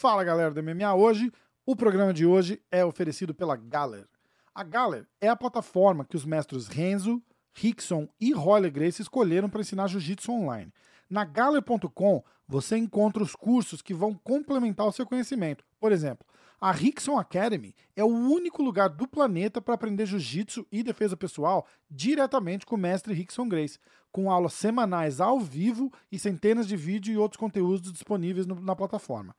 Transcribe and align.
Fala 0.00 0.22
galera 0.22 0.54
do 0.54 0.62
MMA 0.62 0.94
hoje. 0.94 1.32
O 1.66 1.74
programa 1.74 2.14
de 2.14 2.24
hoje 2.24 2.62
é 2.70 2.84
oferecido 2.84 3.34
pela 3.34 3.56
Galler. 3.56 4.06
A 4.54 4.62
Galler 4.62 5.08
é 5.20 5.26
a 5.26 5.34
plataforma 5.34 6.04
que 6.04 6.14
os 6.14 6.24
mestres 6.24 6.68
Renzo, 6.68 7.20
Rickson 7.52 8.08
e 8.20 8.32
Royler 8.32 8.70
Grace 8.70 9.02
escolheram 9.02 9.50
para 9.50 9.60
ensinar 9.60 9.88
jiu-jitsu 9.88 10.30
online. 10.30 10.72
Na 11.10 11.24
Galler.com 11.24 12.22
você 12.46 12.76
encontra 12.76 13.24
os 13.24 13.34
cursos 13.34 13.82
que 13.82 13.92
vão 13.92 14.14
complementar 14.14 14.86
o 14.86 14.92
seu 14.92 15.04
conhecimento. 15.04 15.64
Por 15.80 15.90
exemplo, 15.90 16.24
a 16.60 16.70
Rickson 16.70 17.18
Academy 17.18 17.74
é 17.96 18.04
o 18.04 18.06
único 18.06 18.62
lugar 18.62 18.88
do 18.88 19.08
planeta 19.08 19.60
para 19.60 19.74
aprender 19.74 20.06
jiu-jitsu 20.06 20.64
e 20.70 20.84
defesa 20.84 21.16
pessoal 21.16 21.66
diretamente 21.90 22.64
com 22.64 22.76
o 22.76 22.78
mestre 22.78 23.12
Rickson 23.12 23.48
Grace, 23.48 23.80
com 24.12 24.30
aulas 24.30 24.52
semanais 24.52 25.20
ao 25.20 25.40
vivo 25.40 25.92
e 26.12 26.20
centenas 26.20 26.68
de 26.68 26.76
vídeos 26.76 27.16
e 27.16 27.18
outros 27.18 27.40
conteúdos 27.40 27.90
disponíveis 27.90 28.46
no, 28.46 28.60
na 28.60 28.76
plataforma. 28.76 29.34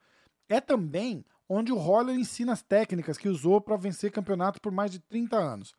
É 0.50 0.60
também 0.60 1.24
onde 1.48 1.72
o 1.72 1.78
Roller 1.78 2.18
ensina 2.18 2.54
as 2.54 2.64
técnicas 2.64 3.18
que 3.18 3.30
usou 3.30 3.62
para 3.62 3.78
vencer 3.78 4.12
campeonatos 4.12 4.60
por 4.60 4.72
mais 4.72 4.92
de 4.92 5.00
30 5.00 5.38
anos. 5.38 5.76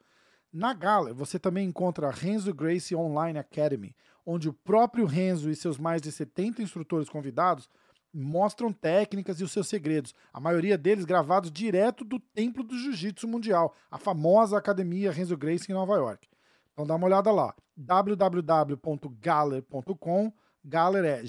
Na 0.52 0.74
Gala, 0.74 1.12
você 1.12 1.38
também 1.38 1.68
encontra 1.68 2.08
a 2.08 2.10
Renzo 2.10 2.54
Gracie 2.54 2.96
Online 2.96 3.38
Academy, 3.38 3.94
onde 4.26 4.48
o 4.48 4.52
próprio 4.52 5.06
Renzo 5.06 5.48
e 5.50 5.54
seus 5.54 5.78
mais 5.78 6.02
de 6.02 6.10
70 6.10 6.60
instrutores 6.62 7.08
convidados 7.08 7.68
mostram 8.12 8.72
técnicas 8.72 9.40
e 9.40 9.44
os 9.44 9.52
seus 9.52 9.68
segredos, 9.68 10.12
a 10.32 10.40
maioria 10.40 10.76
deles 10.76 11.04
gravados 11.04 11.52
direto 11.52 12.04
do 12.04 12.18
Templo 12.18 12.64
do 12.64 12.76
Jiu-Jitsu 12.76 13.28
Mundial, 13.28 13.72
a 13.88 13.98
famosa 13.98 14.58
Academia 14.58 15.12
Renzo 15.12 15.36
Gracie 15.36 15.70
em 15.70 15.74
Nova 15.74 15.94
York. 15.94 16.26
Então 16.72 16.84
dá 16.84 16.96
uma 16.96 17.06
olhada 17.06 17.30
lá, 17.30 17.54
www.galler.com, 17.76 20.32
Galler 20.64 21.04
é 21.04 21.24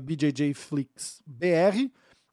BJJFlixBR 0.00 1.92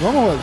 Vamos, 0.00 0.22
Rose. 0.22 0.42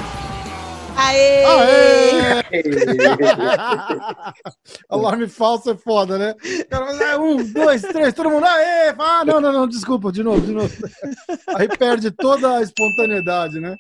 Aê! 0.95 1.43
Aê! 1.45 2.43
Alarme 4.89 5.27
falso 5.27 5.71
é 5.71 5.75
foda, 5.75 6.17
né? 6.17 6.35
Cara, 6.69 7.19
um, 7.19 7.37
dois, 7.53 7.81
três, 7.81 8.13
todo 8.13 8.29
mundo. 8.29 8.45
Aê! 8.45 8.93
Ah, 8.99 9.25
não, 9.25 9.41
não, 9.41 9.51
não, 9.51 9.67
desculpa, 9.67 10.11
de 10.11 10.21
novo, 10.21 10.41
de 10.41 10.53
novo. 10.53 10.71
Aí 11.55 11.67
perde 11.67 12.11
toda 12.11 12.57
a 12.57 12.61
espontaneidade, 12.61 13.59
né? 13.59 13.75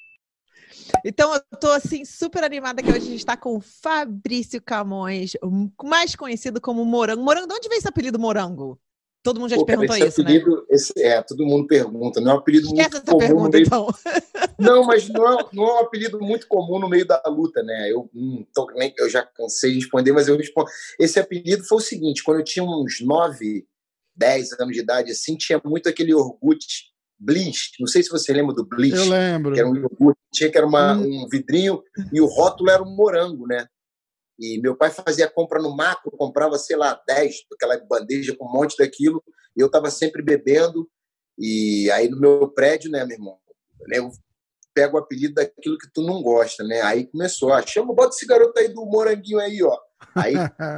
Então 1.05 1.31
eu 1.33 1.41
tô 1.59 1.69
assim 1.71 2.03
super 2.05 2.43
animada 2.43 2.81
que 2.81 2.89
hoje 2.89 2.97
a 2.97 3.09
gente 3.09 3.17
está 3.17 3.37
com 3.37 3.57
o 3.57 3.61
Fabrício 3.61 4.61
Camões, 4.61 5.33
mais 5.83 6.15
conhecido 6.15 6.59
como 6.59 6.83
Morango. 6.85 7.23
Morango, 7.23 7.47
de 7.47 7.53
onde 7.53 7.69
vem 7.69 7.77
esse 7.77 7.87
apelido 7.87 8.17
Morango? 8.17 8.79
Todo 9.27 9.41
mundo 9.41 9.49
já 9.49 9.57
Pô, 9.57 9.63
te 9.63 9.67
perguntou 9.67 9.97
isso, 9.97 10.21
apelido, 10.21 10.55
né? 10.55 10.61
Esse, 10.69 10.93
é, 11.03 11.21
todo 11.21 11.45
mundo 11.45 11.67
pergunta. 11.67 12.21
Não 12.21 12.31
é 12.31 12.33
um 12.35 12.37
apelido 12.37 12.67
Esquece 12.67 12.91
muito 12.91 12.95
essa 12.95 13.11
comum. 13.11 13.17
pergunta, 13.17 13.57
meio... 13.57 13.65
então. 13.65 13.87
Não, 14.57 14.85
mas 14.85 15.09
não 15.09 15.39
é, 15.39 15.45
não 15.51 15.65
é 15.65 15.73
um 15.73 15.79
apelido 15.79 16.17
muito 16.21 16.47
comum 16.47 16.79
no 16.79 16.87
meio 16.87 17.05
da 17.05 17.21
luta, 17.27 17.61
né? 17.61 17.91
Eu, 17.91 18.09
hum, 18.15 18.45
tô, 18.53 18.71
nem, 18.71 18.93
eu 18.97 19.09
já 19.09 19.23
cansei 19.23 19.71
de 19.71 19.79
responder, 19.79 20.13
mas 20.13 20.29
eu 20.29 20.37
respondo. 20.37 20.69
Esse 20.97 21.19
apelido 21.19 21.65
foi 21.65 21.77
o 21.77 21.81
seguinte: 21.81 22.23
quando 22.23 22.39
eu 22.39 22.45
tinha 22.45 22.63
uns 22.63 23.01
9, 23.01 23.65
10 24.15 24.53
anos 24.61 24.73
de 24.73 24.79
idade, 24.79 25.11
assim, 25.11 25.35
tinha 25.35 25.61
muito 25.65 25.89
aquele 25.89 26.11
iogurte 26.11 26.85
Bliss. 27.19 27.71
Não 27.81 27.87
sei 27.87 28.01
se 28.01 28.09
você 28.09 28.31
lembra 28.31 28.55
do 28.55 28.65
Bliss. 28.65 28.95
Eu 28.95 29.09
lembro. 29.09 29.53
Que 29.53 29.59
era 29.59 29.69
um 29.69 29.75
iogurte, 29.75 30.19
tinha 30.33 30.49
que 30.49 30.57
era 30.57 30.65
uma, 30.65 30.93
hum. 30.93 31.25
um 31.25 31.27
vidrinho 31.29 31.83
e 32.13 32.21
o 32.21 32.27
rótulo 32.27 32.69
era 32.69 32.81
um 32.81 32.95
morango, 32.95 33.45
né? 33.45 33.67
E 34.39 34.59
meu 34.61 34.75
pai 34.75 34.91
fazia 34.91 35.29
compra 35.29 35.61
no 35.61 35.75
macro, 35.75 36.11
comprava, 36.11 36.57
sei 36.57 36.75
lá, 36.75 37.01
10, 37.07 37.45
aquela 37.53 37.77
bandeja 37.85 38.35
com 38.35 38.45
um 38.45 38.51
monte 38.51 38.77
daquilo. 38.77 39.23
E 39.55 39.61
eu 39.61 39.67
estava 39.67 39.89
sempre 39.89 40.21
bebendo. 40.21 40.89
E 41.37 41.89
aí 41.91 42.09
no 42.09 42.19
meu 42.19 42.47
prédio, 42.49 42.91
né, 42.91 43.03
meu 43.05 43.17
irmão? 43.17 43.37
Eu 43.91 44.11
pego 44.73 44.97
o 44.97 44.99
apelido 44.99 45.35
daquilo 45.35 45.77
que 45.77 45.89
tu 45.91 46.03
não 46.03 46.21
gosta, 46.21 46.63
né? 46.63 46.81
Aí 46.81 47.07
começou, 47.07 47.51
ah, 47.51 47.65
chama, 47.65 47.95
bota 47.95 48.15
esse 48.15 48.27
garoto 48.27 48.59
aí 48.59 48.67
do 48.67 48.85
moranguinho 48.85 49.39
aí, 49.39 49.63
ó. 49.63 49.75
Aí 50.15 50.33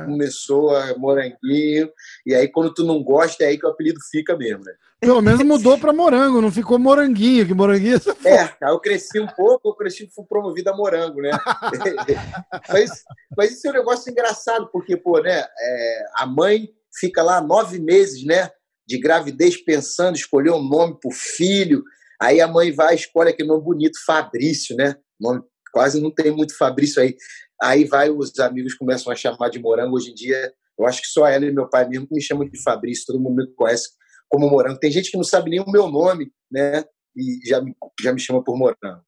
começou 0.06 0.76
a 0.76 0.98
moranguinho, 0.98 1.92
e 2.26 2.34
aí 2.34 2.48
quando 2.48 2.74
tu 2.74 2.84
não 2.84 3.04
gosta, 3.04 3.44
é 3.44 3.48
aí 3.48 3.58
que 3.58 3.66
o 3.66 3.70
apelido 3.70 4.00
fica 4.12 4.38
mesmo, 4.38 4.64
né? 4.64 4.74
Pelo 5.00 5.22
menos 5.22 5.42
mudou 5.44 5.78
para 5.78 5.94
morango, 5.94 6.42
não 6.42 6.52
ficou 6.52 6.78
moranguinho, 6.78 7.48
que 7.48 7.54
moranguinho 7.54 7.98
é. 8.26 8.30
É, 8.30 8.42
aí 8.62 8.72
eu 8.72 8.80
cresci 8.80 9.20
um 9.20 9.28
pouco, 9.28 9.70
eu 9.70 9.74
cresci 9.74 10.10
fui 10.14 10.26
promovido 10.26 10.70
a 10.70 10.76
morango, 10.76 11.22
né? 11.22 11.32
mas, 12.68 13.04
mas 13.36 13.52
isso 13.54 13.68
é 13.68 13.70
um 13.70 13.74
negócio 13.74 14.12
engraçado, 14.12 14.70
porque, 14.72 14.98
pô, 14.98 15.20
né? 15.20 15.46
É, 15.58 16.06
a 16.16 16.26
mãe 16.26 16.70
fica 17.00 17.24
lá 17.24 17.40
nove 17.40 17.80
meses, 17.80 18.26
né? 18.26 18.50
De 18.86 19.00
gravidez 19.00 19.56
pensando, 19.64 20.18
escolher 20.18 20.52
um 20.52 20.62
nome 20.62 21.00
pro 21.00 21.12
filho. 21.12 21.82
Aí 22.22 22.42
a 22.42 22.48
mãe 22.48 22.72
vai 22.72 22.96
escolhe 22.96 23.30
aquele 23.30 23.48
nome 23.48 23.64
bonito, 23.64 23.98
Fabrício, 24.06 24.76
né? 24.76 24.96
Nome, 25.18 25.42
quase 25.72 26.02
não 26.02 26.12
tem 26.12 26.32
muito 26.32 26.58
Fabrício 26.58 27.02
aí. 27.02 27.16
Aí 27.62 27.86
vai, 27.86 28.10
os 28.10 28.38
amigos 28.40 28.74
começam 28.74 29.12
a 29.12 29.16
chamar 29.16 29.50
de 29.50 29.60
morango. 29.60 29.96
Hoje 29.96 30.12
em 30.12 30.14
dia, 30.14 30.54
eu 30.78 30.88
acho 30.88 31.02
que 31.02 31.08
só 31.08 31.28
ela 31.28 31.46
e 31.46 31.52
meu 31.52 31.70
pai 31.70 31.88
mesmo 31.88 32.08
me 32.12 32.22
chamam 32.22 32.48
de 32.48 32.62
Fabrício, 32.62 33.06
todo 33.06 33.20
mundo 33.20 33.36
me 33.36 33.48
conhece 33.54 33.90
como 34.30 34.50
morango. 34.50 34.80
Tem 34.80 34.92
gente 34.92 35.12
que 35.12 35.18
não 35.18 35.24
sabe 35.24 35.50
nem 35.50 35.60
o 35.60 35.70
meu 35.70 35.90
nome, 35.90 36.32
né? 36.52 36.84
E 37.16 37.40
já 37.48 37.62
me, 37.62 37.76
já 38.02 38.14
me 38.14 38.20
chama 38.20 38.44
por 38.44 38.58
morango. 38.58 39.04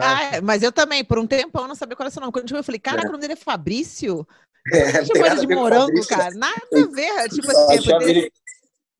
Ah, 0.00 0.40
mas 0.42 0.62
eu 0.62 0.70
também, 0.70 1.04
por 1.04 1.18
um 1.18 1.26
tempão, 1.26 1.62
eu 1.62 1.68
não 1.68 1.74
sabia 1.74 1.96
qual 1.96 2.04
era 2.04 2.10
o 2.10 2.12
seu 2.12 2.20
nome. 2.20 2.32
Quando 2.32 2.54
eu 2.54 2.62
falei, 2.62 2.78
caraca, 2.78 3.06
é. 3.06 3.08
o 3.08 3.12
nome 3.12 3.22
dele 3.22 3.32
é 3.32 3.36
Fabrício? 3.36 4.26
É, 4.72 5.04
chama 5.04 5.26
ele 5.26 5.40
de 5.40 5.54
morango, 5.54 6.06
cara. 6.06 6.32
Nada 6.34 6.60
a 6.72 6.86
ver. 6.86 7.28
Tipo 7.30 7.50
assim, 7.50 8.28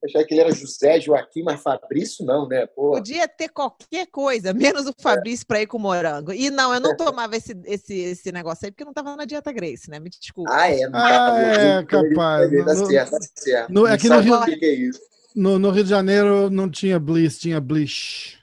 achava 0.03 0.25
que 0.25 0.33
ele 0.33 0.41
era 0.41 0.51
José 0.51 0.99
Joaquim, 0.99 1.43
mas 1.43 1.61
Fabrício 1.61 2.25
não, 2.25 2.47
né? 2.47 2.65
Pô. 2.67 2.91
Podia 2.91 3.27
ter 3.27 3.49
qualquer 3.49 4.07
coisa, 4.07 4.53
menos 4.53 4.85
o 4.85 4.93
Fabrício 4.99 5.43
é. 5.43 5.47
para 5.47 5.61
ir 5.61 5.67
com 5.67 5.79
morango. 5.79 6.31
E 6.31 6.49
não, 6.49 6.73
eu 6.73 6.79
não 6.79 6.95
tomava 6.95 7.35
esse, 7.35 7.59
esse, 7.65 7.93
esse 7.93 8.31
negócio 8.31 8.65
aí 8.65 8.71
porque 8.71 8.83
eu 8.83 8.85
não 8.85 8.91
estava 8.91 9.15
na 9.15 9.25
dieta 9.25 9.51
Grace, 9.51 9.89
né? 9.89 9.99
Me 9.99 10.09
desculpa. 10.09 10.51
Ah, 10.53 10.69
é? 10.69 10.87
Não 10.87 10.99
ah, 10.99 11.39
é, 11.39 11.83
capaz. 11.83 12.65
Dá 12.65 12.75
certo, 12.75 13.11
dá 13.11 13.19
certo. 13.35 13.73
No, 13.73 13.85
aqui 13.85 14.09
no 14.09 14.19
Rio, 14.19 14.41
que 14.45 14.65
é 14.65 15.07
no, 15.35 15.59
no 15.59 15.69
Rio 15.69 15.83
de 15.83 15.89
Janeiro 15.89 16.49
não 16.49 16.69
tinha 16.69 16.99
Bliss, 16.99 17.37
tinha 17.37 17.61
Bliss. 17.61 18.37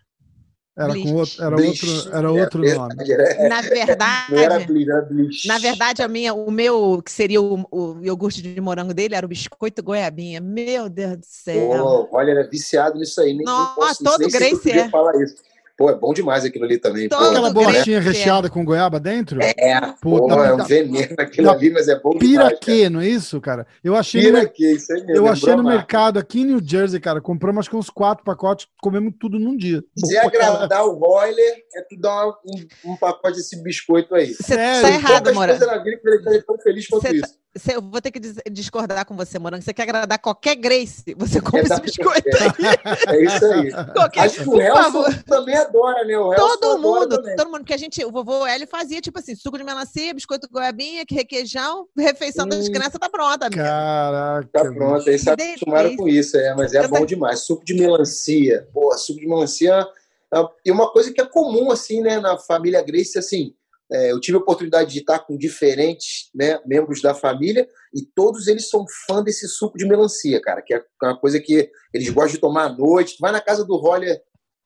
Era, 0.77 0.93
com 0.93 1.15
outro, 1.15 1.45
era 1.45 1.57
outro, 1.57 1.89
era 2.13 2.33
outro 2.33 2.67
é, 2.67 2.75
nome. 2.75 2.95
Era, 3.09 3.49
na 3.49 3.61
verdade, 3.61 4.33
não 4.33 4.39
era 4.39 4.59
Bliss, 4.59 5.45
era. 5.45 5.55
Na 5.55 5.59
verdade, 5.59 6.03
a 6.03 6.09
minha, 6.09 6.35
o 6.35 6.51
meu, 6.51 7.01
que 7.01 7.13
seria 7.13 7.41
o, 7.41 7.65
o 7.71 8.01
iogurte 8.03 8.43
de 8.43 8.61
morango 8.61 8.93
dele, 8.93 9.15
era 9.15 9.25
o 9.25 9.29
biscoito 9.29 9.85
goiabinha. 9.85 10.41
Meu 10.41 10.89
Deus 10.89 11.19
do 11.19 11.27
céu. 11.27 12.09
Oh, 12.11 12.17
olha, 12.17 12.33
era 12.33 12.49
viciado 12.49 12.99
nisso 12.99 13.21
aí. 13.21 13.33
Nem, 13.35 13.45
Nossa, 13.45 13.75
posso, 13.77 14.05
todo 14.05 14.19
nem 14.19 14.31
Grace 14.31 14.71
é. 14.73 14.89
falar 14.89 15.15
isso. 15.23 15.37
Pô, 15.77 15.91
é 15.91 15.95
bom 15.99 16.13
demais 16.15 16.45
aquilo 16.45 16.65
ali 16.65 16.79
também. 16.79 17.09
Todo 17.09 17.19
pô. 17.19 17.27
Aquela 17.31 17.51
bolachinha 17.51 18.01
grande, 18.01 18.17
recheada 18.19 18.49
com 18.49 18.65
goiaba 18.65 19.01
dentro? 19.01 19.41
É, 19.43 19.81
Puta, 20.01 20.35
pô, 20.35 20.45
é 20.45 20.55
um 20.55 20.65
veneno 20.65 21.15
aquilo 21.19 21.49
da 21.49 21.53
ali, 21.53 21.71
mas 21.71 21.89
é 21.89 21.99
bom 21.99 22.11
demais. 22.17 22.37
cara. 22.37 22.49
Piraquê, 22.61 22.89
não 22.89 23.01
é 23.01 23.09
isso, 23.09 23.41
cara? 23.41 23.67
Eu 23.83 23.97
achei 23.97 24.21
no, 24.23 24.27
Pira 24.29 24.39
mer- 24.39 24.53
que 24.53 24.73
isso 24.73 24.93
aí 24.93 25.01
mesmo. 25.05 25.17
eu 25.17 25.27
achei 25.27 25.57
no 25.57 25.65
mercado 25.65 26.19
aqui 26.19 26.43
em 26.43 26.45
New 26.45 26.61
Jersey, 26.65 27.01
cara. 27.01 27.21
Compramos 27.21 27.61
acho 27.61 27.71
que 27.71 27.77
uns 27.77 27.91
quatro 27.91 28.25
pacotes, 28.25 28.69
comemos 28.81 29.15
tudo 29.19 29.39
num 29.39 29.57
dia. 29.57 29.83
Se 29.97 30.15
caralho. 30.15 30.43
agradar 30.55 30.85
o 30.87 30.93
Royler, 30.93 31.55
é 31.75 31.83
tu 31.83 31.99
dar 32.01 32.29
um, 32.29 32.93
um 32.93 32.97
pacote 32.97 33.37
desse 33.39 33.61
biscoito 33.63 34.15
aí. 34.15 34.33
Você 34.33 34.55
tá 34.57 34.89
errado, 34.91 35.33
que 35.33 36.09
ele 36.09 36.23
tá 36.23 36.43
tão 36.47 36.59
feliz 36.59 36.87
quanto 36.87 37.03
Você 37.03 37.09
tá- 37.21 37.27
isso. 37.27 37.44
Eu 37.73 37.81
vou 37.81 38.01
ter 38.01 38.11
que 38.11 38.19
dis- 38.19 38.35
discordar 38.51 39.05
com 39.07 39.15
você, 39.17 39.39
Morango. 39.39 39.63
Você 39.63 39.73
quer 39.73 39.85
agradar 39.85 40.19
qualquer 40.19 40.57
Grace, 40.57 41.05
você 41.17 41.41
compra 41.41 41.61
É 41.61 41.63
esse 41.65 41.81
biscoito 41.81 42.29
aí. 42.37 43.15
É 43.15 43.23
isso 43.25 43.45
aí. 43.47 43.71
Qualquer, 43.93 44.21
Acho 44.21 44.43
que 44.43 44.49
o 44.49 44.61
Helson 44.61 44.83
favor. 44.83 45.23
também 45.23 45.55
adora, 45.57 46.05
né? 46.05 46.19
O 46.19 46.35
Todo 46.35 46.79
mundo, 46.79 47.23
todo 47.37 47.47
mundo, 47.47 47.59
porque 47.61 47.75
a 47.75 47.77
gente, 47.77 48.05
o 48.05 48.11
vovô 48.11 48.45
Hélio 48.45 48.67
fazia, 48.67 49.01
tipo 49.01 49.19
assim, 49.21 49.37
suco 49.37 49.57
de 49.57 49.63
melancia, 49.65 50.13
biscoito 50.13 50.49
goiabinha, 50.51 51.07
que 51.07 51.15
requeijão, 51.15 51.87
refeição 51.97 52.47
das 52.47 52.69
Hum. 52.69 52.73
crianças 52.73 52.99
tá 52.99 53.09
pronta, 53.09 53.47
amiga. 53.47 53.63
Caraca. 53.63 54.49
Tá 54.53 54.73
pronto, 54.73 55.09
aí 55.09 55.19
se 55.19 55.31
acostumaram 55.31 55.97
com 55.97 56.09
isso, 56.09 56.37
é, 56.37 56.55
mas 56.57 56.75
é 56.75 56.89
bom 56.89 57.07
demais. 57.07 57.41
Suco 57.41 57.65
de 57.65 57.75
melancia, 57.75 58.67
pô, 58.73 58.93
suco 58.99 59.21
de 59.21 59.27
melancia 59.29 59.87
é- 60.35 60.49
e 60.67 60.73
uma 60.73 60.91
coisa 60.91 61.13
que 61.13 61.21
é 61.21 61.25
comum, 61.27 61.71
assim, 61.71 62.01
né, 62.01 62.19
na 62.19 62.37
família 62.37 62.83
Grace, 62.83 63.17
assim, 63.17 63.55
é, 63.93 64.13
eu 64.13 64.21
tive 64.21 64.37
a 64.39 64.41
oportunidade 64.41 64.93
de 64.93 65.01
estar 65.01 65.19
com 65.21 65.37
diferentes 65.37 66.31
né, 66.35 66.59
membros 66.67 67.03
da 67.03 67.15
família 67.15 67.69
e 67.95 68.03
todos 68.15 68.47
eles 68.49 68.69
são 68.69 68.85
fã 69.07 69.23
desse 69.23 69.47
suco 69.49 69.77
de 69.77 69.87
melancia, 69.87 70.41
cara, 70.41 70.63
que 70.63 70.73
é 70.75 70.83
uma 71.03 71.19
coisa 71.19 71.39
que 71.41 71.71
eles 71.93 72.09
gostam 72.11 72.33
de 72.35 72.41
tomar 72.41 72.65
à 72.65 72.69
noite. 72.73 73.17
Vai 73.21 73.31
na 73.33 73.41
casa 73.41 73.65
do 73.65 73.77
Roller, 73.77 74.21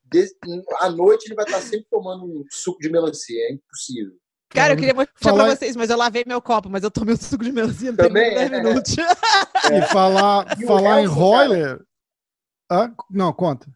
de- 0.05 0.31
à 0.79 0.89
noite 0.89 1.25
ele 1.27 1.35
vai 1.35 1.45
estar 1.45 1.61
sempre 1.61 1.85
tomando 1.91 2.25
um 2.25 2.43
suco 2.49 2.79
de 2.79 2.89
melancia, 2.89 3.39
é 3.49 3.53
impossível. 3.53 4.13
Cara, 4.51 4.73
eu 4.73 4.77
queria 4.77 4.93
mostrar 4.95 5.13
Falar- 5.15 5.45
pra 5.45 5.55
vocês, 5.55 5.75
mas 5.75 5.89
eu 5.91 5.97
lavei 5.97 6.23
meu 6.25 6.41
copo, 6.41 6.69
mas 6.69 6.81
eu 6.83 6.89
tomei 6.89 7.13
o 7.13 7.17
suco 7.17 7.43
de 7.43 7.51
melancia, 7.51 7.95
Também, 7.95 8.33
10 8.33 8.51
é. 8.51 8.61
minutos. 8.63 8.95
E 9.71 9.81
falar, 9.91 10.57
E 10.59 10.63
o 10.63 10.67
falar 10.67 11.01
em 11.01 11.05
Royler. 11.05 11.79
Ah, 12.71 12.89
não, 13.11 13.31
conta. 13.33 13.67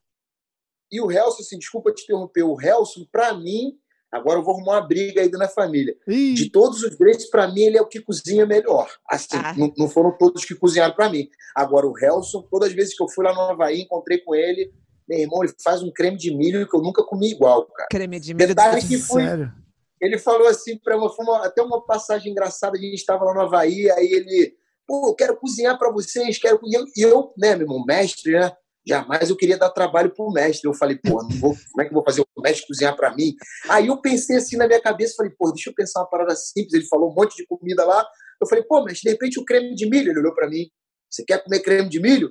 E 0.91 0.99
o 1.01 1.11
Helson, 1.11 1.41
assim, 1.41 1.57
desculpa 1.59 1.91
te 1.93 2.03
interromper, 2.03 2.43
o 2.43 2.59
Helson, 2.59 3.05
pra 3.11 3.33
mim, 3.33 3.73
agora 4.13 4.39
eu 4.39 4.43
vou 4.43 4.53
arrumar 4.55 4.73
uma 4.73 4.87
briga 4.87 5.21
aí 5.21 5.29
da 5.29 5.47
família. 5.49 5.95
Ih, 6.07 6.33
De 6.33 6.49
todos 6.49 6.83
os 6.83 6.95
Grace, 6.95 7.29
pra 7.29 7.47
mim, 7.47 7.61
ele 7.63 7.77
é 7.77 7.81
o 7.81 7.87
que 7.87 7.99
cozinha 8.01 8.45
melhor. 8.45 8.89
Assim, 9.09 9.27
Ah. 9.33 9.53
não, 9.57 9.71
não 9.77 9.89
foram 9.89 10.15
todos 10.17 10.45
que 10.45 10.55
cozinharam 10.55 10.93
pra 10.95 11.09
mim. 11.09 11.27
Agora, 11.55 11.87
o 11.87 11.97
Helson, 11.97 12.41
todas 12.49 12.69
as 12.69 12.75
vezes 12.75 12.95
que 12.95 13.03
eu 13.03 13.09
fui 13.09 13.25
lá 13.25 13.33
no 13.33 13.41
Havaí, 13.41 13.81
encontrei 13.81 14.19
com 14.19 14.33
ele, 14.35 14.71
meu 15.07 15.19
irmão, 15.19 15.43
ele 15.43 15.53
faz 15.63 15.83
um 15.83 15.91
creme 15.91 16.17
de 16.17 16.35
milho 16.35 16.67
que 16.69 16.75
eu 16.75 16.81
nunca 16.81 17.03
comi 17.03 17.31
igual, 17.31 17.65
cara. 17.67 17.87
Creme 17.91 18.19
de 18.19 18.33
milho. 18.33 18.47
Detalhe 18.47 18.81
que 18.87 18.97
foi, 18.97 19.23
sério. 19.25 19.51
ele 19.99 20.17
falou 20.17 20.47
assim 20.47 20.77
para 20.77 20.95
uma, 20.97 21.09
foi 21.09 21.25
uma- 21.25 21.45
até 21.45 21.61
uma 21.61 21.81
passagem 21.85 22.31
engraçada, 22.31 22.77
a 22.77 22.81
gente 22.81 22.93
estava 22.95 23.23
lá 23.25 23.33
no 23.33 23.41
Havaí, 23.41 23.89
aí 23.91 24.05
ele, 24.11 24.53
pô, 24.87 25.09
eu 25.09 25.15
quero 25.15 25.35
cozinhar 25.37 25.77
para 25.77 25.91
vocês, 25.91 26.37
quero 26.37 26.59
e 26.65 26.73
eu, 26.75 26.85
e 26.95 27.01
eu, 27.01 27.33
né, 27.37 27.55
meu 27.55 27.65
irmão, 27.65 27.83
mestre, 27.85 28.33
né? 28.33 28.51
Jamais 28.85 29.29
eu 29.29 29.37
queria 29.37 29.57
dar 29.57 29.69
trabalho 29.69 30.13
pro 30.13 30.31
mestre. 30.31 30.67
Eu 30.67 30.73
falei, 30.73 30.97
pô, 30.97 31.25
vou, 31.39 31.55
como 31.71 31.81
é 31.81 31.85
que 31.85 31.91
eu 31.91 31.95
vou 31.95 32.03
fazer 32.03 32.21
o 32.21 32.41
mestre 32.41 32.67
cozinhar 32.67 32.95
para 32.95 33.15
mim? 33.15 33.33
Aí 33.69 33.87
eu 33.87 34.01
pensei 34.01 34.37
assim 34.37 34.57
na 34.57 34.67
minha 34.67 34.81
cabeça, 34.81 35.15
falei, 35.15 35.31
pô, 35.37 35.51
deixa 35.51 35.69
eu 35.69 35.73
pensar 35.73 36.01
uma 36.01 36.09
parada 36.09 36.35
simples. 36.35 36.73
Ele 36.73 36.85
falou 36.85 37.11
um 37.11 37.13
monte 37.13 37.35
de 37.37 37.45
comida 37.45 37.85
lá. 37.85 38.05
Eu 38.41 38.47
falei, 38.47 38.63
pô, 38.63 38.83
mas 38.83 38.99
de 38.99 39.09
repente 39.09 39.39
o 39.39 39.45
creme 39.45 39.73
de 39.73 39.89
milho, 39.89 40.11
ele 40.11 40.19
olhou 40.19 40.35
para 40.35 40.49
mim. 40.49 40.69
Você 41.09 41.23
quer 41.23 41.43
comer 41.43 41.61
creme 41.61 41.87
de 41.87 41.99
milho? 41.99 42.29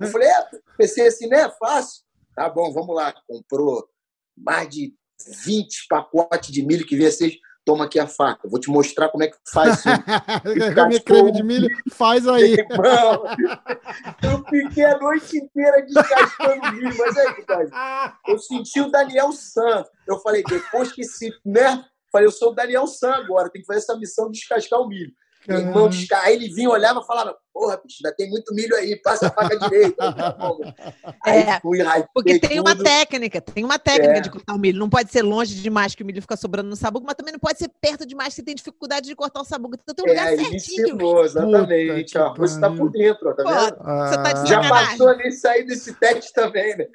Eu 0.00 0.08
falei, 0.08 0.28
é, 0.28 0.46
pensei 0.78 1.06
assim, 1.06 1.26
né? 1.26 1.50
Fácil. 1.58 2.02
Tá 2.34 2.48
bom, 2.48 2.72
vamos 2.72 2.94
lá. 2.94 3.12
Comprou 3.26 3.86
mais 4.36 4.68
de 4.68 4.94
20 5.44 5.86
pacotes 5.88 6.50
de 6.50 6.64
milho 6.64 6.86
que 6.86 6.96
vinha 6.96 7.08
assim, 7.08 7.32
toma 7.64 7.84
aqui 7.84 7.98
a 7.98 8.06
faca, 8.06 8.48
vou 8.48 8.58
te 8.58 8.70
mostrar 8.70 9.08
como 9.08 9.24
é 9.24 9.28
que 9.28 9.36
faz 9.52 9.78
isso. 9.78 9.88
Comer 10.74 11.00
creme 11.00 11.32
de 11.32 11.42
milho? 11.42 11.68
Faz 11.92 12.26
aí. 12.26 12.54
Irmão, 12.70 13.24
eu 14.22 14.44
fiquei 14.48 14.84
a 14.84 14.98
noite 14.98 15.38
inteira 15.38 15.82
descascando 15.82 16.72
milho, 16.72 16.96
mas 16.98 17.16
é 17.16 17.32
verdade. 17.32 17.70
Eu 18.26 18.38
senti 18.38 18.80
o 18.80 18.90
Daniel 18.90 19.32
San. 19.32 19.84
Eu 20.06 20.18
falei, 20.18 20.42
depois 20.42 20.92
que 20.92 21.04
se, 21.04 21.32
né? 21.44 21.84
Falei, 22.10 22.26
eu 22.26 22.32
sou 22.32 22.50
o 22.50 22.54
Daniel 22.54 22.86
San 22.86 23.12
agora, 23.12 23.50
tem 23.50 23.62
que 23.62 23.66
fazer 23.66 23.80
essa 23.80 23.96
missão 23.96 24.30
de 24.30 24.38
descascar 24.38 24.80
o 24.80 24.88
milho. 24.88 25.12
Meu 25.46 25.58
irmão, 25.58 25.88
desca... 25.88 26.20
aí 26.20 26.34
ele 26.34 26.52
vinha, 26.52 26.68
olhava 26.68 27.00
e 27.00 27.06
falava, 27.06 27.36
porra, 27.60 27.76
bicho, 27.84 27.98
ainda 28.02 28.16
tem 28.16 28.30
muito 28.30 28.54
milho 28.54 28.74
aí, 28.74 28.96
passa 28.96 29.26
a 29.26 29.30
faca 29.30 29.58
direita. 29.58 30.02
Aí 31.24 31.40
É, 31.40 31.60
fui, 31.60 31.78
Porque 32.14 32.38
tem 32.38 32.58
uma 32.58 32.72
tudo. 32.74 32.84
técnica, 32.84 33.40
tem 33.40 33.62
uma 33.64 33.78
técnica 33.78 34.14
É. 34.16 34.20
de 34.20 34.30
cortar 34.30 34.54
o 34.54 34.58
milho. 34.58 34.78
Não 34.78 34.88
pode 34.88 35.10
ser 35.12 35.20
longe 35.22 35.54
demais 35.56 35.94
que 35.94 36.02
o 36.02 36.06
milho 36.06 36.22
fica 36.22 36.36
sobrando 36.36 36.70
no 36.70 36.76
sabugo, 36.76 37.04
mas 37.06 37.14
também 37.16 37.32
não 37.32 37.38
pode 37.38 37.58
ser 37.58 37.68
perto 37.80 38.06
demais 38.06 38.28
que 38.28 38.36
você 38.36 38.42
tem 38.42 38.54
dificuldade 38.54 39.06
de 39.08 39.14
cortar 39.14 39.40
o 39.42 39.44
sabugo. 39.44 39.76
Então 39.80 39.94
tem 39.94 40.04
um 40.06 40.08
lugar 40.08 40.32
É, 40.32 40.36
me 40.36 40.44
certinho. 40.58 40.86
ensinou, 40.86 41.24
exatamente. 41.24 42.12
Puta 42.14 42.34
você 42.38 42.54
tá 42.60 42.68
pariu. 42.68 42.78
por 42.78 42.90
dentro, 42.92 43.28
ó, 43.28 43.32
tá 43.34 43.42
Pô, 43.42 43.48
vendo? 43.50 43.76
Você 44.08 44.16
tá 44.16 44.32
de 44.32 44.40
Ah, 44.40 44.46
Já 44.46 44.62
sacanagem. 44.62 44.88
passou 44.98 45.08
ali 45.08 45.32
sair 45.32 45.64
desse 45.66 45.94
teste 45.94 46.32
também, 46.32 46.76
né? 46.78 46.86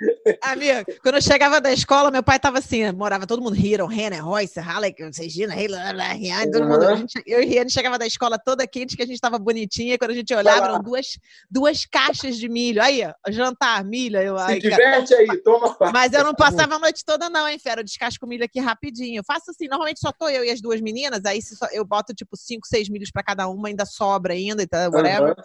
Amigo, 0.41 0.91
quando 1.03 1.15
eu 1.15 1.21
chegava 1.21 1.61
da 1.61 1.71
escola, 1.71 2.09
meu 2.09 2.23
pai 2.23 2.39
tava 2.39 2.57
assim, 2.57 2.91
morava 2.91 3.27
todo 3.27 3.41
mundo, 3.41 3.55
Hiram, 3.55 3.85
Renner, 3.87 4.25
Royce, 4.25 4.59
Halleck, 4.59 5.01
Regina, 5.15 5.53
Rian, 5.53 6.51
todo 6.51 6.65
mundo. 6.67 6.83
Uhum. 6.85 6.89
A 6.89 6.95
gente- 6.95 7.21
eu 7.25 7.41
e 7.41 7.45
Rian 7.45 7.69
chegava 7.69 7.97
da 7.99 8.07
escola 8.07 8.39
toda 8.39 8.65
quente, 8.65 8.95
que 8.97 9.03
a 9.03 9.07
gente 9.07 9.19
tava 9.19 9.37
bonitinha, 9.37 9.93
e 9.93 9.97
quando 9.97 10.11
a 10.11 10.15
gente 10.15 10.33
olhava, 10.33 10.54
Eram 10.63 10.81
duas, 10.81 11.05
duas 11.49 11.85
caixas 11.85 12.37
de 12.37 12.47
milho. 12.49 12.81
Aí, 12.81 13.01
jantar, 13.29 13.83
milho. 13.83 14.17
Eu, 14.17 14.37
Se 14.37 14.45
cara. 14.45 14.59
diverte 14.59 15.13
aí, 15.13 15.37
toma 15.43 15.73
faca. 15.73 15.91
Mas 15.91 16.13
eu 16.13 16.23
não 16.23 16.33
passava 16.33 16.75
a 16.75 16.79
noite 16.79 17.03
toda, 17.05 17.29
não, 17.29 17.47
hein, 17.47 17.59
Fera? 17.59 17.81
Eu 17.81 17.85
descasco 17.85 18.25
milho 18.27 18.43
aqui 18.45 18.59
rapidinho. 18.59 19.19
Eu 19.19 19.23
faço 19.25 19.51
assim, 19.51 19.67
normalmente 19.67 19.99
só 19.99 20.11
tô 20.11 20.29
eu 20.29 20.43
e 20.43 20.49
as 20.49 20.61
duas 20.61 20.81
meninas, 20.81 21.23
aí 21.25 21.41
só- 21.41 21.67
eu 21.71 21.85
boto 21.85 22.13
tipo 22.13 22.35
cinco, 22.37 22.67
seis 22.67 22.89
milhos 22.89 23.11
pra 23.11 23.23
cada 23.23 23.47
uma, 23.47 23.67
ainda 23.67 23.85
sobra 23.85 24.33
ainda, 24.33 24.63
e 24.63 24.67
tá, 24.67 24.89
whatever. 24.89 25.31
Aham. 25.31 25.35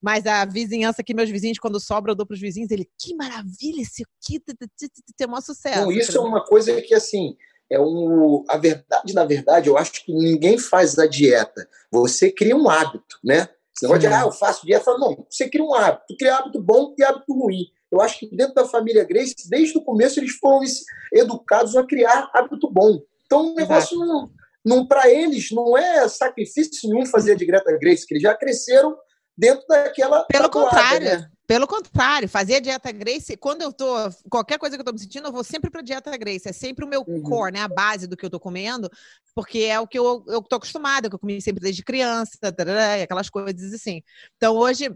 Mas 0.00 0.26
a 0.26 0.44
vizinhança 0.44 1.02
aqui, 1.02 1.12
meus 1.12 1.28
vizinhos, 1.28 1.58
quando 1.58 1.80
sobra, 1.80 2.12
eu 2.12 2.14
dou 2.14 2.24
pros 2.24 2.38
vizinhos, 2.40 2.70
ele, 2.70 2.88
que 2.96 3.16
maravilha, 3.16 3.82
esse 3.82 4.04
aqui 4.04 4.38
tem 5.16 5.26
o 5.26 5.30
maior 5.30 5.40
sucesso. 5.40 5.80
Não, 5.80 5.90
isso 5.90 6.16
é 6.16 6.20
uma 6.20 6.44
coisa 6.44 6.80
que, 6.80 6.94
assim, 6.94 7.36
é 7.70 7.80
um. 7.80 8.44
A 8.48 8.56
verdade, 8.56 9.12
na 9.12 9.24
verdade, 9.24 9.68
eu 9.68 9.76
acho 9.76 10.04
que 10.04 10.12
ninguém 10.12 10.56
faz 10.56 10.98
a 11.00 11.06
dieta. 11.06 11.68
Você 11.90 12.30
cria 12.30 12.56
um 12.56 12.70
hábito, 12.70 13.18
né? 13.24 13.48
Esse 13.78 13.84
negócio 13.84 14.00
de, 14.00 14.06
ah, 14.08 14.22
eu 14.22 14.32
faço 14.32 14.66
dieta. 14.66 14.98
Não, 14.98 15.24
você 15.30 15.48
cria 15.48 15.64
um 15.64 15.72
hábito. 15.72 16.16
Cria 16.18 16.36
hábito 16.36 16.60
bom 16.60 16.94
e 16.98 17.04
hábito 17.04 17.32
ruim. 17.32 17.64
Eu 17.90 18.00
acho 18.00 18.18
que 18.18 18.36
dentro 18.36 18.54
da 18.54 18.66
família 18.66 19.04
Grace, 19.04 19.48
desde 19.48 19.78
o 19.78 19.84
começo, 19.84 20.18
eles 20.18 20.32
foram 20.32 20.60
educados 21.12 21.76
a 21.76 21.86
criar 21.86 22.28
hábito 22.34 22.68
bom. 22.70 23.00
Então, 23.24 23.52
o 23.52 23.54
negócio 23.54 23.96
não. 23.98 24.30
não 24.64 24.86
para 24.86 25.08
eles, 25.08 25.50
não 25.52 25.78
é 25.78 26.08
sacrifício 26.08 26.88
nenhum 26.90 27.06
fazer 27.06 27.32
a 27.32 27.36
dieta 27.36 27.78
Grace, 27.78 28.06
que 28.06 28.14
eles 28.14 28.22
já 28.22 28.34
cresceram 28.34 28.96
dentro 29.36 29.64
daquela. 29.68 30.24
Pelo 30.24 30.50
contrário, 30.50 31.04
né? 31.04 31.30
Pelo 31.48 31.66
contrário, 31.66 32.28
fazer 32.28 32.56
a 32.56 32.60
dieta 32.60 32.92
Grace, 32.92 33.34
quando 33.34 33.62
eu 33.62 33.72
tô, 33.72 33.86
qualquer 34.28 34.58
coisa 34.58 34.76
que 34.76 34.82
eu 34.82 34.84
tô 34.84 34.92
me 34.92 34.98
sentindo, 34.98 35.28
eu 35.28 35.32
vou 35.32 35.42
sempre 35.42 35.70
pra 35.70 35.80
dieta 35.80 36.14
Grace, 36.18 36.46
é 36.46 36.52
sempre 36.52 36.84
o 36.84 36.88
meu 36.88 37.02
Uhum. 37.06 37.22
core, 37.22 37.52
né, 37.54 37.60
a 37.62 37.68
base 37.68 38.06
do 38.06 38.18
que 38.18 38.26
eu 38.26 38.28
tô 38.28 38.38
comendo, 38.38 38.90
porque 39.34 39.60
é 39.60 39.80
o 39.80 39.86
que 39.86 39.98
eu, 39.98 40.22
eu 40.28 40.42
tô 40.42 40.56
acostumada, 40.56 41.08
que 41.08 41.14
eu 41.14 41.18
comi 41.18 41.40
sempre 41.40 41.62
desde 41.62 41.82
criança, 41.82 42.32
tarará, 42.54 43.02
aquelas 43.02 43.30
coisas 43.30 43.72
assim. 43.72 44.02
Então 44.36 44.54
hoje 44.56 44.94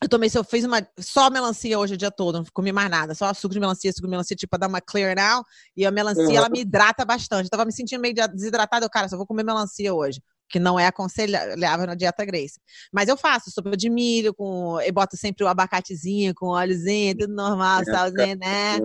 eu 0.00 0.08
tomei, 0.08 0.30
eu 0.32 0.44
fiz 0.44 0.64
uma 0.64 0.86
só 1.00 1.28
melancia 1.30 1.76
hoje 1.76 1.94
o 1.94 1.96
dia 1.96 2.12
todo, 2.12 2.38
não 2.38 2.44
comi 2.52 2.70
mais 2.70 2.88
nada, 2.88 3.12
só 3.12 3.34
suco 3.34 3.52
de 3.52 3.58
melancia, 3.58 3.90
suco 3.92 4.06
de 4.06 4.10
melancia, 4.12 4.36
tipo, 4.36 4.50
pra 4.50 4.60
dar 4.60 4.68
uma 4.68 4.80
clear 4.80 5.16
now, 5.16 5.42
e 5.76 5.84
a 5.84 5.90
melancia, 5.90 6.22
Uhum. 6.28 6.36
ela 6.36 6.48
me 6.48 6.60
hidrata 6.60 7.04
bastante. 7.04 7.46
Eu 7.46 7.50
tava 7.50 7.64
me 7.64 7.72
sentindo 7.72 8.00
meio 8.00 8.14
desidratada, 8.14 8.86
eu, 8.86 8.90
cara, 8.90 9.08
só 9.08 9.16
vou 9.16 9.26
comer 9.26 9.42
melancia 9.42 9.92
hoje, 9.92 10.22
que 10.48 10.58
não 10.58 10.78
é 10.78 10.86
aconselhável 10.86 11.86
na 11.86 11.94
dieta 11.94 12.24
Grace. 12.24 12.60
Mas 12.92 13.08
eu 13.08 13.16
faço 13.16 13.50
sopa 13.50 13.76
de 13.76 13.90
milho, 13.90 14.34
com, 14.34 14.80
eu 14.80 14.92
boto 14.92 15.16
sempre 15.16 15.44
o 15.44 15.48
abacatezinho 15.48 16.34
com 16.34 16.46
óleozinho, 16.46 17.16
tudo 17.18 17.34
normal, 17.34 17.82
É, 17.82 17.84
salzinho, 17.84 18.36
né? 18.38 18.78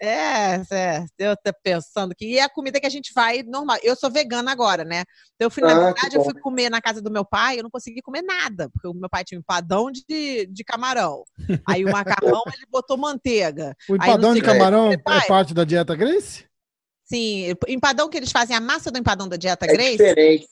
É. 0.00 0.10
É, 0.10 0.62
é, 0.72 1.04
eu 1.18 1.36
tô 1.36 1.52
pensando 1.62 2.14
que. 2.14 2.26
E 2.26 2.38
é 2.38 2.42
a 2.42 2.48
comida 2.48 2.80
que 2.80 2.86
a 2.86 2.90
gente 2.90 3.12
vai 3.14 3.42
normal. 3.42 3.78
Eu 3.82 3.96
sou 3.96 4.10
vegana 4.10 4.52
agora, 4.52 4.84
né? 4.84 5.04
Então, 5.34 5.46
eu 5.46 5.50
fui, 5.50 5.62
na 5.62 5.70
Ah, 5.70 5.74
que 5.92 6.00
verdade, 6.00 6.16
eu 6.16 6.24
fui 6.24 6.34
comer 6.40 6.70
na 6.70 6.80
casa 6.80 7.00
do 7.00 7.10
meu 7.10 7.24
pai, 7.24 7.58
eu 7.58 7.62
não 7.62 7.70
consegui 7.70 8.02
comer 8.02 8.22
nada, 8.22 8.68
porque 8.70 8.86
o 8.86 8.94
meu 8.94 9.08
pai 9.08 9.24
tinha 9.24 9.38
um 9.38 9.40
empadão 9.40 9.90
de, 9.90 10.46
de 10.46 10.64
camarão. 10.64 11.24
Aí 11.66 11.84
o 11.84 11.90
macarrão, 11.92 12.42
ele 12.54 12.66
botou 12.70 12.96
manteiga. 12.96 13.74
O 13.88 13.96
empadão 13.96 14.34
de 14.34 14.42
camarão 14.42 14.92
é 14.92 14.96
Pai. 14.96 15.26
parte 15.26 15.54
da 15.54 15.64
dieta 15.64 15.94
Grace? 15.94 16.44
Sim, 17.04 17.54
empadão 17.66 18.08
que 18.08 18.16
eles 18.16 18.30
fazem, 18.30 18.54
a 18.54 18.60
massa 18.60 18.90
do 18.90 18.98
empadão 18.98 19.28
da 19.28 19.36
dieta 19.36 19.66
É 19.66 19.72
Grace, 19.72 19.96
diferente. 19.96 20.46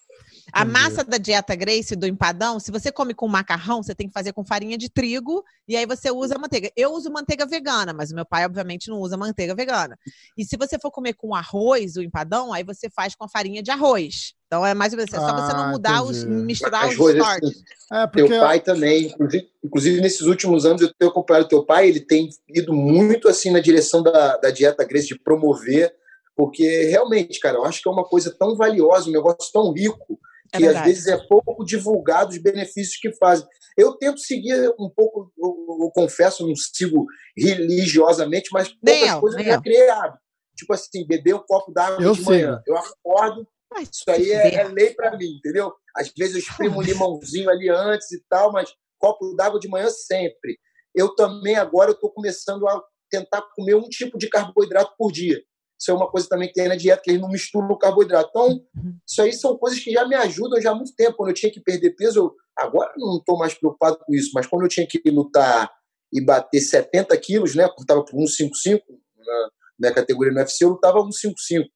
A 0.52 0.62
Entendi. 0.62 0.72
massa 0.72 1.04
da 1.04 1.18
dieta 1.18 1.54
Grace 1.54 1.94
do 1.94 2.06
empadão, 2.06 2.58
se 2.58 2.70
você 2.70 2.90
come 2.90 3.14
com 3.14 3.28
macarrão, 3.28 3.82
você 3.82 3.94
tem 3.94 4.06
que 4.08 4.12
fazer 4.12 4.32
com 4.32 4.44
farinha 4.44 4.78
de 4.78 4.88
trigo 4.88 5.44
e 5.66 5.76
aí 5.76 5.84
você 5.86 6.10
usa 6.10 6.38
manteiga. 6.38 6.70
Eu 6.76 6.92
uso 6.92 7.10
manteiga 7.10 7.44
vegana, 7.46 7.92
mas 7.92 8.10
o 8.10 8.14
meu 8.14 8.24
pai, 8.24 8.44
obviamente, 8.44 8.88
não 8.88 8.98
usa 9.00 9.16
manteiga 9.16 9.54
vegana. 9.54 9.98
E 10.36 10.44
se 10.44 10.56
você 10.56 10.78
for 10.78 10.90
comer 10.90 11.14
com 11.14 11.34
arroz, 11.34 11.96
o 11.96 12.02
empadão, 12.02 12.52
aí 12.52 12.64
você 12.64 12.88
faz 12.88 13.14
com 13.14 13.24
a 13.24 13.28
farinha 13.28 13.62
de 13.62 13.70
arroz. 13.70 14.34
Então 14.46 14.64
é 14.64 14.72
mais 14.72 14.92
ou 14.94 14.96
menos, 14.96 15.12
é 15.12 15.16
só 15.18 15.34
você 15.34 15.52
Ah, 15.52 15.56
não 15.64 15.70
mudar 15.72 16.02
os, 16.02 16.22
entendi. 16.22 16.42
misturar 16.44 16.86
Mas, 16.86 16.98
os 16.98 17.10
starches. 17.10 17.48
assim, 17.50 17.62
É, 17.92 18.06
Teu 18.06 18.26
porque 18.26 18.38
pai 18.40 18.60
também, 18.60 19.06
inclusive, 19.06 19.48
inclusive 19.62 20.00
nesses 20.00 20.22
últimos 20.22 20.64
anos 20.64 20.80
eu 20.80 20.92
tenho 20.98 21.10
acompanhado 21.10 21.48
teu 21.48 21.64
pai, 21.64 21.88
ele 21.88 22.00
tem 22.00 22.30
ido 22.48 22.72
muito 22.72 23.28
assim 23.28 23.50
na 23.50 23.60
direção 23.60 24.02
da, 24.02 24.36
da 24.38 24.50
dieta 24.50 24.84
Grace, 24.84 25.06
de 25.08 25.18
promover 25.18 25.94
Porque 26.34 26.84
realmente, 26.84 27.40
cara, 27.40 27.58
eu 27.58 27.64
acho 27.64 27.82
que 27.82 27.88
é 27.88 27.92
uma 27.92 28.04
coisa 28.04 28.30
tão 28.38 28.56
valiosa, 28.56 29.08
um 29.10 29.12
negócio 29.12 29.52
tão 29.52 29.72
rico, 29.72 30.18
que 30.52 30.66
às 30.66 30.84
vezes 30.84 31.06
é 31.06 31.16
pouco 31.26 31.64
divulgado 31.64 32.30
os 32.30 32.38
benefícios 32.38 32.96
que 32.96 33.12
fazem. 33.16 33.46
Eu 33.76 33.94
tento 33.96 34.18
seguir 34.20 34.74
um 34.78 34.90
pouco, 34.90 35.32
eu, 35.38 35.78
eu 35.82 35.90
confesso, 35.94 36.46
não 36.46 36.54
sigo 36.56 37.06
religiosamente, 37.36 38.48
mas 38.52 38.68
poucas 38.68 39.08
eu, 39.08 39.20
coisas 39.20 39.40
eu 39.40 39.46
já 39.46 39.60
criei 39.60 39.88
hábito. 39.88 40.18
Tipo 40.56 40.74
assim, 40.74 41.06
beber 41.06 41.34
um 41.34 41.44
copo 41.46 41.72
d'água 41.72 41.98
de 41.98 42.16
sei. 42.16 42.24
manhã. 42.24 42.60
Eu 42.66 42.76
acordo, 42.76 43.46
Mas 43.70 43.90
isso 43.92 44.10
aí 44.10 44.32
é, 44.32 44.54
é 44.54 44.64
lei 44.64 44.92
para 44.94 45.16
mim, 45.16 45.36
entendeu? 45.38 45.72
Às 45.94 46.12
vezes 46.16 46.34
eu 46.34 46.40
exprimo 46.40 46.78
um 46.78 46.82
limãozinho 46.82 47.48
ali 47.48 47.68
antes 47.68 48.10
e 48.10 48.20
tal, 48.28 48.50
mas 48.50 48.74
copo 48.98 49.34
d'água 49.36 49.60
de 49.60 49.68
manhã 49.68 49.88
sempre. 49.88 50.58
Eu 50.94 51.14
também 51.14 51.54
agora 51.54 51.92
estou 51.92 52.10
começando 52.10 52.66
a 52.66 52.82
tentar 53.08 53.42
comer 53.54 53.76
um 53.76 53.88
tipo 53.88 54.18
de 54.18 54.28
carboidrato 54.28 54.94
por 54.98 55.12
dia. 55.12 55.40
Isso 55.78 55.90
é 55.90 55.94
uma 55.94 56.10
coisa 56.10 56.28
também 56.28 56.48
que 56.48 56.54
tem 56.54 56.68
na 56.68 56.74
dieta, 56.74 57.00
que 57.02 57.10
eles 57.10 57.20
não 57.20 57.28
misturam 57.28 57.68
o 57.68 57.78
carboidrato. 57.78 58.30
Então, 58.30 58.60
isso 59.06 59.22
aí 59.22 59.32
são 59.32 59.56
coisas 59.56 59.78
que 59.78 59.92
já 59.92 60.06
me 60.06 60.16
ajudam 60.16 60.60
já 60.60 60.72
há 60.72 60.74
muito 60.74 60.94
tempo. 60.94 61.16
Quando 61.16 61.28
eu 61.28 61.34
tinha 61.34 61.52
que 61.52 61.60
perder 61.60 61.90
peso, 61.90 62.18
eu, 62.18 62.34
agora 62.56 62.92
não 62.96 63.18
estou 63.18 63.38
mais 63.38 63.54
preocupado 63.54 63.98
com 64.04 64.12
isso, 64.12 64.30
mas 64.34 64.46
quando 64.46 64.62
eu 64.62 64.68
tinha 64.68 64.86
que 64.86 65.00
lutar 65.08 65.70
e 66.12 66.20
bater 66.20 66.60
70 66.60 67.16
quilos, 67.18 67.54
né? 67.54 67.64
Eu 67.64 67.74
estava 67.78 68.04
por 68.04 68.10
155 68.10 68.84
na 69.16 69.50
minha 69.78 69.94
categoria 69.94 70.32
no 70.32 70.40
UFC, 70.40 70.64
eu 70.64 70.70
lutava 70.70 71.00
155. 71.00 71.68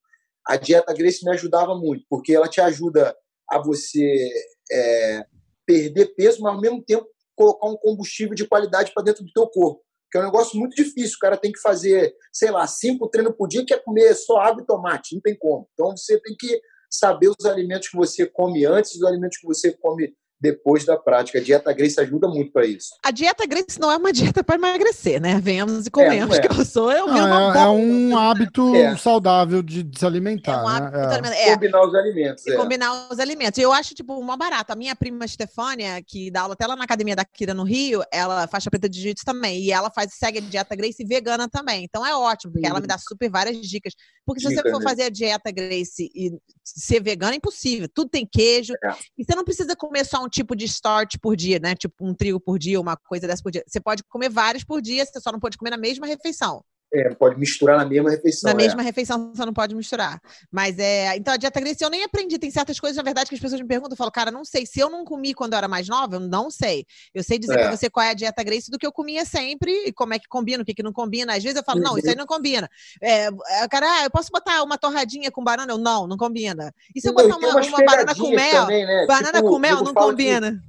A 0.47 0.57
dieta 0.57 0.93
Grace 0.93 1.25
me 1.25 1.31
ajudava 1.31 1.77
muito, 1.77 2.05
porque 2.11 2.35
ela 2.35 2.49
te 2.49 2.61
ajuda 2.61 3.15
a 3.49 3.59
você 3.59 4.29
é, 4.73 5.25
perder 5.65 6.15
peso, 6.17 6.43
mas 6.43 6.55
ao 6.55 6.61
mesmo 6.61 6.83
tempo 6.83 7.07
colocar 7.37 7.69
um 7.69 7.77
combustível 7.77 8.35
de 8.35 8.47
qualidade 8.47 8.93
para 8.93 9.05
dentro 9.05 9.25
do 9.25 9.33
teu 9.33 9.47
corpo. 9.47 9.83
Que 10.13 10.19
é 10.19 10.21
um 10.21 10.25
negócio 10.25 10.61
muito 10.61 10.77
difícil. 10.77 11.17
O 11.17 11.21
cara 11.21 11.39
tem 11.39 11.51
que 11.51 11.61
fazer, 11.61 12.15
sei 12.31 12.51
lá, 12.51 12.67
cinco 12.67 13.09
treinos 13.09 13.35
por 13.35 13.49
dia, 13.49 13.65
que 13.65 13.73
é 13.73 13.79
comer 13.79 14.15
só 14.15 14.37
água 14.37 14.63
e 14.63 14.67
tomate. 14.67 15.15
Não 15.15 15.23
tem 15.23 15.35
como. 15.35 15.67
Então 15.73 15.97
você 15.97 16.21
tem 16.21 16.37
que 16.39 16.61
saber 16.91 17.31
os 17.31 17.47
alimentos 17.47 17.89
que 17.89 17.97
você 17.97 18.27
come 18.27 18.67
antes 18.67 18.95
os 18.95 19.03
alimentos 19.03 19.39
que 19.39 19.47
você 19.47 19.73
come 19.73 20.15
depois 20.43 20.85
da 20.85 20.97
prática. 20.97 21.39
A 21.39 21.43
dieta 21.43 21.73
Grace 21.73 21.99
ajuda 22.01 22.27
muito 22.27 22.51
para 22.53 22.67
isso. 22.67 22.89
A 23.05 23.13
dieta 23.13 23.47
Grace 23.47 23.79
não 23.81 23.91
é 23.93 23.97
uma 23.97 24.13
dieta 24.13 24.43
para 24.43 24.57
emagrecer, 24.57 25.21
né? 25.23 25.41
Venhamos 25.41 25.87
e 25.87 25.91
comemos, 25.91 26.37
É, 26.37 26.41
é. 26.41 26.49
que 26.49 26.61
eu 26.61 26.65
sou 26.65 26.91
eu 26.91 27.07
Não, 27.07 27.15
mesma 27.15 27.55
é, 27.57 27.63
é 27.63 27.69
um 27.69 28.17
hábito 28.19 28.75
É. 28.75 28.97
saudável 28.97 29.63
de, 29.63 29.89
se 29.97 30.05
É 30.05 30.09
alimentar. 30.09 30.65
um 30.65 30.69
hábito 30.69 30.97
né? 30.97 30.99
É. 30.99 31.07
totalmente- 31.07 31.37
é, 31.39 31.55
Combinar 31.55 31.87
os 31.87 31.95
alimentos. 31.95 32.47
É. 32.49 32.57
combinar 32.57 33.09
os 33.13 33.19
alimentos. 33.21 33.59
Eu 33.63 33.73
acho, 33.73 33.95
tipo, 33.95 34.15
uma 34.19 34.37
barata. 34.37 34.73
A 34.73 34.77
minha 34.77 34.97
prima 34.97 35.27
Stefânia, 35.29 36.03
que 36.05 36.29
dá 36.31 36.41
aula 36.43 36.55
até 36.55 36.67
lá 36.67 36.75
na 36.75 36.85
academia 36.85 37.15
da 37.15 37.25
Kira 37.25 37.55
no 37.55 37.63
Rio, 37.63 38.03
ela 38.13 38.49
faz 38.49 38.65
preta 38.65 38.89
de 38.89 38.97
jiu-jitsu 39.01 39.25
também. 39.25 39.61
E 39.63 39.71
ela 39.71 39.91
faz, 39.91 40.13
segue 40.15 40.39
a 40.39 40.41
dieta 40.41 40.75
Grace 40.75 41.05
vegana 41.05 41.49
também. 41.49 41.85
Então 41.85 42.05
é 42.05 42.17
ótimo, 42.17 42.53
porque 42.53 42.67
ela 42.67 42.81
me 42.81 42.87
dá 42.89 42.99
super 42.99 43.31
várias 43.31 43.57
dicas. 43.59 43.93
Porque 44.27 44.41
se 44.41 44.47
você 44.49 44.57
Dicas, 44.57 44.73
for 44.73 44.79
né? 44.79 44.85
fazer 44.89 45.03
a 45.05 45.09
dieta 45.11 45.51
Grace 45.53 46.11
e 46.15 46.33
ser 46.65 47.01
vegana, 47.03 47.33
é 47.35 47.37
impossível. 47.37 47.89
Tudo 47.93 48.09
tem 48.09 48.27
queijo. 48.27 48.73
É. 48.85 48.93
E 49.19 49.25
você 49.25 49.35
não 49.35 49.45
precisa 49.45 49.75
comer 49.77 50.05
só 50.07 50.25
um 50.25 50.29
tipo 50.33 50.57
de 50.57 50.65
starch 50.65 51.19
por 51.19 51.37
dia, 51.37 51.59
né? 51.61 51.75
Tipo 51.75 52.07
um 52.07 52.15
trigo 52.15 52.41
por 52.41 52.59
dia, 52.59 52.81
uma 52.81 52.97
coisa 52.97 53.27
dessa 53.27 53.43
por 53.43 53.53
dia. 53.53 53.63
Você 53.67 53.81
pode 53.81 54.03
comer 54.05 54.31
vários 54.31 54.65
por 54.65 54.81
dia, 54.81 55.05
você 55.05 55.21
só 55.21 55.31
não 55.31 55.39
pode 55.39 55.57
comer 55.57 55.71
na 55.71 55.77
mesma 55.77 56.07
refeição. 56.07 56.65
É, 56.95 57.09
não 57.09 57.17
pode 57.17 57.39
misturar 57.39 57.79
na 57.79 57.87
mesma 57.87 58.11
refeição. 58.11 58.53
Na 58.53 58.61
é. 58.61 58.63
mesma 58.65 58.83
refeição 58.83 59.33
você 59.35 59.47
não 59.47 59.53
pode 59.55 59.75
misturar. 59.75 60.21
Mas 60.51 60.79
é. 60.79 61.17
Então 61.17 61.33
a 61.33 61.39
dieta 61.39 61.59
Grace 61.59 61.83
eu 61.83 61.89
nem 61.89 62.05
aprendi. 62.05 62.39
Tem 62.39 62.51
certas 62.51 62.79
coisas, 62.79 62.99
na 62.99 63.03
verdade, 63.03 63.31
que 63.31 63.35
as 63.35 63.41
pessoas 63.41 63.61
me 63.61 63.67
perguntam. 63.67 63.93
Eu 63.93 63.97
falo, 63.97 64.11
cara, 64.13 64.31
não 64.31 64.45
sei. 64.45 64.67
Se 64.67 64.79
eu 64.79 64.91
não 64.91 65.03
comi 65.03 65.33
quando 65.33 65.55
eu 65.55 65.59
era 65.59 65.69
mais 65.69 65.89
nova, 65.89 66.17
eu 66.17 66.21
não 66.21 66.51
sei. 66.51 66.85
Eu 67.15 67.23
sei 67.23 67.39
dizer 67.39 67.59
É. 67.59 67.63
pra 67.63 67.77
você 67.77 67.89
qual 67.89 68.05
é 68.05 68.11
a 68.11 68.15
dieta 68.15 68.43
Grace 68.43 68.71
do 68.71 68.79
que 68.79 68.87
eu 68.87 68.93
comia 68.93 69.25
sempre 69.25 69.73
e 69.87 69.93
como 69.93 70.13
é 70.13 70.19
que 70.19 70.29
combina, 70.29 70.63
o 70.63 70.67
que, 70.67 70.75
que 70.75 70.83
não 70.83 70.93
combina. 70.93 71.35
Às 71.35 71.43
vezes 71.43 71.57
eu 71.57 71.65
falo, 71.65 71.81
não, 71.81 71.97
isso 71.97 72.09
aí 72.11 72.15
não 72.15 72.27
combina. 72.27 72.69
É, 73.01 73.29
é, 73.29 73.69
cara, 73.71 73.87
ah, 74.01 74.05
eu 74.05 74.11
posso 74.11 74.31
botar 74.31 74.63
uma 74.63 74.77
torradinha 74.77 75.31
com 75.31 75.43
banana? 75.43 75.73
Eu, 75.73 75.79
não, 75.79 76.07
não 76.07 76.19
combina. 76.19 76.75
E 76.95 77.01
se 77.01 77.09
eu 77.09 77.15
botar 77.15 77.39
uma, 77.39 77.49
uma 77.57 77.85
banana 77.85 78.15
com 78.15 78.31
mel? 78.31 78.51
também, 78.63 78.85
né? 78.87 79.07
Banana 79.07 79.33
Tipo, 79.39 79.49
com 79.49 79.59
mel 79.59 79.77
não 79.83 79.95
fala 79.95 79.95
que- 79.95 80.11
combina. 80.11 80.63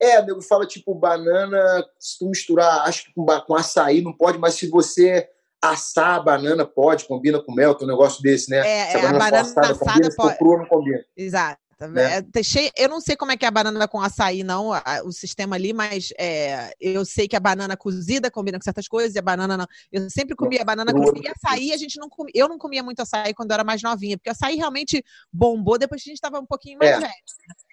É, 0.00 0.20
nego 0.22 0.42
fala 0.42 0.66
tipo 0.66 0.94
banana, 0.94 1.84
se 1.98 2.18
tu 2.18 2.28
misturar, 2.28 2.82
acho 2.86 3.06
que 3.06 3.12
com, 3.14 3.24
com 3.24 3.54
açaí 3.54 4.02
não 4.02 4.12
pode, 4.12 4.38
mas 4.38 4.54
se 4.54 4.68
você 4.68 5.28
assar 5.72 6.16
a 6.16 6.20
banana, 6.20 6.64
pode, 6.66 7.06
combina 7.06 7.42
com 7.42 7.52
mel, 7.54 7.74
tem 7.74 7.86
um 7.86 7.90
negócio 7.90 8.22
desse, 8.22 8.50
né? 8.50 8.58
É, 8.58 8.86
se 8.90 8.96
é, 8.96 9.00
a 9.00 9.02
for 9.10 9.18
banana 9.18 9.40
assada, 9.40 9.66
assada 9.72 9.92
combina, 9.92 10.10
pode- 10.16 10.38
crua, 10.38 10.58
não 10.58 10.66
combina. 10.66 11.04
Exato. 11.16 11.62
Né? 11.90 12.18
É, 12.18 12.22
eu 12.84 12.88
não 12.88 13.00
sei 13.00 13.16
como 13.16 13.32
é 13.32 13.36
que 13.36 13.44
é 13.44 13.48
a 13.48 13.50
banana 13.50 13.86
com 13.88 14.00
açaí, 14.00 14.42
não, 14.44 14.72
a- 14.72 15.02
o 15.04 15.10
sistema 15.12 15.56
ali, 15.56 15.72
mas 15.72 16.10
é, 16.18 16.72
eu 16.80 17.04
sei 17.04 17.26
que 17.26 17.34
a 17.36 17.40
banana 17.40 17.76
cozida 17.76 18.30
combina 18.30 18.58
com 18.58 18.62
certas 18.64 18.86
coisas 18.86 19.14
e 19.14 19.18
a 19.18 19.22
banana 19.22 19.56
não. 19.56 19.66
Eu 19.92 20.08
sempre 20.08 20.36
comia 20.36 20.62
a 20.62 20.64
banana 20.64 20.92
crua, 20.92 21.12
crua 21.12 21.22
e 21.24 21.28
açaí, 21.28 21.72
a 21.72 21.76
gente 21.76 21.98
não 21.98 22.08
comia, 22.08 22.32
eu 22.34 22.48
não 22.48 22.58
comia 22.58 22.82
muito 22.82 23.00
açaí 23.00 23.34
quando 23.34 23.50
eu 23.50 23.54
era 23.54 23.64
mais 23.64 23.82
novinha, 23.82 24.16
porque 24.16 24.30
açaí 24.30 24.56
realmente 24.56 25.04
bombou 25.32 25.76
depois 25.76 26.00
que 26.02 26.08
a 26.08 26.12
gente 26.12 26.18
estava 26.18 26.38
um 26.38 26.46
pouquinho 26.46 26.78
mais 26.78 26.92
É. 26.92 27.00
velho. 27.00 27.12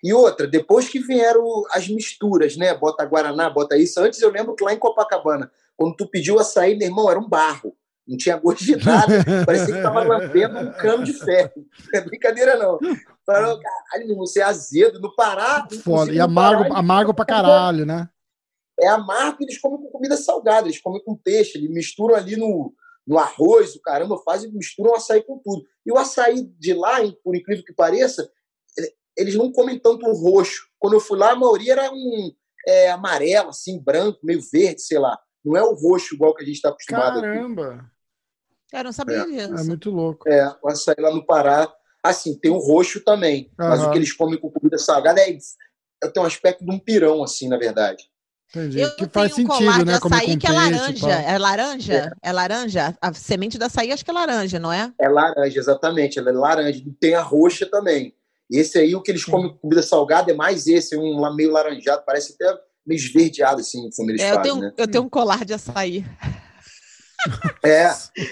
E 0.04 0.12
outra, 0.14 0.48
depois 0.48 0.90
que 0.90 1.00
vieram 1.00 1.46
as 1.72 1.88
misturas, 1.88 2.58
né? 2.58 2.74
Bota 2.74 3.06
Guaraná, 3.06 3.50
bota 3.52 3.78
isso. 3.78 4.00
Antes 4.00 4.20
eu 4.22 4.32
lembro 4.32 4.56
que 4.56 4.64
lá 4.64 4.74
em 4.74 4.80
Copacabana, 4.80 5.50
quando 5.78 5.96
tu 5.96 6.08
pediu 6.10 6.40
açaí, 6.40 6.76
meu 6.76 6.88
irmão, 6.88 7.10
era 7.10 7.20
um 7.20 7.30
barro. 7.30 7.78
Não 8.08 8.18
tinha 8.18 8.36
gosto 8.38 8.64
de 8.66 8.76
nada. 8.84 9.14
Parecia 9.46 9.76
que 9.76 9.82
tava 9.82 10.04
lambendo 10.04 10.60
um 10.60 10.72
cano 10.74 11.04
de 11.04 11.14
ferro. 11.14 11.52
Não 11.94 12.00
é 12.00 12.04
brincadeira, 12.04 12.58
não. 12.58 12.80
Falou, 13.26 13.60
caralho, 13.60 14.08
meu 14.08 14.18
você 14.18 14.40
é 14.42 14.44
azedo. 14.44 15.00
No 15.00 15.16
Pará. 15.16 15.68
Foda. 15.84 16.12
E 16.12 16.20
amargo, 16.20 16.64
Pará, 16.64 16.80
amargo 16.80 17.14
pra 17.14 17.26
caralho, 17.26 17.86
né? 17.86 18.10
é 18.80 18.88
amargo 18.88 19.38
eles 19.44 19.60
comem 19.60 19.78
com 19.80 19.90
comida 19.92 20.18
salgada, 20.18 20.66
eles 20.68 20.82
comem 20.82 21.04
com 21.04 21.16
peixe, 21.16 21.56
eles 21.56 21.70
misturam 21.70 22.16
ali 22.16 22.36
no, 22.36 22.74
no 23.06 23.20
arroz, 23.20 23.76
o 23.76 23.82
caramba, 23.82 24.18
fazem, 24.26 24.52
misturam 24.52 24.92
o 24.94 24.96
açaí 24.96 25.22
com 25.22 25.38
tudo. 25.38 25.64
E 25.86 25.92
o 25.92 25.98
açaí 26.00 26.44
de 26.58 26.74
lá, 26.74 26.98
por 27.24 27.36
incrível 27.36 27.64
que 27.64 27.74
pareça, 27.74 28.28
ele- 28.76 28.92
eles 29.16 29.36
não 29.36 29.52
comem 29.52 29.78
tanto 29.78 30.08
o 30.08 30.14
roxo. 30.14 30.68
Quando 30.80 30.94
eu 30.94 31.00
fui 31.00 31.18
lá, 31.20 31.32
a 31.32 31.36
maioria 31.36 31.74
era 31.74 31.92
um 31.94 32.32
é, 32.68 32.90
amarelo, 32.92 33.50
assim, 33.50 33.80
branco, 33.80 34.20
meio 34.24 34.42
verde, 34.52 34.82
sei 34.82 34.98
lá. 34.98 35.20
Não 35.44 35.58
é 35.58 35.64
o 35.64 35.74
roxo 35.74 36.16
igual 36.16 36.36
que 36.36 36.44
a 36.44 36.46
gente 36.46 36.56
está 36.56 36.70
acostumado 36.70 37.20
aqui. 37.20 37.28
Caramba. 37.28 37.92
Eu 38.74 38.84
não 38.86 38.92
sabia 38.92 39.18
É. 39.18 39.26
disso. 39.26 39.56
É 39.56 39.64
muito 39.64 39.90
louco. 39.90 40.30
É, 40.30 40.56
o 40.64 40.70
açaí 40.70 40.96
lá 41.00 41.14
no 41.14 41.26
Pará, 41.26 41.72
assim, 42.04 42.38
tem 42.40 42.52
o 42.52 42.58
roxo 42.58 43.04
também, 43.04 43.52
mas 43.58 43.84
o 43.84 43.92
que 43.92 43.98
eles 43.98 44.14
comem 44.14 44.40
com 44.40 44.50
comida 44.50 44.78
salgada 44.78 45.20
é, 45.20 45.38
é 46.04 46.08
tem 46.08 46.24
um 46.24 46.26
aspecto 46.26 46.64
de 46.64 46.72
um 46.72 46.80
pirão, 46.80 47.24
assim, 47.24 47.50
na 47.50 47.58
verdade. 47.58 48.04
Entendi. 48.54 48.82
Eu 48.82 48.94
que 48.96 49.08
faz 49.08 49.34
colar 49.34 49.56
sentido, 49.56 49.86
de 49.86 49.92
né? 49.92 50.00
Comer 50.00 50.16
açaí 50.18 50.38
que 50.38 50.48
é 50.48 50.52
laranja. 50.52 51.10
É 51.10 51.38
laranja? 51.38 52.12
É. 52.22 52.32
laranja? 52.34 52.98
A 53.02 53.14
semente 53.14 53.58
do 53.58 53.64
açaí 53.64 53.94
acho 53.94 54.04
que 54.04 54.12
é 54.12 54.14
laranja, 54.14 54.60
não 54.60 54.74
é? 54.74 54.92
É 55.00 55.08
laranja, 55.08 55.58
exatamente. 55.58 56.20
Ela 56.20 56.30
é 56.32 56.34
laranja. 56.34 56.84
Tem 57.00 57.16
a 57.16 57.22
roxa 57.22 57.66
também. 57.66 58.14
Esse 58.50 58.78
aí, 58.78 58.94
o 58.94 59.02
que 59.02 59.10
eles 59.10 59.24
comem 59.24 59.50
com 59.50 59.58
comida 59.58 59.82
salgada 59.82 60.32
é 60.32 60.36
mais 60.36 60.68
esse, 60.68 60.98
um 60.98 61.18
lá 61.22 61.34
meio 61.34 61.52
laranjado, 61.52 62.04
parece 62.06 62.34
até 62.34 62.60
meio 62.86 62.98
esverdeado, 62.98 63.62
assim, 63.62 63.90
como 63.96 64.12
eles 64.12 64.22
É, 64.22 64.32
eu, 64.32 64.36
fazem, 64.36 64.52
tenho, 64.52 64.64
né? 64.64 64.74
eu 64.78 64.88
tenho 64.88 65.04
um 65.04 65.10
colar 65.10 65.46
de 65.46 65.54
açaí. 65.54 66.06
É. 67.64 67.88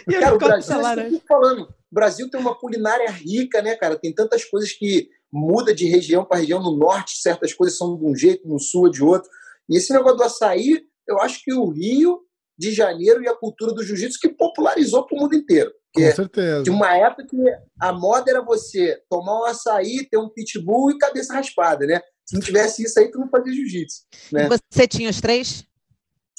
E 0.08 0.16
eu 0.16 0.20
Cara, 0.20 0.34
o 0.36 0.38
Brasil, 0.40 0.76
é 0.76 1.08
eu 1.12 1.22
falando. 1.28 1.62
O 1.62 1.94
Brasil 1.94 2.28
tem 2.28 2.42
uma 2.42 2.56
culinária 2.56 3.10
rica, 3.12 3.62
né, 3.62 3.76
cara? 3.76 3.96
Tem 3.96 4.12
tantas 4.12 4.44
coisas 4.46 4.72
que 4.72 5.08
muda 5.32 5.74
de 5.76 5.86
região 5.86 6.26
para 6.26 6.40
região. 6.40 6.60
No 6.60 6.76
norte, 6.76 7.22
certas 7.22 7.54
coisas 7.54 7.78
são 7.78 7.96
de 7.96 8.04
um 8.04 8.16
jeito, 8.16 8.48
no 8.48 8.60
sul 8.60 8.88
é 8.88 8.90
de 8.90 9.04
outro. 9.04 9.30
E 9.70 9.78
esse 9.78 9.94
negócio 9.94 10.18
do 10.18 10.24
açaí, 10.24 10.82
eu 11.08 11.20
acho 11.20 11.44
que 11.44 11.54
o 11.54 11.70
Rio 11.70 12.22
de 12.58 12.72
Janeiro 12.72 13.24
e 13.24 13.28
a 13.28 13.36
cultura 13.36 13.74
do 13.74 13.84
jiu-jitsu 13.84 14.20
que 14.20 14.30
popularizou 14.30 15.06
para 15.06 15.18
o 15.18 15.22
mundo 15.22 15.36
inteiro. 15.36 15.72
Com 15.94 16.02
Porque 16.02 16.12
certeza. 16.16 16.64
de 16.64 16.70
uma 16.70 16.96
época 16.96 17.26
que 17.28 17.38
a 17.80 17.94
moda 17.94 18.30
era 18.30 18.42
você 18.42 19.02
tomar 19.10 19.42
um 19.42 19.46
açaí, 19.46 20.08
ter 20.10 20.18
um 20.18 20.30
pitbull 20.30 20.92
e 20.92 20.98
cabeça 20.98 21.34
raspada, 21.34 21.86
né? 21.86 22.02
Se 22.30 22.36
não 22.36 22.42
tivesse 22.42 22.84
isso 22.84 23.00
aí, 23.00 23.10
tu 23.10 23.18
não 23.18 23.28
fazia 23.28 23.52
jiu-jitsu. 23.52 24.04
né? 24.32 24.48
Você 24.72 24.88
tinha 24.88 25.10
os 25.10 25.20
três? 25.20 25.66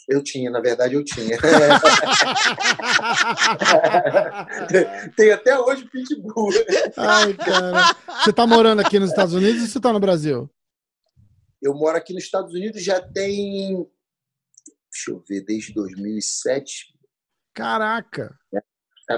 Eu 0.09 0.23
tinha, 0.23 0.49
na 0.49 0.61
verdade, 0.61 0.94
eu 0.94 1.04
tinha. 1.04 1.37
Tem 5.16 5.32
até 5.32 5.59
hoje 5.59 5.85
pitbull. 5.90 6.50
Ai, 6.97 7.35
cara. 7.35 7.97
Você 8.23 8.32
tá 8.32 8.47
morando 8.47 8.78
aqui 8.78 9.00
nos 9.00 9.11
Estados 9.11 9.35
Unidos 9.35 9.62
ou 9.62 9.66
você 9.66 9.80
tá 9.80 9.92
no 9.92 9.99
Brasil? 9.99 10.49
Eu 11.61 11.75
moro 11.75 11.97
aqui 11.97 12.14
nos 12.14 12.23
Estados 12.23 12.54
Unidos 12.54 12.85
já 12.85 13.02
tem. 13.02 13.85
Deixa 14.92 15.11
eu 15.11 15.25
ver, 15.28 15.44
desde 15.44 15.75
2007. 15.75 16.94
Caraca. 17.52 18.32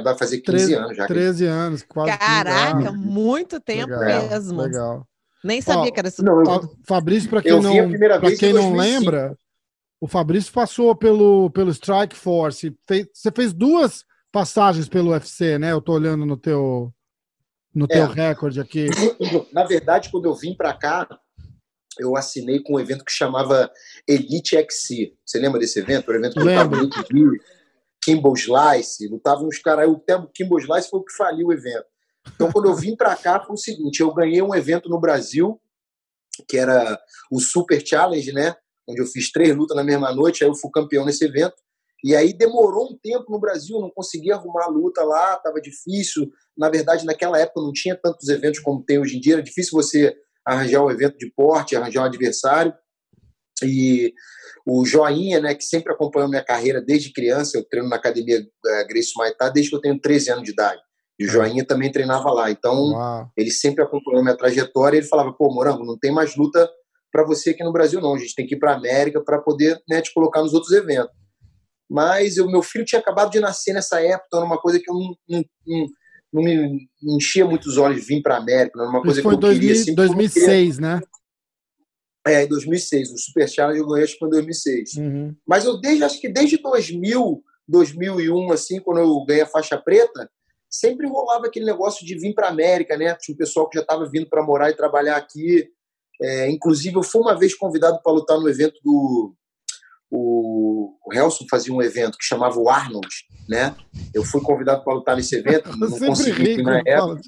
Vai 0.03 0.17
fazer 0.17 0.41
15 0.41 0.57
13, 0.57 0.75
anos 0.75 0.97
já. 0.97 1.07
13 1.07 1.45
anos, 1.45 1.83
quase. 1.83 2.13
15 2.13 2.19
Caraca, 2.19 2.89
anos. 2.89 2.99
muito 2.99 3.61
tempo 3.61 3.95
Legal, 3.95 4.27
mesmo. 4.31 4.63
Legal. 4.63 5.07
Nem 5.45 5.61
sabia 5.61 5.91
Ó, 5.91 5.93
que 5.93 5.99
era 6.01 6.09
isso 6.09 6.25
não, 6.25 6.43
eu- 6.43 6.77
Fabrício, 6.87 7.29
para 7.29 7.43
quem, 7.43 7.51
Eu 7.51 7.63
não, 7.63 7.73
pra 7.73 8.37
quem 8.37 8.53
não 8.53 8.73
2005. 8.73 8.77
lembra, 8.77 9.37
o 10.01 10.07
Fabrício 10.07 10.53
passou 10.53 10.95
pelo, 10.95 11.51
pelo 11.51 11.71
Strike 11.71 12.15
Force. 12.17 12.77
Fez- 12.87 13.09
você 13.13 13.31
fez 13.33 13.53
duas 13.53 14.05
passagens 14.31 14.89
pelo 14.89 15.11
UFC, 15.11 15.59
né? 15.59 15.73
Eu 15.73 15.81
tô 15.81 15.93
olhando 15.93 16.25
no 16.25 16.37
teu, 16.37 16.93
no 17.75 17.87
teu 17.89 18.05
É. 18.05 18.07
recorde 18.13 18.61
aqui. 18.61 18.87
Na 19.53 19.65
verdade, 19.65 20.11
quando 20.11 20.27
eu 20.27 20.35
vim 20.35 20.55
para 20.55 20.73
cá, 20.75 21.09
eu 21.99 22.17
assinei 22.17 22.63
com 22.63 22.75
um 22.77 22.81
evento 22.81 23.05
que 23.05 23.13
chamava 23.13 23.71
Elite 24.09 24.57
XC. 24.57 25.15
Você 25.27 25.39
lembra 25.39 25.61
desse 25.61 25.79
evento? 25.81 26.11
Era 26.11 26.19
um 26.19 26.25
evento 26.25 26.33
que 26.35 26.41
eu 26.41 26.45
tava 26.47 26.63
Lembro. 26.63 26.79
muito 26.79 27.01
Rio. 27.13 27.33
Kimbo 28.03 28.33
Slice, 28.35 29.07
lutavam 29.09 29.47
uns 29.47 29.59
caras. 29.59 29.89
O 29.89 29.97
tempo 29.99 30.29
Kimbo 30.35 30.59
Slice 30.59 30.89
foi 30.89 31.01
o 31.01 31.05
que 31.05 31.13
faliu 31.15 31.49
o 31.49 31.53
evento. 31.53 31.85
Então, 32.35 32.51
quando 32.51 32.69
eu 32.69 32.75
vim 32.75 32.97
para 32.97 33.17
cá, 33.17 33.41
foi 33.41 33.55
o 33.55 33.59
seguinte: 33.59 34.01
eu 34.01 34.13
ganhei 34.13 34.43
um 34.43 34.55
evento 34.55 34.89
no 34.89 35.01
Brasil, 35.01 35.61
que 36.49 36.57
era 36.57 36.99
o 37.31 37.41
Super 37.41 37.85
Challenge, 37.85 38.33
né? 38.33 38.55
Onde 38.89 39.01
eu 39.01 39.07
fiz 39.07 39.31
três 39.31 39.55
lutas 39.55 39.77
na 39.77 39.85
mesma 39.85 40.13
noite, 40.13 40.43
aí 40.43 40.51
eu 40.51 40.55
fui 40.55 40.71
campeão 40.73 41.05
nesse 41.05 41.25
evento. 41.25 41.55
E 42.05 42.17
aí 42.17 42.33
demorou 42.33 42.93
um 42.93 42.99
tempo 42.99 43.31
no 43.31 43.39
Brasil, 43.39 43.79
não 43.79 43.91
conseguia 43.91 44.35
arrumar 44.35 44.65
a 44.65 44.69
luta 44.69 45.05
lá, 45.05 45.35
estava 45.35 45.61
difícil. 45.61 46.29
Na 46.57 46.69
verdade, 46.69 47.07
naquela 47.07 47.39
época 47.39 47.61
não 47.61 47.73
tinha 47.73 47.97
tantos 47.97 48.29
eventos 48.29 48.59
como 48.59 48.83
tem 48.83 48.99
hoje 48.99 49.17
em 49.17 49.21
dia, 49.21 49.35
era 49.35 49.43
difícil 49.43 49.71
você 49.73 50.17
arranjar 50.45 50.85
um 50.85 50.91
evento 50.91 51.17
de 51.17 51.31
porte, 51.31 51.77
arranjar 51.77 52.03
um 52.03 52.07
adversário. 52.07 52.75
E 53.63 54.13
o 54.67 54.85
Joinha, 54.85 55.41
né, 55.41 55.55
que 55.55 55.63
sempre 55.63 55.93
acompanhou 55.93 56.29
minha 56.29 56.45
carreira 56.45 56.81
desde 56.81 57.13
criança, 57.13 57.57
eu 57.57 57.65
treino 57.65 57.89
na 57.89 57.97
academia 57.97 58.41
uh, 58.41 58.89
Grace 58.89 59.13
Maitá 59.17 59.49
desde 59.49 59.71
que 59.71 59.77
eu 59.77 59.81
tenho 59.81 60.01
13 60.01 60.31
anos 60.33 60.45
de 60.45 60.51
idade. 60.51 60.83
E 61.19 61.25
o. 61.27 61.29
Joinha 61.29 61.65
também 61.65 61.91
treinava 61.91 62.31
lá. 62.31 62.51
Então, 62.51 62.93
Uau. 62.93 63.31
ele 63.37 63.51
sempre 63.51 63.83
acompanhou 63.83 64.23
minha 64.23 64.37
trajetória. 64.37 64.97
Ele 64.97 65.07
falava: 65.07 65.33
pô, 65.33 65.53
Morango, 65.53 65.85
não 65.85 65.99
tem 65.99 66.13
mais 66.13 66.37
luta 66.37 66.69
para 67.11 67.25
você 67.25 67.51
aqui 67.51 67.63
no 67.63 67.73
Brasil, 67.73 68.01
não. 68.01 68.15
A 68.15 68.19
gente 68.19 68.35
tem 68.35 68.47
que 68.47 68.55
ir 68.55 68.59
para 68.59 68.75
América 68.75 69.23
para 69.23 69.39
poder 69.39 69.81
né, 69.89 70.01
te 70.01 70.13
colocar 70.13 70.41
nos 70.41 70.55
outros 70.55 70.73
eventos. 70.73 71.15
Mas 71.91 72.39
o 72.39 72.51
meu 72.51 72.63
filho 72.63 72.87
tinha 72.87 73.01
acabado 73.01 73.31
de 73.31 73.39
nascer 73.39 73.75
nessa 73.75 74.01
época, 74.01 74.25
então 74.27 74.41
era 74.41 74.47
uma 74.47 74.59
coisa 74.59 74.81
que 74.81 74.91
eu 74.91 74.95
não, 74.95 75.15
não, 75.29 75.45
não, 75.67 75.87
não 76.33 76.43
me 76.43 76.89
enchia 77.03 77.45
muito 77.45 77.69
os 77.69 77.77
olhos 77.77 78.01
de 78.01 78.07
vir 78.07 78.23
para 78.23 78.39
América. 78.39 78.81
Era 78.81 78.89
uma 78.89 79.03
coisa 79.03 79.21
Isso 79.21 79.29
que 79.29 79.35
eu 79.35 79.39
2000, 79.39 79.61
queria. 79.61 79.83
Assim, 79.83 79.95
2006, 79.95 80.79
né? 80.79 81.01
É, 82.27 82.45
em 82.45 82.49
2006. 82.49 83.11
O 83.11 83.19
Super 83.19 83.49
Challenge 83.49 83.79
eu 83.79 83.87
ganhei 83.87 84.05
acho 84.05 84.15
que 84.15 84.19
foi 84.21 84.29
em 84.29 84.33
2006. 84.33 84.95
Uhum. 84.95 85.37
Mas 85.47 85.67
eu 85.67 85.79
desde, 85.81 86.05
acho 86.05 86.19
que 86.19 86.29
desde 86.31 86.57
2000, 86.57 87.43
2001, 87.69 88.53
assim, 88.53 88.81
quando 88.81 89.01
eu 89.01 89.25
ganhei 89.27 89.43
a 89.43 89.47
faixa 89.47 89.77
preta, 89.77 90.31
sempre 90.73 91.07
rolava 91.07 91.47
aquele 91.47 91.67
negócio 91.67 92.07
de 92.07 92.19
vir 92.19 92.35
para 92.35 92.47
a 92.47 92.51
América, 92.51 92.97
né? 92.97 93.15
Tinha 93.21 93.35
um 93.35 93.39
pessoal 93.39 93.69
que 93.69 93.77
já 93.77 93.83
estava 93.83 94.09
vindo 94.09 94.29
para 94.29 94.43
morar 94.43 94.71
e 94.71 94.77
trabalhar 94.77 95.17
aqui. 95.17 95.69
É, 96.21 96.51
inclusive, 96.51 96.97
eu 96.97 97.03
fui 97.03 97.21
uma 97.21 97.39
vez 97.39 97.55
convidado 97.55 98.01
para 98.03 98.13
lutar 98.13 98.39
no 98.39 98.49
evento 98.49 98.81
do. 98.83 99.35
O, 100.11 100.95
o 101.07 101.13
Helson 101.13 101.47
fazia 101.51 101.73
um 101.73 101.81
evento 101.81 102.19
que 102.19 102.25
chamava 102.25 102.59
o 102.59 102.69
Arnold, 102.69 103.09
né? 103.49 103.75
Eu 104.15 104.25
fui 104.25 104.41
convidado 104.43 104.85
para 104.85 104.95
lutar 104.95 105.17
nesse 105.17 105.37
evento, 105.37 105.75
não 105.77 105.91
consegui 105.99 106.53
ir 106.53 106.63
na 106.63 106.83
época. 106.87 107.21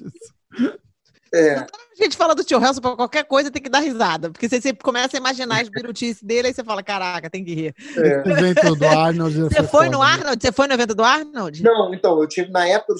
É. 1.33 1.55
a 1.55 1.67
gente 1.97 2.15
fala 2.15 2.33
do 2.33 2.45
tio 2.45 2.63
Helson 2.63 2.79
para 2.79 2.95
qualquer 2.95 3.25
coisa 3.25 3.51
tem 3.51 3.61
que 3.61 3.67
dar 3.67 3.79
risada, 3.79 4.29
porque 4.29 4.47
você, 4.47 4.61
você 4.61 4.71
começa 4.71 5.17
a 5.17 5.19
imaginar 5.19 5.61
as 5.61 5.67
birutices 5.67 6.23
dele, 6.23 6.47
aí 6.47 6.53
você 6.53 6.63
fala, 6.63 6.81
caraca, 6.81 7.29
tem 7.29 7.43
que 7.43 7.53
rir. 7.53 7.75
É. 7.97 8.21
O 8.21 8.31
evento 8.31 8.75
do 8.75 8.85
Arnold. 8.85 9.41
Você 9.41 9.63
foi 9.63 9.89
no? 9.89 10.01
Arnold? 10.01 10.41
Você 10.41 10.51
foi 10.51 10.67
no 10.67 10.73
evento 10.75 10.95
do 10.95 11.03
Arnold? 11.03 11.61
Não, 11.63 11.93
então, 11.93 12.21
eu 12.21 12.27
tive, 12.27 12.51
na 12.51 12.67
época, 12.67 12.93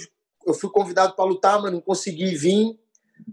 eu 0.46 0.54
fui 0.54 0.70
convidado 0.70 1.16
para 1.16 1.25
lutar, 1.25 1.62
mas 1.62 1.72
não 1.72 1.82
consegui 1.82 2.36
vir, 2.36 2.78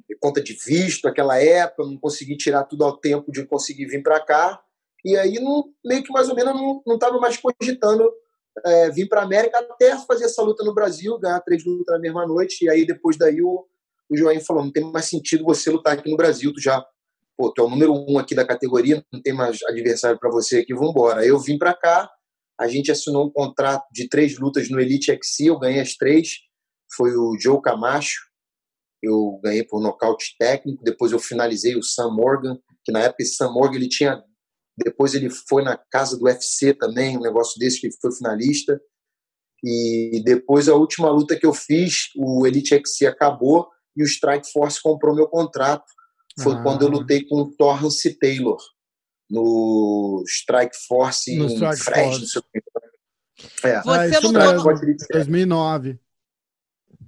por 0.08 0.18
conta 0.20 0.42
de 0.42 0.54
visto, 0.54 1.06
aquela 1.06 1.40
época, 1.42 1.84
não 1.84 1.98
consegui 1.98 2.36
tirar 2.36 2.64
tudo 2.64 2.84
ao 2.84 2.96
tempo 2.96 3.30
de 3.30 3.44
conseguir 3.44 3.86
vir 3.86 4.02
para 4.02 4.20
cá. 4.20 4.60
E 5.04 5.16
aí, 5.16 5.34
não, 5.34 5.64
meio 5.84 6.02
que 6.02 6.12
mais 6.12 6.28
ou 6.28 6.34
menos, 6.34 6.54
não 6.86 6.94
estava 6.94 7.18
mais 7.18 7.36
cogitando 7.36 8.10
é, 8.64 8.90
vir 8.90 9.08
para 9.08 9.20
a 9.20 9.24
América 9.24 9.58
até 9.58 9.96
fazer 9.98 10.24
essa 10.24 10.42
luta 10.42 10.64
no 10.64 10.74
Brasil, 10.74 11.18
ganhar 11.18 11.40
três 11.40 11.64
lutas 11.64 11.94
na 11.94 12.00
mesma 12.00 12.26
noite. 12.26 12.64
E 12.64 12.70
aí, 12.70 12.86
depois 12.86 13.18
daí, 13.18 13.42
o, 13.42 13.66
o 14.08 14.40
falou: 14.40 14.64
não 14.64 14.72
tem 14.72 14.84
mais 14.84 15.06
sentido 15.06 15.44
você 15.44 15.70
lutar 15.70 15.94
aqui 15.94 16.10
no 16.10 16.16
Brasil, 16.16 16.52
tu 16.52 16.60
já. 16.60 16.84
Pô, 17.36 17.50
tu 17.50 17.62
é 17.62 17.64
o 17.64 17.70
número 17.70 17.92
um 17.94 18.18
aqui 18.18 18.34
da 18.34 18.44
categoria, 18.44 19.02
não 19.10 19.20
tem 19.20 19.32
mais 19.32 19.62
adversário 19.64 20.18
para 20.18 20.30
você 20.30 20.58
aqui, 20.58 20.74
vamos 20.74 20.90
embora. 20.90 21.22
Aí 21.22 21.28
eu 21.28 21.38
vim 21.38 21.56
para 21.56 21.72
cá, 21.72 22.08
a 22.60 22.68
gente 22.68 22.92
assinou 22.92 23.26
um 23.26 23.30
contrato 23.30 23.84
de 23.90 24.06
três 24.06 24.38
lutas 24.38 24.68
no 24.68 24.78
Elite 24.78 25.10
XC, 25.10 25.48
eu 25.48 25.58
ganhei 25.58 25.80
as 25.80 25.94
três 25.94 26.42
foi 26.96 27.16
o 27.16 27.36
Joe 27.38 27.60
Camacho. 27.60 28.20
Eu 29.02 29.40
ganhei 29.42 29.64
por 29.64 29.80
nocaute 29.82 30.36
técnico. 30.38 30.82
Depois 30.84 31.12
eu 31.12 31.18
finalizei 31.18 31.76
o 31.76 31.82
Sam 31.82 32.10
Morgan, 32.10 32.58
que 32.84 32.92
na 32.92 33.00
época 33.00 33.22
esse 33.22 33.34
Sam 33.34 33.52
Morgan 33.52 33.76
ele 33.76 33.88
tinha. 33.88 34.22
Depois 34.76 35.14
ele 35.14 35.28
foi 35.30 35.62
na 35.62 35.76
casa 35.90 36.16
do 36.16 36.24
UFC 36.24 36.72
também, 36.72 37.16
um 37.16 37.22
negócio 37.22 37.58
desse 37.58 37.80
que 37.80 37.90
foi 38.00 38.12
finalista. 38.12 38.80
E 39.64 40.22
depois 40.24 40.68
a 40.68 40.74
última 40.74 41.10
luta 41.10 41.38
que 41.38 41.46
eu 41.46 41.52
fiz, 41.52 42.08
o 42.16 42.46
Elite 42.46 42.74
XC 42.74 43.06
acabou 43.06 43.68
e 43.96 44.02
o 44.02 44.06
Strike 44.06 44.50
Force 44.50 44.80
comprou 44.82 45.14
meu 45.14 45.28
contrato. 45.28 45.84
Foi 46.40 46.54
ah. 46.54 46.62
quando 46.62 46.82
eu 46.82 46.88
lutei 46.88 47.24
com 47.26 47.42
o 47.42 47.50
Torrance 47.54 48.18
Taylor 48.18 48.58
no 49.30 50.22
Strike 50.26 50.76
Force 50.86 51.36
no 51.36 51.46
em 51.46 51.54
Strike 51.54 51.82
Fresno. 51.82 52.18
Force. 52.18 52.40
É. 53.64 53.80
Você 53.82 54.16
ah, 54.16 54.20
lutou 54.20 54.72
no... 54.72 54.96
2009. 55.10 55.98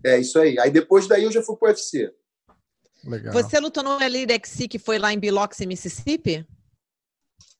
É 0.05 0.19
isso 0.19 0.39
aí. 0.39 0.59
Aí 0.59 0.71
depois 0.71 1.07
daí 1.07 1.25
eu 1.25 1.33
já 1.33 1.43
fui 1.43 1.57
pro 1.57 1.69
UFC. 1.69 2.13
Legal. 3.05 3.33
Você 3.33 3.59
lutou 3.59 3.83
no 3.83 4.01
Elite 4.01 4.33
XC 4.33 4.69
que 4.69 4.79
foi 4.79 4.99
lá 4.99 5.13
em 5.13 5.19
Biloxi, 5.19 5.67
Mississippi? 5.67 6.47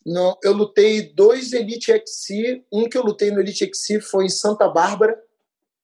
Não, 0.05 0.37
eu 0.43 0.53
lutei 0.53 1.13
dois 1.15 1.53
Elite 1.53 1.93
XC. 1.93 2.65
Um 2.71 2.89
que 2.89 2.97
eu 2.97 3.03
lutei 3.03 3.31
no 3.31 3.41
Elite 3.41 3.71
XC 3.73 4.01
foi 4.01 4.27
em 4.27 4.31
Santa 4.31 4.69
Bárbara. 4.69 5.19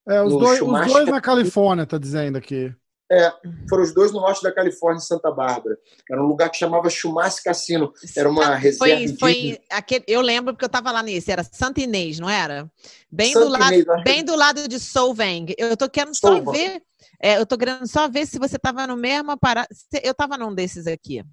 É, 0.06 0.22
os, 0.22 0.32
dois, 0.32 0.60
os 0.60 0.92
dois 0.92 1.08
na 1.08 1.20
Califórnia, 1.20 1.86
tá 1.86 1.96
dizendo 1.96 2.36
aqui. 2.36 2.74
É, 3.12 3.32
foram 3.68 3.82
os 3.82 3.92
dois 3.92 4.12
no 4.12 4.20
norte 4.20 4.40
da 4.40 4.52
Califórnia, 4.52 4.98
em 4.98 5.04
Santa 5.04 5.32
Bárbara. 5.32 5.76
Era 6.08 6.22
um 6.22 6.26
lugar 6.26 6.48
que 6.48 6.56
chamava 6.56 6.88
Chumash 6.88 7.40
Cassino. 7.40 7.92
Era 8.16 8.30
uma 8.30 8.54
reserva. 8.54 8.86
Foi, 8.86 9.16
foi 9.18 9.60
aquele, 9.68 10.04
eu 10.06 10.20
lembro 10.20 10.54
porque 10.54 10.64
eu 10.64 10.68
estava 10.68 10.92
lá 10.92 11.02
nesse. 11.02 11.32
Era 11.32 11.42
Santa 11.42 11.80
Inês, 11.80 12.20
não 12.20 12.30
era? 12.30 12.70
Bem 13.10 13.32
Santa 13.32 13.46
do 13.46 13.50
lado, 13.50 13.74
Inês, 13.74 14.04
bem 14.04 14.24
do 14.24 14.36
lado 14.36 14.68
de 14.68 14.78
Solvang. 14.78 15.52
Eu 15.58 15.76
tô 15.76 15.90
querendo 15.90 16.14
só 16.14 16.40
ver. 16.40 16.80
É, 17.20 17.36
eu 17.36 17.44
tô 17.44 17.58
querendo 17.58 17.84
só 17.88 18.08
ver 18.08 18.26
se 18.26 18.38
você 18.38 18.54
estava 18.54 18.86
no 18.86 18.96
mesmo 18.96 19.36
para. 19.36 19.66
Eu 20.04 20.12
estava 20.12 20.38
num 20.38 20.54
desses 20.54 20.86
aqui. 20.86 21.24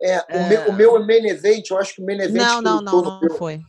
É, 0.00 0.18
o, 0.18 0.24
é... 0.28 0.48
Meu, 0.48 0.68
o 0.68 0.72
meu 0.72 1.04
main 1.04 1.26
event, 1.26 1.70
eu 1.70 1.76
acho 1.76 1.96
que 1.96 2.02
o 2.02 2.06
main 2.06 2.20
event. 2.20 2.36
Não, 2.36 2.62
não, 2.62 2.80
não, 2.80 3.02
não, 3.02 3.20
não 3.20 3.36
foi. 3.36 3.60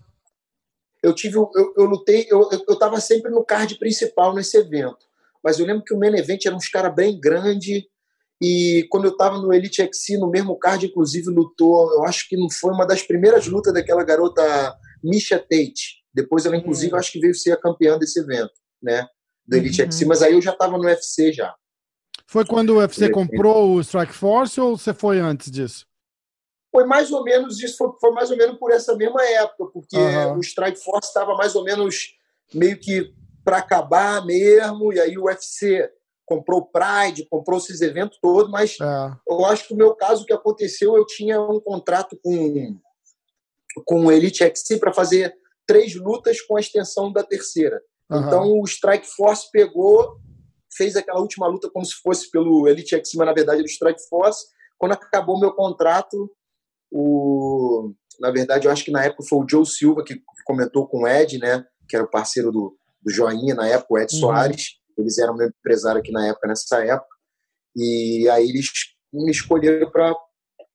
Eu 1.01 1.13
tive, 1.13 1.38
eu, 1.38 1.73
eu 1.75 1.86
lutei, 1.86 2.27
eu, 2.29 2.49
eu, 2.51 2.65
eu 2.67 3.01
sempre 3.01 3.31
no 3.31 3.43
card 3.43 3.77
principal 3.79 4.34
nesse 4.34 4.58
evento 4.58 5.05
mas 5.45 5.60
eu 5.60 5.65
lembro 5.67 5.84
que 5.84 5.93
o 5.93 5.99
main 5.99 6.15
event 6.15 6.43
era 6.43 6.55
uns 6.55 6.67
caras 6.67 6.95
bem 6.95 7.19
grande 7.19 7.88
e 8.41 8.88
quando 8.89 9.05
eu 9.05 9.12
estava 9.12 9.38
no 9.38 9.53
Elite 9.53 9.81
XC, 9.81 10.17
no 10.17 10.29
mesmo 10.29 10.58
card, 10.58 10.88
inclusive, 10.88 11.29
lutou, 11.29 11.93
eu 11.93 12.03
acho 12.03 12.27
que 12.27 12.36
não 12.36 12.49
foi 12.49 12.73
uma 12.73 12.86
das 12.86 13.03
primeiras 13.03 13.47
lutas 13.47 13.71
daquela 13.71 14.03
garota 14.03 14.75
Misha 15.03 15.38
Tate. 15.38 16.03
Depois 16.12 16.45
ela, 16.45 16.58
inclusive, 16.58 16.91
uhum. 16.91 16.99
acho 16.99 17.12
que 17.12 17.19
veio 17.19 17.36
ser 17.36 17.51
a 17.51 17.58
campeã 17.58 17.97
desse 17.97 18.19
evento, 18.19 18.53
né? 18.81 19.08
Do 19.45 19.55
Elite 19.55 19.84
uhum. 19.84 19.91
XC, 19.91 20.05
mas 20.05 20.21
aí 20.23 20.34
eu 20.34 20.41
já 20.41 20.51
estava 20.51 20.77
no 20.77 20.86
UFC 20.86 21.31
já. 21.31 21.53
Foi 22.27 22.43
quando 22.43 22.71
o 22.71 22.77
UFC 22.79 23.10
comprou 23.10 23.75
o 23.75 23.81
Strike 23.81 24.13
Force 24.13 24.60
ou 24.60 24.75
você 24.75 24.93
foi 24.93 25.19
antes 25.19 25.51
disso? 25.51 25.86
Foi 26.71 26.86
mais 26.86 27.12
ou 27.12 27.23
menos 27.23 27.62
isso, 27.62 27.77
foi, 27.77 27.89
foi 28.01 28.12
mais 28.12 28.31
ou 28.31 28.38
menos 28.38 28.58
por 28.58 28.71
essa 28.71 28.95
mesma 28.95 29.23
época, 29.23 29.71
porque 29.71 29.95
uhum. 29.95 30.38
o 30.38 30.41
Strike 30.41 30.84
Force 30.84 31.08
estava 31.08 31.36
mais 31.36 31.55
ou 31.55 31.63
menos 31.63 32.15
meio 32.53 32.77
que 32.77 33.13
para 33.45 33.58
acabar 33.58 34.25
mesmo, 34.25 34.91
e 34.91 34.99
aí 34.99 35.17
o 35.17 35.25
UFC 35.25 35.88
comprou 36.25 36.62
o 36.62 36.65
Pride, 36.65 37.27
comprou 37.29 37.60
esses 37.60 37.79
eventos 37.81 38.17
todos, 38.19 38.49
mas 38.49 38.75
é. 38.81 39.15
eu 39.29 39.45
acho 39.45 39.67
que 39.67 39.73
o 39.75 39.77
meu 39.77 39.95
caso, 39.95 40.23
o 40.23 40.25
que 40.25 40.34
aconteceu, 40.34 40.97
eu 40.97 41.05
tinha 41.05 41.39
um 41.39 41.60
contrato 41.60 42.19
com, 42.23 42.79
com 43.86 44.05
o 44.08 44.12
Elite 44.12 44.43
XC 44.43 44.79
para 44.79 44.91
fazer 44.91 45.38
três 45.67 45.95
lutas 45.95 46.41
com 46.41 46.58
a 46.58 46.60
extensão 46.60 47.13
da 47.13 47.23
terceira. 47.23 47.79
Uhum. 48.10 48.19
Então 48.19 48.60
o 48.60 48.63
Strike 48.65 49.08
Force 49.15 49.49
pegou, 49.51 50.17
fez 50.75 50.95
aquela 50.95 51.19
última 51.19 51.47
luta 51.47 51.69
como 51.69 51.86
se 51.86 51.93
fosse 52.01 52.29
pelo 52.31 52.67
Elite 52.67 52.95
XC, 52.95 53.17
mas 53.17 53.27
na 53.27 53.34
verdade 53.34 53.60
era 53.60 53.67
o 53.67 53.69
Strike 53.69 54.01
Force. 54.10 54.47
Quando 54.79 54.93
acabou 54.93 55.39
meu 55.39 55.53
contrato, 55.53 56.31
o... 56.91 57.93
na 58.19 58.31
verdade 58.31 58.67
eu 58.67 58.71
acho 58.71 58.84
que 58.84 58.91
na 58.91 59.03
época 59.05 59.23
foi 59.29 59.39
o 59.39 59.45
Joe 59.47 59.65
Silva 59.65 60.03
que 60.03 60.19
comentou 60.43 60.88
com 60.88 61.03
o 61.03 61.08
Ed, 61.08 61.38
né, 61.38 61.63
que 61.88 61.95
era 61.95 62.05
o 62.05 62.10
parceiro 62.10 62.51
do, 62.51 62.77
do 63.06 63.13
Joinha, 63.13 63.54
na 63.54 63.68
época, 63.68 63.94
o 63.94 63.98
Ed 64.00 64.13
uhum. 64.15 64.20
Soares. 64.20 64.80
Eles 64.98 65.18
eram 65.20 65.36
meu 65.36 65.48
empresário 65.48 66.02
aqui 66.02 66.12
na 66.12 66.28
época, 66.28 66.48
nessa 66.48 66.84
época. 66.84 67.15
E 67.76 68.28
aí 68.30 68.50
eles 68.50 68.70
me 69.13 69.30
escolheram 69.30 69.91
para 69.91 70.15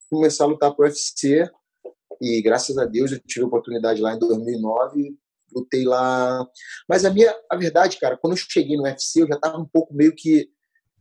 começar 0.09 0.45
a 0.45 0.47
lutar 0.47 0.75
para 0.75 0.85
o 0.85 0.87
UFC. 0.87 1.51
E 2.21 2.43
graças 2.43 2.77
a 2.79 2.85
Deus 2.85 3.11
eu 3.11 3.19
tive 3.27 3.45
a 3.45 3.49
oportunidade 3.49 4.01
lá 4.01 4.15
em 4.15 4.19
2009. 4.19 5.17
Lutei 5.53 5.85
lá. 5.85 6.47
Mas 6.89 7.05
a 7.05 7.11
minha, 7.11 7.35
a 7.51 7.57
verdade, 7.57 7.99
cara, 7.99 8.17
quando 8.17 8.35
eu 8.35 8.37
cheguei 8.37 8.77
no 8.77 8.85
UFC, 8.85 9.23
eu 9.23 9.27
já 9.27 9.35
estava 9.35 9.59
um 9.59 9.67
pouco 9.67 9.93
meio 9.95 10.15
que. 10.15 10.49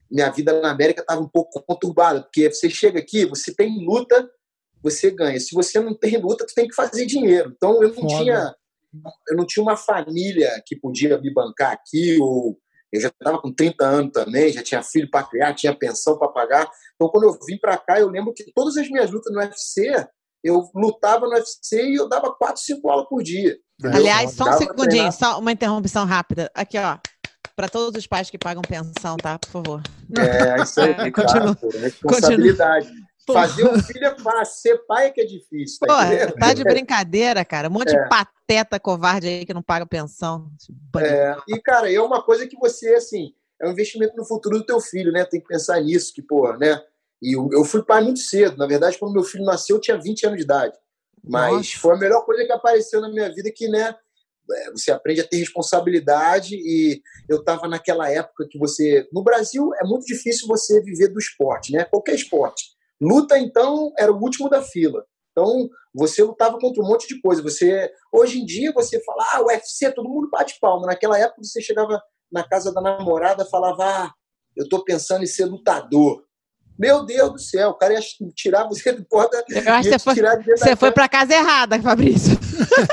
Minha 0.10 0.32
vida 0.32 0.60
na 0.60 0.72
América 0.72 1.02
estava 1.02 1.22
um 1.22 1.28
pouco 1.28 1.62
conturbada, 1.62 2.24
porque 2.24 2.52
você 2.52 2.68
chega 2.68 2.98
aqui, 2.98 3.28
você 3.28 3.54
tem 3.54 3.86
luta, 3.86 4.28
você 4.82 5.12
ganha. 5.12 5.40
Se 5.40 5.54
você 5.54 5.80
não 5.80 5.94
tem 5.94 6.18
luta, 6.18 6.48
tu 6.48 6.54
tem 6.56 6.68
que 6.68 6.74
fazer 6.74 7.06
dinheiro. 7.06 7.54
Então 7.56 7.84
eu 7.84 7.90
não 7.90 8.10
Foda. 8.10 8.24
tinha 8.24 8.56
eu 9.30 9.38
não 9.38 9.46
tinha 9.46 9.64
uma 9.64 9.78
família 9.78 10.50
que 10.66 10.76
podia 10.76 11.18
me 11.20 11.34
bancar 11.34 11.72
aqui, 11.72 12.18
ou 12.20 12.58
eu 12.92 13.02
já 13.02 13.10
estava 13.10 13.40
com 13.40 13.54
30 13.54 13.86
anos 13.86 14.12
também, 14.12 14.52
já 14.52 14.64
tinha 14.64 14.82
filho 14.82 15.10
para 15.10 15.26
criar, 15.26 15.54
tinha 15.54 15.78
pensão 15.78 16.18
para 16.18 16.28
pagar. 16.28 16.70
Então, 16.96 17.10
quando 17.10 17.26
eu 17.26 17.38
vim 17.48 17.58
para 17.58 17.78
cá, 17.78 18.00
eu 18.00 18.10
lembro 18.10 18.34
que 18.34 18.52
todas 18.54 18.78
as 18.78 18.90
minhas 18.90 19.12
lutas 19.12 19.32
no 19.32 19.40
UFC, 19.40 19.92
eu 20.44 20.70
lutava 20.74 21.28
no 21.28 21.34
UFC 21.34 21.84
e 21.84 21.96
eu 21.96 22.10
dava 22.10 22.34
4, 22.34 22.62
5 22.62 22.90
aulas 22.90 23.08
por 23.08 23.22
dia. 23.22 23.58
Aliás, 23.84 24.32
só 24.32 24.50
um 24.50 24.54
segundinho, 24.54 25.12
só 25.12 25.40
uma 25.40 25.52
interrupção 25.52 26.06
rápida. 26.06 26.52
Aqui, 26.54 26.78
ó. 26.78 26.98
Para 27.56 27.68
todos 27.68 28.00
os 28.00 28.08
pais 28.08 28.30
que 28.30 28.38
pagam 28.38 28.62
pensão, 28.62 29.18
tá? 29.18 29.38
Por 29.38 29.50
favor. 29.50 29.82
É, 30.18 30.62
isso 30.62 30.80
aí. 30.80 30.92
É, 30.92 31.12
continua. 31.12 31.58
responsabilidade. 31.82 32.88
Continua. 32.88 33.09
Fazer 33.34 33.68
um 33.68 33.82
filho 33.82 34.06
é 34.06 34.18
fácil, 34.18 34.62
ser 34.62 34.78
pai 34.86 35.08
é 35.08 35.10
que 35.12 35.22
é 35.22 35.26
difícil. 35.26 35.80
Tá, 35.80 35.88
Pô, 35.88 36.40
tá 36.40 36.54
de 36.54 36.64
brincadeira, 36.66 37.44
cara. 37.46 37.68
Um 37.68 37.72
monte 37.72 37.96
é. 37.96 38.02
de 38.02 38.10
pateta 38.10 38.80
covarde 38.80 39.28
aí 39.28 39.46
que 39.46 39.54
não 39.54 39.62
paga 39.62 39.86
pensão. 39.86 40.52
É. 40.98 41.38
E, 41.48 41.60
cara, 41.60 41.92
é 41.92 42.00
uma 42.02 42.22
coisa 42.22 42.48
que 42.48 42.58
você, 42.58 42.96
assim, 42.96 43.34
é 43.62 43.68
um 43.68 43.72
investimento 43.72 44.16
no 44.16 44.26
futuro 44.26 44.58
do 44.58 44.66
teu 44.66 44.80
filho, 44.80 45.12
né? 45.12 45.26
Tem 45.26 45.40
que 45.40 45.48
pensar 45.48 45.80
nisso, 45.82 46.14
que, 46.14 46.22
pô, 46.22 46.52
né? 46.54 46.82
E 47.22 47.36
eu, 47.36 47.50
eu 47.52 47.66
fui 47.66 47.84
pai 47.84 48.02
muito 48.02 48.20
cedo. 48.20 48.58
Na 48.58 48.66
verdade, 48.66 48.98
quando 48.98 49.14
meu 49.14 49.24
filho 49.24 49.44
nasceu, 49.44 49.76
eu 49.76 49.82
tinha 49.82 49.98
20 49.98 50.26
anos 50.26 50.38
de 50.38 50.44
idade. 50.44 50.78
Mas 51.24 51.54
Nossa. 51.54 51.78
foi 51.78 51.96
a 51.96 52.00
melhor 52.00 52.26
coisa 52.26 52.46
que 52.46 52.52
apareceu 52.52 53.02
na 53.02 53.10
minha 53.10 53.30
vida, 53.34 53.52
que, 53.52 53.68
né? 53.68 53.96
É, 54.52 54.72
você 54.72 54.92
aprende 54.92 55.22
a 55.22 55.28
ter 55.28 55.38
responsabilidade 55.38 56.56
e 56.56 57.04
eu 57.28 57.38
estava 57.38 57.68
naquela 57.68 58.10
época 58.10 58.48
que 58.50 58.58
você... 58.58 59.08
No 59.14 59.22
Brasil, 59.22 59.72
é 59.76 59.84
muito 59.86 60.06
difícil 60.06 60.48
você 60.48 60.82
viver 60.82 61.10
do 61.10 61.20
esporte, 61.20 61.72
né? 61.72 61.84
Qualquer 61.84 62.16
esporte. 62.16 62.79
Luta, 63.02 63.38
então, 63.38 63.92
era 63.98 64.12
o 64.12 64.22
último 64.22 64.50
da 64.50 64.62
fila. 64.62 65.06
Então, 65.32 65.70
você 65.94 66.22
lutava 66.24 66.58
contra 66.60 66.84
um 66.84 66.88
monte 66.88 67.08
de 67.08 67.22
coisa. 67.22 67.42
Você, 67.42 67.90
hoje 68.12 68.40
em 68.40 68.46
dia, 68.46 68.74
você 68.74 69.02
fala, 69.04 69.26
ah, 69.34 69.42
UFC, 69.44 69.92
todo 69.92 70.10
mundo 70.10 70.30
bate 70.30 70.58
palma. 70.60 70.88
Naquela 70.88 71.18
época, 71.18 71.44
você 71.44 71.62
chegava 71.62 72.02
na 72.32 72.48
casa 72.48 72.74
da 72.74 72.82
namorada 72.82 73.46
falava, 73.46 73.86
ah, 73.86 74.12
eu 74.56 74.64
estou 74.64 74.84
pensando 74.84 75.24
em 75.24 75.28
ser 75.28 75.46
lutador. 75.46 76.24
Meu 76.80 77.06
Deus 77.06 77.34
do 77.34 77.40
céu, 77.40 77.72
o 77.72 77.74
cara 77.74 77.94
ia 77.94 78.00
tirar 78.34 78.66
você 78.66 78.94
do 78.94 79.04
porta. 79.04 79.44
Eu 79.50 79.74
acho 79.74 79.90
que 79.90 80.00
você 80.00 80.00
foi, 80.00 80.16
você 80.58 80.76
foi 80.78 80.92
para 80.92 81.10
casa 81.10 81.34
errada, 81.34 81.82
Fabrício. 81.82 82.40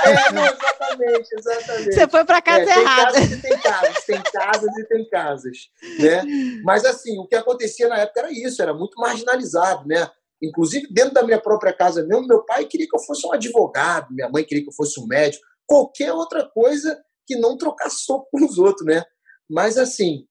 É, 0.06 0.32
não, 0.32 0.44
exatamente, 0.44 1.28
exatamente. 1.38 1.94
Você 1.94 2.08
foi 2.08 2.24
para 2.24 2.40
casa 2.40 2.70
é, 2.70 2.78
errada. 2.78 3.12
Tem 3.42 3.58
casas, 3.58 4.04
tem 4.04 4.22
casas, 4.22 4.78
e 4.78 4.84
tem 4.84 5.08
casas, 5.08 5.56
né? 5.98 6.22
Mas 6.64 6.84
assim, 6.84 7.18
o 7.18 7.26
que 7.26 7.34
acontecia 7.34 7.88
na 7.88 7.98
época 7.98 8.20
era 8.20 8.32
isso, 8.32 8.62
era 8.62 8.72
muito 8.72 8.98
marginalizado, 8.98 9.86
né? 9.86 10.08
Inclusive 10.42 10.88
dentro 10.90 11.14
da 11.14 11.22
minha 11.22 11.40
própria 11.40 11.72
casa 11.72 12.04
mesmo, 12.04 12.26
meu 12.26 12.44
pai 12.44 12.64
queria 12.64 12.86
que 12.88 12.96
eu 12.96 13.00
fosse 13.00 13.26
um 13.26 13.32
advogado, 13.32 14.12
minha 14.12 14.28
mãe 14.28 14.44
queria 14.44 14.62
que 14.62 14.70
eu 14.70 14.74
fosse 14.74 15.00
um 15.00 15.06
médico, 15.06 15.44
qualquer 15.66 16.12
outra 16.12 16.48
coisa 16.48 16.98
que 17.26 17.36
não 17.36 17.56
trocar 17.56 17.90
soco 17.90 18.28
com 18.30 18.44
os 18.44 18.56
outros, 18.56 18.86
né? 18.86 19.02
Mas, 19.50 19.76
assim, 19.76 20.26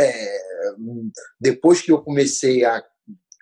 é, 0.00 0.38
depois 1.40 1.80
que 1.80 1.92
eu 1.92 2.02
comecei 2.02 2.64
a 2.64 2.82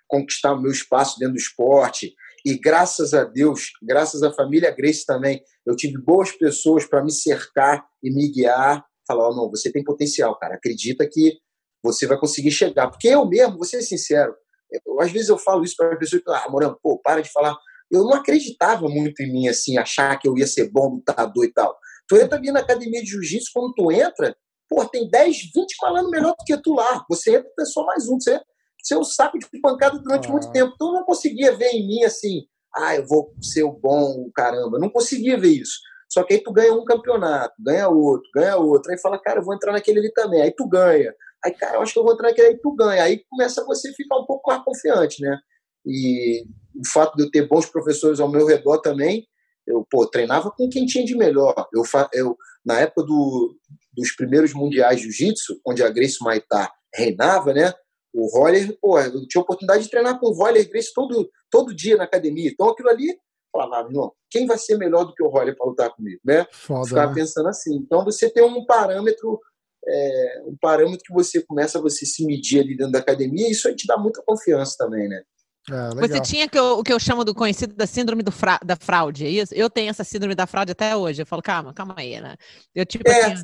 conquistar 0.06 0.54
o 0.54 0.60
meu 0.60 0.72
espaço 0.72 1.18
dentro 1.18 1.34
do 1.34 1.38
esporte, 1.38 2.14
e 2.44 2.58
graças 2.58 3.12
a 3.14 3.24
Deus, 3.24 3.72
graças 3.82 4.22
à 4.22 4.32
família 4.32 4.70
Grace 4.70 5.04
também, 5.04 5.42
eu 5.66 5.76
tive 5.76 5.98
boas 5.98 6.32
pessoas 6.32 6.86
para 6.86 7.04
me 7.04 7.12
cercar 7.12 7.84
e 8.02 8.10
me 8.10 8.30
guiar. 8.30 8.84
Falar: 9.06 9.28
oh, 9.28 9.34
não, 9.34 9.50
você 9.50 9.70
tem 9.70 9.84
potencial, 9.84 10.38
cara, 10.38 10.54
acredita 10.54 11.08
que 11.10 11.38
você 11.82 12.06
vai 12.06 12.18
conseguir 12.18 12.50
chegar. 12.50 12.88
Porque 12.88 13.08
eu 13.08 13.26
mesmo, 13.26 13.56
vou 13.56 13.64
ser 13.64 13.82
sincero, 13.82 14.34
eu, 14.70 15.00
às 15.00 15.10
vezes 15.10 15.28
eu 15.28 15.38
falo 15.38 15.64
isso 15.64 15.76
para 15.76 15.96
pessoas 15.96 16.22
que, 16.22 16.30
ah, 16.30 16.46
Morango, 16.48 16.78
pô, 16.82 16.98
para 16.98 17.20
de 17.20 17.30
falar. 17.30 17.56
Eu 17.90 18.04
não 18.04 18.12
acreditava 18.12 18.86
muito 18.86 19.22
em 19.22 19.32
mim, 19.32 19.48
assim, 19.48 19.78
achar 19.78 20.18
que 20.18 20.28
eu 20.28 20.36
ia 20.36 20.46
ser 20.46 20.70
bom 20.70 20.96
lutador 20.96 21.44
e 21.44 21.52
tal. 21.52 21.76
Tu 22.06 22.16
entra 22.16 22.38
ali 22.38 22.52
na 22.52 22.60
academia 22.60 23.02
de 23.02 23.08
jiu-jitsu, 23.08 23.50
quando 23.52 23.74
tu 23.74 23.90
entra, 23.90 24.36
Pô, 24.68 24.84
tem 24.84 25.08
10, 25.08 25.50
20 25.54 25.76
malandros 25.80 26.10
melhor 26.10 26.34
do 26.38 26.44
que 26.44 26.56
tu 26.58 26.74
lá. 26.74 27.04
Você 27.08 27.36
entra 27.36 27.50
é 27.58 27.64
só 27.64 27.84
mais 27.84 28.08
um. 28.08 28.20
Você, 28.20 28.40
você 28.82 28.94
é 28.94 28.98
um 28.98 29.04
saco 29.04 29.38
de 29.38 29.46
pancada 29.60 29.98
durante 29.98 30.28
ah. 30.28 30.30
muito 30.30 30.50
tempo. 30.52 30.72
Então 30.74 30.88
eu 30.88 30.94
não 30.94 31.04
conseguia 31.04 31.56
ver 31.56 31.70
em 31.70 31.86
mim 31.86 32.04
assim, 32.04 32.44
ah, 32.74 32.96
eu 32.96 33.06
vou 33.06 33.32
ser 33.40 33.62
o 33.62 33.72
bom, 33.72 34.30
caramba. 34.34 34.76
Eu 34.76 34.80
não 34.80 34.90
conseguia 34.90 35.38
ver 35.38 35.48
isso. 35.48 35.78
Só 36.08 36.22
que 36.22 36.34
aí 36.34 36.40
tu 36.42 36.52
ganha 36.52 36.72
um 36.72 36.84
campeonato, 36.84 37.54
ganha 37.58 37.88
outro, 37.88 38.28
ganha 38.34 38.56
outro. 38.56 38.90
Aí 38.90 38.98
fala, 38.98 39.18
cara, 39.18 39.40
eu 39.40 39.44
vou 39.44 39.54
entrar 39.54 39.72
naquele 39.72 40.00
ali 40.00 40.12
também. 40.12 40.42
Aí 40.42 40.50
tu 40.50 40.66
ganha. 40.66 41.14
Aí, 41.44 41.52
cara, 41.52 41.76
eu 41.76 41.82
acho 41.82 41.92
que 41.92 41.98
eu 41.98 42.04
vou 42.04 42.14
entrar 42.14 42.28
naquele 42.28 42.48
aí 42.48 42.58
tu 42.58 42.72
ganha. 42.74 43.02
Aí 43.02 43.22
começa 43.28 43.64
você 43.64 43.90
a 43.90 43.94
ficar 43.94 44.18
um 44.18 44.26
pouco 44.26 44.50
mais 44.50 44.62
confiante, 44.64 45.22
né? 45.22 45.38
E 45.86 46.44
o 46.74 46.86
fato 46.86 47.16
de 47.16 47.24
eu 47.24 47.30
ter 47.30 47.46
bons 47.46 47.66
professores 47.66 48.20
ao 48.20 48.30
meu 48.30 48.46
redor 48.46 48.78
também, 48.78 49.26
eu 49.66 49.86
pô, 49.90 50.06
treinava 50.06 50.50
com 50.50 50.68
quem 50.68 50.86
tinha 50.86 51.04
de 51.04 51.14
melhor. 51.14 51.54
Eu, 51.72 51.82
eu 52.12 52.36
na 52.64 52.80
época 52.80 53.02
do, 53.02 53.54
dos 53.98 54.14
primeiros 54.14 54.54
mundiais 54.54 55.00
de 55.00 55.10
jiu-jitsu, 55.10 55.60
onde 55.66 55.82
a 55.82 55.90
Grace 55.90 56.22
Maitá 56.22 56.72
reinava, 56.94 57.52
né? 57.52 57.72
O 58.14 58.26
Roller, 58.26 58.76
pô, 58.80 58.98
eu 58.98 59.26
tinha 59.26 59.42
oportunidade 59.42 59.84
de 59.84 59.90
treinar 59.90 60.18
com 60.18 60.28
o 60.28 60.32
Roller 60.32 60.62
e 60.62 60.68
Grace 60.68 60.92
todo, 60.94 61.28
todo 61.50 61.74
dia 61.74 61.96
na 61.96 62.04
academia. 62.04 62.50
Então 62.50 62.68
aquilo 62.68 62.88
ali, 62.88 63.18
falava, 63.52 63.82
ah, 63.82 63.88
irmão, 63.88 64.12
quem 64.30 64.46
vai 64.46 64.56
ser 64.56 64.76
melhor 64.78 65.04
do 65.04 65.14
que 65.14 65.22
o 65.22 65.28
Roller 65.28 65.56
para 65.56 65.66
lutar 65.66 65.90
comigo, 65.90 66.20
né? 66.24 66.46
Foda, 66.52 66.88
Ficava 66.88 67.08
né? 67.08 67.14
pensando 67.14 67.48
assim. 67.48 67.76
Então 67.76 68.04
você 68.04 68.30
tem 68.30 68.42
um 68.42 68.64
parâmetro, 68.64 69.40
é, 69.86 70.42
um 70.46 70.56
parâmetro 70.60 71.00
que 71.04 71.12
você 71.12 71.42
começa 71.42 71.78
a 71.78 71.82
você 71.82 72.06
se 72.06 72.24
medir 72.24 72.60
ali 72.60 72.76
dentro 72.76 72.92
da 72.92 73.00
academia, 73.00 73.48
e 73.48 73.50
isso 73.50 73.68
aí 73.68 73.74
te 73.74 73.86
dá 73.86 73.98
muita 73.98 74.22
confiança 74.24 74.76
também, 74.78 75.08
né? 75.08 75.22
É, 75.70 75.94
você 75.96 76.20
tinha 76.20 76.48
que 76.48 76.58
eu, 76.58 76.78
o 76.78 76.82
que 76.82 76.92
eu 76.92 76.98
chamo 76.98 77.24
do 77.24 77.34
conhecido 77.34 77.74
da 77.74 77.86
síndrome 77.86 78.22
do 78.22 78.32
fra, 78.32 78.58
da 78.64 78.74
fraude, 78.74 79.26
é 79.26 79.28
isso? 79.28 79.54
Eu 79.54 79.68
tenho 79.68 79.90
essa 79.90 80.02
síndrome 80.02 80.34
da 80.34 80.46
fraude 80.46 80.72
até 80.72 80.96
hoje. 80.96 81.20
Eu 81.20 81.26
falo, 81.26 81.42
calma, 81.42 81.74
calma 81.74 81.94
aí, 81.98 82.18
né? 82.20 82.36
Eu 82.74 82.86
tipo 82.86 83.08
é, 83.08 83.24
assim, 83.24 83.42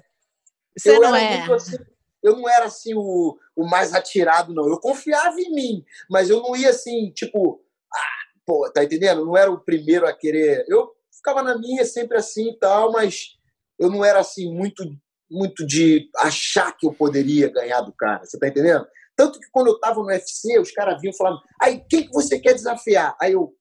você 0.77 0.97
eu 0.97 1.01
não 1.01 1.17
é. 1.17 1.53
Assim, 1.53 1.77
eu 2.23 2.37
não 2.37 2.49
era 2.49 2.65
assim 2.67 2.95
o, 2.95 3.39
o 3.55 3.69
mais 3.69 3.93
atirado, 3.93 4.55
não. 4.55 4.69
Eu 4.69 4.81
confiava 4.81 5.39
em 5.41 5.55
mim, 5.55 5.85
mas 6.11 6.31
eu 6.31 6.43
não 6.43 6.57
ia 6.57 6.71
assim, 6.71 7.11
tipo, 7.13 7.63
ah, 7.93 8.39
pô, 8.47 8.71
tá 8.73 8.83
entendendo? 8.83 9.25
não 9.25 9.37
era 9.37 9.51
o 9.51 9.61
primeiro 9.61 10.07
a 10.07 10.13
querer. 10.13 10.65
Eu 10.69 10.91
ficava 11.15 11.43
na 11.43 11.59
minha 11.59 11.85
sempre 11.85 12.17
assim 12.17 12.51
e 12.51 12.59
tal, 12.59 12.93
mas 12.93 13.37
eu 13.79 13.91
não 13.91 14.05
era 14.05 14.21
assim 14.21 14.53
muito 14.53 14.85
muito 15.31 15.67
de 15.67 16.09
achar 16.19 16.77
que 16.77 16.87
eu 16.87 16.93
poderia 16.93 17.51
ganhar 17.51 17.81
do 17.81 17.93
cara, 17.93 18.25
você 18.25 18.39
tá 18.39 18.47
entendendo? 18.47 18.87
Tanto 19.17 19.39
que 19.39 19.47
quando 19.51 19.69
eu 19.69 19.79
tava 19.79 20.01
no 20.01 20.07
UFC, 20.07 20.59
os 20.59 20.71
caras 20.71 21.01
vinham 21.01 21.15
falando, 21.15 21.41
aí, 21.61 21.83
quem 21.89 22.05
que 22.05 22.13
você 22.13 22.39
quer 22.39 22.53
desafiar? 22.53 23.17
Aí 23.21 23.33
eu, 23.33 23.53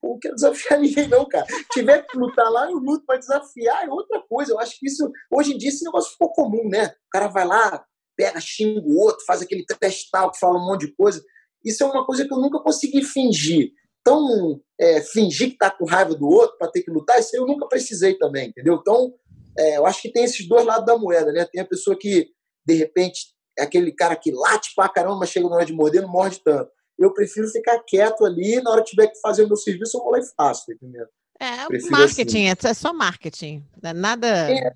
Pô, 0.00 0.10
não 0.10 0.18
quero 0.18 0.34
desafiar 0.34 0.78
ninguém, 0.80 1.08
não, 1.08 1.26
cara. 1.28 1.46
Tiver 1.72 2.06
que 2.06 2.16
lutar 2.16 2.50
lá, 2.50 2.70
eu 2.70 2.78
luto 2.78 3.04
para 3.04 3.18
desafiar, 3.18 3.86
é 3.86 3.90
outra 3.90 4.22
coisa. 4.28 4.52
Eu 4.52 4.58
acho 4.58 4.78
que 4.78 4.86
isso, 4.86 5.10
hoje 5.30 5.54
em 5.54 5.58
dia, 5.58 5.68
esse 5.68 5.84
negócio 5.84 6.12
ficou 6.12 6.32
comum, 6.32 6.68
né? 6.68 6.86
O 6.86 7.10
cara 7.10 7.28
vai 7.28 7.46
lá, 7.46 7.84
pega, 8.16 8.40
xinga 8.40 8.80
o 8.80 8.98
outro, 8.98 9.24
faz 9.26 9.42
aquele 9.42 9.64
testal 9.64 10.30
que 10.30 10.38
fala 10.38 10.58
um 10.58 10.66
monte 10.66 10.86
de 10.86 10.94
coisa. 10.94 11.22
Isso 11.64 11.82
é 11.82 11.86
uma 11.86 12.06
coisa 12.06 12.26
que 12.26 12.32
eu 12.32 12.38
nunca 12.38 12.60
consegui 12.60 13.02
fingir. 13.02 13.72
Então, 14.00 14.60
é, 14.80 15.02
fingir 15.02 15.50
que 15.50 15.58
tá 15.58 15.70
com 15.70 15.84
raiva 15.84 16.14
do 16.14 16.26
outro 16.26 16.56
para 16.56 16.70
ter 16.70 16.82
que 16.82 16.90
lutar, 16.90 17.18
isso 17.18 17.36
eu 17.36 17.46
nunca 17.46 17.68
precisei 17.68 18.16
também, 18.16 18.48
entendeu? 18.48 18.78
Então, 18.80 19.12
é, 19.58 19.76
eu 19.76 19.84
acho 19.84 20.00
que 20.00 20.12
tem 20.12 20.24
esses 20.24 20.48
dois 20.48 20.64
lados 20.64 20.86
da 20.86 20.96
moeda, 20.96 21.32
né? 21.32 21.44
Tem 21.44 21.60
a 21.60 21.66
pessoa 21.66 21.96
que, 21.98 22.28
de 22.64 22.74
repente, 22.74 23.34
é 23.58 23.64
aquele 23.64 23.92
cara 23.92 24.16
que 24.16 24.30
late 24.30 24.72
pra 24.74 24.88
caramba, 24.88 25.18
mas 25.18 25.30
chega 25.30 25.48
na 25.48 25.56
hora 25.56 25.66
de 25.66 25.72
morder, 25.72 26.00
não 26.00 26.08
morde 26.08 26.40
tanto 26.42 26.70
eu 26.98 27.12
prefiro 27.12 27.48
ficar 27.48 27.78
quieto 27.80 28.24
ali, 28.24 28.60
na 28.60 28.70
hora 28.70 28.82
que 28.82 28.90
tiver 28.90 29.06
que 29.06 29.20
fazer 29.20 29.44
o 29.44 29.46
meu 29.46 29.56
serviço, 29.56 29.96
eu 29.96 30.02
vou 30.02 30.12
lá 30.12 30.18
e 30.18 30.26
faço, 30.36 30.72
entendeu? 30.72 31.06
É, 31.38 31.66
prefiro 31.66 31.92
marketing, 31.92 32.48
assim. 32.48 32.68
é 32.68 32.74
só 32.74 32.92
marketing, 32.92 33.64
é 33.82 33.92
nada... 33.92 34.26
É, 34.50 34.74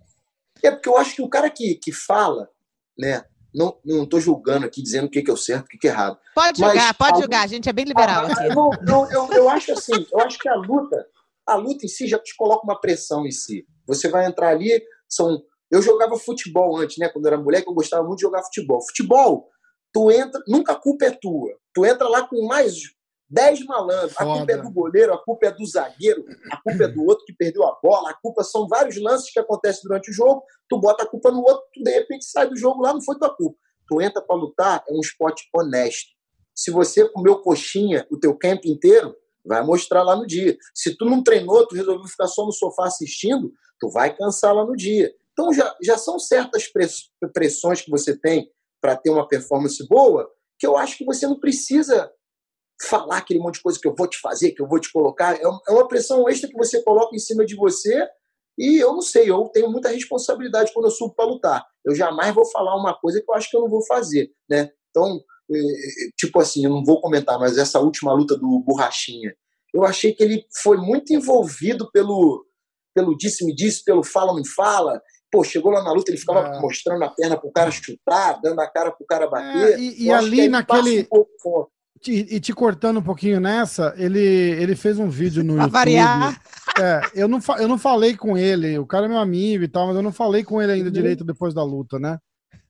é, 0.62 0.70
porque 0.70 0.88
eu 0.88 0.96
acho 0.96 1.16
que 1.16 1.22
o 1.22 1.28
cara 1.28 1.50
que, 1.50 1.74
que 1.74 1.90
fala, 1.90 2.48
né, 2.96 3.24
não, 3.52 3.76
não 3.84 4.06
tô 4.06 4.20
julgando 4.20 4.64
aqui, 4.64 4.80
dizendo 4.80 5.06
o 5.06 5.10
que, 5.10 5.22
que 5.22 5.30
é 5.30 5.34
o 5.34 5.36
certo, 5.36 5.66
o 5.66 5.68
que, 5.68 5.78
que 5.78 5.88
é 5.88 5.90
errado. 5.90 6.18
Pode 6.34 6.58
julgar, 6.58 6.94
pode 6.94 7.18
a, 7.18 7.20
julgar, 7.20 7.42
a 7.42 7.48
gente 7.48 7.68
é 7.68 7.72
bem 7.72 7.84
liberal 7.84 8.26
a. 8.26 8.54
Não, 8.54 8.70
não, 8.82 9.10
eu, 9.10 9.32
eu 9.32 9.48
acho 9.48 9.72
assim, 9.72 10.06
eu 10.12 10.20
acho 10.20 10.38
que 10.38 10.48
a 10.48 10.54
luta, 10.54 11.04
a 11.46 11.56
luta 11.56 11.84
em 11.84 11.88
si 11.88 12.06
já 12.06 12.18
te 12.18 12.36
coloca 12.36 12.64
uma 12.64 12.80
pressão 12.80 13.26
em 13.26 13.32
si. 13.32 13.66
Você 13.86 14.08
vai 14.08 14.26
entrar 14.26 14.48
ali, 14.48 14.82
são... 15.08 15.42
Eu 15.70 15.80
jogava 15.80 16.18
futebol 16.18 16.76
antes, 16.76 16.98
né? 16.98 17.08
Quando 17.08 17.24
eu 17.24 17.32
era 17.32 17.42
mulher, 17.42 17.62
que 17.62 17.68
eu 17.68 17.74
gostava 17.74 18.02
muito 18.04 18.18
de 18.18 18.22
jogar 18.22 18.42
futebol. 18.42 18.82
Futebol, 18.86 19.48
tu 19.92 20.10
entra, 20.10 20.42
nunca 20.46 20.72
a 20.72 20.76
culpa 20.76 21.04
é 21.06 21.10
tua. 21.10 21.56
Tu 21.74 21.84
entra 21.84 22.08
lá 22.08 22.26
com 22.26 22.46
mais 22.46 22.74
10 23.28 23.64
malandros. 23.64 24.12
Foda. 24.12 24.30
A 24.30 24.36
culpa 24.36 24.52
é 24.52 24.56
do 24.58 24.70
goleiro, 24.70 25.14
a 25.14 25.18
culpa 25.18 25.46
é 25.46 25.50
do 25.50 25.66
zagueiro, 25.66 26.24
a 26.50 26.60
culpa 26.60 26.84
é 26.84 26.88
do 26.88 27.04
outro 27.04 27.24
que 27.24 27.32
perdeu 27.32 27.64
a 27.64 27.78
bola, 27.82 28.10
a 28.10 28.14
culpa 28.14 28.44
são 28.44 28.68
vários 28.68 29.00
lances 29.00 29.32
que 29.32 29.40
acontecem 29.40 29.82
durante 29.84 30.10
o 30.10 30.14
jogo. 30.14 30.44
Tu 30.68 30.78
bota 30.78 31.04
a 31.04 31.06
culpa 31.06 31.30
no 31.30 31.40
outro, 31.40 31.64
tu 31.72 31.82
de 31.82 31.90
repente 31.90 32.24
sai 32.26 32.48
do 32.48 32.56
jogo 32.56 32.82
lá, 32.82 32.92
não 32.92 33.02
foi 33.02 33.18
tua 33.18 33.34
culpa. 33.34 33.58
Tu 33.88 34.00
entra 34.00 34.20
para 34.22 34.36
lutar, 34.36 34.84
é 34.88 34.92
um 34.92 35.00
esporte 35.00 35.48
honesto. 35.54 36.10
Se 36.54 36.70
você 36.70 37.08
comeu 37.08 37.38
coxinha 37.38 38.06
o 38.10 38.18
teu 38.18 38.36
campo 38.36 38.68
inteiro, 38.68 39.16
vai 39.44 39.64
mostrar 39.64 40.02
lá 40.02 40.14
no 40.14 40.26
dia. 40.26 40.56
Se 40.74 40.96
tu 40.96 41.06
não 41.06 41.22
treinou, 41.22 41.66
tu 41.66 41.74
resolveu 41.74 42.06
ficar 42.06 42.26
só 42.26 42.44
no 42.44 42.52
sofá 42.52 42.86
assistindo, 42.86 43.52
tu 43.80 43.88
vai 43.88 44.14
cansar 44.14 44.54
lá 44.54 44.64
no 44.64 44.76
dia. 44.76 45.12
Então 45.32 45.52
já, 45.52 45.74
já 45.82 45.96
são 45.96 46.18
certas 46.18 46.70
pressões 47.32 47.80
que 47.80 47.90
você 47.90 48.16
tem 48.16 48.50
para 48.82 48.96
ter 48.96 49.10
uma 49.10 49.26
performance 49.26 49.86
boa, 49.88 50.28
que 50.58 50.66
eu 50.66 50.76
acho 50.76 50.98
que 50.98 51.04
você 51.04 51.26
não 51.26 51.38
precisa 51.38 52.10
falar 52.88 53.18
aquele 53.18 53.38
monte 53.38 53.54
de 53.54 53.62
coisa 53.62 53.78
que 53.80 53.86
eu 53.86 53.94
vou 53.96 54.08
te 54.08 54.18
fazer, 54.18 54.50
que 54.50 54.60
eu 54.60 54.68
vou 54.68 54.80
te 54.80 54.92
colocar. 54.92 55.36
É, 55.36 55.42
é 55.42 55.72
uma 55.72 55.86
pressão 55.86 56.28
extra 56.28 56.50
que 56.50 56.56
você 56.56 56.82
coloca 56.82 57.14
em 57.14 57.18
cima 57.18 57.46
de 57.46 57.54
você. 57.54 58.06
E 58.58 58.78
eu 58.78 58.92
não 58.92 59.00
sei, 59.00 59.30
eu 59.30 59.48
tenho 59.52 59.70
muita 59.70 59.88
responsabilidade 59.88 60.72
quando 60.74 60.86
eu 60.86 60.90
subo 60.90 61.14
para 61.14 61.24
lutar. 61.24 61.64
Eu 61.84 61.94
jamais 61.94 62.34
vou 62.34 62.44
falar 62.50 62.76
uma 62.76 62.94
coisa 62.94 63.22
que 63.22 63.30
eu 63.30 63.34
acho 63.34 63.48
que 63.48 63.56
eu 63.56 63.62
não 63.62 63.68
vou 63.68 63.84
fazer, 63.86 64.30
né? 64.50 64.70
Então, 64.90 65.20
é, 65.50 65.58
é, 65.58 66.10
tipo 66.18 66.38
assim, 66.40 66.64
eu 66.64 66.70
não 66.70 66.84
vou 66.84 67.00
comentar, 67.00 67.38
mas 67.38 67.56
essa 67.56 67.80
última 67.80 68.12
luta 68.12 68.36
do 68.36 68.62
Borrachinha, 68.66 69.34
eu 69.72 69.84
achei 69.84 70.12
que 70.12 70.22
ele 70.22 70.44
foi 70.62 70.76
muito 70.76 71.14
envolvido 71.14 71.90
pelo 71.90 72.44
pelo 72.94 73.16
disse-me 73.16 73.54
disse, 73.54 73.82
pelo 73.84 74.04
fala-me 74.04 74.46
fala. 74.46 75.00
Pô, 75.32 75.42
chegou 75.42 75.72
lá 75.72 75.82
na 75.82 75.92
luta, 75.92 76.10
ele 76.10 76.18
ficava 76.18 76.56
é. 76.56 76.60
mostrando 76.60 77.02
a 77.02 77.08
perna 77.08 77.38
pro 77.38 77.50
cara 77.50 77.70
chutar, 77.70 78.38
dando 78.42 78.60
a 78.60 78.66
cara 78.66 78.92
pro 78.92 79.06
cara 79.06 79.26
bater. 79.26 79.72
É, 79.72 79.80
e, 79.80 80.04
e 80.04 80.12
ali 80.12 80.46
naquele. 80.46 81.08
Um 81.10 81.64
e, 82.06 82.36
e, 82.36 82.40
te 82.40 82.52
cortando 82.52 82.98
um 82.98 83.02
pouquinho 83.02 83.40
nessa, 83.40 83.94
ele, 83.96 84.20
ele 84.20 84.76
fez 84.76 84.98
um 84.98 85.08
vídeo 85.08 85.42
no 85.42 85.54
pra 85.56 85.62
YouTube. 85.64 85.72
variar. 85.72 86.42
É, 86.78 87.00
eu 87.14 87.28
não, 87.28 87.40
eu 87.58 87.68
não 87.68 87.78
falei 87.78 88.14
com 88.14 88.36
ele, 88.36 88.78
o 88.78 88.86
cara 88.86 89.06
é 89.06 89.08
meu 89.08 89.18
amigo 89.18 89.64
e 89.64 89.68
tal, 89.68 89.86
mas 89.86 89.96
eu 89.96 90.02
não 90.02 90.12
falei 90.12 90.44
com 90.44 90.60
ele 90.60 90.72
ainda 90.72 90.86
uhum. 90.86 90.92
direito 90.92 91.24
depois 91.24 91.54
da 91.54 91.62
luta, 91.62 91.98
né? 91.98 92.18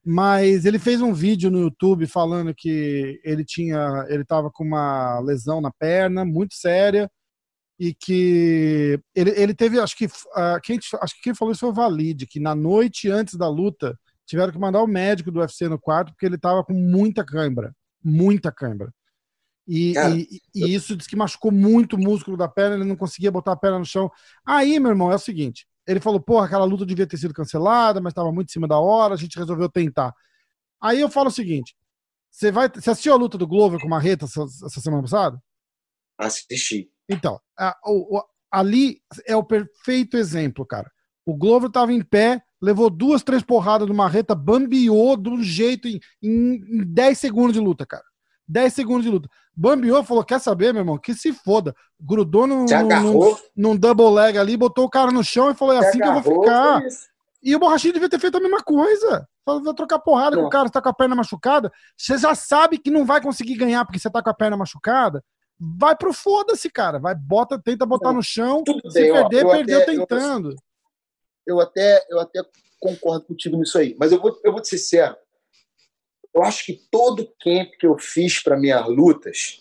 Mas 0.04 0.64
ele 0.64 0.78
fez 0.78 1.00
um 1.00 1.12
vídeo 1.12 1.50
no 1.50 1.60
YouTube 1.60 2.06
falando 2.06 2.54
que 2.54 3.20
ele 3.24 3.44
tinha, 3.44 4.04
ele 4.08 4.24
tava 4.24 4.50
com 4.52 4.64
uma 4.64 5.20
lesão 5.20 5.60
na 5.60 5.70
perna 5.70 6.24
muito 6.24 6.54
séria 6.54 7.10
e 7.82 7.92
que 7.92 8.96
ele, 9.12 9.30
ele 9.30 9.52
teve, 9.52 9.80
acho 9.80 9.96
que, 9.96 10.06
uh, 10.06 10.60
quem, 10.62 10.78
acho 10.78 11.16
que 11.16 11.22
quem 11.22 11.34
falou 11.34 11.50
isso 11.50 11.62
foi 11.62 11.70
o 11.70 11.74
Valide, 11.74 12.28
que 12.28 12.38
na 12.38 12.54
noite 12.54 13.10
antes 13.10 13.34
da 13.34 13.48
luta 13.48 13.98
tiveram 14.24 14.52
que 14.52 14.58
mandar 14.58 14.80
o 14.84 14.86
médico 14.86 15.32
do 15.32 15.40
UFC 15.40 15.68
no 15.68 15.80
quarto 15.80 16.12
porque 16.12 16.24
ele 16.24 16.38
tava 16.38 16.62
com 16.62 16.72
muita 16.72 17.24
cãibra, 17.26 17.74
muita 18.00 18.52
cãibra. 18.52 18.94
E, 19.66 19.94
Cara, 19.94 20.14
e, 20.14 20.28
e, 20.54 20.72
isso 20.72 20.96
diz 20.96 21.08
que 21.08 21.16
machucou 21.16 21.50
muito 21.50 21.96
o 21.96 21.98
músculo 21.98 22.36
da 22.36 22.46
perna, 22.46 22.76
ele 22.76 22.84
não 22.84 22.94
conseguia 22.94 23.32
botar 23.32 23.50
a 23.50 23.56
perna 23.56 23.80
no 23.80 23.84
chão. 23.84 24.08
Aí, 24.46 24.78
meu 24.78 24.92
irmão, 24.92 25.10
é 25.10 25.16
o 25.16 25.18
seguinte: 25.18 25.66
ele 25.84 25.98
falou, 25.98 26.20
porra, 26.20 26.46
aquela 26.46 26.64
luta 26.64 26.86
devia 26.86 27.06
ter 27.06 27.16
sido 27.16 27.34
cancelada, 27.34 28.00
mas 28.00 28.12
estava 28.12 28.30
muito 28.30 28.50
em 28.50 28.52
cima 28.52 28.68
da 28.68 28.78
hora, 28.78 29.14
a 29.14 29.16
gente 29.16 29.36
resolveu 29.36 29.68
tentar. 29.68 30.14
Aí 30.80 31.00
eu 31.00 31.10
falo 31.10 31.30
o 31.30 31.32
seguinte: 31.32 31.74
você 32.30 32.52
vai. 32.52 32.68
Você 32.68 32.90
assistiu 32.90 33.12
a 33.12 33.16
luta 33.16 33.36
do 33.36 33.46
Glover 33.46 33.80
com 33.80 33.88
o 33.88 33.90
Marreta 33.90 34.26
essa, 34.26 34.42
essa 34.42 34.80
semana 34.80 35.02
passada? 35.02 35.42
Assisti. 36.16 36.91
Então, 37.08 37.40
a, 37.58 37.76
o, 37.84 38.22
ali 38.50 38.98
é 39.26 39.36
o 39.36 39.44
perfeito 39.44 40.16
exemplo, 40.16 40.66
cara. 40.66 40.90
O 41.24 41.36
Glover 41.36 41.68
estava 41.68 41.92
em 41.92 42.02
pé, 42.02 42.42
levou 42.60 42.90
duas, 42.90 43.22
três 43.22 43.42
porradas 43.42 43.86
do 43.86 43.94
Marreta, 43.94 44.34
bambiou 44.34 45.16
de 45.16 45.28
um 45.28 45.42
jeito 45.42 45.88
em, 45.88 46.00
em, 46.22 46.80
em 46.80 46.84
10 46.84 47.18
segundos 47.18 47.52
de 47.52 47.60
luta, 47.60 47.86
cara. 47.86 48.04
10 48.48 48.72
segundos 48.72 49.04
de 49.04 49.10
luta. 49.10 49.28
Bambiou, 49.54 50.02
falou: 50.02 50.24
quer 50.24 50.40
saber, 50.40 50.72
meu 50.72 50.80
irmão? 50.80 50.98
Que 50.98 51.14
se 51.14 51.32
foda. 51.32 51.74
Grudou 52.00 52.46
num, 52.46 52.64
num, 52.64 53.36
num, 53.56 53.76
double 53.76 54.10
leg 54.10 54.36
ali, 54.36 54.56
botou 54.56 54.84
o 54.84 54.90
cara 54.90 55.10
no 55.10 55.22
chão 55.22 55.50
e 55.50 55.54
falou: 55.54 55.74
é 55.74 55.78
assim 55.78 56.02
agarrou, 56.02 56.22
que 56.22 56.28
eu 56.28 56.34
vou 56.34 56.44
ficar. 56.44 56.82
E 57.42 57.56
o 57.56 57.58
Borrachinho 57.58 57.94
devia 57.94 58.08
ter 58.08 58.20
feito 58.20 58.36
a 58.36 58.40
mesma 58.40 58.62
coisa. 58.62 59.26
Falou, 59.44 59.62
vou 59.62 59.74
trocar 59.74 59.98
porrada 59.98 60.36
não. 60.36 60.42
com 60.42 60.48
o 60.48 60.50
cara, 60.50 60.68
você 60.68 60.72
tá 60.72 60.80
com 60.80 60.88
a 60.88 60.94
perna 60.94 61.16
machucada. 61.16 61.72
Você 61.96 62.16
já 62.16 62.34
sabe 62.34 62.78
que 62.78 62.90
não 62.90 63.04
vai 63.04 63.20
conseguir 63.20 63.56
ganhar 63.56 63.84
porque 63.84 63.98
você 63.98 64.08
tá 64.08 64.22
com 64.22 64.30
a 64.30 64.34
perna 64.34 64.56
machucada. 64.56 65.22
Vai 65.58 65.96
pro 65.96 66.12
foda-se, 66.12 66.70
cara. 66.70 66.98
Vai, 66.98 67.14
bota, 67.14 67.58
tenta 67.58 67.86
botar 67.86 68.12
no 68.12 68.22
chão. 68.22 68.64
se 68.66 69.00
bem, 69.00 69.12
perder, 69.12 69.46
ó, 69.46 69.50
perdeu 69.50 69.82
até, 69.82 69.92
tentando. 69.92 70.50
Eu, 71.46 71.56
eu, 71.56 71.60
até, 71.60 72.06
eu 72.10 72.20
até 72.20 72.40
concordo 72.80 73.26
contigo 73.26 73.56
nisso 73.56 73.78
aí. 73.78 73.94
Mas 73.98 74.12
eu 74.12 74.20
vou, 74.20 74.38
eu 74.44 74.52
vou 74.52 74.60
te 74.60 74.68
ser 74.68 74.78
sincero 74.78 75.16
eu 76.34 76.42
acho 76.42 76.64
que 76.64 76.80
todo 76.90 77.30
camp 77.40 77.70
que 77.78 77.86
eu 77.86 77.98
fiz 77.98 78.42
para 78.42 78.58
minhas 78.58 78.86
lutas, 78.88 79.60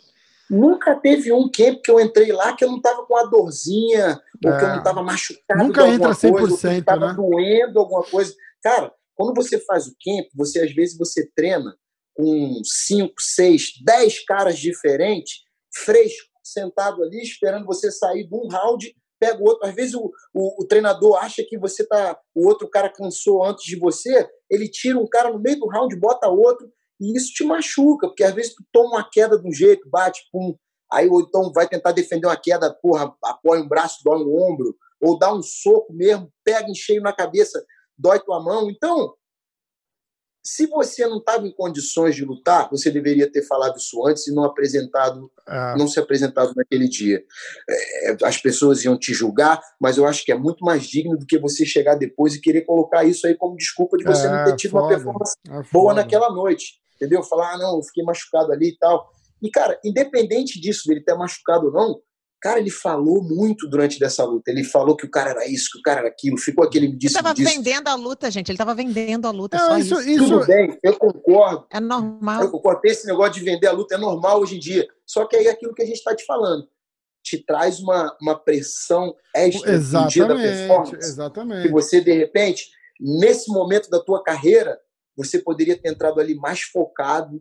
nunca 0.49 0.95
teve 0.95 1.31
um 1.31 1.49
camp 1.49 1.81
que 1.83 1.91
eu 1.91 1.99
entrei 1.99 2.31
lá 2.31 2.55
que 2.55 2.63
eu 2.63 2.69
não 2.69 2.77
estava 2.77 3.05
com 3.05 3.17
a 3.17 3.23
dorzinha, 3.23 4.21
é. 4.43 4.49
ou 4.49 4.57
que 4.57 4.63
eu 4.63 4.93
não 4.93 5.01
é. 5.01 5.03
machucado 5.03 5.63
nunca 5.63 5.87
entra 5.87 6.11
100%, 6.11 6.31
coisa, 6.31 6.53
ou 6.53 6.57
que 6.57 6.67
estava 6.79 7.07
né? 7.07 7.13
doendo 7.13 7.79
alguma 7.79 8.03
coisa. 8.03 8.33
Cara, 8.63 8.93
quando 9.15 9.35
você 9.35 9.59
faz 9.59 9.87
o 9.87 9.95
camp, 10.03 10.27
você 10.33 10.61
às 10.61 10.73
vezes 10.73 10.97
você 10.97 11.29
treina 11.35 11.75
com 12.13 12.61
5, 12.63 13.13
6, 13.17 13.81
10 13.83 14.25
caras 14.25 14.57
diferentes, 14.57 15.43
fresco, 15.73 16.29
sentado 16.43 17.03
ali, 17.03 17.21
esperando 17.21 17.65
você 17.65 17.91
sair 17.91 18.27
de 18.27 18.35
um 18.35 18.47
round 18.47 18.93
pega 19.21 19.39
o 19.39 19.45
outro. 19.45 19.67
Às 19.67 19.75
vezes 19.75 19.93
o, 19.93 20.11
o, 20.33 20.63
o, 20.63 20.67
treinador 20.67 21.23
acha 21.23 21.45
que 21.47 21.57
você 21.57 21.85
tá. 21.85 22.17
O 22.33 22.47
outro 22.47 22.67
cara 22.67 22.89
cansou 22.89 23.45
antes 23.45 23.63
de 23.65 23.77
você, 23.77 24.27
ele 24.49 24.67
tira 24.67 24.97
um 24.97 25.07
cara 25.07 25.31
no 25.31 25.39
meio 25.39 25.59
do 25.59 25.67
round, 25.67 25.95
bota 25.97 26.27
outro, 26.27 26.67
e 26.99 27.15
isso 27.15 27.31
te 27.31 27.43
machuca, 27.43 28.07
porque 28.07 28.23
às 28.23 28.33
vezes 28.33 28.55
tu 28.55 28.63
toma 28.71 28.95
uma 28.95 29.09
queda 29.09 29.39
de 29.39 29.47
um 29.47 29.53
jeito, 29.53 29.87
bate, 29.87 30.21
pum. 30.31 30.55
Aí 30.91 31.07
ou 31.07 31.21
então 31.21 31.51
vai 31.53 31.69
tentar 31.69 31.91
defender 31.91 32.27
uma 32.27 32.35
queda, 32.35 32.75
porra, 32.81 33.13
apoia 33.23 33.61
um 33.61 33.67
braço, 33.67 33.99
dói 34.03 34.17
um 34.23 34.35
ombro, 34.35 34.75
ou 34.99 35.17
dá 35.17 35.33
um 35.33 35.41
soco 35.41 35.93
mesmo, 35.93 36.29
pega 36.43 36.69
em 36.69 36.75
cheio 36.75 37.01
na 37.01 37.13
cabeça, 37.13 37.63
dói 37.97 38.19
tua 38.19 38.43
mão. 38.43 38.69
Então, 38.69 39.13
se 40.43 40.65
você 40.67 41.05
não 41.07 41.17
estava 41.17 41.47
em 41.47 41.51
condições 41.51 42.15
de 42.15 42.25
lutar, 42.25 42.69
você 42.69 42.89
deveria 42.89 43.31
ter 43.31 43.43
falado 43.43 43.77
isso 43.77 44.05
antes 44.07 44.27
e 44.27 44.33
não 44.33 44.43
apresentado, 44.43 45.31
é. 45.47 45.77
não 45.77 45.87
se 45.87 45.99
apresentado 45.99 46.53
naquele 46.55 46.89
dia. 46.89 47.23
É, 47.69 48.17
as 48.23 48.37
pessoas 48.37 48.83
iam 48.83 48.97
te 48.97 49.13
julgar, 49.13 49.61
mas 49.79 49.97
eu 49.97 50.05
acho 50.05 50.25
que 50.25 50.31
é 50.31 50.35
muito 50.37 50.65
mais 50.65 50.83
digno 50.83 51.17
do 51.17 51.25
que 51.25 51.37
você 51.37 51.65
chegar 51.65 51.95
depois 51.95 52.33
e 52.33 52.41
querer 52.41 52.61
colocar 52.61 53.03
isso 53.03 53.27
aí 53.27 53.35
como 53.35 53.55
desculpa 53.55 53.97
de 53.97 54.03
você 54.03 54.25
é, 54.25 54.29
não 54.29 54.45
ter 54.45 54.55
tido 54.55 54.71
foda, 54.71 54.83
uma 54.83 54.89
performance 54.89 55.35
é 55.47 55.61
boa 55.71 55.93
naquela 55.93 56.31
noite, 56.31 56.79
entendeu? 56.95 57.21
Falar, 57.23 57.53
ah, 57.53 57.57
não, 57.57 57.77
eu 57.77 57.83
fiquei 57.83 58.03
machucado 58.03 58.51
ali 58.51 58.69
e 58.69 58.77
tal. 58.77 59.09
E 59.41 59.49
cara, 59.49 59.79
independente 59.83 60.59
disso 60.59 60.87
dele 60.87 61.03
ter 61.03 61.15
machucado 61.15 61.67
ou 61.67 61.71
não, 61.71 62.01
Cara, 62.41 62.59
ele 62.59 62.71
falou 62.71 63.23
muito 63.23 63.69
durante 63.69 63.99
dessa 63.99 64.25
luta. 64.25 64.49
Ele 64.49 64.63
falou 64.63 64.97
que 64.97 65.05
o 65.05 65.11
cara 65.11 65.29
era 65.29 65.47
isso, 65.47 65.69
que 65.73 65.77
o 65.77 65.81
cara 65.83 65.99
era 65.99 66.09
aquilo. 66.09 66.37
Ficou 66.39 66.65
aquele 66.65 66.87
disse. 66.87 67.15
Ele 67.15 67.19
estava 67.19 67.33
vendendo 67.35 67.87
a 67.87 67.93
luta, 67.93 68.31
gente. 68.31 68.49
Ele 68.49 68.55
estava 68.55 68.73
vendendo 68.73 69.27
a 69.27 69.31
luta. 69.31 69.59
só 69.59 69.77
isso, 69.77 70.01
isso. 70.01 70.23
Tudo 70.23 70.47
bem, 70.47 70.75
eu 70.81 70.97
concordo. 70.97 71.67
É 71.69 71.79
normal. 71.79 72.41
Eu 72.41 72.49
concordo. 72.49 72.81
Esse 72.85 73.05
negócio 73.05 73.33
de 73.33 73.41
vender 73.41 73.67
a 73.67 73.71
luta 73.71 73.93
é 73.93 73.97
normal 73.99 74.41
hoje 74.41 74.55
em 74.55 74.59
dia. 74.59 74.87
Só 75.05 75.25
que 75.25 75.35
aí 75.35 75.45
é 75.45 75.51
aquilo 75.51 75.75
que 75.75 75.83
a 75.83 75.85
gente 75.85 75.97
está 75.97 76.15
te 76.15 76.25
falando. 76.25 76.67
Te 77.23 77.37
traz 77.37 77.79
uma, 77.79 78.17
uma 78.19 78.35
pressão 78.35 79.15
extra 79.35 79.73
exatamente, 79.73 80.19
no 80.19 80.25
dia 80.25 80.25
da 80.25 80.35
performance. 80.35 80.95
Exatamente. 80.95 81.61
Que 81.61 81.71
você, 81.71 82.01
de 82.01 82.11
repente, 82.11 82.71
nesse 82.99 83.51
momento 83.51 83.87
da 83.87 83.99
tua 83.99 84.23
carreira, 84.23 84.79
você 85.15 85.37
poderia 85.37 85.79
ter 85.79 85.89
entrado 85.89 86.19
ali 86.19 86.33
mais 86.33 86.61
focado, 86.61 87.39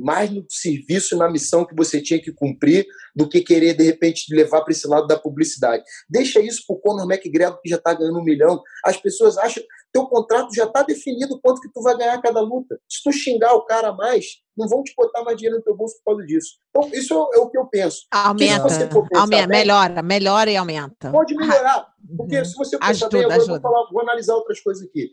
mais 0.00 0.30
no 0.30 0.44
serviço 0.48 1.14
e 1.14 1.18
na 1.18 1.30
missão 1.30 1.64
que 1.64 1.74
você 1.74 2.00
tinha 2.00 2.20
que 2.20 2.32
cumprir 2.32 2.86
do 3.14 3.28
que 3.28 3.40
querer, 3.40 3.74
de 3.74 3.84
repente, 3.84 4.34
levar 4.34 4.62
para 4.62 4.72
esse 4.72 4.86
lado 4.88 5.06
da 5.06 5.18
publicidade. 5.18 5.82
Deixa 6.08 6.40
isso 6.40 6.64
para 6.66 6.76
o 6.76 6.80
Conor 6.80 7.10
McGregor, 7.10 7.60
que 7.60 7.68
já 7.68 7.76
está 7.76 7.94
ganhando 7.94 8.18
um 8.18 8.24
milhão. 8.24 8.60
As 8.84 8.96
pessoas 8.96 9.36
acham 9.38 9.62
teu 9.92 10.06
contrato 10.06 10.54
já 10.54 10.64
está 10.64 10.82
definido 10.82 11.40
quanto 11.40 11.60
que 11.60 11.68
tu 11.72 11.82
vai 11.82 11.96
ganhar 11.96 12.20
cada 12.22 12.40
luta. 12.40 12.78
Se 12.88 13.02
tu 13.02 13.12
xingar 13.12 13.54
o 13.54 13.64
cara 13.64 13.92
mais, 13.92 14.24
não 14.56 14.68
vão 14.68 14.82
te 14.82 14.94
botar 14.96 15.22
mais 15.24 15.36
dinheiro 15.36 15.58
no 15.58 15.64
teu 15.64 15.76
bolso 15.76 15.96
por 15.96 16.12
causa 16.12 16.26
disso. 16.26 16.58
Então, 16.70 16.88
isso 16.92 17.14
é 17.34 17.38
o 17.38 17.48
que 17.48 17.58
eu 17.58 17.66
penso. 17.66 18.06
Aumenta, 18.10 18.66
aumenta 19.14 19.26
bem, 19.26 19.46
melhora, 19.48 20.02
melhora 20.02 20.50
e 20.50 20.56
aumenta. 20.56 21.10
Pode 21.10 21.34
melhorar. 21.34 21.86
Porque 22.16 22.38
uhum. 22.38 22.44
se 22.44 22.54
você 22.54 22.78
pensar 22.78 22.90
ajuda, 22.90 23.28
bem, 23.28 23.38
eu 23.38 23.46
vou, 23.46 23.60
falar, 23.60 23.90
vou 23.90 24.00
analisar 24.02 24.34
outras 24.34 24.60
coisas 24.60 24.86
aqui. 24.86 25.10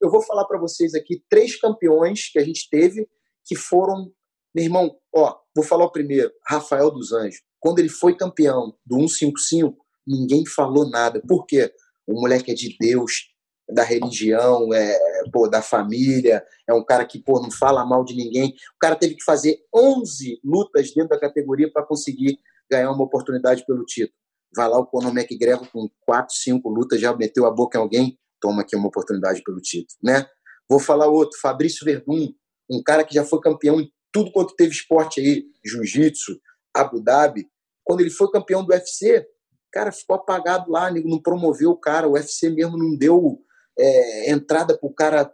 Eu 0.00 0.10
vou 0.10 0.20
falar 0.22 0.44
para 0.44 0.58
vocês 0.58 0.94
aqui 0.94 1.22
três 1.30 1.58
campeões 1.58 2.30
que 2.30 2.38
a 2.38 2.44
gente 2.44 2.68
teve 2.70 3.08
que 3.44 3.56
foram. 3.56 4.12
Meu 4.54 4.64
irmão, 4.64 4.96
ó, 5.14 5.36
vou 5.54 5.64
falar 5.64 5.84
o 5.84 5.92
primeiro, 5.92 6.30
Rafael 6.46 6.90
dos 6.90 7.12
Anjos. 7.12 7.40
Quando 7.58 7.78
ele 7.78 7.88
foi 7.88 8.16
campeão 8.16 8.74
do 8.84 8.96
155, 9.08 9.76
ninguém 10.06 10.44
falou 10.46 10.88
nada. 10.88 11.22
Por 11.26 11.46
quê? 11.46 11.72
O 12.06 12.20
moleque 12.20 12.50
é 12.50 12.54
de 12.54 12.76
Deus, 12.78 13.32
da 13.70 13.82
religião, 13.82 14.72
é 14.74 14.98
pô, 15.32 15.48
da 15.48 15.62
família, 15.62 16.44
é 16.68 16.74
um 16.74 16.84
cara 16.84 17.04
que 17.04 17.22
pô, 17.22 17.40
não 17.40 17.50
fala 17.50 17.84
mal 17.86 18.04
de 18.04 18.14
ninguém. 18.14 18.50
O 18.74 18.78
cara 18.80 18.96
teve 18.96 19.14
que 19.14 19.24
fazer 19.24 19.58
11 19.74 20.40
lutas 20.44 20.92
dentro 20.92 21.10
da 21.10 21.20
categoria 21.20 21.70
para 21.72 21.86
conseguir 21.86 22.38
ganhar 22.70 22.90
uma 22.90 23.04
oportunidade 23.04 23.64
pelo 23.66 23.84
título. 23.84 24.16
Vai 24.54 24.68
lá 24.68 24.78
o 24.78 24.86
Conor 24.86 25.16
McGregor 25.16 25.66
com 25.70 25.88
4, 26.00 26.34
5 26.34 26.68
lutas, 26.68 27.00
já 27.00 27.14
meteu 27.16 27.46
a 27.46 27.50
boca 27.50 27.78
em 27.78 27.80
alguém, 27.80 28.18
toma 28.40 28.62
aqui 28.62 28.76
uma 28.76 28.88
oportunidade 28.88 29.42
pelo 29.42 29.60
título, 29.60 29.98
né? 30.02 30.26
Vou 30.68 30.78
falar 30.78 31.06
outro, 31.06 31.38
Fabrício 31.40 31.84
Verdun, 31.84 32.32
um 32.72 32.82
cara 32.82 33.04
que 33.04 33.14
já 33.14 33.24
foi 33.24 33.40
campeão 33.40 33.80
em 33.80 33.90
tudo 34.10 34.32
quanto 34.32 34.54
teve 34.54 34.72
esporte 34.72 35.20
aí, 35.20 35.44
jiu-jitsu, 35.64 36.38
Abu 36.74 37.02
Dhabi. 37.02 37.46
Quando 37.84 38.00
ele 38.00 38.10
foi 38.10 38.30
campeão 38.30 38.64
do 38.64 38.72
UFC, 38.72 39.26
cara, 39.70 39.90
ficou 39.92 40.16
apagado 40.16 40.70
lá, 40.70 40.90
não 40.90 41.20
promoveu 41.20 41.70
o 41.70 41.76
cara, 41.76 42.08
o 42.08 42.12
UFC 42.12 42.50
mesmo 42.50 42.76
não 42.76 42.96
deu 42.96 43.38
é, 43.78 44.30
entrada 44.30 44.76
pro 44.76 44.92
cara, 44.92 45.30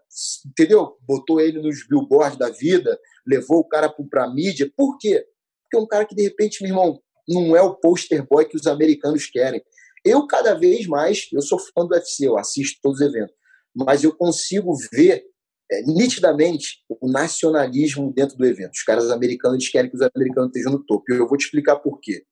entendeu? 0.46 0.96
Botou 1.03 1.40
ele 1.40 1.61
nos 1.61 1.87
billboards 1.87 2.38
da 2.38 2.48
vida, 2.48 2.98
levou 3.27 3.59
o 3.59 3.68
cara 3.68 3.92
para 4.11 4.24
a 4.24 4.33
mídia. 4.33 4.70
Por 4.77 4.96
quê? 4.98 5.24
Porque 5.62 5.77
é 5.77 5.81
um 5.81 5.87
cara 5.87 6.05
que, 6.05 6.14
de 6.14 6.22
repente, 6.22 6.62
meu 6.62 6.70
irmão, 6.70 7.01
não 7.29 7.55
é 7.55 7.61
o 7.61 7.74
poster 7.74 8.27
boy 8.27 8.44
que 8.46 8.57
os 8.57 8.66
americanos 8.66 9.27
querem. 9.27 9.62
Eu, 10.05 10.27
cada 10.27 10.55
vez 10.55 10.87
mais, 10.87 11.29
eu 11.33 11.42
sou 11.42 11.59
fã 11.59 11.85
do 11.85 11.94
UFC, 11.94 12.27
eu 12.27 12.38
assisto 12.38 12.79
todos 12.81 13.01
os 13.01 13.07
eventos, 13.07 13.35
mas 13.74 14.05
eu 14.05 14.16
consigo 14.16 14.72
ver 14.92 15.24
é, 15.71 15.83
nitidamente 15.83 16.83
o 16.89 17.11
nacionalismo 17.11 18.13
dentro 18.13 18.37
do 18.37 18.47
evento. 18.47 18.73
Os 18.73 18.83
caras 18.83 19.11
americanos 19.11 19.69
querem 19.69 19.91
que 19.91 19.97
os 19.97 20.03
americanos 20.03 20.49
estejam 20.49 20.73
no 20.73 20.85
topo. 20.85 21.05
E 21.09 21.17
eu 21.17 21.29
vou 21.29 21.37
te 21.37 21.45
explicar 21.45 21.77
por 21.77 22.01
quê. 22.01 22.25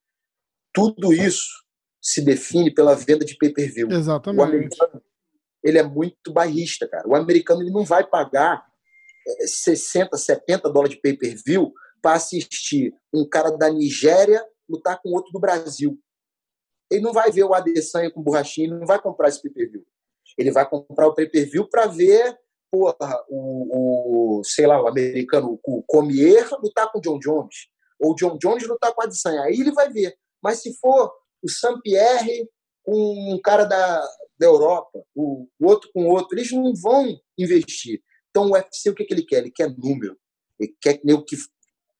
Tudo 0.72 1.12
isso 1.12 1.64
se 2.00 2.22
define 2.22 2.72
pela 2.72 2.94
venda 2.94 3.24
de 3.24 3.36
pay-per-view. 3.36 3.90
Exatamente. 3.90 4.40
O 4.40 4.44
americano, 4.44 5.02
ele 5.62 5.78
é 5.78 5.82
muito 5.82 6.32
bairrista, 6.32 6.88
cara. 6.88 7.06
O 7.08 7.16
americano 7.16 7.62
ele 7.62 7.70
não 7.70 7.84
vai 7.84 8.06
pagar 8.06 8.64
60, 9.44 10.14
é, 10.14 10.18
70 10.18 10.70
dólares 10.70 10.94
de 10.94 11.00
pay-per-view 11.00 11.72
para 12.00 12.14
assistir 12.14 12.94
um 13.12 13.28
cara 13.28 13.50
da 13.50 13.68
Nigéria 13.68 14.44
lutar 14.68 15.00
com 15.02 15.10
outro 15.10 15.32
do 15.32 15.40
Brasil. 15.40 15.98
ele 16.90 17.02
não 17.02 17.12
vai 17.12 17.30
ver 17.32 17.44
o 17.44 17.54
Adesanya 17.54 18.10
com 18.10 18.22
borrachinha, 18.22 18.68
ele 18.68 18.78
não 18.78 18.86
vai 18.86 19.00
comprar 19.00 19.28
esse 19.28 19.42
pay-per-view. 19.42 19.84
Ele 20.38 20.52
vai 20.52 20.68
comprar 20.68 21.08
o 21.08 21.14
pay-per-view 21.14 21.68
para 21.68 21.86
ver 21.86 22.38
porra, 22.78 23.24
o, 23.28 24.38
o, 24.38 24.44
sei 24.44 24.66
lá, 24.66 24.82
o 24.82 24.88
americano, 24.88 25.58
o 25.64 25.82
Comier 25.82 26.48
lutar 26.62 26.90
com 26.90 26.98
o 26.98 27.00
John 27.00 27.18
Jones, 27.18 27.68
ou 27.98 28.12
o 28.12 28.14
John 28.14 28.36
Jones 28.38 28.66
lutar 28.66 28.92
com 28.94 29.02
a 29.02 29.04
Adesanya. 29.04 29.42
Aí 29.42 29.60
ele 29.60 29.72
vai 29.72 29.90
ver. 29.90 30.14
Mas 30.42 30.60
se 30.60 30.76
for 30.78 31.12
o 31.42 31.48
Saint-Pierre 31.48 32.48
com 32.82 33.34
um 33.34 33.40
cara 33.42 33.64
da, 33.64 34.00
da 34.38 34.46
Europa, 34.46 35.02
o, 35.14 35.48
o 35.58 35.66
outro 35.66 35.90
com 35.92 36.04
o 36.04 36.10
outro, 36.10 36.36
eles 36.38 36.52
não 36.52 36.72
vão 36.74 37.18
investir. 37.38 38.00
Então 38.30 38.48
o 38.48 38.52
UFC, 38.52 38.90
o 38.90 38.94
que, 38.94 39.04
que 39.04 39.14
ele 39.14 39.24
quer? 39.24 39.38
Ele 39.38 39.50
quer 39.50 39.74
número. 39.76 40.16
Ele 40.60 40.74
quer 40.80 40.98
que 40.98 41.22
que 41.22 41.36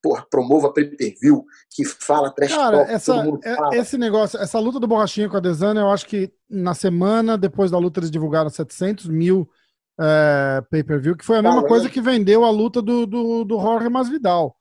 porra, 0.02 0.24
promova 0.30 0.72
pay-per-view, 0.72 1.44
que 1.70 1.84
fala 1.84 2.30
trash 2.30 2.54
Cara, 2.54 2.82
essa, 2.82 3.24
é, 3.72 3.78
esse 3.78 3.98
negócio, 3.98 4.38
essa 4.38 4.58
luta 4.60 4.78
do 4.78 4.86
Borrachinha 4.86 5.28
com 5.28 5.36
a 5.36 5.40
Desana, 5.40 5.80
eu 5.80 5.90
acho 5.90 6.06
que 6.06 6.32
na 6.48 6.74
semana 6.74 7.36
depois 7.36 7.72
da 7.72 7.78
luta 7.78 7.98
eles 7.98 8.10
divulgaram 8.10 8.48
700 8.48 9.06
mil 9.08 9.50
é, 9.98 10.62
pay-per-view, 10.70 11.16
que 11.16 11.24
foi 11.24 11.38
a 11.38 11.42
mesma 11.42 11.64
coisa 11.64 11.88
que 11.88 12.00
vendeu 12.00 12.44
a 12.44 12.50
luta 12.50 12.82
do, 12.82 13.06
do, 13.06 13.44
do 13.44 13.60
Jorge 13.60 13.88
Masvidal, 13.88 14.54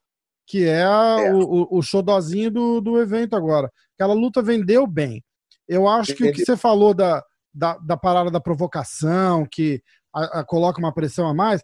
que 0.47 0.65
é, 0.65 0.83
a, 0.83 1.17
é. 1.19 1.33
O, 1.33 1.67
o, 1.69 1.81
showdozinho 1.81 2.51
do, 2.51 2.81
do 2.81 2.99
evento 2.99 3.35
agora. 3.35 3.71
Aquela 3.95 4.13
luta 4.13 4.41
vendeu 4.41 4.87
bem. 4.87 5.23
Eu 5.67 5.87
acho 5.87 6.13
que 6.15 6.29
o 6.29 6.31
que 6.31 6.45
você 6.45 6.55
falou 6.55 6.93
da, 6.93 7.23
da, 7.53 7.77
da 7.77 7.97
parada 7.97 8.29
da 8.29 8.39
provocação, 8.39 9.47
que 9.49 9.81
a, 10.13 10.39
a, 10.39 10.43
coloca 10.43 10.79
uma 10.79 10.93
pressão 10.93 11.27
a 11.27 11.33
mais, 11.33 11.61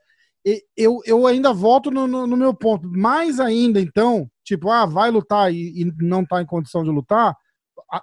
eu, 0.75 0.99
eu 1.05 1.27
ainda 1.27 1.53
volto 1.53 1.91
no, 1.91 2.07
no, 2.07 2.25
no, 2.25 2.37
meu 2.37 2.53
ponto. 2.53 2.87
Mais 2.89 3.39
ainda, 3.39 3.79
então, 3.79 4.29
tipo, 4.43 4.69
ah, 4.69 4.85
vai 4.85 5.11
lutar 5.11 5.53
e, 5.53 5.81
e 5.81 5.93
não 5.99 6.25
tá 6.25 6.41
em 6.41 6.45
condição 6.45 6.83
de 6.83 6.89
lutar, 6.89 7.35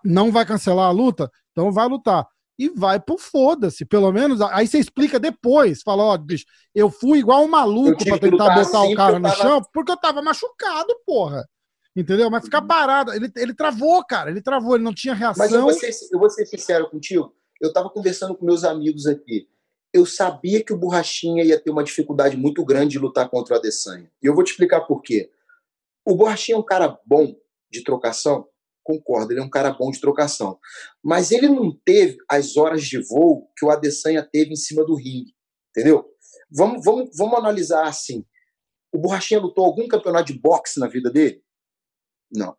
não 0.05 0.31
vai 0.31 0.47
cancelar 0.47 0.87
a 0.87 0.93
luta, 0.93 1.31
então 1.51 1.73
vai 1.73 1.89
lutar. 1.89 2.27
E 2.59 2.69
vai 2.69 2.99
pro 2.99 3.17
foda-se, 3.17 3.85
pelo 3.85 4.11
menos. 4.11 4.41
Aí 4.41 4.67
você 4.67 4.79
explica 4.79 5.21
depois, 5.21 5.83
fala, 5.83 6.03
ó, 6.03 6.17
bicho, 6.17 6.45
eu 6.75 6.91
fui 6.91 7.19
igual 7.19 7.45
um 7.45 7.49
maluco 7.49 8.05
pra 8.05 8.19
tentar 8.19 8.55
botar 8.55 8.81
assim 8.81 8.93
o 8.93 8.97
cara 8.97 9.19
no 9.19 9.29
tava... 9.29 9.43
chão, 9.43 9.63
porque 9.73 9.93
eu 9.93 9.97
tava 9.97 10.23
machucado, 10.23 10.93
porra. 11.07 11.49
Entendeu? 11.95 12.31
Mas 12.31 12.45
ficar 12.45 12.63
uhum. 12.63 12.69
parado. 12.69 13.13
Ele, 13.13 13.31
ele 13.37 13.55
travou, 13.55 14.05
cara. 14.05 14.31
Ele 14.31 14.43
travou, 14.43 14.75
ele 14.75 14.85
não 14.85 14.95
tinha 14.95 15.15
reação. 15.15 15.45
Mas 15.45 15.53
eu 15.53 15.63
vou 15.63 15.73
ser, 15.73 15.91
eu 16.13 16.19
vou 16.19 16.31
ser 16.31 16.47
sincero 16.47 16.89
contigo. 16.91 17.33
Eu 17.61 17.73
tava 17.73 17.91
conversando 17.91 18.37
com 18.37 18.45
meus 18.45 18.65
amigos 18.65 19.07
aqui 19.07 19.49
eu 19.93 20.05
sabia 20.05 20.63
que 20.63 20.73
o 20.73 20.77
Borrachinha 20.77 21.45
ia 21.45 21.59
ter 21.59 21.71
uma 21.71 21.85
dificuldade 21.85 22.37
muito 22.37 22.65
grande 22.65 22.93
de 22.93 22.99
lutar 22.99 23.29
contra 23.29 23.55
o 23.55 23.59
Adesanya. 23.59 24.11
E 24.23 24.27
eu 24.27 24.35
vou 24.35 24.45
te 24.45 24.51
explicar 24.51 24.83
por 24.83 25.03
quê. 25.03 25.31
O 26.05 26.15
Borrachinha 26.15 26.57
é 26.57 26.59
um 26.59 26.65
cara 26.65 26.99
bom 27.05 27.35
de 27.71 27.83
trocação, 27.83 28.47
concordo, 28.89 29.33
ele 29.33 29.41
é 29.41 29.43
um 29.43 29.51
cara 29.51 29.71
bom 29.71 29.91
de 29.91 30.01
trocação. 30.01 30.59
Mas 31.03 31.31
ele 31.31 31.49
não 31.49 31.77
teve 31.85 32.17
as 32.29 32.57
horas 32.57 32.83
de 32.83 32.99
voo 32.99 33.51
que 33.57 33.67
o 33.67 33.71
Adesanya 33.71 34.23
teve 34.23 34.53
em 34.53 34.57
cima 34.57 34.85
do 34.85 34.95
ringue, 34.95 35.35
entendeu? 35.71 36.07
Vamos, 36.51 36.85
vamos, 36.85 37.11
vamos 37.17 37.39
analisar 37.39 37.87
assim. 37.87 38.25
O 38.93 38.99
Borrachinha 38.99 39.41
lutou 39.41 39.65
algum 39.65 39.87
campeonato 39.87 40.33
de 40.33 40.41
boxe 40.41 40.81
na 40.81 40.89
vida 40.89 41.11
dele? 41.11 41.43
Não. 42.33 42.57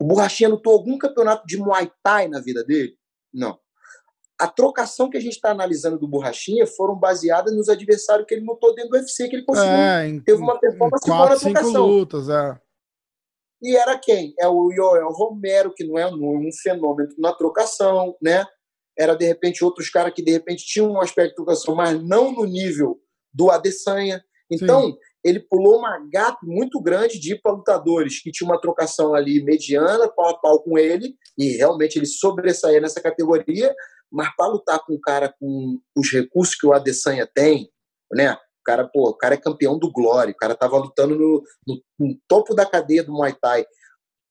O 0.00 0.04
Borrachinha 0.04 0.48
lutou 0.48 0.72
algum 0.72 0.98
campeonato 0.98 1.46
de 1.46 1.56
Muay 1.56 1.90
Thai 2.02 2.28
na 2.28 2.40
vida 2.40 2.64
dele? 2.64 2.96
Não 3.32 3.58
a 4.42 4.48
trocação 4.48 5.08
que 5.08 5.16
a 5.16 5.20
gente 5.20 5.34
está 5.34 5.52
analisando 5.52 5.96
do 5.96 6.08
Borrachinha 6.08 6.66
foram 6.66 6.96
baseadas 6.96 7.54
nos 7.54 7.68
adversários 7.68 8.26
que 8.26 8.34
ele 8.34 8.44
lutou 8.44 8.74
dentro 8.74 8.90
do 8.90 8.96
UFC, 8.96 9.28
que 9.28 9.36
ele 9.36 9.44
conseguiu. 9.44 9.70
É, 9.70 10.08
em, 10.08 10.20
Teve 10.20 10.42
uma 10.42 10.58
performance 10.58 11.06
em 11.06 11.12
quatro, 11.12 11.34
na 11.34 11.40
trocação. 11.40 11.86
lutas, 11.86 12.28
é. 12.28 12.60
E 13.62 13.76
era 13.76 13.96
quem? 13.96 14.34
É 14.40 14.48
o 14.48 14.70
Joel 14.74 15.08
Romero, 15.10 15.72
que 15.72 15.84
não 15.84 15.96
é 15.96 16.06
um 16.06 16.48
fenômeno 16.62 17.08
na 17.16 17.32
trocação, 17.32 18.16
né? 18.20 18.44
Era, 18.98 19.14
de 19.14 19.24
repente, 19.24 19.64
outros 19.64 19.88
caras 19.88 20.12
que, 20.12 20.22
de 20.22 20.32
repente, 20.32 20.66
tinham 20.66 20.90
um 20.90 21.00
aspecto 21.00 21.30
de 21.30 21.36
trocação, 21.36 21.74
mas 21.74 22.02
não 22.02 22.32
no 22.32 22.44
nível 22.44 22.98
do 23.32 23.50
Adesanya. 23.50 24.22
Então, 24.50 24.88
Sim. 24.88 24.96
ele 25.24 25.40
pulou 25.40 25.78
uma 25.78 25.98
gap 26.12 26.36
muito 26.42 26.80
grande 26.82 27.18
de 27.18 27.34
ir 27.34 27.40
para 27.40 27.52
lutadores 27.52 28.20
que 28.20 28.30
tinham 28.30 28.50
uma 28.50 28.60
trocação 28.60 29.14
ali 29.14 29.42
mediana, 29.42 30.12
pau 30.12 30.28
a 30.28 30.38
pau 30.38 30.62
com 30.62 30.76
ele, 30.76 31.14
e 31.38 31.56
realmente 31.56 31.98
ele 31.98 32.06
sobressaía 32.06 32.80
nessa 32.80 33.00
categoria, 33.00 33.74
mas 34.10 34.28
para 34.36 34.48
lutar 34.48 34.80
com 34.84 34.94
um 34.94 35.00
cara 35.00 35.32
com 35.40 35.78
os 35.96 36.12
recursos 36.12 36.54
que 36.54 36.66
o 36.66 36.72
Adesanya 36.72 37.26
tem, 37.32 37.70
né? 38.12 38.36
O 38.62 38.64
cara, 38.64 38.88
pô, 38.88 39.10
o 39.10 39.16
cara 39.16 39.34
é 39.34 39.38
campeão 39.38 39.76
do 39.76 39.90
Glória, 39.90 40.32
o 40.32 40.36
cara 40.36 40.54
tava 40.54 40.78
lutando 40.78 41.18
no, 41.18 41.42
no, 41.66 41.82
no 41.98 42.16
topo 42.28 42.54
da 42.54 42.64
cadeia 42.64 43.02
do 43.02 43.12
Muay 43.12 43.34
Thai. 43.40 43.66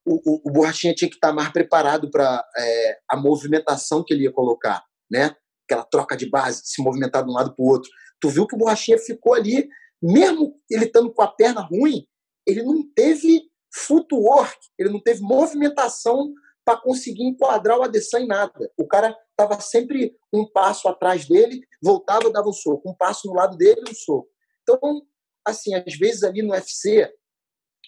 O, 0.06 0.16
o, 0.16 0.42
o 0.46 0.52
Borrachinha 0.52 0.96
tinha 0.96 1.10
que 1.10 1.16
estar 1.16 1.28
tá 1.28 1.34
mais 1.34 1.50
preparado 1.50 2.10
para 2.10 2.44
é, 2.58 2.98
a 3.10 3.18
movimentação 3.18 4.04
que 4.04 4.14
ele 4.14 4.24
ia 4.24 4.32
colocar, 4.32 4.82
né? 5.12 5.36
Aquela 5.70 5.84
troca 5.84 6.16
de 6.16 6.30
base, 6.30 6.62
se 6.64 6.82
movimentar 6.82 7.24
de 7.24 7.30
um 7.30 7.34
lado 7.34 7.54
para 7.54 7.64
o 7.64 7.68
outro. 7.68 7.90
Tu 8.22 8.30
viu 8.30 8.48
que 8.48 8.56
o 8.56 8.58
Borrachinha 8.58 8.98
ficou 8.98 9.34
ali, 9.34 9.68
mesmo 10.02 10.56
ele 10.70 10.86
estando 10.86 11.14
com 11.14 11.22
a 11.22 11.28
perna 11.28 11.62
ruim, 11.62 12.08
ele 12.48 12.64
não 12.64 12.84
teve 12.96 13.44
footwork, 13.74 14.58
ele 14.80 14.90
não 14.90 15.00
teve 15.00 15.22
movimentação 15.22 16.34
para 16.66 16.80
conseguir 16.80 17.24
enquadrar 17.24 17.78
o 17.78 17.84
Adesanya 17.84 18.26
em 18.26 18.28
nada. 18.28 18.72
O 18.78 18.88
cara 18.88 19.16
estava 19.44 19.60
sempre 19.60 20.16
um 20.32 20.46
passo 20.46 20.88
atrás 20.88 21.28
dele, 21.28 21.62
voltava, 21.82 22.32
dava 22.32 22.48
um 22.48 22.54
soco, 22.54 22.90
um 22.90 22.94
passo 22.94 23.28
no 23.28 23.34
lado 23.34 23.58
dele, 23.58 23.82
um 23.90 23.94
soco. 23.94 24.30
Então, 24.62 24.80
assim, 25.46 25.74
às 25.74 25.98
vezes 25.98 26.24
ali 26.24 26.42
no 26.42 26.54
UFC, 26.54 27.12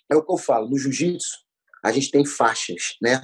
é 0.09 0.15
o 0.15 0.23
que 0.23 0.31
eu 0.31 0.37
falo, 0.37 0.69
no 0.69 0.77
jiu-jitsu, 0.77 1.43
a 1.83 1.91
gente 1.91 2.11
tem 2.11 2.25
faixas, 2.25 2.97
né? 3.01 3.21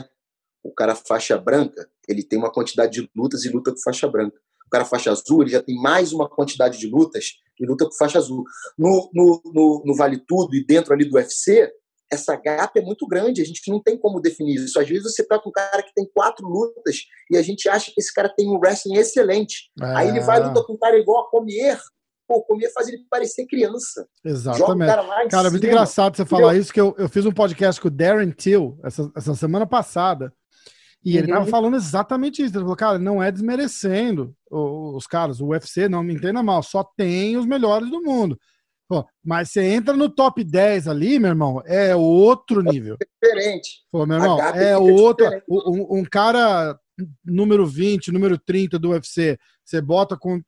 O 0.64 0.72
cara 0.72 0.96
faixa 0.96 1.38
branca, 1.38 1.90
ele 2.08 2.24
tem 2.24 2.38
uma 2.38 2.52
quantidade 2.52 3.02
de 3.02 3.10
lutas 3.16 3.46
e 3.46 3.50
luta 3.50 3.72
com 3.72 3.78
faixa 3.78 4.08
branca. 4.08 4.38
O 4.66 4.70
cara 4.70 4.86
faixa 4.86 5.12
azul, 5.12 5.42
ele 5.42 5.52
já 5.52 5.64
tem 5.64 5.76
mais 5.76 6.14
uma 6.14 6.30
quantidade 6.30 6.78
de 6.78 6.88
lutas 6.88 7.34
e 7.60 7.66
luta 7.66 7.86
com 7.86 7.94
faixa 7.94 8.20
azul. 8.20 8.44
No, 8.78 9.10
no, 9.14 9.42
no, 9.46 9.84
no 9.86 9.96
Vale 9.96 10.20
Tudo 10.28 10.56
e 10.56 10.64
dentro 10.64 10.94
ali 10.94 11.06
do 11.06 11.16
UFC, 11.16 11.72
essa 12.12 12.36
gap 12.36 12.78
é 12.78 12.82
muito 12.82 13.08
grande, 13.08 13.42
a 13.42 13.46
gente 13.46 13.70
não 13.70 13.82
tem 13.82 13.98
como 13.98 14.20
definir 14.20 14.56
isso. 14.56 14.80
Às 14.80 14.88
vezes 14.88 15.04
você 15.04 15.24
tá 15.24 15.38
com 15.40 15.50
um 15.50 15.54
cara 15.54 15.84
que 15.84 15.94
tem 15.94 16.10
quatro 16.14 16.48
lutas 16.48 17.04
e 17.30 17.38
a 17.38 17.42
gente 17.42 17.70
acha 17.70 17.92
que 17.92 18.00
esse 18.02 18.14
cara 18.14 18.30
tem 18.30 18.48
um 18.50 18.58
wrestling 18.58 18.98
excelente. 18.98 19.70
É. 19.80 19.86
Aí 19.96 20.08
ele 20.10 20.22
vai 20.22 20.40
lutar 20.40 20.64
com 20.64 20.74
um 20.74 20.78
cara 20.78 20.98
igual 20.98 21.24
a 21.24 21.30
Comier. 21.30 21.80
Pô, 22.28 22.42
Comier 22.44 22.72
faz 22.74 22.88
ele 22.88 23.00
parecer 23.10 23.46
criança. 23.46 24.08
Exatamente. 24.26 24.88
cara, 24.88 25.28
cara 25.30 25.48
é 25.48 25.52
muito 25.52 25.66
engraçado 25.66 26.16
você 26.16 26.26
falar 26.26 26.56
isso, 26.56 26.74
que 26.74 26.82
eu, 26.82 26.96
eu 26.98 27.08
fiz 27.08 27.26
um 27.26 27.32
podcast 27.32 27.80
com 27.80 27.88
o 27.88 27.92
Darren 27.92 28.32
Till 28.32 28.80
essa, 28.84 29.12
essa 29.16 29.36
semana 29.36 29.68
passada. 29.68 30.34
E 31.04 31.16
ele 31.16 31.28
estava 31.28 31.46
uhum. 31.46 31.52
falando 31.52 31.76
exatamente 31.76 32.44
isso. 32.44 32.56
Ele 32.56 32.64
falou, 32.64 32.76
cara, 32.76 33.00
não 33.00 33.24
é 33.24 33.32
desmerecendo 33.32 34.36
os, 34.50 34.96
os 34.96 35.08
caras, 35.08 35.40
o 35.40 35.48
UFC, 35.48 35.88
não 35.88 36.04
me 36.04 36.14
entenda 36.14 36.44
mal, 36.44 36.62
só 36.62 36.84
tem 36.84 37.38
os 37.38 37.46
melhores 37.46 37.90
do 37.90 38.02
mundo. 38.02 38.38
Pô, 38.90 39.08
mas 39.24 39.52
você 39.52 39.62
entra 39.62 39.96
no 39.96 40.10
top 40.10 40.44
10 40.44 40.88
ali, 40.88 41.20
meu 41.20 41.30
irmão, 41.30 41.62
é 41.64 41.96
outro 41.96 42.64
nível. 42.64 42.98
É 43.00 43.06
diferente. 43.28 43.84
Pô, 43.92 44.04
meu 44.04 44.18
irmão, 44.18 44.42
é 44.42 44.76
outro. 44.76 45.28
Um, 45.48 46.00
um, 46.00 46.04
cara 46.04 46.76
número 47.24 47.68
20, 47.68 48.12
número 48.12 48.36
30 48.40 48.80
do 48.80 48.90
UFC, 48.90 49.38
você 49.64 49.80
bota 49.80 50.18
com. 50.18 50.42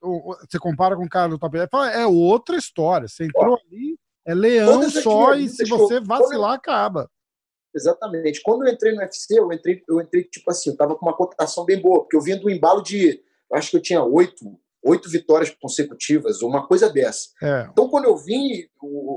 Você 0.50 0.58
compara 0.58 0.96
com 0.96 1.04
o 1.04 1.10
cara 1.10 1.30
do 1.30 1.38
top 1.38 1.56
10, 1.56 1.70
é 1.94 2.08
outra 2.08 2.58
história. 2.58 3.08
Você 3.08 3.26
entrou 3.26 3.60
ali, 3.64 3.96
é 4.26 4.34
leão 4.34 4.90
só, 4.90 5.36
e 5.36 5.48
se 5.48 5.64
você 5.66 6.00
vacilar, 6.00 6.54
acaba. 6.54 7.08
Exatamente. 7.76 8.42
Quando 8.42 8.66
eu 8.66 8.74
entrei 8.74 8.92
no 8.94 9.02
UFC, 9.02 9.40
eu 9.40 9.54
entrei, 9.54 9.84
eu 9.88 10.02
entrei 10.02 10.24
tipo 10.24 10.50
assim, 10.50 10.72
eu 10.72 10.76
tava 10.78 10.96
com 10.96 11.06
uma 11.06 11.16
cotação 11.16 11.64
bem 11.64 11.80
boa, 11.80 12.00
porque 12.00 12.18
eu 12.18 12.22
vinha 12.22 12.40
do 12.40 12.50
embalo 12.50 12.82
de. 12.82 13.24
Acho 13.54 13.70
que 13.70 13.78
eu 13.78 13.82
tinha 13.82 14.04
oito 14.04 14.58
oito 14.84 15.10
vitórias 15.10 15.50
consecutivas, 15.62 16.41
uma 16.41 16.67
coisa 16.67 16.89
dessa. 16.89 17.30
É. 17.41 17.67
Então, 17.72 17.89
quando 17.89 18.06
eu 18.06 18.17
vim, 18.17 18.67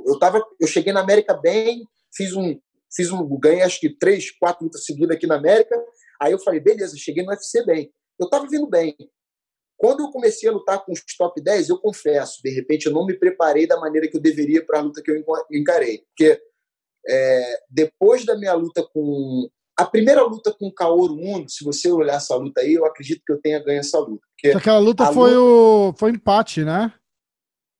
eu, 0.06 0.18
tava, 0.18 0.42
eu 0.60 0.66
cheguei 0.66 0.92
na 0.92 1.00
América 1.00 1.34
bem, 1.34 1.86
fiz 2.14 2.34
um, 2.34 2.58
fiz 2.94 3.10
um 3.10 3.26
ganhei 3.38 3.62
acho 3.62 3.80
que 3.80 3.96
três, 3.96 4.30
quatro 4.30 4.64
lutas 4.64 4.84
seguidas 4.84 5.16
aqui 5.16 5.26
na 5.26 5.36
América. 5.36 5.74
Aí 6.20 6.32
eu 6.32 6.38
falei, 6.38 6.60
beleza, 6.60 6.96
cheguei 6.96 7.24
no 7.24 7.30
UFC 7.30 7.64
bem. 7.64 7.92
Eu 8.18 8.26
estava 8.26 8.46
vindo 8.46 8.68
bem. 8.68 8.94
Quando 9.76 10.04
eu 10.04 10.10
comecei 10.10 10.48
a 10.48 10.52
lutar 10.52 10.84
com 10.84 10.92
os 10.92 11.02
top 11.16 11.42
10, 11.42 11.68
eu 11.68 11.78
confesso, 11.78 12.40
de 12.42 12.50
repente 12.50 12.86
eu 12.86 12.92
não 12.92 13.04
me 13.04 13.18
preparei 13.18 13.66
da 13.66 13.78
maneira 13.78 14.08
que 14.08 14.16
eu 14.16 14.20
deveria 14.20 14.64
para 14.64 14.78
a 14.78 14.82
luta 14.82 15.02
que 15.02 15.10
eu 15.10 15.24
encarei. 15.50 15.98
Porque 16.08 16.40
é, 17.06 17.58
depois 17.68 18.24
da 18.24 18.36
minha 18.36 18.54
luta 18.54 18.86
com 18.92 19.48
a 19.76 19.84
primeira 19.84 20.22
luta 20.22 20.54
com 20.56 20.68
o 20.68 20.72
Kaoru 20.72 21.14
Uno, 21.14 21.48
se 21.48 21.64
você 21.64 21.90
olhar 21.90 22.16
essa 22.16 22.36
luta 22.36 22.60
aí, 22.60 22.74
eu 22.74 22.84
acredito 22.84 23.22
que 23.26 23.32
eu 23.32 23.40
tenha 23.40 23.62
ganho 23.62 23.80
essa 23.80 23.98
luta. 23.98 24.22
Aquela 24.54 24.78
luta 24.78 25.12
foi, 25.12 25.34
luta... 25.34 25.40
O... 25.40 25.94
foi 25.98 26.10
empate, 26.10 26.64
né? 26.64 26.92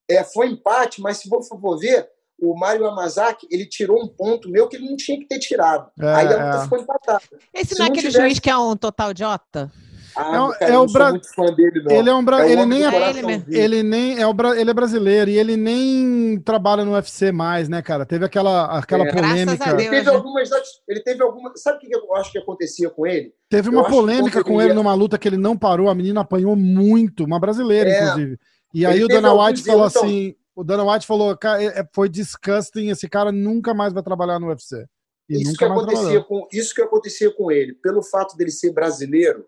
É, 0.09 0.23
foi 0.23 0.47
empate, 0.47 1.01
mas 1.01 1.17
se 1.17 1.29
você 1.29 1.57
for 1.57 1.79
ver, 1.79 2.07
o 2.39 2.57
Mário 2.57 2.85
Yamazaki, 2.85 3.47
ele 3.49 3.65
tirou 3.65 4.03
um 4.03 4.07
ponto 4.07 4.49
meu 4.49 4.67
que 4.67 4.75
ele 4.75 4.89
não 4.89 4.97
tinha 4.97 5.17
que 5.17 5.25
ter 5.25 5.39
tirado. 5.39 5.89
É, 5.99 6.13
aí 6.13 6.27
a 6.27 6.45
luta 6.45 6.57
é. 6.57 6.63
ficou 6.63 6.79
empatada. 6.79 7.23
Esse 7.53 7.73
se 7.73 7.79
não 7.79 7.85
é 7.85 7.89
aquele 7.89 8.07
tivesse... 8.07 8.19
juiz 8.19 8.39
que 8.39 8.49
é 8.49 8.57
um 8.57 8.75
total 8.75 9.11
idiota? 9.11 9.71
Ah, 10.15 10.49
é, 10.55 10.59
cara, 10.59 10.73
é 10.73 10.77
o 10.77 10.85
Bra... 10.85 11.09
muito 11.11 11.33
fã 11.33 11.45
dele, 11.45 11.83
não. 11.83 11.91
Ele 11.91 12.09
é 12.09 12.13
um 12.13 12.23
bra... 12.23 12.47
é 12.47 12.51
ele 12.51 12.65
nem 12.65 12.83
é, 12.85 13.09
ele, 13.09 13.57
ele 13.57 13.83
nem 13.83 14.19
é 14.19 14.25
o 14.25 14.33
bra... 14.33 14.59
ele 14.59 14.69
é 14.69 14.73
brasileiro 14.73 15.29
e 15.29 15.37
ele 15.37 15.57
nem 15.57 16.39
trabalha 16.39 16.85
no 16.85 16.93
UFC 16.93 17.31
mais, 17.31 17.67
né, 17.67 17.81
cara? 17.81 18.05
Teve 18.05 18.25
aquela 18.25 18.77
aquela 18.77 19.05
é. 19.05 19.11
polêmica. 19.11 19.69
Ele 19.71 19.89
teve 19.89 20.09
algumas 20.09 20.49
ele 20.87 20.99
teve 21.01 21.23
algumas, 21.23 21.61
sabe 21.61 21.77
o 21.77 21.79
que 21.79 21.95
eu 21.95 22.15
acho 22.15 22.31
que 22.31 22.37
acontecia 22.37 22.89
com 22.89 23.05
ele? 23.05 23.33
Teve 23.49 23.69
uma 23.69 23.81
eu 23.81 23.89
polêmica 23.89 24.43
com 24.43 24.61
ele 24.61 24.73
numa 24.73 24.93
luta 24.93 25.17
que 25.17 25.27
ele 25.27 25.37
não 25.37 25.57
parou, 25.57 25.89
a 25.89 25.95
menina 25.95 26.21
apanhou 26.21 26.55
muito, 26.55 27.25
uma 27.25 27.39
brasileira 27.39 27.89
é. 27.89 28.03
inclusive. 28.03 28.39
E 28.73 28.85
aí 28.85 28.95
ele 28.95 29.05
o 29.05 29.07
Dana 29.07 29.33
White 29.33 29.63
falou 29.63 29.87
então... 29.87 30.03
assim, 30.03 30.35
o 30.55 30.63
Dana 30.63 30.89
White 30.89 31.05
falou, 31.05 31.35
cara, 31.37 31.61
é, 31.61 31.85
foi 31.93 32.07
disgusting, 32.07 32.89
esse 32.89 33.09
cara 33.09 33.31
nunca 33.31 33.73
mais 33.73 33.93
vai 33.93 34.01
trabalhar 34.01 34.39
no 34.39 34.47
UFC. 34.47 34.85
E 35.27 35.41
isso, 35.41 35.57
que 35.57 35.65
acontecia 35.65 36.23
com, 36.23 36.47
isso 36.51 36.73
que 36.73 36.81
acontecia 36.81 37.31
com 37.31 37.51
ele, 37.51 37.73
pelo 37.73 38.03
fato 38.03 38.37
dele 38.37 38.51
ser 38.51 38.71
brasileiro 38.71 39.45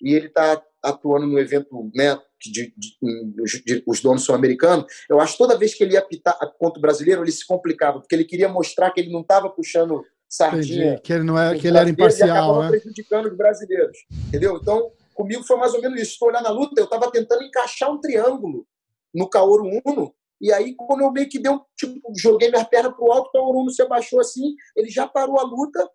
e 0.00 0.14
ele 0.14 0.28
tá 0.28 0.62
atuando 0.82 1.26
no 1.26 1.38
evento 1.38 1.90
né, 1.94 2.18
de, 2.40 2.72
de, 2.76 3.62
de, 3.64 3.84
os 3.86 4.00
donos 4.00 4.24
são 4.24 4.34
americanos, 4.34 4.86
eu 5.08 5.20
acho 5.20 5.32
que 5.32 5.38
toda 5.38 5.58
vez 5.58 5.74
que 5.74 5.82
ele 5.82 5.94
ia 5.94 5.98
apitar 5.98 6.38
contra 6.58 6.78
o 6.78 6.82
brasileiro, 6.82 7.22
ele 7.22 7.32
se 7.32 7.46
complicava, 7.46 8.00
porque 8.00 8.14
ele 8.14 8.24
queria 8.24 8.48
mostrar 8.48 8.90
que 8.90 9.00
ele 9.00 9.12
não 9.12 9.22
estava 9.22 9.50
puxando 9.50 10.04
sardinha. 10.28 10.86
Entendi, 10.86 11.02
que 11.02 11.12
ele, 11.12 11.24
não 11.24 11.38
é, 11.38 11.58
que 11.58 11.66
ele 11.66 11.78
era 11.78 11.88
imparcial. 11.88 12.62
né? 12.62 12.68
prejudicando 12.70 13.26
os 13.26 13.36
brasileiros. 13.36 13.98
Entendeu? 14.28 14.58
Então, 14.60 14.90
comigo 15.14 15.42
foi 15.44 15.56
mais 15.56 15.74
ou 15.74 15.80
menos 15.80 16.00
isso. 16.00 16.12
Estou 16.12 16.28
olhando 16.28 16.46
a 16.46 16.50
luta, 16.50 16.80
eu 16.80 16.84
estava 16.84 17.10
tentando 17.10 17.42
encaixar 17.42 17.90
um 17.90 18.00
triângulo 18.00 18.66
no 19.14 19.28
Kaoru 19.28 19.80
Uno 19.84 20.14
e 20.40 20.52
aí, 20.52 20.74
quando 20.74 21.02
eu 21.02 21.10
meio 21.10 21.28
que 21.28 21.38
deu, 21.38 21.64
tipo, 21.76 22.00
joguei 22.16 22.50
minha 22.50 22.64
perna 22.64 22.92
pro 22.92 23.10
alto, 23.10 23.30
o 23.34 23.52
Bruno 23.52 23.70
se 23.70 23.82
abaixou 23.82 24.20
assim, 24.20 24.54
ele 24.76 24.90
já 24.90 25.06
parou 25.06 25.40
a 25.40 25.44
luta 25.44 25.90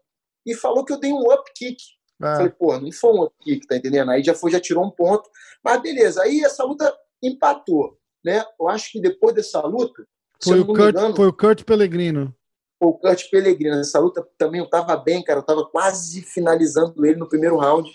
e 0.46 0.56
falou 0.56 0.84
que 0.84 0.92
eu 0.92 1.00
dei 1.00 1.12
um 1.12 1.32
up 1.32 1.44
kick. 1.56 1.78
É. 2.22 2.36
Falei, 2.36 2.50
pô, 2.50 2.80
não 2.80 2.92
foi 2.92 3.14
um 3.14 3.24
up 3.24 3.36
kick, 3.42 3.68
tá 3.68 3.76
entendendo? 3.76 4.12
Aí 4.12 4.24
já 4.24 4.34
foi, 4.34 4.52
já 4.52 4.60
tirou 4.60 4.86
um 4.86 4.92
ponto. 4.92 5.30
Mas 5.64 5.82
beleza, 5.82 6.22
aí 6.22 6.42
essa 6.42 6.64
luta 6.64 6.94
empatou, 7.22 7.98
né? 8.24 8.44
Eu 8.60 8.68
acho 8.68 8.92
que 8.92 9.02
depois 9.02 9.36
dessa 9.36 9.62
luta. 9.62 10.06
Foi, 10.44 10.60
o 10.60 10.66
Kurt, 10.66 10.96
engano, 10.96 11.16
foi 11.16 11.28
o 11.28 11.34
Kurt 11.34 11.64
Pellegrino. 11.64 12.36
Foi 12.80 12.90
o 12.90 12.94
Kurt 12.94 13.30
Pellegrino. 13.30 13.80
Essa 13.80 14.00
luta 14.00 14.28
também 14.38 14.60
eu 14.60 14.70
tava 14.70 14.96
bem, 14.98 15.24
cara. 15.24 15.40
Eu 15.40 15.46
tava 15.46 15.66
quase 15.66 16.22
finalizando 16.22 17.06
ele 17.06 17.18
no 17.18 17.30
primeiro 17.30 17.58
round. 17.58 17.90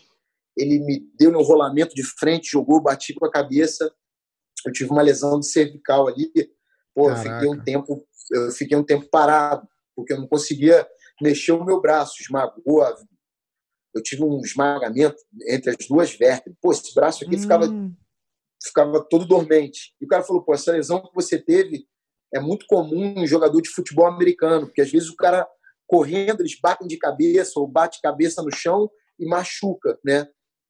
Ele 0.56 0.78
me 0.78 1.10
deu 1.18 1.32
no 1.32 1.42
rolamento 1.42 1.94
de 1.94 2.02
frente, 2.02 2.52
jogou, 2.52 2.80
bati 2.80 3.12
com 3.14 3.26
a 3.26 3.30
cabeça 3.30 3.92
eu 4.66 4.72
tive 4.72 4.90
uma 4.90 5.02
lesão 5.02 5.38
de 5.38 5.46
cervical 5.46 6.08
ali. 6.08 6.30
Pô, 6.94 7.10
eu 7.10 7.16
fiquei 7.16 7.48
um 7.48 7.62
tempo, 7.62 8.06
eu 8.32 8.50
fiquei 8.50 8.76
um 8.76 8.84
tempo 8.84 9.06
parado, 9.08 9.66
porque 9.94 10.12
eu 10.12 10.20
não 10.20 10.26
conseguia 10.26 10.86
mexer 11.20 11.52
o 11.52 11.64
meu 11.64 11.80
braço, 11.80 12.20
esmagou. 12.20 12.82
A... 12.82 12.96
Eu 13.96 14.02
tive 14.02 14.22
um 14.22 14.40
esmagamento 14.40 15.16
entre 15.48 15.70
as 15.70 15.88
duas 15.88 16.14
vértebras. 16.14 16.58
Pô, 16.60 16.70
esse 16.70 16.94
braço 16.94 17.24
aqui 17.24 17.36
hum. 17.36 17.40
ficava 17.40 17.66
ficava 18.62 19.04
todo 19.08 19.26
dormente. 19.26 19.94
E 20.00 20.04
o 20.04 20.08
cara 20.08 20.22
falou: 20.22 20.42
pô, 20.42 20.54
essa 20.54 20.72
lesão 20.72 21.02
que 21.02 21.14
você 21.14 21.38
teve 21.38 21.86
é 22.34 22.40
muito 22.40 22.66
comum 22.66 23.14
em 23.16 23.26
jogador 23.26 23.60
de 23.60 23.70
futebol 23.70 24.06
americano, 24.06 24.66
porque 24.66 24.82
às 24.82 24.90
vezes 24.90 25.08
o 25.08 25.16
cara 25.16 25.46
correndo, 25.86 26.40
eles 26.40 26.58
batem 26.60 26.86
de 26.86 26.98
cabeça 26.98 27.58
ou 27.58 27.66
bate 27.66 28.00
cabeça 28.02 28.42
no 28.42 28.52
chão 28.52 28.90
e 29.18 29.26
machuca, 29.26 29.98
né? 30.04 30.26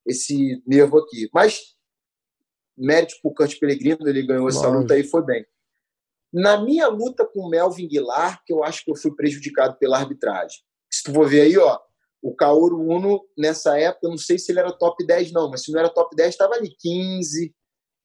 Esse 0.06 0.62
nervo 0.66 0.98
aqui. 0.98 1.28
Mas 1.32 1.74
mérito 2.76 3.14
para 3.22 3.30
o 3.30 3.34
Kurt 3.34 3.58
Pellegrino, 3.58 4.06
ele 4.06 4.26
ganhou 4.26 4.48
essa 4.48 4.68
luta 4.68 4.94
aí 4.94 5.02
foi 5.02 5.24
bem. 5.24 5.44
Na 6.32 6.62
minha 6.62 6.86
luta 6.88 7.26
com 7.26 7.40
o 7.40 7.48
Melvin 7.48 7.88
Guilar, 7.88 8.42
que 8.44 8.52
eu 8.52 8.62
acho 8.62 8.84
que 8.84 8.90
eu 8.90 8.96
fui 8.96 9.14
prejudicado 9.14 9.78
pela 9.78 9.98
arbitragem. 9.98 10.58
Se 10.92 11.04
tu 11.04 11.14
for 11.14 11.26
ver 11.26 11.42
aí, 11.42 11.56
ó, 11.56 11.78
o 12.22 12.34
Kaoru 12.34 12.80
Uno, 12.80 13.24
nessa 13.36 13.78
época, 13.78 14.06
eu 14.06 14.10
não 14.10 14.18
sei 14.18 14.38
se 14.38 14.50
ele 14.50 14.60
era 14.60 14.72
top 14.72 15.04
10, 15.06 15.32
não, 15.32 15.50
mas 15.50 15.64
se 15.64 15.72
não 15.72 15.78
era 15.78 15.88
top 15.88 16.14
10, 16.16 16.30
estava 16.30 16.54
ali 16.54 16.74
15, 16.78 17.54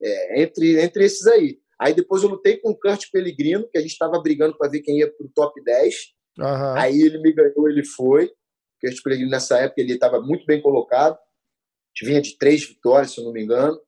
é, 0.02 0.42
entre, 0.42 0.82
entre 0.82 1.06
esses 1.06 1.26
aí. 1.28 1.60
Aí 1.80 1.94
depois 1.94 2.22
eu 2.22 2.30
lutei 2.30 2.58
com 2.58 2.70
o 2.70 2.78
Kurt 2.78 3.10
Pellegrino, 3.12 3.68
que 3.70 3.78
a 3.78 3.82
gente 3.82 3.92
estava 3.92 4.20
brigando 4.22 4.56
para 4.58 4.70
ver 4.70 4.82
quem 4.82 5.00
ia 5.00 5.12
para 5.12 5.26
o 5.26 5.32
top 5.34 5.64
10. 5.64 5.96
Uhum. 6.38 6.78
Aí 6.78 7.02
ele 7.02 7.20
me 7.20 7.34
ganhou, 7.34 7.68
ele 7.68 7.84
foi. 7.84 8.26
O 8.26 8.32
Kurt 8.82 9.02
Pellegrino, 9.04 9.32
nessa 9.32 9.58
época, 9.58 9.82
ele 9.82 9.94
estava 9.94 10.22
muito 10.22 10.46
bem 10.46 10.62
colocado. 10.62 11.18
Vinha 12.04 12.22
de 12.22 12.38
três 12.38 12.64
vitórias, 12.64 13.12
se 13.12 13.20
eu 13.20 13.26
não 13.26 13.32
me 13.32 13.44
engano. 13.44 13.80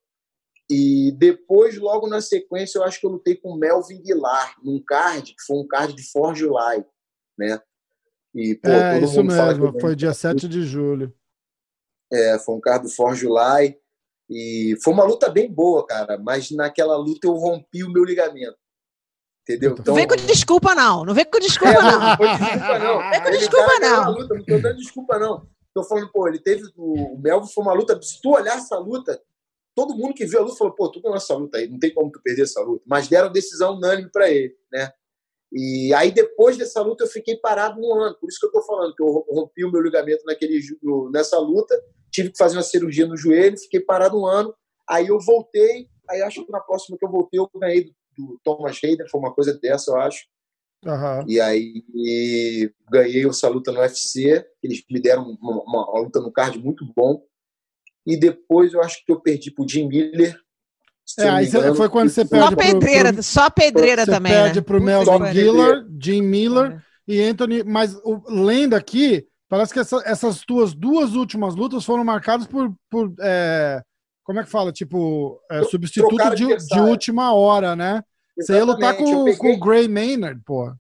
E 0.69 1.11
depois, 1.17 1.77
logo 1.77 2.07
na 2.07 2.19
sequência, 2.21 2.79
eu 2.79 2.83
acho 2.83 2.99
que 2.99 3.05
eu 3.05 3.11
lutei 3.11 3.35
com 3.35 3.55
Melvin 3.55 4.01
Guilar, 4.01 4.55
num 4.63 4.81
card, 4.83 5.31
que 5.31 5.43
foi 5.45 5.57
um 5.57 5.67
card 5.67 5.93
de 5.93 6.03
For 6.11 6.33
July, 6.35 6.83
né? 7.37 7.61
E, 8.33 8.55
pô, 8.55 8.69
é, 8.69 8.95
todo 8.95 9.05
isso 9.05 9.15
mundo 9.17 9.33
mesmo, 9.33 9.65
fala 9.65 9.79
foi 9.79 9.95
dia 9.95 10.13
7 10.13 10.47
de 10.47 10.63
julho. 10.63 11.13
É, 12.11 12.39
foi 12.39 12.55
um 12.55 12.61
card 12.61 12.85
do 12.85 12.91
For 12.93 13.15
July. 13.15 13.77
E 14.29 14.75
foi 14.83 14.93
uma 14.93 15.03
luta 15.03 15.29
bem 15.29 15.51
boa, 15.51 15.85
cara, 15.85 16.17
mas 16.17 16.49
naquela 16.51 16.97
luta 16.97 17.27
eu 17.27 17.33
rompi 17.33 17.83
o 17.83 17.91
meu 17.91 18.03
ligamento. 18.03 18.57
Entendeu? 19.43 19.71
Então, 19.73 19.83
não 19.87 19.95
vem 19.95 20.07
com 20.07 20.15
desculpa, 20.15 20.73
não. 20.73 21.03
Não 21.03 21.13
vem 21.13 21.25
com 21.25 21.39
desculpa, 21.39 21.73
é, 21.73 21.81
não. 21.81 21.99
Não 21.99 22.17
foi 22.17 22.27
desculpa, 22.37 22.79
não. 22.79 23.01
Não 23.01 23.09
vem 23.09 23.21
com 23.21 23.31
desculpa, 23.31 23.79
não. 23.79 24.11
Luta, 24.15 24.33
não 24.35 24.45
tô 24.45 24.57
dando 24.59 24.77
desculpa, 24.77 25.19
não. 25.19 25.47
Tô 25.73 25.83
falando, 25.83 26.11
pô, 26.11 26.27
ele 26.27 26.39
teve. 26.39 26.63
O 26.77 27.19
Melvin 27.19 27.47
foi 27.51 27.63
uma 27.63 27.73
luta. 27.73 27.99
Se 28.01 28.21
tu 28.21 28.31
olhar 28.31 28.57
essa 28.57 28.77
luta, 28.77 29.21
todo 29.75 29.95
mundo 29.95 30.13
que 30.13 30.25
viu 30.25 30.39
a 30.39 30.43
luta 30.43 30.55
falou, 30.55 30.73
pô, 30.73 30.89
tu 30.89 31.01
ganhou 31.01 31.17
essa 31.17 31.35
luta 31.35 31.57
aí, 31.57 31.67
não 31.67 31.77
tem 31.77 31.93
como 31.93 32.11
tu 32.11 32.21
perder 32.23 32.43
essa 32.43 32.61
luta. 32.61 32.83
Mas 32.87 33.09
deram 33.09 33.31
decisão 33.31 33.75
unânime 33.75 34.09
para 34.09 34.29
ele, 34.29 34.55
né? 34.71 34.91
E 35.53 35.93
aí, 35.93 36.11
depois 36.11 36.57
dessa 36.57 36.81
luta, 36.81 37.03
eu 37.03 37.07
fiquei 37.07 37.37
parado 37.37 37.79
um 37.79 37.93
ano. 37.93 38.17
Por 38.19 38.27
isso 38.27 38.39
que 38.39 38.45
eu 38.47 38.51
tô 38.51 38.61
falando, 38.63 38.95
que 38.95 39.03
eu 39.03 39.25
rompi 39.29 39.63
o 39.63 39.71
meu 39.71 39.81
ligamento 39.81 40.23
naquele, 40.25 40.59
nessa 41.11 41.37
luta, 41.37 41.79
tive 42.11 42.31
que 42.31 42.37
fazer 42.37 42.57
uma 42.57 42.63
cirurgia 42.63 43.05
no 43.05 43.15
joelho, 43.15 43.57
fiquei 43.57 43.79
parado 43.79 44.19
um 44.19 44.25
ano. 44.25 44.53
Aí 44.89 45.07
eu 45.07 45.19
voltei, 45.19 45.87
aí 46.09 46.21
acho 46.21 46.45
que 46.45 46.51
na 46.51 46.59
próxima 46.59 46.97
que 46.97 47.05
eu 47.05 47.11
voltei, 47.11 47.39
eu 47.39 47.49
ganhei 47.55 47.85
do, 47.85 47.93
do 48.17 48.39
Thomas 48.43 48.79
Hayden, 48.83 49.07
foi 49.09 49.19
uma 49.19 49.33
coisa 49.33 49.53
dessa, 49.53 49.91
eu 49.91 49.97
acho. 49.97 50.25
Uhum. 50.85 51.25
E 51.27 51.39
aí 51.39 51.83
e 51.95 52.69
ganhei 52.91 53.25
essa 53.25 53.47
luta 53.47 53.71
no 53.71 53.79
UFC, 53.79 54.45
eles 54.61 54.83
me 54.89 54.99
deram 54.99 55.23
uma, 55.23 55.63
uma, 55.63 55.83
uma 55.85 56.01
luta 56.01 56.19
no 56.19 56.31
card 56.31 56.59
muito 56.59 56.85
bom 56.93 57.23
e 58.05 58.17
depois 58.17 58.73
eu 58.73 58.81
acho 58.81 59.03
que 59.05 59.11
eu 59.11 59.19
perdi 59.19 59.51
pro 59.51 59.67
Jim 59.67 59.87
Miller. 59.87 60.37
É, 61.19 61.29
aí 61.29 61.47
engano, 61.47 61.75
foi 61.75 61.89
quando 61.89 62.09
você 62.09 62.25
perde. 62.25 62.45
Só 62.45 62.55
pedreira, 62.55 63.13
pro, 63.13 63.23
só 63.23 63.49
pedreira 63.49 64.05
você 64.05 64.11
também. 64.11 64.31
Você 64.31 64.39
perde 64.39 64.59
né? 64.59 64.65
pro 64.65 64.81
Melvin 64.81 65.33
Giller, 65.33 65.85
Jim 66.01 66.21
Miller 66.21 66.71
é. 66.71 66.81
e 67.07 67.21
Anthony. 67.21 67.63
Mas 67.63 67.95
o, 68.03 68.21
lendo 68.27 68.73
aqui, 68.73 69.27
parece 69.49 69.73
que 69.73 69.79
essa, 69.79 70.01
essas 70.05 70.41
tuas 70.41 70.73
duas 70.73 71.13
últimas 71.13 71.55
lutas 71.55 71.85
foram 71.85 72.03
marcadas 72.03 72.47
por. 72.47 72.73
por 72.89 73.13
é, 73.19 73.81
como 74.23 74.39
é 74.39 74.43
que 74.43 74.49
fala? 74.49 74.71
Tipo, 74.71 75.41
é, 75.51 75.63
substituto 75.63 76.35
de, 76.35 76.55
de, 76.55 76.79
última 76.79 77.33
hora, 77.33 77.75
né? 77.75 78.01
Exatamente. 78.37 78.45
Você 78.45 78.53
ia 78.53 78.63
lutar 78.63 78.97
com, 78.97 79.23
peguei... 79.25 79.37
com 79.37 79.53
o 79.53 79.59
Gray 79.59 79.87
Maynard, 79.87 80.41
pô. 80.45 80.73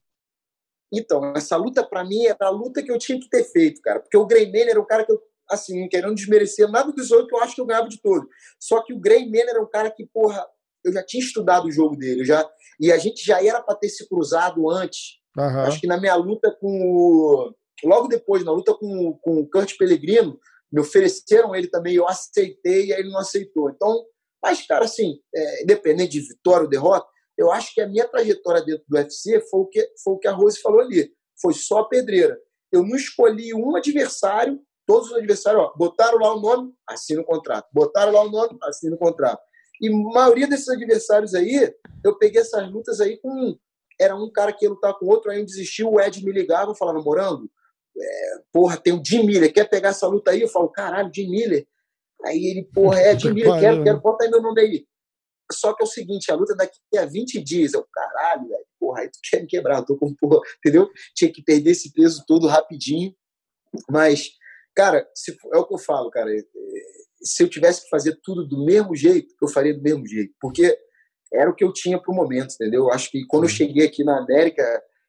Então, 0.91 1.33
essa 1.35 1.57
luta 1.57 1.83
para 1.83 2.03
mim 2.03 2.25
era 2.25 2.47
a 2.47 2.49
luta 2.49 2.81
que 2.81 2.91
eu 2.91 2.97
tinha 2.97 3.19
que 3.19 3.27
ter 3.27 3.43
feito, 3.43 3.81
cara. 3.81 3.99
Porque 3.99 4.15
o 4.15 4.25
Gray 4.25 4.45
Maynard 4.45 4.71
era 4.71 4.79
o 4.79 4.85
cara 4.85 5.03
que 5.03 5.11
eu 5.11 5.21
assim, 5.53 5.81
não 5.81 5.89
querendo 5.89 6.15
desmerecer 6.15 6.69
nada 6.69 6.91
dos 6.91 7.11
outros, 7.11 7.31
eu 7.31 7.43
acho 7.43 7.55
que 7.55 7.61
eu 7.61 7.65
ganhava 7.65 7.87
de 7.87 8.01
todo. 8.01 8.27
Só 8.59 8.81
que 8.81 8.93
o 8.93 8.99
Gray 8.99 9.29
Man 9.29 9.49
era 9.49 9.61
um 9.61 9.69
cara 9.69 9.89
que, 9.91 10.05
porra, 10.05 10.45
eu 10.83 10.91
já 10.91 11.03
tinha 11.03 11.23
estudado 11.23 11.67
o 11.67 11.71
jogo 11.71 11.95
dele, 11.95 12.25
já 12.25 12.47
e 12.79 12.91
a 12.91 12.97
gente 12.97 13.23
já 13.23 13.43
era 13.43 13.61
para 13.61 13.75
ter 13.75 13.89
se 13.89 14.07
cruzado 14.07 14.69
antes. 14.69 15.19
Uhum. 15.37 15.59
Acho 15.61 15.79
que 15.79 15.87
na 15.87 15.99
minha 15.99 16.15
luta 16.15 16.55
com 16.59 16.67
o... 16.67 17.53
logo 17.83 18.07
depois, 18.07 18.43
na 18.43 18.51
luta 18.51 18.73
com, 18.73 19.17
com 19.21 19.39
o 19.39 19.49
Kurt 19.49 19.77
Pellegrino, 19.77 20.39
me 20.71 20.81
ofereceram 20.81 21.55
ele 21.55 21.67
também, 21.67 21.95
eu 21.95 22.07
aceitei 22.07 22.87
e 22.87 22.93
aí 22.93 22.99
ele 22.99 23.11
não 23.11 23.19
aceitou. 23.19 23.69
Então, 23.69 24.05
mas, 24.41 24.65
cara, 24.65 24.85
assim, 24.85 25.19
é, 25.33 25.63
independente 25.63 26.11
de 26.11 26.27
vitória 26.27 26.63
ou 26.63 26.69
derrota, 26.69 27.07
eu 27.37 27.51
acho 27.51 27.73
que 27.73 27.81
a 27.81 27.87
minha 27.87 28.07
trajetória 28.07 28.63
dentro 28.63 28.83
do 28.87 28.97
UFC 28.97 29.39
foi 29.49 29.59
o 29.61 29.65
que, 29.67 29.87
foi 30.03 30.13
o 30.13 30.19
que 30.19 30.27
a 30.27 30.31
Rose 30.31 30.59
falou 30.59 30.81
ali. 30.81 31.11
Foi 31.41 31.53
só 31.53 31.83
pedreira. 31.83 32.37
Eu 32.71 32.83
não 32.83 32.95
escolhi 32.95 33.53
um 33.53 33.75
adversário 33.75 34.59
Todos 34.85 35.11
os 35.11 35.17
adversários, 35.17 35.61
ó, 35.61 35.73
botaram 35.77 36.17
lá 36.17 36.35
o 36.35 36.41
nome, 36.41 36.73
assina 36.87 37.21
o 37.21 37.25
contrato. 37.25 37.67
Botaram 37.71 38.11
lá 38.11 38.23
o 38.23 38.29
nome, 38.29 38.57
assina 38.63 38.95
o 38.95 38.99
contrato. 38.99 39.41
E 39.81 39.87
a 39.87 39.91
maioria 39.91 40.47
desses 40.47 40.69
adversários 40.69 41.33
aí, 41.33 41.73
eu 42.03 42.17
peguei 42.17 42.41
essas 42.41 42.69
lutas 42.71 42.99
aí 42.99 43.17
com. 43.17 43.57
Era 43.99 44.15
um 44.15 44.31
cara 44.31 44.51
que 44.51 44.65
ia 44.65 44.71
lutar 44.71 44.93
com 44.97 45.05
outro, 45.05 45.31
aí 45.31 45.39
eu 45.39 45.45
desistiu, 45.45 45.91
o 45.91 46.01
Ed 46.01 46.23
me 46.23 46.31
ligava, 46.31 46.73
falava, 46.73 46.99
Morango, 46.99 47.49
é, 47.95 48.41
porra, 48.51 48.75
tem 48.75 48.91
o 48.91 49.03
Jim 49.05 49.23
Miller, 49.23 49.53
quer 49.53 49.69
pegar 49.69 49.89
essa 49.89 50.07
luta 50.07 50.31
aí? 50.31 50.41
Eu 50.41 50.47
falo, 50.47 50.67
caralho, 50.69 51.11
Jim 51.13 51.29
Miller. 51.29 51.67
Aí 52.25 52.45
ele, 52.47 52.63
porra, 52.73 52.99
é, 52.99 53.17
Jim 53.17 53.31
Miller, 53.33 53.59
quero, 53.59 53.83
quero, 53.83 54.01
bota 54.01 54.23
aí 54.23 54.31
meu 54.31 54.41
nome 54.41 54.61
aí. 54.61 54.87
Só 55.51 55.73
que 55.73 55.83
é 55.83 55.85
o 55.85 55.89
seguinte, 55.89 56.31
a 56.31 56.35
luta 56.35 56.55
daqui 56.55 56.79
a 56.97 57.05
20 57.05 57.41
dias. 57.43 57.73
Eu, 57.73 57.85
caralho, 57.91 58.47
velho, 58.47 58.65
porra, 58.79 59.01
aí 59.01 59.09
tu 59.09 59.19
quer 59.29 59.41
me 59.41 59.47
quebrar, 59.47 59.79
eu 59.79 59.85
tô 59.85 59.97
com, 59.97 60.13
porra, 60.15 60.39
entendeu? 60.57 60.89
Tinha 61.13 61.31
que 61.31 61.43
perder 61.43 61.71
esse 61.71 61.93
peso 61.93 62.23
todo 62.27 62.47
rapidinho. 62.47 63.13
Mas 63.89 64.31
Cara, 64.75 65.07
se, 65.15 65.35
é 65.53 65.57
o 65.57 65.65
que 65.65 65.73
eu 65.73 65.79
falo, 65.79 66.09
cara. 66.09 66.29
Se 67.21 67.43
eu 67.43 67.49
tivesse 67.49 67.83
que 67.83 67.89
fazer 67.89 68.19
tudo 68.23 68.47
do 68.47 68.65
mesmo 68.65 68.95
jeito, 68.95 69.33
eu 69.41 69.47
faria 69.47 69.73
do 69.73 69.81
mesmo 69.81 70.05
jeito. 70.07 70.33
Porque 70.39 70.77
era 71.33 71.49
o 71.49 71.55
que 71.55 71.63
eu 71.63 71.71
tinha 71.71 71.99
para 71.99 72.11
o 72.11 72.15
momento, 72.15 72.53
entendeu? 72.53 72.83
Eu 72.83 72.91
acho 72.91 73.09
que 73.09 73.25
quando 73.27 73.43
eu 73.43 73.49
cheguei 73.49 73.85
aqui 73.85 74.03
na 74.03 74.19
América, 74.19 74.63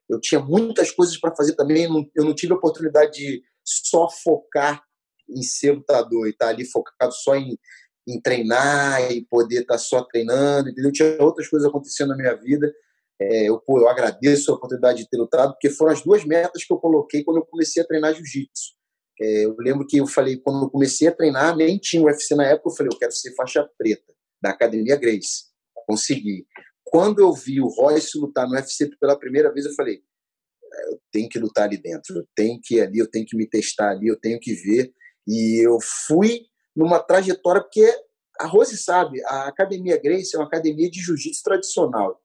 eu 0.08 0.20
tinha 0.20 0.40
muitas 0.40 0.90
coisas 0.90 1.18
para 1.18 1.34
fazer 1.34 1.54
também. 1.54 1.84
Eu 2.14 2.24
não 2.24 2.34
tive 2.34 2.52
a 2.52 2.56
oportunidade 2.56 3.12
de 3.12 3.42
só 3.64 4.08
focar 4.08 4.82
em 5.28 5.42
ser 5.42 5.72
lutador 5.72 6.26
e 6.26 6.30
estar 6.30 6.46
tá 6.46 6.50
ali 6.50 6.64
focado 6.64 7.12
só 7.12 7.34
em, 7.34 7.58
em 8.06 8.20
treinar 8.20 9.10
e 9.10 9.24
poder 9.26 9.62
estar 9.62 9.74
tá 9.74 9.78
só 9.78 10.02
treinando, 10.02 10.68
entendeu? 10.68 10.92
Tinha 10.92 11.16
outras 11.20 11.48
coisas 11.48 11.68
acontecendo 11.68 12.10
na 12.10 12.16
minha 12.16 12.34
vida. 12.34 12.72
É, 13.20 13.48
eu, 13.48 13.58
pô, 13.60 13.80
eu 13.80 13.88
agradeço 13.88 14.50
a 14.50 14.54
oportunidade 14.54 14.98
de 15.02 15.08
ter 15.08 15.16
lutado, 15.16 15.52
porque 15.52 15.70
foram 15.70 15.92
as 15.92 16.02
duas 16.02 16.24
metas 16.24 16.64
que 16.64 16.72
eu 16.72 16.78
coloquei 16.78 17.22
quando 17.22 17.38
eu 17.38 17.46
comecei 17.46 17.82
a 17.82 17.86
treinar 17.86 18.14
jiu-jitsu. 18.14 18.74
É, 19.20 19.44
eu 19.44 19.56
lembro 19.58 19.86
que 19.86 19.96
eu 19.96 20.06
falei, 20.06 20.36
quando 20.36 20.64
eu 20.64 20.70
comecei 20.70 21.08
a 21.08 21.12
treinar, 21.12 21.56
nem 21.56 21.78
tinha 21.78 22.02
UFC 22.02 22.34
na 22.34 22.46
época, 22.46 22.70
eu 22.70 22.74
falei, 22.74 22.90
eu 22.92 22.98
quero 22.98 23.12
ser 23.12 23.34
faixa 23.34 23.68
preta, 23.78 24.12
da 24.42 24.50
Academia 24.50 24.96
Grace. 24.96 25.44
Consegui. 25.86 26.46
Quando 26.84 27.20
eu 27.20 27.32
vi 27.32 27.60
o 27.60 27.68
Royce 27.68 28.18
lutar 28.18 28.46
no 28.46 28.54
UFC 28.54 28.90
pela 29.00 29.18
primeira 29.18 29.52
vez, 29.52 29.66
eu 29.66 29.74
falei, 29.74 30.02
é, 30.72 30.88
eu 30.92 31.00
tenho 31.12 31.28
que 31.28 31.38
lutar 31.38 31.64
ali 31.64 31.76
dentro, 31.76 32.16
eu 32.16 32.26
tenho 32.34 32.58
que 32.62 32.76
ir 32.76 32.80
ali, 32.82 32.98
eu 32.98 33.10
tenho 33.10 33.26
que 33.26 33.36
me 33.36 33.46
testar 33.48 33.90
ali, 33.90 34.08
eu 34.08 34.18
tenho 34.18 34.38
que 34.40 34.54
ver. 34.54 34.92
E 35.26 35.64
eu 35.64 35.78
fui 35.80 36.46
numa 36.74 36.98
trajetória, 36.98 37.62
porque 37.62 37.88
a 38.38 38.46
Rose 38.46 38.76
sabe, 38.76 39.22
a 39.24 39.46
Academia 39.46 40.00
Grace 40.00 40.34
é 40.34 40.38
uma 40.38 40.46
academia 40.46 40.90
de 40.90 41.00
jiu-jitsu 41.00 41.42
tradicional. 41.42 42.20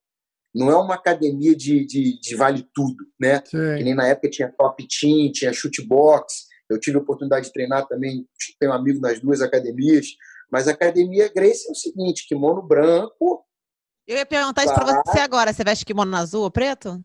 Não 0.54 0.72
é 0.72 0.76
uma 0.76 0.96
academia 0.96 1.56
de, 1.56 1.86
de, 1.86 2.20
de 2.20 2.36
vale 2.36 2.68
tudo, 2.74 3.06
né? 3.20 3.38
Sim. 3.46 3.78
Que 3.78 3.84
nem 3.84 3.94
na 3.94 4.08
época 4.08 4.30
tinha 4.30 4.52
top 4.52 4.86
team, 4.88 5.32
tinha 5.32 5.54
chute 5.54 5.86
box. 5.86 6.49
Eu 6.70 6.80
tive 6.80 6.98
a 6.98 7.02
oportunidade 7.02 7.48
de 7.48 7.54
treinar 7.54 7.88
também, 7.88 8.28
tenho 8.60 8.72
um 8.72 8.76
amigo 8.76 9.00
nas 9.00 9.20
duas 9.20 9.42
academias. 9.42 10.08
Mas 10.52 10.68
a 10.68 10.72
academia 10.72 11.32
Grace 11.34 11.68
é 11.68 11.72
o 11.72 11.76
seguinte: 11.76 12.28
kimono 12.28 12.62
branco. 12.62 13.46
Eu 14.08 14.18
ia 14.18 14.26
perguntar 14.26 14.66
isso 14.66 14.74
para 14.74 15.04
você 15.04 15.20
agora. 15.20 15.54
Você 15.54 15.64
veste 15.64 15.86
kimono 15.86 16.16
azul 16.16 16.44
ou 16.44 16.52
preto? 16.52 17.04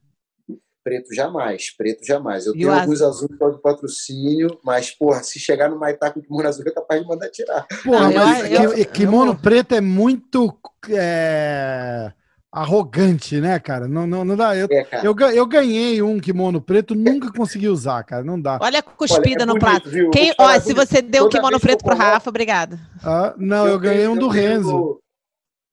Preto 0.82 1.14
jamais, 1.14 1.74
preto 1.74 2.04
jamais. 2.04 2.46
Eu 2.46 2.54
e 2.54 2.58
tenho 2.58 2.72
alguns 2.72 3.00
azul 3.00 3.28
causa 3.38 3.56
do 3.56 3.62
patrocínio, 3.62 4.58
mas, 4.62 4.90
porra, 4.90 5.22
se 5.22 5.38
chegar 5.38 5.70
no 5.70 5.78
Maitá 5.78 6.10
com 6.10 6.20
kimono 6.20 6.46
azul, 6.46 6.64
é 6.66 6.70
capaz 6.70 7.00
de 7.00 7.08
mandar 7.08 7.30
tirar. 7.30 7.66
Porra, 7.82 8.10
mas 8.10 8.50
eu, 8.50 8.74
eu, 8.74 8.86
kimono 8.86 9.32
eu... 9.32 9.38
preto 9.38 9.74
é 9.74 9.80
muito. 9.80 10.58
É 10.90 12.12
arrogante, 12.54 13.40
né, 13.40 13.58
cara? 13.58 13.88
Não, 13.88 14.06
não, 14.06 14.24
não 14.24 14.36
dá. 14.36 14.56
Eu, 14.56 14.68
é, 14.70 14.86
eu, 15.02 15.14
eu, 15.32 15.44
ganhei 15.44 16.00
um 16.00 16.20
kimono 16.20 16.60
preto, 16.60 16.94
nunca 16.94 17.32
consegui 17.32 17.68
usar, 17.68 18.04
cara. 18.04 18.22
Não 18.22 18.40
dá. 18.40 18.58
Olha 18.62 18.78
a 18.78 18.82
cuspida 18.82 19.42
Olha, 19.42 19.42
é 19.42 19.46
no 19.46 19.58
bonito, 19.58 19.90
prato. 19.90 20.10
Quem, 20.12 20.32
ó, 20.38 20.60
se 20.60 20.72
você 20.72 21.02
deu 21.02 21.26
um 21.26 21.28
kimono 21.28 21.58
preto 21.58 21.82
pro 21.82 21.96
Rafa, 21.96 22.30
obrigado. 22.30 22.78
Ah, 23.02 23.34
não, 23.36 23.66
eu, 23.66 23.72
eu 23.72 23.78
ganhei 23.80 24.06
um 24.06 24.16
do 24.16 24.28
Renzo. 24.28 25.00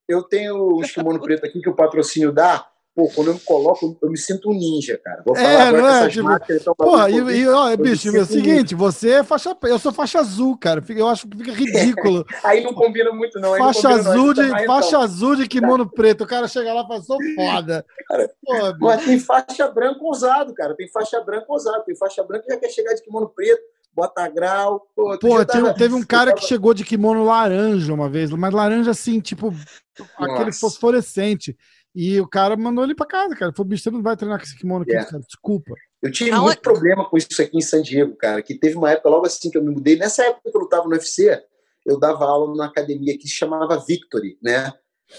Eu 0.10 0.24
tenho 0.24 0.78
os 0.78 0.92
kimono 0.92 1.22
preto 1.22 1.46
aqui 1.46 1.62
que 1.62 1.70
o 1.70 1.76
patrocínio 1.76 2.32
dá. 2.32 2.66
Pô, 3.02 3.10
quando 3.16 3.30
eu 3.30 3.34
me 3.34 3.40
coloco, 3.40 3.98
eu 4.00 4.12
me 4.12 4.18
sinto 4.18 4.52
um 4.52 4.54
ninja, 4.54 4.96
cara. 5.04 5.24
Vou 5.26 5.36
falar 5.36 5.50
é, 5.50 5.62
agora 5.62 5.82
não 5.82 5.90
é? 5.90 6.10
Tipo, 6.10 6.24
máscaras, 6.24 6.64
porra, 6.78 7.10
e, 7.10 7.16
e, 7.16 7.48
ó, 7.48 7.76
bicho, 7.76 8.16
é 8.16 8.22
o 8.22 8.26
seguinte, 8.26 8.76
você 8.76 9.10
é 9.14 9.24
faixa 9.24 9.58
eu 9.64 9.80
sou 9.80 9.92
faixa 9.92 10.20
azul, 10.20 10.56
cara. 10.56 10.84
Eu 10.90 11.08
acho 11.08 11.28
que 11.28 11.38
fica 11.38 11.52
ridículo. 11.52 12.24
aí 12.44 12.64
não 12.64 12.76
combina 12.76 13.12
muito, 13.12 13.40
não. 13.40 13.58
Faixa 13.58 13.90
azul 13.90 14.36
de 14.36 14.44
mais, 14.44 14.68
faixa 14.68 14.90
então. 14.90 15.02
azul 15.02 15.36
de 15.36 15.48
kimono 15.48 15.90
preto. 15.90 16.26
O 16.26 16.28
cara 16.28 16.48
chega 16.48 16.72
lá 16.74 16.84
e 16.84 16.88
fala, 16.88 17.02
sou 17.02 17.18
foda. 17.36 17.84
Cara, 18.08 18.32
Porra, 18.46 18.78
mas 18.80 19.06
tem 19.06 19.20
faixa 19.20 19.68
branca 19.68 20.04
ousado, 20.04 20.54
cara. 20.54 20.76
Tem 20.76 20.88
faixa 20.88 21.20
branca 21.22 21.46
ousado. 21.50 21.84
Tem 21.84 21.96
faixa 21.96 22.24
branca 22.24 22.46
que 22.46 22.54
já 22.54 22.60
quer 22.60 22.70
chegar 22.70 22.94
de 22.94 23.02
kimono 23.02 23.30
preto 23.30 23.64
bota 23.94 24.28
grau. 24.30 24.88
Pô, 24.96 25.18
Pô 25.20 25.46
teve, 25.46 25.74
teve, 25.74 25.94
um 25.96 26.04
cara 26.04 26.34
que 26.34 26.46
chegou 26.48 26.74
de 26.74 26.86
kimono 26.86 27.26
laranja 27.26 27.94
uma 27.94 28.10
vez, 28.10 28.32
mas 28.32 28.54
laranja 28.54 28.92
assim, 28.92 29.20
tipo, 29.20 29.54
Nossa. 30.00 30.34
aquele 30.34 30.54
fosforescente. 30.54 31.58
E 31.94 32.20
o 32.22 32.28
cara 32.28 32.56
mandou 32.56 32.84
ele 32.84 32.96
pra 32.96 33.06
casa, 33.06 33.36
cara. 33.36 33.52
Falou, 33.52 33.70
bicho, 33.70 33.84
você 33.84 33.92
não 33.92 34.02
vai 34.02 34.16
treinar 34.16 34.40
com 34.40 34.46
esse 34.46 34.58
kimono 34.58 34.84
aqui, 34.84 34.92
yeah. 34.92 35.10
cara. 35.10 35.24
Desculpa. 35.24 35.74
Eu 36.02 36.12
tive 36.12 36.32
Aonde... 36.32 36.46
muito 36.46 36.62
problema 36.62 37.08
com 37.08 37.18
isso 37.18 37.42
aqui 37.42 37.58
em 37.58 37.62
San 37.62 37.82
Diego, 37.82 38.16
cara. 38.16 38.42
Que 38.42 38.56
teve 38.56 38.76
uma 38.76 38.92
época, 38.92 39.10
logo 39.10 39.26
assim 39.26 39.52
que 39.52 39.58
eu 39.58 39.64
me 39.64 39.72
mudei, 39.72 39.98
nessa 39.98 40.24
época 40.24 40.50
que 40.50 40.58
eu 40.58 40.62
lutava 40.62 40.86
no 40.86 40.92
UFC, 40.92 41.42
eu 41.86 42.00
dava 42.00 42.26
aula 42.26 42.48
numa 42.48 42.66
academia 42.66 43.18
que 43.18 43.28
se 43.28 43.36
chamava 43.36 43.84
Victory, 43.86 44.38
né? 44.42 44.72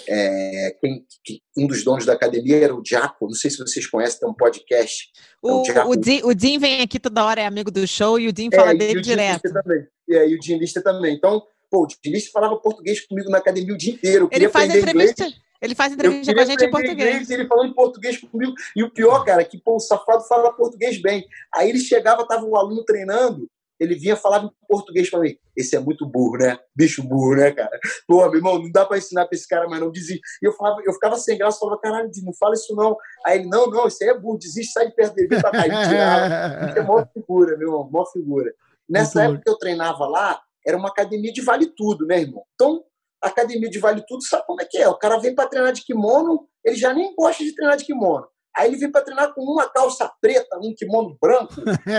É, 0.08 0.74
quem, 0.80 1.04
que, 1.22 1.42
um 1.56 1.66
dos 1.66 1.84
donos 1.84 2.06
da 2.06 2.14
academia 2.14 2.56
era 2.56 2.74
o 2.74 2.82
Jaco, 2.84 3.26
não 3.26 3.34
sei 3.34 3.50
se 3.50 3.58
vocês 3.58 3.86
conhecem, 3.86 4.20
tem 4.20 4.28
um 4.28 4.34
podcast. 4.34 5.10
O, 5.42 5.62
é 5.70 5.84
o, 5.84 5.94
Dean, 5.94 6.20
o 6.24 6.58
vem 6.58 6.80
aqui 6.80 6.98
toda 6.98 7.24
hora, 7.24 7.42
é 7.42 7.46
amigo 7.46 7.70
do 7.70 7.86
show, 7.86 8.18
e 8.18 8.26
o 8.26 8.32
Dean 8.32 8.48
fala 8.54 8.70
é, 8.70 8.74
dele 8.74 9.00
o 9.00 9.02
direto. 9.02 9.52
Também. 9.52 9.86
É, 10.10 10.28
e 10.28 10.34
o 10.34 10.40
Dean 10.40 10.56
Lista 10.56 10.82
também. 10.82 11.14
Então, 11.14 11.42
pô, 11.70 11.84
o 11.84 11.86
Dean 11.86 12.14
Lista 12.14 12.30
falava 12.32 12.56
português 12.56 13.06
comigo 13.06 13.28
na 13.28 13.38
academia 13.38 13.74
o 13.74 13.78
dia 13.78 13.92
inteiro. 13.92 14.28
Ele 14.32 14.48
faz 14.48 14.74
entrevista. 14.74 15.24
Inglês. 15.24 15.42
Ele 15.62 15.76
faz 15.76 15.92
entrevista 15.92 16.34
com 16.34 16.40
a 16.40 16.44
gente 16.44 16.64
em 16.64 16.70
português. 16.70 17.08
Inglês, 17.14 17.30
ele 17.30 17.46
falando 17.46 17.74
português 17.74 18.18
comigo. 18.18 18.52
E 18.74 18.82
o 18.82 18.90
pior, 18.90 19.24
cara, 19.24 19.42
é 19.42 19.44
que 19.44 19.58
pô, 19.58 19.76
o 19.76 19.80
safado 19.80 20.24
fala 20.24 20.52
português 20.52 21.00
bem. 21.00 21.24
Aí 21.54 21.68
ele 21.68 21.78
chegava, 21.78 22.26
tava 22.26 22.44
um 22.44 22.56
aluno 22.56 22.84
treinando, 22.84 23.48
ele 23.78 23.94
vinha 23.94 24.16
falar 24.16 24.44
em 24.44 24.50
português 24.68 25.08
para 25.08 25.20
mim. 25.20 25.36
Esse 25.56 25.76
é 25.76 25.78
muito 25.80 26.04
burro, 26.04 26.38
né? 26.38 26.58
Bicho 26.74 27.02
burro, 27.02 27.36
né, 27.36 27.52
cara? 27.52 27.78
Pô, 28.08 28.18
meu 28.26 28.36
irmão, 28.36 28.58
não 28.60 28.70
dá 28.72 28.84
para 28.84 28.98
ensinar 28.98 29.26
para 29.26 29.36
esse 29.36 29.46
cara, 29.46 29.68
mas 29.68 29.78
não 29.78 29.90
desiste. 29.90 30.20
E 30.42 30.46
eu, 30.46 30.52
falava, 30.52 30.80
eu 30.84 30.92
ficava 30.92 31.16
sem 31.16 31.38
graça, 31.38 31.60
falava, 31.60 31.80
caralho, 31.80 32.10
não 32.24 32.34
fala 32.34 32.54
isso 32.54 32.74
não. 32.74 32.96
Aí 33.24 33.38
ele, 33.38 33.48
não, 33.48 33.68
não, 33.68 33.86
isso 33.86 34.02
aí 34.02 34.10
é 34.10 34.18
burro, 34.18 34.38
desiste, 34.38 34.72
sai 34.72 34.88
de 34.88 34.94
perto 34.94 35.14
dele, 35.14 35.28
pra 35.28 35.50
cair, 35.50 35.88
tirar. 35.88 36.68
Isso 36.68 36.78
é 36.78 36.82
mó 36.82 37.04
figura, 37.14 37.56
meu 37.56 37.68
irmão, 37.68 37.88
mó 37.90 38.04
figura. 38.06 38.52
Nessa 38.88 39.20
muito 39.20 39.30
época 39.30 39.38
bom. 39.38 39.42
que 39.44 39.50
eu 39.50 39.58
treinava 39.58 40.06
lá, 40.06 40.40
era 40.66 40.76
uma 40.76 40.88
academia 40.88 41.32
de 41.32 41.40
vale 41.40 41.66
tudo, 41.66 42.06
né, 42.06 42.20
irmão? 42.20 42.44
Então, 42.54 42.84
academia 43.22 43.70
de 43.70 43.78
Vale 43.78 44.04
Tudo 44.06 44.22
sabe 44.24 44.44
como 44.46 44.60
é 44.60 44.64
que 44.64 44.78
é. 44.78 44.88
O 44.88 44.98
cara 44.98 45.18
vem 45.18 45.34
para 45.34 45.48
treinar 45.48 45.72
de 45.72 45.84
kimono, 45.84 46.46
ele 46.64 46.76
já 46.76 46.92
nem 46.92 47.14
gosta 47.14 47.42
de 47.44 47.54
treinar 47.54 47.76
de 47.76 47.84
kimono. 47.84 48.26
Aí 48.54 48.68
ele 48.68 48.76
vem 48.76 48.90
para 48.90 49.02
treinar 49.02 49.32
com 49.32 49.40
uma 49.42 49.68
calça 49.68 50.10
preta, 50.20 50.58
um 50.62 50.74
kimono 50.76 51.16
branco, 51.20 51.54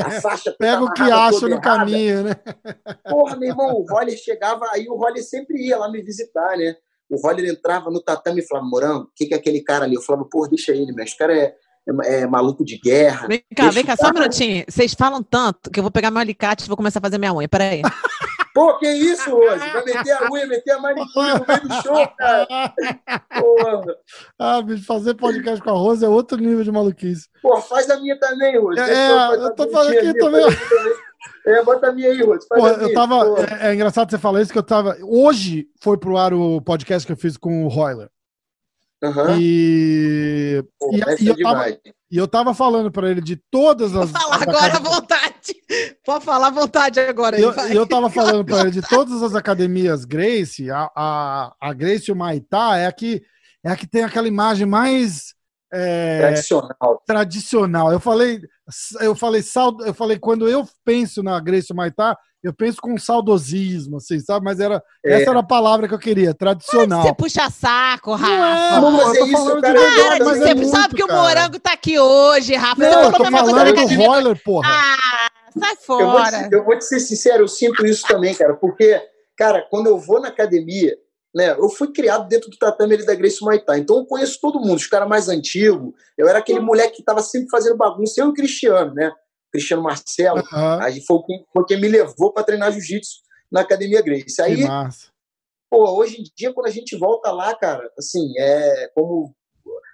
a 0.05 0.11
faixa 0.21 0.55
Pega 0.57 0.83
o 0.83 0.93
que 0.93 1.01
acha 1.01 1.41
no 1.41 1.53
errada. 1.53 1.61
caminho, 1.61 2.23
né? 2.23 2.35
Porra, 3.09 3.35
meu 3.35 3.49
irmão, 3.49 3.73
o 3.73 3.85
Roller 3.89 4.15
chegava, 4.15 4.67
aí 4.71 4.87
o 4.87 4.95
Roller 4.95 5.23
sempre 5.23 5.57
ia 5.65 5.77
lá 5.77 5.89
me 5.89 6.01
visitar, 6.03 6.55
né? 6.55 6.75
O 7.09 7.19
Roller 7.19 7.49
entrava 7.49 7.89
no 7.89 8.01
tatame 8.01 8.41
e 8.41 8.47
falava, 8.47 8.67
Morango, 8.67 9.05
o 9.05 9.11
que, 9.15 9.25
que 9.25 9.33
é 9.33 9.37
aquele 9.37 9.63
cara 9.63 9.85
ali? 9.85 9.95
Eu 9.95 10.01
falava, 10.01 10.25
porra, 10.29 10.49
deixa 10.49 10.71
ele, 10.71 10.93
mas 10.93 11.09
esse 11.09 11.17
cara 11.17 11.35
é, 11.35 11.55
é, 12.05 12.21
é, 12.21 12.27
maluco 12.27 12.63
de 12.63 12.77
guerra. 12.77 13.27
Vem 13.27 13.43
cá, 13.55 13.69
vem 13.71 13.83
cá, 13.83 13.97
só 13.97 14.09
um 14.09 14.13
minutinho. 14.13 14.63
Vocês 14.69 14.93
falam 14.93 15.23
tanto 15.23 15.71
que 15.71 15.79
eu 15.79 15.83
vou 15.83 15.91
pegar 15.91 16.11
meu 16.11 16.21
alicate 16.21 16.63
e 16.63 16.67
vou 16.67 16.77
começar 16.77 16.99
a 16.99 17.01
fazer 17.01 17.17
minha 17.17 17.33
unha. 17.33 17.49
Peraí. 17.49 17.81
Pô, 18.53 18.77
que 18.77 18.87
isso 18.87 19.33
hoje? 19.33 19.67
Vai 19.71 19.83
meter 19.83 20.11
a 20.11 20.31
unha, 20.31 20.45
meter 20.45 20.71
a 20.71 20.79
manicure 20.79 21.27
no 21.33 21.45
meio 21.47 21.67
do 21.67 21.81
show, 21.81 22.07
cara. 22.15 22.47
Porra. 23.39 23.97
Ah, 24.37 24.61
bicho, 24.61 24.85
fazer 24.85 25.15
podcast 25.15 25.63
com 25.63 25.71
a 25.71 25.73
Rosa 25.73 26.05
é 26.05 26.09
outro 26.09 26.37
nível 26.37 26.63
de 26.63 26.71
maluquice. 26.71 27.27
Pô, 27.41 27.59
faz 27.61 27.89
a 27.89 27.99
minha 27.99 28.17
também, 28.19 28.59
Rosa. 28.59 28.81
É, 28.81 28.93
é 28.93 29.35
eu 29.35 29.55
tô 29.55 29.67
falando 29.69 29.97
aqui 29.97 30.13
também. 30.13 30.45
É, 31.45 31.63
bota 31.63 31.87
a 31.87 31.91
minha 31.91 32.09
aí, 32.09 32.21
Rosa. 32.21 32.45
Pô, 32.47 32.67
eu 32.67 32.93
tava. 32.93 33.15
É, 33.59 33.69
é, 33.69 33.73
engraçado 33.73 34.11
você 34.11 34.19
falar 34.19 34.41
isso, 34.41 34.51
que 34.51 34.59
eu 34.59 34.63
tava. 34.63 34.97
Hoje 35.01 35.67
foi 35.81 35.97
pro 35.97 36.17
ar 36.17 36.33
o 36.33 36.61
podcast 36.61 37.07
que 37.07 37.13
eu 37.13 37.17
fiz 37.17 37.37
com 37.37 37.65
o 37.65 37.67
Royler. 37.67 38.09
Uhum. 39.03 39.37
E, 39.37 40.63
Pô, 40.79 40.91
e, 40.93 41.23
e, 41.23 41.27
eu 41.27 41.37
tava, 41.41 41.69
e, 41.69 42.17
eu 42.17 42.27
tava, 42.27 42.53
falando 42.53 42.91
para 42.91 43.09
ele 43.09 43.19
de 43.19 43.35
todas 43.35 43.95
as. 43.95 44.11
Pode 44.11 44.23
falar 44.23 44.43
agora 44.43 44.77
à 44.77 44.79
vontade. 44.79 45.32
Pode 46.05 46.25
falar 46.25 46.47
à 46.47 46.51
vontade 46.51 46.99
agora. 46.99 47.39
E 47.39 47.41
eu, 47.41 47.51
eu 47.51 47.87
tava 47.87 48.09
falando 48.09 48.45
para 48.45 48.61
ele 48.61 48.71
de 48.71 48.81
todas 48.87 49.21
as 49.21 49.35
academias 49.35 50.05
Grace, 50.05 50.69
a, 50.69 50.89
a, 50.95 51.53
a 51.59 51.73
Grace 51.73 52.09
e 52.09 52.11
o 52.11 52.15
Maitá 52.15 52.77
é 52.77 52.85
a 52.85 52.91
que, 52.91 53.21
é 53.63 53.69
a 53.69 53.75
que 53.75 53.87
tem 53.87 54.03
aquela 54.03 54.27
imagem 54.27 54.65
mais. 54.65 55.33
É, 55.71 56.19
tradicional. 56.19 57.03
Tradicional. 57.05 57.91
Eu 57.91 57.99
falei, 57.99 58.41
eu 59.01 59.15
falei, 59.15 59.43
eu 59.85 59.93
falei, 59.93 60.19
quando 60.19 60.47
eu 60.47 60.67
penso 60.85 61.23
na 61.23 61.39
Grace 61.39 61.67
e 61.69 61.73
o 61.73 61.75
Maitá, 61.75 62.17
eu 62.43 62.53
penso 62.53 62.81
com 62.81 62.97
saudosismo, 62.97 63.97
assim, 63.97 64.19
sabe? 64.19 64.43
Mas 64.43 64.59
era, 64.59 64.83
é. 65.03 65.21
essa 65.21 65.29
era 65.29 65.39
a 65.39 65.43
palavra 65.43 65.87
que 65.87 65.93
eu 65.93 65.99
queria, 65.99 66.33
tradicional. 66.33 66.99
Mas 66.99 67.07
você 67.07 67.15
puxa 67.15 67.49
saco, 67.49 68.15
Rafa. 68.15 68.35
Não, 68.35 68.45
é, 68.45 68.81
não 68.81 68.91
mas 68.91 69.15
é 69.15 69.21
isso, 69.21 69.61
cara. 69.61 69.73
cara 69.73 70.09
mas 70.09 70.19
você 70.19 70.43
é 70.43 70.47
sabe 70.47 70.59
muito, 70.65 70.95
que 70.95 71.07
cara. 71.07 71.19
o 71.19 71.23
morango 71.23 71.59
tá 71.59 71.71
aqui 71.71 71.97
hoje, 71.97 72.53
Rafa. 72.55 72.81
Não, 72.81 73.03
eu 73.03 73.13
tô 73.13 73.23
falando 73.23 73.73
do 73.73 73.95
Roller, 73.95 74.43
porra. 74.43 74.69
Ah, 74.69 75.29
sai 75.59 75.75
fora. 75.75 76.03
Eu 76.03 76.11
vou, 76.11 76.23
te, 76.23 76.55
eu 76.55 76.65
vou 76.65 76.77
te 76.77 76.85
ser 76.85 76.99
sincero, 76.99 77.43
eu 77.43 77.47
sinto 77.47 77.85
isso 77.85 78.05
também, 78.07 78.33
cara, 78.33 78.55
porque, 78.55 79.01
cara, 79.37 79.65
quando 79.69 79.87
eu 79.87 79.97
vou 79.97 80.19
na 80.19 80.29
academia, 80.29 80.97
né, 81.33 81.51
eu 81.51 81.69
fui 81.69 81.91
criado 81.91 82.27
dentro 82.27 82.49
do 82.49 82.57
tatame 82.57 82.93
ali 82.95 83.05
da 83.05 83.15
Grace 83.15 83.43
Maitá, 83.43 83.77
então 83.77 83.97
eu 83.97 84.05
conheço 84.05 84.39
todo 84.39 84.59
mundo, 84.59 84.75
os 84.75 84.87
caras 84.87 85.07
mais 85.07 85.29
antigos, 85.29 85.93
eu 86.17 86.27
era 86.27 86.39
aquele 86.39 86.59
moleque 86.59 86.97
que 86.97 87.03
tava 87.03 87.21
sempre 87.21 87.49
fazendo 87.49 87.77
bagunça, 87.77 88.21
eu 88.21 88.27
e 88.27 88.29
o 88.29 88.33
Cristiano, 88.33 88.93
né? 88.93 89.11
Cristiano 89.51 89.83
Marcelo, 89.83 90.39
uhum. 90.39 90.81
aí 90.81 91.03
foi, 91.05 91.19
foi 91.51 91.65
quem 91.65 91.79
me 91.79 91.87
levou 91.87 92.33
para 92.33 92.43
treinar 92.43 92.71
jiu-jitsu 92.71 93.21
na 93.51 93.61
Academia 93.61 94.01
Grace. 94.01 94.41
Aí, 94.41 94.65
pô, 95.69 95.91
hoje 95.91 96.21
em 96.21 96.23
dia, 96.35 96.51
quando 96.51 96.67
a 96.67 96.71
gente 96.71 96.97
volta 96.97 97.31
lá, 97.31 97.55
cara, 97.55 97.87
assim, 97.97 98.33
é 98.37 98.91
como 98.95 99.35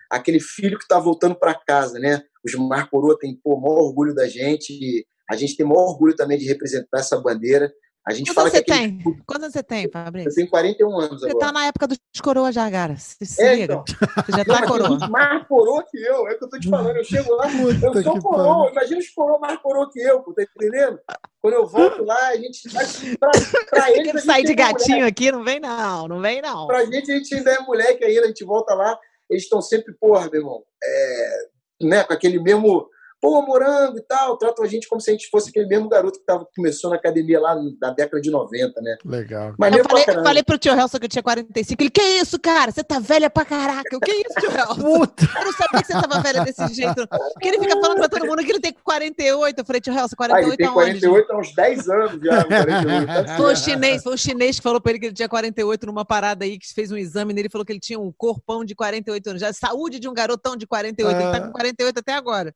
aquele 0.09 0.39
filho 0.39 0.77
que 0.77 0.85
está 0.85 0.97
voltando 0.97 1.35
para 1.35 1.53
casa, 1.53 1.99
né? 1.99 2.23
Os 2.43 2.55
Mar 2.55 2.89
Coroa 2.89 3.17
tem, 3.19 3.35
pô, 3.35 3.59
maior 3.59 3.79
orgulho 3.79 4.15
da 4.15 4.27
gente, 4.27 5.05
a 5.29 5.35
gente 5.35 5.55
tem 5.55 5.65
maior 5.65 5.83
orgulho 5.89 6.15
também 6.15 6.37
de 6.37 6.45
representar 6.47 6.99
essa 6.99 7.17
bandeira. 7.19 7.71
A 8.07 8.13
gente 8.13 8.27
Quantos 8.33 8.35
fala 8.35 8.49
você 8.49 8.63
que 8.63 8.71
aquele- 8.71 9.03
tem? 9.03 9.21
Quantos 9.27 9.43
anos 9.43 9.53
você 9.53 9.61
tem, 9.61 9.83
Eu 9.83 9.91
Fabrício? 9.91 10.33
tenho 10.33 10.49
41 10.49 10.99
anos 10.99 11.19
Você 11.19 11.29
agora. 11.29 11.45
tá 11.45 11.51
na 11.51 11.65
época 11.67 11.85
dos 11.87 11.99
coroas 12.23 12.55
já, 12.55 12.71
cara. 12.71 12.95
Se, 12.97 13.23
se 13.23 13.41
É, 13.43 13.53
liga. 13.55 13.63
então. 13.65 13.83
Você 13.85 14.31
já 14.31 14.45
tá 14.45 14.57
tem 14.59 14.67
coroa. 14.67 15.07
mais 15.09 15.47
coroa 15.47 15.83
que 15.87 15.97
eu, 16.01 16.27
é 16.27 16.33
o 16.33 16.37
que 16.39 16.43
eu 16.45 16.49
tô 16.49 16.57
te 16.59 16.69
falando. 16.69 16.95
Eu 16.95 17.03
chego 17.03 17.35
lá, 17.35 17.45
eu 17.51 17.75
Puta 17.79 18.01
sou 18.01 18.13
que 18.15 18.21
coroa. 18.21 18.55
pariu. 18.63 18.71
Imagina 18.71 18.99
os 18.99 19.09
coroa 19.09 19.39
mais 19.39 19.59
coroa 19.61 19.89
que 19.91 19.99
eu, 19.99 20.21
pô, 20.23 20.33
tá 20.33 20.43
entendendo? 20.43 20.99
Quando 21.41 21.53
eu 21.53 21.67
volto 21.67 22.03
lá, 22.03 22.29
a 22.29 22.35
gente. 22.37 22.61
Pra, 23.19 23.31
pra 23.69 23.91
eles, 23.91 24.15
a 24.15 24.19
sair 24.21 24.43
de 24.45 24.53
é 24.53 24.55
gatinho 24.55 25.05
aqui, 25.05 25.31
não 25.31 25.43
vem 25.43 25.59
não, 25.59 26.07
não 26.07 26.21
vem 26.21 26.41
não. 26.41 26.65
Pra 26.65 26.85
gente, 26.85 27.11
a 27.11 27.15
gente 27.15 27.35
ainda 27.35 27.51
é 27.51 27.59
moleque 27.59 28.03
ainda, 28.03 28.23
a 28.23 28.27
gente 28.27 28.45
volta 28.45 28.73
lá, 28.73 28.97
eles 29.29 29.43
estão 29.43 29.61
sempre, 29.61 29.93
porra, 29.99 30.27
meu 30.31 30.39
irmão, 30.41 30.63
é, 30.83 31.39
né, 31.83 32.03
com 32.05 32.13
aquele 32.13 32.41
mesmo, 32.41 32.87
pô, 33.21 33.41
morango 33.41 33.97
e 33.97 34.01
tal, 34.01 34.37
tratam 34.37 34.63
a 34.63 34.67
gente 34.67 34.87
como 34.87 35.01
se 35.01 35.09
a 35.09 35.13
gente 35.13 35.29
fosse 35.29 35.49
aquele 35.49 35.65
mesmo 35.67 35.89
garoto 35.89 36.19
que 36.19 36.25
tava, 36.25 36.47
começou 36.55 36.89
na 36.89 36.95
academia 36.95 37.39
lá 37.39 37.55
na 37.81 37.91
década 37.91 38.21
de 38.21 38.31
90, 38.31 38.81
né? 38.81 38.95
Legal. 39.05 39.53
Maneiro 39.57 39.85
Eu 39.85 39.89
falei, 39.89 40.05
caramba. 40.05 40.23
falei 40.25 40.43
pro 40.43 40.57
tio 40.57 40.73
Helson 40.79 40.99
que 40.99 41.05
eu 41.05 41.09
tinha 41.09 41.23
45. 41.23 41.81
Ele, 41.83 41.89
que 41.89 42.01
isso, 42.01 42.39
cara? 42.39 42.71
Você 42.71 42.83
tá 42.83 42.99
velha 42.99 43.29
pra 43.29 43.43
caraca. 43.45 43.89
Eu, 43.91 43.99
que 43.99 44.11
isso, 44.11 44.33
tio 44.39 44.51
Helson? 44.51 44.75
Puta! 44.81 45.25
Eu 45.39 45.45
não 45.45 45.53
sabia 45.53 45.81
que 45.81 45.87
você 45.87 45.93
tava 45.93 46.21
velha 46.21 46.43
desse 46.43 46.67
jeito. 46.73 47.07
Porque 47.07 47.47
ele 47.47 47.59
fica 47.59 47.79
falando 47.81 47.97
pra 47.97 48.09
todo 48.09 48.25
mundo 48.25 48.43
que 48.43 48.51
ele 48.51 48.59
tem 48.59 48.73
48. 48.83 49.59
Eu 49.59 49.65
falei, 49.65 49.81
tio 49.81 49.93
Helson, 49.93 50.15
Ah, 50.19 50.39
ele 50.41 50.57
48 50.57 50.57
tem 50.57 50.67
aonde? 50.67 50.99
48 50.99 51.31
há 51.33 51.37
uns 51.39 51.55
10 51.55 51.89
anos 51.89 52.21
já, 52.23 52.45
48. 52.45 53.07
Tá 53.27 53.37
Foi 53.37 53.53
o 53.53 53.55
chinês, 53.55 54.03
foi 54.03 54.13
o 54.13 54.17
chinês 54.17 54.57
que 54.57 54.63
falou 54.63 54.79
pra 54.81 54.91
ele 54.91 54.99
que 54.99 55.05
ele 55.07 55.13
tinha 55.13 55.29
48 55.29 55.85
numa 55.85 56.05
parada 56.05 56.45
aí, 56.45 56.57
que 56.57 56.73
fez 56.73 56.91
um 56.91 56.97
exame 56.97 57.33
nele 57.33 57.47
e 57.47 57.51
falou 57.51 57.65
que 57.65 57.71
ele 57.73 57.79
tinha 57.79 57.99
um 57.99 58.11
corpão 58.17 58.63
de 58.63 58.75
48 58.75 59.29
anos. 59.29 59.41
Já 59.41 59.51
saúde 59.53 59.99
de 59.99 60.07
um 60.07 60.13
garotão 60.13 60.55
de 60.55 60.65
48. 60.65 61.15
Ele 61.19 61.31
tá 61.31 61.37
Ah. 61.37 61.41
com 61.41 61.51
48 61.51 61.97
até 61.99 62.13
agora. 62.13 62.53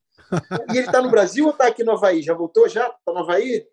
E 0.72 0.78
ele 0.78 0.92
tá 0.92 1.02
no 1.02 1.10
Brasil 1.10 1.46
ou 1.46 1.54
tá 1.54 1.68
aqui 1.68 1.84
no 1.84 1.92
Havaí? 1.94 2.22
Já 2.22 2.34
voltou 2.34 2.68
já? 2.70 2.90
Tá 2.90 3.14
no 3.14 3.20
Havaí? 3.20 3.66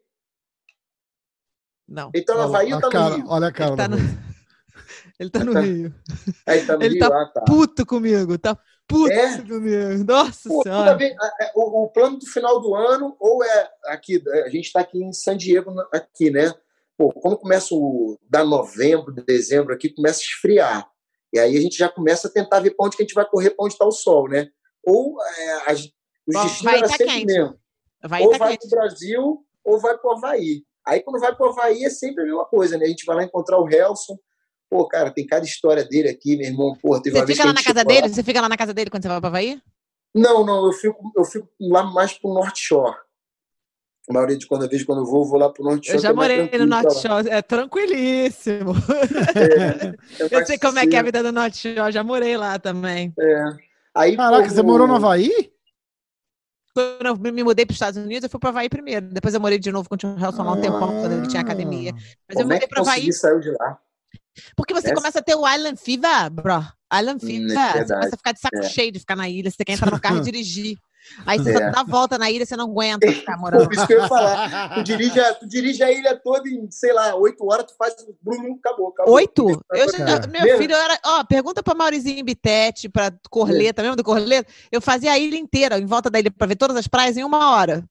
Não. 1.88 2.10
Ele 2.14 2.24
tá 2.24 2.34
no 2.34 2.42
Havaí 2.42 2.72
ou 2.72 2.78
a 2.78 2.80
tá 2.80 2.86
no 2.88 2.92
cara, 2.92 3.14
Rio? 3.16 3.24
olha 3.28 3.46
a 3.48 3.52
cara. 3.52 3.70
Ele 3.70 3.76
tá 3.76 3.88
da 3.88 3.96
no, 3.96 4.20
ele 5.18 5.30
tá 5.30 5.44
no 5.44 5.52
Tá. 5.52 5.60
Rio. 5.60 5.94
Aí 6.46 6.66
tá 6.66 6.76
no 6.76 6.84
Ele 6.84 6.94
Rio? 6.94 7.08
tá 7.08 7.22
Ah, 7.22 7.26
tá. 7.32 7.40
Puto 7.42 7.86
comigo, 7.86 8.38
tá 8.38 8.56
puto 8.86 9.12
É? 9.12 9.38
comigo. 9.42 10.04
Nossa 10.06 10.48
Pô, 10.48 10.62
toda 10.62 10.62
senhora. 10.62 10.96
vez- 10.96 11.16
a- 11.18 11.26
a- 11.26 11.52
o, 11.56 11.84
o 11.84 11.88
plano 11.88 12.18
do 12.18 12.26
final 12.26 12.60
do 12.60 12.74
ano, 12.74 13.16
ou 13.18 13.42
é 13.44 13.70
aqui, 13.86 14.22
a 14.44 14.48
gente 14.48 14.66
está 14.66 14.80
aqui 14.80 15.02
em 15.02 15.12
San 15.12 15.36
Diego, 15.36 15.72
aqui, 15.92 16.30
né? 16.30 16.52
Pô, 16.96 17.12
quando 17.12 17.38
começa 17.38 17.74
o 17.74 18.18
da 18.28 18.44
novembro, 18.44 19.12
dezembro 19.12 19.74
aqui, 19.74 19.88
começa 19.90 20.20
a 20.20 20.22
esfriar. 20.22 20.88
E 21.32 21.38
aí 21.38 21.56
a 21.56 21.60
gente 21.60 21.76
já 21.78 21.88
começa 21.88 22.28
a 22.28 22.30
tentar 22.30 22.60
ver 22.60 22.72
para 22.72 22.86
onde 22.86 22.96
que 22.96 23.02
a 23.02 23.06
gente 23.06 23.14
vai 23.14 23.24
correr, 23.26 23.50
para 23.50 23.64
onde 23.64 23.74
está 23.74 23.86
o 23.86 23.92
sol, 23.92 24.28
né? 24.28 24.48
Ou 24.84 25.16
é, 25.22 25.70
as, 25.70 25.88
os 26.26 26.34
Bom, 26.34 26.42
destinos 26.42 26.62
vai 26.64 26.78
era 26.78 26.88
tá 26.88 26.96
sempre 26.96 27.06
quente. 27.14 27.26
mesmo. 27.26 27.54
Vai 28.02 28.22
ou 28.22 28.30
tá 28.30 28.38
vai 28.38 28.50
quente. 28.56 28.68
para 28.68 28.76
o 28.78 28.80
Brasil, 28.80 29.44
ou 29.64 29.78
vai 29.80 29.98
para 29.98 30.10
o 30.10 30.12
Havaí. 30.16 30.62
Aí 30.86 31.00
quando 31.02 31.20
vai 31.20 31.34
para 31.34 31.46
o 31.46 31.50
Havaí 31.50 31.84
é 31.84 31.90
sempre 31.90 32.22
a 32.22 32.26
mesma 32.26 32.44
coisa, 32.46 32.78
né? 32.78 32.84
A 32.86 32.88
gente 32.88 33.04
vai 33.04 33.16
lá 33.16 33.24
encontrar 33.24 33.58
o 33.60 33.68
Helson. 33.68 34.16
Pô, 34.70 34.86
cara, 34.86 35.10
tem 35.10 35.26
cada 35.26 35.44
história 35.44 35.84
dele 35.84 36.08
aqui, 36.08 36.36
meu 36.36 36.46
irmão. 36.46 36.76
Pô, 36.80 37.00
teve 37.00 37.18
Você 37.18 37.26
fica 37.26 37.44
lá 37.44 37.52
na 37.52 37.62
casa 37.62 37.80
chegou 37.80 37.94
lá- 37.94 38.00
dele? 38.00 38.14
Você 38.14 38.22
fica 38.22 38.40
lá 38.40 38.48
na 38.48 38.56
casa 38.56 38.72
dele 38.72 38.90
quando 38.90 39.02
você 39.02 39.08
vai 39.08 39.20
pra 39.20 39.28
Havaí? 39.28 39.60
não, 40.14 40.44
não, 40.44 40.66
eu 40.66 40.72
fico, 40.72 41.12
eu 41.16 41.24
fico 41.24 41.48
lá 41.60 41.82
mais 41.84 42.12
pro 42.18 42.32
North 42.32 42.56
Shore. 42.56 42.96
A 44.08 44.12
maioria 44.12 44.36
de 44.36 44.46
quando 44.46 44.62
eu 44.64 44.68
vejo 44.68 44.84
quando 44.86 45.00
eu 45.02 45.04
vou, 45.06 45.22
eu 45.22 45.28
vou 45.28 45.38
lá 45.38 45.50
pro 45.52 45.62
North 45.62 45.84
Shore. 45.84 45.96
Eu 45.98 46.02
já 46.02 46.08
é 46.08 46.12
morei 46.12 46.36
no 46.38 46.48
tranquilo 46.48 46.66
North. 46.66 46.92
Shore. 46.98 47.28
É 47.28 47.42
tranquilíssimo. 47.42 48.72
É, 49.36 50.24
é 50.24 50.30
Eu 50.40 50.46
sei 50.46 50.58
como 50.58 50.78
é 50.78 50.86
que 50.86 50.96
é 50.96 50.98
a 50.98 51.02
vida 51.02 51.22
do 51.22 51.30
North 51.30 51.54
Shore. 51.54 51.92
Já 51.92 52.02
morei 52.02 52.36
lá 52.36 52.58
também. 52.58 53.14
Aí, 53.94 54.16
Caraca, 54.16 54.42
pô, 54.44 54.48
você 54.54 54.62
morou 54.62 54.86
no 54.88 54.96
Havaí? 54.96 55.52
Quando 56.74 57.06
eu 57.26 57.32
me 57.32 57.42
mudei 57.42 57.66
para 57.66 57.72
os 57.72 57.76
Estados 57.76 57.98
Unidos, 58.02 58.24
eu 58.24 58.30
fui 58.30 58.38
para 58.40 58.50
Havaí 58.50 58.68
primeiro. 58.68 59.06
Depois 59.08 59.34
eu 59.34 59.40
morei 59.40 59.58
de 59.58 59.72
novo 59.72 59.88
com 59.88 59.94
o 59.94 59.98
tio 59.98 60.16
Helson 60.18 60.42
lá 60.44 60.52
um 60.52 60.60
tempão, 60.60 60.88
quando 61.00 61.12
ele 61.12 61.26
tinha 61.26 61.42
academia. 61.42 61.92
Mas 61.92 62.02
eu 62.30 62.34
Como 62.36 62.40
é 62.40 62.44
mudei 62.54 62.60
que 62.60 62.68
para 62.68 62.80
Havaí 62.82 63.12
sair 63.12 63.40
de 63.40 63.50
lá? 63.50 63.78
porque 64.56 64.72
você 64.72 64.86
Essa- 64.86 64.94
começa 64.94 65.18
a 65.18 65.22
ter 65.22 65.34
o 65.34 65.46
Island 65.48 65.78
Fever, 65.80 66.30
bro. 66.30 66.64
Island 66.92 67.24
Hum, 67.24 67.26
Fever. 67.26 67.58
é 67.58 67.84
você 67.84 67.94
começa 67.94 68.14
a 68.14 68.18
ficar 68.18 68.32
de 68.32 68.40
saco 68.40 68.56
É. 68.58 68.62
cheio 68.62 68.92
de 68.92 68.98
ficar 69.00 69.16
na 69.16 69.28
ilha. 69.28 69.50
Você 69.50 69.64
quer 69.64 69.72
entrar 69.72 69.90
no 69.90 70.00
carro 70.00 70.18
e 70.18 70.22
dirigir. 70.22 70.76
Aí 71.26 71.38
você 71.38 71.50
É. 71.50 71.70
dá 71.70 71.80
a 71.80 71.84
volta 71.84 72.16
na 72.18 72.30
ilha, 72.30 72.44
você 72.46 72.56
não 72.56 72.66
aguenta 72.70 73.10
ficar 73.10 73.36
morando. 73.40 73.64
Por 73.64 73.74
isso 73.74 73.86
que 73.86 73.92
eu 73.94 74.00
ia 74.02 74.08
falar. 74.08 74.74
Tu 74.74 74.82
dirige, 74.84 75.20
a, 75.20 75.34
tu 75.34 75.46
dirige 75.48 75.82
a 75.82 75.90
ilha 75.90 76.16
toda 76.22 76.48
em, 76.48 76.70
sei 76.70 76.92
lá, 76.92 77.14
oito 77.16 77.44
horas, 77.50 77.66
tu 77.66 77.76
faz 77.76 77.94
o 78.02 78.14
Bruno, 78.22 78.58
acabou. 78.62 78.88
acabou. 78.88 79.14
Oito? 79.14 79.62
Eu, 79.72 79.90
já- 79.92 80.26
meu 80.28 80.42
Mesmo? 80.42 80.58
filho 80.58 80.74
era. 80.74 80.98
Ó, 81.04 81.24
pergunta 81.24 81.62
pra 81.62 81.74
Maurizinho 81.74 82.24
Bitete, 82.24 82.88
pra 82.88 83.12
Corleta, 83.30 83.82
lembra 83.82 83.96
do 83.96 84.04
Corleta? 84.04 84.50
Eu 84.70 84.80
fazia 84.80 85.12
a 85.12 85.18
ilha 85.18 85.36
inteira, 85.36 85.78
em 85.78 85.86
volta 85.86 86.08
da 86.10 86.18
ilha, 86.20 86.30
pra 86.30 86.46
ver 86.46 86.56
todas 86.56 86.76
as 86.76 86.86
praias 86.86 87.16
em 87.16 87.24
uma 87.24 87.50
hora. 87.52 87.84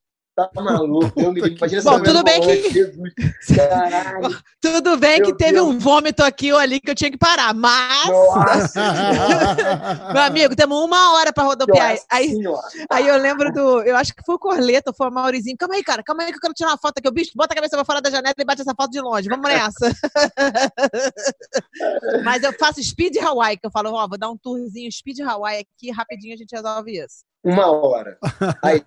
Tá 0.47 0.61
maluco. 0.61 1.19
Eu 1.19 1.33
me 1.33 1.41
imagina 1.41 1.81
Bom, 1.81 2.01
tudo 2.01 2.23
bem 2.23 2.41
que- 2.41 2.71
Jesus. 2.71 3.13
Caralho. 3.55 4.37
Tudo 4.61 4.97
bem 4.97 5.17
Meu 5.19 5.27
que 5.27 5.33
teve 5.37 5.53
Deus. 5.53 5.67
um 5.67 5.79
vômito 5.79 6.23
aqui 6.23 6.51
ou 6.51 6.59
ali 6.59 6.79
que 6.79 6.89
eu 6.89 6.95
tinha 6.95 7.11
que 7.11 7.17
parar, 7.17 7.53
mas. 7.53 8.73
Meu 10.13 10.21
amigo, 10.23 10.55
temos 10.55 10.77
uma 10.83 11.13
hora 11.13 11.31
pra 11.33 11.43
rodopiar. 11.43 11.91
Nossa 11.91 12.05
Aí, 12.11 12.29
senhora. 12.29 12.61
aí 12.91 13.07
eu 13.07 13.17
lembro 13.17 13.51
do. 13.51 13.81
Eu 13.83 13.95
acho 13.95 14.13
que 14.13 14.23
foi 14.25 14.35
o 14.35 14.39
Corleta, 14.39 14.91
ou 14.91 14.95
foi 14.95 15.07
o 15.09 15.11
Maurizinho. 15.11 15.57
Calma 15.57 15.75
aí, 15.75 15.83
cara, 15.83 16.03
calma 16.03 16.23
aí 16.23 16.31
que 16.31 16.37
eu 16.37 16.41
quero 16.41 16.53
tirar 16.53 16.69
uma 16.71 16.77
foto 16.77 16.97
aqui. 16.99 17.07
O 17.07 17.11
bicho, 17.11 17.31
bota 17.35 17.53
a 17.53 17.55
cabeça 17.55 17.75
pra 17.75 17.85
fora 17.85 18.01
da 18.01 18.09
janela 18.09 18.33
e 18.37 18.45
bate 18.45 18.61
essa 18.61 18.73
foto 18.75 18.91
de 18.91 19.01
longe. 19.01 19.27
Vamos 19.29 19.49
nessa. 19.49 19.89
Mas 22.23 22.43
eu 22.43 22.53
faço 22.53 22.83
speed 22.83 23.17
Hawaii, 23.17 23.57
que 23.57 23.65
eu 23.67 23.71
falo, 23.71 23.91
ó, 23.93 24.07
vou 24.07 24.17
dar 24.17 24.29
um 24.29 24.37
tourzinho 24.37 24.91
speed 24.91 25.19
Hawaii 25.21 25.61
aqui, 25.77 25.91
rapidinho 25.91 26.33
a 26.33 26.37
gente 26.37 26.55
resolve 26.55 26.91
isso. 27.03 27.23
Uma 27.43 27.71
hora. 27.71 28.17
Aí, 28.63 28.81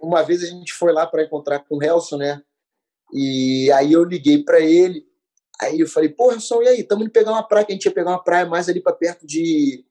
uma 0.00 0.22
vez 0.22 0.42
a 0.42 0.46
gente 0.46 0.72
foi 0.72 0.92
lá 0.92 1.06
para 1.06 1.22
encontrar 1.22 1.60
com 1.60 1.76
o 1.76 1.82
Helson, 1.82 2.16
né? 2.16 2.42
E 3.12 3.70
aí 3.72 3.92
eu 3.92 4.04
liguei 4.04 4.42
para 4.44 4.60
ele. 4.60 5.06
Aí 5.60 5.80
eu 5.80 5.88
falei, 5.88 6.08
pô, 6.10 6.30
Helson, 6.32 6.62
e 6.62 6.68
aí? 6.68 6.80
Estamos 6.80 7.04
indo 7.04 7.12
pegar 7.12 7.32
uma 7.32 7.42
praia, 7.42 7.64
que 7.66 7.72
a 7.72 7.74
gente 7.74 7.84
ia 7.86 7.92
pegar 7.92 8.10
uma 8.10 8.22
praia 8.22 8.46
mais 8.46 8.68
ali 8.68 8.80
para 8.80 8.92
perto 8.92 9.26
de 9.26 9.84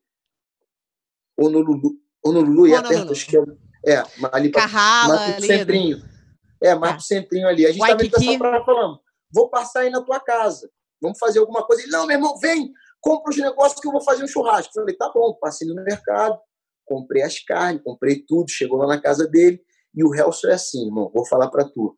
Honolulu. 1.38 1.96
Honolulu, 2.26 2.68
e 2.68 2.74
é 2.74 2.82
perto, 2.82 3.12
acho 3.12 3.28
que 3.28 3.38
é. 3.38 3.42
É, 3.86 4.04
ali 4.32 4.50
para 4.50 4.62
Carrala 4.64 5.16
mais 5.16 5.26
pro 5.28 5.36
ali. 5.38 5.48
centrinho. 5.48 6.04
É, 6.62 6.76
mais 6.76 6.92
Tá. 6.94 6.98
pro 6.98 7.06
centrinho 7.06 7.48
ali. 7.48 7.66
A 7.66 7.72
gente 7.72 7.82
estava 7.82 8.04
indo 8.04 8.12
Waikiki. 8.12 8.26
dessa 8.26 8.40
praia 8.40 8.66
falando, 8.66 9.00
vou 9.32 9.50
passar 9.50 9.82
aí 9.82 9.90
na 9.90 10.02
tua 10.02 10.20
casa. 10.20 10.70
Vamos 11.02 11.20
fazer 11.20 11.40
alguma 11.40 11.64
coisa. 11.64 11.84
Ele, 11.84 11.92
não, 11.92 12.08
meu 12.08 12.18
irmão, 12.18 12.38
vem, 12.40 12.72
compra 13.00 13.30
os 13.30 13.38
negócios 13.38 13.80
que 13.80 13.88
eu 13.88 13.92
vou 13.92 14.02
fazer 14.02 14.24
um 14.24 14.28
churrasco. 14.28 14.72
Eu 14.76 14.82
falei, 14.82 14.96
tá 14.96 15.12
bom, 15.14 15.34
passei 15.40 15.68
no 15.68 15.76
mercado, 15.76 16.40
comprei 16.88 17.22
as 17.22 17.40
carnes, 17.40 17.84
comprei 17.84 18.24
tudo, 18.28 18.50
chegou 18.50 18.80
lá 18.80 18.88
na 18.88 19.02
casa 19.02 19.28
dele. 19.28 19.62
E 19.94 20.04
o 20.04 20.14
Helson 20.14 20.48
é 20.48 20.54
assim, 20.54 20.86
irmão, 20.86 21.12
vou 21.14 21.26
falar 21.26 21.50
pra 21.50 21.66
tu. 21.66 21.98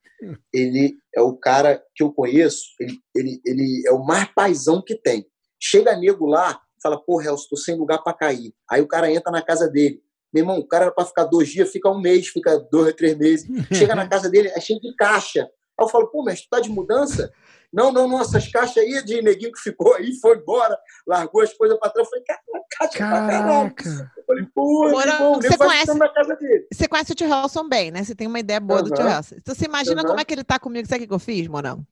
Ele 0.54 0.98
é 1.16 1.22
o 1.22 1.36
cara 1.36 1.82
que 1.96 2.04
eu 2.04 2.12
conheço, 2.12 2.62
ele, 2.80 3.00
ele, 3.16 3.42
ele 3.46 3.84
é 3.86 3.92
o 3.92 4.04
mais 4.04 4.26
paizão 4.34 4.82
que 4.82 4.96
tem. 4.96 5.26
Chega 5.62 5.98
nego 5.98 6.26
lá, 6.26 6.60
fala, 6.82 7.02
pô, 7.02 7.22
Helson, 7.22 7.48
tô 7.50 7.58
sem 7.58 7.76
lugar 7.76 8.00
pra 8.00 8.14
cair. 8.14 8.54
Aí 8.70 8.82
o 8.82 8.88
cara 8.88 9.12
entra 9.12 9.32
na 9.32 9.42
casa 9.42 9.68
dele. 9.68 10.02
Meu 10.34 10.44
irmão, 10.44 10.60
o 10.60 10.68
cara 10.68 10.86
era 10.86 10.94
pra 10.94 11.06
ficar 11.06 11.26
dois 11.26 11.50
dias, 11.50 11.72
fica 11.72 11.90
um 11.90 12.00
mês, 12.00 12.28
fica 12.28 12.58
dois, 12.72 12.94
três 12.94 13.18
meses. 13.18 13.48
Chega 13.74 13.96
na 13.96 14.08
casa 14.10 14.30
dele, 14.30 14.50
é 14.50 14.60
cheio 14.60 14.80
de 14.80 14.96
caixa. 14.96 15.44
Aí 15.44 15.86
eu 15.86 15.90
falo, 15.90 16.08
pô, 16.08 16.24
mas 16.24 16.42
tu 16.42 16.48
tá 16.50 16.60
de 16.60 16.70
mudança? 16.70 17.32
Não, 17.72 17.92
não, 17.92 18.08
não, 18.08 18.20
essas 18.22 18.48
caixas 18.48 18.78
aí 18.78 18.94
é 18.96 19.02
de 19.02 19.22
neguinho 19.22 19.52
que 19.52 19.60
ficou 19.62 19.94
aí, 19.94 20.14
foi 20.20 20.38
embora, 20.38 20.78
largou 21.06 21.42
as 21.42 21.54
coisas 21.54 21.78
pra 21.80 21.90
trás. 21.90 22.08
Eu 22.08 22.10
falei, 22.10 22.26
cara, 22.26 22.40
caixa 22.72 22.98
pra 22.98 23.28
caralho. 23.28 23.74
Caraca. 23.76 24.12
Eu 24.18 24.24
falei, 24.26 24.46
pô, 24.56 24.90
você 25.36 25.58
conhece- 25.58 25.94
na 25.94 26.10
casa 26.10 26.36
dele. 26.36 26.68
Você 26.74 26.88
conhece 26.88 27.12
o 27.12 27.16
tio 27.16 27.28
Helson 27.32 27.70
bem, 27.70 27.92
né? 27.92 28.04
Você 28.04 28.16
tem 28.16 28.28
uma 28.28 28.40
ideia 28.40 28.60
boa 28.60 28.82
do 28.82 28.90
tio. 28.92 29.08
Helson. 29.08 29.36
Então 29.38 29.54
você 29.54 29.66
imagina 29.66 30.02
Aham. 30.02 30.08
como 30.08 30.20
é 30.20 30.26
que 30.26 30.34
ele 30.34 30.44
tá 30.44 30.58
comigo. 30.58 30.88
Sabe 30.88 31.04
o 31.04 31.08
que 31.08 31.14
eu 31.14 31.20
fiz, 31.20 31.48
Morão? 31.48 31.86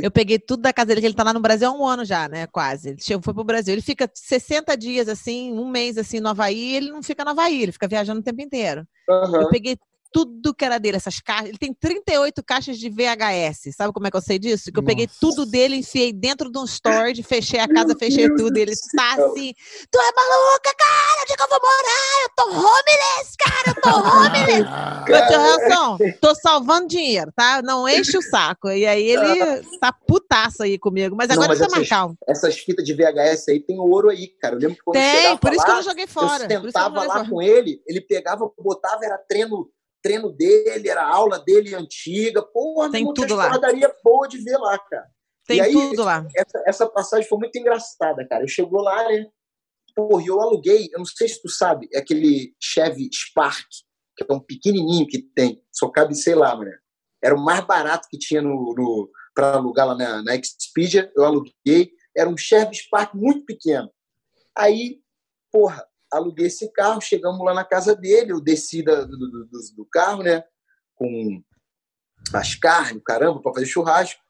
Eu 0.00 0.10
peguei 0.10 0.38
tudo 0.38 0.62
da 0.62 0.72
casa 0.72 0.86
dele, 0.86 1.00
que 1.02 1.06
ele 1.08 1.14
tá 1.14 1.22
lá 1.22 1.32
no 1.32 1.40
Brasil 1.40 1.68
há 1.68 1.72
um 1.72 1.86
ano 1.86 2.02
já, 2.04 2.26
né? 2.28 2.46
Quase. 2.46 2.90
Ele 2.90 3.00
chegou, 3.02 3.22
foi 3.22 3.34
pro 3.34 3.44
Brasil. 3.44 3.74
Ele 3.74 3.82
fica 3.82 4.10
60 4.14 4.74
dias, 4.76 5.08
assim, 5.08 5.52
um 5.52 5.68
mês, 5.68 5.98
assim, 5.98 6.20
no 6.20 6.28
Havaí. 6.30 6.74
Ele 6.76 6.90
não 6.90 7.02
fica 7.02 7.22
no 7.24 7.32
Havaí, 7.32 7.62
ele 7.64 7.72
fica 7.72 7.86
viajando 7.86 8.20
o 8.20 8.22
tempo 8.22 8.40
inteiro. 8.40 8.86
Aham. 9.10 9.42
Eu 9.42 9.48
peguei 9.50 9.76
tudo 10.12 10.54
que 10.54 10.64
era 10.64 10.78
dele, 10.78 10.96
essas 10.96 11.20
caixas. 11.20 11.48
Ele 11.48 11.58
tem 11.58 11.72
38 11.74 12.42
caixas 12.44 12.78
de 12.78 12.88
VHS. 12.90 13.74
Sabe 13.76 13.92
como 13.92 14.06
é 14.06 14.10
que 14.10 14.16
eu 14.16 14.20
sei 14.22 14.38
disso? 14.38 14.70
Que 14.72 14.78
eu 14.78 14.82
peguei 14.84 15.06
Nossa. 15.06 15.18
tudo 15.20 15.46
dele, 15.46 15.76
enfiei 15.76 16.12
dentro 16.12 16.50
de 16.50 16.58
um 16.58 16.64
storage, 16.64 17.22
fechei 17.22 17.60
a 17.60 17.68
casa, 17.68 17.88
Meu 17.88 17.98
fechei 17.98 18.26
Deus 18.28 18.40
tudo. 18.40 18.52
do 18.54 18.58
Ele 18.58 18.72
tá 18.96 19.12
assim, 19.14 19.52
tu 19.90 19.98
é 20.00 20.12
maluca, 20.14 20.74
cara? 20.76 21.22
Onde 21.22 21.32
é 21.32 21.36
que 21.36 21.42
eu 21.42 21.48
vou 21.48 21.60
morar? 21.60 22.22
Eu 22.22 22.30
tô 22.36 22.44
homeless, 22.50 23.36
cara, 23.38 23.76
eu 23.76 23.80
tô 23.82 23.90
homeless. 24.08 25.38
Helson, 25.38 25.98
tô 26.20 26.34
salvando 26.34 26.88
dinheiro, 26.88 27.32
tá? 27.34 27.62
Não 27.62 27.88
enche 27.88 28.16
o 28.16 28.22
saco. 28.22 28.68
E 28.70 28.86
aí 28.86 29.02
ele 29.10 29.62
tá 29.80 29.92
putaço 29.92 30.62
aí 30.62 30.78
comigo. 30.78 31.14
Mas 31.16 31.28
Não, 31.28 31.34
agora 31.36 31.48
mas 31.50 31.60
ele 31.60 31.68
tá 31.70 31.76
mais 31.76 31.88
calmo. 31.88 32.16
Essas 32.26 32.58
fitas 32.58 32.84
de 32.84 32.94
VHS 32.94 33.48
aí 33.48 33.60
tem 33.60 33.78
ouro 33.78 34.08
aí, 34.10 34.28
cara. 34.40 34.54
Eu 34.54 34.60
lembro 34.60 34.76
que 34.76 34.82
quando 34.82 34.96
eu 34.96 35.02
Tem, 35.02 35.36
por 35.38 35.52
isso 35.52 35.64
que 35.64 35.70
eu 35.70 35.74
lá, 35.74 35.80
não 35.80 35.88
joguei 35.88 36.04
eu 36.04 36.08
fora. 36.08 36.44
eu 36.44 36.60
joguei 36.60 36.70
lá 36.72 36.90
fora. 37.14 37.28
com 37.28 37.42
ele, 37.42 37.82
ele 37.86 38.00
pegava, 38.00 38.50
botava, 38.58 39.04
era 39.04 39.18
treino, 39.18 39.68
treino 40.02 40.32
dele, 40.32 40.88
era 40.88 41.06
aula 41.06 41.38
dele 41.38 41.74
antiga. 41.74 42.42
Porra, 42.42 42.90
Tem 42.90 43.04
tudo 43.12 43.34
lá. 43.34 43.46
porradaria 43.46 43.92
boa 44.02 44.28
de 44.28 44.38
ver 44.38 44.56
lá, 44.58 44.78
cara. 44.78 45.06
Tem 45.46 45.60
aí, 45.60 45.72
tudo 45.72 46.04
lá. 46.04 46.26
Essa, 46.36 46.62
essa 46.66 46.86
passagem 46.86 47.28
foi 47.28 47.38
muito 47.38 47.56
engraçada, 47.58 48.26
cara. 48.28 48.44
Eu 48.44 48.48
chegou 48.48 48.82
lá, 48.82 49.08
né? 49.08 49.26
Porra, 49.94 50.22
eu 50.26 50.40
aluguei, 50.40 50.88
eu 50.92 50.98
não 50.98 51.06
sei 51.06 51.26
se 51.28 51.42
tu 51.42 51.48
sabe, 51.48 51.88
é 51.92 51.98
aquele 51.98 52.54
Chevy 52.60 53.08
Spark, 53.12 53.66
que 54.16 54.24
é 54.28 54.32
um 54.32 54.38
pequenininho 54.38 55.06
que 55.08 55.22
tem, 55.34 55.60
só 55.72 55.88
cabe, 55.88 56.14
sei 56.14 56.36
lá, 56.36 56.54
mulher. 56.54 56.78
Era 57.22 57.34
o 57.34 57.44
mais 57.44 57.64
barato 57.64 58.06
que 58.08 58.16
tinha 58.16 58.40
no, 58.40 58.74
no 58.76 59.10
para 59.34 59.54
alugar 59.54 59.86
lá 59.86 59.96
na, 59.96 60.22
na 60.22 60.36
Expedia, 60.36 61.10
eu 61.16 61.24
aluguei, 61.24 61.90
era 62.16 62.28
um 62.28 62.36
Chevy 62.36 62.76
Spark 62.76 63.14
muito 63.14 63.44
pequeno. 63.44 63.90
Aí, 64.56 65.00
porra, 65.50 65.84
aluguei 66.12 66.46
esse 66.46 66.70
carro, 66.72 67.00
chegamos 67.00 67.44
lá 67.44 67.54
na 67.54 67.64
casa 67.64 67.94
dele, 67.94 68.32
eu 68.32 68.40
desci 68.40 68.82
da, 68.82 69.02
do, 69.02 69.16
do, 69.16 69.48
do, 69.76 69.86
carro, 69.90 70.22
né, 70.22 70.44
com 70.94 71.42
as 72.34 72.54
carnes, 72.54 73.02
caramba, 73.04 73.40
para 73.40 73.54
fazer 73.54 73.66
churrasco. 73.66 74.20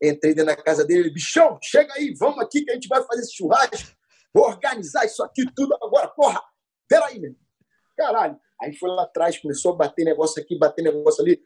Entrei 0.00 0.32
dentro 0.32 0.54
da 0.54 0.62
casa 0.62 0.84
dele, 0.84 1.00
ele, 1.00 1.10
bichão, 1.10 1.58
chega 1.62 1.92
aí, 1.94 2.14
vamos 2.18 2.38
aqui 2.40 2.64
que 2.64 2.70
a 2.70 2.74
gente 2.74 2.88
vai 2.88 3.02
fazer 3.04 3.22
esse 3.22 3.34
churrasco. 3.34 3.96
Vou 4.32 4.44
organizar 4.44 5.04
isso 5.04 5.22
aqui 5.24 5.44
tudo 5.54 5.74
agora, 5.82 6.08
porra. 6.08 6.40
Peraí, 6.88 7.18
meu. 7.18 7.34
Caralho. 7.96 8.38
Aí 8.60 8.74
foi 8.76 8.90
lá 8.90 9.02
atrás, 9.02 9.38
começou 9.38 9.72
a 9.72 9.76
bater 9.76 10.04
negócio 10.04 10.40
aqui, 10.40 10.56
bater 10.56 10.82
negócio 10.82 11.22
ali. 11.22 11.42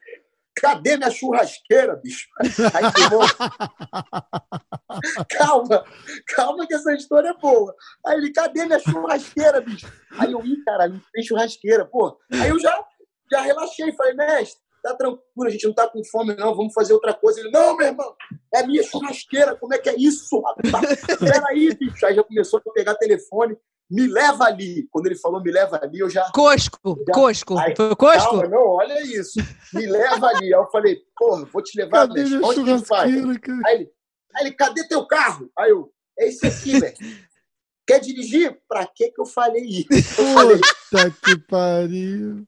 Cadê 0.62 0.96
minha 0.96 1.10
churrasqueira, 1.10 1.96
bicho? 1.96 2.28
Aí, 2.40 3.02
irmão, 3.02 3.26
calma, 5.28 5.84
calma 6.28 6.66
que 6.68 6.74
essa 6.74 6.92
história 6.92 7.30
é 7.30 7.34
boa. 7.34 7.74
Aí 8.06 8.16
ele, 8.16 8.32
cadê 8.32 8.64
minha 8.64 8.78
churrasqueira, 8.78 9.60
bicho? 9.60 9.92
Aí 10.16 10.30
eu, 10.30 10.40
ih, 10.46 10.62
caralho, 10.64 10.92
não 10.92 11.02
tem 11.12 11.24
churrasqueira, 11.24 11.84
pô. 11.84 12.16
Aí 12.32 12.48
eu 12.48 12.60
já, 12.60 12.80
já 13.28 13.40
relaxei, 13.40 13.92
falei, 13.96 14.14
mestre, 14.14 14.62
tá 14.84 14.94
tranquilo, 14.94 15.48
a 15.48 15.50
gente 15.50 15.66
não 15.66 15.74
tá 15.74 15.88
com 15.88 16.00
fome, 16.04 16.36
não, 16.36 16.54
vamos 16.54 16.72
fazer 16.72 16.92
outra 16.92 17.12
coisa. 17.12 17.40
Ele, 17.40 17.50
não, 17.50 17.76
meu 17.76 17.88
irmão, 17.88 18.14
é 18.54 18.64
minha 18.64 18.84
churrasqueira, 18.84 19.56
como 19.56 19.74
é 19.74 19.78
que 19.78 19.88
é 19.88 19.96
isso, 19.98 20.40
rapaz? 20.40 21.00
Peraí, 21.18 21.74
bicho. 21.74 22.06
Aí 22.06 22.14
já 22.14 22.22
começou 22.22 22.62
a 22.64 22.72
pegar 22.72 22.94
telefone, 22.94 23.58
me 23.92 24.06
leva 24.06 24.44
ali. 24.44 24.88
Quando 24.90 25.06
ele 25.06 25.16
falou 25.16 25.42
me 25.42 25.52
leva 25.52 25.78
ali, 25.82 25.98
eu 25.98 26.08
já. 26.08 26.30
Cosco, 26.32 26.98
já... 27.06 27.12
Cosco. 27.12 27.58
Aí, 27.58 27.76
Foi 27.76 27.94
Cosco? 27.94 28.30
Calma, 28.30 28.48
não, 28.48 28.66
olha 28.66 29.02
isso. 29.02 29.38
Me 29.74 29.86
leva 29.86 30.28
ali. 30.28 30.46
Aí 30.46 30.60
eu 30.60 30.66
falei, 30.70 30.98
porra, 31.16 31.44
vou 31.44 31.62
te 31.62 31.78
levar, 31.78 32.08
Cadê. 32.08 32.22
Onde 32.42 32.64
que 32.64 32.86
faz? 32.86 33.12
Aí 33.12 33.18
ele, 33.18 33.40
aí 33.66 33.90
ele, 34.40 34.52
cadê 34.52 34.88
teu 34.88 35.06
carro? 35.06 35.50
Aí 35.58 35.70
eu, 35.70 35.92
é 36.18 36.28
esse 36.28 36.46
aqui, 36.46 36.80
velho. 36.80 36.96
Quer 37.86 37.98
dirigir? 37.98 38.56
Pra 38.68 38.86
que 38.86 39.10
que 39.10 39.20
eu 39.20 39.26
falei 39.26 39.62
isso? 39.64 39.88
Eu 39.92 40.24
falei, 40.34 40.60
Puta 40.90 41.10
que 41.24 41.36
pariu. 41.48 42.44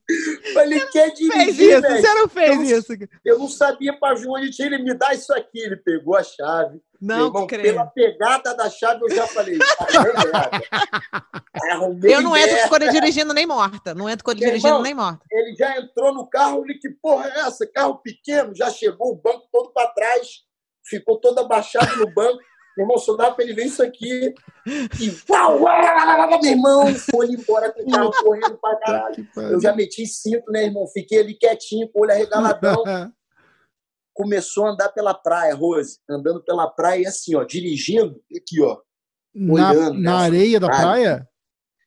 falei, 0.54 0.80
quer 0.92 1.10
dirigir, 1.12 1.32
Fez 1.32 1.58
isso, 1.58 1.80
velho? 1.82 2.00
você 2.00 2.14
não 2.14 2.28
fez 2.28 2.70
Eu- 2.70 2.78
isso. 2.78 2.92
Eu 3.24 3.38
não 3.40 3.48
sabia 3.48 3.98
pra 3.98 4.14
onde 4.28 4.50
tinha. 4.52 4.66
Ele 4.68 4.78
me 4.78 4.94
dá 4.94 5.12
isso 5.12 5.32
aqui. 5.34 5.58
Ele 5.60 5.76
pegou 5.76 6.16
a 6.16 6.22
chave. 6.22 6.78
Não, 7.00 7.26
irmão, 7.26 7.46
creio. 7.48 7.64
pela 7.64 7.84
pegada 7.86 8.54
da 8.54 8.70
chave, 8.70 9.00
eu 9.02 9.10
já 9.14 9.26
falei. 9.26 9.58
Arrumei 11.72 12.14
Eu 12.14 12.22
não 12.22 12.36
entro 12.36 12.52
merda. 12.54 12.68
com 12.68 12.76
ele 12.76 12.90
dirigindo 12.90 13.34
nem 13.34 13.46
morta. 13.46 13.94
Não 13.94 14.08
entro 14.08 14.24
com 14.24 14.30
ele 14.30 14.40
Meu 14.40 14.48
dirigindo 14.50 14.68
irmão, 14.68 14.82
nem 14.82 14.94
morta. 14.94 15.24
Ele 15.30 15.54
já 15.56 15.78
entrou 15.78 16.14
no 16.14 16.26
carro. 16.28 16.64
Ele, 16.64 16.74
que 16.78 16.90
porra 16.90 17.28
é 17.28 17.40
essa? 17.40 17.66
Carro 17.66 17.96
pequeno. 17.98 18.54
Já 18.54 18.70
chegou 18.70 19.12
o 19.12 19.16
banco 19.16 19.48
todo 19.52 19.72
para 19.72 19.88
trás. 19.88 20.28
Ficou 20.86 21.18
todo 21.18 21.38
abaixado 21.40 21.96
no 21.96 22.12
banco. 22.12 22.38
Meu 22.76 22.84
irmão, 22.84 22.98
só 22.98 23.16
dá 23.16 23.30
pra 23.30 23.44
ele 23.44 23.54
ver 23.54 23.66
isso 23.66 23.82
aqui. 23.82 24.34
E 24.66 25.14
uau, 25.30 25.60
meu 26.42 26.50
irmão, 26.50 26.94
foi 27.10 27.28
embora 27.28 27.72
com 27.72 27.82
o 27.82 27.90
carro 27.90 28.10
correndo 28.22 28.58
pra 28.58 28.76
caralho. 28.76 29.28
Eu 29.36 29.60
já 29.60 29.74
meti 29.74 30.06
cinto, 30.06 30.50
né, 30.50 30.64
irmão? 30.64 30.86
Fiquei 30.88 31.20
ali 31.20 31.34
quietinho, 31.34 31.88
com 31.92 32.00
o 32.00 32.02
olho 32.02 32.12
arregaladão. 32.12 32.82
Começou 34.12 34.66
a 34.66 34.70
andar 34.70 34.88
pela 34.90 35.12
praia, 35.12 35.54
Rose. 35.54 35.98
Andando 36.08 36.42
pela 36.42 36.68
praia 36.68 37.02
e 37.02 37.06
assim, 37.06 37.34
ó, 37.34 37.42
dirigindo, 37.44 38.20
aqui, 38.36 38.60
ó. 38.62 38.78
na, 39.34 39.70
Olhando, 39.72 40.00
na 40.00 40.18
né? 40.18 40.24
areia 40.24 40.60
da 40.60 40.66
Praia. 40.68 40.82
praia? 40.82 41.28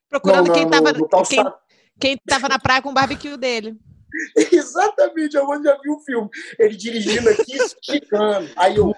Procurando 0.10 0.48
Não, 0.48 0.54
quem, 0.54 0.64
não, 0.64 0.70
tava, 0.72 0.94
no- 0.94 1.00
no 1.00 1.24
quem, 1.26 1.44
quem 2.00 2.18
tava 2.28 2.50
na 2.50 2.60
praia 2.60 2.82
com 2.82 2.90
o 2.90 2.94
barbecue 2.94 3.38
dele. 3.38 3.78
Exatamente, 4.52 5.36
eu 5.36 5.64
já 5.64 5.78
vi 5.82 5.90
o 5.90 6.00
filme. 6.00 6.30
Ele 6.60 6.76
dirigindo 6.76 7.30
aqui, 7.30 7.56
esticando. 7.56 8.50
Aí 8.56 8.76
eu, 8.76 8.94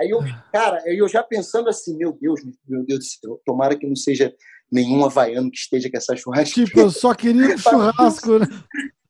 aí 0.00 0.10
eu, 0.10 0.20
cara, 0.52 0.82
aí 0.86 0.98
eu 0.98 1.08
já 1.08 1.22
pensando 1.22 1.68
assim, 1.68 1.96
meu 1.96 2.12
Deus, 2.12 2.40
meu 2.66 2.84
Deus 2.84 2.98
do 3.00 3.04
céu, 3.04 3.40
tomara 3.44 3.76
que 3.76 3.86
não 3.86 3.96
seja 3.96 4.34
nenhum 4.70 5.04
havaiano 5.04 5.50
que 5.50 5.58
esteja 5.58 5.90
com 5.90 5.96
essa 5.96 6.16
churrasqueira. 6.16 6.68
Tipo, 6.68 6.80
eu 6.80 6.90
só 6.90 7.14
queria 7.14 7.54
um 7.54 7.58
churrasco, 7.58 8.38
né? 8.38 8.46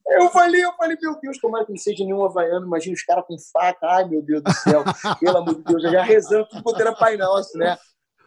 Eu 0.05 0.29
falei, 0.31 0.63
eu 0.63 0.73
falei, 0.75 0.97
meu 1.01 1.19
Deus, 1.21 1.39
tomara 1.39 1.65
que 1.65 1.71
não 1.71 1.79
seja 1.79 2.05
nenhum 2.05 2.25
havaiano. 2.25 2.67
Imagina 2.67 2.95
os 2.95 3.03
caras 3.03 3.25
com 3.27 3.37
faca. 3.53 3.87
Ai, 3.87 4.09
meu 4.09 4.21
Deus 4.21 4.43
do 4.43 4.53
céu. 4.53 4.85
Pelo 5.21 5.39
amor 5.39 5.55
de 5.55 5.63
Deus, 5.63 5.85
eu 5.85 5.93
já 5.93 6.03
rezando 6.03 6.47
tudo 6.49 6.63
quanto 6.63 6.81
era 6.81 6.95
Pai 6.95 7.17
Nosso, 7.17 7.57
né? 7.57 7.79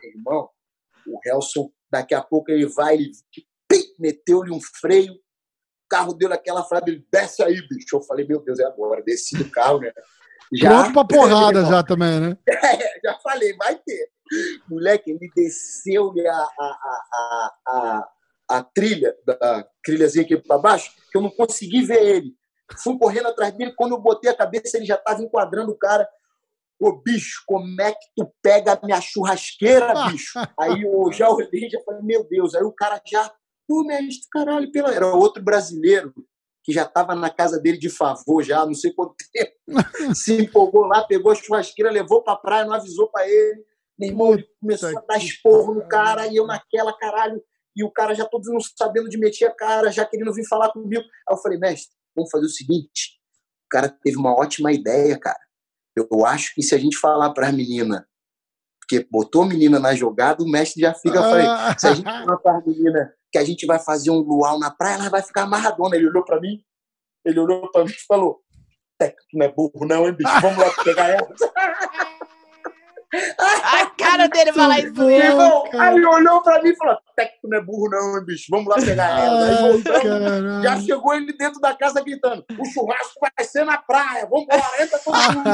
Irmão, 0.03 0.49
o 1.05 1.19
Helson, 1.25 1.69
daqui 1.91 2.15
a 2.15 2.21
pouco 2.21 2.51
ele 2.51 2.65
vai, 2.65 2.95
ele 2.95 3.11
meteu-lhe 3.99 4.51
um 4.51 4.59
freio, 4.79 5.13
carro 5.89 6.13
deu 6.13 6.29
naquela 6.29 6.63
frase, 6.63 6.85
ele 6.87 7.05
desce 7.11 7.43
aí, 7.43 7.55
bicho. 7.67 7.95
Eu 7.95 8.01
falei, 8.01 8.25
meu 8.27 8.41
Deus, 8.41 8.59
é 8.59 8.65
agora, 8.65 9.03
desci 9.03 9.37
do 9.37 9.49
carro, 9.49 9.79
né? 9.79 9.91
Pronto 10.59 10.93
pra 10.93 11.05
porrada 11.05 11.65
já 11.65 11.83
também, 11.83 12.19
né? 12.19 12.37
é, 12.47 12.99
já 13.03 13.17
falei, 13.23 13.55
vai 13.55 13.75
ter. 13.75 14.09
Moleque, 14.69 15.11
ele 15.11 15.31
desceu-lhe 15.35 16.27
a, 16.27 16.37
a, 16.37 17.53
a, 17.67 18.07
a, 18.49 18.63
trilha, 18.63 19.15
a 19.41 19.65
trilhazinha 19.83 20.25
aqui 20.25 20.37
para 20.37 20.57
baixo, 20.57 20.91
que 21.11 21.17
eu 21.17 21.21
não 21.21 21.29
consegui 21.29 21.83
ver 21.83 22.03
ele. 22.03 22.35
Fui 22.79 22.97
correndo 22.97 23.27
atrás 23.27 23.53
dele, 23.53 23.73
quando 23.75 23.91
eu 23.91 24.01
botei 24.01 24.29
a 24.29 24.35
cabeça, 24.35 24.77
ele 24.77 24.85
já 24.85 24.95
estava 24.95 25.21
enquadrando 25.21 25.71
o 25.71 25.77
cara. 25.77 26.07
Ô, 26.79 26.91
bicho, 26.91 27.43
como 27.45 27.81
é 27.81 27.93
que 27.93 28.07
tu 28.15 28.33
pega 28.41 28.73
a 28.73 28.85
minha 28.85 28.99
churrasqueira, 28.99 29.93
bicho? 30.07 30.39
Aí 30.59 30.81
eu 30.81 31.11
já 31.11 31.29
olhei 31.29 31.69
já 31.69 31.79
falei, 31.85 32.01
meu 32.01 32.27
Deus. 32.27 32.55
Aí 32.55 32.63
o 32.63 32.71
cara 32.71 32.99
já, 33.05 33.31
pô, 33.67 33.83
mestre, 33.83 34.27
caralho, 34.31 34.71
pela... 34.71 34.93
era 34.93 35.07
outro 35.13 35.43
brasileiro 35.43 36.13
que 36.63 36.73
já 36.73 36.83
estava 36.83 37.13
na 37.13 37.29
casa 37.29 37.59
dele 37.59 37.77
de 37.77 37.89
favor 37.89 38.43
já, 38.43 38.65
não 38.65 38.73
sei 38.73 38.91
quanto 38.91 39.15
tempo. 39.31 40.15
Se 40.15 40.41
empolgou 40.41 40.85
lá, 40.87 41.03
pegou 41.03 41.31
a 41.31 41.35
churrasqueira, 41.35 41.91
levou 41.91 42.23
pra 42.23 42.35
praia, 42.35 42.65
não 42.65 42.73
avisou 42.73 43.09
pra 43.11 43.29
ele. 43.29 43.63
Meu 43.97 44.09
irmão, 44.09 44.33
ele 44.33 44.47
começou 44.59 44.89
a 44.89 45.01
dar 45.01 45.17
esporro 45.17 45.75
no 45.75 45.87
cara, 45.87 46.27
e 46.27 46.35
eu 46.35 46.47
naquela, 46.47 46.97
caralho. 46.97 47.41
E 47.75 47.83
o 47.83 47.91
cara 47.91 48.15
já 48.15 48.25
todo 48.25 48.43
sabendo 48.75 49.09
de 49.09 49.17
meter 49.17 49.45
a 49.45 49.51
cara, 49.51 49.91
já 49.91 50.05
querendo 50.05 50.33
vir 50.33 50.47
falar 50.47 50.71
comigo. 50.71 51.03
Aí 51.03 51.35
eu 51.35 51.37
falei, 51.37 51.59
mestre, 51.59 51.93
vamos 52.15 52.31
fazer 52.31 52.45
o 52.45 52.49
seguinte. 52.49 53.19
O 53.65 53.69
cara 53.69 53.89
teve 53.89 54.17
uma 54.17 54.33
ótima 54.33 54.71
ideia, 54.71 55.19
cara. 55.19 55.39
Eu 55.95 56.25
acho 56.25 56.53
que 56.55 56.63
se 56.63 56.73
a 56.73 56.77
gente 56.77 56.97
falar 56.97 57.31
para 57.31 57.47
as 57.47 57.53
meninas, 57.53 58.01
porque 58.79 59.07
botou 59.09 59.43
a 59.43 59.47
menina 59.47 59.79
na 59.79 59.93
jogada, 59.93 60.43
o 60.43 60.49
mestre 60.49 60.81
já 60.81 60.93
fica. 60.93 61.15
Eu 61.15 61.23
falei, 61.23 61.45
se 61.77 61.87
a 61.87 61.93
gente 61.93 62.05
falar 62.05 62.37
para 62.37 62.57
as 62.57 62.65
meninas 62.65 63.09
que 63.35 63.39
a 63.39 63.43
gente 63.43 63.65
vai 63.65 63.77
fazer 63.77 64.11
um 64.11 64.19
luau 64.19 64.57
na 64.57 64.71
praia, 64.71 64.95
ela 64.95 65.09
vai 65.09 65.21
ficar 65.21 65.43
amarradona. 65.43 65.97
Ele 65.97 66.07
olhou 66.07 66.23
para 66.23 66.39
mim, 66.39 66.63
ele 67.25 67.37
olhou 67.37 67.69
para 67.69 67.83
mim 67.83 67.91
e 67.91 68.05
falou: 68.07 68.39
"É, 69.01 69.09
tu 69.09 69.17
não 69.33 69.45
é 69.45 69.51
burro, 69.51 69.85
não, 69.85 70.07
hein, 70.07 70.13
bicho? 70.13 70.41
Vamos 70.41 70.57
lá 70.57 70.71
pegar 70.81 71.09
ela. 71.09 71.27
A 73.63 73.85
cara 73.97 74.27
dele 74.27 74.51
falar 74.51 74.79
isso 74.79 74.93
Meu 74.93 75.09
irmão, 75.09 75.63
aí 75.73 75.95
ele 75.95 76.05
olhou 76.05 76.41
pra 76.41 76.61
mim 76.61 76.69
e 76.69 76.75
falou: 76.75 76.97
Até 77.17 77.27
que 77.27 77.39
tu 77.41 77.47
não 77.47 77.57
é 77.57 77.61
burro, 77.61 77.89
não, 77.89 78.17
hein, 78.17 78.25
bicho? 78.25 78.47
Vamos 78.49 78.67
lá 78.67 78.75
pegar 78.75 79.07
ela. 79.23 79.45
Aí 79.45 79.53
Ai, 79.55 79.71
voltamos, 79.71 80.63
já 80.63 80.79
chegou 80.81 81.13
ele 81.13 81.31
dentro 81.37 81.61
da 81.61 81.73
casa 81.73 82.01
gritando: 82.03 82.43
O 82.59 82.65
churrasco 82.65 83.13
vai 83.21 83.45
ser 83.47 83.63
na 83.63 83.77
praia, 83.77 84.25
vamos 84.29 84.43
embora, 84.43 84.83
entra 84.83 84.99
todo 84.99 85.15
mundo. 85.33 85.49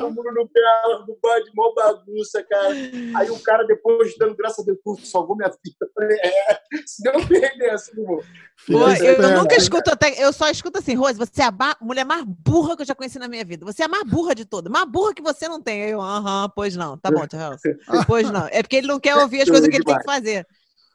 Todo 0.00 0.10
mundo 0.14 0.32
no 0.34 0.48
pé 0.48 0.60
do 1.06 1.18
bar 1.22 1.40
de 1.42 1.50
mó 1.54 1.72
bagunça, 1.74 2.44
cara. 2.48 2.68
Aí 3.16 3.30
o 3.30 3.38
cara, 3.42 3.64
depois, 3.66 4.14
dando 4.18 4.36
graças 4.36 4.60
a 4.60 4.62
Deus, 4.70 4.78
salvou 5.10 5.36
minha 5.36 5.48
vida. 5.48 5.86
Eu 5.98 6.16
É, 6.22 6.60
se 6.86 7.02
não 7.04 7.26
perder 7.26 7.68
essa, 7.72 7.90
irmão. 7.98 8.20
Pô, 8.66 8.78
eu, 8.78 8.88
esperta. 8.92 9.36
nunca 9.36 9.56
escuto 9.56 9.90
até. 9.90 10.22
Eu 10.22 10.32
só 10.32 10.48
escuto 10.48 10.78
assim, 10.78 10.94
Rose, 10.94 11.18
você 11.18 11.42
é 11.42 11.46
a 11.46 11.50
ba- 11.50 11.76
mulher 11.80 12.04
mais 12.04 12.24
burra 12.24 12.76
que 12.76 12.82
eu 12.82 12.86
já 12.86 12.94
conheci 12.94 13.18
na 13.18 13.28
minha 13.28 13.44
vida. 13.44 13.64
Você 13.64 13.82
é 13.82 13.86
a 13.86 13.88
mais 13.88 14.04
burra 14.04 14.34
de 14.34 14.44
todas. 14.44 14.70
Mais 14.72 14.86
burra 14.88 15.12
que 15.14 15.22
você 15.22 15.48
não 15.48 15.60
tem. 15.60 15.82
Aí 15.84 15.90
Eu, 15.90 16.00
aham, 16.00 16.50
pois 16.54 16.76
não. 16.76 16.96
Tá 16.96 17.10
bom, 17.10 17.26
tio 17.26 17.38
Helson. 17.38 17.70
Pois 18.06 18.30
não. 18.30 18.46
É 18.50 18.62
porque 18.62 18.76
ele 18.76 18.86
não 18.86 19.00
quer 19.00 19.16
ouvir 19.16 19.40
as 19.42 19.48
Eu 19.48 19.52
coisas 19.54 19.68
que 19.68 19.76
ele 19.76 19.84
tem 19.84 19.98
que 19.98 20.04
fazer. 20.04 20.33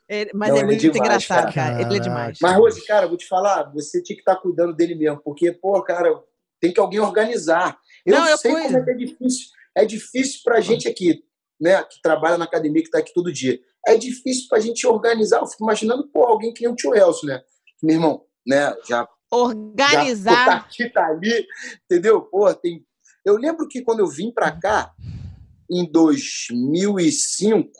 Ele- 0.09 0.31
mas 0.33 0.49
Não, 0.49 0.57
é 0.57 0.59
é 0.61 0.65
muito 0.65 0.79
demais, 0.81 0.99
engraçado, 0.99 1.53
cara. 1.53 1.71
cara. 1.77 1.81
Ele 1.83 1.97
é 1.97 1.99
demais. 1.99 2.39
Mas, 2.41 2.57
Rose, 2.57 2.85
cara, 2.87 3.07
vou 3.07 3.15
te 3.15 3.27
falar, 3.27 3.71
você 3.71 4.01
tinha 4.01 4.15
que 4.15 4.21
estar 4.21 4.35
cuidando 4.37 4.73
dele 4.75 4.95
mesmo, 4.95 5.21
porque, 5.23 5.51
pô, 5.51 5.81
cara, 5.83 6.09
tem 6.59 6.73
que 6.73 6.79
alguém 6.79 6.99
organizar. 6.99 7.77
Eu 8.05 8.15
Não, 8.17 8.27
eu 8.27 8.37
sei 8.37 8.51
como 8.51 8.77
é 8.77 8.83
que 8.83 8.89
é 8.89 8.93
difícil. 8.95 9.47
É 9.77 9.85
difícil 9.85 10.41
pra 10.43 10.59
gente 10.59 10.87
aqui, 10.87 11.23
né, 11.61 11.83
que 11.83 12.01
trabalha 12.01 12.37
na 12.39 12.45
academia, 12.45 12.81
que 12.83 12.89
tá 12.89 12.97
aqui 12.97 13.13
todo 13.13 13.31
dia. 13.31 13.59
É 13.85 13.95
difícil 13.95 14.47
pra 14.49 14.59
gente 14.59 14.85
organizar. 14.87 15.39
Eu 15.39 15.47
fico 15.47 15.63
imaginando, 15.63 16.07
pô, 16.09 16.23
alguém 16.25 16.51
que 16.53 16.63
nem 16.63 16.71
o 16.73 16.75
tio 16.75 16.95
Elcio, 16.95 17.27
né? 17.27 17.41
Meu 17.83 17.95
irmão, 17.95 18.25
né, 18.45 18.75
já 18.87 19.07
Organizar. 19.31 20.33
Já, 20.33 20.43
o 20.57 20.61
Tati 20.63 20.89
tá 20.89 21.05
ali, 21.05 21.45
entendeu? 21.85 22.21
Pô, 22.23 22.51
tem... 22.55 22.83
Eu 23.23 23.35
lembro 23.37 23.67
que 23.67 23.83
quando 23.83 23.99
eu 23.99 24.07
vim 24.07 24.31
para 24.31 24.51
cá, 24.51 24.91
em 25.69 25.85
2005, 25.91 27.71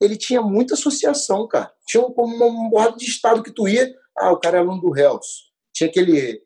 ele 0.00 0.16
tinha 0.16 0.40
muita 0.40 0.74
associação, 0.74 1.46
cara. 1.48 1.70
Tinha 1.86 2.02
como 2.04 2.34
uma, 2.36 2.46
um 2.46 2.70
borrado 2.70 2.96
de 2.96 3.04
estado 3.06 3.42
que 3.42 3.50
tu 3.50 3.66
ia, 3.68 3.92
ah, 4.16 4.32
o 4.32 4.36
cara 4.38 4.58
é 4.58 4.60
aluno 4.60 4.80
do 4.80 4.96
Hells. 4.96 5.26
Tinha 5.72 5.88
aquele 5.88 6.40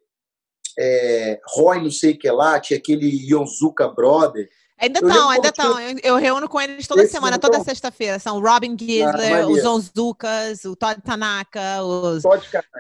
é, 0.78 1.40
Roy 1.55 1.82
não 1.82 1.90
sei 1.90 2.12
o 2.12 2.18
que 2.18 2.30
lá, 2.30 2.59
tinha 2.61 2.78
aquele 2.78 3.09
Yonzuka 3.30 3.88
Brother. 3.88 4.48
Ainda 4.78 4.98
Eu 5.00 5.09
estão, 5.09 5.30
ainda 5.30 5.48
estão. 5.48 5.80
Eu, 5.80 5.98
eu 6.03 6.16
reúno 6.16 6.48
com 6.48 6.61
eles 6.61 6.88
toda 6.88 7.05
Esse 7.05 7.12
semana, 7.12 7.38
toda 7.38 7.62
sexta-feira. 7.62 8.18
São 8.18 8.40
Robin 8.40 8.76
Gisler, 8.76 9.48
os 9.48 9.64
Onzukas, 9.64 10.64
o 10.64 10.74
Todd 10.74 11.00
Tanaka, 11.00 11.84
os. 11.84 12.24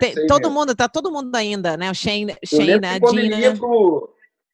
Tem- 0.00 0.18
aí 0.18 0.26
todo 0.26 0.40
mesmo. 0.42 0.54
mundo, 0.54 0.74
tá 0.74 0.88
todo 0.88 1.12
mundo 1.12 1.32
ainda, 1.36 1.76
né? 1.76 1.88
O 1.90 1.94
Shane, 1.94 2.32
Eu 2.42 2.48
Shane 2.48 2.72
a 2.86 2.98
quando 2.98 3.18
ele 3.20 3.28
Dina. 3.28 3.40
ia 3.40 3.56
pro, 3.56 4.11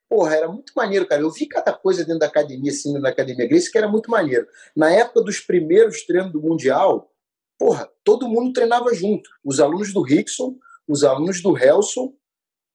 porra, 0.09 0.37
era 0.37 0.49
muito 0.49 0.73
maneiro, 0.75 1.07
cara. 1.07 1.23
Eu 1.23 1.31
vi 1.31 1.47
cada 1.47 1.73
coisa 1.73 2.05
dentro 2.05 2.21
da 2.21 2.27
academia, 2.27 2.71
assim, 2.71 2.99
na 2.99 3.11
academia 3.11 3.47
Grace, 3.47 3.71
que 3.71 3.79
era 3.79 3.89
muito 3.89 4.11
maneiro. 4.11 4.47
Na 4.75 4.91
época 4.91 5.23
dos 5.23 5.41
primeiros 5.41 6.05
treinos 6.07 6.33
do 6.33 6.41
Mundial, 6.41 7.13
porra, 7.59 7.89
todo 8.03 8.29
mundo 8.29 8.53
treinava 8.53 8.95
junto. 8.95 9.29
Os 9.45 9.61
alunos 9.61 9.93
do 9.93 10.03
Rickson, 10.03 10.57
os 10.87 11.05
alunos 11.05 11.43
do 11.43 11.57
Helson 11.57 12.15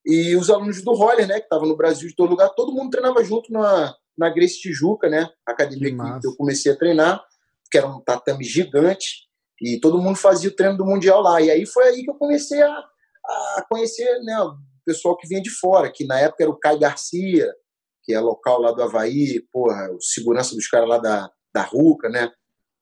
e 0.06 0.36
os 0.36 0.50
alunos 0.50 0.82
do 0.82 0.94
Roller, 0.94 1.28
né, 1.28 1.40
que 1.40 1.46
estavam 1.46 1.68
no 1.68 1.78
Brasil 1.78 2.08
de 2.08 2.16
todo 2.16 2.30
lugar, 2.30 2.50
todo 2.50 2.74
mundo 2.74 2.92
treinava 2.92 3.24
junto 3.24 3.52
na, 3.52 3.96
na 4.18 4.30
Grace 4.30 4.60
Tijuca, 4.60 5.10
né, 5.10 5.30
academia 5.46 5.90
que, 5.92 6.20
que 6.20 6.28
eu 6.28 6.36
comecei 6.36 6.72
a 6.72 6.78
treinar, 6.78 7.24
que 7.72 7.78
era 7.78 7.88
um 7.88 8.02
tatame 8.02 8.44
gigante, 8.44 9.28
e 9.62 9.80
todo 9.80 10.02
mundo 10.02 10.18
fazia 10.18 10.50
o 10.50 10.56
treino 10.56 10.78
do 10.78 10.86
Mundial 10.86 11.22
lá. 11.22 11.42
E 11.42 11.50
aí 11.50 11.66
foi 11.66 11.86
aí 11.86 12.04
que 12.04 12.10
eu 12.10 12.16
comecei 12.16 12.62
a, 12.62 12.70
a 13.58 13.66
conhecer 13.70 14.20
né, 14.24 14.36
pessoal 14.86 15.18
que 15.18 15.28
vinha 15.28 15.42
de 15.42 15.50
fora, 15.50 15.92
que 15.92 16.06
na 16.06 16.20
época 16.20 16.44
era 16.44 16.52
o 16.52 16.60
Caio 16.60 16.80
Garcia, 16.80 17.52
que 18.04 18.14
é 18.14 18.20
local 18.20 18.62
lá 18.62 18.72
do 18.72 18.84
Havaí, 18.84 19.42
porra, 19.52 19.92
o 19.92 20.02
segurança 20.02 20.56
dos 20.56 20.68
caras 20.68 20.90
lá 20.90 20.98
da, 20.98 21.30
da 21.54 21.64
Ruca, 21.64 22.10
né? 22.10 22.32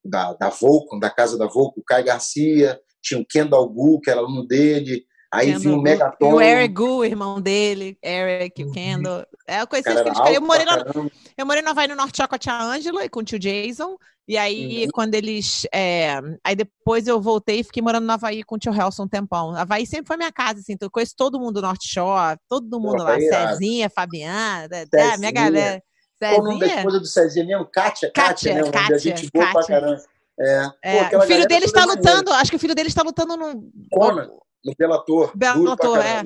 Da, 0.04 0.34
da 0.34 0.50
Volcom, 0.50 1.00
da 1.00 1.10
casa 1.10 1.38
da 1.38 1.46
Volcom, 1.46 1.82
o 1.82 1.84
Caio 1.84 2.06
Garcia, 2.06 2.80
tinha 3.02 3.20
o 3.20 3.26
Kendall 3.26 3.70
Gu, 3.70 4.02
que 4.02 4.10
era 4.10 4.20
aluno 4.20 4.46
dele, 4.46 5.06
Aí 5.32 5.54
vinha 5.54 5.78
o 5.78 5.82
Megaton. 5.82 6.34
O 6.34 6.42
Eric 6.42 6.74
Gu, 6.74 6.98
o 6.98 7.06
irmão 7.06 7.40
dele, 7.40 7.98
Eric, 8.04 8.64
o 8.64 8.68
uhum. 8.68 8.74
Kendall. 8.74 9.26
É, 9.48 9.62
eu 9.62 9.68
conheci 9.68 9.90
eles. 9.90 10.18
Eu 10.34 10.42
morei, 10.42 10.66
no, 10.66 11.10
eu 11.38 11.46
morei 11.46 11.62
no 11.62 11.70
Havaí 11.70 11.88
no 11.88 11.96
Norte 11.96 12.28
com 12.28 12.36
a 12.36 12.38
tia 12.38 12.62
Ângela 12.62 13.06
e 13.06 13.10
com 13.10 13.22
o 13.22 13.24
tio 13.24 13.40
Jason. 13.40 13.98
E 14.28 14.38
aí, 14.38 14.84
uhum. 14.84 14.90
quando 14.94 15.16
eles. 15.16 15.66
É... 15.74 16.20
Aí 16.44 16.56
depois 16.56 17.08
eu 17.08 17.22
voltei 17.22 17.62
e 17.62 17.64
fiquei 17.64 17.82
morando 17.82 18.06
no 18.06 18.12
Havaí 18.12 18.44
com 18.44 18.56
o 18.56 18.60
tio 18.60 18.74
Helson 18.74 19.04
um 19.04 19.08
tempão. 19.08 19.56
Havaí 19.56 19.86
sempre 19.86 20.08
foi 20.08 20.18
minha 20.18 20.32
casa, 20.34 20.60
assim. 20.60 20.74
Então 20.74 20.88
eu 20.88 20.92
conheço 20.92 21.14
todo 21.16 21.40
mundo 21.40 21.56
do 21.56 21.62
Norte 21.62 21.88
Shore, 21.88 22.38
todo 22.50 22.80
mundo 22.80 22.98
Pô, 22.98 23.04
lá. 23.04 23.18
Cezinha, 23.18 23.90
Fabiana, 23.90 24.68
Cezinha. 24.94 25.18
minha 25.18 25.32
galera. 25.32 25.84
Cezinha. 26.22 26.36
Qual 26.36 26.42
o 26.42 26.44
nome 26.44 26.60
da 26.60 26.68
esposa 26.68 27.00
do 27.00 27.06
Cezinha 27.06 27.46
mesmo? 27.46 27.66
Kátia? 27.66 28.12
Kátia, 28.14 28.54
Kátia, 28.54 28.64
né? 28.64 28.72
Kátia, 28.72 29.00
gente 29.00 29.30
boa 29.34 29.46
Kátia. 29.46 29.64
pra 29.66 29.80
caramba. 29.80 30.04
É. 30.40 30.72
é. 30.84 31.10
Pô, 31.10 31.18
o 31.18 31.22
filho 31.22 31.48
dele 31.48 31.66
está 31.66 31.86
lutando, 31.86 32.32
acho 32.34 32.52
que 32.52 32.58
o 32.58 32.60
filho 32.60 32.76
dele 32.76 32.90
está 32.90 33.02
lutando 33.02 33.38
no. 33.38 33.72
Conan. 33.92 34.30
No 34.64 34.74
Bellator. 34.78 35.32
Bellator, 35.36 35.98
é. 35.98 36.24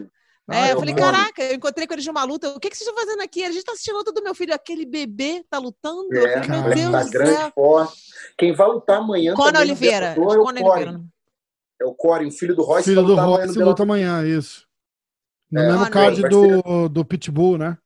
É, 0.52 0.74
eu 0.74 0.80
falei, 0.80 0.94
caraca, 0.94 1.44
eu 1.44 1.56
encontrei 1.56 1.88
com 1.88 1.94
eles 1.94 2.06
numa 2.06 2.24
luta. 2.24 2.50
O 2.50 2.60
que, 2.60 2.70
que 2.70 2.78
vocês 2.78 2.88
estão 2.88 3.04
fazendo 3.04 3.22
aqui? 3.22 3.44
A 3.44 3.52
gente 3.52 3.64
tá 3.64 3.72
assistindo 3.72 3.96
a 3.96 3.98
luta 4.00 4.12
do 4.12 4.22
meu 4.22 4.36
filho. 4.36 4.54
Aquele 4.54 4.86
bebê 4.86 5.44
tá 5.50 5.58
lutando? 5.58 6.16
É, 6.16 6.44
falei, 6.44 6.62
meu 6.62 6.76
Deus 6.76 6.92
tá 6.92 7.04
do 7.04 7.10
grande, 7.10 7.36
céu. 7.36 7.52
Forte. 7.56 8.04
Quem 8.38 8.54
vai 8.54 8.68
lutar 8.68 8.98
amanhã 9.00 9.34
Cona 9.34 9.60
Oliveira. 9.60 10.14
É 10.16 10.20
o 10.20 10.46
Oliveira. 10.46 11.02
É 11.82 11.86
o 11.86 11.94
Corey, 11.94 12.28
o 12.28 12.32
filho 12.32 12.56
do 12.56 12.64
Royce. 12.64 12.90
Filho 12.90 13.04
do 13.04 13.16
Royce 13.16 13.58
luta 13.58 13.84
amanhã, 13.84 14.24
isso. 14.26 14.68
No 15.52 15.62
é, 15.62 15.68
mesmo 15.68 15.90
card 15.90 16.22
do, 16.22 16.42
ser... 16.42 16.90
do 16.90 17.06
Pitbull, 17.06 17.58
né? 17.58 17.78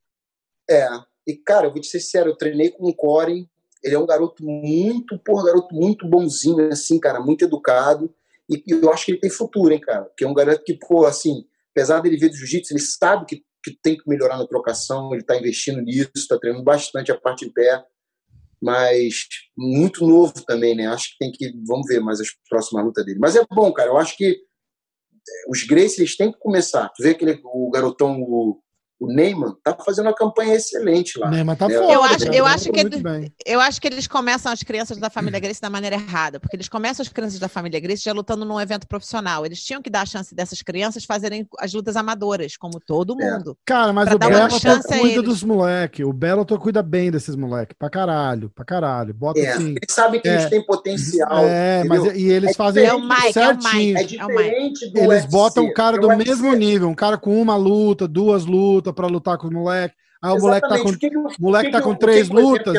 É. 0.70 0.88
E, 1.26 1.36
cara, 1.36 1.68
eu 1.68 1.72
vou 1.72 1.82
te 1.82 1.88
ser 1.88 2.00
sincero, 2.00 2.30
eu 2.30 2.36
treinei 2.36 2.70
com 2.72 2.88
o 2.88 2.94
Corey. 2.94 3.48
Ele 3.82 3.96
é 3.96 4.00
um 4.00 4.06
garoto 4.06 4.44
muito, 4.44 5.18
porra, 5.20 5.46
garoto 5.46 5.74
muito 5.74 6.06
bonzinho, 6.08 6.68
assim, 6.72 7.00
cara, 7.00 7.22
muito 7.22 7.46
educado. 7.46 8.14
E 8.50 8.64
eu 8.68 8.92
acho 8.92 9.06
que 9.06 9.12
ele 9.12 9.20
tem 9.20 9.30
futuro, 9.30 9.74
hein, 9.74 9.80
cara? 9.80 10.06
Porque 10.06 10.24
é 10.24 10.28
um 10.28 10.34
garoto 10.34 10.64
que, 10.64 10.74
pô, 10.74 11.06
assim, 11.06 11.46
apesar 11.72 12.00
dele 12.02 12.18
ver 12.18 12.30
do 12.30 12.36
jiu-jitsu, 12.36 12.74
ele 12.74 12.82
sabe 12.82 13.26
que, 13.26 13.44
que 13.64 13.78
tem 13.82 13.96
que 13.96 14.08
melhorar 14.08 14.38
na 14.38 14.48
trocação, 14.48 15.14
ele 15.14 15.22
está 15.22 15.38
investindo 15.38 15.82
nisso, 15.82 16.12
está 16.16 16.38
treinando 16.40 16.64
bastante 16.64 17.12
a 17.12 17.20
parte 17.20 17.46
em 17.46 17.52
pé, 17.52 17.84
mas 18.62 19.28
muito 19.58 20.06
novo 20.06 20.34
também, 20.46 20.76
né? 20.76 20.88
Acho 20.88 21.12
que 21.12 21.18
tem 21.20 21.32
que, 21.32 21.54
vamos 21.66 21.88
ver 21.88 22.00
mais 22.00 22.20
as 22.20 22.28
próximas 22.50 22.84
lutas 22.84 23.06
dele. 23.06 23.20
Mas 23.20 23.36
é 23.36 23.46
bom, 23.52 23.72
cara, 23.72 23.90
eu 23.90 23.98
acho 23.98 24.18
que 24.18 24.38
os 25.48 25.64
Grace, 25.64 26.00
eles 26.00 26.18
têm 26.18 26.32
que 26.32 26.40
começar. 26.40 26.90
Tu 26.90 27.04
vê 27.04 27.12
aquele, 27.12 27.40
o 27.44 27.70
garotão, 27.70 28.20
o, 28.22 28.60
o 29.00 29.08
Neyman 29.08 29.56
tá 29.64 29.76
fazendo 29.84 30.08
uma 30.08 30.16
campanha 30.16 30.56
excelente 30.56 31.18
lá. 31.18 31.30
Neyman 31.30 31.56
tá 31.56 31.68
né? 31.68 31.76
foda, 31.76 31.94
eu 31.94 32.04
acho, 32.04 32.26
eu 32.34 32.46
acho 32.46 32.72
que 32.72 32.80
eu 33.46 33.60
acho 33.62 33.82
que 33.82 33.88
eles 33.88 34.08
começam 34.08 34.52
as 34.52 34.62
crianças 34.62 34.98
da 34.98 35.10
família 35.10 35.40
Grace 35.40 35.62
da 35.62 35.70
maneira 35.70 35.96
errada, 35.96 36.40
porque 36.40 36.56
eles 36.56 36.68
começam 36.68 37.04
as 37.04 37.10
crianças 37.10 37.40
da 37.40 37.48
família 37.48 37.80
Grace 37.80 38.04
já 38.04 38.12
lutando 38.12 38.44
num 38.44 38.60
evento 38.60 38.88
profissional. 38.88 39.46
Eles 39.46 39.64
tinham 39.64 39.82
que 39.82 39.90
dar 39.90 40.02
a 40.02 40.06
chance 40.06 40.36
dessas 40.36 40.62
crianças 40.62 41.06
fazerem 41.06 41.48
as 41.60 41.74
lutas 41.74 41.96
amadoras, 41.96 42.58
como 42.58 42.80
todo 42.80 43.20
é. 43.22 43.32
mundo. 43.32 43.52
É. 43.52 43.56
Cara, 43.66 43.94
mas 43.94 44.12
o 44.14 44.20
Bellator 44.20 44.60
cuida 45.00 45.22
dos 45.22 45.44
moleques. 45.44 46.06
O 46.06 46.12
Bellator 46.12 46.60
cuida 46.60 46.84
bem 46.84 47.10
desses 47.10 47.36
moleques, 47.36 47.76
pra 47.80 47.90
caralho, 47.90 48.50
pra 48.54 48.66
caralho. 48.66 49.14
Bota 49.14 49.40
é. 49.40 49.54
assim. 49.54 49.70
Eles 49.70 49.92
sabem 49.92 50.20
que 50.20 50.28
é. 50.28 50.34
eles 50.34 50.50
têm 50.50 50.66
potencial. 50.66 51.46
É, 51.46 51.84
mas 51.86 52.04
e 52.16 52.30
eles 52.30 52.52
é 52.52 52.54
fazem 52.54 52.86
é 52.86 52.94
o 52.94 53.00
Mike, 53.00 53.34
certinho. 53.34 53.98
É, 53.98 54.04
diferente 54.04 54.92
do 54.92 55.00
Eles 55.00 55.24
UFC. 55.24 55.28
botam 55.30 55.66
o 55.66 55.74
cara 55.74 55.98
do 55.98 56.10
mesmo 56.18 56.54
nível, 56.54 56.90
um 56.90 56.96
cara 56.96 57.18
com 57.18 57.42
uma 57.42 57.56
luta, 57.56 58.08
duas 58.08 58.46
lutas 58.46 58.89
pra 58.94 59.08
lutar 59.08 59.38
com 59.38 59.50
moleques 59.50 59.70
moleque. 59.70 59.96
Aí 60.22 60.32
o 60.34 60.40
moleque 60.40 60.68
tá 60.68 60.80
com, 60.80 60.92
que 60.92 61.10
que, 61.10 61.18
moleque 61.40 61.66
que 61.68 61.72
tá 61.72 61.82
com 61.82 61.96
três 61.96 62.30
lutas. 62.30 62.78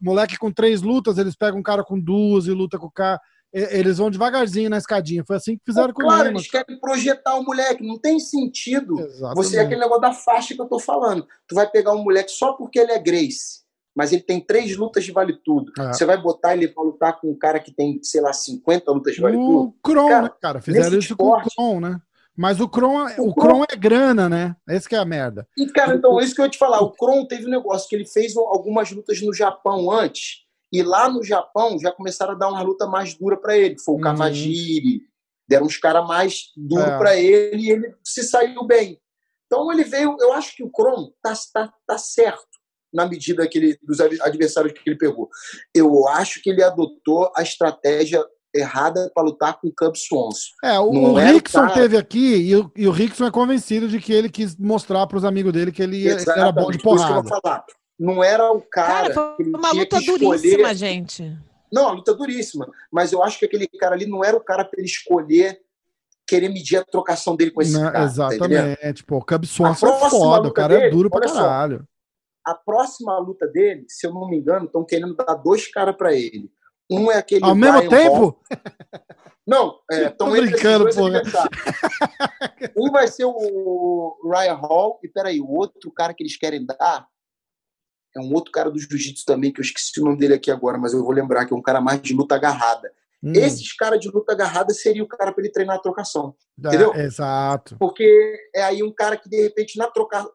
Moleque 0.00 0.38
com 0.38 0.52
três 0.52 0.82
lutas, 0.82 1.18
eles 1.18 1.34
pegam 1.34 1.58
um 1.58 1.62
cara 1.62 1.82
com 1.82 1.98
duas 1.98 2.46
e 2.46 2.50
luta 2.52 2.78
com 2.78 2.86
o 2.86 2.90
cara. 2.90 3.20
Eles 3.52 3.98
vão 3.98 4.10
devagarzinho 4.10 4.70
na 4.70 4.78
escadinha. 4.78 5.24
Foi 5.26 5.36
assim 5.36 5.56
que 5.56 5.62
fizeram 5.66 5.92
com 5.92 6.02
claro, 6.02 6.28
eles 6.28 6.50
querem 6.50 6.78
projetar 6.80 7.34
o 7.34 7.44
moleque. 7.44 7.86
Não 7.86 7.98
tem 7.98 8.18
sentido. 8.18 8.98
Exatamente. 8.98 9.34
Você 9.36 9.58
é 9.58 9.60
aquele 9.60 9.80
negócio 9.80 10.00
da 10.00 10.12
faixa 10.12 10.54
que 10.54 10.60
eu 10.60 10.66
tô 10.66 10.78
falando. 10.78 11.26
Tu 11.46 11.54
vai 11.54 11.68
pegar 11.68 11.92
um 11.92 12.02
moleque 12.02 12.30
só 12.30 12.54
porque 12.54 12.78
ele 12.78 12.92
é 12.92 12.98
Grace 12.98 13.62
mas 13.94 14.12
ele 14.12 14.22
tem 14.22 14.40
três 14.40 14.76
lutas 14.76 15.04
de 15.04 15.12
vale 15.12 15.38
tudo. 15.44 15.70
É. 15.78 15.92
Você 15.92 16.04
vai 16.04 16.16
botar 16.16 16.54
ele 16.54 16.68
para 16.68 16.82
lutar 16.82 17.20
com 17.20 17.30
um 17.30 17.38
cara 17.38 17.60
que 17.60 17.70
tem, 17.70 18.02
sei 18.02 18.20
lá, 18.22 18.32
50 18.32 18.90
lutas 18.90 19.14
de 19.14 19.20
vale 19.20 19.36
o 19.36 19.40
tudo? 19.40 19.58
O 19.58 19.72
Kron, 19.82 20.08
cara, 20.08 20.22
né, 20.22 20.30
cara? 20.40 20.62
Fizeram 20.62 20.98
isso 20.98 21.12
esporte, 21.12 21.54
com 21.54 21.62
o 21.62 21.72
Kron, 21.74 21.80
né? 21.80 22.00
Mas 22.36 22.60
o 22.60 22.68
Kron, 22.68 23.08
é, 23.08 23.20
o, 23.20 23.28
o 23.28 23.34
Kron 23.34 23.64
é 23.70 23.76
grana, 23.76 24.28
né? 24.28 24.56
Esse 24.68 24.88
que 24.88 24.94
é 24.94 24.98
a 24.98 25.04
merda. 25.04 25.46
E, 25.56 25.66
cara, 25.66 25.94
então, 25.94 26.18
é 26.18 26.24
isso 26.24 26.34
que 26.34 26.40
eu 26.40 26.44
ia 26.44 26.50
te 26.50 26.58
falar. 26.58 26.80
O 26.80 26.92
Kron 26.92 27.26
teve 27.26 27.46
um 27.46 27.50
negócio 27.50 27.88
que 27.88 27.94
ele 27.94 28.06
fez 28.06 28.36
algumas 28.36 28.90
lutas 28.90 29.20
no 29.20 29.34
Japão 29.34 29.90
antes. 29.90 30.42
E 30.72 30.82
lá 30.82 31.08
no 31.10 31.22
Japão 31.22 31.78
já 31.78 31.92
começaram 31.92 32.32
a 32.32 32.36
dar 32.36 32.48
uma 32.48 32.62
luta 32.62 32.86
mais 32.86 33.14
dura 33.14 33.36
para 33.36 33.56
ele. 33.56 33.78
Foi 33.78 33.94
o 33.94 33.96
uhum. 33.98 34.02
Kawajiri. 34.02 35.02
Deram 35.46 35.66
uns 35.66 35.76
caras 35.76 36.06
mais 36.06 36.44
duros 36.56 36.86
é. 36.86 36.98
para 36.98 37.16
ele 37.16 37.62
e 37.62 37.70
ele 37.70 37.94
se 38.02 38.22
saiu 38.22 38.64
bem. 38.64 38.98
Então 39.46 39.70
ele 39.70 39.84
veio. 39.84 40.16
Eu 40.18 40.32
acho 40.32 40.56
que 40.56 40.64
o 40.64 40.70
Kron 40.70 41.12
tá, 41.22 41.34
tá, 41.52 41.72
tá 41.86 41.98
certo 41.98 42.48
na 42.92 43.06
medida 43.06 43.46
que 43.48 43.58
ele, 43.58 43.78
dos 43.82 44.00
adversários 44.00 44.72
que 44.72 44.88
ele 44.88 44.98
pegou. 44.98 45.28
Eu 45.74 46.08
acho 46.08 46.42
que 46.42 46.50
ele 46.50 46.62
adotou 46.62 47.30
a 47.36 47.42
estratégia 47.42 48.24
errada 48.54 49.10
para 49.14 49.22
lutar 49.22 49.60
com 49.60 49.68
o 49.68 49.72
Cub 49.74 49.96
Swanson. 49.96 50.50
É, 50.62 50.78
o, 50.78 50.90
o 50.90 51.14
Rickson 51.14 51.62
cara... 51.62 51.74
teve 51.74 51.96
aqui 51.96 52.36
e 52.36 52.56
o, 52.56 52.70
e 52.76 52.86
o 52.86 52.90
Rickson 52.90 53.26
é 53.26 53.30
convencido 53.30 53.88
de 53.88 54.00
que 54.00 54.12
ele 54.12 54.28
quis 54.28 54.56
mostrar 54.56 55.06
para 55.06 55.18
os 55.18 55.24
amigos 55.24 55.52
dele 55.52 55.72
que 55.72 55.82
ele 55.82 56.06
Exatamente, 56.06 56.40
era 56.40 56.52
bom 56.52 56.70
de 56.70 56.78
porrada. 56.78 57.30
Não 57.98 58.22
era 58.22 58.52
o 58.52 58.60
cara. 58.60 59.12
Cara, 59.12 59.34
foi 59.36 59.46
uma 59.46 59.72
luta 59.72 60.00
duríssima, 60.00 60.74
gente. 60.74 61.38
Não, 61.72 61.88
a 61.88 61.92
luta 61.92 62.14
duríssima. 62.14 62.68
Mas 62.90 63.12
eu 63.12 63.22
acho 63.22 63.38
que 63.38 63.46
aquele 63.46 63.66
cara 63.66 63.94
ali 63.94 64.06
não 64.06 64.24
era 64.24 64.36
o 64.36 64.40
cara 64.40 64.64
para 64.64 64.78
ele 64.78 64.88
escolher 64.88 65.58
querer 66.26 66.48
medir 66.48 66.78
a 66.78 66.84
trocação 66.84 67.36
dele 67.36 67.50
com 67.50 67.60
esse 67.60 67.72
não, 67.72 67.82
cara. 67.82 67.92
Tá 67.92 68.04
exatamente. 68.04 68.80
Tá 68.80 68.92
tipo, 68.92 69.16
o 69.16 69.24
Cub 69.24 69.44
Swanson 69.44 69.86
é 69.86 70.10
foda, 70.10 70.48
o 70.48 70.52
cara 70.52 70.74
é 70.74 70.76
dele, 70.76 70.88
é 70.88 70.90
duro 70.90 71.10
pra 71.10 71.20
caralho. 71.20 71.78
Só, 71.78 72.52
a 72.52 72.54
próxima 72.54 73.18
luta 73.18 73.46
dele, 73.46 73.84
se 73.88 74.06
eu 74.06 74.12
não 74.12 74.28
me 74.28 74.38
engano, 74.38 74.66
estão 74.66 74.84
querendo 74.84 75.14
dar 75.14 75.34
dois 75.34 75.70
caras 75.70 75.96
para 75.96 76.12
ele. 76.12 76.50
Um 76.90 77.10
é 77.10 77.18
aquele. 77.18 77.44
Ao 77.44 77.54
mesmo 77.54 77.88
tempo? 77.88 78.16
Hall. 78.16 78.40
Não, 79.46 79.80
é, 79.90 80.08
Tô 80.08 80.30
brincando, 80.30 80.88
porra. 80.94 81.22
Um 82.76 82.90
vai 82.92 83.08
ser 83.08 83.24
o 83.24 84.16
Ryan 84.24 84.54
Hall, 84.54 85.00
e 85.02 85.08
peraí, 85.08 85.40
o 85.40 85.50
outro 85.50 85.90
cara 85.90 86.14
que 86.14 86.22
eles 86.22 86.36
querem 86.36 86.64
dar 86.64 87.08
é 88.16 88.20
um 88.20 88.32
outro 88.34 88.52
cara 88.52 88.70
do 88.70 88.78
jiu-jitsu 88.78 89.24
também, 89.24 89.52
que 89.52 89.60
eu 89.60 89.64
esqueci 89.64 90.00
o 90.00 90.04
nome 90.04 90.18
dele 90.18 90.34
aqui 90.34 90.50
agora, 90.50 90.78
mas 90.78 90.92
eu 90.92 91.02
vou 91.02 91.12
lembrar, 91.12 91.46
que 91.46 91.54
é 91.54 91.56
um 91.56 91.62
cara 91.62 91.80
mais 91.80 92.00
de 92.02 92.14
luta 92.14 92.34
agarrada. 92.34 92.92
Hum. 93.22 93.32
Esses 93.34 93.72
caras 93.74 94.00
de 94.00 94.08
luta 94.08 94.32
agarrada 94.32 94.74
seria 94.74 95.02
o 95.02 95.08
cara 95.08 95.32
para 95.32 95.42
ele 95.42 95.52
treinar 95.52 95.76
a 95.76 95.80
trocação. 95.80 96.34
É, 96.62 96.68
entendeu? 96.68 96.94
Exato. 96.94 97.76
Porque 97.78 98.36
é 98.54 98.62
aí 98.62 98.82
um 98.82 98.92
cara 98.92 99.16
que, 99.16 99.28
de 99.28 99.40
repente, 99.40 99.78
na 99.78 99.86
troca, 99.86 100.28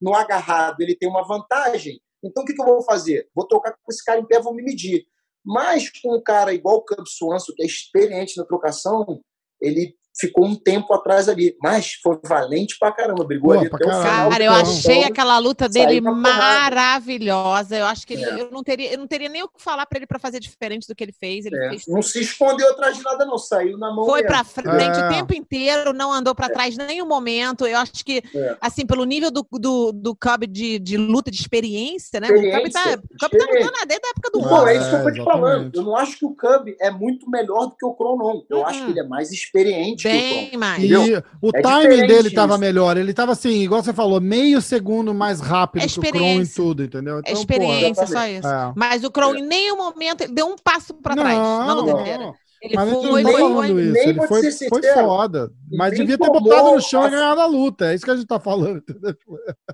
no 0.00 0.14
agarrado, 0.14 0.80
ele 0.80 0.94
tem 0.94 1.08
uma 1.08 1.26
vantagem. 1.26 2.00
Então, 2.22 2.42
o 2.42 2.46
que, 2.46 2.52
que 2.52 2.60
eu 2.60 2.66
vou 2.66 2.82
fazer? 2.82 3.28
Vou 3.34 3.46
trocar 3.46 3.72
com 3.72 3.90
esse 3.92 4.04
cara 4.04 4.20
em 4.20 4.26
pé, 4.26 4.40
vou 4.40 4.54
me 4.54 4.62
medir. 4.62 5.06
Mas 5.44 5.90
com 6.00 6.16
um 6.16 6.22
cara 6.22 6.52
igual 6.52 6.76
o 6.76 6.84
Cub 6.84 7.06
Swanson, 7.06 7.52
que 7.54 7.62
é 7.62 7.66
experiente 7.66 8.36
na 8.36 8.44
trocação, 8.44 9.20
ele 9.60 9.96
ficou 10.18 10.46
um 10.46 10.54
tempo 10.54 10.92
atrás 10.94 11.28
ali. 11.28 11.56
Mas 11.60 11.94
foi 12.02 12.18
valente 12.24 12.76
pra 12.78 12.92
caramba, 12.92 13.24
brigou 13.24 13.52
Pô, 13.52 13.58
ali 13.58 13.66
até 13.66 13.76
o 13.76 13.90
final. 13.90 14.30
Cara, 14.30 14.44
eu 14.44 14.52
achei 14.52 14.96
então, 14.98 15.08
aquela 15.08 15.38
luta 15.38 15.68
dele 15.68 16.00
maravilhosa. 16.00 17.76
Eu 17.76 17.86
acho 17.86 18.06
que 18.06 18.14
ele, 18.14 18.24
é. 18.24 18.40
eu, 18.42 18.50
não 18.50 18.62
teria, 18.62 18.92
eu 18.92 18.98
não 18.98 19.06
teria 19.06 19.28
nem 19.28 19.42
o 19.42 19.48
que 19.48 19.62
falar 19.62 19.86
para 19.86 19.98
ele 19.98 20.06
para 20.06 20.18
fazer 20.18 20.40
diferente 20.40 20.86
do 20.86 20.94
que 20.94 21.02
ele 21.02 21.12
fez. 21.12 21.46
Ele 21.46 21.56
é. 21.56 21.68
fez 21.70 21.86
não 21.86 22.02
se 22.02 22.20
escondeu 22.20 22.70
atrás 22.70 22.96
de 22.96 23.02
nada, 23.02 23.24
não. 23.24 23.38
Saiu 23.38 23.78
na 23.78 23.92
mão. 23.92 24.04
Foi 24.04 24.22
mesmo. 24.22 24.28
pra 24.28 24.44
frente 24.44 25.00
é. 25.00 25.06
o 25.06 25.08
tempo 25.08 25.34
inteiro, 25.34 25.92
não 25.92 26.12
andou 26.12 26.34
para 26.34 26.46
é. 26.46 26.50
trás 26.50 26.76
nenhum 26.76 27.06
momento. 27.06 27.66
Eu 27.66 27.78
acho 27.78 28.04
que, 28.04 28.22
é. 28.34 28.56
assim, 28.60 28.86
pelo 28.86 29.04
nível 29.04 29.30
do, 29.30 29.46
do, 29.52 29.92
do 29.92 30.14
Cub 30.14 30.46
de, 30.46 30.78
de 30.78 30.96
luta, 30.96 31.30
de 31.30 31.40
experiência, 31.40 32.20
né? 32.20 32.28
Experiência, 32.28 32.58
o 32.58 32.62
Cub 32.62 32.72
tá, 32.72 32.90
o 32.90 33.18
Cub 33.18 33.38
tá 33.38 33.46
lutando 33.52 33.86
desde 33.86 34.06
a 34.06 34.10
época 34.10 34.30
do 34.32 34.40
Não, 34.40 34.68
é 34.68 34.76
isso 34.76 34.90
que 34.90 34.94
eu 34.96 35.02
tô 35.02 35.12
te 35.12 35.24
falando. 35.24 35.74
Eu 35.74 35.82
não 35.82 35.96
acho 35.96 36.18
que 36.18 36.24
o 36.24 36.34
Cub 36.34 36.76
é 36.80 36.90
muito 36.90 37.28
melhor 37.28 37.66
do 37.66 37.76
que 37.76 37.84
o 37.84 37.94
Cron, 37.94 38.16
não. 38.16 38.44
Eu 38.48 38.58
uhum. 38.58 38.66
acho 38.66 38.84
que 38.84 38.90
ele 38.90 39.00
é 39.00 39.04
mais 39.04 39.32
experiente 39.32 40.01
Bem 40.10 40.48
Kron. 40.50 40.58
mais. 40.58 40.82
E 40.82 40.94
o 40.96 41.50
É 41.54 41.62
timing 41.62 42.06
dele 42.06 42.30
tava 42.30 42.52
isso. 42.54 42.60
melhor. 42.60 42.96
Ele 42.96 43.12
tava 43.14 43.32
assim, 43.32 43.62
igual 43.62 43.82
você 43.82 43.92
falou, 43.92 44.20
meio 44.20 44.60
segundo 44.60 45.12
mais 45.14 45.40
rápido 45.40 45.82
É 45.82 45.86
que 45.86 45.98
o 45.98 46.02
Kron 46.02 46.08
em 46.10 46.16
experiência. 46.18 46.54
tudo, 46.62 46.82
entendeu? 46.84 47.16
É 47.16 47.18
Então, 47.20 47.32
pô, 47.34 47.40
experiência, 47.40 48.06
só 48.06 48.26
isso. 48.26 48.46
é. 48.48 48.72
Mas 48.76 49.04
o 49.04 49.10
Crow, 49.10 49.34
em 49.36 49.42
nenhum 49.46 49.76
momento, 49.76 50.22
ele 50.22 50.32
deu 50.32 50.46
um 50.46 50.56
passo 50.56 50.94
pra 50.94 51.14
trás 51.14 51.38
na 51.38 51.74
luta 51.74 51.92
Não, 51.92 52.00
inteira. 52.00 52.32
Ele 52.62 52.76
Mas 52.76 52.90
foi, 52.92 53.20
ele 53.22 53.32
falando 53.32 53.54
foi. 53.56 53.82
isso. 53.82 53.92
nem 53.92 54.08
Ele 54.08 54.26
foi, 54.28 54.52
ser 54.52 54.68
foi 54.68 54.82
foda. 54.94 55.50
Mas 55.72 55.94
devia 55.98 56.16
ter 56.16 56.30
botado 56.30 56.70
no 56.70 56.80
chão 56.80 57.02
e 57.02 57.06
a- 57.06 57.08
ganhado 57.10 57.40
a 57.40 57.46
luta. 57.46 57.86
É 57.90 57.94
isso 57.96 58.04
que 58.04 58.10
a 58.12 58.14
gente 58.14 58.26
tá 58.28 58.38
falando. 58.38 58.76
entendeu? 58.78 59.14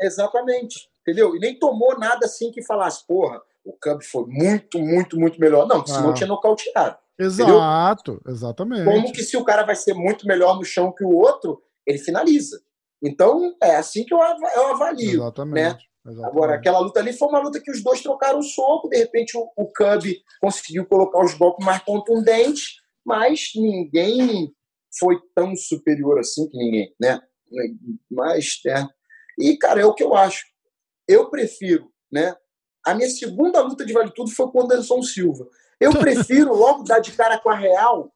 Exatamente. 0.01 0.89
Entendeu? 1.03 1.37
E 1.37 1.39
nem 1.39 1.59
tomou 1.59 1.99
nada 1.99 2.25
assim 2.27 2.51
que 2.51 2.63
falasse, 2.63 3.07
porra, 3.07 3.41
o 3.65 3.73
Cub 3.73 4.03
foi 4.03 4.25
muito, 4.27 4.79
muito, 4.79 5.19
muito 5.19 5.39
melhor. 5.41 5.67
Não, 5.67 5.85
senão 5.87 6.11
Ah. 6.11 6.15
tinha 6.15 6.27
nocauteado. 6.27 6.97
Exato, 7.19 8.21
exatamente. 8.27 8.85
Como 8.85 9.13
que 9.13 9.23
se 9.23 9.37
o 9.37 9.45
cara 9.45 9.65
vai 9.65 9.75
ser 9.75 9.95
muito 9.95 10.27
melhor 10.27 10.57
no 10.57 10.65
chão 10.65 10.93
que 10.93 11.05
o 11.05 11.11
outro, 11.11 11.61
ele 11.87 11.99
finaliza. 11.99 12.61
Então, 13.03 13.55
é 13.63 13.77
assim 13.77 14.05
que 14.05 14.15
eu, 14.15 14.19
eu 14.19 14.69
avalio. 14.69 15.23
Exatamente. 15.23 15.89
exatamente. 16.07 16.25
Agora, 16.25 16.55
aquela 16.55 16.79
luta 16.79 17.01
ali 17.01 17.13
foi 17.13 17.29
uma 17.29 17.41
luta 17.41 17.61
que 17.61 17.71
os 17.71 17.83
dois 17.83 18.01
trocaram 18.01 18.41
soco, 18.43 18.89
de 18.89 18.97
repente 18.97 19.37
o, 19.37 19.43
o 19.57 19.67
Cub 19.67 20.05
conseguiu 20.41 20.87
colocar 20.87 21.25
os 21.25 21.35
golpes 21.35 21.65
mais 21.65 21.83
contundentes, 21.83 22.77
mas 23.05 23.51
ninguém 23.55 24.53
foi 24.99 25.17
tão 25.35 25.55
superior 25.55 26.19
assim 26.19 26.49
que 26.49 26.57
ninguém, 26.57 26.95
né? 27.01 27.21
Mas, 28.11 28.61
é. 28.67 28.87
E, 29.39 29.57
cara, 29.57 29.81
é 29.81 29.85
o 29.85 29.95
que 29.95 30.03
eu 30.03 30.15
acho. 30.15 30.45
Eu 31.07 31.31
prefiro, 31.31 31.91
né? 32.13 32.35
A 32.85 32.95
minha 32.95 33.09
segunda 33.09 33.61
luta 33.61 33.85
de 33.85 33.93
Vale 33.93 34.13
Tudo 34.15 34.31
foi 34.31 34.51
com 34.51 34.61
o 34.61 34.65
Anderson 34.65 35.03
Silva. 35.03 35.47
Eu 35.81 35.91
prefiro 35.99 36.55
logo 36.55 36.83
dar 36.83 36.99
de 37.01 37.13
cara 37.13 37.39
com 37.39 37.51
a 37.51 37.55
Real 37.57 38.13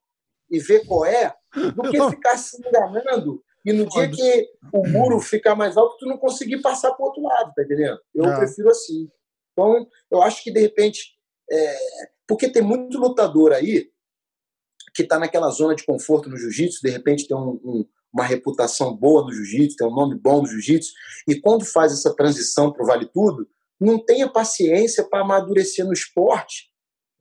e 0.51 0.59
ver 0.59 0.85
qual 0.87 1.05
é, 1.07 1.35
do 1.75 1.83
que 1.91 2.11
ficar 2.11 2.37
se 2.37 2.57
enganando 2.59 3.43
e 3.65 3.73
no 3.73 3.89
dia 3.89 4.11
que 4.11 4.49
o 4.73 4.87
muro 4.89 5.21
ficar 5.21 5.55
mais 5.55 5.77
alto, 5.77 5.97
tu 5.99 6.07
não 6.07 6.19
conseguir 6.19 6.61
passar 6.61 6.91
para 6.93 7.03
o 7.05 7.07
outro 7.07 7.23
lado, 7.23 7.53
tá 7.55 7.63
entendendo? 7.63 7.99
Eu 8.13 8.25
É. 8.25 8.37
prefiro 8.39 8.69
assim. 8.69 9.09
Então, 9.53 9.87
eu 10.11 10.21
acho 10.21 10.43
que, 10.43 10.51
de 10.51 10.59
repente, 10.61 11.13
é, 11.51 11.77
porque 12.27 12.49
tem 12.49 12.61
muito 12.63 12.99
lutador 12.99 13.53
aí 13.53 13.89
que 14.95 15.03
está 15.03 15.17
naquela 15.19 15.49
zona 15.51 15.77
de 15.77 15.85
conforto 15.85 16.29
no 16.29 16.37
jiu-jitsu, 16.37 16.81
de 16.83 16.91
repente 16.91 17.29
tem 17.29 17.37
um- 17.37 17.61
um- 17.65 17.89
uma 18.13 18.25
reputação 18.25 18.95
boa 18.97 19.23
no 19.23 19.33
jiu-jitsu, 19.33 19.77
tem 19.77 19.87
um 19.87 19.95
nome 19.95 20.17
bom 20.19 20.43
no 20.43 20.49
jiu-jitsu, 20.49 20.93
e 21.29 21.41
quando 21.41 21.65
faz 21.65 21.93
essa 21.93 22.15
transição 22.17 22.73
para 22.73 22.83
o 22.83 22.87
Vale 22.87 23.07
Tudo, 23.07 23.49
não 23.81 24.05
tem 24.05 24.23
a 24.23 24.29
paciência 24.29 25.05
para 25.05 25.21
amadurecer 25.21 25.87
no 25.87 25.93
esporte 25.93 26.72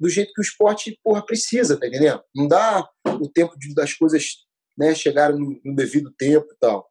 do 0.01 0.09
jeito 0.09 0.33
que 0.33 0.41
o 0.41 0.43
esporte 0.43 0.99
porra, 1.03 1.23
precisa, 1.23 1.79
tá 1.79 1.85
entendendo? 1.87 2.23
Não 2.35 2.47
dá 2.47 2.89
o 3.21 3.29
tempo 3.29 3.57
de, 3.57 3.71
das 3.75 3.93
coisas 3.93 4.23
né, 4.75 4.95
chegarem 4.95 5.37
no, 5.39 5.61
no 5.63 5.75
devido 5.75 6.11
tempo 6.17 6.47
e 6.51 6.57
tal. 6.59 6.89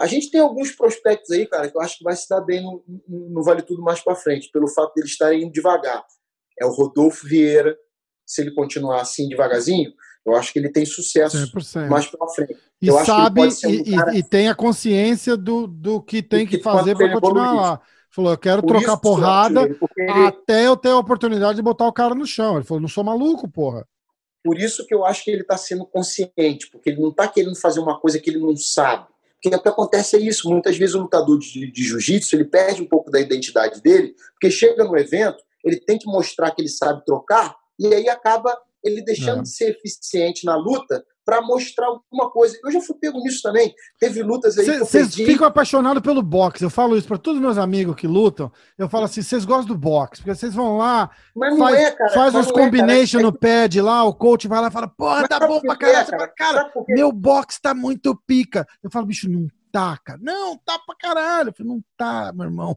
A 0.00 0.06
gente 0.06 0.30
tem 0.30 0.40
alguns 0.40 0.70
prospectos 0.72 1.30
aí, 1.30 1.46
cara, 1.46 1.68
que 1.70 1.76
eu 1.76 1.80
acho 1.82 1.98
que 1.98 2.04
vai 2.04 2.16
se 2.16 2.26
dar 2.26 2.40
bem 2.40 2.62
no, 2.62 2.82
no- 3.06 3.42
Vale 3.42 3.60
Tudo 3.60 3.82
mais 3.82 4.00
para 4.00 4.14
frente, 4.14 4.48
pelo 4.50 4.66
fato 4.68 4.94
de 4.94 5.02
eles 5.02 5.10
estarem 5.10 5.42
indo 5.42 5.52
devagar. 5.52 6.02
É 6.58 6.64
o 6.64 6.70
Rodolfo 6.70 7.26
Vieira, 7.26 7.76
se 8.26 8.40
ele 8.40 8.52
continuar 8.54 9.02
assim 9.02 9.28
devagarzinho, 9.28 9.92
eu 10.24 10.34
acho 10.34 10.52
que 10.52 10.58
ele 10.58 10.70
tem 10.70 10.86
sucesso 10.86 11.36
100%. 11.52 11.88
mais 11.88 12.06
pela 12.06 12.28
frente. 12.28 12.56
E 12.80 12.86
eu 12.88 13.04
sabe 13.04 13.40
um 13.42 13.48
e, 13.70 13.94
cara- 13.96 14.16
e 14.16 14.22
tem 14.22 14.48
a 14.48 14.54
consciência 14.54 15.36
do, 15.36 15.66
do 15.66 16.00
que 16.00 16.22
tem 16.22 16.46
que 16.46 16.56
que 16.58 16.62
fazer 16.62 16.96
para 16.96 17.12
continuar 17.20 17.52
lá. 17.54 17.82
Falou, 18.10 18.32
eu 18.32 18.38
quero 18.38 18.62
Por 18.62 18.76
trocar 18.76 18.96
porrada 18.96 19.62
ele- 19.62 20.26
até 20.26 20.66
eu 20.66 20.76
ter 20.76 20.88
a 20.90 20.96
oportunidade 20.98 21.56
de 21.56 21.62
botar 21.62 21.86
o 21.86 21.92
cara 21.92 22.14
no 22.14 22.26
chão. 22.26 22.56
Ele 22.56 22.64
falou, 22.64 22.80
não 22.80 22.88
sou 22.88 23.04
maluco, 23.04 23.48
porra. 23.48 23.86
Por 24.42 24.58
isso 24.58 24.86
que 24.86 24.94
eu 24.94 25.04
acho 25.04 25.24
que 25.24 25.30
ele 25.30 25.42
está 25.42 25.56
sendo 25.58 25.84
consciente, 25.84 26.70
porque 26.70 26.90
ele 26.90 27.00
não 27.00 27.10
está 27.10 27.28
querendo 27.28 27.54
fazer 27.56 27.80
uma 27.80 28.00
coisa 28.00 28.18
que 28.18 28.30
ele 28.30 28.38
não 28.38 28.56
sabe. 28.56 29.06
Porque 29.42 29.54
o 29.54 29.62
que 29.62 29.68
acontece 29.68 30.16
é 30.16 30.20
isso. 30.20 30.48
Muitas 30.48 30.76
vezes 30.76 30.94
o 30.94 31.00
lutador 31.00 31.38
de, 31.38 31.70
de 31.70 31.82
jiu-jitsu 31.84 32.34
ele 32.34 32.44
perde 32.44 32.82
um 32.82 32.86
pouco 32.88 33.10
da 33.10 33.20
identidade 33.20 33.80
dele, 33.82 34.14
porque 34.32 34.50
chega 34.50 34.84
no 34.84 34.96
evento, 34.96 35.42
ele 35.64 35.76
tem 35.78 35.98
que 35.98 36.06
mostrar 36.06 36.50
que 36.52 36.62
ele 36.62 36.68
sabe 36.68 37.04
trocar, 37.04 37.54
e 37.78 37.92
aí 37.94 38.08
acaba 38.08 38.56
ele 38.82 39.02
deixando 39.02 39.40
É. 39.40 39.42
de 39.42 39.50
ser 39.50 39.70
eficiente 39.76 40.44
na 40.46 40.56
luta 40.56 41.04
para 41.28 41.42
mostrar 41.42 41.88
alguma 41.88 42.30
coisa. 42.30 42.58
Eu 42.64 42.72
já 42.72 42.80
fui 42.80 42.96
pego 42.96 43.18
nisso 43.18 43.42
também. 43.42 43.74
Teve 44.00 44.22
lutas 44.22 44.56
aí 44.56 44.78
Vocês 44.78 45.14
ficam 45.14 45.46
apaixonados 45.46 46.02
pelo 46.02 46.22
boxe. 46.22 46.64
Eu 46.64 46.70
falo 46.70 46.96
isso 46.96 47.06
para 47.06 47.18
todos 47.18 47.38
os 47.38 47.44
meus 47.44 47.58
amigos 47.58 47.94
que 47.96 48.06
lutam. 48.06 48.50
Eu 48.78 48.88
falo 48.88 49.04
assim: 49.04 49.20
vocês 49.20 49.44
gostam 49.44 49.66
do 49.66 49.78
boxe, 49.78 50.22
porque 50.22 50.34
vocês 50.34 50.54
vão 50.54 50.78
lá, 50.78 51.10
Mas 51.36 51.50
não 51.50 51.58
faz, 51.58 51.76
é, 51.76 51.90
cara. 51.90 52.14
faz 52.14 52.34
uns 52.34 52.46
é, 52.46 52.50
cara. 52.50 52.64
combination 52.64 53.20
no 53.20 53.30
pad 53.30 53.78
lá, 53.78 54.04
o 54.04 54.14
coach 54.14 54.48
vai 54.48 54.58
lá 54.62 54.68
e 54.68 54.70
fala: 54.70 54.88
porra, 54.88 55.28
tá 55.28 55.38
bom 55.46 55.60
pra 55.60 55.76
caralho. 55.76 55.98
é, 55.98 56.10
cara? 56.10 56.28
cara, 56.28 56.70
quê? 56.72 56.94
meu 56.94 57.12
boxe 57.12 57.60
tá 57.60 57.74
muito 57.74 58.16
pica. 58.26 58.66
Eu 58.82 58.90
falo, 58.90 59.04
bicho, 59.04 59.30
não 59.30 59.48
tá, 59.70 59.98
cara. 60.02 60.18
Não, 60.22 60.56
tá 60.56 60.78
pra 60.78 60.96
caralho. 60.96 61.50
Eu 61.50 61.52
falo, 61.52 61.68
não 61.68 61.84
tá, 61.94 62.32
meu 62.34 62.46
irmão. 62.46 62.74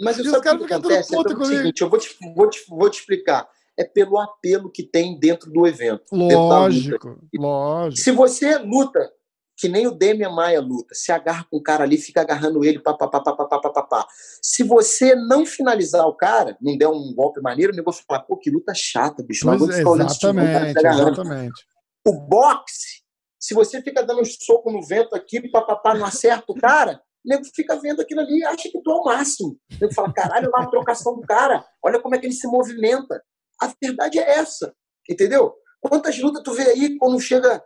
Mas 0.00 0.16
eu 0.16 0.26
sabe 0.26 0.62
o 0.62 0.66
que, 0.66 0.74
acontece? 0.74 1.12
É 1.12 1.24
comigo. 1.24 1.44
seguinte, 1.44 1.82
eu 1.82 1.90
vou 1.90 1.98
te, 1.98 2.16
vou, 2.36 2.48
te, 2.48 2.64
vou 2.68 2.88
te 2.88 3.00
explicar 3.00 3.48
é 3.78 3.84
pelo 3.84 4.18
apelo 4.18 4.70
que 4.70 4.82
tem 4.82 5.18
dentro 5.18 5.50
do 5.50 5.66
evento. 5.66 6.04
Lógico, 6.12 7.18
lógico. 7.34 8.00
Se 8.00 8.10
você 8.10 8.58
luta, 8.58 9.10
que 9.56 9.68
nem 9.68 9.86
o 9.86 9.92
Demian 9.92 10.30
Maia 10.30 10.60
luta, 10.60 10.94
se 10.94 11.12
agarra 11.12 11.46
com 11.50 11.56
o 11.56 11.62
cara 11.62 11.84
ali, 11.84 11.96
fica 11.96 12.20
agarrando 12.20 12.64
ele, 12.64 12.80
papapá, 12.80 13.20
papapá, 13.20 13.60
papapá. 13.60 14.06
Se 14.42 14.62
você 14.62 15.14
não 15.14 15.46
finalizar 15.46 16.06
o 16.06 16.16
cara, 16.16 16.56
não 16.60 16.76
der 16.76 16.88
um 16.88 17.14
golpe 17.14 17.40
maneiro, 17.40 17.72
o 17.72 17.76
negócio 17.76 18.04
fala, 18.06 18.20
pô, 18.20 18.36
que 18.36 18.50
luta 18.50 18.72
chata, 18.74 19.22
bicho. 19.22 19.46
Pois, 19.46 19.60
não 19.60 20.00
exatamente, 20.00 20.74
tá 20.74 20.82
cara, 20.82 20.94
exatamente. 20.94 21.66
O 22.06 22.12
boxe, 22.12 23.02
se 23.38 23.54
você 23.54 23.80
fica 23.80 24.02
dando 24.02 24.20
um 24.20 24.24
soco 24.24 24.70
no 24.70 24.84
vento 24.84 25.14
aqui, 25.14 25.40
pá, 25.50 25.94
não 25.94 26.04
acerta 26.04 26.44
o 26.48 26.54
cara, 26.54 27.00
o 27.24 27.28
nego 27.28 27.44
fica 27.54 27.76
vendo 27.76 28.02
aquilo 28.02 28.20
ali 28.20 28.38
e 28.38 28.44
acha 28.44 28.68
que 28.68 28.82
tu 28.82 28.90
é 28.90 28.94
o 28.94 29.04
máximo. 29.04 29.50
O 29.50 29.76
nego 29.80 29.94
fala, 29.94 30.12
caralho, 30.12 30.46
é 30.46 30.50
olha 30.52 30.66
a 30.66 30.70
trocação 30.70 31.14
do 31.14 31.22
cara, 31.22 31.64
olha 31.82 32.00
como 32.00 32.14
é 32.14 32.18
que 32.18 32.26
ele 32.26 32.34
se 32.34 32.48
movimenta. 32.48 33.22
A 33.62 33.72
verdade 33.80 34.18
é 34.18 34.38
essa, 34.38 34.74
entendeu? 35.08 35.54
Quantas 35.80 36.18
lutas 36.18 36.42
tu 36.42 36.52
vê 36.52 36.62
aí 36.62 36.96
quando 36.98 37.20
chega 37.20 37.62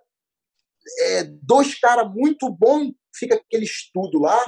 é, 1.01 1.25
dois 1.43 1.79
caras 1.79 2.11
muito 2.13 2.51
bons, 2.51 2.93
fica 3.15 3.35
aquele 3.35 3.65
estudo 3.65 4.21
lá, 4.21 4.39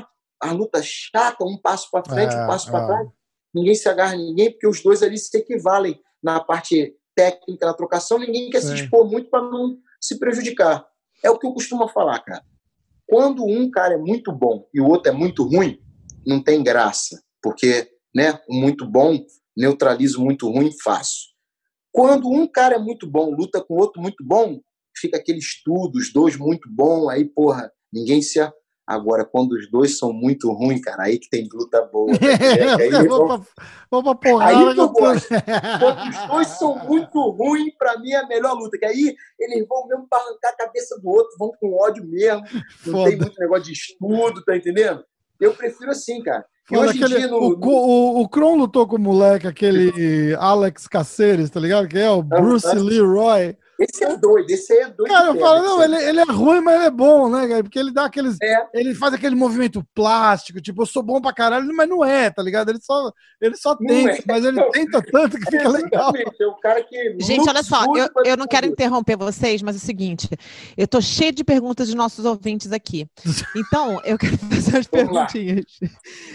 a 0.41 0.53
luta 0.53 0.81
chata, 0.83 1.45
um 1.45 1.61
passo 1.61 1.91
para 1.91 2.05
frente, 2.05 2.35
É, 2.35 2.45
um 2.45 2.47
passo 2.47 2.71
para 2.71 2.85
é. 2.85 2.87
trás. 2.87 3.09
Ninguém 3.55 3.75
se 3.75 3.89
agarra 3.89 4.17
ninguém, 4.17 4.51
porque 4.53 4.69
os 4.69 4.83
dois 4.83 5.03
ali 5.03 5.19
se 5.19 5.37
equivalem 5.37 6.01
na 6.23 6.41
parte 6.41 6.95
técnica 7.15 7.67
da 7.67 7.75
trocação, 7.75 8.19
ninguém 8.19 8.51
quer 8.51 8.61
se 8.61 8.69
Sim. 8.69 8.85
expor 8.85 9.11
muito 9.11 9.29
para 9.31 9.43
não 9.43 9.79
se 10.01 10.19
prejudicar. 10.19 10.87
É 11.25 11.31
o 11.31 11.39
que 11.39 11.47
eu 11.47 11.53
costumo 11.53 11.89
falar, 11.89 12.21
cara. 12.21 12.45
Quando 13.07 13.45
um 13.45 13.71
cara 13.71 13.95
é 13.95 13.99
muito 13.99 14.31
bom 14.31 14.69
e 14.73 14.81
o 14.81 14.87
outro 14.87 15.11
é 15.11 15.15
muito 15.15 15.43
ruim, 15.43 15.81
não 16.27 16.43
tem 16.43 16.63
graça, 16.63 17.21
porque 17.43 17.91
né, 18.15 18.39
o 18.49 18.55
muito 18.55 18.87
bom 18.87 19.19
neutraliza 19.57 20.19
o 20.19 20.25
muito 20.25 20.49
ruim 20.49 20.71
fácil. 20.83 21.28
Quando 21.93 22.29
um 22.29 22.47
cara 22.47 22.77
é 22.77 22.79
muito 22.79 23.07
bom, 23.07 23.35
luta 23.35 23.63
com 23.63 23.75
outro 23.75 24.01
muito 24.01 24.23
bom, 24.25 24.61
fica 24.97 25.17
aquele 25.17 25.39
estudo, 25.39 25.97
os 25.99 26.13
dois 26.13 26.37
muito 26.37 26.69
bom, 26.71 27.09
aí, 27.09 27.25
porra, 27.25 27.71
ninguém 27.93 28.21
se. 28.23 28.41
a- 28.41 28.53
Agora, 28.91 29.23
quando 29.23 29.53
os 29.53 29.71
dois 29.71 29.99
são 29.99 30.15
muito 30.15 30.51
ruins, 30.51 30.81
cara, 30.81 31.03
aí 31.03 31.19
que 31.19 31.29
tem 31.29 31.47
luta 31.53 31.83
boa. 31.93 32.11
tá 32.19 32.27
ligado? 32.27 32.81
Aí, 32.81 33.07
vou, 33.07 33.29
vão- 33.29 33.45
pra, 34.03 34.15
porrada. 34.15 34.57
Aí 34.71 34.77
eu 34.79 34.89
gosto. 34.89 35.29
quando 35.29 36.09
os 36.09 36.27
dois 36.29 36.47
são 36.59 36.75
muito 36.87 37.21
ruins, 37.33 37.75
pra 37.79 37.99
mim 37.99 38.13
é 38.13 38.17
a 38.17 38.27
melhor 38.27 38.55
luta. 38.55 38.79
Que 38.79 38.87
aí 38.87 39.15
eles 39.39 39.69
vão 39.69 39.87
mesmo 39.87 40.07
pra 40.09 40.19
arrancar 40.19 40.49
a 40.49 40.57
cabeça 40.57 40.99
do 41.03 41.07
outro, 41.11 41.37
vão 41.39 41.53
com 41.61 41.75
ódio 41.77 42.03
mesmo. 42.07 42.41
Não 42.87 42.93
Foda. 42.95 43.11
tem 43.11 43.19
muito 43.19 43.39
negócio 43.39 43.65
de 43.65 43.73
estudo, 43.73 44.43
tá 44.43 44.57
entendendo? 44.57 45.05
Eu 45.41 45.55
prefiro 45.55 45.91
assim, 45.91 46.23
cara. 46.23 46.45
Hoje 46.71 47.03
aquele- 47.03 47.19
dia, 47.21 47.29
no, 47.29 47.39
o, 47.39 47.59
o, 47.63 48.21
o 48.21 48.29
Kron 48.29 48.57
lutou 48.57 48.87
com 48.87 48.97
o 48.97 49.01
moleque, 49.01 49.47
aquele 49.47 50.35
Alex 50.39 50.87
Caceres, 50.87 51.49
tá 51.49 51.59
ligado? 51.59 51.89
Que 51.89 51.99
é 51.99 52.11
o 52.11 52.23
Bruce. 52.23 52.75
Leroy. 52.77 53.57
Esse 53.79 54.05
é 54.05 54.17
doido, 54.17 54.51
esse 54.51 54.73
aí 54.73 54.81
é 54.81 54.89
doido. 54.91 55.13
Cara, 55.13 55.29
eu 55.29 55.39
falo, 55.39 55.63
não, 55.63 55.83
ele, 55.83 55.97
ele 55.97 56.21
é 56.21 56.25
ruim, 56.25 56.61
mas 56.61 56.75
ele 56.77 56.85
é 56.87 56.91
bom, 56.91 57.29
né, 57.29 57.47
cara? 57.47 57.63
Porque 57.63 57.79
ele 57.79 57.93
dá 57.93 58.07
aqueles. 58.07 58.37
É. 58.43 58.67
Ele 58.75 58.95
faz 58.95 59.15
aquele 59.15 59.37
movimento 59.37 59.87
plástico, 59.95 60.61
tipo, 60.61 60.83
eu 60.83 60.87
sou 60.87 61.03
bom 61.03 61.21
pra 61.21 61.33
caralho, 61.33 61.73
mas 61.75 61.89
não 61.89 62.05
é, 62.05 62.29
tá 62.29 62.43
ligado? 62.43 62.71
Ele 62.71 62.81
só, 62.83 63.13
ele 63.41 63.57
só 63.57 63.77
tenta, 63.77 64.11
é. 64.11 64.23
mas 64.27 64.45
ele 64.45 64.63
tenta 64.71 65.01
tanto 65.13 65.39
que 65.39 65.51
fica 65.51 65.69
legal. 65.69 66.13
Exatamente, 66.15 66.43
É 66.43 66.47
o 66.47 66.55
cara 66.57 66.83
que 66.83 67.17
Gente, 67.21 67.49
olha 67.49 67.63
só, 67.63 67.85
eu, 67.97 68.13
pra 68.13 68.23
eu 68.27 68.37
não 68.37 68.47
quero 68.47 68.67
interromper 68.67 69.17
vocês, 69.17 69.63
mas 69.63 69.77
é 69.77 69.79
o 69.79 69.81
seguinte, 69.81 70.29
eu 70.77 70.89
tô 70.89 71.01
cheio 71.01 71.33
de 71.33 71.45
perguntas 71.45 71.87
dos 71.87 71.95
nossos 71.95 72.25
ouvintes 72.25 72.73
aqui. 72.73 73.07
Então, 73.57 74.01
eu 74.05 74.19
quero 74.19 74.37
fazer 74.51 74.75
umas 74.77 74.87
perguntinhas. 74.87 75.65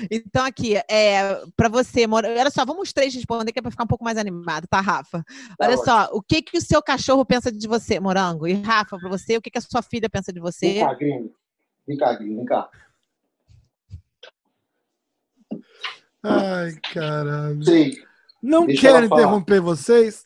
Então, 0.09 0.45
aqui, 0.45 0.75
é, 0.89 1.41
para 1.55 1.67
você, 1.69 2.07
Mora- 2.07 2.29
olha 2.29 2.49
só, 2.49 2.65
vamos 2.65 2.83
os 2.83 2.93
três 2.93 3.13
responder, 3.13 3.51
que 3.51 3.59
é 3.59 3.61
para 3.61 3.71
ficar 3.71 3.83
um 3.83 3.87
pouco 3.87 4.03
mais 4.03 4.17
animado, 4.17 4.65
tá, 4.67 4.79
Rafa? 4.79 5.23
Olha 5.59 5.71
ótimo. 5.73 5.85
só, 5.85 6.09
o 6.13 6.21
que 6.21 6.41
que 6.41 6.57
o 6.57 6.61
seu 6.61 6.81
cachorro 6.81 7.25
pensa 7.33 7.51
de 7.51 7.67
você, 7.67 7.99
Morango? 7.99 8.47
E 8.47 8.53
Rafa, 8.53 8.97
para 8.99 9.09
você, 9.09 9.35
o 9.37 9.41
que 9.41 9.49
que 9.49 9.57
a 9.57 9.61
sua 9.61 9.81
filha 9.81 10.07
pensa 10.09 10.31
de 10.31 10.39
você? 10.39 10.73
Vem 10.73 10.79
cá, 10.85 10.93
gringo. 10.93 11.35
Vem 11.87 11.97
cá, 11.97 12.13
gringo, 12.13 12.35
vem 12.37 12.45
cá. 12.45 12.69
Ai, 16.23 16.73
caralho. 16.93 17.63
Sei. 17.63 17.97
Não 18.41 18.65
Deixa 18.65 18.81
quero 18.81 19.07
falar. 19.09 19.21
interromper 19.21 19.59
vocês, 19.61 20.23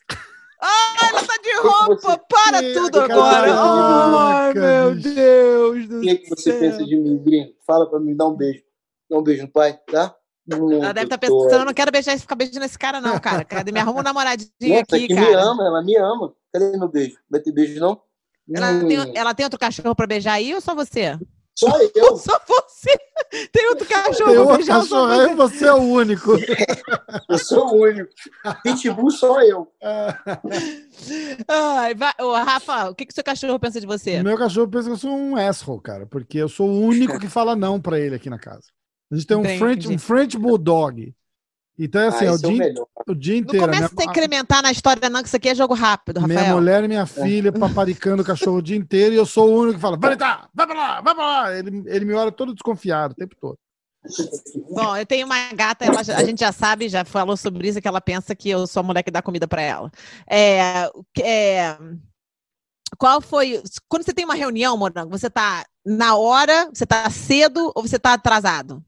Ai, 0.60 1.08
ela 1.10 1.22
tá 1.22 1.34
de 1.36 1.42
que 1.42 1.56
roupa! 1.56 1.94
você- 1.94 2.20
Para 2.28 2.60
Que 2.60 2.72
tudo 2.74 3.06
caraca, 3.06 3.14
agora! 3.14 3.54
Ai, 3.60 4.54
meu 4.54 4.94
bicho. 4.96 5.14
Deus 5.14 5.88
do 5.88 5.98
O 5.98 6.00
que, 6.02 6.14
que 6.16 6.28
você 6.28 6.50
céu. 6.50 6.60
pensa 6.60 6.84
de 6.84 6.96
mim, 6.96 7.22
gringo? 7.22 7.54
Fala 7.66 7.88
pra 7.88 8.00
mim, 8.00 8.16
dá 8.16 8.26
um 8.26 8.34
beijo. 8.36 8.62
Dá 9.08 9.18
um 9.18 9.22
beijo 9.22 9.42
no 9.42 9.48
pai, 9.52 9.78
tá? 9.90 10.14
Ela 10.50 10.92
deve 10.92 11.04
estar 11.06 11.18
pensando, 11.18 11.52
eu 11.52 11.64
não 11.64 11.74
quero 11.74 11.92
beijar 11.92 12.14
e 12.14 12.18
ficar 12.18 12.34
beijando 12.34 12.64
esse 12.64 12.78
cara, 12.78 13.00
não, 13.00 13.18
cara. 13.20 13.44
Cadê? 13.44 13.70
Me 13.70 13.78
arruma 13.80 14.00
um 14.00 14.02
namoradinho 14.02 14.48
Nossa, 14.62 14.80
aqui, 14.96 15.06
que 15.06 15.14
me 15.14 15.26
cara. 15.26 15.42
ama, 15.42 15.62
ela 15.64 15.82
me 15.82 15.96
ama. 15.96 16.34
Cadê 16.58 16.76
meu 16.76 16.88
beijo? 16.88 17.16
Vai 17.30 17.40
ter 17.40 17.52
beijo, 17.52 17.78
não? 17.80 18.00
Ela, 18.54 18.70
Hum, 18.70 18.88
tem, 18.88 19.16
ela 19.16 19.34
tem 19.34 19.44
outro 19.44 19.58
cachorro 19.58 19.94
pra 19.94 20.06
beijar 20.06 20.34
aí 20.34 20.54
ou 20.54 20.60
só 20.60 20.74
você? 20.74 21.18
Só 21.54 21.68
eu. 21.94 22.16
Só 22.16 22.40
você? 22.46 22.98
Tem 23.52 23.68
outro 23.68 23.86
cachorro 23.86 24.30
Tem 24.30 24.38
outro 24.38 24.66
cachorro 24.66 25.06
aí, 25.06 25.34
você? 25.34 25.58
você 25.58 25.66
é 25.66 25.72
o 25.72 25.82
único. 25.82 26.32
Eu 27.28 27.38
sou 27.38 27.74
o 27.74 27.82
único. 27.82 28.10
Pitbull 28.62 29.10
só 29.10 29.42
eu. 29.42 29.70
Ai, 31.46 31.94
vai. 31.94 32.12
Ô, 32.20 32.32
Rafa, 32.32 32.90
o 32.90 32.94
que, 32.94 33.04
que 33.06 33.12
seu 33.12 33.24
cachorro 33.24 33.58
pensa 33.58 33.80
de 33.80 33.86
você? 33.86 34.22
Meu 34.22 34.38
cachorro 34.38 34.68
pensa 34.68 34.86
que 34.86 34.92
eu 34.92 34.98
sou 34.98 35.10
um 35.10 35.36
asshole, 35.36 35.82
cara, 35.82 36.06
porque 36.06 36.38
eu 36.38 36.48
sou 36.48 36.68
o 36.68 36.80
único 36.80 37.18
que 37.18 37.28
fala 37.28 37.54
não 37.54 37.80
pra 37.80 37.98
ele 38.00 38.14
aqui 38.14 38.30
na 38.30 38.38
casa. 38.38 38.64
A 39.10 39.14
gente 39.14 39.26
tem 39.26 39.36
um, 39.36 39.40
Entendi. 39.40 39.58
French, 39.58 39.88
um 39.88 39.98
French 39.98 40.38
Bulldog. 40.38 41.14
Então, 41.78 42.00
é 42.02 42.08
assim, 42.08 42.24
ah, 42.24 42.28
é 42.28 42.30
o 42.32 42.34
esse 42.34 42.44
é 42.44 42.48
o 42.48 42.50
dia, 42.50 42.58
melhor. 42.64 42.86
o 43.06 43.14
dia 43.14 43.34
Não 43.34 43.40
inteiro. 43.40 43.64
começa 43.66 43.94
a 43.96 44.04
incrementar 44.04 44.62
na 44.62 44.72
história, 44.72 45.08
não, 45.08 45.20
que 45.22 45.28
isso 45.28 45.36
aqui 45.36 45.48
é 45.48 45.54
jogo 45.54 45.74
rápido, 45.74 46.20
minha 46.22 46.38
Rafael. 46.40 46.56
mulher 46.56 46.82
e 46.84 46.88
minha 46.88 47.06
filha 47.06 47.52
paparicando 47.52 48.22
o 48.22 48.26
cachorro 48.26 48.56
o 48.56 48.62
dia 48.62 48.76
inteiro 48.76 49.14
e 49.14 49.18
eu 49.18 49.24
sou 49.24 49.48
o 49.48 49.60
único 49.60 49.74
que 49.76 49.80
fala: 49.80 49.96
vai 49.96 50.16
lá, 50.16 50.48
vai 50.52 50.66
pra 50.66 50.76
lá, 50.76 51.00
vai 51.00 51.14
pra 51.14 51.24
lá. 51.26 51.56
Ele, 51.56 51.84
ele 51.86 52.04
me 52.04 52.14
olha 52.14 52.32
todo 52.32 52.52
desconfiado 52.52 53.12
o 53.12 53.14
tempo 53.14 53.36
todo. 53.40 53.56
Bom, 54.70 54.96
eu 54.96 55.04
tenho 55.06 55.26
uma 55.26 55.52
gata, 55.52 55.84
ela 55.84 56.00
a 56.00 56.24
gente 56.24 56.40
já 56.40 56.50
sabe, 56.52 56.88
já 56.88 57.04
falou 57.04 57.36
sobre 57.36 57.68
isso, 57.68 57.80
que 57.80 57.88
ela 57.88 58.00
pensa 58.00 58.34
que 58.34 58.48
eu 58.50 58.66
sou 58.66 58.80
a 58.80 58.82
mulher 58.82 59.02
que 59.02 59.10
dá 59.10 59.20
comida 59.22 59.46
pra 59.46 59.60
ela. 59.62 59.90
É, 60.28 60.88
o 60.94 61.04
que- 61.12 61.22
é, 61.22 61.76
qual 62.96 63.20
foi. 63.20 63.62
Quando 63.88 64.04
você 64.04 64.12
tem 64.14 64.24
uma 64.24 64.34
reunião, 64.34 64.76
Morango, 64.76 65.10
você 65.10 65.28
tá 65.28 65.64
na 65.84 66.16
hora, 66.16 66.68
você 66.72 66.86
tá 66.86 67.08
cedo 67.10 67.70
ou 67.74 67.82
você 67.82 67.98
tá 67.98 68.14
atrasado? 68.14 68.82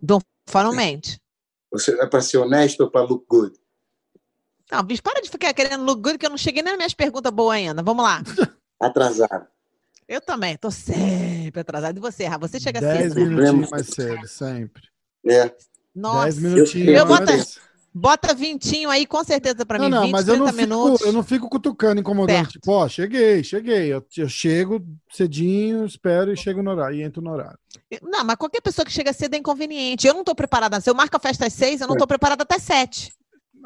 Don't 0.00 0.24
não 0.54 0.72
mente. 0.72 1.18
Você 1.78 1.92
é 2.00 2.06
pra 2.06 2.20
ser 2.20 2.38
honesto 2.38 2.80
ou 2.80 2.90
pra 2.90 3.02
look 3.02 3.24
good? 3.28 3.54
Não, 4.70 4.82
bicho, 4.82 5.02
para 5.02 5.20
de 5.20 5.30
ficar 5.30 5.52
querendo 5.54 5.84
look 5.84 6.00
good, 6.02 6.18
que 6.18 6.26
eu 6.26 6.30
não 6.30 6.36
cheguei 6.38 6.62
nem 6.62 6.72
nas 6.72 6.78
minhas 6.78 6.94
perguntas 6.94 7.32
boas 7.32 7.56
ainda. 7.56 7.82
Vamos 7.82 8.04
lá. 8.04 8.22
Atrasado. 8.80 9.46
Eu 10.08 10.20
também, 10.20 10.56
tô 10.56 10.70
sempre 10.70 11.60
atrasado. 11.60 11.96
E 11.96 12.00
você, 12.00 12.24
Rafa? 12.26 12.46
Você 12.48 12.60
chega 12.60 12.80
Dez 12.80 13.12
cedo, 13.12 13.14
né? 13.16 13.24
minutinhos 13.26 13.70
mais 13.70 13.86
cedo, 13.86 14.28
sempre. 14.28 14.82
É. 15.26 15.54
Nossa, 15.94 16.24
Dez 16.24 16.38
minutinhos. 16.38 16.88
Eu 16.96 17.06
mas- 17.06 17.20
boto- 17.26 17.60
bota 17.98 18.34
vintinho 18.34 18.90
aí, 18.90 19.06
com 19.06 19.24
certeza, 19.24 19.64
pra 19.64 19.78
Não, 19.78 19.86
mim. 19.86 19.90
não, 19.90 20.02
20, 20.02 20.12
mas 20.12 20.28
eu 20.28 20.34
30 20.34 20.52
não, 20.52 20.58
minutos. 20.58 20.98
fico, 20.98 21.08
eu 21.08 21.12
não 21.12 21.22
fico 21.22 21.48
cutucando, 21.48 22.00
incomodando. 22.00 22.36
Perto. 22.36 22.52
Tipo, 22.52 22.72
ó, 22.72 22.86
cheguei, 22.88 23.42
cheguei. 23.42 23.92
Eu, 23.92 24.04
eu 24.18 24.28
chego 24.28 24.84
cedinho, 25.10 25.86
espero 25.86 26.30
e 26.32 26.36
chego 26.36 26.62
no 26.62 26.72
horário. 26.72 26.98
E 26.98 27.02
entro 27.02 27.22
no 27.22 27.32
horário. 27.32 27.58
Não, 28.02 28.22
mas 28.24 28.36
qualquer 28.36 28.60
pessoa 28.60 28.84
que 28.84 28.92
chega 28.92 29.12
cedo 29.12 29.34
é 29.34 29.38
inconveniente. 29.38 30.06
Eu 30.06 30.12
não 30.12 30.24
tô 30.24 30.34
preparada. 30.34 30.80
Se 30.80 30.90
eu 30.90 30.94
marco 30.94 31.16
a 31.16 31.20
festa 31.20 31.46
às 31.46 31.54
seis, 31.54 31.80
eu 31.80 31.88
não 31.88 31.96
tô 31.96 32.06
preparada 32.06 32.42
até 32.42 32.58
sete. 32.58 33.12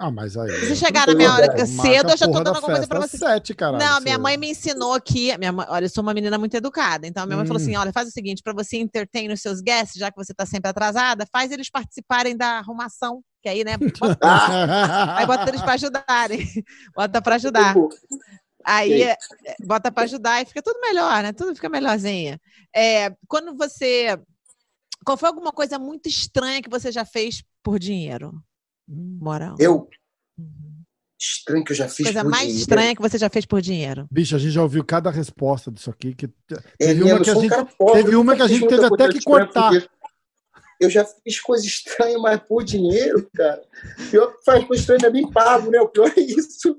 Ah, 0.02 0.10
mas 0.10 0.34
aí. 0.34 0.50
Se 0.50 0.68
você 0.68 0.76
chegar 0.76 1.06
na 1.06 1.14
minha 1.14 1.30
hora 1.30 1.46
Marca 1.48 1.66
cedo, 1.66 2.10
eu 2.10 2.16
já 2.16 2.26
tô 2.26 2.32
dando 2.32 2.44
da 2.44 2.50
alguma 2.52 2.72
coisa 2.72 2.86
pra 2.86 3.00
você. 3.00 3.18
Sete, 3.18 3.54
caralho, 3.54 3.84
Não, 3.84 4.00
minha 4.00 4.18
mãe 4.18 4.34
me 4.38 4.48
ensinou 4.50 4.94
aqui. 4.94 5.36
Minha 5.36 5.52
mãe, 5.52 5.66
olha, 5.68 5.84
eu 5.84 5.90
sou 5.90 6.00
uma 6.02 6.14
menina 6.14 6.38
muito 6.38 6.56
educada. 6.56 7.06
Então, 7.06 7.26
minha 7.26 7.36
mãe 7.36 7.46
falou 7.46 7.60
Hum. 7.60 7.62
assim: 7.62 7.76
olha, 7.76 7.92
faz 7.92 8.08
o 8.08 8.10
seguinte, 8.10 8.42
para 8.42 8.54
você 8.54 8.78
entertain 8.78 9.30
os 9.30 9.42
seus 9.42 9.60
guests, 9.60 10.00
já 10.00 10.10
que 10.10 10.16
você 10.16 10.32
tá 10.32 10.46
sempre 10.46 10.70
atrasada, 10.70 11.26
faz 11.30 11.52
eles 11.52 11.68
participarem 11.68 12.34
da 12.34 12.60
arrumação. 12.60 13.22
Que 13.42 13.50
aí, 13.50 13.62
né? 13.62 13.76
Bota, 13.76 14.18
aí 15.18 15.26
bota 15.26 15.50
eles 15.50 15.60
para 15.60 15.74
ajudarem. 15.74 16.48
Bota 16.96 17.20
para 17.20 17.34
ajudar. 17.34 17.74
Aí 18.64 19.02
é, 19.02 19.10
é, 19.10 19.56
bota 19.66 19.92
para 19.92 20.04
ajudar 20.04 20.40
e 20.40 20.46
fica 20.46 20.62
tudo 20.62 20.80
melhor, 20.80 21.22
né? 21.22 21.32
Tudo 21.32 21.54
fica 21.54 21.68
melhorzinha. 21.68 22.40
É, 22.74 23.14
quando 23.28 23.54
você. 23.54 24.18
Qual 25.04 25.16
foi 25.18 25.28
alguma 25.28 25.52
coisa 25.52 25.78
muito 25.78 26.08
estranha 26.08 26.62
que 26.62 26.70
você 26.70 26.90
já 26.90 27.04
fez 27.04 27.42
por 27.62 27.78
dinheiro? 27.78 28.32
Moral. 28.90 29.56
Eu? 29.58 29.88
Estranho 31.18 31.62
que 31.64 31.72
eu 31.72 31.76
já 31.76 31.86
fiz 31.86 32.06
Coisa 32.06 32.22
por 32.22 32.30
mais 32.30 32.42
dinheiro. 32.44 32.60
estranha 32.60 32.96
que 32.96 33.02
você 33.02 33.18
já 33.18 33.28
fez 33.28 33.44
por 33.44 33.60
dinheiro. 33.60 34.06
Bicho, 34.10 34.34
a 34.34 34.38
gente 34.38 34.52
já 34.52 34.62
ouviu 34.62 34.82
cada 34.82 35.10
resposta 35.10 35.70
disso 35.70 35.90
aqui. 35.90 36.14
Que... 36.14 36.26
É 36.78 36.86
Teve 36.86 37.04
mesmo, 37.04 37.16
uma 37.16 37.24
que 37.24 37.30
um 37.30 37.40
gente. 37.42 37.76
pobre, 37.76 38.02
teve 38.02 38.16
uma 38.16 38.36
que 38.36 38.42
a 38.42 38.48
gente 38.48 38.66
teve 38.66 38.84
até 38.86 39.08
que 39.10 39.22
cortar. 39.22 39.72
Eu 40.80 40.88
já 40.88 41.04
fiz 41.04 41.38
coisa 41.38 41.66
estranha, 41.66 42.18
mas 42.18 42.40
por 42.40 42.64
dinheiro, 42.64 43.28
cara. 43.34 43.62
Pior 44.10 44.28
que 44.28 44.42
faz 44.42 44.64
coisa 44.64 44.80
estranha 44.80 45.08
é 45.08 45.10
bem 45.10 45.30
pago, 45.30 45.70
né? 45.70 45.78
O 45.78 45.88
pior 45.88 46.10
é 46.16 46.20
isso. 46.20 46.74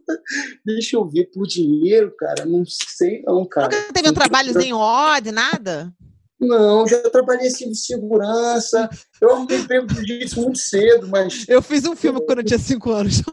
Deixa 0.65 0.95
eu 0.95 1.07
ver, 1.07 1.25
por 1.25 1.45
dinheiro, 1.45 2.11
cara. 2.17 2.43
Não 2.43 2.63
sei 2.65 3.21
não, 3.21 3.45
cara. 3.45 3.67
Nunca 3.67 3.93
teve 3.93 4.09
um 4.09 4.13
trabalhozinho 4.13 4.75
odd, 4.75 5.31
nada? 5.31 5.93
Não, 6.41 6.87
já 6.87 6.99
trabalhei 7.09 7.47
assim 7.47 7.69
de 7.69 7.77
segurança. 7.77 8.89
Eu 9.21 9.31
arrumei 9.31 9.59
emprego 9.59 9.87
jiu-jitsu 9.93 10.41
muito 10.41 10.57
cedo, 10.59 11.07
mas. 11.07 11.45
Eu 11.47 11.61
fiz 11.61 11.85
um 11.85 11.95
filme 11.95 12.19
quando 12.25 12.39
eu 12.39 12.45
tinha 12.45 12.59
cinco 12.59 12.91
anos. 12.91 13.21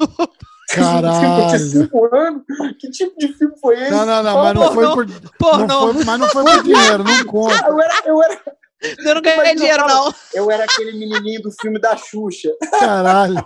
Eu 0.70 0.74
tinha 0.74 0.84
Caralho. 1.00 1.58
cinco 1.58 2.14
anos. 2.14 2.42
Que 2.78 2.90
tipo 2.90 3.18
de 3.18 3.28
filme 3.32 3.54
foi 3.58 3.80
esse? 3.80 3.90
Não, 3.90 4.04
não, 4.04 4.22
não, 4.22 4.34
mas 4.44 4.54
não 4.54 4.74
foi 4.74 4.84
Pornô. 4.84 4.94
por. 4.94 5.06
Não 5.06 5.30
Pornô. 5.38 5.94
foi, 5.94 6.04
mas 6.04 6.20
não 6.20 6.28
foi 6.28 6.44
por 6.44 6.62
dinheiro, 6.62 7.04
não 7.04 7.24
conta. 7.24 7.66
Eu 7.66 7.80
era, 7.80 8.02
eu, 8.04 8.22
era, 8.22 8.40
Eu 8.98 9.14
não 9.14 9.22
ganhei 9.22 9.54
dinheiro, 9.54 9.86
não. 9.86 10.14
eu 10.34 10.50
era 10.50 10.64
aquele 10.64 10.92
menininho 10.92 11.40
do 11.40 11.50
filme 11.58 11.80
da 11.80 11.96
Xuxa. 11.96 12.50
Caralho. 12.78 13.42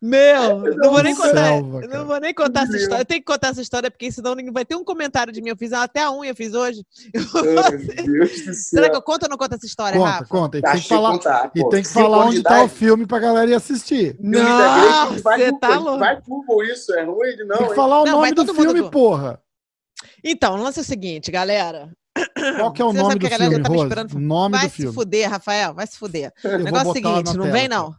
Meu, 0.00 0.58
não 0.76 0.90
vou 0.90 1.02
nem 1.02 1.14
Selva, 1.14 1.28
contar. 1.28 1.80
cara. 1.80 1.98
Não 1.98 2.06
vou 2.06 2.20
nem 2.20 2.34
contar 2.34 2.62
essa 2.62 2.76
história. 2.76 3.02
Eu 3.02 3.06
tenho 3.06 3.20
que 3.20 3.26
contar 3.26 3.48
essa 3.48 3.60
história, 3.62 3.90
porque 3.90 4.10
senão 4.12 4.34
ninguém 4.34 4.52
vai 4.52 4.64
ter 4.64 4.76
um 4.76 4.84
comentário 4.84 5.32
de 5.32 5.42
mim. 5.42 5.50
Eu 5.50 5.56
fiz 5.56 5.72
até 5.72 6.02
a 6.02 6.12
unha, 6.12 6.30
eu 6.30 6.36
fiz 6.36 6.54
hoje. 6.54 6.84
Céu. 7.14 8.54
Será 8.54 8.90
que 8.90 8.96
eu 8.96 9.02
conto 9.02 9.24
ou 9.24 9.28
não 9.28 9.36
conto 9.36 9.54
essa 9.54 9.66
história, 9.66 9.98
Conta, 9.98 10.10
Rafa? 10.10 10.24
conta. 10.26 10.58
E 10.58 10.62
tem 10.62 10.70
Acho 10.70 10.82
que 10.82 10.88
falar, 10.88 11.12
contar, 11.12 11.50
e 11.54 11.68
tem 11.68 11.82
que 11.82 11.88
falar 11.88 12.26
onde 12.26 12.36
de 12.38 12.42
tá 12.42 12.62
o 12.64 12.68
filme 12.68 13.06
pra 13.06 13.18
galera 13.18 13.50
ir 13.50 13.54
assistir. 13.54 14.16
Não, 14.20 15.18
vai 15.22 15.38
você 15.38 15.58
tá 15.58 15.78
louco. 15.78 15.98
Vai 15.98 16.20
Google 16.26 16.64
isso, 16.64 16.92
é 16.94 17.02
ruim 17.04 17.36
de 17.36 17.44
não, 17.44 17.56
Tem 17.58 17.68
que 17.68 17.74
falar 17.74 18.02
o 18.02 18.04
Não, 18.04 18.12
nome 18.20 18.32
do 18.32 18.44
mundo 18.46 18.54
filme, 18.62 18.80
do- 18.82 18.90
porra. 18.90 19.40
Então, 20.24 20.54
o 20.54 20.62
lance 20.62 20.78
é 20.78 20.82
o 20.82 20.84
seguinte, 20.84 21.30
galera. 21.30 21.90
Qual 22.58 22.72
que 22.72 22.80
é 22.80 22.84
o 22.84 22.92
Você 22.92 22.98
nome 22.98 23.12
sabe 23.12 23.18
do 23.18 23.28
filme, 23.36 23.62
tá 23.62 23.68
me 23.70 23.76
Rose? 23.76 24.18
Nome 24.18 24.56
Vai 24.56 24.66
do 24.66 24.70
se 24.70 24.76
filme. 24.76 24.94
fuder, 24.94 25.30
Rafael, 25.30 25.74
vai 25.74 25.86
se 25.86 25.98
fuder. 25.98 26.32
Eu 26.42 26.50
O 26.58 26.58
negócio 26.62 26.86
é 26.86 26.90
o 26.90 26.94
seguinte, 26.94 27.26
não 27.36 27.44
tela 27.44 27.52
vem 27.52 27.68
não. 27.68 27.94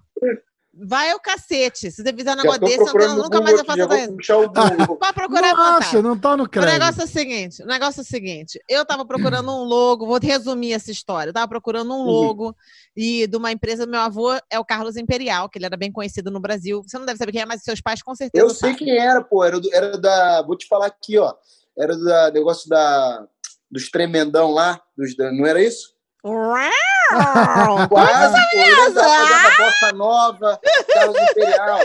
Vai 0.86 1.12
ao 1.12 1.20
cacete. 1.20 1.90
Se 1.92 2.04
você 2.04 2.14
fizer 2.14 2.34
um 2.34 2.36
negócio 2.36 2.62
desse, 2.62 2.80
eu 2.80 3.16
nunca 3.16 3.40
Google 3.40 3.44
mais 3.44 3.56
eu 3.56 3.60
aqui, 3.62 3.68
faço 3.68 3.78
já 3.78 3.84
outra 3.86 4.06
vou 4.08 4.16
puxar 4.18 4.38
o 4.38 4.48
Google. 4.50 4.98
Vai 5.02 5.14
procurar 5.14 5.56
acha, 5.78 6.02
não 6.02 6.18
tá 6.18 6.38
no 6.38 6.44
O 6.44 6.50
crédito. 6.50 6.72
negócio 6.74 7.02
é 7.02 7.06
o 7.06 7.08
seguinte, 7.08 7.64
o 7.64 7.66
negócio 7.66 8.00
é 8.02 8.04
o 8.04 8.06
seguinte, 8.06 8.60
eu 8.70 8.86
tava 8.86 9.06
procurando 9.06 9.52
um 9.52 9.64
logo, 9.64 10.06
vou 10.06 10.20
resumir 10.22 10.74
essa 10.74 10.92
história, 10.92 11.30
eu 11.30 11.34
tava 11.34 11.48
procurando 11.48 11.92
um 11.94 11.98
Uhum. 11.98 12.06
logo 12.06 12.56
e 12.96 13.26
de 13.28 13.38
uma 13.38 13.52
empresa, 13.52 13.86
meu 13.86 14.00
avô 14.00 14.32
é 14.52 14.60
o 14.60 14.66
Carlos 14.66 14.98
Imperial, 14.98 15.50
que 15.50 15.58
ele 15.58 15.66
era 15.66 15.78
bem 15.78 15.92
conhecido 15.92 16.30
no 16.30 16.40
Brasil, 16.40 16.84
você 16.84 16.98
não 17.00 17.06
deve 17.06 17.18
saber 17.18 17.32
quem 17.32 17.42
é, 17.42 17.46
mas 17.46 17.64
seus 17.64 17.82
pais 17.82 18.02
com 18.04 18.14
certeza 18.16 18.46
Eu 18.46 18.50
sei 18.50 18.72
sabem. 18.72 18.86
quem 18.86 18.98
era, 18.98 19.24
pô. 19.24 19.44
Era, 19.44 19.60
do- 19.60 19.74
era 19.74 19.98
da. 19.98 20.42
Vou 20.44 20.56
te 20.58 20.68
falar 20.68 20.86
aqui, 20.88 21.18
ó. 21.18 21.34
Era 21.78 21.96
do 21.96 22.32
negócio 22.34 22.70
da, 22.70 23.26
dos 23.70 23.90
tremendão 23.90 24.52
lá. 24.52 24.80
Dos, 24.98 25.16
não 25.18 25.46
era 25.46 25.62
isso? 25.62 25.94
Quase, 27.90 28.38
pô. 28.52 28.58
Ele 28.60 28.90
da, 28.92 29.02
da 29.02 29.52
Bossa 29.58 29.92
Nova, 29.94 30.60
Carlos 30.94 31.18
Imperial. 31.18 31.80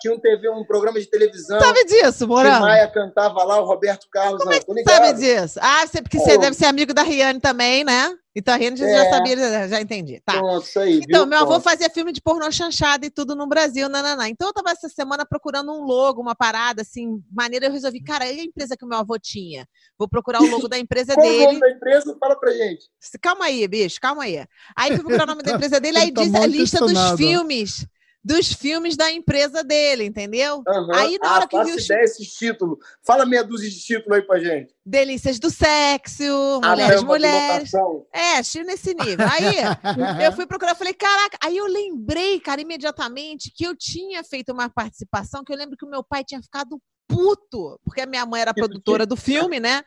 Tinha 0.00 0.14
um 0.14 0.18
TV, 0.18 0.48
um 0.48 0.64
programa 0.64 0.98
de 0.98 1.06
televisão. 1.06 1.60
Sabe 1.60 1.84
disso, 1.84 2.18
que 2.24 2.26
Morango? 2.26 2.60
Maia 2.60 2.88
cantava 2.88 3.44
lá, 3.44 3.60
o 3.60 3.66
Roberto 3.66 4.06
Carlos. 4.10 4.44
Não, 4.44 4.60
tô 4.60 4.72
ligado. 4.72 4.94
Sabe 5.06 5.18
disso? 5.18 5.58
Ah, 5.62 5.86
você, 5.86 6.00
porque 6.00 6.18
você 6.18 6.38
deve 6.38 6.56
ser 6.56 6.66
amigo 6.66 6.94
da 6.94 7.02
Riane 7.02 7.38
também, 7.40 7.84
né? 7.84 8.12
Então 8.34 8.54
a 8.54 8.56
Riane 8.56 8.76
já 8.76 8.86
É. 8.86 9.10
sabia, 9.10 9.36
já, 9.36 9.68
já 9.68 9.80
entendi. 9.80 10.22
Tá. 10.24 10.34
Pronto, 10.34 10.64
isso 10.64 10.78
aí. 10.78 11.00
Então, 11.02 11.20
viu? 11.22 11.26
meu 11.26 11.38
avô 11.40 11.58
fazia 11.60 11.90
filme 11.90 12.12
de 12.12 12.22
pornô 12.22 12.50
chanchada 12.52 13.04
e 13.04 13.10
tudo 13.10 13.34
no 13.34 13.46
Brasil, 13.46 13.88
nananá. 13.88 14.28
Então, 14.28 14.48
eu 14.48 14.52
tava 14.54 14.70
essa 14.70 14.88
semana 14.88 15.26
procurando 15.26 15.72
um 15.72 15.82
logo, 15.82 16.22
uma 16.22 16.34
parada, 16.34 16.82
assim, 16.82 17.20
maneira. 17.30 17.66
Eu 17.66 17.72
resolvi, 17.72 18.00
cara, 18.02 18.24
e 18.30 18.40
a 18.40 18.44
empresa 18.44 18.76
que 18.76 18.84
o 18.84 18.88
meu 18.88 18.98
avô 18.98 19.18
tinha? 19.18 19.66
Vou 19.98 20.08
procurar 20.08 20.40
o 20.40 20.46
logo 20.46 20.68
da 20.68 20.78
empresa 20.78 21.12
Qual 21.14 21.26
o 21.26 21.28
dele. 21.28 21.44
nome 21.46 21.60
da 21.60 21.70
empresa? 21.70 22.16
Fala 22.20 22.38
pra 22.38 22.52
gente. 22.52 22.84
Calma 23.20 23.46
aí, 23.46 23.66
bicho, 23.66 24.00
calma 24.00 24.22
aí. 24.22 24.46
Aí 24.76 24.90
fui 24.94 25.00
procurar 25.00 25.24
o 25.24 25.26
nome 25.26 25.42
da 25.42 25.52
empresa 25.52 25.80
dele, 25.80 25.98
aí 25.98 26.12
tá 26.12 26.22
diz 26.22 26.34
a 26.34 26.46
lista 26.46 26.78
dos 26.80 27.10
filmes. 27.16 27.84
Dos 28.22 28.52
filmes 28.52 28.96
da 28.96 29.10
empresa 29.10 29.64
dele, 29.64 30.04
entendeu? 30.04 30.62
Aham. 30.68 30.94
Aí, 30.94 31.18
na 31.22 31.30
ah, 31.30 31.34
hora 31.36 31.48
que 31.48 31.56
faço 31.56 31.68
viu 31.68 31.76
os- 31.76 31.84
ideia 31.84 32.04
esses 32.04 32.34
títulos. 32.34 32.78
Fala 33.02 33.24
meia 33.24 33.42
dúzia 33.42 33.70
de 33.70 33.80
títulos 33.80 34.18
aí 34.18 34.22
pra 34.22 34.38
gente. 34.38 34.74
Delícias 34.84 35.38
do 35.38 35.48
sexo, 35.48 36.60
A 36.62 36.70
mulheres, 36.70 37.02
mulheres. 37.02 37.72
É, 38.12 38.38
achei 38.38 38.62
nesse 38.62 38.92
nível. 38.92 39.26
Aí 39.26 39.54
eu 40.26 40.32
fui 40.32 40.46
procurar, 40.46 40.74
falei, 40.74 40.92
caraca. 40.92 41.38
Aí 41.42 41.56
eu 41.56 41.66
lembrei, 41.66 42.38
cara, 42.40 42.60
imediatamente, 42.60 43.50
que 43.54 43.64
eu 43.64 43.74
tinha 43.74 44.22
feito 44.22 44.52
uma 44.52 44.68
participação, 44.68 45.42
que 45.42 45.52
eu 45.52 45.56
lembro 45.56 45.76
que 45.76 45.86
o 45.86 45.90
meu 45.90 46.04
pai 46.04 46.22
tinha 46.22 46.42
ficado 46.42 46.78
puto, 47.08 47.80
porque 47.84 48.02
a 48.02 48.06
minha 48.06 48.24
mãe 48.24 48.40
era 48.42 48.54
produtora 48.54 49.04
do 49.04 49.16
filme, 49.16 49.58
né? 49.58 49.82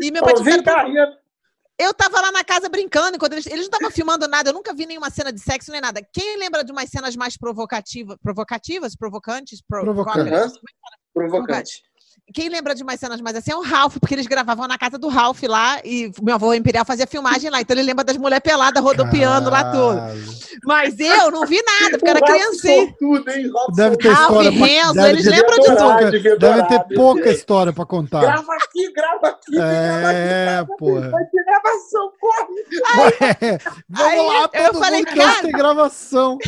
E 0.00 0.10
meu 0.10 0.22
pai 0.22 0.34
Ô, 0.34 0.42
tinha 0.42 0.58
ficado 0.58 0.92
cá. 0.92 1.18
Eu 1.78 1.94
tava 1.94 2.20
lá 2.20 2.32
na 2.32 2.42
casa 2.42 2.68
brincando, 2.68 3.18
quando 3.18 3.34
eles, 3.34 3.46
eles 3.46 3.58
não 3.58 3.64
estavam 3.66 3.90
filmando 3.90 4.26
nada, 4.26 4.50
eu 4.50 4.54
nunca 4.54 4.74
vi 4.74 4.84
nenhuma 4.84 5.10
cena 5.10 5.32
de 5.32 5.38
sexo 5.40 5.70
nem 5.70 5.80
nada. 5.80 6.02
Quem 6.12 6.36
lembra 6.36 6.64
de 6.64 6.72
umas 6.72 6.90
cenas 6.90 7.14
mais 7.14 7.36
provocativas, 7.36 8.16
provocativas, 8.20 8.96
provocantes? 8.96 9.62
Pro, 9.62 9.82
Provocante. 9.82 10.28
provocantes? 10.28 10.60
Provocante. 11.14 11.82
Quem 12.34 12.48
lembra 12.48 12.74
de 12.74 12.82
umas 12.82 13.00
cenas 13.00 13.20
mais 13.20 13.36
assim 13.36 13.52
é 13.52 13.56
o 13.56 13.62
Ralph, 13.62 13.96
porque 13.98 14.14
eles 14.14 14.26
gravavam 14.26 14.66
na 14.66 14.76
casa 14.76 14.98
do 14.98 15.08
Ralph 15.08 15.42
lá 15.44 15.80
e 15.84 16.12
meu 16.20 16.34
avô 16.34 16.52
Imperial 16.52 16.84
fazia 16.84 17.06
filmagem 17.06 17.48
lá, 17.48 17.60
então 17.60 17.74
ele 17.74 17.86
lembra 17.86 18.04
das 18.04 18.16
mulheres 18.16 18.42
peladas 18.42 18.82
rodopiando 18.82 19.48
lá 19.48 19.70
tudo. 19.70 20.00
Mas 20.64 20.98
eu 20.98 21.30
não 21.30 21.46
vi 21.46 21.60
nada, 21.62 21.98
porque 21.98 22.06
eu 22.06 22.10
era 22.16 22.20
criancinha. 22.20 22.94
Tudo, 22.98 23.30
hein? 23.30 23.50
Deve 23.74 23.96
ter 23.96 24.12
história 24.12 24.50
pra- 24.52 24.66
Renzo, 24.66 24.94
deve 24.94 25.08
eles 25.10 25.24
lembram 25.26 25.58
de 25.58 25.66
tudo. 25.66 26.10
Deve 26.10 26.30
adorar, 26.32 26.68
ter 26.68 26.94
pouca 26.94 27.30
história 27.30 27.72
pra 27.72 27.86
contar. 27.86 28.20
Grava 28.20 28.54
aqui, 28.54 28.92
grava 28.92 29.26
aqui. 29.28 29.58
É, 29.60 30.64
porra. 30.78 31.10
Vai 31.10 31.24
ter 31.26 31.44
gravação, 31.44 32.12
corre. 32.20 32.54
Ué, 32.98 33.58
vamos 33.88 34.12
Aí 34.12 34.26
lá, 34.26 34.50
eu 34.52 34.72
todo 34.72 34.78
falei, 34.82 35.00
mundo 35.00 35.08
quer 35.14 35.16
cara- 35.24 35.42
ter 35.42 35.52
gravação. 35.52 36.38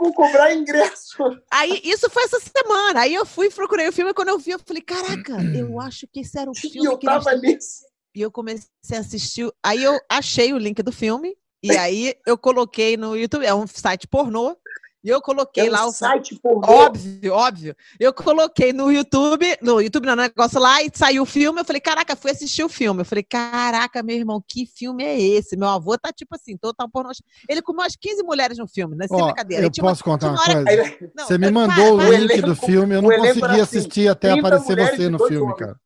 Vou 0.00 0.12
cobrar 0.14 0.54
ingresso. 0.54 1.16
Aí, 1.50 1.80
isso 1.84 2.08
foi 2.10 2.24
essa 2.24 2.40
semana. 2.40 3.00
Aí 3.00 3.14
eu 3.14 3.26
fui, 3.26 3.50
procurei 3.50 3.88
o 3.88 3.92
filme, 3.92 4.10
e 4.10 4.14
quando 4.14 4.28
eu 4.28 4.38
vi, 4.38 4.52
eu 4.52 4.58
falei, 4.64 4.82
caraca, 4.82 5.36
eu 5.54 5.80
acho 5.80 6.06
que 6.12 6.20
esse 6.20 6.38
era 6.38 6.50
o 6.50 6.54
E 6.56 6.60
filme 6.60 6.86
eu 6.88 6.96
que 6.98 7.06
eles 7.08 7.24
tava 7.24 7.36
nesse. 7.36 7.84
E 8.16 8.20
eu 8.22 8.30
comecei 8.30 8.68
a 8.96 9.00
assistir. 9.00 9.50
Aí 9.62 9.82
eu 9.82 9.98
achei 10.10 10.52
o 10.52 10.58
link 10.58 10.82
do 10.82 10.92
filme. 10.92 11.34
E 11.64 11.76
aí 11.76 12.14
eu 12.26 12.36
coloquei 12.36 12.96
no 12.96 13.16
YouTube. 13.16 13.44
É 13.46 13.54
um 13.54 13.66
site 13.66 14.06
pornô. 14.06 14.56
E 15.02 15.08
eu 15.10 15.20
coloquei 15.20 15.66
É 15.66 15.70
lá 15.70 15.84
um 15.84 15.88
o. 15.88 15.92
site 15.92 16.34
pornô. 16.40 16.62
Óbvio, 16.66 17.34
óbvio. 17.34 17.76
Eu 18.00 18.10
coloquei 18.12 18.72
no 18.72 18.90
YouTube, 18.90 19.44
no 19.60 19.78
YouTube 19.78 20.06
não, 20.06 20.16
no 20.16 20.22
negócio 20.22 20.58
lá, 20.58 20.82
e 20.82 20.90
saiu 20.94 21.24
o 21.24 21.26
filme. 21.26 21.60
Eu 21.60 21.64
falei, 21.64 21.80
caraca, 21.80 22.16
fui 22.16 22.30
assistir 22.30 22.62
o 22.64 22.70
filme. 22.70 23.02
Eu 23.02 23.04
falei, 23.04 23.22
caraca, 23.22 24.02
meu 24.02 24.16
irmão, 24.16 24.42
que 24.48 24.64
filme 24.64 25.04
é 25.04 25.20
esse? 25.20 25.58
Meu 25.58 25.68
avô 25.68 25.98
tá 25.98 26.10
tipo 26.10 26.34
assim, 26.34 26.56
total 26.56 26.88
pornô. 26.88 27.10
Ele 27.48 27.60
comeu 27.60 27.82
umas 27.82 27.96
15 27.96 28.22
mulheres 28.22 28.56
no 28.56 28.66
filme, 28.66 28.96
né? 28.96 29.06
Sem 29.06 29.20
Ó, 29.20 29.26
brincadeira. 29.26 29.66
eu 29.66 29.70
tinha 29.70 29.84
uma- 29.84 29.90
posso 29.90 30.04
contar 30.04 30.30
uma 30.30 30.38
coisa? 30.42 30.96
Não, 31.14 31.26
Você 31.26 31.36
me 31.36 31.50
mandou 31.50 31.98
para. 31.98 32.08
o 32.08 32.12
link 32.12 32.30
elenco- 32.30 32.46
do 32.48 32.56
filme, 32.56 32.94
eu 32.94 33.02
não 33.02 33.10
consegui 33.10 33.44
assim, 33.44 33.60
assistir 33.60 34.08
até 34.08 34.32
30 34.32 34.46
aparecer 34.48 34.76
você 34.96 35.08
no 35.10 35.18
filme, 35.18 35.42
homens. 35.52 35.58
cara. 35.58 35.76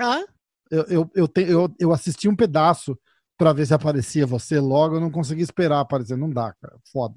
Hã? 0.00 0.24
Eu, 0.70 0.84
eu, 0.88 1.10
eu, 1.16 1.28
te- 1.28 1.42
eu, 1.50 1.68
eu 1.80 1.92
assisti 1.92 2.28
um 2.28 2.36
pedaço 2.36 2.96
pra 3.42 3.52
ver 3.52 3.66
se 3.66 3.74
aparecia 3.74 4.24
você 4.26 4.60
logo, 4.60 4.94
eu 4.96 5.00
não 5.00 5.10
consegui 5.10 5.42
esperar 5.42 5.80
aparecer. 5.80 6.16
Não 6.16 6.30
dá, 6.30 6.52
cara. 6.60 6.76
Foda. 6.92 7.16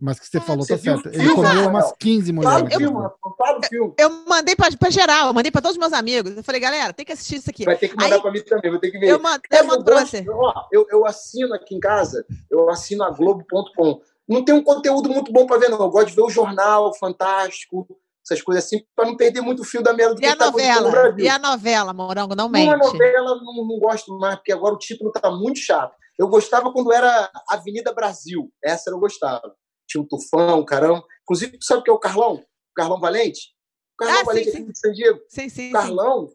Mas 0.00 0.16
o 0.16 0.20
que 0.20 0.26
você 0.26 0.38
Ah, 0.38 0.40
falou 0.40 0.64
você 0.64 0.76
tá 0.76 0.82
viu 0.82 0.94
o 0.94 0.96
certo. 0.96 1.08
Ele 1.14 1.18
filme, 1.18 1.34
comeu 1.34 1.48
Rafael? 1.50 1.68
umas 1.70 1.92
15 1.98 2.32
Fala 2.34 2.50
mulheres. 2.58 2.74
o 2.76 2.78
filme? 2.80 3.00
Rafa, 3.02 3.16
fala 3.38 3.58
o 3.58 3.62
filme. 3.66 3.94
Eu 3.98 4.10
mandei 4.26 4.56
pra, 4.56 4.68
pra 4.76 4.90
geral, 4.90 5.26
eu 5.28 5.34
mandei 5.34 5.50
pra 5.52 5.60
todos 5.62 5.76
os 5.76 5.80
meus 5.80 5.92
amigos. 5.92 6.36
Eu 6.36 6.42
falei, 6.42 6.60
galera, 6.60 6.92
tem 6.92 7.04
que 7.06 7.12
assistir 7.12 7.36
isso 7.36 7.50
aqui. 7.50 7.64
Vai 7.64 7.76
ter 7.76 7.88
que 7.88 7.96
mandar 7.96 8.16
Aí- 8.16 8.22
pra 8.22 8.32
mim 8.32 8.40
também, 8.42 8.70
vou 8.70 8.80
ter 8.80 8.90
que 8.90 8.98
ver. 8.98 9.08
Eu 9.08 9.20
mando, 9.20 9.40
eu 9.50 9.64
mando 9.64 9.84
pra 9.84 10.00
gosto- 10.00 10.10
você. 10.16 10.24
ó, 10.28 10.64
eu, 10.72 10.86
eu 10.90 11.06
assino 11.06 11.54
aqui 11.54 11.74
em 11.76 11.80
casa, 11.80 12.24
eu 12.50 12.68
assino 12.70 13.04
a 13.04 13.10
Globo.com. 13.10 14.00
Não 14.28 14.44
tem 14.44 14.54
um 14.54 14.62
conteúdo 14.64 15.08
muito 15.08 15.32
bom 15.32 15.46
pra 15.46 15.56
ver, 15.58 15.68
não. 15.68 15.80
Eu 15.80 15.90
gosto 15.90 16.08
de 16.08 16.14
ver 16.16 16.22
o 16.22 16.30
jornal, 16.30 16.92
Fantástico, 16.98 17.86
essas 18.32 18.42
coisas 18.44 18.64
assim, 18.64 18.82
pra 18.96 19.04
não 19.06 19.16
perder 19.16 19.40
muito 19.40 19.62
o 19.62 19.64
fio 19.64 19.82
da 19.82 19.92
merda 19.92 20.14
do 20.14 20.22
E 20.22 20.26
a 20.26 20.32
que 20.32 20.38
tá 20.38 20.48
acontecendo 20.48 20.74
no 20.76 20.82
novela? 20.82 21.02
Brasil. 21.02 21.24
E 21.24 21.28
a 21.28 21.38
novela, 21.38 21.92
Morango, 21.92 22.34
não 22.34 22.46
Uma 22.46 22.52
mente. 22.58 22.78
novela 22.78 23.36
não, 23.36 23.66
não 23.66 23.78
gosto 23.78 24.16
mais, 24.18 24.36
porque 24.36 24.52
agora 24.52 24.74
o 24.74 24.78
título 24.78 25.12
tá 25.12 25.30
muito 25.30 25.58
chato. 25.58 25.94
Eu 26.18 26.28
gostava 26.28 26.72
quando 26.72 26.92
era 26.92 27.30
Avenida 27.48 27.92
Brasil. 27.92 28.52
Essa 28.62 28.90
eu 28.90 28.98
gostava. 28.98 29.54
Tinha 29.88 30.02
o 30.02 30.06
Tufão, 30.06 30.64
caramba. 30.64 31.02
Inclusive, 31.22 31.58
sabe 31.60 31.80
o 31.80 31.84
que 31.84 31.90
é 31.90 31.92
o 31.94 31.98
Carlão? 31.98 32.34
O 32.34 32.74
Carlão 32.74 33.00
Valente? 33.00 33.50
O 33.94 33.96
Carlão 34.04 34.16
Ah, 34.16 34.20
sim, 34.20 34.26
Valente 34.26 34.50
sim. 34.50 34.58
aqui 34.62 34.72
de 34.72 34.78
San 34.78 34.92
Diego. 34.92 35.20
Sim, 35.28 35.48
sim, 35.48 35.48
sim. 35.48 35.68
O 35.70 35.72
Carlão, 35.72 36.28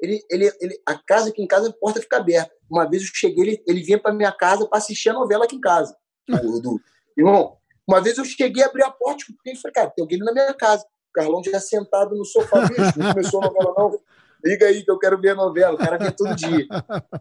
ele, 0.00 0.20
ele, 0.30 0.52
ele, 0.60 0.80
a 0.86 0.96
casa 0.98 1.28
aqui 1.30 1.42
em 1.42 1.46
casa, 1.46 1.68
a 1.68 1.72
porta 1.72 2.00
fica 2.00 2.16
aberta. 2.16 2.52
Uma 2.70 2.88
vez 2.88 3.02
eu 3.02 3.08
cheguei, 3.14 3.44
ele, 3.44 3.62
ele 3.66 3.82
vinha 3.82 3.98
para 4.00 4.12
minha 4.14 4.32
casa 4.32 4.66
para 4.66 4.78
assistir 4.78 5.10
a 5.10 5.14
novela 5.14 5.44
aqui 5.44 5.56
em 5.56 5.60
casa. 5.60 5.96
Do, 6.28 6.80
irmão, 7.16 7.56
uma 7.86 8.00
vez 8.00 8.16
eu 8.18 8.24
cheguei, 8.24 8.62
abri 8.62 8.82
a 8.82 8.90
porta 8.90 9.24
e 9.46 9.56
falei, 9.56 9.72
cara, 9.74 9.90
tem 9.90 10.02
alguém 10.02 10.18
na 10.18 10.32
minha 10.32 10.54
casa. 10.54 10.84
O 11.14 11.20
Carlão 11.20 11.42
já 11.44 11.60
sentado 11.60 12.16
no 12.16 12.24
sofá, 12.24 12.66
bicho, 12.66 12.98
não 12.98 13.12
começou 13.12 13.40
a 13.40 13.46
novela 13.46 13.74
não. 13.76 14.00
Liga 14.44 14.66
aí 14.66 14.84
que 14.84 14.90
eu 14.90 14.98
quero 14.98 15.20
ver 15.20 15.30
a 15.30 15.34
novela, 15.36 15.74
o 15.74 15.78
cara 15.78 15.96
vem 15.96 16.10
todo 16.10 16.34
dia. 16.34 16.66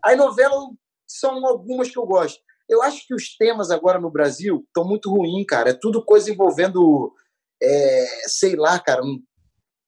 Aí 0.04 0.16
novela 0.16 0.56
são 1.08 1.46
algumas 1.46 1.90
que 1.90 1.98
eu 1.98 2.06
gosto. 2.06 2.42
Eu 2.68 2.82
acho 2.82 3.06
que 3.06 3.14
os 3.14 3.38
temas 3.38 3.70
agora 3.70 4.00
no 4.00 4.12
Brasil 4.12 4.64
estão 4.68 4.84
muito 4.84 5.10
ruins, 5.12 5.46
cara. 5.46 5.70
É 5.70 5.74
tudo 5.74 6.04
coisa 6.04 6.32
envolvendo, 6.32 7.14
é, 7.62 8.06
sei 8.26 8.56
lá, 8.56 8.80
cara, 8.80 9.04
um 9.04 9.22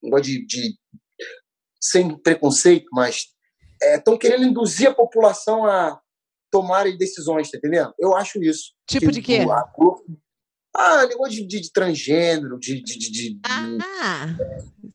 negócio 0.03 0.26
de, 0.26 0.45
de 0.45 0.77
sem 1.82 2.15
preconceito, 2.22 2.88
mas 2.94 3.26
estão 3.82 4.18
querendo 4.18 4.45
induzir 4.45 4.88
a 4.88 4.94
população 4.94 5.65
a 5.65 5.99
tomarem 6.52 6.98
decisões, 6.98 7.49
tá 7.49 7.57
entendendo? 7.57 7.94
Eu 7.99 8.15
acho 8.15 8.41
isso. 8.41 8.73
Tipo 8.88 9.07
Que 9.07 9.11
de 9.11 9.22
quê? 9.22 9.45
a 9.49 9.64
Ah, 10.77 11.06
negócio 11.07 11.34
de, 11.35 11.45
de- 11.47 11.61
de 11.61 11.72
transgênero, 11.72 12.60
de, 12.60 12.81
de, 12.84 12.99
de- 12.99 13.11
de 13.11 13.39
Ah, 13.43 14.27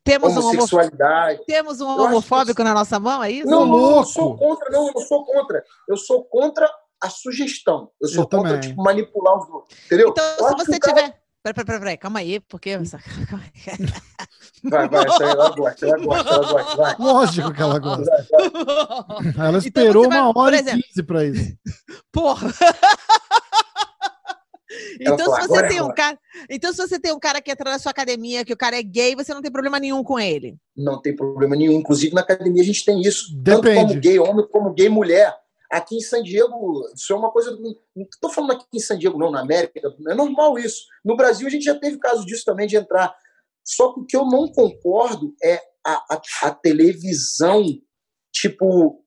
temos 0.04 0.34
um, 0.36 0.38
homo... 0.40 0.48
homossexualidade. 0.50 1.40
temos 1.46 1.80
um 1.80 1.84
Eu 1.84 1.90
acho 1.90 1.98
que 2.00 2.04
homofóbico 2.08 2.62
na 2.64 2.74
nossa 2.74 2.98
mão, 3.00 3.22
é 3.22 3.30
isso? 3.30 3.48
Não, 3.48 3.64
não, 3.66 3.96
eu 3.98 4.04
sou 4.04 4.36
contra, 4.36 4.70
não, 4.70 4.88
eu 4.88 4.92
não 4.94 5.02
sou 5.02 5.24
contra. 5.24 5.64
Eu 5.88 5.96
sou 5.96 6.24
contra 6.24 6.70
a 7.02 7.08
sugestão. 7.10 7.90
Eu 8.00 8.08
sou 8.08 8.22
Eu 8.24 8.28
contra 8.28 8.50
também. 8.54 8.68
tipo, 8.70 8.82
manipular 8.82 9.38
os 9.38 9.48
outros. 9.48 9.78
Entendeu? 9.86 10.08
Então, 10.10 10.24
Eu 10.38 10.48
se 10.48 10.54
você 10.66 10.78
cara- 10.78 10.94
tiver. 11.02 11.20
Peraí, 11.42 11.64
peraí, 11.64 11.78
peraí, 11.80 11.96
calma 11.96 12.18
aí, 12.18 12.38
porque. 12.40 12.76
Vai, 14.62 14.86
vai, 14.90 15.06
essa 15.06 15.24
aí 15.24 15.30
ela 15.30 15.48
gosta, 15.56 15.86
ela 15.86 15.98
gosta, 16.04 16.28
ela 16.34 16.52
gosta, 16.52 16.76
vai. 16.76 16.96
Lógico 17.00 17.52
que 17.54 17.62
ela 17.62 17.78
gosta. 17.78 18.26
Ela 19.38 19.48
Então 19.48 19.56
esperou 19.58 20.02
você 20.04 20.08
vai- 20.10 20.20
uma 20.20 20.38
hora 20.38 20.56
e 20.56 20.60
exemplo- 20.60 20.82
quinze 20.82 21.02
pra 21.02 21.24
isso. 21.24 21.56
Porra! 22.12 22.52
Ela 25.00 25.14
Então, 25.14 25.18
falou, 25.18 25.34
se 25.34 25.40
você 25.40 25.44
"Agora 25.52 25.66
é 25.66 25.68
tem 25.68 25.78
um 25.80 25.84
agora." 25.84 25.94
cara. 25.96 26.18
Então, 26.48 26.72
se 26.72 26.78
você 26.78 26.98
tem 27.00 27.12
um 27.12 27.18
cara 27.18 27.40
que 27.40 27.50
entra 27.50 27.70
na 27.70 27.78
sua 27.78 27.90
academia, 27.90 28.44
que 28.44 28.52
o 28.52 28.56
cara 28.56 28.78
é 28.78 28.82
gay, 28.82 29.14
você 29.16 29.34
não 29.34 29.42
tem 29.42 29.50
problema 29.50 29.78
nenhum 29.80 30.02
com 30.04 30.18
ele. 30.18 30.56
Não 30.76 31.00
tem 31.00 31.14
problema 31.14 31.56
nenhum. 31.56 31.72
Inclusive, 31.72 32.14
na 32.14 32.20
academia 32.20 32.62
a 32.62 32.66
gente 32.66 32.84
tem 32.84 33.00
isso. 33.00 33.34
Tanto 33.42 33.62
Depende. 33.62 33.88
como 33.88 34.00
gay 34.00 34.18
homem, 34.18 34.48
como 34.48 34.72
gay 34.72 34.88
mulher. 34.88 35.34
Aqui 35.70 35.96
em 35.96 36.00
San 36.00 36.22
Diego, 36.22 36.84
isso 36.94 37.12
é 37.12 37.16
uma 37.16 37.30
coisa. 37.30 37.52
Não 37.52 37.76
estou 38.12 38.30
falando 38.30 38.52
aqui 38.52 38.64
em 38.74 38.80
San 38.80 38.98
Diego, 38.98 39.16
não, 39.18 39.30
na 39.30 39.40
América. 39.40 39.80
É 40.08 40.14
normal 40.14 40.58
isso. 40.58 40.82
No 41.04 41.16
Brasil, 41.16 41.46
a 41.46 41.50
gente 41.50 41.64
já 41.64 41.74
teve 41.78 41.96
casos 41.98 42.26
disso 42.26 42.44
também, 42.44 42.66
de 42.66 42.76
entrar. 42.76 43.14
Só 43.64 43.92
que 43.92 44.00
o 44.00 44.04
que 44.04 44.16
eu 44.16 44.24
não 44.26 44.48
concordo 44.48 45.32
é 45.42 45.60
a, 45.86 45.94
a, 46.14 46.20
a 46.44 46.50
televisão, 46.50 47.64
tipo. 48.32 48.99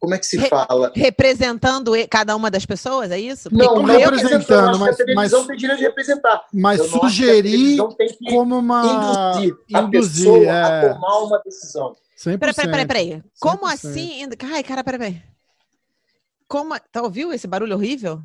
Como 0.00 0.14
é 0.14 0.18
que 0.18 0.26
se 0.26 0.36
Re- 0.36 0.48
fala? 0.48 0.92
Representando 0.94 1.92
cada 2.10 2.34
uma 2.36 2.50
das 2.50 2.64
pessoas, 2.66 3.10
é 3.10 3.18
isso? 3.18 3.48
Porque 3.50 3.64
Não, 3.64 3.82
não 3.82 3.94
eu- 3.98 4.10
representando, 4.10 4.78
mas- 4.78 4.94
a 4.94 4.96
televisão 5.04 5.38
mas- 5.40 5.46
tem 5.48 5.56
direito 5.56 5.78
de 5.78 5.84
representar. 5.84 6.44
Mas 6.52 6.78
Eu 6.80 6.90
não 6.90 7.00
sugerir 7.00 7.42
televisão 7.50 7.92
tem 7.92 8.08
que 8.08 8.24
como 8.30 8.58
uma. 8.58 9.34
induzir 9.36 9.56
a 9.74 9.80
induzir, 9.82 10.24
pessoa 10.24 10.44
é. 10.44 10.90
a 10.90 10.94
tomar 10.94 11.18
uma 11.20 11.38
decisão. 11.44 11.96
100%. 12.16 12.38
Peraí, 12.38 12.54
peraí, 12.54 12.86
peraí, 12.86 12.86
peraí. 12.86 13.22
Como 13.40 13.66
100%. 13.66 13.72
assim? 13.72 14.28
Ai, 14.52 14.62
cara, 14.62 14.82
peraí, 14.84 14.98
peraí. 14.98 15.22
Como. 16.48 16.74
Tá 16.92 17.02
ouviu 17.02 17.32
esse 17.32 17.46
barulho 17.46 17.74
horrível? 17.74 18.22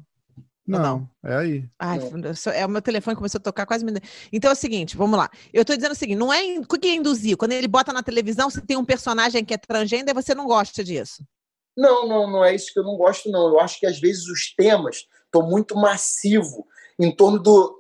Não, 0.68 1.10
é 1.26 1.36
aí. 1.36 1.66
Ai, 1.78 1.98
Não. 2.00 2.32
é 2.54 2.66
o 2.66 2.70
meu 2.70 2.82
telefone 2.82 3.16
começou 3.16 3.40
a 3.40 3.42
tocar 3.42 3.66
quase 3.66 3.84
me. 3.84 3.92
Então 4.32 4.50
é 4.50 4.54
o 4.54 4.56
seguinte, 4.56 4.96
vamos 4.96 5.18
lá. 5.18 5.30
Eu 5.52 5.66
tô 5.66 5.76
dizendo 5.76 5.92
o 5.92 5.96
seguinte, 5.96 6.18
não 6.18 6.32
é 6.32 6.46
in- 6.46 6.60
o 6.60 6.66
que 6.78 6.88
é 6.88 6.96
induzir. 6.96 7.36
Quando 7.36 7.52
ele 7.52 7.68
bota 7.68 7.92
na 7.92 8.02
televisão, 8.04 8.50
se 8.50 8.62
tem 8.62 8.78
um 8.78 8.86
personagem 8.86 9.44
que 9.44 9.54
é 9.54 9.58
transgênero, 9.58 10.14
você 10.22 10.34
não 10.34 10.46
gosta 10.46 10.82
disso. 10.84 11.26
Não, 11.78 12.08
não, 12.08 12.30
não 12.30 12.46
é 12.46 12.54
isso 12.54 12.74
que 12.74 12.80
eu 12.80 12.84
não 12.84 12.98
gosto, 12.98 13.30
não. 13.30 13.50
Eu 13.50 13.60
acho 13.60 13.80
que 13.80 13.86
às 13.86 14.00
vezes 14.00 14.28
os 14.28 14.54
temas 14.56 15.08
estão 15.26 15.48
muito 15.48 15.76
massivo 15.76 16.68
em 17.00 17.16
torno 17.16 17.40
do. 17.40 17.80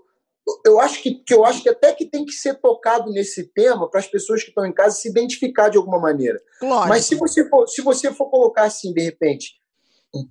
Eu 0.65 0.79
acho 0.79 1.01
que, 1.01 1.15
que 1.15 1.33
eu 1.33 1.45
acho 1.45 1.61
que 1.61 1.69
até 1.69 1.93
que 1.93 2.05
tem 2.05 2.25
que 2.25 2.31
ser 2.31 2.55
tocado 2.55 3.11
nesse 3.11 3.51
tema 3.53 3.89
para 3.89 3.99
as 3.99 4.07
pessoas 4.07 4.41
que 4.41 4.49
estão 4.49 4.65
em 4.65 4.73
casa 4.73 4.95
se 4.95 5.09
identificar 5.09 5.69
de 5.69 5.77
alguma 5.77 5.99
maneira. 5.99 6.41
Lógico. 6.61 6.89
Mas 6.89 7.05
se 7.05 7.15
você 7.15 7.47
for, 7.47 7.67
se 7.67 7.81
você 7.81 8.11
for 8.11 8.29
colocar 8.29 8.63
assim, 8.63 8.91
de 8.93 9.01
repente, 9.01 9.61
um 10.13 10.27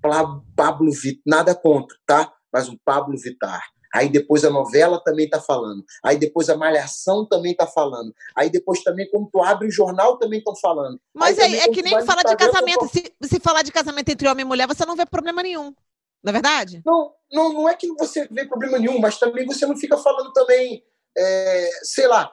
Pablo 0.56 0.90
Vittar, 0.90 1.22
nada 1.26 1.54
contra, 1.54 1.96
tá? 2.06 2.32
Mas 2.52 2.68
um 2.68 2.76
Pablo 2.84 3.16
Vittar. 3.16 3.62
Aí 3.92 4.08
depois 4.08 4.44
a 4.44 4.50
novela 4.50 5.02
também 5.02 5.28
tá 5.28 5.40
falando. 5.40 5.84
Aí 6.04 6.16
depois 6.16 6.48
a 6.48 6.56
Malhação 6.56 7.26
também 7.26 7.54
tá 7.54 7.66
falando. 7.66 8.14
Aí 8.36 8.48
depois 8.48 8.82
também, 8.82 9.10
quando 9.10 9.28
tu 9.30 9.42
abre 9.42 9.66
o 9.66 9.70
jornal, 9.70 10.16
também 10.16 10.38
estão 10.38 10.54
falando. 10.56 11.00
Mas 11.12 11.38
Aí 11.38 11.56
é, 11.56 11.64
é 11.64 11.68
que 11.68 11.82
nem 11.82 12.00
falar 12.04 12.22
de 12.22 12.36
casamento. 12.36 12.88
Se, 12.88 13.12
se 13.22 13.40
falar 13.40 13.62
de 13.62 13.72
casamento 13.72 14.08
entre 14.08 14.28
homem 14.28 14.44
e 14.44 14.48
mulher, 14.48 14.68
você 14.68 14.86
não 14.86 14.96
vê 14.96 15.04
problema 15.04 15.42
nenhum. 15.42 15.74
Não 16.22 16.30
é 16.30 16.32
verdade? 16.32 16.82
Não, 16.84 17.12
não, 17.32 17.52
não 17.52 17.68
é 17.68 17.74
que 17.74 17.88
você 17.94 18.28
vê 18.30 18.46
problema 18.46 18.78
nenhum, 18.78 18.98
mas 18.98 19.18
também 19.18 19.46
você 19.46 19.66
não 19.66 19.76
fica 19.76 19.96
falando 19.96 20.32
também, 20.32 20.84
é, 21.16 21.70
sei 21.82 22.06
lá, 22.06 22.30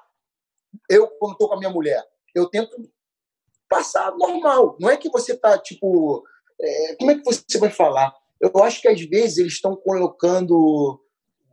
eu, 0.89 1.07
quando 1.19 1.33
estou 1.33 1.47
com 1.47 1.55
a 1.55 1.57
minha 1.57 1.71
mulher, 1.71 2.03
eu 2.35 2.47
tento 2.49 2.75
passar 3.69 4.15
normal. 4.15 4.77
Não 4.79 4.89
é 4.89 4.97
que 4.97 5.09
você 5.09 5.35
tá, 5.35 5.57
tipo, 5.57 6.23
é, 6.59 6.95
como 6.95 7.11
é 7.11 7.15
que 7.15 7.23
você 7.23 7.57
vai 7.57 7.69
falar? 7.69 8.13
Eu 8.39 8.51
acho 8.63 8.81
que 8.81 8.87
às 8.87 9.01
vezes 9.01 9.37
eles 9.37 9.53
estão 9.53 9.75
colocando 9.75 11.01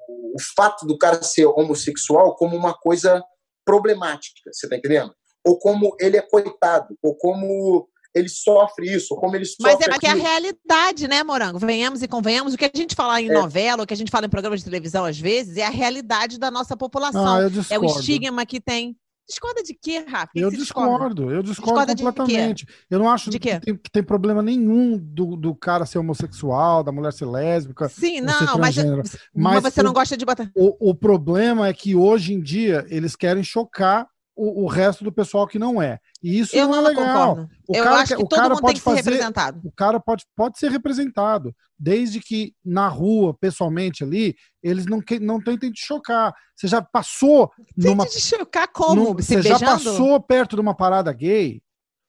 o 0.09 0.37
fato 0.57 0.87
do 0.87 0.97
cara 0.99 1.23
ser 1.23 1.47
homossexual 1.47 2.35
como 2.37 2.57
uma 2.57 2.75
coisa 2.75 3.23
problemática, 3.65 4.51
você 4.53 4.69
tá 4.69 4.77
entendendo? 4.77 5.15
Ou 5.47 5.59
como 5.59 5.97
ele 6.01 6.17
é 6.17 6.23
coitado, 6.23 6.97
ou 7.03 7.17
como 7.17 7.89
ele 8.15 8.29
sofre 8.29 8.95
isso, 8.95 9.17
como 9.17 9.35
ele 9.35 9.45
Mas 9.61 9.73
sofre 9.73 9.89
é 9.89 9.93
porque 9.93 10.07
é 10.07 10.11
a 10.11 10.15
realidade, 10.15 11.09
né, 11.09 11.25
Morango? 11.25 11.59
Venhamos 11.59 12.01
e 12.03 12.09
convenhamos. 12.09 12.55
O 12.55 12.57
que 12.57 12.65
a 12.65 12.71
gente 12.73 12.95
fala 12.95 13.21
em 13.21 13.29
É. 13.29 13.33
novela, 13.33 13.83
o 13.83 13.87
que 13.87 13.93
a 13.93 13.97
gente 13.97 14.11
fala 14.11 14.27
em 14.27 14.31
programa 14.31 14.57
de 14.57 14.65
televisão, 14.65 15.05
às 15.05 15.19
vezes, 15.19 15.57
é 15.57 15.65
a 15.65 15.71
realidade 15.71 16.39
da 16.39 16.51
nossa 16.51 16.77
população. 16.77 17.27
Ah, 17.27 17.43
eu 17.43 17.51
é 17.71 17.79
o 17.79 17.85
estigma 17.85 18.47
que 18.47 18.61
tem. 18.61 18.97
Discorda 19.27 19.63
de 19.63 19.75
quê, 19.75 20.05
Rafa? 20.07 20.31
Eu 20.35 20.51
discordo, 20.51 21.31
eu 21.31 21.43
discordo 21.43 21.95
Discorda 21.95 21.97
completamente. 21.97 22.67
Eu 22.91 22.99
não 22.99 23.09
acho 23.09 23.31
que 23.31 23.39
tem, 23.39 23.77
que 23.77 23.91
tem 23.91 24.03
problema 24.03 24.43
nenhum 24.43 24.99
do, 24.99 25.35
do 25.37 25.55
cara 25.55 25.87
ser 25.87 25.99
homossexual, 25.99 26.85
da 26.85 26.93
mulher 26.93 27.13
ser 27.13 27.25
lésbica. 27.27 27.89
Sim, 27.89 28.21
não, 28.21 28.59
mas, 28.59 28.77
mas 28.77 29.19
Mas 29.35 29.63
você 29.63 29.83
não 29.83 29.93
o- 29.93 29.95
gosta 29.95 30.17
de 30.17 30.25
botar. 30.27 30.51
O, 30.55 30.91
o 30.91 30.95
problema 30.95 31.69
é 31.69 31.73
que 31.73 31.95
hoje 31.97 32.35
em 32.35 32.41
dia 32.41 32.85
eles 32.89 33.17
querem 33.17 33.43
chocar 33.43 34.07
o, 34.37 34.65
o 34.65 34.67
resto 34.67 35.05
do 35.05 35.13
pessoal 35.13 35.47
que 35.47 35.59
não 35.59 35.81
é. 35.81 35.99
E 36.23 36.39
isso 36.41 36.57
Eu 36.57 36.67
não, 36.69 36.77
não, 36.83 36.87
é 36.87 36.89
legal. 36.89 37.29
concordo. 37.37 37.51
O 37.69 37.77
eu 37.77 37.85
cara 37.85 37.97
acho 37.97 38.09
que- 38.09 38.17
que 38.17 38.23
o 38.25 38.27
todo 38.29 38.39
cara 38.39 38.49
mundo 38.51 38.57
tem 38.59 38.63
pode 38.67 38.75
que 38.75 38.85
ser 38.85 38.91
fazer- 38.97 39.11
representado. 39.11 39.61
O 39.65 39.73
cara 39.73 40.01
pode, 40.01 40.25
pode 40.37 40.59
ser 40.59 40.71
representado, 40.71 41.55
desde 41.79 42.21
que 42.21 42.55
na 42.65 42.89
rua, 42.89 43.33
pessoalmente 43.35 44.03
ali, 44.03 44.35
eles 44.63 44.87
não, 44.87 45.01
que, 45.01 45.19
não 45.21 45.41
tentem 45.41 45.71
te 45.71 45.85
chocar. 45.85 46.35
Você 46.57 46.67
já 46.67 46.83
passou 46.83 47.51
numa. 47.77 48.05
Tente 48.05 48.17
te 48.19 48.23
chocar 48.37 48.69
como? 48.69 48.95
num- 49.03 49.15
você 49.15 49.41
já 49.43 49.59
beijando? 49.59 49.65
passou 49.85 50.21
perto 50.21 50.57
de 50.57 50.61
uma 50.63 50.75
parada 50.75 51.13
gay? 51.13 51.61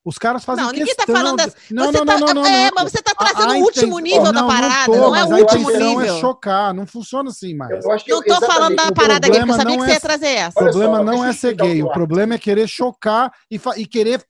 Os 0.05 0.19
caras 0.19 0.45
fazem 0.45 0.63
Não, 0.63 0.71
ninguém 0.71 0.93
tá 0.93 1.03
questão 1.03 1.15
falando 1.15 1.37
de- 1.39 1.45
dessa. 1.45 1.57
Não, 1.71 1.85
você 1.91 1.97
não, 1.97 2.05
tá, 2.05 2.17
não, 2.19 2.27
não, 2.27 2.33
não, 2.35 2.45
É, 2.45 2.65
não. 2.65 2.71
mas 2.75 2.91
você 2.91 3.01
tá 3.01 3.15
trazendo 3.15 3.53
o 3.55 3.57
último 3.63 3.97
nível 3.97 4.31
da 4.31 4.33
não, 4.33 4.47
parada, 4.47 4.85
tô, 4.85 4.91
não, 4.95 5.15
é 5.15 5.23
o 5.23 5.35
último 5.37 5.61
intenção 5.71 5.99
nível. 5.99 6.15
é 6.17 6.19
chocar, 6.19 6.73
não 6.75 6.85
funciona 6.85 7.29
assim 7.31 7.55
mais. 7.55 7.83
Eu 7.83 7.91
acho 7.91 8.05
que 8.05 8.11
Não 8.11 8.21
tô 8.21 8.39
falando 8.41 8.75
da 8.75 8.87
o 8.87 8.93
parada 8.93 9.27
gay, 9.27 9.39
porque 9.39 9.51
eu 9.51 9.55
problema 9.55 9.57
sabia 9.57 9.71
que 9.73 9.77
não 9.79 9.85
você 9.85 9.91
é- 9.91 9.93
ia 9.95 9.99
trazer 9.99 10.25
O 10.27 10.29
essa. 10.29 10.59
Olha 10.59 10.69
problema 10.71 10.97
só, 10.97 11.03
não 11.03 11.25
é 11.25 11.29
eu 11.29 11.33
ser 11.33 11.53
o 11.53 11.57
gay, 11.57 11.73
que 11.77 11.83
o 11.83 11.87
eu 11.87 11.91
problema 11.91 12.35
é 12.35 12.37
querer 12.37 12.67
chocar 12.67 13.33
e, 13.49 13.57
fa- 13.57 13.77
e 13.79 13.87
querer 13.87 14.23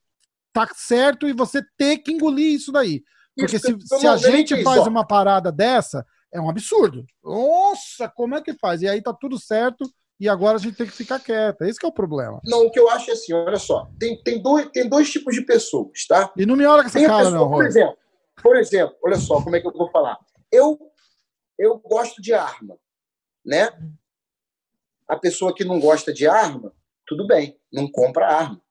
tá 0.54 0.70
certo 0.74 1.28
e 1.28 1.34
você 1.34 1.62
ter 1.78 1.98
que 1.98 2.14
engolir 2.14 2.54
isso 2.56 2.72
daí. 2.72 3.04
Porque 3.38 3.58
Isso, 3.58 3.66
se, 3.66 3.72
eu 3.74 3.80
se 4.00 4.06
não- 4.06 4.14
a 4.14 4.16
nem 4.16 4.32
gente 4.32 4.54
isso, 4.54 4.64
faz 4.64 4.80
ó. 4.80 4.88
uma 4.88 5.06
parada 5.06 5.52
dessa, 5.52 6.06
é 6.34 6.40
um 6.40 6.50
absurdo. 6.50 7.04
Nossa, 7.22 8.08
como 8.08 8.34
é 8.36 8.42
que 8.42 8.54
faz? 8.54 8.82
E 8.82 8.88
aí 8.88 9.02
tá 9.02 9.14
tudo 9.14 9.38
certo 9.38 9.86
e 10.20 10.30
agora 10.30 10.58
a 10.58 10.60
gente 10.60 10.78
tem 10.78 10.88
que 10.88 10.94
ficar 10.94 11.20
quieto. 11.20 11.64
Esse 11.64 11.80
que 11.80 11.86
é 11.86 11.90
o 11.90 11.94
problema. 11.94 12.40
Não, 12.46 12.66
o 12.66 12.72
que 12.72 12.80
eu 12.80 12.90
acho 12.90 13.10
é 13.10 13.14
assim, 13.14 13.34
olha 13.34 13.58
só, 13.58 13.90
tem, 14.00 14.22
tem, 14.24 14.42
dois, 14.42 14.70
tem 14.72 14.88
dois 14.88 15.12
tipos 15.12 15.36
de 15.36 15.42
pessoas, 15.42 16.06
tá? 16.08 16.32
E 16.38 16.46
não 16.46 16.56
me 16.56 16.66
olha 16.66 16.82
com 16.82 16.88
essa 16.88 17.00
Tem 17.00 17.08
cara, 17.08 17.24
pessoa, 17.26 17.40
não, 17.40 17.50
por 17.50 17.66
exemplo, 17.66 17.98
por 18.42 18.56
exemplo, 18.58 18.96
olha 19.04 19.18
só 19.18 19.42
como 19.42 19.56
é 19.56 19.62
que 19.62 19.68
eu 19.68 19.74
vou 19.74 19.90
falar. 19.92 20.18
Eu, 20.52 20.80
eu 21.58 21.78
gosto 21.80 22.22
de 22.22 22.34
arma, 22.34 22.78
né? 23.46 23.70
A 25.08 25.18
pessoa 25.18 25.54
que 25.54 25.64
não 25.64 25.80
gosta 25.80 26.14
de 26.14 26.28
arma, 26.28 26.74
tudo 27.06 27.28
bem, 27.28 27.60
não 27.72 27.90
compra 27.92 28.28
arma. 28.28 28.62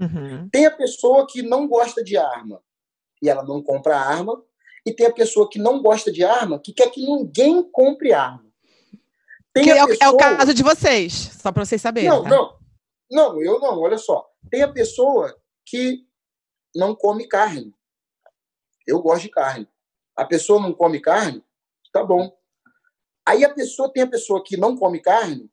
Uhum. 0.00 0.48
Tem 0.50 0.66
a 0.66 0.70
pessoa 0.70 1.26
que 1.28 1.42
não 1.42 1.68
gosta 1.68 2.02
de 2.02 2.16
arma 2.16 2.62
e 3.22 3.28
ela 3.28 3.42
não 3.42 3.62
compra 3.62 3.98
arma, 3.98 4.42
e 4.86 4.92
tem 4.92 5.06
a 5.06 5.12
pessoa 5.12 5.48
que 5.50 5.58
não 5.58 5.82
gosta 5.82 6.10
de 6.10 6.24
arma 6.24 6.58
que 6.58 6.72
quer 6.72 6.90
que 6.90 7.04
ninguém 7.04 7.62
compre 7.70 8.12
arma. 8.12 8.47
Tem 9.52 9.70
é, 9.70 9.74
o, 9.74 9.78
é 9.78 9.84
o 9.84 9.88
pessoa- 9.88 10.18
caso 10.18 10.54
de 10.54 10.62
vocês, 10.62 11.12
só 11.12 11.50
pra 11.50 11.64
vocês 11.64 11.80
saberem. 11.80 12.08
Não, 12.08 12.22
tá? 12.22 12.28
não. 12.30 12.58
Não, 13.10 13.42
eu 13.42 13.58
não, 13.58 13.80
olha 13.80 13.96
só. 13.96 14.28
Tem 14.50 14.62
a 14.62 14.72
pessoa 14.72 15.34
que 15.64 16.06
não 16.74 16.94
come 16.94 17.26
carne. 17.26 17.74
Eu 18.86 19.00
gosto 19.00 19.22
de 19.22 19.30
carne. 19.30 19.68
A 20.14 20.24
pessoa 20.24 20.60
não 20.60 20.72
come 20.72 21.00
carne, 21.00 21.42
tá 21.92 22.04
bom. 22.04 22.36
Aí 23.26 23.44
a 23.44 23.52
pessoa 23.52 23.92
tem 23.92 24.02
a 24.02 24.06
pessoa 24.06 24.42
que 24.44 24.56
não 24.56 24.76
come 24.76 25.00
carne, 25.00 25.50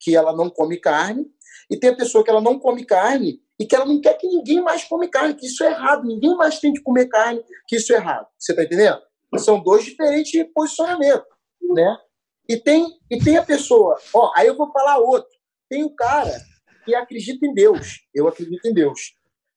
que 0.00 0.14
ela 0.14 0.34
não 0.34 0.50
come 0.50 0.78
carne, 0.78 1.26
e 1.70 1.78
tem 1.78 1.90
a 1.90 1.96
pessoa 1.96 2.22
que 2.22 2.30
ela 2.30 2.40
não 2.40 2.58
come 2.58 2.84
carne 2.84 3.42
e 3.58 3.66
que 3.66 3.74
ela 3.74 3.84
não 3.86 4.00
quer 4.00 4.14
que 4.14 4.26
ninguém 4.26 4.60
mais 4.60 4.84
come 4.84 5.08
carne, 5.08 5.34
que 5.34 5.46
isso 5.46 5.64
é 5.64 5.70
errado, 5.70 6.04
ninguém 6.04 6.34
mais 6.36 6.58
tem 6.58 6.72
que 6.72 6.82
comer 6.82 7.06
carne, 7.06 7.42
que 7.66 7.76
isso 7.76 7.92
é 7.92 7.96
errado. 7.96 8.26
Você 8.38 8.54
tá 8.54 8.62
entendendo? 8.62 9.00
São 9.38 9.60
dois 9.62 9.84
diferentes 9.84 10.44
posicionamentos, 10.54 11.26
né? 11.62 11.98
E 12.48 12.56
tem, 12.56 12.86
e 13.10 13.18
tem 13.18 13.36
a 13.36 13.42
pessoa, 13.42 13.98
ó, 14.12 14.32
aí 14.36 14.46
eu 14.46 14.56
vou 14.56 14.70
falar 14.70 14.98
outro. 14.98 15.30
Tem 15.68 15.82
o 15.82 15.94
cara 15.94 16.32
que 16.84 16.94
acredita 16.94 17.46
em 17.46 17.54
Deus. 17.54 18.00
Eu 18.14 18.28
acredito 18.28 18.66
em 18.66 18.74
Deus. 18.74 19.14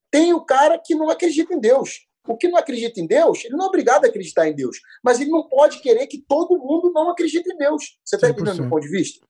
Tem 0.09 0.33
o 0.33 0.43
cara 0.43 0.79
que 0.79 0.95
não 0.95 1.09
acredita 1.09 1.53
em 1.53 1.59
Deus. 1.59 2.07
O 2.27 2.35
que 2.35 2.47
não 2.47 2.57
acredita 2.57 2.99
em 2.99 3.07
Deus, 3.07 3.45
ele 3.45 3.55
não 3.55 3.65
é 3.65 3.67
obrigado 3.69 4.03
a 4.05 4.07
acreditar 4.09 4.47
em 4.47 4.53
Deus. 4.53 4.77
Mas 5.03 5.19
ele 5.19 5.29
não 5.29 5.47
pode 5.47 5.81
querer 5.81 6.07
que 6.07 6.21
todo 6.21 6.57
mundo 6.57 6.91
não 6.93 7.09
acredite 7.09 7.49
em 7.49 7.57
Deus. 7.57 7.97
Você 8.03 8.15
está 8.15 8.29
entendendo 8.29 8.63
100%. 8.63 8.65
o 8.65 8.69
ponto 8.69 8.81
de 8.81 8.89
vista? 8.89 9.25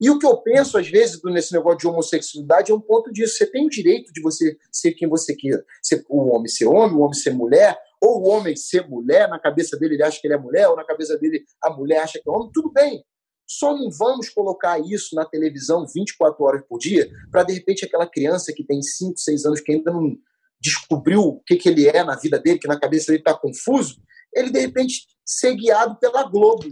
E 0.00 0.08
o 0.08 0.18
que 0.18 0.26
eu 0.26 0.36
penso, 0.38 0.78
às 0.78 0.88
vezes, 0.88 1.20
nesse 1.24 1.52
negócio 1.52 1.78
de 1.78 1.86
homossexualidade 1.86 2.72
é 2.72 2.74
um 2.74 2.80
ponto 2.80 3.12
disso. 3.12 3.36
Você 3.36 3.46
tem 3.46 3.66
o 3.66 3.70
direito 3.70 4.10
de 4.12 4.22
você 4.22 4.56
ser 4.72 4.92
quem 4.92 5.06
você 5.06 5.36
queira. 5.36 5.62
Ser, 5.82 6.04
o 6.08 6.34
homem 6.34 6.48
ser 6.48 6.66
homem, 6.66 6.96
o 6.96 7.00
homem 7.00 7.12
ser 7.12 7.32
mulher, 7.32 7.78
ou 8.00 8.22
o 8.22 8.28
homem 8.28 8.56
ser 8.56 8.88
mulher, 8.88 9.28
na 9.28 9.38
cabeça 9.38 9.76
dele 9.76 9.94
ele 9.94 10.02
acha 10.02 10.18
que 10.18 10.26
ele 10.26 10.34
é 10.34 10.38
mulher, 10.38 10.68
ou 10.68 10.76
na 10.76 10.84
cabeça 10.84 11.18
dele 11.18 11.44
a 11.62 11.70
mulher 11.70 11.98
acha 11.98 12.18
que 12.18 12.28
é 12.28 12.32
homem, 12.32 12.50
tudo 12.52 12.72
bem. 12.72 13.04
Só 13.46 13.76
não 13.76 13.90
vamos 13.90 14.30
colocar 14.30 14.78
isso 14.78 15.14
na 15.14 15.24
televisão 15.24 15.84
24 15.86 16.44
horas 16.44 16.62
por 16.66 16.78
dia, 16.78 17.10
para 17.30 17.42
de 17.42 17.52
repente 17.52 17.84
aquela 17.84 18.06
criança 18.06 18.52
que 18.54 18.64
tem 18.64 18.80
5, 18.80 19.18
6 19.18 19.44
anos 19.44 19.60
que 19.60 19.72
ainda 19.72 19.90
não 19.90 20.16
descobriu 20.60 21.20
o 21.20 21.40
que, 21.40 21.56
que 21.56 21.68
ele 21.68 21.88
é 21.88 22.02
na 22.04 22.16
vida 22.16 22.38
dele, 22.38 22.58
que 22.58 22.68
na 22.68 22.78
cabeça 22.78 23.08
dele 23.08 23.18
está 23.18 23.34
confuso, 23.34 24.00
ele 24.32 24.50
de 24.50 24.60
repente 24.60 25.06
ser 25.24 25.54
guiado 25.56 25.98
pela 25.98 26.22
Globo. 26.28 26.64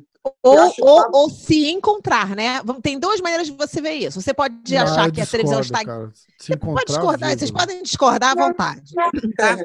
Ou, 0.42 0.72
ou, 0.80 1.02
tá- 1.02 1.10
ou 1.12 1.30
se 1.30 1.70
encontrar, 1.70 2.34
né? 2.36 2.60
Tem 2.82 2.98
duas 2.98 3.20
maneiras 3.20 3.46
de 3.46 3.52
você 3.52 3.80
ver 3.80 3.92
isso. 3.94 4.20
Você 4.20 4.32
pode 4.34 4.76
Ah, 4.76 4.82
achar 4.84 5.10
que 5.12 5.20
a 5.20 5.26
televisão 5.26 5.60
está. 5.60 5.84
cara. 5.84 6.10
Se 6.14 6.46
Você 6.46 6.56
pode 6.56 6.84
discordar, 6.86 7.36
vocês 7.38 7.50
podem 7.50 7.82
discordar 7.82 8.32
à 8.32 8.34
vontade. 8.46 8.92
Tá? 9.36 9.56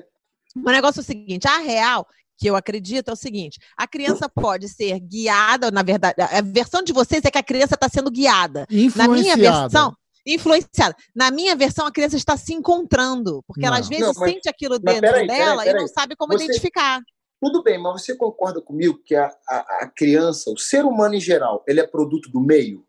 O 0.55 0.69
negócio 0.71 0.99
é 0.99 1.01
o 1.01 1.05
seguinte: 1.05 1.47
a 1.47 1.57
real, 1.57 2.05
que 2.37 2.47
eu 2.47 2.55
acredito, 2.55 3.09
é 3.09 3.13
o 3.13 3.15
seguinte: 3.15 3.59
a 3.77 3.87
criança 3.87 4.27
pode 4.29 4.67
ser 4.69 4.99
guiada, 4.99 5.71
na 5.71 5.81
verdade, 5.83 6.15
a 6.21 6.41
versão 6.41 6.81
de 6.83 6.93
vocês 6.93 7.21
é 7.25 7.31
que 7.31 7.37
a 7.37 7.43
criança 7.43 7.75
está 7.75 7.89
sendo 7.89 8.11
guiada. 8.11 8.65
Na 8.95 9.07
minha 9.07 9.35
versão, 9.35 9.93
influenciada. 10.25 10.95
Na 11.15 11.29
minha 11.31 11.55
versão, 11.55 11.85
a 11.85 11.91
criança 11.91 12.15
está 12.15 12.37
se 12.37 12.53
encontrando, 12.53 13.43
porque 13.47 13.65
ela 13.65 13.75
Não. 13.75 13.81
às 13.81 13.89
vezes 13.89 14.05
Não, 14.05 14.13
mas- 14.15 14.31
sente 14.31 14.47
aquilo 14.49 14.79
dentro 14.79 15.01
peraí, 15.01 15.27
peraí, 15.27 15.39
dela 15.39 15.61
e 15.63 15.65
peraí. 15.65 15.81
não 15.81 15.87
sabe 15.87 16.15
como 16.15 16.33
Você- 16.33 16.45
identificar. 16.45 17.01
Tudo 17.43 17.61
bem, 17.61 17.77
mas 17.77 18.01
você 18.01 18.15
concorda 18.15 18.61
comigo 18.61 19.01
que 19.03 19.15
a, 19.15 19.25
a, 19.49 19.57
a 19.81 19.91
criança, 19.93 20.49
o 20.49 20.57
ser 20.57 20.85
humano 20.85 21.15
em 21.15 21.19
geral, 21.19 21.61
ele 21.67 21.81
é 21.81 21.85
produto 21.85 22.29
do 22.29 22.39
meio? 22.39 22.85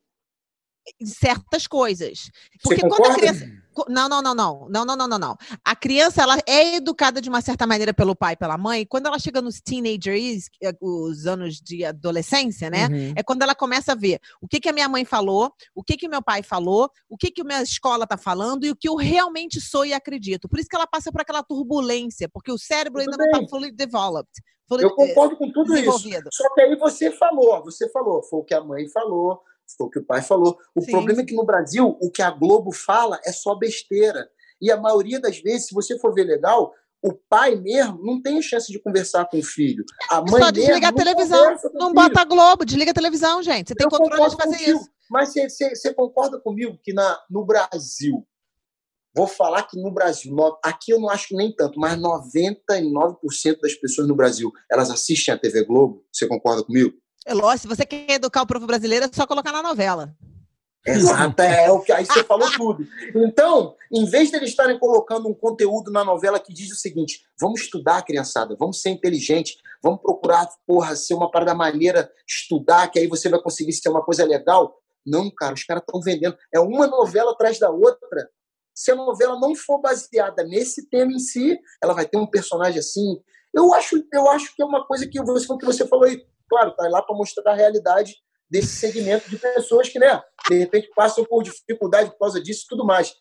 certas 1.03 1.67
coisas. 1.67 2.31
Porque 2.63 2.81
quando 2.83 3.05
a 3.07 3.15
criança. 3.15 3.64
Não, 3.89 4.09
não, 4.09 4.23
não, 4.23 4.35
não. 4.35 4.67
Não, 4.69 4.85
não, 4.85 4.97
não, 4.97 5.09
não, 5.09 5.19
não. 5.19 5.37
A 5.65 5.75
criança, 5.75 6.23
ela 6.23 6.39
é 6.47 6.77
educada 6.77 7.21
de 7.21 7.29
uma 7.29 7.41
certa 7.41 7.67
maneira 7.67 7.93
pelo 7.93 8.15
pai 8.15 8.35
e 8.35 8.37
pela 8.37 8.57
mãe. 8.57 8.87
Quando 8.87 9.07
ela 9.07 9.19
chega 9.19 9.41
nos 9.41 9.61
teenage 9.61 10.09
years, 10.09 10.49
que 10.49 10.67
é 10.67 10.73
os 10.81 11.27
anos 11.27 11.61
de 11.61 11.85
adolescência, 11.85 12.71
né? 12.71 12.87
Uhum. 12.87 13.13
É 13.17 13.23
quando 13.23 13.43
ela 13.43 13.55
começa 13.55 13.93
a 13.93 13.95
ver 13.95 14.21
o 14.41 14.49
que, 14.49 14.61
que 14.61 14.69
a 14.69 14.73
minha 14.73 14.89
mãe 14.89 15.05
falou, 15.05 15.53
o 15.75 15.83
que, 15.83 15.97
que 15.97 16.09
meu 16.09 16.23
pai 16.23 16.43
falou, 16.43 16.91
o 17.09 17.17
que, 17.17 17.31
que 17.31 17.43
a 17.43 17.45
minha 17.45 17.63
escola 17.63 18.05
está 18.05 18.17
falando 18.17 18.65
e 18.65 18.71
o 18.71 18.77
que 18.77 18.89
eu 18.89 18.97
realmente 18.97 19.61
sou 19.61 19.85
e 19.85 19.93
acredito. 19.93 20.49
Por 20.49 20.59
isso 20.59 20.69
que 20.69 20.77
ela 20.77 20.87
passa 20.87 21.11
por 21.11 21.21
aquela 21.21 21.43
turbulência, 21.43 22.29
porque 22.29 22.53
o 22.53 22.59
cérebro 22.59 23.03
Tudo 23.03 23.13
ainda 23.13 23.25
não 23.25 23.33
bem. 23.33 23.43
está 23.43 23.57
fully 23.57 23.73
developed. 23.73 24.33
Fully, 24.69 24.85
Eu 24.85 24.91
eh, 24.91 24.95
concordo 24.95 25.37
com 25.37 25.51
tudo 25.53 25.77
isso. 25.77 26.11
Só 26.33 26.55
que 26.55 26.61
aí 26.63 26.77
você 26.77 27.11
falou, 27.13 27.63
você 27.63 27.89
falou, 27.91 28.23
foi 28.23 28.41
o 28.41 28.45
que 28.45 28.55
a 28.55 28.63
mãe 28.63 28.89
falou, 28.89 29.43
foi 29.77 29.87
o 29.87 29.91
que 29.91 29.99
o 29.99 30.05
pai 30.05 30.23
falou. 30.23 30.59
O 30.75 30.83
Sim, 30.83 30.91
problema 30.91 31.23
é 31.23 31.25
que 31.25 31.35
no 31.35 31.45
Brasil, 31.45 31.97
o 32.01 32.11
que 32.11 32.23
a 32.23 32.31
Globo 32.31 32.73
fala 32.73 33.21
é 33.25 33.33
só 33.33 33.55
besteira. 33.55 34.29
E 34.61 34.71
a 34.71 34.77
maioria 34.77 35.21
das 35.21 35.39
vezes, 35.39 35.69
se 35.69 35.75
você 35.75 35.99
for 35.99 36.15
ver 36.15 36.25
legal, 36.25 36.73
o 37.03 37.13
pai 37.13 37.55
mesmo 37.55 38.03
não 38.03 38.23
tem 38.23 38.41
chance 38.41 38.71
de 38.73 38.79
conversar 38.81 39.27
com 39.29 39.39
o 39.39 39.43
filho. 39.43 39.85
A 40.11 40.21
mãe 40.23 40.43
Só 40.43 40.51
desliga 40.51 40.89
a 40.89 40.93
televisão, 40.93 41.57
não 41.75 41.93
bota 41.93 42.21
a 42.21 42.25
Globo, 42.25 42.65
desliga 42.65 42.93
a 42.93 42.95
televisão, 42.95 43.43
gente. 43.43 43.69
Você 43.69 43.75
tem 43.75 43.85
Eu 43.85 43.91
controle 43.91 44.31
de 44.31 44.37
fazer 44.37 44.57
contigo. 44.59 44.79
isso. 44.79 44.91
Mas 45.11 45.35
você- 45.35 45.93
concorda 45.93 46.41
comigo 46.41 46.79
que 46.83 46.95
na, 46.95 47.21
no 47.29 47.45
Brasil, 47.45 48.27
vou 49.15 49.27
falar 49.27 49.65
que 49.65 49.79
no 49.79 49.93
Brasil, 49.93 50.35
aqui 50.65 50.93
eu 50.93 51.01
não 51.01 51.11
acho 51.11 51.37
nem 51.37 51.55
tanto, 51.55 51.79
mas 51.79 51.99
99% 52.01 53.61
das 53.61 53.75
pessoas 53.75 54.09
no 54.09 54.17
Brasil, 54.17 54.51
elas 54.71 54.91
assistem 54.91 55.35
a 55.35 55.39
TV 55.39 55.65
Globo? 55.65 56.05
Você 56.11 56.27
concorda 56.27 56.65
comigo? 56.65 56.95
É 57.27 57.33
lógico, 57.33 57.63
se 57.63 57.77
você 57.77 57.87
quer 57.87 58.11
educar 58.11 58.43
o 58.43 58.47
povo 58.47 58.67
brasileiro, 58.67 59.07
é 59.07 59.11
só 59.13 59.27
colocar 59.27 59.51
na 59.51 59.63
novela. 59.63 60.15
Exato, 60.87 61.41
é 61.41 61.71
o 61.71 61.81
que 61.81 61.91
aí 61.91 62.05
você 62.05 62.23
falou 62.23 62.51
tudo. 62.53 62.87
Então, 63.15 63.75
em 63.91 64.05
vez 64.05 64.31
de 64.31 64.37
eles 64.37 64.51
estarem 64.51 64.79
colocando 64.79 65.27
um 65.27 65.35
conteúdo 65.35 65.91
na 65.91 66.05
novela 66.05 66.39
que 66.39 66.53
diz 66.53 66.71
o 66.71 66.77
seguinte: 66.77 67.25
vamos 67.41 67.63
estudar, 67.63 68.03
criançada, 68.03 68.55
vamos 68.59 68.83
ser 68.83 68.91
inteligente, 68.91 69.57
vamos 69.83 70.03
procurar, 70.03 70.47
porra, 70.67 70.95
ser 70.95 71.15
uma 71.15 71.31
parada 71.31 71.55
maneira, 71.55 72.13
estudar, 72.29 72.89
que 72.89 72.99
aí 72.99 73.07
você 73.07 73.31
vai 73.31 73.41
conseguir 73.41 73.73
ser 73.73 73.89
uma 73.89 74.05
coisa 74.05 74.27
legal. 74.27 74.77
Não, 75.07 75.31
cara, 75.31 75.55
os 75.55 75.65
caras 75.65 75.83
estão 75.87 76.03
vendendo. 76.03 76.37
É 76.53 76.61
uma 76.61 76.87
novela 76.87 77.33
atrás 77.33 77.59
da 77.59 77.71
outra. 77.71 78.29
Se 78.75 78.91
a 78.91 78.95
novela 78.95 79.39
não 79.41 79.55
for 79.55 79.81
baseada 79.81 80.43
nesse 80.43 80.89
tema 80.91 81.13
em 81.13 81.19
si, 81.19 81.59
ela 81.83 81.95
vai 81.95 82.07
ter 82.07 82.19
um 82.19 82.27
personagem 82.27 82.81
assim. 82.81 83.23
Eu 83.55 83.73
acho, 83.73 84.05
eu 84.13 84.29
acho 84.29 84.55
que 84.55 84.61
é 84.61 84.67
uma 84.67 84.85
coisa 84.87 85.07
que 85.07 85.23
você, 85.23 85.47
que 85.57 85.65
você 85.65 85.87
falou 85.87 86.05
aí. 86.05 86.21
Claro, 86.49 86.75
tá 86.75 86.89
lá 86.89 87.03
para 87.03 87.17
mostrar 87.17 87.53
a 87.53 87.57
realidade 87.57 88.17
desse 88.51 88.77
segmento 88.77 89.29
de 89.29 89.37
pessoas 89.37 89.89
que, 89.89 89.99
né, 89.99 90.21
de 90.49 90.59
repente 90.59 90.91
passam 90.95 91.25
por 91.25 91.43
dificuldade 91.43 92.11
por 92.11 92.19
causa 92.19 92.41
disso 92.41 92.65
e 92.65 92.69
tudo 92.69 92.85
mais. 92.85 93.15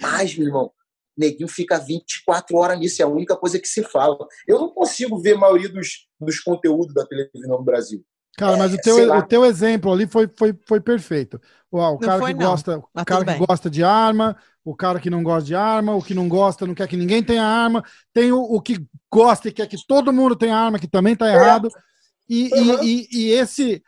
Mas, 0.00 0.36
meu 0.36 0.46
irmão, 0.46 0.70
neguinho 1.16 1.48
fica 1.48 1.78
24 1.78 2.56
horas 2.56 2.78
nisso, 2.78 3.02
é 3.02 3.04
a 3.04 3.08
única 3.08 3.36
coisa 3.36 3.58
que 3.58 3.66
se 3.66 3.82
fala. 3.82 4.16
Eu 4.46 4.58
não 4.58 4.68
consigo 4.68 5.20
ver 5.20 5.34
a 5.34 5.38
maioria 5.38 5.68
dos, 5.68 6.06
dos 6.20 6.38
conteúdos 6.40 6.94
da 6.94 7.04
televisão 7.04 7.58
no 7.58 7.64
Brasil. 7.64 8.04
Cara, 8.36 8.56
mas 8.56 8.72
É, 8.72 8.76
o, 8.76 8.80
teu, 8.80 9.12
o 9.16 9.22
teu 9.22 9.44
exemplo 9.44 9.92
ali 9.92 10.06
foi, 10.06 10.30
foi, 10.38 10.56
foi 10.64 10.80
perfeito. 10.80 11.40
O, 11.72 11.80
o 11.80 11.98
cara, 11.98 12.20
foi, 12.20 12.32
que 12.32 12.38
não. 12.38 12.50
gosta, 12.50 12.78
o 12.78 13.04
cara 13.04 13.24
que 13.24 13.32
bem. 13.32 13.46
gosta 13.46 13.68
de 13.68 13.82
arma, 13.82 14.36
o 14.64 14.76
cara 14.76 15.00
que 15.00 15.10
não 15.10 15.24
gosta 15.24 15.44
de 15.44 15.56
arma, 15.56 15.96
o 15.96 16.02
que 16.02 16.14
não 16.14 16.28
gosta 16.28 16.64
não 16.64 16.74
quer 16.74 16.86
que 16.86 16.96
ninguém 16.96 17.20
tenha 17.20 17.42
arma, 17.42 17.82
tem 18.14 18.30
o, 18.30 18.40
o 18.40 18.60
que 18.60 18.86
gosta 19.12 19.48
e 19.48 19.52
quer 19.52 19.66
que 19.66 19.76
todo 19.88 20.12
mundo 20.12 20.36
tenha 20.36 20.56
arma, 20.56 20.78
que 20.78 20.86
também 20.86 21.16
tá 21.16 21.28
errado. 21.28 21.66
E, 21.66 21.88
e- 22.28 22.50
Uhum. 22.54 22.82
e, 22.84 23.08
e 23.10 23.30
esse. 23.32 23.82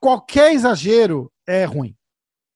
Qualquer 0.00 0.52
exagero 0.52 1.32
é 1.46 1.64
ruim. 1.64 1.96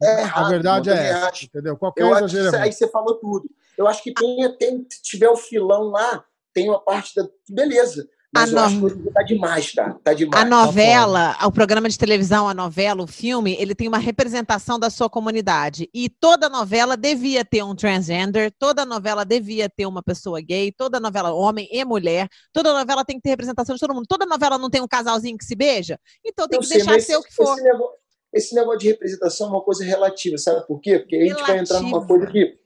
É 0.02 0.20
errado, 0.22 0.46
a 0.46 0.48
verdade 0.48 0.90
é 0.90 0.94
essa, 1.10 1.28
acho. 1.28 1.44
entendeu? 1.46 1.76
Qualquer 1.76 2.02
Eu 2.04 2.14
acho 2.14 2.18
que 2.18 2.24
exagero 2.36 2.44
é 2.44 2.48
isso- 2.48 2.56
ruim. 2.56 2.64
aí 2.66 2.72
você 2.72 2.88
falou 2.88 3.14
tudo. 3.18 3.50
Eu 3.76 3.86
acho 3.86 4.02
que 4.02 4.12
tem, 4.14 4.56
tem, 4.58 4.86
se 4.90 5.02
tiver 5.02 5.28
o 5.28 5.36
filão 5.36 5.84
lá, 5.90 6.24
tem 6.52 6.68
uma 6.68 6.80
parte 6.80 7.14
da. 7.14 7.28
Beleza. 7.48 8.08
Mas 8.32 8.48
A 8.48 8.52
eu 8.52 8.78
no- 8.78 8.86
acho 8.86 8.96
que 9.02 9.10
tá 9.10 9.22
demais, 9.24 9.72
cara. 9.72 9.98
Tá 10.04 10.14
demais. 10.14 10.44
A 10.44 10.48
novela, 10.48 11.36
o 11.44 11.50
programa 11.50 11.88
de 11.88 11.98
televisão, 11.98 12.48
a 12.48 12.54
novela, 12.54 13.02
o 13.02 13.06
filme, 13.06 13.56
ele 13.58 13.74
tem 13.74 13.88
uma 13.88 13.98
representação 13.98 14.78
da 14.78 14.88
sua 14.88 15.10
comunidade. 15.10 15.90
E 15.92 16.08
toda 16.08 16.48
novela 16.48 16.96
devia 16.96 17.44
ter 17.44 17.64
um 17.64 17.74
transgender, 17.74 18.52
toda 18.56 18.84
novela 18.86 19.24
devia 19.24 19.68
ter 19.68 19.84
uma 19.84 20.00
pessoa 20.02 20.40
gay, 20.40 20.70
toda 20.70 21.00
novela, 21.00 21.32
homem 21.32 21.68
e 21.72 21.84
mulher, 21.84 22.28
toda 22.52 22.72
novela 22.72 23.04
tem 23.04 23.16
que 23.16 23.22
ter 23.22 23.30
representação 23.30 23.74
de 23.74 23.80
todo 23.80 23.94
mundo. 23.94 24.06
Toda 24.08 24.24
novela 24.24 24.56
não 24.58 24.70
tem 24.70 24.80
um 24.80 24.86
casalzinho 24.88 25.36
que 25.36 25.44
se 25.44 25.56
beija? 25.56 25.98
Então 26.24 26.46
tem 26.46 26.56
Eu 26.58 26.60
que 26.60 26.68
sei, 26.68 26.76
deixar 26.78 27.00
ser 27.00 27.16
o 27.16 27.22
que 27.22 27.34
for. 27.34 27.52
Esse 27.54 27.64
negócio, 27.64 27.96
esse 28.32 28.54
negócio 28.54 28.78
de 28.78 28.86
representação 28.88 29.48
é 29.48 29.50
uma 29.50 29.62
coisa 29.62 29.84
relativa, 29.84 30.38
sabe 30.38 30.64
por 30.68 30.80
quê? 30.80 31.00
Porque 31.00 31.16
a 31.16 31.24
gente 31.26 31.42
vai 31.42 31.58
entrar 31.58 31.80
numa 31.80 32.06
coisa 32.06 32.28
que. 32.28 32.59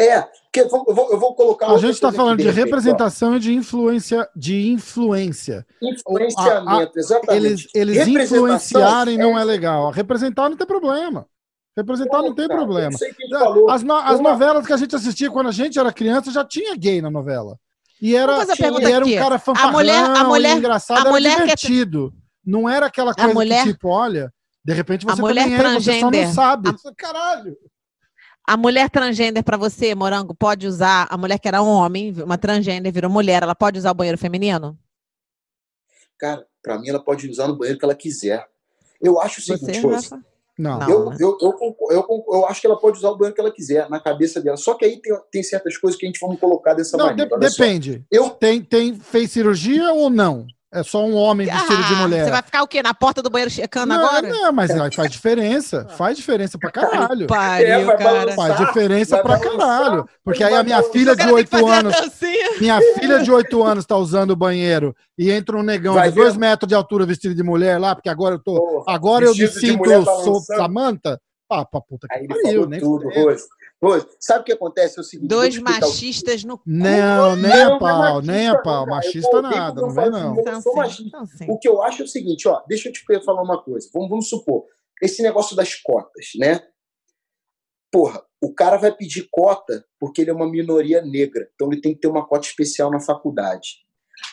É, 0.00 0.22
porque 0.22 0.60
eu 0.62 0.68
vou, 0.94 1.12
eu 1.12 1.18
vou, 1.20 1.34
colocar. 1.34 1.66
A 1.70 1.76
gente 1.76 1.92
está 1.92 2.10
falando 2.10 2.38
de 2.38 2.48
ó. 2.48 2.52
representação 2.52 3.36
e 3.36 3.38
de 3.38 3.52
influência, 3.52 4.26
de 4.34 4.70
influência. 4.70 5.66
Influenciamento, 5.82 6.98
exatamente. 6.98 7.68
Eles, 7.74 7.96
eles 7.98 8.08
influenciarem 8.08 9.18
não 9.18 9.38
é 9.38 9.42
é- 9.42 9.44
legal. 9.44 9.90
Representar 9.90 10.48
não 10.48 10.56
tem 10.56 10.66
problema. 10.66 11.26
Representar 11.76 12.22
não 12.22 12.34
tem 12.34 12.48
problema. 12.48 12.96
A. 13.68 13.74
As, 13.74 13.82
no- 13.82 13.94
as 13.94 14.18
Uma- 14.18 14.30
novelas 14.30 14.66
que 14.66 14.72
a 14.72 14.76
gente 14.76 14.96
assistia 14.96 15.30
quando 15.30 15.48
a 15.48 15.52
gente 15.52 15.78
era 15.78 15.92
criança 15.92 16.30
já 16.30 16.44
tinha 16.44 16.74
gay 16.76 17.02
na 17.02 17.10
novela. 17.10 17.58
E 18.00 18.16
era, 18.16 18.40
a 18.40 18.44
e 18.80 18.84
era 18.92 19.04
um 19.04 19.14
cara 19.14 19.38
fanfarrão, 19.38 19.72
mulher- 19.72 20.02
a 20.02 20.24
mulher- 20.24 20.56
engraçado, 20.56 20.96
a 20.96 21.00
era 21.02 21.10
mulher 21.10 21.32
é- 21.32 21.40
divertido. 21.42 22.12
Não 22.44 22.66
era 22.66 22.86
aquela 22.86 23.14
coisa 23.14 23.34
mulher- 23.34 23.64
que, 23.64 23.72
tipo, 23.74 23.88
olha, 23.88 24.32
de 24.64 24.72
repente 24.72 25.06
A 25.06 25.14
você 25.14 25.20
mulher 25.20 25.44
também 25.44 25.76
é, 25.76 25.80
você 25.80 26.00
só 26.00 26.10
não 26.10 26.32
sabe. 26.32 26.70
Caralho! 26.96 27.56
A 28.50 28.56
mulher 28.56 28.90
transgender 28.90 29.44
para 29.44 29.56
você, 29.56 29.94
Morango, 29.94 30.34
pode 30.34 30.66
usar, 30.66 31.06
a 31.08 31.16
mulher 31.16 31.38
que 31.38 31.46
era 31.46 31.62
homem, 31.62 32.12
uma 32.20 32.36
transgender 32.36 32.92
virou 32.92 33.08
mulher, 33.08 33.44
ela 33.44 33.54
pode 33.54 33.78
usar 33.78 33.92
o 33.92 33.94
banheiro 33.94 34.18
feminino? 34.18 34.76
Cara, 36.18 36.44
pra 36.60 36.76
mim 36.76 36.88
ela 36.88 36.98
pode 36.98 37.30
usar 37.30 37.46
no 37.46 37.56
banheiro 37.56 37.78
que 37.78 37.84
ela 37.84 37.94
quiser. 37.94 38.44
Eu 39.00 39.20
acho 39.20 39.38
o 39.38 39.42
seguinte, 39.44 39.80
Você? 39.80 40.16
Não. 40.58 40.80
Não. 40.80 40.90
Eu, 40.90 41.10
né? 41.10 41.16
eu, 41.20 41.38
eu, 41.40 41.76
eu, 41.92 42.24
eu 42.28 42.46
acho 42.48 42.60
que 42.60 42.66
ela 42.66 42.76
pode 42.76 42.98
usar 42.98 43.10
o 43.10 43.16
banheiro 43.16 43.36
que 43.36 43.40
ela 43.40 43.52
quiser, 43.52 43.88
na 43.88 44.00
cabeça 44.00 44.40
dela. 44.40 44.56
Só 44.56 44.74
que 44.74 44.84
aí 44.84 45.00
tem, 45.00 45.16
tem 45.30 45.42
certas 45.44 45.78
coisas 45.78 45.96
que 45.96 46.04
a 46.04 46.08
gente 46.08 46.18
vamos 46.18 46.40
colocar 46.40 46.74
dessa 46.74 46.96
Não, 46.96 47.06
maneira. 47.06 47.38
de- 47.38 47.50
só. 47.50 47.62
depende. 47.62 48.04
Eu, 48.10 48.30
Tem, 48.30 48.60
tem, 48.60 48.98
fez 48.98 49.30
cirurgia 49.30 49.92
ou 49.92 50.10
não? 50.10 50.48
É 50.72 50.84
só 50.84 51.04
um 51.04 51.16
homem 51.16 51.48
vestido 51.48 51.82
de 51.84 51.94
Ah, 51.94 51.96
mulher. 51.96 52.24
Você 52.26 52.30
vai 52.30 52.42
ficar 52.42 52.62
o 52.62 52.68
quê? 52.68 52.80
Na 52.80 52.94
porta 52.94 53.20
do 53.20 53.28
banheiro 53.28 53.50
checando 53.50 53.92
não, 53.92 54.06
agora? 54.06 54.28
não, 54.28 54.52
mas 54.52 54.70
aí 54.70 54.94
faz 54.94 55.10
diferença. 55.10 55.84
Faz 55.96 56.16
diferença 56.16 56.56
pra 56.58 56.70
caralho. 56.70 57.26
Pariu, 57.26 57.66
É, 57.66 57.84
vai 57.84 57.98
cara. 57.98 58.10
balançar. 58.14 58.36
Faz 58.56 58.68
diferença 58.68 59.16
vai 59.16 59.22
pra 59.24 59.36
balançar, 59.36 59.58
caralho. 59.82 60.08
Porque 60.24 60.44
aí 60.44 60.54
a 60.54 60.62
minha 60.62 60.80
filha 60.84 61.16
de 61.16 61.24
cara 61.24 61.26
tem 61.26 61.26
que 61.26 61.32
8 61.34 61.48
fazer 61.50 61.64
a 61.64 61.78
anos, 61.78 61.94
minha 62.60 62.80
filha 63.00 63.18
de 63.20 63.32
8 63.32 63.62
anos 63.64 63.84
tá 63.84 63.96
usando 63.96 64.30
o 64.30 64.36
banheiro 64.36 64.94
e 65.18 65.28
entra 65.32 65.56
um 65.56 65.62
negão 65.64 65.94
Vai 65.94 66.08
de 66.10 66.14
2 66.14 66.34
ver. 66.34 66.38
metros 66.38 66.68
de 66.68 66.74
altura 66.76 67.04
vestido 67.04 67.34
de 67.34 67.42
mulher 67.42 67.76
lá, 67.80 67.96
porque 67.96 68.08
agora 68.08 68.36
eu 68.36 68.38
tô. 68.38 68.54
Porra, 68.60 68.94
Agora 68.94 69.24
eu 69.24 69.32
me 69.32 69.38
de 69.38 69.48
sinto 69.48 70.04
sou. 70.22 70.40
Samanta. 70.40 71.20
Ah, 71.50 71.64
pra 71.64 71.80
puta 71.80 72.06
que 72.06 72.14
Aí 72.14 72.20
ele 72.20 72.28
pariu, 72.28 72.44
falou 72.52 72.68
nem 72.68 72.78
tudo, 72.78 73.08
Rose, 73.82 74.06
sabe 74.20 74.42
o 74.42 74.44
que 74.44 74.52
acontece? 74.52 74.98
É 74.98 75.00
o 75.00 75.04
seguinte, 75.04 75.28
Dois 75.28 75.56
o- 75.56 75.62
machistas 75.62 76.44
no 76.44 76.60
Não, 76.66 77.34
nem 77.36 77.50
Não, 77.50 77.74
a 77.74 77.78
pau, 77.78 78.22
não 78.22 78.34
é 78.34 78.36
nem 78.36 78.48
a 78.48 78.52
machista, 78.52 78.62
pau. 78.62 78.86
Machista 78.86 79.36
Eu 79.36 79.42
nada, 79.42 79.80
não 79.80 79.90
vem 79.90 80.04
eu 80.04 80.10
não. 80.10 80.36
Então. 80.38 80.60
Então. 81.00 81.26
O 81.48 81.58
que 81.58 81.66
eu 81.68 81.82
acho 81.82 82.02
é 82.02 82.04
o 82.04 82.08
seguinte, 82.08 82.46
ó, 82.46 82.62
deixa 82.68 82.88
eu 82.88 82.92
te 82.92 83.02
falar 83.24 83.42
uma 83.42 83.62
coisa. 83.62 83.88
Vamos, 83.94 84.10
vamos 84.10 84.28
supor, 84.28 84.66
esse 85.00 85.22
negócio 85.22 85.56
das 85.56 85.74
cotas, 85.74 86.26
né? 86.36 86.60
Porra, 87.90 88.22
o 88.40 88.52
cara 88.54 88.76
vai 88.76 88.94
pedir 88.94 89.28
cota 89.30 89.84
porque 89.98 90.20
ele 90.20 90.30
é 90.30 90.34
uma 90.34 90.48
minoria 90.48 91.02
negra, 91.02 91.50
então 91.54 91.72
ele 91.72 91.80
tem 91.80 91.94
que 91.94 92.00
ter 92.00 92.08
uma 92.08 92.26
cota 92.26 92.46
especial 92.46 92.90
na 92.90 93.00
faculdade. 93.00 93.78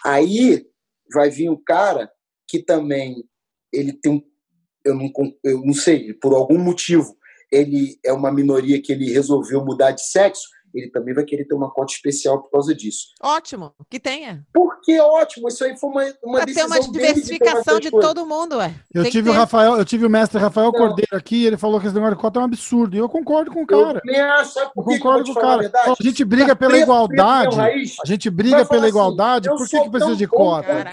Aí 0.04 0.68
vai 1.14 1.30
vir 1.30 1.50
um 1.50 1.56
cara 1.56 2.12
que 2.48 2.60
também 2.62 3.24
ele 3.72 3.94
tem 3.94 4.12
um, 4.12 4.22
eu 4.86 4.94
não, 4.96 5.12
eu 5.44 5.62
não 5.66 5.74
sei, 5.74 6.14
por 6.14 6.34
algum 6.34 6.58
motivo 6.60 7.17
ele 7.52 7.98
é 8.06 8.12
uma 8.14 8.32
minoria 8.32 8.82
que 8.82 8.92
ele 8.92 9.12
resolveu 9.12 9.64
mudar 9.64 9.92
de 9.92 10.02
sexo, 10.06 10.48
ele 10.74 10.92
também 10.92 11.14
vai 11.16 11.24
querer 11.24 11.46
ter 11.46 11.56
uma 11.56 11.72
cota 11.72 11.92
especial 11.94 12.42
por 12.44 12.52
causa 12.52 12.76
disso. 12.76 13.08
Ótimo, 13.24 13.74
que 13.90 14.00
tenha. 14.00 14.46
Porque 14.54 15.00
ótimo, 15.00 15.48
isso 15.48 15.64
aí 15.64 15.76
foi 15.80 15.90
uma, 15.90 16.04
uma 16.24 16.38
Pra 16.38 16.46
ter 16.46 16.54
decisão 16.54 16.68
uma 16.68 16.80
de 16.80 16.86
tomar 16.88 16.92
diversificação 17.00 17.80
de 17.80 17.90
coisas. 17.90 18.10
todo 18.10 18.26
mundo, 18.28 18.58
ué. 18.58 18.76
Eu 18.94 19.02
Tem 19.04 19.12
tive 19.12 19.30
o 19.30 19.34
ter. 19.34 19.40
Rafael, 19.40 19.78
eu 19.78 19.86
tive 19.86 20.06
o 20.06 20.10
mestre 20.10 20.38
Rafael 20.40 20.72
Não. 20.72 20.74
Cordeiro 20.74 21.16
aqui, 21.16 21.46
ele 21.46 21.58
falou 21.58 21.80
que 21.80 21.88
esse 21.88 21.96
negócio 21.96 22.16
de 22.16 22.22
cota 22.22 22.40
é 22.40 22.42
um 22.42 22.46
absurdo. 22.46 22.96
E 22.96 23.00
eu 23.00 23.10
concordo 23.10 23.50
com 23.50 23.60
o 23.60 23.62
Eu 23.64 23.66
cara. 23.66 24.02
também 24.02 24.20
acho, 24.20 24.54
sabe 24.54 24.66
Eu 24.76 24.82
eu 24.82 24.84
concordo 24.84 25.34
com 25.34 25.40
o 25.40 25.44
a 25.44 25.48
cara. 25.48 25.62
verdade? 25.62 25.96
A 26.00 26.04
gente 26.04 26.26
briga 26.26 26.56
pela 26.56 26.72
Preto, 26.72 26.84
igualdade. 26.84 27.56
preto, 27.56 27.96
A 28.04 28.06
gente 28.06 28.30
briga 28.30 28.66
pela 28.66 28.82
assim, 28.82 28.90
igualdade. 28.90 29.50
Por 29.50 29.68
que, 29.68 29.82
que 29.82 29.90
precisa 29.90 30.16
de 30.16 30.28
cota? 30.28 30.86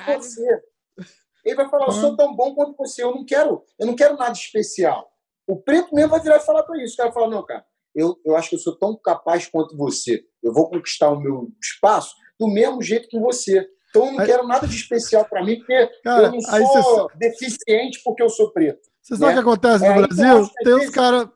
Ele 1.44 1.56
vai 1.56 1.68
falar, 1.68 1.86
eu 1.86 1.92
sou 1.92 2.10
Uhum. 2.10 2.16
tão 2.16 2.34
bom 2.34 2.54
quanto 2.54 2.74
você, 2.76 3.02
eu 3.02 3.14
não 3.14 3.24
quero, 3.24 3.62
eu 3.78 3.86
não 3.86 3.94
quero 3.94 4.16
nada 4.16 4.32
especial. 4.32 5.10
O 5.46 5.56
preto 5.56 5.94
mesmo 5.94 6.10
vai 6.10 6.20
virar 6.20 6.36
e 6.36 6.40
falar 6.40 6.62
para 6.62 6.82
isso. 6.82 6.94
O 6.94 6.96
cara 6.96 7.12
fala, 7.12 7.28
não, 7.28 7.44
cara, 7.44 7.64
eu, 7.94 8.16
eu 8.24 8.36
acho 8.36 8.50
que 8.50 8.56
eu 8.56 8.60
sou 8.60 8.76
tão 8.76 8.96
capaz 8.96 9.46
quanto 9.46 9.76
você. 9.76 10.24
Eu 10.42 10.52
vou 10.52 10.68
conquistar 10.68 11.10
o 11.10 11.20
meu 11.20 11.50
espaço 11.62 12.14
do 12.38 12.48
mesmo 12.48 12.82
jeito 12.82 13.08
que 13.08 13.18
você. 13.18 13.66
Então 13.90 14.06
eu 14.06 14.12
não 14.12 14.20
Aí- 14.20 14.26
quero 14.26 14.46
nada 14.46 14.66
de 14.66 14.74
especial 14.74 15.24
para 15.24 15.44
mim, 15.44 15.56
porque 15.58 15.86
Cara, 16.02 16.24
eu 16.26 16.32
não 16.32 16.40
sou 16.40 17.08
deficiente 17.16 18.00
porque 18.04 18.22
eu 18.22 18.28
sou 18.28 18.50
preto. 18.52 18.80
Você 19.02 19.14
sabe 19.16 19.24
o 19.24 19.28
né? 19.28 19.34
que 19.34 19.40
acontece 19.40 19.84
É, 19.84 19.88
no 19.88 19.94
aí 19.94 20.00
eu 20.00 20.08
Brasil? 20.08 20.38
às 20.38 20.52
Tem 20.52 20.74
uns 20.74 20.78
vezes- 20.80 20.94
caras 20.94 21.28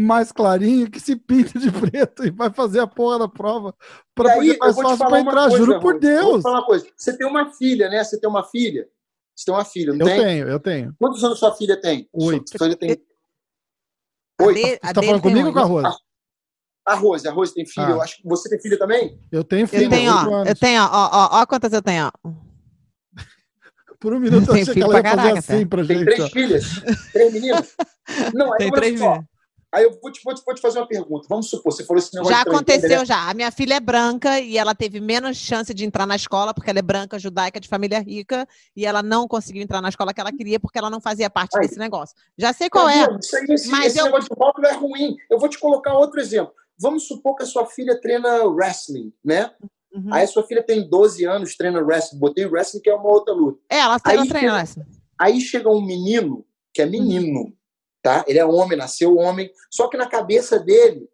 mais 0.00 0.30
clarinhos 0.30 0.90
que 0.90 1.00
se 1.00 1.16
pintam 1.16 1.60
de 1.60 1.70
preto 1.72 2.24
e 2.24 2.30
vai 2.30 2.52
fazer 2.52 2.80
a 2.80 2.86
porra 2.86 3.20
da 3.20 3.28
prova 3.28 3.74
pra 4.14 4.32
aí, 4.32 4.36
poder 4.38 4.52
eu 4.54 4.58
mais 4.58 4.74
vou 4.76 4.84
fácil 4.84 5.06
uma 5.08 5.20
entrar. 5.20 5.48
coisa, 5.48 5.56
Juro 5.56 5.80
por. 5.80 5.94
Eu 5.94 6.00
Vou 6.00 6.00
Deus. 6.00 6.36
te 6.36 6.42
falar 6.42 6.58
uma 6.58 6.66
coisa. 6.66 6.86
Você 6.96 7.16
tem 7.16 7.26
uma 7.26 7.52
filha, 7.54 7.88
né? 7.88 8.04
Você 8.04 8.20
tem 8.20 8.28
uma 8.30 8.44
filha. 8.44 8.88
Você 9.34 9.44
tem 9.46 9.54
uma 9.54 9.64
filha, 9.64 9.92
não 9.94 10.00
Eu 10.00 10.06
tem? 10.06 10.24
tenho, 10.24 10.48
eu 10.48 10.60
tenho. 10.60 10.94
Quantos 10.98 11.22
anos 11.24 11.38
sua 11.38 11.54
filha 11.54 11.80
tem? 11.80 12.08
Oito. 12.12 12.50
Sua 12.50 12.66
filha 12.66 12.76
tem 12.76 12.96
Oi, 14.40 14.54
de- 14.54 14.60
Você 14.62 14.78
a 14.82 14.94
tá 14.94 15.02
falando 15.02 15.22
tem 15.22 15.30
comigo 15.32 15.48
ou 15.48 15.52
com 15.52 15.58
a 15.58 15.62
oito. 15.66 15.72
Rosa? 15.88 15.98
a 16.86 16.94
Rose. 16.94 17.28
A 17.28 17.32
Rose 17.32 17.52
tem 17.54 17.66
filha. 17.66 17.86
Ah. 17.86 17.90
Eu 17.90 18.02
acho 18.02 18.16
que 18.16 18.22
você 18.28 18.48
tem 18.48 18.58
filha 18.60 18.78
também? 18.78 19.20
Eu 19.30 19.44
tenho 19.44 19.66
filho. 19.68 19.84
Eu 19.84 19.90
tenho, 19.90 20.10
ó. 20.12 20.18
anos. 20.36 20.48
Eu 20.48 20.56
tenho, 20.56 20.82
ó, 20.82 20.88
ó, 21.12 21.28
ó 21.42 21.46
quantas 21.46 21.72
eu 21.72 21.82
tenho, 21.82 22.06
ó. 22.06 22.30
Por 24.00 24.14
um 24.14 24.20
minuto 24.20 24.48
eu 24.48 24.54
Tem 24.54 24.62
achei 24.62 24.64
que 24.66 24.72
filho 24.80 24.84
ela 24.84 24.94
ia 24.96 25.02
pra 25.02 25.10
fazer 25.10 25.22
caraca, 25.22 25.38
assim 25.40 25.66
pra 25.66 25.84
Tem 25.84 25.96
gente. 25.98 26.04
três 26.06 26.20
ó. 26.20 26.28
filhas? 26.30 26.64
Três 27.12 27.32
meninas? 27.34 27.74
Não, 28.32 28.52
aí 28.52 28.58
Tem 28.58 28.70
três 28.70 28.98
só. 29.00 29.20
Aí 29.70 29.84
eu 29.84 29.98
vou 30.00 30.10
te, 30.10 30.20
vou, 30.24 30.34
te, 30.34 30.42
vou 30.44 30.54
te 30.54 30.62
fazer 30.62 30.78
uma 30.78 30.86
pergunta. 30.88 31.26
Vamos 31.28 31.50
supor, 31.50 31.70
você 31.72 31.84
falou 31.84 31.98
esse 31.98 32.14
negócio 32.14 32.34
Já 32.34 32.40
aconteceu 32.42 33.00
né? 33.00 33.04
já. 33.04 33.28
A 33.28 33.34
minha 33.34 33.50
filha 33.50 33.74
é 33.74 33.80
branca 33.80 34.40
e 34.40 34.56
ela 34.56 34.74
teve 34.74 34.98
menos 34.98 35.36
chance 35.36 35.74
de 35.74 35.84
entrar 35.84 36.06
na 36.06 36.16
escola 36.16 36.54
porque 36.54 36.70
ela 36.70 36.78
é 36.78 36.82
branca, 36.82 37.18
judaica, 37.18 37.60
de 37.60 37.68
família 37.68 38.00
rica 38.00 38.48
e 38.74 38.86
ela 38.86 39.02
não 39.02 39.28
conseguiu 39.28 39.62
entrar 39.62 39.82
na 39.82 39.90
escola 39.90 40.14
que 40.14 40.20
ela 40.20 40.32
queria 40.32 40.58
porque 40.58 40.78
ela 40.78 40.88
não 40.88 41.00
fazia 41.02 41.28
parte 41.28 41.54
Ai. 41.56 41.66
desse 41.66 41.78
negócio. 41.78 42.16
Já 42.38 42.52
sei 42.54 42.70
qual 42.70 42.88
é. 42.88 43.06
Isso 43.20 43.36
aí, 43.36 43.44
esse, 43.50 43.68
Mas 43.68 43.86
esse 43.88 43.98
eu- 44.00 44.06
negócio 44.06 44.30
de 44.30 44.36
rótulo 44.40 44.66
é 44.66 44.72
ruim. 44.72 45.16
Eu 45.30 45.38
vou 45.38 45.48
te 45.50 45.58
colocar 45.58 45.92
outro 45.98 46.18
exemplo. 46.18 46.54
Vamos 46.80 47.06
supor 47.06 47.36
que 47.36 47.42
a 47.42 47.46
sua 47.46 47.66
filha 47.66 48.00
treina 48.00 48.44
wrestling, 48.44 49.12
né? 49.22 49.50
Uhum. 49.92 50.14
Aí 50.14 50.22
a 50.24 50.28
sua 50.28 50.44
filha 50.44 50.62
tem 50.62 50.88
12 50.88 51.24
anos, 51.26 51.56
treina 51.56 51.80
wrestling. 51.82 52.18
Botei 52.20 52.46
wrestling, 52.46 52.80
que 52.80 52.88
é 52.88 52.94
uma 52.94 53.08
outra 53.10 53.34
luta. 53.34 53.58
É, 53.68 53.78
ela, 53.80 53.98
Aí 54.04 54.16
ela 54.16 54.26
treina 54.26 54.60
essa. 54.60 54.86
Aí 55.20 55.40
chega 55.40 55.68
um 55.68 55.84
menino, 55.84 56.46
que 56.72 56.80
é 56.80 56.86
Uhum. 56.86 56.90
Tá? 58.08 58.24
Ele 58.26 58.38
é 58.38 58.44
homem, 58.44 58.78
nasceu 58.78 59.16
homem. 59.16 59.52
Só 59.70 59.86
que 59.88 59.98
na 59.98 60.08
cabeça 60.08 60.58
dele, 60.58 61.06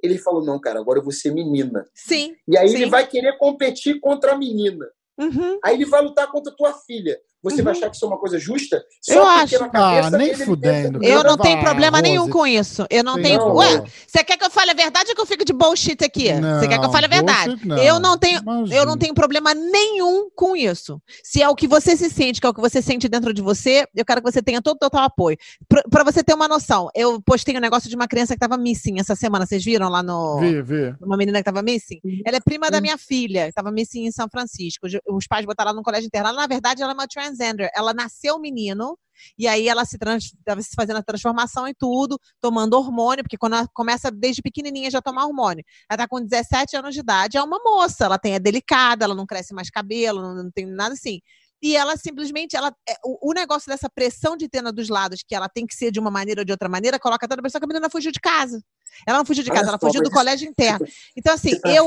ele 0.00 0.16
falou: 0.16 0.44
não, 0.44 0.60
cara, 0.60 0.78
agora 0.78 1.00
eu 1.00 1.02
vou 1.02 1.12
ser 1.12 1.32
menina. 1.32 1.84
Sim. 1.92 2.36
E 2.46 2.56
aí 2.56 2.68
Sim. 2.68 2.76
ele 2.76 2.86
vai 2.86 3.04
querer 3.04 3.36
competir 3.36 3.98
contra 3.98 4.32
a 4.32 4.38
menina. 4.38 4.88
Uhum. 5.18 5.58
Aí 5.64 5.74
ele 5.74 5.84
vai 5.84 6.02
lutar 6.02 6.30
contra 6.30 6.52
a 6.52 6.56
tua 6.56 6.72
filha. 6.72 7.20
Você 7.44 7.62
vai 7.62 7.72
achar 7.72 7.88
que 7.90 7.96
isso 7.96 8.04
é 8.04 8.08
uma 8.08 8.18
coisa 8.18 8.38
justa? 8.38 8.82
Só 9.00 9.12
Eu 9.14 9.26
acho. 9.26 9.58
na 9.60 9.68
cabeça 9.68 10.08
Ah, 10.08 10.18
nem 10.18 10.34
fudendo. 10.34 10.98
pensa- 10.98 11.12
Eu 11.12 11.22
não 11.22 11.36
tenho 11.36 11.60
problema 11.60 11.98
Rose. 11.98 12.10
nenhum 12.10 12.28
com 12.28 12.46
isso. 12.46 12.86
Eu 12.90 13.04
não 13.04 13.14
Tem 13.14 13.22
tenho. 13.24 13.38
não, 13.40 13.54
Ué, 13.56 13.76
não. 13.78 13.84
você 14.06 14.24
quer 14.24 14.36
que 14.36 14.44
eu 14.44 14.50
fale 14.50 14.70
a 14.70 14.74
verdade 14.74 15.10
ou 15.10 15.14
que 15.14 15.20
eu 15.20 15.26
fique 15.26 15.44
de 15.44 15.52
bullshit 15.52 16.02
aqui? 16.04 16.24
você 16.32 16.66
quer 16.66 16.78
que 16.78 16.84
eu 16.84 16.88
Não, 16.88 16.92
fale 16.92 17.06
a 17.06 17.08
verdade? 17.08 17.56
bullshit 17.56 17.86
Eu 17.86 18.00
não 18.00 18.18
tenho- 18.18 18.40
Imagina. 18.40 18.74
Eu 18.74 18.86
não 18.86 18.96
tenho 18.96 19.14
problema 19.14 19.54
nenhum 19.54 20.28
com 20.34 20.56
isso. 20.56 21.00
Se 21.22 21.42
é 21.42 21.48
o 21.48 21.54
que 21.54 21.68
você 21.68 21.96
se 21.96 22.08
sente, 22.10 22.40
que 22.40 22.46
é 22.46 22.50
o 22.50 22.54
que 22.54 22.60
você 22.60 22.80
sente 22.82 23.08
dentro 23.08 23.32
de 23.34 23.42
você, 23.42 23.86
eu 23.94 24.04
quero 24.04 24.22
que 24.22 24.30
você 24.32 24.42
tenha 24.42 24.60
todo 24.62 24.76
o 24.76 24.78
total 24.78 25.02
apoio. 25.04 25.36
Pra, 25.68 25.82
pra 25.90 26.04
você 26.04 26.22
ter 26.24 26.34
uma 26.34 26.48
noção, 26.48 26.88
eu 26.94 27.20
postei 27.22 27.56
um 27.56 27.60
negócio 27.60 27.88
de 27.88 27.96
uma 27.96 28.08
criança 28.08 28.34
que 28.34 28.40
tava 28.40 28.56
missing 28.56 28.98
essa 28.98 29.14
semana. 29.14 29.46
Vocês 29.46 29.64
viram 29.64 29.88
lá 29.88 30.02
no. 30.02 30.38
Vê, 30.38 30.62
vê. 30.62 30.94
Uma 31.00 31.16
menina 31.16 31.38
que 31.38 31.44
tava 31.44 31.62
missing. 31.62 32.00
Ela 32.26 32.38
é 32.38 32.40
prima 32.40 32.70
da 32.70 32.80
minha 32.80 32.96
filha, 32.98 33.46
que 33.46 33.52
tava 33.52 33.70
missing 33.70 34.06
em 34.06 34.12
São 34.12 34.28
Francisco. 34.30 34.86
Os- 35.08 35.26
pais 35.26 35.44
botaram 35.44 35.70
ela 35.70 35.76
no 35.76 35.82
colégio 35.82 36.06
internado. 36.06 36.36
Na 36.36 36.46
verdade, 36.46 36.82
ela 36.82 36.92
é 36.92 36.94
uma 36.94 37.06
transgender. 37.34 37.70
Ela 37.74 37.92
nasceu 37.92 38.38
menino. 38.38 38.98
E 39.38 39.46
aí 39.46 39.68
ela 39.68 39.84
se 39.84 39.96
estava 39.96 40.60
se 40.60 40.74
fazendo 40.74 40.96
a 40.96 41.02
transformação 41.02 41.68
e 41.68 41.74
tudo, 41.74 42.18
tomando 42.40 42.74
hormônio, 42.74 43.22
porque 43.22 43.38
quando 43.38 43.54
ela 43.54 43.68
começa 43.72 44.10
desde 44.10 44.42
pequenininha 44.42 44.90
já 44.90 44.98
a 44.98 45.02
tomar 45.02 45.24
hormônio. 45.24 45.64
Ela 45.88 45.98
tá 45.98 46.08
com 46.08 46.20
17 46.20 46.76
anos 46.76 46.94
de 46.94 47.00
idade, 47.00 47.36
é 47.36 47.42
uma 47.42 47.60
moça, 47.64 48.06
ela 48.06 48.18
tem 48.18 48.34
é 48.34 48.40
delicada, 48.40 49.04
ela 49.04 49.14
não 49.14 49.24
cresce 49.24 49.54
mais 49.54 49.70
cabelo, 49.70 50.20
não, 50.20 50.42
não 50.42 50.50
tem 50.50 50.66
nada 50.66 50.94
assim. 50.94 51.20
E 51.62 51.76
ela 51.76 51.96
simplesmente, 51.96 52.56
ela, 52.56 52.74
é, 52.88 52.94
o, 53.04 53.30
o 53.30 53.32
negócio 53.32 53.70
dessa 53.70 53.88
pressão 53.88 54.36
de 54.36 54.48
tena 54.48 54.72
dos 54.72 54.88
lados, 54.88 55.22
que 55.26 55.34
ela 55.34 55.48
tem 55.48 55.64
que 55.64 55.74
ser 55.74 55.92
de 55.92 56.00
uma 56.00 56.10
maneira 56.10 56.40
ou 56.40 56.44
de 56.44 56.52
outra 56.52 56.68
maneira, 56.68 56.98
coloca 56.98 57.26
toda 57.28 57.40
a 57.40 57.42
pressão 57.42 57.60
que 57.60 57.64
a 57.64 57.68
menina 57.68 57.88
fugiu 57.88 58.10
de 58.10 58.20
casa. 58.20 58.60
Ela 59.06 59.18
não 59.18 59.24
fugiu 59.24 59.44
de 59.44 59.50
casa, 59.50 59.68
ela 59.68 59.78
fugiu 59.78 60.02
do 60.02 60.10
colégio 60.10 60.48
interno. 60.48 60.86
Então, 61.16 61.34
assim, 61.34 61.58
tá 61.58 61.72
eu, 61.72 61.86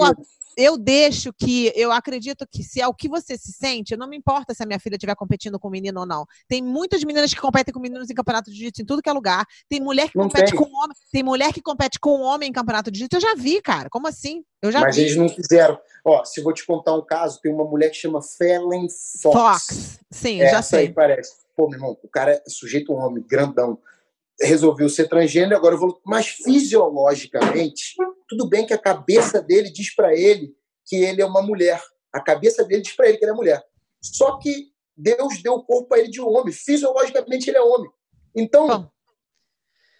eu 0.57 0.75
deixo 0.77 1.31
que, 1.31 1.71
eu 1.75 1.91
acredito 1.91 2.47
que 2.51 2.63
se 2.63 2.81
é 2.81 2.87
o 2.87 2.93
que 2.93 3.07
você 3.07 3.37
se 3.37 3.51
sente, 3.51 3.95
não 3.95 4.07
me 4.09 4.17
importa 4.17 4.55
se 4.55 4.63
a 4.63 4.65
minha 4.65 4.79
filha 4.79 4.95
estiver 4.95 5.15
competindo 5.15 5.59
com 5.59 5.67
um 5.67 5.71
menino 5.71 5.99
ou 5.99 6.05
não. 6.05 6.25
Tem 6.47 6.63
muitas 6.63 7.03
meninas 7.03 7.31
que 7.31 7.39
competem 7.39 7.71
com 7.71 7.79
meninos 7.79 8.09
em 8.09 8.15
campeonato 8.15 8.49
de 8.49 8.57
jiu-jitsu 8.57 8.81
em 8.81 8.85
tudo 8.85 9.01
que 9.01 9.09
é 9.09 9.13
lugar. 9.13 9.45
Tem 9.69 9.79
mulher 9.79 10.09
que 10.09 10.17
Não 10.17 10.23
compete 10.23 10.51
tem. 10.51 10.59
com 10.59 10.65
homem. 10.65 10.95
Tem 11.11 11.23
mulher 11.23 11.53
que 11.53 11.61
compete 11.61 11.99
com 11.99 12.21
homem 12.21 12.49
em 12.49 12.51
campeonato 12.51 12.89
de 12.89 12.97
jiu-jitsu. 12.97 13.17
Eu 13.17 13.21
já 13.21 13.35
vi, 13.35 13.61
cara. 13.61 13.87
Como 13.89 14.07
assim? 14.07 14.43
Eu 14.59 14.71
já 14.71 14.81
Mas 14.81 14.95
vi. 14.95 15.03
eles 15.03 15.15
não 15.15 15.29
quiseram. 15.29 15.79
Ó, 16.03 16.25
se 16.25 16.39
eu 16.39 16.43
vou 16.43 16.53
te 16.53 16.65
contar 16.65 16.95
um 16.95 17.05
caso, 17.05 17.39
tem 17.39 17.53
uma 17.53 17.65
mulher 17.65 17.89
que 17.89 17.97
chama 17.97 18.21
Fallon 18.21 18.87
Fox. 19.21 19.35
Fox. 19.35 19.99
Sim, 20.09 20.41
eu 20.41 20.49
já 20.49 20.57
Essa 20.57 20.77
aí 20.77 20.85
sei. 20.85 20.93
parece. 20.93 21.33
Pô, 21.55 21.67
meu 21.69 21.77
irmão, 21.77 21.97
o 22.01 22.07
cara 22.07 22.31
é 22.33 22.49
sujeito 22.49 22.93
homem, 22.93 23.23
grandão. 23.27 23.77
Resolveu 24.39 24.87
ser 24.87 25.07
transgênero, 25.07 25.55
agora 25.55 25.75
eu 25.75 25.79
vou. 25.79 26.01
Mas 26.05 26.27
fisiologicamente, 26.27 27.95
tudo 28.27 28.47
bem 28.47 28.65
que 28.65 28.73
a 28.73 28.77
cabeça 28.77 29.41
dele 29.41 29.71
diz 29.71 29.93
pra 29.95 30.13
ele 30.13 30.55
que 30.85 30.97
ele 30.97 31.21
é 31.21 31.25
uma 31.25 31.41
mulher. 31.41 31.81
A 32.13 32.21
cabeça 32.21 32.63
dele 32.63 32.81
diz 32.81 32.95
pra 32.95 33.07
ele 33.07 33.17
que 33.17 33.25
ele 33.25 33.31
é 33.31 33.35
mulher. 33.35 33.63
Só 34.01 34.37
que 34.37 34.71
Deus 34.95 35.41
deu 35.41 35.53
o 35.53 35.63
corpo 35.63 35.93
a 35.93 35.99
ele 35.99 36.09
de 36.09 36.21
homem. 36.21 36.53
Fisiologicamente 36.53 37.49
ele 37.49 37.57
é 37.57 37.61
homem. 37.61 37.89
Então, 38.35 38.67
Bom. 38.67 38.89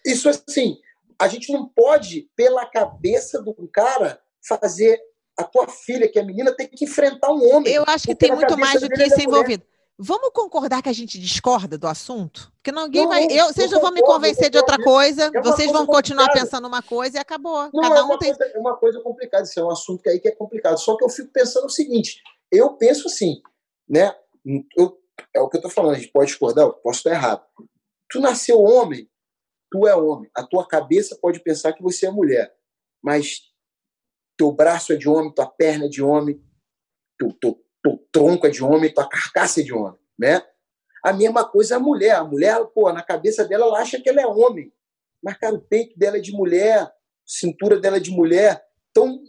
isso 0.06 0.28
assim, 0.28 0.76
a 1.18 1.28
gente 1.28 1.52
não 1.52 1.68
pode, 1.68 2.30
pela 2.36 2.64
cabeça 2.64 3.42
do 3.42 3.54
cara, 3.72 4.20
fazer 4.46 5.00
a 5.36 5.44
tua 5.44 5.68
filha, 5.68 6.08
que 6.08 6.18
é 6.18 6.24
menina, 6.24 6.54
ter 6.54 6.68
que 6.68 6.84
enfrentar 6.84 7.30
um 7.30 7.48
homem. 7.52 7.72
Eu 7.72 7.84
acho 7.86 8.06
que 8.06 8.14
tem 8.14 8.32
muito 8.32 8.56
mais 8.58 8.80
do 8.80 8.88
que 8.88 9.02
isso 9.02 9.20
é 9.20 9.26
mulher. 9.26 9.60
Vamos 10.00 10.30
concordar 10.32 10.80
que 10.80 10.88
a 10.88 10.92
gente 10.92 11.18
discorda 11.18 11.76
do 11.76 11.88
assunto? 11.88 12.52
Porque 12.56 12.70
ninguém 12.70 13.02
Não, 13.02 13.08
vai. 13.08 13.26
Eu, 13.28 13.46
vocês 13.46 13.68
não 13.70 13.80
vão 13.80 13.90
me 13.90 14.00
convencer 14.00 14.48
de 14.48 14.56
outra 14.56 14.78
coisa. 14.80 15.28
É 15.34 15.42
vocês 15.42 15.72
vão 15.72 15.84
continuar 15.84 16.26
complicada. 16.26 16.46
pensando 16.46 16.68
uma 16.68 16.82
coisa 16.82 17.16
e 17.18 17.20
acabou. 17.20 17.68
Não, 17.74 17.82
Cada 17.82 17.96
é 17.98 18.02
um 18.02 18.06
uma, 18.06 18.18
tem. 18.18 18.32
coisa, 18.32 18.52
é 18.54 18.58
uma 18.60 18.76
coisa 18.76 19.00
complicada. 19.00 19.42
Isso 19.42 19.58
é 19.58 19.64
um 19.64 19.70
assunto 19.70 20.00
que 20.02 20.08
aí 20.08 20.20
que 20.20 20.28
é 20.28 20.32
complicado. 20.32 20.78
Só 20.78 20.96
que 20.96 21.02
eu 21.04 21.08
fico 21.08 21.32
pensando 21.32 21.66
o 21.66 21.70
seguinte: 21.70 22.22
eu 22.52 22.74
penso 22.74 23.08
assim, 23.08 23.42
né? 23.88 24.14
Eu- 24.76 24.96
é 25.34 25.40
o 25.40 25.48
que 25.48 25.56
eu 25.56 25.62
tô 25.62 25.68
falando, 25.68 25.96
a 25.96 25.98
gente 25.98 26.12
pode 26.12 26.26
discordar, 26.28 26.64
eu 26.64 26.72
posso 26.74 26.98
estar 26.98 27.10
errado. 27.10 27.44
Tu 28.08 28.20
nasceu 28.20 28.60
homem, 28.62 29.10
tu 29.68 29.84
é 29.84 29.96
homem. 29.96 30.30
A 30.32 30.46
tua 30.46 30.64
cabeça 30.64 31.18
pode 31.20 31.40
pensar 31.40 31.72
que 31.72 31.82
você 31.82 32.06
é 32.06 32.10
mulher, 32.10 32.54
mas 33.02 33.40
teu 34.36 34.52
braço 34.52 34.92
é 34.92 34.96
de 34.96 35.08
homem, 35.08 35.34
tua 35.34 35.46
perna 35.46 35.86
é 35.86 35.88
de 35.88 36.00
homem, 36.00 36.40
teu, 37.18 37.32
teu, 37.32 37.60
teu 37.82 37.98
tronco 38.10 38.46
é 38.46 38.50
de 38.50 38.62
homem, 38.62 38.92
tua 38.92 39.08
carcaça 39.08 39.60
é 39.60 39.64
de 39.64 39.72
homem, 39.72 39.98
né? 40.18 40.42
A 41.02 41.12
mesma 41.12 41.44
coisa 41.44 41.74
é 41.74 41.76
a 41.76 41.80
mulher. 41.80 42.16
A 42.16 42.24
mulher, 42.24 42.58
pô, 42.74 42.92
na 42.92 43.02
cabeça 43.02 43.44
dela, 43.44 43.66
ela 43.66 43.78
acha 43.80 44.00
que 44.00 44.08
ela 44.08 44.20
é 44.20 44.26
homem. 44.26 44.72
Mas, 45.22 45.36
cara, 45.38 45.54
o 45.54 45.60
peito 45.60 45.98
dela 45.98 46.16
é 46.16 46.20
de 46.20 46.32
mulher, 46.32 46.90
cintura 47.24 47.78
dela 47.78 47.96
é 47.96 48.00
de 48.00 48.10
mulher. 48.10 48.62
Então, 48.90 49.20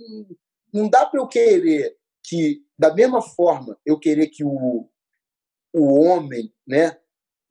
não 0.74 0.90
dá 0.90 1.06
para 1.06 1.20
eu 1.20 1.28
querer 1.28 1.96
que, 2.24 2.64
da 2.78 2.94
mesma 2.94 3.22
forma, 3.22 3.78
eu 3.86 4.00
querer 4.00 4.28
que 4.28 4.44
o, 4.44 4.90
o 5.74 6.00
homem, 6.02 6.54
né, 6.68 6.98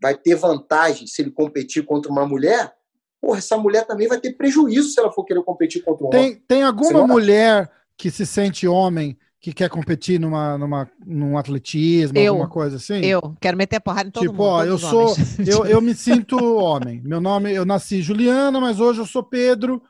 vai 0.00 0.16
ter 0.16 0.34
vantagem 0.34 1.06
se 1.06 1.22
ele 1.22 1.30
competir 1.30 1.84
contra 1.84 2.10
uma 2.10 2.26
mulher. 2.26 2.74
Porra, 3.20 3.38
essa 3.38 3.56
mulher 3.56 3.84
também 3.86 4.06
vai 4.06 4.20
ter 4.20 4.32
prejuízo 4.34 4.90
se 4.90 5.00
ela 5.00 5.12
for 5.12 5.24
querer 5.24 5.42
competir 5.42 5.82
contra 5.82 6.04
um 6.04 6.08
homem. 6.08 6.34
Tem, 6.34 6.40
tem 6.46 6.62
alguma 6.62 7.06
mulher 7.06 7.70
que 7.96 8.10
se 8.10 8.24
sente 8.24 8.68
homem 8.68 9.18
que 9.40 9.52
quer 9.52 9.68
competir 9.70 10.18
numa, 10.18 10.58
numa, 10.58 10.90
num 11.06 11.38
atletismo, 11.38 12.18
Eu. 12.18 12.32
alguma 12.32 12.48
coisa 12.48 12.76
assim? 12.76 13.04
Eu 13.04 13.34
quero 13.40 13.56
meter 13.56 13.80
porrada 13.80 14.08
em 14.08 14.12
todo 14.12 14.22
Tipo, 14.22 14.34
mundo. 14.34 14.44
ó, 14.44 14.64
eu 14.64 14.78
sou. 14.78 15.14
Eu, 15.46 15.64
eu 15.64 15.80
me 15.80 15.94
sinto 15.96 16.36
homem. 16.56 17.00
Meu 17.04 17.20
nome, 17.20 17.52
eu 17.52 17.64
nasci 17.64 18.02
Juliana, 18.02 18.60
mas 18.60 18.80
hoje 18.80 18.98
eu 19.00 19.06
sou 19.06 19.22
Pedro. 19.22 19.80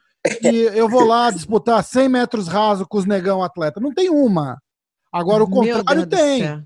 E 0.42 0.56
eu 0.74 0.88
vou 0.88 1.04
lá 1.04 1.30
disputar 1.30 1.82
100 1.82 2.08
metros 2.08 2.48
raso 2.48 2.86
com 2.86 2.98
os 2.98 3.06
negão 3.06 3.42
atleta. 3.42 3.80
Não 3.80 3.94
tem 3.94 4.10
uma. 4.10 4.60
Agora 5.12 5.42
o 5.44 5.48
contrário 5.48 6.06
tem. 6.06 6.64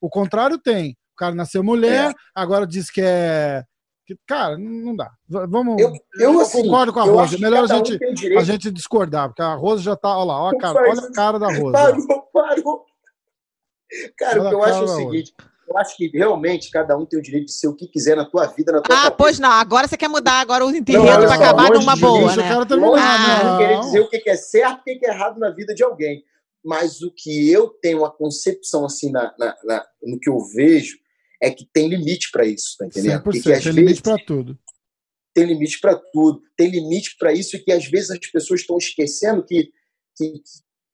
O 0.00 0.08
contrário 0.10 0.58
tem. 0.58 0.96
O 1.12 1.16
cara 1.16 1.34
nasceu 1.34 1.62
mulher, 1.62 2.12
agora 2.34 2.66
diz 2.66 2.90
que 2.90 3.00
é. 3.00 3.62
Que- 4.06 4.18
Cara, 4.26 4.56
não 4.58 4.94
dá. 4.94 5.10
Vamos. 5.28 5.80
Eu, 5.80 5.92
eu, 6.18 6.40
assim, 6.40 6.62
concordo 6.62 6.92
com 6.92 7.00
a 7.00 7.06
eu 7.06 7.14
Rosa. 7.14 7.36
que 7.36 7.42
Melhor 7.42 7.60
a 7.60 7.64
um 7.64 7.68
gente, 7.84 7.98
tem 7.98 8.36
a 8.38 8.44
gente 8.44 8.70
discordar, 8.70 9.28
porque 9.28 9.42
a 9.42 9.54
Rosa 9.54 9.82
já 9.82 9.96
tá. 9.96 10.16
Olha 10.16 10.24
lá, 10.26 10.42
olha 10.42 10.48
a 10.50 10.52
Não 10.52 10.58
cara, 10.58 10.90
olha 10.90 11.00
a 11.00 11.12
cara 11.12 11.38
da 11.38 11.46
Rosa. 11.48 11.72
Parou, 11.72 12.22
parou. 12.32 12.84
Cara, 14.18 14.40
Olha 14.40 14.46
o 14.46 14.48
que 14.48 14.54
eu 14.54 14.62
acho 14.64 14.78
é 14.80 14.82
o 14.82 14.88
seguinte: 14.88 15.34
eu 15.68 15.78
acho 15.78 15.96
que 15.96 16.08
realmente 16.08 16.70
cada 16.70 16.96
um 16.96 17.06
tem 17.06 17.18
o 17.18 17.22
direito 17.22 17.46
de 17.46 17.52
ser 17.52 17.68
o 17.68 17.74
que 17.74 17.86
quiser 17.86 18.16
na 18.16 18.24
tua 18.24 18.46
vida, 18.46 18.72
na 18.72 18.80
tua 18.80 18.94
Ah, 18.94 18.98
cabeça. 19.04 19.16
pois 19.16 19.38
não. 19.38 19.50
Agora 19.50 19.86
você 19.86 19.96
quer 19.96 20.08
mudar 20.08 20.40
agora 20.40 20.64
o 20.64 20.70
Não, 20.70 20.82
vai 20.82 21.28
só, 21.28 21.34
acabar 21.34 21.70
numa 21.70 21.94
de 21.94 22.00
boa, 22.00 22.18
mim, 22.18 22.24
Deixa 22.26 22.40
o 22.40 22.42
né? 22.42 22.48
cara 22.48 22.56
Longe 22.58 22.68
terminar. 22.68 23.38
de 23.44 23.50
mim 23.52 23.58
querer 23.58 23.74
não. 23.74 23.80
dizer 23.80 24.00
o 24.00 24.08
que 24.08 24.28
é 24.30 24.36
certo 24.36 24.78
e 24.78 24.80
o 24.80 24.84
que 24.84 24.96
que 24.96 25.06
é 25.06 25.10
errado 25.10 25.38
na 25.38 25.50
vida 25.50 25.74
de 25.74 25.82
alguém. 25.82 26.24
Mas 26.64 27.02
o 27.02 27.12
que 27.14 27.50
eu 27.52 27.68
tenho 27.68 28.04
a 28.04 28.10
concepção 28.10 28.84
assim 28.86 29.10
na, 29.12 29.32
na- 29.38 29.54
na- 29.64 29.86
no 30.02 30.18
que 30.18 30.28
eu 30.30 30.38
vejo 30.54 30.96
é 31.42 31.50
que 31.50 31.66
tem 31.72 31.88
limite 31.88 32.30
para 32.32 32.46
isso, 32.46 32.76
tá 32.78 32.86
entendendo? 32.86 33.22
100%. 33.24 33.34
E 33.36 33.42
que 33.42 33.52
às 33.52 33.62
Tem 33.62 33.72
vezes 33.72 33.74
limite 33.74 34.02
pra 34.02 34.16
tudo. 34.18 34.58
tem 35.34 35.44
limite 35.46 35.80
para 35.80 35.96
tudo, 36.12 36.40
tem 36.56 36.70
limite 36.70 37.16
para 37.18 37.32
isso 37.32 37.56
e 37.56 37.58
que 37.58 37.72
às 37.72 37.84
vezes 37.86 38.10
as 38.10 38.18
pessoas 38.30 38.60
estão 38.60 38.76
esquecendo 38.78 39.44
que, 39.44 39.70
que- 40.16 40.32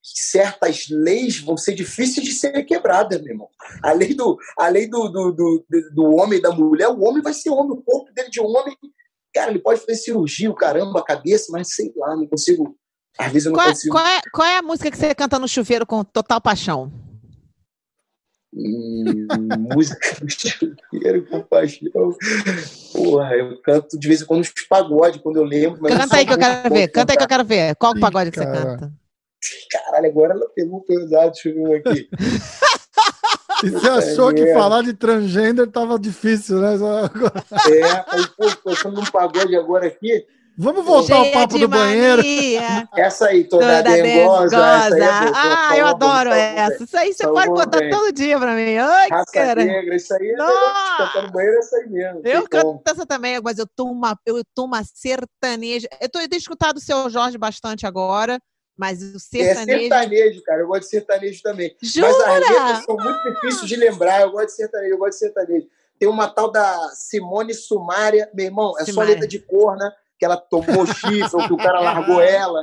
que 0.02 0.18
certas 0.22 0.86
leis 0.88 1.38
vão 1.40 1.58
ser 1.58 1.74
difíceis 1.74 2.26
de 2.26 2.32
serem 2.32 2.64
quebradas, 2.64 3.20
meu 3.20 3.32
irmão. 3.32 3.48
A 3.82 3.92
lei 3.92 4.14
do, 4.14 4.38
a 4.58 4.66
lei 4.68 4.88
do, 4.88 5.08
do, 5.10 5.32
do, 5.32 5.64
do 5.94 6.04
homem 6.14 6.38
e 6.38 6.42
da 6.42 6.50
mulher, 6.52 6.88
o 6.88 7.00
homem 7.02 7.22
vai 7.22 7.34
ser 7.34 7.50
homem, 7.50 7.72
o 7.72 7.82
corpo 7.82 8.10
dele 8.14 8.30
de 8.30 8.40
homem, 8.40 8.74
cara, 9.34 9.50
ele 9.50 9.58
pode 9.60 9.80
fazer 9.80 9.96
cirurgia, 9.96 10.50
o 10.50 10.54
caramba, 10.54 11.00
a 11.00 11.04
cabeça, 11.04 11.48
mas 11.52 11.74
sei 11.74 11.92
lá, 11.94 12.16
não 12.16 12.26
consigo. 12.26 12.74
Às 13.18 13.30
vezes 13.30 13.44
eu 13.46 13.52
não 13.52 13.58
Qual, 13.58 13.68
é- 13.68 13.72
consigo. 13.72 13.92
qual 13.94 14.06
é, 14.06 14.20
qual 14.32 14.48
é 14.48 14.56
a 14.56 14.62
música 14.62 14.90
que 14.90 14.96
você 14.96 15.14
canta 15.14 15.38
no 15.38 15.46
chuveiro 15.46 15.84
com 15.86 16.02
total 16.02 16.40
paixão? 16.40 16.90
Música 18.52 20.16
do 20.20 20.28
chuveiro 20.31 21.24
com 21.27 21.40
paixão. 21.43 22.16
Porra, 22.93 23.35
eu 23.36 23.60
canto 23.62 23.98
de 23.98 24.09
vez 24.09 24.22
em 24.22 24.27
quando 24.27 24.40
uns 24.40 24.52
pagode, 24.68 25.20
quando 25.20 25.36
eu 25.36 25.44
lembro. 25.44 25.78
mas 25.81 25.97
Canta 25.97 26.16
aí 26.16 26.27
que 26.27 26.32
eu 26.32 26.36
sou 26.36 26.44
quero 26.44 26.74
ver. 26.74 26.86
bom 26.89 26.93
Canta 26.93 27.12
aí 27.12 27.16
que 27.16 27.22
eu 27.22 27.28
cantar. 27.28 27.28
quero 27.28 27.44
ver. 27.44 27.77
Qual 27.77 27.97
Ih, 27.97 28.01
pagode 28.01 28.31
que 28.32 28.39
você 28.39 28.44
cara. 28.47 28.66
canta? 28.77 28.93
Caralho, 29.70 30.06
agora 30.06 30.35
ela 30.35 30.48
pegou 30.55 30.82
pesado, 30.82 31.32
deixa 31.32 31.48
eu 31.48 31.55
ver 31.55 31.60
um 31.60 31.74
aqui. 31.74 32.09
E 33.62 33.68
você 33.68 33.89
achou 33.90 34.32
que 34.32 34.40
merda. 34.43 34.59
falar 34.59 34.82
de 34.82 34.94
transgênero 34.94 35.70
tava 35.70 35.98
difícil, 35.98 36.60
né? 36.62 36.78
Só- 36.78 37.05
É, 37.68 37.82
aí, 38.09 38.27
pô, 38.35 38.47
pensando 38.64 38.97
num 38.97 39.05
pagode 39.05 39.55
agora 39.55 39.86
aqui. 39.86 40.24
Vamos 40.62 40.85
voltar 40.85 41.16
ao 41.16 41.23
Cheia 41.24 41.32
papo 41.32 41.55
de 41.55 41.61
do 41.61 41.69
banheiro. 41.69 42.23
Essa 42.95 43.28
aí, 43.28 43.45
toda, 43.45 43.65
toda 43.65 43.82
dengosa. 43.82 44.57
Essa 44.57 44.99
é 44.99 45.32
Ah, 45.35 45.78
eu 45.78 45.87
adoro 45.87 46.31
essa. 46.31 46.85
Isso 46.85 46.99
aí 46.99 47.15
você 47.15 47.27
pode 47.27 47.49
botar 47.49 47.78
bem. 47.78 47.89
todo 47.91 48.12
dia 48.12 48.39
pra 48.39 48.55
mim. 48.55 48.77
Ai, 48.77 49.09
Raça 49.09 49.32
cara. 49.32 49.65
negra, 49.65 49.97
isso 49.97 50.12
aí 50.15 50.28
é 50.31 50.37
cantar 50.37 51.23
no 51.23 51.32
banheiro, 51.32 51.57
é 51.57 51.59
essa 51.61 51.77
aí 51.78 51.89
mesmo. 51.89 52.20
Eu 52.24 52.47
canto 52.47 52.82
essa 52.87 53.07
também, 53.07 53.41
mas 53.43 53.59
eu 53.59 53.66
tô 53.74 53.85
uma, 53.87 54.19
eu 54.27 54.43
tô 54.55 54.65
uma 54.66 54.82
sertaneja. 54.85 55.89
Eu, 55.99 56.11
tô, 56.11 56.20
eu 56.20 56.28
tenho 56.28 56.39
escutado 56.39 56.77
o 56.77 56.81
seu 56.81 57.09
Jorge 57.09 57.39
bastante 57.39 57.87
agora, 57.87 58.39
mas 58.77 59.03
o 59.03 59.16
É 59.16 59.19
sertanejo. 59.19 59.81
sertanejo, 59.81 60.43
cara. 60.43 60.61
Eu 60.61 60.66
gosto 60.69 60.82
de 60.82 60.89
sertanejo 60.89 61.43
também. 61.43 61.74
Jura? 61.82 62.07
Mas 62.09 62.20
as 62.20 62.51
letras 62.51 62.85
são 62.85 62.97
muito 62.97 63.23
difíceis 63.32 63.66
de 63.66 63.77
lembrar. 63.77 64.20
Eu 64.20 64.31
gosto 64.32 64.49
de 64.49 64.53
sertanejo, 64.57 64.93
eu 64.93 64.99
gosto 64.99 65.12
de 65.12 65.19
sertanejo. 65.20 65.66
Tem 65.99 66.07
uma 66.07 66.28
tal 66.28 66.51
da 66.53 66.91
Simone 66.95 67.55
Sumária, 67.55 68.28
meu 68.35 68.45
irmão, 68.45 68.74
é 68.77 68.81
só 68.81 68.91
Simária. 68.93 69.12
letra 69.15 69.27
de 69.27 69.39
corna, 69.39 69.91
que 70.20 70.24
ela 70.26 70.36
tomou 70.36 70.86
chifre, 70.86 71.30
ou 71.32 71.47
que 71.47 71.52
o 71.55 71.56
cara 71.56 71.80
largou 71.80 72.20
ela. 72.20 72.62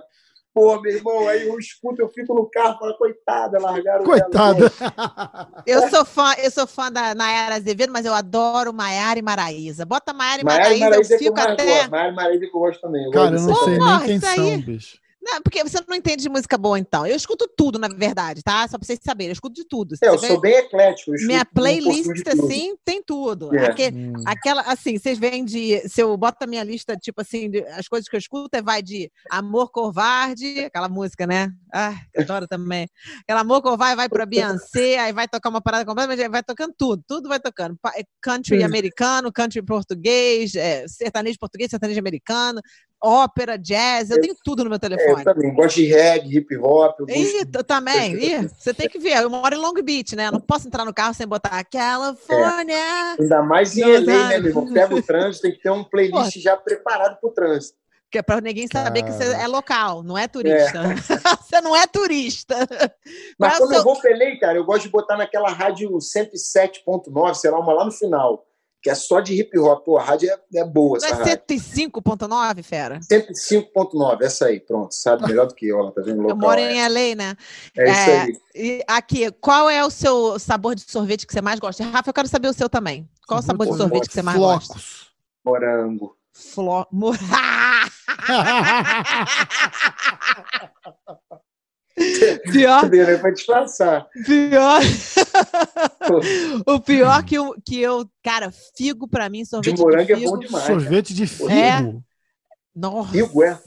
Pô, 0.53 0.79
meu 0.79 0.95
irmão, 0.95 1.27
aí 1.27 1.47
eu 1.47 1.57
escuto, 1.59 2.01
eu 2.01 2.09
fico 2.09 2.33
no 2.33 2.49
carro, 2.49 2.79
falo, 2.79 2.97
coitada, 2.97 3.59
largaram 3.59 4.03
Coitada. 4.03 4.71
Eu 5.67 5.87
sou 5.89 6.03
fã, 6.05 6.33
eu 6.43 6.49
sou 6.49 6.65
fã 6.65 6.91
da 6.91 7.13
Nayara 7.13 7.55
Azevedo, 7.55 7.91
mas 7.91 8.05
eu 8.05 8.13
adoro 8.13 8.73
Maiara 8.73 9.19
e 9.19 9.21
Maraísa. 9.21 9.85
Bota 9.85 10.13
Maiara 10.13 10.41
e 10.41 10.45
Maiara 10.45 10.73
e 10.73 10.79
Maraísa, 10.79 11.13
é 11.13 11.15
eu 11.15 11.19
fico 11.19 11.35
mais 11.35 11.51
até. 11.51 11.87
Maiara 11.87 12.09
e 12.09 12.15
Maraísa 12.15 12.39
que 12.39 12.55
eu 12.55 12.59
gosto 12.59 12.81
também. 12.81 13.05
Eu 13.05 13.11
Cara, 13.11 13.35
eu 13.35 13.41
não 13.41 13.55
sei 13.55 13.77
nem 13.77 13.99
quem 13.99 14.19
são, 14.19 14.61
bicho. 14.61 14.97
Não, 15.29 15.41
porque 15.41 15.61
você 15.61 15.77
não 15.85 15.95
entende 15.95 16.23
de 16.23 16.29
música 16.29 16.57
boa, 16.57 16.79
então. 16.79 17.05
Eu 17.05 17.15
escuto 17.15 17.49
tudo, 17.57 17.77
na 17.77 17.89
verdade, 17.89 18.41
tá? 18.41 18.65
Só 18.67 18.77
pra 18.77 18.85
vocês 18.85 18.97
saberem. 19.03 19.29
Eu 19.29 19.33
escuto 19.33 19.55
de 19.55 19.65
tudo. 19.67 19.95
É, 20.01 20.07
eu 20.07 20.17
você 20.17 20.27
sou 20.27 20.39
bem 20.39 20.53
eclético. 20.55 21.11
Minha 21.25 21.43
playlist, 21.43 22.25
assim, 22.27 22.75
tem 22.85 23.03
tudo. 23.03 23.53
É. 23.53 23.67
Hum. 23.91 24.13
Aquela, 24.25 24.61
assim, 24.61 24.97
vocês 24.97 25.17
veem 25.19 25.43
de. 25.43 25.79
Se 25.89 26.01
eu 26.01 26.15
boto 26.15 26.37
a 26.43 26.47
minha 26.47 26.63
lista, 26.63 26.95
tipo 26.95 27.19
assim, 27.21 27.49
de- 27.49 27.65
as 27.67 27.87
coisas 27.87 28.07
que 28.07 28.15
eu 28.15 28.19
escuto, 28.19 28.55
é 28.55 28.61
vai 28.61 28.81
de 28.81 29.11
Amor 29.29 29.69
Covarde, 29.71 30.59
aquela 30.65 30.87
música, 30.87 31.27
né? 31.27 31.51
Ah, 31.73 31.93
que 32.13 32.21
adoro 32.21 32.47
também. 32.47 32.87
Aquela 33.21 33.41
Amor 33.41 33.61
Covarde 33.61 33.95
vai 33.97 34.07
pra 34.07 34.25
Beyoncé, 34.25 34.97
aí 34.99 35.11
vai 35.11 35.27
tocar 35.27 35.49
uma 35.49 35.61
parada 35.61 35.83
completamente, 35.85 36.29
vai 36.29 36.43
tocando 36.43 36.73
tudo, 36.77 37.03
tudo 37.07 37.27
vai 37.27 37.39
tocando. 37.39 37.77
É 37.97 38.03
Country 38.21 38.61
Hum. 38.61 38.65
americano, 38.65 39.31
country 39.31 39.61
português, 39.61 40.55
é, 40.55 40.87
sertanejo 40.87 41.37
português, 41.39 41.69
sertanejo 41.69 41.99
americano, 41.99 42.61
ópera, 43.03 43.57
jazz, 43.57 44.09
eu 44.09 44.19
tenho 44.19 44.35
tudo 44.43 44.63
no 44.63 44.69
meu 44.69 44.75
É, 44.81 44.85
eu 44.85 44.89
telefone. 44.89 45.23
também 45.23 45.53
gosto 45.53 45.75
de 45.75 45.85
reggae, 45.85 46.37
hip 46.37 46.57
hop. 46.57 46.99
Eu. 47.01 47.07
Ih, 47.09 47.47
eu 47.53 47.63
também. 47.63 48.13
Ih, 48.15 48.47
você 48.57 48.73
tem 48.73 48.89
que 48.89 48.97
ver. 48.99 49.17
Eu 49.21 49.29
moro 49.29 49.53
em 49.55 49.57
Long 49.59 49.73
Beach, 49.83 50.15
né? 50.15 50.27
Eu 50.27 50.31
não 50.33 50.41
posso 50.41 50.67
entrar 50.67 50.83
no 50.85 50.93
carro 50.93 51.13
sem 51.13 51.27
botar 51.27 51.63
California. 51.63 53.15
Ainda 53.19 53.41
mais 53.43 53.77
em 53.77 53.83
LA, 53.83 53.99
né, 54.29 54.37
meu 54.39 54.47
irmão? 54.49 54.73
Pega 54.73 54.95
o 54.95 55.01
trânsito, 55.01 55.43
tem 55.43 55.51
que 55.53 55.61
ter 55.61 55.69
um 55.71 55.83
playlist 55.83 56.37
já 56.37 56.55
preparado 56.57 57.19
pro 57.19 57.29
trânsito. 57.31 57.77
Que 58.09 58.19
é 58.19 58.21
pra 58.21 58.39
ninguém 58.39 58.67
saber 58.71 59.03
que 59.03 59.11
você 59.11 59.33
é 59.33 59.47
local, 59.47 60.01
não 60.01 60.17
é 60.17 60.29
turista. 60.29 60.81
você 61.45 61.59
não 61.59 61.75
é 61.75 61.85
turista. 61.85 62.55
Mas 63.37 63.51
Qual 63.51 63.51
é 63.51 63.55
o 63.55 63.57
quando 63.57 63.69
seu- 63.69 63.77
eu 63.79 63.83
vou 63.83 63.95
LA, 64.33 64.39
cara, 64.39 64.57
eu 64.57 64.63
gosto 64.63 64.83
de 64.83 64.89
botar 64.89 65.17
naquela 65.17 65.49
rádio 65.49 65.91
107.9, 65.99 67.33
sei 67.35 67.51
lá, 67.51 67.59
uma 67.59 67.73
lá 67.73 67.83
no 67.83 67.91
final, 67.91 68.45
que 68.87 68.91
é 68.91 68.95
só 68.95 69.19
de 69.19 69.33
hip 69.33 69.59
hop. 69.59 69.83
Pô, 69.83 69.97
a 69.97 70.03
rádio 70.03 70.31
é, 70.31 70.39
é 70.59 70.63
boa, 70.63 70.97
Não 70.97 71.05
essa 71.05 71.15
é 71.15 71.31
rádio. 71.31 71.43
105.9, 71.49 72.63
fera? 72.63 73.01
105.9, 73.01 74.21
essa 74.21 74.45
aí, 74.45 74.61
pronto, 74.61 74.95
sabe 74.95 75.23
melhor 75.27 75.45
do 75.45 75.53
que 75.53 75.67
eu, 75.67 75.77
ela 75.77 75.91
tá 75.91 76.01
vendo 76.01 76.19
o 76.19 76.23
Eu 76.23 76.35
local. 76.35 76.37
moro 76.37 76.61
é. 76.61 76.73
em 76.73 76.87
LA, 76.87 77.15
né? 77.15 77.35
É 77.75 77.91
isso 77.91 78.09
é, 78.09 78.21
aí. 78.21 78.39
E 78.55 78.81
aqui, 78.87 79.29
qual 79.41 79.69
é 79.69 79.83
o 79.83 79.89
seu 79.89 80.39
sabor 80.39 80.73
de 80.73 80.89
sorvete 80.89 81.27
que 81.27 81.33
você 81.33 81.41
mais 81.41 81.59
gosta? 81.59 81.83
Rafa, 81.83 82.09
eu 82.09 82.13
quero 82.13 82.29
saber 82.29 82.47
o 82.47 82.53
seu 82.53 82.69
também. 82.69 83.09
Qual 83.27 83.41
o 83.41 83.43
sabor 83.43 83.67
de 83.67 83.75
sorvete 83.75 84.07
que 84.07 84.13
você 84.13 84.21
mais 84.21 84.37
gosta? 84.37 84.73
Flocos. 84.73 85.07
Morango. 85.43 86.15
Flo... 86.31 86.87
Mo- 86.89 87.11
pior? 92.51 92.93
É 92.93 93.17
pra 93.17 93.31
disfarçar. 93.31 94.07
pior. 94.25 94.81
o 96.65 96.79
pior 96.79 97.23
que 97.23 97.35
eu, 97.35 97.55
que 97.65 97.81
eu, 97.81 98.07
cara, 98.23 98.51
figo 98.75 99.07
pra 99.07 99.29
mim, 99.29 99.39
De 99.43 99.49
sorvete 99.49 99.79
morango 99.79 100.11
é 100.11 100.15
figo. 100.15 100.31
bom 100.31 100.39
demais. 100.39 100.65
cara. 100.65 100.79
Sorvete 100.79 101.13
de 101.13 101.25
figo. 101.27 101.49
É. 101.49 101.95
Nossa. 102.75 103.11
Figo, 103.11 103.43
é. 103.43 103.59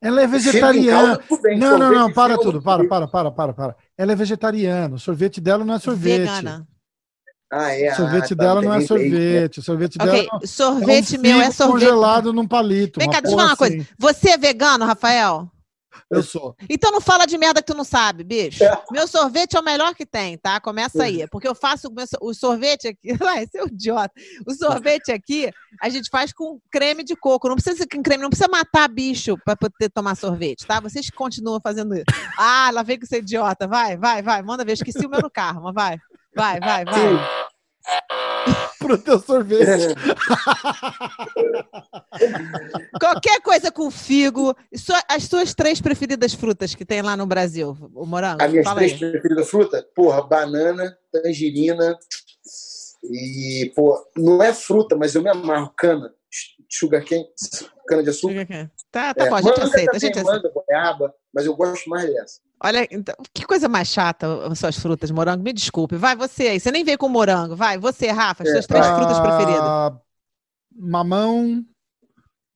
Ela 0.00 0.22
é 0.22 0.26
vegetariana. 0.26 1.18
calda, 1.18 1.42
bem. 1.42 1.58
Não, 1.58 1.70
não, 1.70 1.78
Sorvete 1.78 1.98
não, 1.98 2.08
de 2.08 2.14
para 2.14 2.34
figo, 2.34 2.42
tudo, 2.42 2.62
para, 2.62 2.86
para, 2.86 3.08
para, 3.08 3.30
para, 3.30 3.52
para. 3.52 3.76
Ela 3.96 4.12
é 4.12 4.16
vegetariana. 4.16 4.96
O 4.96 4.98
sorvete 4.98 5.40
dela 5.40 5.64
não 5.64 5.74
é 5.74 5.78
sorvete. 5.78 6.20
Vegana. 6.20 6.66
Ah, 7.50 7.72
é. 7.72 7.92
O 7.92 7.96
sorvete 7.96 8.34
ah, 8.34 8.36
tá, 8.36 8.44
dela 8.44 8.62
não 8.62 8.74
é 8.74 8.80
sorvete. 8.80 9.60
O 9.60 9.62
sorvete 9.62 9.98
dela 9.98 10.10
Ok, 10.10 10.28
é 10.30 10.36
um 10.36 10.46
sorvete 10.46 11.18
meu 11.18 11.40
é 11.40 11.50
sorvete. 11.52 11.86
congelado 11.86 12.32
num 12.32 12.46
palito. 12.46 12.98
Vem 12.98 13.08
cá, 13.08 13.20
deixa 13.20 13.34
eu 13.34 13.38
falar 13.38 13.50
uma 13.50 13.56
coisa. 13.56 13.76
assim. 13.76 13.86
Você 13.98 14.30
é 14.30 14.36
vegano, 14.36 14.84
Rafael? 14.84 15.48
Eu 16.10 16.22
sou. 16.22 16.54
Então 16.68 16.92
não 16.92 17.00
fala 17.00 17.26
de 17.26 17.36
merda 17.36 17.60
que 17.60 17.66
tu 17.66 17.76
não 17.76 17.84
sabe, 17.84 18.22
bicho. 18.22 18.64
Meu 18.90 19.06
sorvete 19.06 19.56
é 19.56 19.60
o 19.60 19.64
melhor 19.64 19.94
que 19.94 20.06
tem, 20.06 20.36
tá? 20.38 20.60
Começa 20.60 21.02
aí. 21.02 21.26
Porque 21.28 21.48
eu 21.48 21.54
faço 21.54 21.92
o 22.20 22.34
sorvete 22.34 22.88
aqui. 22.88 23.14
Vai, 23.18 23.46
seu 23.46 23.66
idiota. 23.66 24.12
O 24.46 24.54
sorvete 24.54 25.10
aqui, 25.10 25.50
a 25.80 25.88
gente 25.88 26.08
faz 26.10 26.32
com 26.32 26.60
creme 26.70 27.02
de 27.02 27.16
coco. 27.16 27.48
Não 27.48 27.56
precisa 27.56 27.86
com 27.90 28.02
creme, 28.02 28.22
não 28.22 28.30
precisa 28.30 28.48
matar 28.48 28.88
bicho 28.88 29.36
pra 29.44 29.56
poder 29.56 29.90
tomar 29.90 30.14
sorvete, 30.14 30.66
tá? 30.66 30.80
Vocês 30.80 31.10
continuam 31.10 31.60
fazendo 31.60 31.94
isso. 31.94 32.04
Ah, 32.38 32.70
lá 32.72 32.82
vem 32.82 32.98
com 32.98 33.06
você 33.06 33.18
idiota. 33.18 33.66
Vai, 33.66 33.96
vai, 33.96 34.22
vai. 34.22 34.42
Manda 34.42 34.64
ver. 34.64 34.72
Esqueci 34.72 35.06
o 35.06 35.10
meu 35.10 35.20
no 35.20 35.30
carro, 35.30 35.62
mas 35.62 35.74
vai. 35.74 35.98
Vai, 36.34 36.60
vai, 36.60 36.84
vai. 36.84 38.65
Pro 38.78 38.98
teu 38.98 39.18
sorvete. 39.18 39.94
Qualquer 43.00 43.40
coisa 43.40 43.70
com 43.70 43.90
figo. 43.90 44.54
As 45.08 45.24
suas 45.24 45.54
três 45.54 45.80
preferidas 45.80 46.34
frutas 46.34 46.74
que 46.74 46.84
tem 46.84 47.00
lá 47.02 47.16
no 47.16 47.26
Brasil, 47.26 47.76
o 47.94 48.04
morango. 48.04 48.42
As 48.42 48.50
minhas 48.50 48.74
três 48.74 48.92
aí. 48.92 48.98
preferidas 48.98 49.48
frutas? 49.48 49.82
Porra, 49.94 50.20
banana, 50.22 50.94
tangerina 51.10 51.96
e, 53.10 53.72
pô, 53.74 53.98
não 54.16 54.42
é 54.42 54.52
fruta, 54.52 54.96
mas 54.96 55.14
eu 55.14 55.22
me 55.22 55.30
amarro. 55.30 55.72
Cana, 55.76 56.12
sugar 56.68 57.04
cane, 57.86 58.02
cana 58.02 58.02
de 58.02 58.10
açúcar. 58.10 58.46
Tá, 58.90 59.12
tá 59.12 59.26
É, 59.26 59.28
bom, 59.30 59.36
a 59.36 59.42
gente 59.42 59.60
aceita, 59.60 59.96
a 59.96 59.98
gente 59.98 60.18
aceita. 60.18 60.32
manga, 60.32 60.50
goiaba, 60.66 61.14
mas 61.34 61.44
eu 61.44 61.54
gosto 61.54 61.90
mais 61.90 62.06
dessa. 62.06 62.40
Olha, 62.64 62.88
então, 62.90 63.14
que 63.34 63.44
coisa 63.44 63.68
mais 63.68 63.88
chata 63.88 64.26
as 64.50 64.58
suas 64.58 64.78
frutas, 64.78 65.10
morango. 65.10 65.42
Me 65.42 65.52
desculpe. 65.52 65.96
Vai, 65.96 66.16
você 66.16 66.44
aí. 66.48 66.60
Você 66.60 66.70
nem 66.70 66.82
veio 66.82 66.96
com 66.96 67.08
morango. 67.08 67.54
Vai, 67.54 67.76
você, 67.76 68.06
Rafa, 68.10 68.42
as 68.42 68.48
É, 68.48 68.52
suas 68.52 68.66
três 68.66 68.86
frutas 68.86 69.20
preferidas. 69.20 69.60
Ah, 69.60 69.92
Mamão, 70.78 71.56
Se 71.58 71.64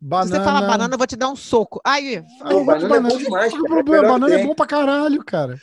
banana. 0.00 0.30
você 0.38 0.44
falar 0.44 0.60
banana, 0.66 0.94
eu 0.94 0.98
vou 0.98 1.06
te 1.06 1.16
dar 1.16 1.28
um 1.28 1.36
soco. 1.36 1.80
Aí, 1.84 2.24
Ah, 2.40 2.52
gosto 2.54 2.80
de 2.80 2.86
banana 2.88 3.08
é 3.08 3.10
bom 3.12 3.18
demais, 3.18 3.52
Qual 3.52 3.60
o 3.62 3.64
cara, 3.64 3.80
é 3.80 3.82
problema? 3.84 4.02
que 4.04 4.08
Banana 4.20 4.34
é 4.40 4.46
bom 4.46 4.54
pra 4.54 4.66
caralho, 4.66 5.24
cara. 5.24 5.56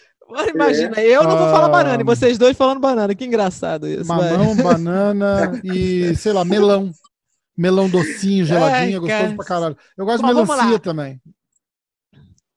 imagina, 0.53 1.01
eu 1.01 1.23
não 1.23 1.37
vou 1.37 1.49
falar 1.49 1.65
Ah. 1.65 1.69
banana 1.69 2.01
e 2.01 2.05
vocês 2.05 2.37
dois 2.37 2.55
falando 2.57 2.79
banana. 2.79 3.15
Que 3.15 3.25
engraçado 3.25 3.87
isso. 3.87 4.03
vai. 4.05 4.31
Mamão, 4.37 4.55
banana 4.55 5.51
e, 5.63 6.15
sei 6.15 6.33
lá, 6.33 6.43
melão. 6.45 6.91
Melão 7.57 7.89
docinho, 7.89 8.45
geladinho, 8.45 8.97
é 8.97 8.99
gostoso 8.99 9.21
cara. 9.23 9.35
pra 9.35 9.45
caralho. 9.45 9.77
Eu 9.97 10.05
gosto 10.05 10.21
Bom, 10.21 10.27
de 10.27 10.33
melancia 10.35 10.79
também. 10.79 11.21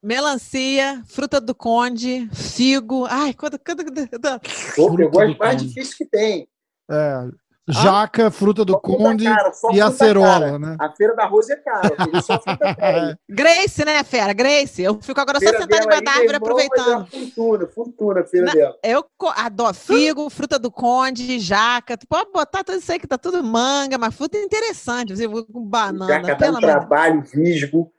Melancia, 0.03 1.03
fruta 1.07 1.41
do 1.41 1.55
conde, 1.55 2.29
figo. 2.33 3.05
Ai, 3.07 3.35
quando. 3.35 3.59
quando, 3.59 3.85
quando- 3.85 4.41
Fruta 4.49 5.03
eu 5.03 5.11
gosto 5.11 5.39
mais 5.39 5.61
conde. 5.61 5.69
difícil 5.69 5.97
que 5.99 6.07
tem. 6.07 6.49
É, 6.91 7.29
jaca, 7.71 8.31
fruta 8.31 8.65
do 8.65 8.73
fruta 8.73 8.97
conde 8.97 9.25
cara, 9.25 9.53
e 9.73 9.81
acerola, 9.81 10.41
cara. 10.41 10.59
né? 10.59 10.77
A 10.79 10.91
feira 10.91 11.15
da 11.15 11.27
Rosa 11.27 11.53
é 11.53 11.57
cara, 11.57 11.95
só 12.23 12.41
fruta 12.41 12.75
velha. 12.79 13.19
Grace, 13.29 13.85
né, 13.85 14.03
fera? 14.05 14.33
Grace. 14.33 14.83
Eu 14.83 14.99
fico 15.01 15.21
agora 15.21 15.39
só 15.41 15.47
sentada 15.47 15.85
embaixo 15.85 16.03
da 16.05 16.11
árvore 16.13 16.37
aproveitando. 16.37 16.91
É 16.91 16.97
uma 16.97 17.07
fortuna, 17.07 17.67
fortuna 17.67 18.21
a 18.21 18.25
feira 18.25 18.47
Não, 18.47 18.53
dela. 18.55 18.77
Eu 18.83 19.05
adoro 19.37 19.75
figo, 19.75 20.31
fruta 20.31 20.59
do 20.59 20.71
conde, 20.71 21.39
jaca. 21.39 21.97
Tu 21.97 22.07
pode 22.07 22.31
botar 22.33 22.65
tudo 22.65 22.79
isso 22.79 22.91
aí 22.93 22.99
que 22.99 23.07
tá 23.07 23.19
tudo 23.19 23.43
manga, 23.43 23.99
mas 23.99 24.15
fruta 24.15 24.37
é 24.39 24.43
interessante. 24.43 25.17
Você 25.17 25.29
com 25.29 25.65
banana, 25.65 26.07
Jaca 26.07 26.35
dá 26.37 26.51
um 26.51 26.55
de 26.55 26.61
trabalho, 26.61 27.23
visgo. 27.33 27.93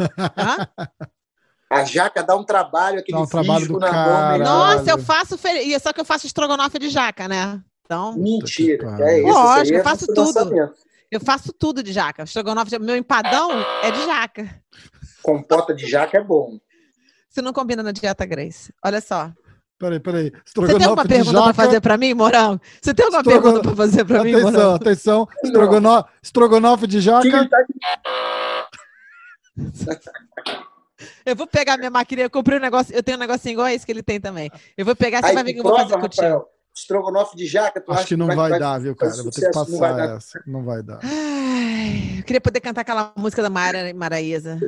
Hã? 0.00 0.68
A 1.68 1.84
jaca 1.84 2.22
dá 2.22 2.36
um 2.36 2.44
trabalho, 2.44 3.00
aquele 3.00 3.18
Dá 3.18 3.24
um 3.24 3.26
trabalho 3.26 3.78
na 3.78 3.92
mão. 3.92 4.38
meu 4.38 4.46
Nossa, 4.46 4.90
eu 4.90 4.98
faço 4.98 5.36
fe... 5.36 5.48
e 5.48 5.78
Só 5.80 5.92
que 5.92 6.00
eu 6.00 6.04
faço 6.04 6.26
estrogonofe 6.26 6.78
de 6.78 6.88
jaca, 6.88 7.26
né? 7.26 7.60
Então, 7.86 8.14
Mentira. 8.14 8.96
É 9.00 9.20
isso, 9.20 9.28
Lógico, 9.28 9.60
aí 9.60 9.76
é 9.76 9.80
eu 9.80 9.84
faço 9.84 10.06
tudo. 10.08 10.72
eu 11.10 11.20
faço 11.20 11.52
tudo 11.52 11.82
de 11.84 11.92
jaca. 11.92 12.24
Estrogonofe, 12.24 12.76
meu 12.80 12.96
empadão 12.96 13.50
é 13.82 13.90
de 13.92 14.04
jaca. 14.04 14.60
Compota 15.22 15.72
de 15.72 15.86
jaca 15.86 16.18
é 16.18 16.22
bom. 16.22 16.58
Você 17.30 17.40
não 17.40 17.52
combina 17.52 17.82
na 17.82 17.92
dieta 17.92 18.26
Grace. 18.26 18.72
Olha 18.84 19.00
só. 19.00 19.30
Peraí, 19.78 20.00
peraí. 20.00 20.32
Você 20.44 20.54
tem 20.54 20.78
de 20.78 20.84
pergunta 21.08 21.42
para 21.44 21.54
fazer 21.54 21.80
para 21.80 21.96
mim, 21.98 22.14
Morango? 22.14 22.60
Você 22.80 22.92
tem 22.94 23.04
alguma 23.04 23.20
Estrogono- 23.20 23.42
pergunta 23.42 23.68
para 23.68 23.76
fazer 23.76 24.04
para 24.04 24.24
mim, 24.24 24.30
Atenção, 24.32 24.52
Morango? 24.52 24.74
atenção. 24.76 25.28
Estrogonofe, 25.44 26.08
estrogonofe 26.22 26.86
de 26.86 27.00
jaca. 27.00 27.48
tá 27.48 27.64
Eu 31.26 31.36
vou 31.36 31.46
pegar 31.46 31.76
minha 31.76 31.90
máquina. 31.90 32.22
Eu 32.22 32.30
comprei 32.30 32.58
um 32.58 32.62
negócio. 32.62 32.94
Eu 32.94 33.02
tenho 33.02 33.16
um 33.18 33.20
negocinho 33.20 33.52
igual 33.52 33.66
a 33.66 33.72
esse 33.74 33.84
que 33.84 33.92
ele 33.92 34.02
tem 34.02 34.18
também. 34.20 34.50
Eu 34.76 34.84
vou 34.84 34.96
pegar, 34.96 35.22
você 35.22 35.34
vai 35.34 35.44
ver 35.44 35.52
que 35.52 35.58
eu 35.60 35.62
vou 35.62 35.76
fazer 35.76 35.98
contigo. 35.98 36.46
Estrogonofe 36.76 37.36
de 37.36 37.46
jaca, 37.46 37.80
tu 37.80 37.90
Acho 37.90 38.00
acha 38.00 38.08
que 38.08 38.16
não 38.16 38.26
vai, 38.26 38.58
dar, 38.58 38.78
viu, 38.78 38.94
cara? 38.94 39.10
Vou 39.14 39.30
ter 39.30 39.40
que 39.40 39.52
sucesso? 39.52 39.70
Não 39.72 39.78
vai 39.78 39.90
passar 39.92 40.06
dar. 40.06 40.16
essa. 40.16 40.42
Não 40.46 40.64
vai 40.64 40.82
dar. 40.82 41.00
Ai, 41.02 42.18
eu 42.18 42.22
queria 42.24 42.40
poder 42.40 42.60
cantar 42.60 42.82
aquela 42.82 43.12
música 43.16 43.42
da 43.42 43.48
Mara 43.48 43.94
Maraísa. 43.94 44.58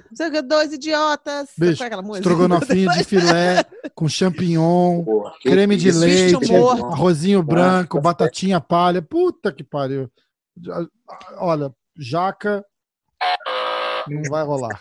Dois 0.46 0.72
idiotas. 0.72 1.50
Bicho, 1.58 1.76
Qual 1.76 1.84
é 1.84 1.86
aquela 1.86 2.02
música? 2.02 2.20
Estrogonofinho 2.20 2.90
de 2.92 3.04
filé 3.04 3.62
com 3.94 4.08
champignon, 4.08 5.04
Porra, 5.04 5.34
que 5.40 5.50
creme 5.50 5.76
de 5.76 5.90
leite, 5.92 6.54
arrozinho 6.90 7.42
branco, 7.42 7.98
Nossa. 7.98 8.04
batatinha 8.04 8.58
palha. 8.60 9.02
Puta 9.02 9.52
que 9.52 9.62
pariu. 9.62 10.10
Olha, 11.36 11.70
jaca 11.98 12.64
não 14.08 14.22
vai 14.30 14.44
rolar. 14.44 14.80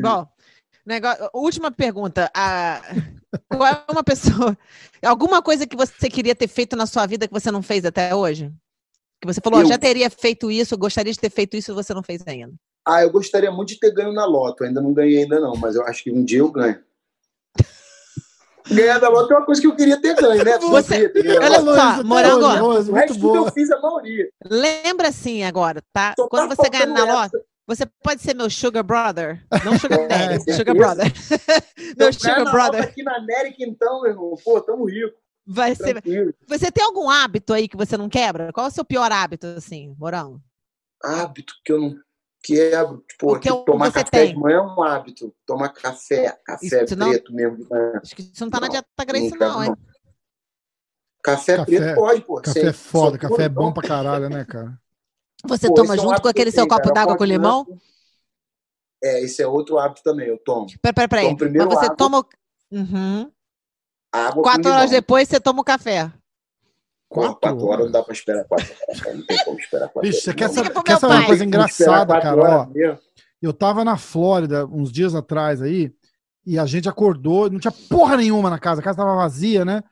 Bom, 0.00 0.26
negócio, 0.90 1.30
última 1.32 1.70
pergunta. 1.70 2.30
A, 2.34 2.80
qual 3.48 3.66
é 3.66 3.84
uma 3.90 4.04
pessoa. 4.04 4.56
Alguma 5.02 5.40
coisa 5.42 5.66
que 5.66 5.76
você 5.76 6.08
queria 6.10 6.34
ter 6.34 6.48
feito 6.48 6.76
na 6.76 6.86
sua 6.86 7.06
vida 7.06 7.26
que 7.26 7.32
você 7.32 7.50
não 7.50 7.62
fez 7.62 7.84
até 7.84 8.14
hoje? 8.14 8.52
Que 9.20 9.26
você 9.26 9.40
falou, 9.40 9.60
"Ó, 9.60 9.62
Eu? 9.62 9.68
já 9.68 9.78
teria 9.78 10.10
feito 10.10 10.50
isso, 10.50 10.74
eu 10.74 10.78
gostaria 10.78 11.12
de 11.12 11.18
ter 11.18 11.30
feito 11.30 11.56
isso 11.56 11.70
e 11.72 11.74
você 11.74 11.94
não 11.94 12.02
fez 12.02 12.22
ainda. 12.26 12.52
Ah, 12.86 13.02
eu 13.02 13.10
gostaria 13.10 13.50
muito 13.50 13.68
de 13.70 13.78
ter 13.78 13.92
ganho 13.92 14.12
na 14.12 14.24
loto. 14.24 14.64
Ainda 14.64 14.80
não 14.80 14.92
ganhei 14.92 15.22
ainda 15.22 15.38
não, 15.40 15.54
mas 15.56 15.76
eu 15.76 15.84
acho 15.84 16.02
que 16.02 16.10
um 16.10 16.24
dia 16.24 16.38
eu 16.40 16.50
ganho. 16.50 16.78
Ganhar 18.70 18.98
da 19.00 19.08
loto 19.08 19.32
é 19.32 19.36
uma 19.36 19.44
coisa 19.46 19.60
que 19.60 19.66
eu 19.66 19.74
queria 19.74 20.00
ter 20.00 20.14
ganho, 20.14 20.44
né? 20.44 20.58
Você- 20.58 21.12
olha 21.42 21.60
só, 21.60 22.04
Morango, 22.04 22.46
Rose, 22.46 22.90
O 22.90 22.94
resto 22.94 23.18
boa. 23.18 23.38
eu 23.38 23.52
fiz 23.52 23.70
a 23.70 23.80
maioria. 23.80 24.28
Lembra 24.48 25.08
assim 25.08 25.42
agora, 25.42 25.82
tá? 25.92 26.14
Só 26.16 26.24
tá 26.24 26.28
Quando 26.30 26.54
você 26.54 26.68
ganhar 26.70 26.86
faltando 26.86 27.06
na 27.06 27.12
essa. 27.12 27.36
loto, 27.36 27.44
você 27.76 27.86
pode 28.02 28.20
ser 28.20 28.34
meu 28.34 28.50
sugar 28.50 28.82
brother. 28.82 29.46
Não 29.64 29.78
sugar 29.78 29.98
É, 30.10 30.38
daddy, 30.38 30.52
sugar 30.54 30.74
brother. 30.74 31.06
meu 31.96 32.08
Eu 32.08 32.12
sugar 32.12 32.44
na 32.44 32.50
brother. 32.50 32.80
loto 32.80 32.90
aqui 32.90 33.02
na 33.02 33.16
América, 33.16 33.56
então, 33.60 34.02
meu 34.02 34.10
irmão. 34.10 34.34
Pô, 34.44 34.60
tamo 34.60 34.84
rico, 34.84 35.16
Vai 35.46 35.74
ser. 35.74 36.02
Você 36.46 36.70
tem 36.70 36.84
algum 36.84 37.08
hábito 37.10 37.52
aí 37.52 37.66
que 37.68 37.76
você 37.76 37.96
não 37.96 38.08
quebra? 38.08 38.52
Qual 38.52 38.66
é 38.66 38.68
o 38.68 38.72
seu 38.72 38.84
pior 38.84 39.10
hábito, 39.10 39.46
assim, 39.46 39.94
Morango? 39.98 40.40
Hábito 41.02 41.54
que 41.64 41.72
eu 41.72 41.80
não 41.80 41.96
quebro. 42.42 43.04
Tipo, 43.08 43.38
que 43.40 43.48
tomar 43.64 43.90
café 43.92 44.04
tem? 44.04 44.28
de 44.34 44.36
manhã 44.38 44.58
é 44.58 44.62
um 44.62 44.82
hábito. 44.82 45.34
Tomar 45.46 45.70
café, 45.70 46.38
café 46.44 46.84
Isso 46.84 46.94
não- 46.96 47.08
preto 47.10 47.32
mesmo. 47.32 47.56
de 47.56 47.68
manhã. 47.70 48.00
Acho 48.02 48.14
que 48.16 48.22
isso 48.22 48.44
não 48.44 48.50
tá 48.50 48.60
na 48.60 48.66
Não, 48.66 48.72
dieta 48.72 49.04
Grace, 49.06 49.30
Não 49.30 49.38
não, 49.38 49.64
hein? 49.64 49.70
não. 49.70 49.90
Café, 51.22 51.56
Café- 51.56 51.64
preto 51.78 51.94
pode, 51.96 52.20
pô. 52.22 52.40
Café 52.40 52.60
é 52.66 52.72
foda, 52.72 53.18
café 53.18 53.42
é 53.44 53.48
bom 53.48 53.72
pra 53.72 53.86
caralho, 53.86 54.28
né, 54.30 54.44
cara? 54.44 54.78
Você 55.46 55.68
Pô, 55.68 55.74
toma 55.74 55.94
é 55.94 55.98
um 55.98 56.02
junto 56.02 56.16
com 56.16 56.22
que 56.22 56.28
aquele 56.28 56.50
eu 56.50 56.54
seu 56.54 56.68
copo 56.68 56.82
cara. 56.82 56.94
d'água 56.94 57.16
com 57.16 57.24
de 57.24 57.32
limão? 57.32 57.66
É, 59.02 59.22
esse 59.22 59.42
é 59.42 59.46
outro 59.46 59.78
hábito 59.78 60.02
também, 60.02 60.28
eu 60.28 60.38
tomo. 60.38 60.66
Peraí, 60.82 61.08
peraí, 61.08 61.08
peraí. 61.08 61.26
Então, 61.32 61.66
Mas 61.66 61.78
você 61.78 61.86
água. 61.86 61.96
toma. 61.96 62.26
Uhum. 62.70 63.30
Água 64.12 64.42
Quatro 64.42 64.62
com 64.62 64.68
horas 64.68 64.90
limão. 64.90 65.00
depois 65.00 65.28
você 65.28 65.40
toma 65.40 65.60
o 65.62 65.64
café. 65.64 66.12
Quatro 67.08 67.40
quatro 67.40 67.66
horas 67.66 67.84
não 67.86 67.92
dá 67.92 68.02
pra 68.02 68.12
esperar 68.12 68.44
quatro 68.44 68.72
horas. 68.82 69.00
cara. 69.00 69.16
Não 69.16 69.26
tem 69.26 69.44
como 69.44 69.58
esperar 69.58 69.88
quatro 69.88 70.02
Bicho, 70.02 70.16
horas. 70.16 70.24
você 70.24 70.34
quer 70.34 70.48
saber, 70.50 70.82
quer 70.82 70.98
saber 70.98 71.14
uma 71.14 71.26
coisa 71.26 71.44
engraçada, 71.44 72.20
cara? 72.20 72.60
Ó, 72.60 72.66
eu 73.42 73.52
tava 73.52 73.84
na 73.84 73.96
Flórida 73.96 74.66
uns 74.66 74.92
dias 74.92 75.14
atrás 75.14 75.62
aí, 75.62 75.92
e 76.46 76.58
a 76.58 76.66
gente 76.66 76.88
acordou, 76.88 77.50
não 77.50 77.58
tinha 77.58 77.72
porra 77.88 78.16
nenhuma 78.16 78.50
na 78.50 78.58
casa, 78.58 78.80
a 78.80 78.84
casa 78.84 78.98
tava 78.98 79.16
vazia, 79.16 79.64
né? 79.64 79.82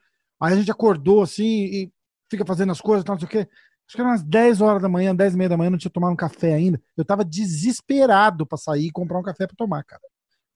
Aí 0.41 0.53
a 0.53 0.57
gente 0.57 0.71
acordou 0.71 1.23
assim 1.23 1.45
e 1.65 1.93
fica 2.31 2.45
fazendo 2.45 2.71
as 2.73 2.81
coisas, 2.81 3.05
tal, 3.05 3.15
não 3.17 3.21
sei 3.21 3.27
o 3.27 3.31
quê. 3.31 3.49
Acho 3.89 3.97
que 3.97 4.01
era 4.03 4.11
umas 4.11 4.23
10 4.23 4.61
horas 4.61 4.83
da 4.83 4.89
manhã, 4.89 5.17
10 5.17 5.33
e 5.33 5.37
meia 5.39 5.49
da 5.49 5.57
manhã, 5.57 5.71
não 5.71 5.79
tinha 5.79 5.91
tomado 5.91 6.13
um 6.13 6.17
café 6.17 6.53
ainda. 6.53 6.79
Eu 6.95 7.07
tava 7.07 7.25
desesperado 7.25 8.47
pra 8.47 8.59
sair 8.59 8.87
e 8.89 8.93
comprar 8.93 9.19
um 9.19 9.23
café 9.23 9.47
pra 9.47 9.57
tomar, 9.57 9.83
cara. 9.83 10.03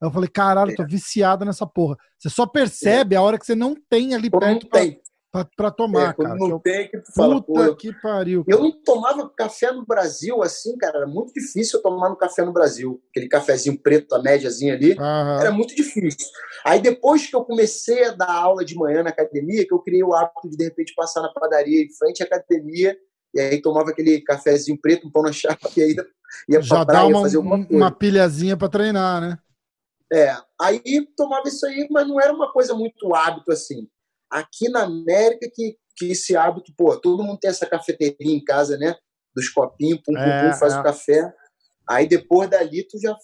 Aí 0.03 0.07
eu 0.09 0.13
falei, 0.13 0.29
caralho, 0.29 0.73
eu 0.73 0.77
tô 0.77 0.85
viciado 0.87 1.43
nessa 1.45 1.67
porra. 1.67 1.97
Você 2.19 2.29
só 2.29 2.47
percebe 2.47 3.17
a 3.17 3.23
hora 3.23 3.39
que 3.39 3.47
você 3.47 3.55
não 3.55 3.75
tem 3.89 4.15
ali 4.15 4.29
Quando 4.29 4.69
perto 4.69 5.01
pra 5.57 5.71
tomar, 5.71 6.11
É, 6.11 6.13
cara. 6.13 6.35
não 6.37 6.51
eu- 6.51 6.61
tem, 6.61 6.91
que 6.91 6.99
tu 6.99 7.11
fala, 7.15 7.41
Puta 7.43 7.61
eu, 7.63 7.77
que 7.77 7.91
pariu. 8.03 8.45
eu 8.47 8.61
não 8.61 8.71
tomava 8.83 9.27
café 9.31 9.73
no 9.73 9.87
Brasil 9.87 10.43
assim, 10.43 10.77
cara. 10.77 10.99
Era 10.99 11.07
muito 11.07 11.33
difícil 11.33 11.79
eu 11.79 11.83
tomar 11.83 12.11
no 12.11 12.17
café 12.17 12.45
no 12.45 12.53
Brasil. 12.53 13.03
Aquele 13.09 13.29
cafezinho 13.29 13.79
preto, 13.81 14.15
a 14.15 14.21
médiazinha 14.23 14.75
ali. 14.75 14.93
Aham. 14.99 15.41
Era 15.41 15.51
muito 15.51 15.75
difícil. 15.75 16.29
Aí 16.67 16.83
depois 16.83 17.27
que 17.27 17.35
eu 17.35 17.45
comecei 17.47 18.05
a 18.05 18.11
dar 18.11 18.31
aula 18.31 18.63
de 18.63 18.75
manhã 18.75 19.03
na 19.03 19.09
academia, 19.09 19.67
que 19.67 19.73
eu 19.73 19.79
criei 19.79 20.03
o 20.03 20.13
hábito 20.13 20.51
de 20.51 20.57
de 20.59 20.65
repente 20.65 20.93
passar 20.95 21.23
na 21.23 21.33
padaria 21.33 21.83
em 21.83 21.91
frente 21.95 22.23
à 22.23 22.27
academia, 22.27 22.95
e 23.35 23.41
aí 23.41 23.61
tomava 23.63 23.91
aquele 23.91 24.21
cafezinho 24.21 24.79
preto, 24.81 25.07
um 25.07 25.11
pão 25.11 25.23
na 25.23 25.33
chapa, 25.33 25.69
e 25.77 25.83
aí 25.83 25.91
ia 26.49 26.59
pra 26.59 26.61
Já 26.61 26.77
dá 26.79 26.87
praia 26.87 27.07
uma, 27.07 27.21
fazer 27.23 27.37
alguma 27.37 27.57
um- 27.57 27.65
coisa. 27.65 27.77
uma 27.85 27.91
pilhazinha 27.91 28.57
pra 28.57 28.69
treinar, 28.69 29.21
né? 29.21 29.39
É, 30.13 30.37
aí 30.61 30.81
tomava 31.17 31.49
isso 31.49 31.65
aí, 31.67 31.89
mas 31.91 32.07
não 32.07 32.21
era 32.21 32.33
uma 32.33 32.53
coisa 32.53 32.75
muito 32.75 33.15
hábito 33.15 33.51
assim. 33.51 33.89
Aqui 34.31 34.69
na 34.69 34.83
América 34.83 35.49
que, 35.53 35.77
que 35.97 36.11
esse 36.13 36.37
hábito, 36.37 36.73
pô, 36.77 36.97
todo 36.99 37.23
mundo 37.23 37.39
tem 37.39 37.51
essa 37.51 37.67
cafeteria 37.67 38.17
em 38.21 38.43
casa, 38.45 38.77
né? 38.77 38.95
Dos 39.35 39.49
copinhos, 39.49 40.01
pum, 40.05 40.13
pum, 40.13 40.19
É, 40.21 40.51
pum, 40.51 40.59
faz 40.59 40.75
é. 40.75 40.81
o 40.81 40.83
café. 40.83 41.33
Aí 41.89 42.07
depois 42.07 42.49
dali 42.49 42.87
tu 42.87 42.99
já 43.01 43.17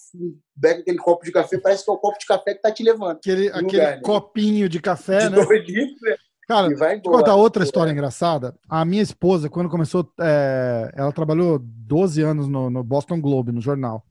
pega 0.60 0.80
aquele 0.80 0.98
copo 0.98 1.24
de 1.24 1.30
café, 1.30 1.58
parece 1.58 1.84
que 1.84 1.90
é 1.90 1.94
o 1.94 1.98
copo 1.98 2.18
de 2.18 2.26
café 2.26 2.54
que 2.54 2.60
tá 2.62 2.72
te 2.72 2.82
levando. 2.82 3.16
Aquele, 3.18 3.48
aquele 3.48 3.64
lugar, 3.66 3.96
né? 3.96 4.02
copinho 4.02 4.68
de 4.68 4.80
café, 4.80 5.18
de 5.20 5.30
né? 5.30 5.44
dois 5.44 5.66
litros, 5.66 6.00
né? 6.02 6.16
Cara, 6.48 6.68
Vou 7.04 7.12
contar 7.18 7.34
outra 7.34 7.62
história 7.62 7.92
engraçada. 7.92 8.56
A 8.68 8.82
minha 8.84 9.02
esposa, 9.02 9.50
quando 9.50 9.68
começou, 9.68 10.10
é, 10.18 10.90
ela 10.96 11.12
trabalhou 11.12 11.58
12 11.62 12.22
anos 12.22 12.48
no, 12.48 12.70
no 12.70 12.82
Boston 12.82 13.20
Globe, 13.20 13.52
no 13.52 13.60
jornal. 13.60 14.02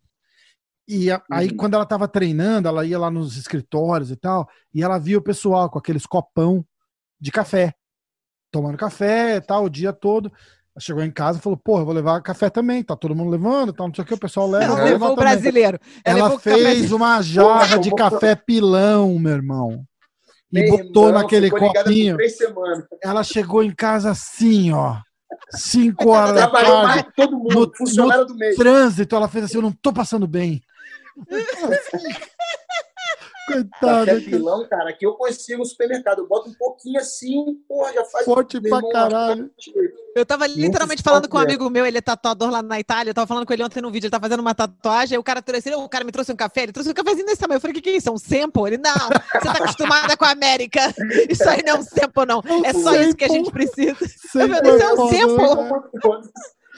E 0.88 1.10
a- 1.12 1.22
aí, 1.32 1.50
Uhum. 1.50 1.58
quando 1.58 1.74
ela 1.74 1.84
estava 1.84 2.08
treinando, 2.08 2.68
ela 2.68 2.86
ia 2.86 3.00
lá 3.00 3.10
nos 3.10 3.36
escritórios 3.38 4.12
e 4.12 4.16
tal, 4.16 4.48
e 4.74 4.84
ela 4.84 5.00
via 5.00 5.18
o 5.18 5.22
pessoal 5.22 5.68
com 5.70 5.80
aqueles 5.80 6.06
copão 6.06 6.64
de 7.20 7.32
café, 7.32 7.74
tomando 8.52 8.78
café 8.78 9.38
e 9.38 9.42
tal, 9.42 9.66
o 9.66 9.70
dia 9.70 9.92
todo. 9.92 10.28
Ela 10.30 10.80
chegou 10.82 11.04
em 11.04 11.10
casa 11.12 11.40
e 11.40 11.42
falou: 11.42 11.58
Porra, 11.58 11.82
eu 11.82 11.86
vou 11.86 11.94
levar 11.96 12.22
café 12.22 12.50
também, 12.52 12.84
tá 12.84 12.96
todo 12.96 13.16
mundo 13.16 13.32
levando, 13.32 13.74
tal, 13.74 13.88
não 13.88 13.96
sei 13.96 14.04
o 14.04 14.08
que, 14.08 14.14
o 14.14 14.18
pessoal 14.20 14.48
leva. 14.48 14.66
eu 14.66 14.70
Ela 14.74 14.82
vou 14.82 14.86
levou 14.92 15.08
o 15.08 15.16
também." 15.16 15.34
brasileiro. 15.34 15.80
Ela, 16.06 16.20
Ela 16.20 16.40
fez 16.40 16.92
uma 16.92 17.20
jarra 17.24 17.80
de 17.80 17.90
café 17.96 18.36
pilão, 18.36 19.18
meu 19.18 19.32
irmão. 19.34 19.84
E 20.52 20.62
Meu 20.62 20.70
botou 20.78 21.08
irmão, 21.08 21.22
naquele 21.22 21.50
copinho. 21.50 22.18
Ela 23.04 23.24
chegou 23.24 23.62
em 23.64 23.72
casa 23.72 24.12
assim, 24.12 24.72
ó. 24.72 24.98
5 25.52 26.10
horas 26.10 26.36
da 26.36 26.48
tarde, 26.50 27.08
todo 27.16 27.38
mundo, 27.38 27.54
no- 27.54 27.76
funcionário 27.76 28.26
do 28.26 28.36
mês. 28.36 28.56
trânsito. 28.56 29.14
Ela 29.16 29.28
fez 29.28 29.44
assim: 29.46 29.58
Eu 29.58 29.62
não 29.62 29.72
tô 29.74 29.92
passando 29.92 30.26
bem. 30.26 30.62
Coitada. 33.48 34.06
Café 34.06 34.20
pilão, 34.20 34.68
cara, 34.68 34.90
aqui 34.90 35.06
eu 35.06 35.14
consigo 35.14 35.60
no 35.60 35.66
supermercado. 35.66 36.20
Eu 36.20 36.28
boto 36.28 36.50
um 36.50 36.54
pouquinho 36.54 37.00
assim, 37.00 37.56
porra, 37.68 37.94
já 37.94 38.04
faz. 38.06 38.26
Forte 38.26 38.60
pra 38.60 38.78
irmão, 38.78 38.92
caralho. 38.92 39.50
Eu 40.14 40.26
tava 40.26 40.46
literalmente 40.48 41.02
falando 41.02 41.30
com 41.30 41.38
um 41.38 41.40
forte 41.40 41.52
amigo 41.52 41.70
meu, 41.70 41.86
ele 41.86 41.98
é 41.98 42.02
tatuador 42.02 42.50
lá 42.50 42.62
na 42.62 42.80
Itália. 42.80 43.12
Eu 43.12 43.14
tava 43.14 43.26
falando 43.26 43.46
com 43.46 43.54
ele 43.54 43.64
ontem 43.64 43.82
no 43.82 43.90
vídeo, 43.90 44.08
ele 44.08 44.12
tá 44.12 44.20
fazendo 44.20 44.42
uma 44.42 44.54
tatuagem. 44.54 45.16
Aí 45.16 45.20
o 45.20 45.24
cara 45.24 45.42
trouxe, 45.42 45.74
o 45.74 45.88
cara 45.88 46.04
me 46.04 46.12
trouxe 46.12 46.32
um 46.32 46.36
café, 46.36 46.64
ele 46.64 46.74
trouxe 46.74 46.90
um 46.90 46.94
cafezinho 46.94 47.26
desse 47.26 47.40
tamanho. 47.40 47.58
Eu 47.58 47.62
falei, 47.62 47.72
o 47.72 47.76
que, 47.76 47.82
que 47.82 47.90
é 47.90 47.96
isso? 47.96 48.10
É 48.10 48.12
um 48.12 48.18
sample? 48.18 48.68
Ele, 48.68 48.78
não, 48.78 48.94
você 48.94 49.48
tá 49.48 49.52
acostumada 49.52 50.18
com 50.18 50.26
a 50.26 50.32
América. 50.32 50.82
Isso 51.30 51.48
aí 51.48 51.64
não 51.64 51.76
é 51.76 51.80
um 51.80 51.84
sample, 51.84 52.26
não. 52.26 52.42
É 52.66 52.74
só 52.74 52.94
isso 52.96 53.16
que 53.16 53.26
a 53.26 53.30
gente 53.30 53.52
precisa. 53.52 53.96
Sem 54.32 54.48
Meu 54.48 54.62
Deus, 54.62 54.82
é 54.82 54.94
um 54.94 55.10
sample. 55.10 55.64
né? 55.64 56.22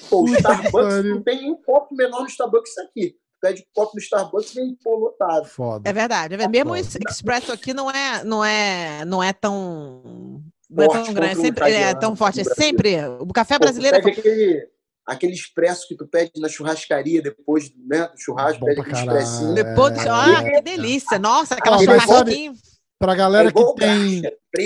Pô, 0.09 0.21
o 0.21 0.25
que 0.25 0.31
Starbucks 0.33 1.05
não 1.05 1.21
tem 1.23 1.51
um 1.51 1.55
copo 1.55 1.95
menor 1.95 2.21
no 2.21 2.27
Starbucks 2.27 2.71
isso 2.71 2.81
aqui. 2.81 3.15
Pede 3.41 3.65
copo 3.73 3.91
no 3.95 3.99
Starbucks 4.01 4.51
e 4.51 4.55
vem 4.55 4.75
pô, 4.83 4.95
lotado. 4.97 5.45
Foda. 5.47 5.89
É 5.89 5.93
verdade. 5.93 6.33
é 6.33 6.37
verdade. 6.37 6.51
Mesmo 6.51 6.69
Foda. 6.69 6.79
esse 6.81 6.99
expresso 7.09 7.51
aqui 7.51 7.73
não 7.73 7.89
é, 7.89 8.23
não 8.23 8.43
é, 8.43 9.05
não 9.05 9.23
é 9.23 9.31
tão. 9.31 10.43
Não 10.69 10.83
é 10.83 10.85
Forte 10.85 11.05
tão 11.05 11.13
grande, 11.13 11.35
sempre, 11.41 11.71
é 11.71 11.93
tão 11.95 12.15
forte. 12.15 12.41
É 12.41 12.43
sempre. 12.43 12.97
O 13.19 13.27
café 13.33 13.55
Pô, 13.57 13.61
brasileiro 13.65 13.97
é 13.97 14.01
pede 14.01 14.19
aquele, 14.19 14.67
aquele 15.07 15.33
expresso 15.33 15.87
que 15.87 15.95
tu 15.95 16.05
pede 16.05 16.31
na 16.37 16.47
churrascaria 16.49 17.21
depois 17.23 17.71
né, 17.87 18.07
do 18.07 18.19
churrasco, 18.21 18.59
Bom 18.59 18.65
pede 18.67 18.81
aquele 18.81 18.95
caralho. 18.95 19.17
expressinho. 19.19 19.53
Depois 19.55 19.93
do. 19.93 19.99
É, 20.01 20.09
Ah, 20.09 20.43
é. 20.43 20.51
que 20.51 20.61
delícia! 20.61 21.17
Nossa, 21.17 21.55
aquela 21.55 21.77
Ah, 21.77 21.79
churrasquinha. 21.79 22.53
Pra 22.99 23.13
É 23.13 23.15
galera 23.15 23.51
que 23.51 23.73
tem. 23.75 24.21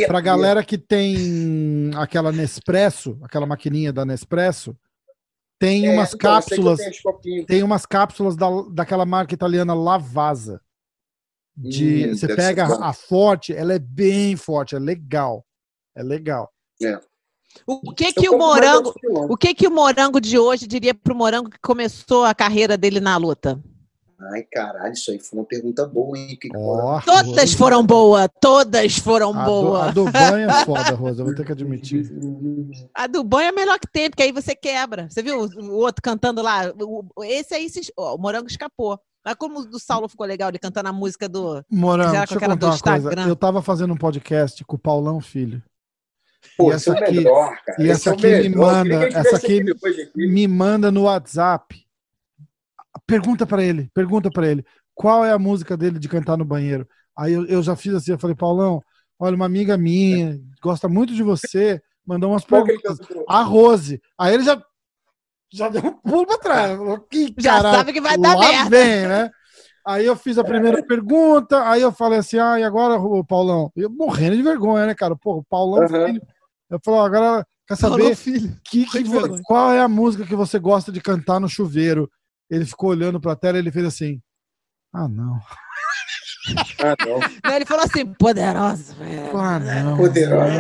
Pra 0.08 0.20
galera 0.20 0.64
que 0.64 0.78
tem 0.78 1.91
aquela 1.95 2.32
Nespresso, 2.32 3.18
aquela 3.22 3.45
maquininha 3.45 3.94
da 3.94 4.04
Nespresso, 4.04 4.76
tem. 5.64 5.85
É, 5.85 5.91
umas 5.91 6.14
então, 6.14 6.31
cápsulas. 6.31 6.80
Tem 7.48 7.64
umas 7.64 7.85
cápsulas 7.85 8.35
da, 8.35 8.48
daquela 8.72 9.06
marca 9.06 9.34
italiana 9.34 9.73
Lavazza. 9.73 10.61
De, 11.56 12.07
Hum, 12.07 12.15
você 12.15 12.35
pega 12.35 12.65
a 12.65 12.91
forte, 12.94 13.53
ela 13.53 13.73
é 13.73 13.80
bem 13.80 14.35
forte, 14.35 14.76
é 14.76 14.80
legal. 14.80 15.45
É 15.95 16.02
legal. 16.02 16.52
O 17.68 17.94
que 17.94 18.06
Eu 18.06 18.14
que 18.14 18.30
o 18.30 18.38
morango. 18.38 18.94
O 19.30 19.38
que 19.38 19.53
que 19.53 19.68
o 19.68 19.72
morango 19.72 20.19
de 20.19 20.40
hoje 20.40 20.65
diria 20.65 20.95
pro 20.95 21.15
morango 21.15 21.52
que 21.52 21.60
começou 21.60 22.26
a 22.26 22.34
carreira 22.34 22.76
dele 22.76 22.99
na 22.99 23.15
luta? 23.18 23.61
Ai, 24.32 24.44
caralho, 24.52 24.94
isso 24.94 25.12
aí 25.12 25.20
foi 25.20 25.40
uma 25.40 25.45
pergunta 25.45 25.86
boa, 25.86 26.18
hein? 26.18 26.38
Que 26.40 26.50
Ó, 26.56 27.02
Todas 27.02 27.26
Rosa. 27.28 27.58
foram 27.58 27.86
boas, 27.86 28.28
todas 28.40 28.98
foram 28.98 29.34
do, 29.34 29.40
a 29.40 29.45
boas. 29.45 29.94
do 29.94 30.06
banho 30.12 30.50
é 30.50 30.54
foda, 30.66 30.95
Rosa, 30.95 31.24
vou 31.24 31.36
ter 31.36 31.45
que 31.45 31.52
admitir. 31.52 32.10
A 32.95 33.08
do 33.08 33.24
banho 33.24 33.48
é 33.48 33.50
a 33.50 33.54
melhor 33.54 33.80
que 33.80 33.88
tem, 33.91 34.10
porque 34.10 34.24
aí 34.24 34.32
você 34.32 34.56
quebra. 34.56 35.08
Você 35.10 35.22
viu 35.22 35.41
o, 35.41 35.45
o 35.45 35.76
outro 35.78 36.02
cantando 36.02 36.41
lá? 36.41 36.72
O- 36.80 37.24
esse 37.24 37.54
aí, 37.54 37.70
se, 37.70 37.82
ó, 37.98 38.16
o 38.16 38.18
morango 38.18 38.48
escapou. 38.48 39.00
Mas 39.26 39.36
como 39.36 39.60
o 39.62 39.66
do 39.66 39.80
Saulo 39.80 40.10
ficou 40.10 40.26
legal, 40.28 40.50
ele 40.50 40.60
cantando 40.60 40.90
a 40.90 40.94
música 40.94 41.30
do. 41.30 41.64
Morango, 41.72 42.10
Será 42.12 42.20
deixa 42.26 42.34
eu 42.36 42.40
contar 42.41 42.56
do 42.56 42.66
uma 42.66 42.78
coisa. 42.80 42.98
Instagram? 42.98 43.28
Eu 43.28 43.36
tava 43.36 43.62
fazendo 43.62 43.94
um 43.94 43.98
podcast 43.98 44.64
com 44.66 44.76
o 44.76 44.80
Paulão 44.80 45.22
Filho. 45.22 45.64
Pô, 46.58 46.72
E 46.72 46.76
esse 46.76 46.90
é 46.90 46.94
essa 46.94 47.04
aqui- 47.06 47.16
melhor, 47.16 47.56
cara. 47.66 47.82
e 47.82 47.84
Esse 47.84 47.91
essa 47.91 48.10
é 48.10 48.14
aqui 48.14 48.28
me 48.28 48.50
melhor. 48.50 48.74
Manda- 48.86 49.08
essa 49.18 49.36
aqui- 49.38 49.62
aqui. 49.62 50.28
Me 50.28 50.48
manda 50.48 50.91
no 50.91 51.04
WhatsApp. 51.04 51.82
Pergunta 53.06 53.45
pra 53.45 53.64
ele, 53.64 53.90
pergunta 53.94 54.30
pra 54.30 54.48
ele. 54.48 54.65
Qual 54.94 55.26
é 55.26 55.32
a 55.32 55.40
música 55.40 55.76
dele 55.76 55.99
de 55.99 56.07
cantar 56.07 56.38
no 56.38 56.45
banheiro? 56.45 56.88
Aí 57.18 57.34
eu, 57.34 57.45
eu 57.45 57.64
já 57.64 57.76
fiz 57.76 57.94
assim, 57.94 58.11
eu 58.11 58.20
falei, 58.20 58.36
Paulão, 58.36 58.82
olha, 59.20 59.36
uma 59.36 59.45
amiga 59.45 59.78
minha, 59.78 60.40
gosta 60.61 60.88
muito 60.88 61.14
de 61.14 61.24
você, 61.24 61.82
mandou 62.06 62.32
umas 62.32 62.45
perguntas. 62.45 62.99
A 63.28 63.41
Rose. 63.41 64.02
Aí 64.18 64.34
ele 64.34 64.44
já, 64.44 64.61
já 65.52 65.70
deu 65.70 65.84
um 65.84 65.94
pulo 65.94 66.26
pra 66.26 66.38
trás. 66.38 66.78
Falou, 66.78 66.99
Que 66.99 67.34
Já 67.38 67.56
caralho, 67.56 67.78
sabe 67.78 67.94
que 67.94 68.02
vai 68.02 68.18
dar 68.18 68.38
merda. 68.38 68.70
vem, 68.70 69.07
né? 69.07 69.32
Aí 69.86 70.06
eu 70.06 70.15
fiz 70.15 70.38
a 70.38 70.44
primeira 70.44 70.82
pergunta, 70.86 71.68
aí 71.70 71.82
eu 71.82 71.91
falei 71.91 72.20
assim, 72.20 72.38
ah, 72.40 72.57
e 72.57 72.64
agora, 72.64 72.95
ô, 72.95 73.24
Paulão? 73.24 73.70
Eu 73.76 73.90
morrendo 73.90 74.38
de 74.38 74.41
vergonha, 74.41 74.86
né, 74.86 74.95
cara? 74.95 75.15
Pô, 75.15 75.38
o 75.40 75.44
Paulão 75.44 75.84
Aham. 75.84 76.06
Filho. 76.06 76.22
Eu 76.70 76.80
falei, 76.84 76.99
ó, 77.02 77.06
agora 77.06 77.48
quer 77.68 77.76
saber 77.76 77.98
Paulão 77.98 78.15
Filho. 78.15 78.57
que, 78.64 78.86
que 78.86 79.03
qual 79.44 79.74
é 79.74 79.82
a 79.82 79.88
música 79.90 80.26
que 80.26 80.36
você 80.36 80.57
gosta 80.57 80.90
de 80.91 81.02
cantar 81.02 81.40
no 81.40 81.49
chuveiro? 81.49 82.10
Ele 82.56 82.66
ficou 82.66 82.90
olhando 82.92 83.20
pra 83.20 83.36
tela 83.36 83.58
e 83.58 83.62
ele 83.62 83.72
fez 83.72 83.86
assim. 83.86 84.22
Ah, 84.94 85.08
não. 85.08 85.40
Ah, 86.80 86.96
não. 87.08 87.20
Não, 87.20 87.56
ele 87.56 87.66
falou 87.66 87.86
assim, 87.86 88.06
poderosa. 88.14 88.96
Ah, 89.34 89.60
não. 89.60 89.98
Poderosa. 89.98 90.54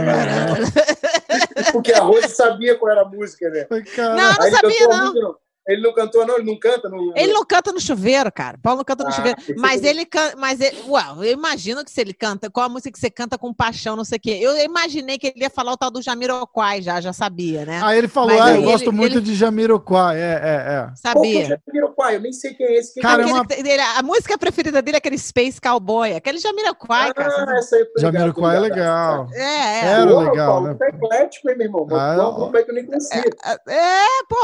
Porque 1.71 1.93
a 1.93 1.99
Rose 1.99 2.29
sabia 2.29 2.77
qual 2.77 2.91
era 2.91 3.01
a 3.01 3.05
música, 3.05 3.49
né? 3.49 3.67
Não, 3.69 4.15
não 4.15 4.41
Aí 4.41 4.51
sabia, 4.51 4.79
cantou 4.79 4.91
a 4.93 4.97
não. 4.97 5.05
música, 5.05 5.21
não. 5.21 5.35
Ele 5.67 5.81
não 5.81 5.93
cantou, 5.93 6.25
não? 6.27 6.35
Ele 6.37 6.45
não 6.51 6.59
canta? 6.59 6.89
No... 6.89 7.13
Ele 7.15 7.31
não 7.33 7.45
canta 7.45 7.71
no 7.71 7.79
chuveiro, 7.79 8.31
cara. 8.31 8.57
Paulo 8.61 8.77
não 8.79 8.83
canta 8.83 9.03
no 9.03 9.09
Ah, 9.09 9.13
chuveiro. 9.13 9.37
Mas 9.57 9.81
que- 9.81 9.87
ele 9.87 10.05
canta. 10.05 10.35
Mas 10.37 10.59
ele, 10.59 10.75
uau, 10.87 11.23
eu 11.23 11.31
imagino 11.31 11.83
que 11.85 11.91
se 11.91 12.01
ele 12.01 12.13
canta, 12.13 12.49
qual 12.49 12.65
a 12.65 12.69
música 12.69 12.91
que 12.91 12.99
você 12.99 13.09
canta 13.09 13.37
com 13.37 13.53
paixão, 13.53 13.95
não 13.95 14.03
sei 14.03 14.17
o 14.17 14.21
quê. 14.21 14.37
Eu 14.41 14.57
imaginei 14.57 15.17
que 15.17 15.27
ele 15.27 15.43
ia 15.43 15.49
falar 15.49 15.71
o 15.73 15.77
tal 15.77 15.89
do 15.89 16.01
Jamiroquai, 16.01 16.81
já, 16.81 16.99
já 16.99 17.13
sabia, 17.13 17.65
né? 17.65 17.79
Aí 17.83 17.97
ele 17.97 18.07
falou, 18.07 18.41
ah, 18.41 18.51
eu 18.53 18.63
gosto 18.63 18.89
ele- 18.89 18.91
muito 18.97 19.17
ele- 19.19 19.25
de 19.25 19.35
Jamiroquai. 19.35 20.17
É, 20.17 20.21
é, 20.21 20.23
é. 20.23 20.89
É 20.91 20.95
Sabia. 20.95 21.61
Jamiroquai? 21.67 22.15
Eu 22.15 22.21
nem 22.21 22.33
sei 22.33 22.53
quem 22.53 22.65
é 22.65 22.75
esse. 22.79 22.93
Quem 22.95 23.03
Cara, 23.03 23.23
é 23.23 23.29
é 23.29 23.33
uma- 23.33 23.43
dele- 23.45 23.81
a 23.81 24.03
música 24.03 24.37
preferida 24.37 24.81
dele 24.81 24.97
é 24.97 24.99
aquele 24.99 25.17
Space 25.17 25.61
Cowboy, 25.61 26.13
aquele 26.15 26.39
Jamiroquai, 26.39 27.13
cara. 27.13 27.33
Ah, 27.53 27.57
essa 27.57 27.75
aí 27.77 27.85
Jamiroquai 27.99 28.57
é 28.57 28.59
legal. 28.59 29.27
É, 29.33 29.41
é. 29.41 29.85
Era 29.85 30.07
Porra, 30.07 30.29
legal, 30.29 30.47
Paulo, 30.51 30.67
né? 30.67 30.77
É 30.81 30.87
eclético, 30.89 31.49
hein, 31.49 31.57
meu 31.57 31.67
irmão? 31.67 31.87
Ah, 31.91 32.15
Ah, 32.15 32.57
aí 32.57 32.63
que 32.65 32.71
eu 32.71 32.75
nem 32.75 32.85
conhecia. 32.85 33.23
É, 33.67 34.23
pô. 34.27 34.37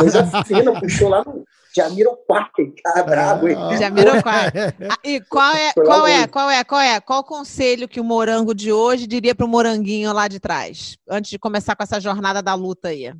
Coisa 0.00 0.44
fina, 0.44 0.80
puxou 0.80 1.08
lá 1.08 1.24
no 1.24 1.44
Jamiroquai. 1.74 2.50
Cara, 2.84 3.02
brabo, 3.02 3.48
hein? 3.48 3.56
Ah. 3.58 3.76
Jamiroquai. 3.76 4.50
Ah, 4.90 4.98
E 5.04 5.20
qual 5.22 5.54
é, 5.54 5.72
qual 5.72 6.06
é, 6.06 6.26
qual 6.26 6.50
é, 6.50 6.64
qual 6.64 6.80
é? 6.80 7.00
Qual 7.00 7.20
o 7.20 7.24
conselho 7.24 7.88
que 7.88 8.00
o 8.00 8.04
morango 8.04 8.54
de 8.54 8.72
hoje 8.72 9.06
diria 9.06 9.34
para 9.34 9.46
o 9.46 9.48
moranguinho 9.48 10.12
lá 10.12 10.28
de 10.28 10.38
trás? 10.38 10.96
Antes 11.08 11.30
de 11.30 11.38
começar 11.38 11.74
com 11.74 11.82
essa 11.82 11.98
jornada 12.00 12.42
da 12.42 12.54
luta 12.54 12.88
aí. 12.88 13.12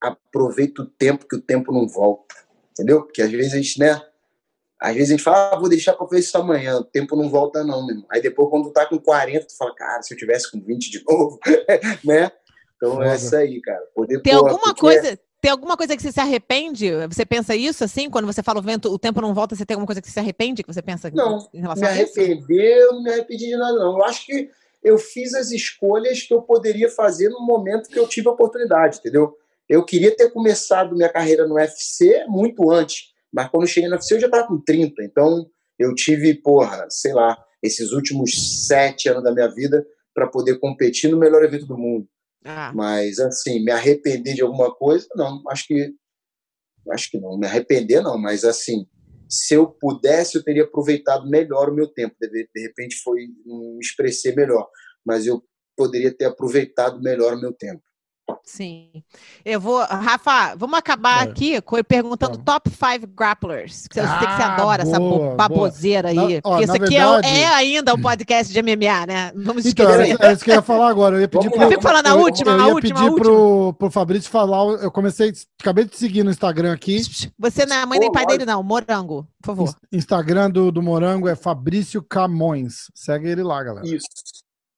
Aproveita 0.00 0.82
o 0.82 0.86
tempo, 0.86 1.26
que 1.28 1.36
o 1.36 1.40
tempo 1.42 1.72
não 1.72 1.88
volta. 1.88 2.34
Entendeu? 2.70 3.02
Porque 3.02 3.22
às 3.22 3.30
vezes 3.30 3.52
a 3.52 3.56
gente, 3.56 3.78
né? 3.78 4.00
Às 4.80 4.94
vezes 4.94 5.10
a 5.10 5.12
gente 5.12 5.22
fala, 5.22 5.52
ah, 5.52 5.58
vou 5.58 5.68
deixar 5.68 5.92
pra 5.92 6.06
ver 6.06 6.20
isso 6.20 6.38
amanhã. 6.38 6.76
O 6.78 6.84
tempo 6.84 7.14
não 7.16 7.28
volta, 7.28 7.62
não, 7.62 7.84
meu 7.84 7.96
irmão. 7.96 8.06
Aí 8.10 8.22
depois, 8.22 8.48
quando 8.48 8.64
tu 8.68 8.72
tá 8.72 8.86
com 8.86 8.98
40, 8.98 9.46
tu 9.46 9.56
fala, 9.56 9.74
cara, 9.74 10.02
se 10.02 10.14
eu 10.14 10.18
tivesse 10.18 10.50
com 10.50 10.58
20 10.60 10.90
de 10.90 11.04
novo, 11.06 11.38
né? 12.04 12.30
Então 12.76 12.92
Foda. 12.92 13.12
é 13.12 13.16
isso 13.16 13.36
aí, 13.36 13.60
cara. 13.60 13.82
Poder, 13.94 14.22
Tem 14.22 14.32
pô, 14.32 14.46
alguma 14.48 14.74
coisa, 14.74 15.18
tem 15.40 15.50
alguma 15.50 15.76
coisa 15.76 15.96
que 15.96 16.02
você 16.02 16.12
se 16.12 16.20
arrepende? 16.20 16.90
Você 17.08 17.24
pensa 17.24 17.56
isso 17.56 17.82
assim? 17.82 18.10
Quando 18.10 18.26
você 18.26 18.42
fala 18.42 18.60
o 18.60 18.62
vento, 18.62 18.92
o 18.92 18.98
tempo 18.98 19.20
não 19.20 19.32
volta, 19.32 19.54
você 19.56 19.64
tem 19.64 19.74
alguma 19.74 19.86
coisa 19.86 20.00
que 20.00 20.06
você 20.06 20.14
se 20.14 20.20
arrepende? 20.20 20.62
Que 20.62 20.72
você 20.72 20.82
pensa 20.82 21.10
Não, 21.10 21.48
em 21.54 21.60
relação 21.60 21.84
me 21.84 21.88
a 21.88 22.02
isso? 22.02 22.20
arrepender, 22.20 22.78
eu 22.78 22.92
não 22.94 23.02
me 23.02 23.10
arrependi 23.10 23.46
de 23.46 23.56
nada, 23.56 23.78
não. 23.78 23.98
Eu 23.98 24.04
acho 24.04 24.26
que 24.26 24.50
eu 24.82 24.98
fiz 24.98 25.34
as 25.34 25.50
escolhas 25.50 26.22
que 26.22 26.32
eu 26.34 26.42
poderia 26.42 26.88
fazer 26.90 27.28
no 27.28 27.40
momento 27.40 27.88
que 27.88 27.98
eu 27.98 28.06
tive 28.06 28.28
a 28.28 28.32
oportunidade, 28.32 28.98
entendeu? 28.98 29.34
Eu 29.68 29.84
queria 29.84 30.14
ter 30.14 30.30
começado 30.30 30.96
minha 30.96 31.08
carreira 31.08 31.46
no 31.46 31.54
UFC 31.54 32.24
muito 32.26 32.70
antes, 32.70 33.12
mas 33.32 33.48
quando 33.48 33.66
cheguei 33.66 33.88
no 33.88 33.94
UFC 33.94 34.14
eu 34.14 34.20
já 34.20 34.26
estava 34.26 34.46
com 34.46 34.60
30, 34.60 35.02
então 35.04 35.46
eu 35.78 35.94
tive, 35.94 36.34
porra, 36.34 36.86
sei 36.90 37.12
lá, 37.12 37.38
esses 37.62 37.92
últimos 37.92 38.66
sete 38.66 39.08
anos 39.08 39.22
da 39.22 39.32
minha 39.32 39.48
vida 39.48 39.86
para 40.14 40.26
poder 40.26 40.58
competir 40.58 41.10
no 41.10 41.18
melhor 41.18 41.42
evento 41.44 41.66
do 41.66 41.78
mundo. 41.78 42.06
Ah, 42.44 42.72
Mas, 42.74 43.18
assim, 43.18 43.62
me 43.62 43.70
arrepender 43.70 44.34
de 44.34 44.42
alguma 44.42 44.74
coisa, 44.74 45.06
não, 45.14 45.42
acho 45.48 45.66
que. 45.66 45.94
Acho 46.90 47.10
que 47.10 47.20
não. 47.20 47.38
Me 47.38 47.46
arrepender, 47.46 48.00
não, 48.00 48.18
mas, 48.18 48.44
assim, 48.44 48.86
se 49.28 49.54
eu 49.54 49.66
pudesse, 49.66 50.36
eu 50.36 50.42
teria 50.42 50.64
aproveitado 50.64 51.28
melhor 51.28 51.68
o 51.68 51.74
meu 51.74 51.86
tempo. 51.86 52.16
De, 52.20 52.28
de 52.28 52.62
repente, 52.62 52.96
foi. 53.02 53.26
Me 53.44 53.78
expressei 53.80 54.34
melhor, 54.34 54.68
mas 55.04 55.26
eu 55.26 55.42
poderia 55.76 56.12
ter 56.12 56.26
aproveitado 56.26 57.00
melhor 57.00 57.34
o 57.34 57.40
meu 57.40 57.52
tempo. 57.52 57.82
Sim. 58.44 58.88
Eu 59.44 59.60
vou, 59.60 59.78
Rafa, 59.84 60.54
vamos 60.56 60.78
acabar 60.78 61.18
Vai. 61.24 61.28
aqui 61.28 61.58
perguntando 61.88 62.32
Vamos. 62.32 62.44
top 62.44 62.70
5 62.70 63.06
grapplers. 63.14 63.86
Que 63.88 64.00
eu 64.00 64.04
sei 64.06 64.18
que 64.18 64.24
você 64.36 64.42
Ah, 64.42 64.54
adora 64.54 64.82
essa 64.82 64.98
boa, 64.98 65.10
bo- 65.10 65.18
boa. 65.24 65.34
baboseira 65.36 66.08
aí. 66.08 66.14
Na- 66.16 66.22
ó, 66.44 66.50
porque 66.50 66.64
isso 66.64 66.72
aqui 66.72 66.96
é 66.96 67.00
verdade- 67.04 67.28
é, 67.28 67.46
ainda 67.46 67.94
um 67.94 68.00
podcast 68.00 68.52
de 68.52 68.58
MMA, 68.62 69.06
né? 69.06 69.32
Vamos 69.34 69.66
Então, 69.66 69.88
esquecer. 69.90 70.16
é, 70.22 70.26
é 70.28 70.32
isso 70.32 70.44
que 70.44 70.50
eu 70.50 70.54
ia 70.56 70.62
falar 70.62 70.88
agora. 70.88 71.16
Eu 71.16 71.20
ia 71.20 71.28
pedir 71.28 71.50
pro. 71.50 71.62
Eu 71.62 71.68
fico 71.68 71.82
falando 71.82 72.06
a 72.06 72.10
eu- 72.10 72.18
última, 72.20 72.50
eu 72.52 72.60
a 72.64 72.66
ia 72.68 72.74
última, 72.74 72.98
a 72.98 73.02
pedir 73.02 73.10
última. 73.12 73.24
pro, 73.36 73.72
pro 73.74 73.90
Fabrício 73.90 74.30
falar. 74.30 74.64
Eu 74.82 74.90
comecei, 74.90 75.32
acabei 75.60 75.84
de 75.84 75.96
seguir 75.96 76.22
no 76.24 76.30
Instagram 76.30 76.72
aqui. 76.72 77.00
Você 77.38 77.66
não 77.66 77.76
é 77.76 77.86
mãe 77.86 77.98
nem 77.98 78.10
pai 78.12 78.26
dele, 78.26 78.44
não. 78.44 78.62
Morango, 78.62 79.26
por 79.42 79.46
favor. 79.56 79.74
Instagram 79.92 80.50
do, 80.50 80.70
do 80.72 80.82
Morango 80.82 81.28
é 81.28 81.34
Fabrício 81.34 82.02
Camões. 82.02 82.90
Segue 82.94 83.28
ele 83.28 83.42
lá, 83.42 83.62
galera. 83.62 83.86
Isso. 83.86 84.06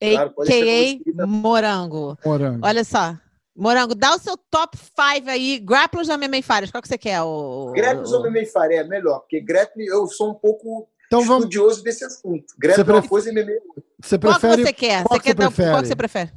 Claro, 0.00 0.32
A.K.A. 0.40 1.26
Morango. 1.26 2.18
Morango. 2.26 2.66
Olha 2.66 2.82
só. 2.84 3.16
Morango, 3.54 3.94
dá 3.94 4.14
o 4.14 4.18
seu 4.18 4.36
top 4.50 4.76
5 4.78 5.28
aí. 5.28 5.58
Grapplers 5.58 6.08
ou 6.08 6.16
MMA 6.16 6.42
Fighters? 6.42 6.70
Qual 6.70 6.80
que 6.80 6.88
você 6.88 6.96
quer? 6.98 7.20
O... 7.22 7.70
Grapples 7.74 8.10
ou 8.12 8.22
MMA 8.22 8.46
Faré 8.52 8.76
é 8.76 8.84
melhor, 8.84 9.20
porque 9.20 9.40
grappling 9.40 9.84
eu 9.86 10.06
sou 10.06 10.30
um 10.30 10.34
pouco 10.34 10.88
Então 11.06 11.20
vamos. 11.22 11.44
estudioso 11.44 11.82
desse 11.82 12.04
assunto. 12.04 12.44
Grappling 12.58 12.84
Você 12.84 12.90
é 12.90 12.94
uma 12.94 13.00
pref- 13.00 13.10
coisa 13.10 13.28
e 13.28 13.32
MMA 13.32 13.52
é. 13.52 13.58
Você 14.02 14.18
Qual 14.18 14.34
que 14.34 14.40
prefere 14.40 14.62
você 14.64 14.72
quer? 14.72 15.04
qual 15.04 15.18
Você 15.18 15.20
que 15.20 15.28
você 15.28 15.34
quer 15.34 15.34
dar- 15.34 15.44
Qual 15.44 15.52
prefere? 15.52 15.82
que 15.82 15.88
você 15.88 15.96
prefere? 15.96 16.32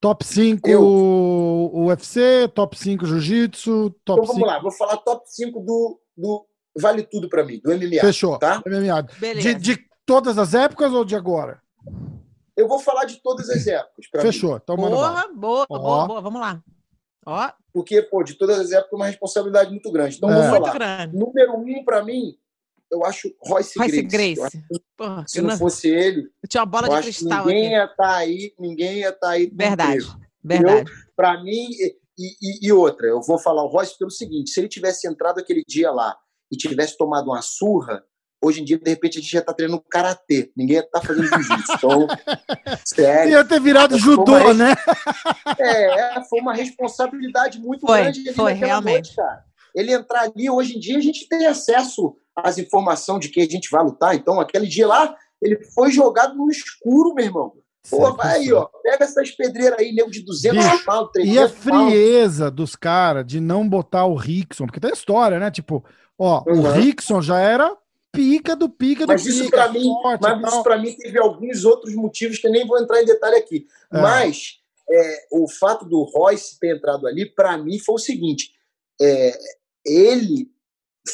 top 0.00 0.24
5 0.24 0.68
Eu. 0.68 1.70
UFC, 1.74 2.48
top 2.54 2.78
5 2.78 3.06
Jiu-Jitsu, 3.06 3.90
top 4.04 4.20
Então 4.22 4.26
5. 4.26 4.32
vamos 4.34 4.46
lá, 4.46 4.60
vou 4.60 4.70
falar 4.70 4.98
top 4.98 5.24
5 5.26 5.58
do, 5.60 5.98
do 6.16 6.46
Vale 6.78 7.02
Tudo 7.02 7.28
pra 7.30 7.42
mim, 7.44 7.58
do 7.64 7.70
MMA. 7.72 8.00
Fechou. 8.02 8.38
Tá? 8.38 8.62
MMA. 8.66 9.02
Beleza. 9.18 9.54
De, 9.54 9.74
de 9.74 9.84
todas 10.04 10.36
as 10.36 10.52
épocas 10.52 10.92
ou 10.92 11.02
de 11.04 11.16
agora? 11.16 11.60
Eu 12.56 12.66
vou 12.68 12.78
falar 12.78 13.04
de 13.04 13.20
todas 13.22 13.50
as 13.50 13.66
épocas. 13.66 14.08
pra 14.10 14.22
mim. 14.22 14.32
Fechou. 14.32 14.56
Então 14.56 14.76
manda. 14.76 14.96
Boa, 14.96 15.26
boa, 15.34 15.66
boa, 15.68 16.06
boa. 16.06 16.20
Vamos 16.20 16.40
lá. 16.40 16.62
Ó, 17.26 17.50
Porque, 17.72 18.00
pô, 18.02 18.22
de 18.22 18.34
todas 18.34 18.58
as 18.58 18.70
épocas 18.72 18.92
é 18.92 18.96
uma 18.96 19.06
responsabilidade 19.06 19.70
muito 19.70 19.90
grande. 19.90 20.16
Então, 20.16 20.30
É. 20.30 20.34
vou 20.34 20.42
muito 20.42 20.56
falar. 20.64 20.72
grande. 20.74 21.16
Número 21.16 21.54
um, 21.56 21.84
pra 21.84 22.02
mim, 22.04 22.38
eu 22.90 23.04
acho 23.04 23.34
Royce, 23.44 23.78
Royce 23.78 24.02
Grace. 24.02 24.50
que 24.50 24.80
Porra, 24.96 25.24
se 25.26 25.40
não 25.42 25.50
não- 25.50 25.58
fosse 25.58 25.88
ele, 25.88 26.30
eu 26.42 26.48
tinha 26.48 26.60
uma 26.62 26.66
bola 26.66 26.86
eu 26.86 26.90
de 26.92 26.96
acho 26.96 27.08
que 27.10 27.14
cristal 27.16 27.44
ninguém 27.46 27.66
aqui. 27.66 27.74
ia 27.74 27.84
estar 27.84 28.16
aí, 28.16 28.54
ninguém 28.58 28.98
ia 29.00 29.08
estar 29.10 29.28
aí. 29.30 29.50
com 29.50 29.56
Verdade, 29.56 30.06
verdade. 30.42 30.90
Pra 31.16 31.42
mim, 31.42 31.66
e, 31.72 31.96
e- 32.16 32.66
e 32.68 32.72
outra, 32.72 33.06
eu 33.08 33.20
vou 33.20 33.38
falar 33.38 33.62
o 33.64 33.68
Royce 33.68 33.98
pelo 33.98 34.10
seguinte: 34.10 34.50
se 34.50 34.60
ele 34.60 34.68
tivesse 34.68 35.06
entrado 35.08 35.38
aquele 35.40 35.62
dia 35.66 35.90
lá 35.90 36.16
e 36.50 36.56
tivesse 36.56 36.96
tomado 36.96 37.26
uma 37.26 37.42
surra, 37.42 38.04
hoje 38.42 38.60
em 38.60 38.64
dia, 38.64 38.78
de 38.78 38.90
repente, 38.90 39.18
a 39.18 39.20
gente 39.20 39.30
já 39.32 39.42
tá 39.42 39.52
treinando 39.52 39.82
karatê. 39.90 40.50
Ninguém 40.56 40.78
estar 40.78 41.00
fazendo 41.00 41.26
jiu-jitsu. 41.26 41.72
Então, 41.74 42.06
sério. 42.86 43.32
Ia 43.32 43.44
ter 43.44 43.60
virado 43.60 43.92
Mas 43.92 44.02
judô, 44.02 44.36
é- 44.38 44.54
né? 44.54 44.74
É, 45.58 46.22
foi 46.28 46.40
uma 46.40 46.54
responsabilidade 46.54 47.58
muito 47.60 47.86
Foi, 47.86 48.02
grande 48.02 48.32
foi, 48.32 48.52
realmente. 48.52 48.94
noite, 48.94 49.16
cara. 49.16 49.44
Ele 49.74 49.92
entrar 49.92 50.22
ali, 50.22 50.48
hoje 50.48 50.76
em 50.76 50.80
dia, 50.80 50.96
a 50.96 51.00
gente 51.02 51.28
tem 51.28 51.46
acesso 51.46 52.16
às 52.34 52.58
informações 52.58 53.20
de 53.20 53.28
quem 53.28 53.42
a 53.42 53.48
gente 53.48 53.68
vai 53.70 53.82
lutar. 53.84 54.14
Então, 54.14 54.40
aquele 54.40 54.66
dia 54.66 54.86
lá, 54.86 55.14
ele 55.42 55.62
foi 55.74 55.90
jogado 55.90 56.34
no 56.34 56.50
escuro, 56.50 57.14
meu 57.14 57.24
irmão. 57.24 57.52
Pô, 57.88 58.12
vai 58.14 58.38
aí, 58.38 58.52
ó. 58.52 58.66
Pega 58.82 59.04
essas 59.04 59.30
pedreiras 59.30 59.78
aí, 59.78 59.92
nego 59.92 60.10
de 60.10 60.24
200 60.24 60.58
Bicho, 60.64 60.84
pau, 60.84 61.04
E 61.16 61.38
a 61.38 61.46
300 61.48 61.52
pau. 61.52 61.86
frieza 61.88 62.50
dos 62.50 62.74
caras 62.74 63.24
de 63.24 63.38
não 63.38 63.68
botar 63.68 64.06
o 64.06 64.16
Rickson, 64.16 64.66
porque 64.66 64.80
tem 64.80 64.90
história, 64.92 65.38
né? 65.38 65.50
Tipo, 65.52 65.84
ó, 66.18 66.42
o 66.46 66.50
Uhum. 66.52 66.72
Rickson 66.72 67.22
já 67.22 67.38
era 67.38 67.70
pica 68.16 68.56
do 68.56 68.68
pica 68.68 69.06
do 69.06 69.12
Mas 69.12 69.26
isso 69.26 69.44
pica, 69.44 69.56
para 69.56 69.72
mim, 69.72 69.84
forte 70.02 70.20
mas 70.22 70.52
isso 70.52 70.62
para 70.62 70.78
mim 70.78 70.96
teve 70.96 71.18
alguns 71.18 71.64
outros 71.64 71.94
motivos 71.94 72.38
que 72.38 72.46
eu 72.46 72.52
nem 72.52 72.66
vou 72.66 72.78
entrar 72.80 73.02
em 73.02 73.06
detalhe 73.06 73.36
aqui. 73.36 73.66
É. 73.92 74.00
Mas 74.00 74.60
é, 74.90 75.26
o 75.32 75.48
fato 75.48 75.84
do 75.84 76.02
Royce 76.02 76.58
ter 76.58 76.76
entrado 76.76 77.06
ali, 77.06 77.26
para 77.26 77.56
mim, 77.58 77.78
foi 77.78 77.94
o 77.96 77.98
seguinte: 77.98 78.50
é, 79.00 79.38
ele 79.84 80.50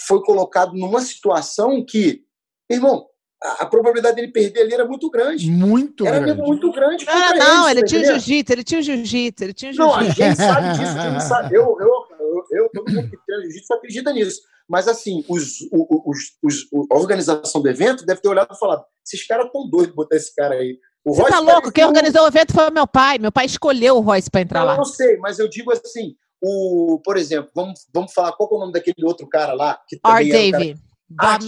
foi 0.06 0.22
colocado 0.22 0.74
numa 0.74 1.00
situação 1.00 1.84
que, 1.84 2.24
irmão, 2.70 3.06
a, 3.42 3.62
a 3.62 3.66
probabilidade 3.66 4.16
dele 4.16 4.28
perder 4.28 4.60
ali 4.62 4.74
era 4.74 4.86
muito 4.86 5.10
grande. 5.10 5.50
Muito 5.50 6.06
Era 6.06 6.18
grande. 6.20 6.32
mesmo 6.32 6.46
muito 6.46 6.72
grande. 6.72 7.04
Não, 7.04 7.12
contra 7.12 7.38
não, 7.38 7.68
ele, 7.68 7.80
ele 7.80 7.80
tá 7.80 7.86
tinha 7.86 8.04
jiu-jitsu, 8.04 8.52
ele 8.52 8.64
tinha 8.64 8.80
o 8.80 8.82
jiu-jitsu, 8.82 9.44
ele 9.44 9.52
tinha 9.52 9.72
o 9.72 9.74
Não, 9.74 9.94
a 9.94 10.04
jiu-jitsu. 10.04 10.22
gente 10.22 10.36
sabe 10.36 10.68
disso, 10.78 10.98
a 10.98 11.10
gente 11.10 11.24
sabe. 11.28 11.54
Eu, 11.54 11.76
eu, 11.80 11.88
eu, 12.20 12.44
eu 12.52 12.70
todo 12.70 12.92
mundo 12.92 13.10
que 13.10 13.16
treina 13.26 13.42
jiu-jitsu 13.44 13.74
acredita 13.74 14.12
nisso. 14.12 14.42
Mas, 14.68 14.88
assim, 14.88 15.24
os, 15.28 15.58
os, 15.70 16.18
os, 16.42 16.66
a 16.90 16.96
organização 16.96 17.60
do 17.60 17.68
evento 17.68 18.04
deve 18.06 18.20
ter 18.20 18.28
olhado 18.28 18.54
e 18.54 18.58
falado: 18.58 18.84
esses 19.06 19.26
caras 19.26 19.50
tão 19.52 19.68
doidos 19.68 19.94
botar 19.94 20.16
esse 20.16 20.34
cara 20.34 20.54
aí. 20.54 20.78
O 21.04 21.14
Você 21.14 21.22
tá 21.22 21.22
Royce 21.22 21.36
louco? 21.36 21.52
parecia 21.52 21.72
Quem 21.72 21.84
organizou 21.84 22.22
o 22.22 22.28
evento 22.28 22.52
foi 22.52 22.70
meu 22.70 22.86
pai. 22.86 23.18
Meu 23.18 23.32
pai 23.32 23.46
escolheu 23.46 23.96
o 23.96 24.00
Royce 24.00 24.30
pra 24.30 24.40
entrar 24.40 24.60
Não, 24.60 24.66
lá. 24.66 24.72
eu 24.74 24.78
não 24.78 24.84
sei, 24.84 25.16
mas 25.18 25.38
eu 25.38 25.48
digo 25.48 25.72
assim: 25.72 26.14
o, 26.40 27.00
por 27.04 27.16
exemplo, 27.16 27.50
vamos, 27.54 27.80
vamos 27.92 28.12
falar 28.12 28.32
qual 28.32 28.48
é 28.52 28.54
o 28.54 28.58
nome 28.58 28.72
daquele 28.72 29.04
outro 29.04 29.28
cara 29.28 29.52
lá? 29.52 29.80
Que 29.88 29.98
R. 30.04 30.50
Davey. 30.50 30.76
Art 31.18 31.42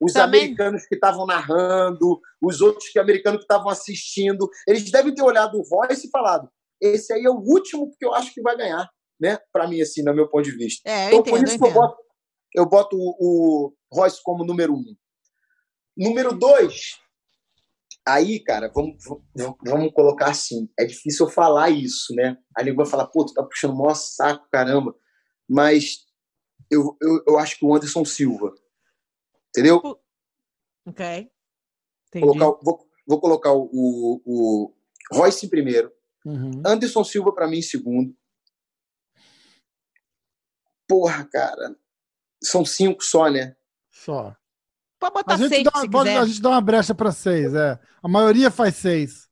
os 0.00 0.12
Também. 0.12 0.42
americanos 0.42 0.86
que 0.86 0.94
estavam 0.94 1.26
narrando, 1.26 2.20
os 2.42 2.60
outros 2.60 2.88
que 2.88 2.98
americanos 2.98 3.38
que 3.38 3.44
estavam 3.44 3.68
assistindo, 3.68 4.48
eles 4.66 4.90
devem 4.90 5.14
ter 5.14 5.22
olhado 5.22 5.58
o 5.58 5.64
Voice 5.64 6.06
e 6.06 6.10
falado: 6.10 6.48
esse 6.80 7.12
aí 7.12 7.24
é 7.24 7.30
o 7.30 7.38
último 7.38 7.90
que 7.98 8.04
eu 8.04 8.14
acho 8.14 8.32
que 8.32 8.42
vai 8.42 8.56
ganhar, 8.56 8.88
né? 9.20 9.38
Para 9.52 9.68
mim, 9.68 9.80
assim, 9.80 10.02
no 10.02 10.14
meu 10.14 10.28
ponto 10.28 10.44
de 10.44 10.56
vista. 10.56 10.88
É, 10.88 11.06
eu 11.06 11.20
Então, 11.20 11.22
por 11.22 11.38
entendo, 11.38 11.42
eu 11.42 11.48
isso 11.48 11.58
que 11.58 11.64
eu 11.64 11.72
boto, 11.72 11.96
eu 12.54 12.66
boto 12.66 12.96
o, 12.96 13.16
o 13.18 13.74
Royce 13.92 14.22
como 14.22 14.44
número 14.44 14.74
um. 14.74 14.96
Número 15.96 16.32
dois, 16.32 16.98
aí, 18.06 18.40
cara, 18.40 18.70
vamos, 18.74 18.96
vamos, 19.36 19.56
vamos 19.64 19.92
colocar 19.92 20.30
assim: 20.30 20.68
é 20.78 20.84
difícil 20.84 21.26
eu 21.26 21.32
falar 21.32 21.70
isso, 21.70 22.14
né? 22.14 22.36
A 22.56 22.62
língua 22.62 22.84
vai 22.84 22.90
falar, 22.90 23.06
pô, 23.06 23.24
tu 23.24 23.34
tá 23.34 23.42
puxando 23.42 23.72
o 23.72 23.78
maior 23.78 23.94
saco, 23.94 24.48
caramba. 24.50 24.94
Mas 25.48 26.06
eu, 26.70 26.96
eu, 27.00 27.24
eu 27.26 27.38
acho 27.38 27.58
que 27.58 27.64
o 27.64 27.74
Anderson 27.74 28.04
Silva. 28.04 28.54
Entendeu? 29.48 29.80
Ok. 30.86 31.30
Colocar, 32.12 32.58
vou, 32.62 32.88
vou 33.06 33.20
colocar 33.20 33.52
o, 33.52 33.68
o, 33.72 34.22
o 34.24 34.74
Royce 35.12 35.46
em 35.46 35.48
primeiro. 35.48 35.92
Uhum. 36.24 36.62
Anderson 36.64 37.02
Silva 37.04 37.32
para 37.32 37.48
mim 37.48 37.58
em 37.58 37.62
segundo. 37.62 38.14
Porra, 40.90 41.24
cara. 41.24 41.76
São 42.42 42.64
cinco 42.64 43.04
só, 43.04 43.30
né? 43.30 43.54
Só. 43.92 44.36
Pode 44.98 45.14
botar 45.14 45.34
a 45.34 45.36
gente 45.36 45.50
seis, 45.50 45.62
dá, 45.62 45.80
se 45.80 45.88
pode, 45.88 46.08
quiser. 46.08 46.20
a 46.20 46.26
gente 46.26 46.42
dá 46.42 46.48
uma 46.48 46.60
brecha 46.60 46.92
para 46.92 47.12
seis, 47.12 47.54
é. 47.54 47.78
A 48.02 48.08
maioria 48.08 48.50
faz 48.50 48.74
seis. 48.74 49.28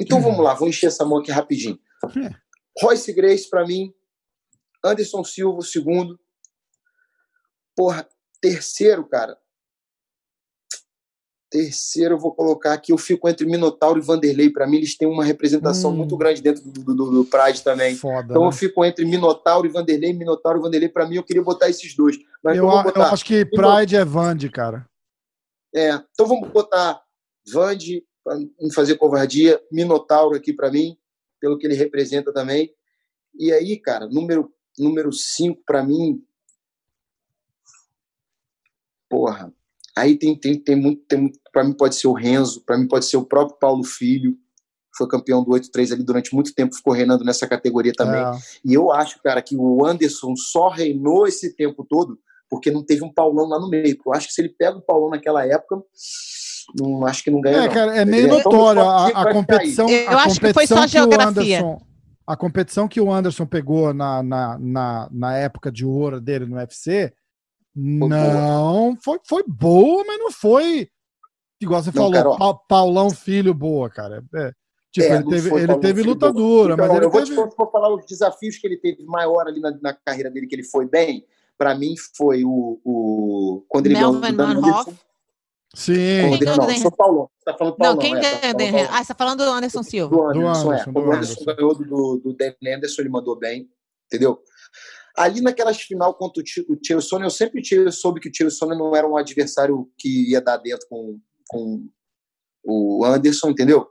Então 0.00 0.20
vamos 0.20 0.44
lá, 0.44 0.52
vou 0.54 0.68
encher 0.68 0.88
essa 0.88 1.04
mão 1.04 1.18
aqui 1.18 1.30
rapidinho. 1.30 1.78
É. 2.04 2.34
Royce 2.82 3.12
Grace 3.12 3.48
para 3.48 3.64
mim. 3.64 3.94
Anderson 4.84 5.22
Silva, 5.22 5.58
o 5.58 5.62
segundo. 5.62 6.18
Porra, 7.76 8.08
terceiro, 8.40 9.08
cara. 9.08 9.38
Terceiro, 11.48 12.14
eu 12.14 12.18
vou 12.18 12.34
colocar 12.34 12.72
aqui. 12.72 12.90
Eu 12.92 12.98
fico 12.98 13.28
entre 13.28 13.46
Minotauro 13.46 13.98
e 13.98 14.02
Vanderlei. 14.02 14.50
Para 14.50 14.66
mim, 14.66 14.78
eles 14.78 14.96
têm 14.96 15.06
uma 15.06 15.24
representação 15.24 15.92
Hum. 15.92 15.96
muito 15.96 16.16
grande 16.16 16.42
dentro 16.42 16.62
do, 16.64 16.94
do, 16.94 17.10
do, 17.10 17.24
Pride 17.24 17.62
também. 17.62 17.94
Foda. 17.94 18.26
Então 18.30 18.42
né? 18.42 18.48
eu 18.48 18.52
fico 18.52 18.84
entre 18.84 19.04
Minotauro 19.04 19.66
e 19.66 19.70
Vanderlei, 19.70 20.12
Minotauro 20.12 20.58
e 20.58 20.62
Vanderlei. 20.62 20.88
Para 20.88 21.06
mim, 21.06 21.16
eu 21.16 21.22
queria 21.22 21.42
botar 21.42 21.68
esses 21.68 21.94
dois. 21.94 22.16
Mas 22.42 22.56
eu, 22.56 22.64
eu 22.64 22.70
a- 22.70 22.78
eu 22.80 22.84
botar. 22.84 23.12
acho 23.12 23.24
que 23.24 23.44
Pride 23.44 23.94
é 23.96 24.04
Vande, 24.04 24.50
cara. 24.50 24.84
É, 25.74 25.90
então 26.12 26.26
vamos 26.26 26.48
botar 26.50 27.00
Vande 27.52 28.04
para 28.24 28.38
não 28.60 28.70
fazer 28.74 28.96
covardia, 28.96 29.62
Minotauro 29.70 30.34
aqui 30.34 30.52
para 30.52 30.68
mim, 30.70 30.96
pelo 31.40 31.56
que 31.56 31.64
ele 31.66 31.74
representa 31.76 32.32
também. 32.32 32.74
E 33.38 33.52
aí, 33.52 33.76
cara, 33.78 34.08
número 34.08 34.52
número 34.78 35.12
5 35.12 35.62
para 35.64 35.82
mim. 35.82 36.22
Porra. 39.08 39.52
Aí 39.96 40.18
tem 40.18 40.38
tem 40.38 40.58
tem 40.62 40.76
muito 40.76 41.02
tem 41.08 41.20
muito, 41.20 41.38
para 41.52 41.64
mim 41.64 41.72
pode 41.72 41.94
ser 41.94 42.06
o 42.08 42.12
Renzo, 42.12 42.62
para 42.64 42.76
mim 42.76 42.86
pode 42.86 43.06
ser 43.06 43.16
o 43.16 43.24
próprio 43.24 43.58
Paulo 43.58 43.82
Filho, 43.82 44.32
que 44.32 44.98
foi 44.98 45.08
campeão 45.08 45.42
do 45.42 45.50
8-3 45.52 45.92
ali 45.92 46.02
durante 46.02 46.34
muito 46.34 46.54
tempo, 46.54 46.74
ficou 46.76 46.92
reinando 46.92 47.24
nessa 47.24 47.46
categoria 47.46 47.92
também. 47.96 48.20
É. 48.20 48.30
E 48.64 48.74
eu 48.74 48.92
acho, 48.92 49.20
cara, 49.22 49.40
que 49.40 49.56
o 49.56 49.84
Anderson 49.86 50.34
só 50.36 50.68
reinou 50.68 51.26
esse 51.26 51.54
tempo 51.56 51.84
todo 51.88 52.18
porque 52.48 52.70
não 52.70 52.84
teve 52.84 53.02
um 53.04 53.12
Paulão 53.12 53.48
lá 53.48 53.58
no 53.58 53.68
meio. 53.68 53.96
Eu 54.06 54.12
acho 54.14 54.28
que 54.28 54.32
se 54.34 54.40
ele 54.40 54.50
pega 54.50 54.76
o 54.78 54.82
Paulão 54.82 55.10
naquela 55.10 55.44
época, 55.44 55.82
não 56.78 57.06
acho 57.06 57.24
que 57.24 57.30
não 57.30 57.40
ganha. 57.40 57.56
É, 57.58 57.66
não. 57.66 57.74
cara, 57.74 57.96
é 57.96 58.04
meio 58.04 58.26
Então, 58.26 58.38
notório 58.38 58.82
só 58.82 58.88
a, 58.88 59.08
a 59.22 59.32
competição. 59.32 59.88
Eu 59.88 60.10
a 60.10 60.22
acho 60.24 60.40
que 60.40 60.52
foi 60.52 60.66
só 60.66 60.74
competição 60.76 60.78
que 60.78 60.84
o 60.84 60.88
geografia. 61.10 61.58
Anderson- 61.60 61.86
a 62.26 62.36
competição 62.36 62.88
que 62.88 63.00
o 63.00 63.12
Anderson 63.12 63.46
pegou 63.46 63.94
na, 63.94 64.22
na, 64.22 64.58
na, 64.58 65.08
na 65.12 65.36
época 65.36 65.70
de 65.70 65.84
ouro 65.86 66.20
dele 66.20 66.44
no 66.46 66.56
UFC 66.56 67.12
não 67.76 68.96
foi, 69.02 69.18
foi 69.28 69.44
boa, 69.46 70.04
mas 70.06 70.18
não 70.18 70.32
foi 70.32 70.88
igual 71.60 71.82
você 71.82 71.90
Não, 71.94 72.10
falou. 72.12 72.38
Pa- 72.38 72.54
Paulão 72.68 73.10
Filho 73.10 73.52
boa, 73.54 73.90
cara. 73.90 74.24
É, 74.34 74.52
tipo, 74.92 75.06
É, 75.06 75.10
ele 75.16 75.24
não 75.24 75.30
teve, 75.30 75.48
foi 75.50 75.58
ele 75.60 75.66
Paulão 75.66 75.80
teve 75.80 76.02
luta 76.02 76.32
dura, 76.32 76.74
Então, 76.74 76.86
mas 76.86 76.96
ele 76.96 77.04
eu 77.06 77.10
vou, 77.10 77.22
teve... 77.22 77.34
te, 77.50 77.56
vou 77.56 77.70
falar 77.70 77.94
os 77.94 78.06
desafios 78.06 78.56
que 78.58 78.66
ele 78.66 78.76
teve 78.78 79.04
maior 79.04 79.46
ali 79.46 79.60
na, 79.60 79.70
na 79.82 79.92
carreira 79.92 80.30
dele, 80.30 80.46
que 80.46 80.54
ele 80.54 80.64
foi 80.64 80.86
bem. 80.86 81.24
Para 81.58 81.74
mim, 81.74 81.94
foi 82.14 82.44
o, 82.44 82.78
o. 82.84 83.64
Quando 83.68 83.86
ele 83.86 83.94
Melvin 83.94 84.20
ganhou 84.20 84.36
Manhoff. 84.60 84.68
Anderson. 84.90 84.94
Sim, 85.74 85.94
Quem 85.94 86.34
ele- 86.34 86.44
ganhou 86.44 86.56
não, 86.66 86.78
sou 86.78 86.90
Paulão. 86.90 87.30
Você 87.38 87.44
tá 87.44 87.54
falando 87.58 87.72
Não, 87.78 87.78
Paulão, 87.78 87.98
quem 87.98 88.14
é, 88.16 88.20
tá 88.20 88.28
ganhou? 88.28 88.40
falando 88.40 88.56
do- 88.58 88.72
Paulão. 88.72 88.88
Ah, 88.92 88.98
você 89.04 89.08
tá 89.08 89.14
falando 89.14 89.38
do 89.44 89.50
Anderson 89.50 89.82
Silva. 89.82 90.16
do 90.16 90.22
Anderson, 90.22 90.64
Do 90.64 90.72
é. 90.72 90.74
Anderson, 90.74 90.92
Quando 90.92 91.04
do 91.04 91.10
o 91.10 91.12
Anderson 91.14 91.32
Anderson. 91.32 91.56
ganhou 91.56 91.74
do, 91.74 91.84
do, 91.84 92.20
do 92.24 92.32
Dan 92.34 92.52
Anderson, 92.76 93.02
ele 93.02 93.08
mandou 93.10 93.36
bem, 93.38 93.70
entendeu? 94.06 94.38
Ali 95.16 95.40
naquelas 95.40 95.80
final 95.80 96.12
contra 96.14 96.42
o 96.42 97.00
Sonnen, 97.00 97.26
eu 97.26 97.30
sempre 97.30 97.62
tive- 97.62 97.90
soube 97.90 98.20
que 98.20 98.28
o 98.28 98.32
Chael 98.34 98.50
Sonnen 98.50 98.78
não 98.78 98.94
era 98.94 99.08
um 99.08 99.16
adversário 99.16 99.90
que 99.98 100.30
ia 100.30 100.40
dar 100.40 100.58
dentro 100.58 100.86
com, 100.90 101.18
com 101.48 101.88
o 102.64 103.04
Anderson, 103.04 103.50
entendeu? 103.50 103.86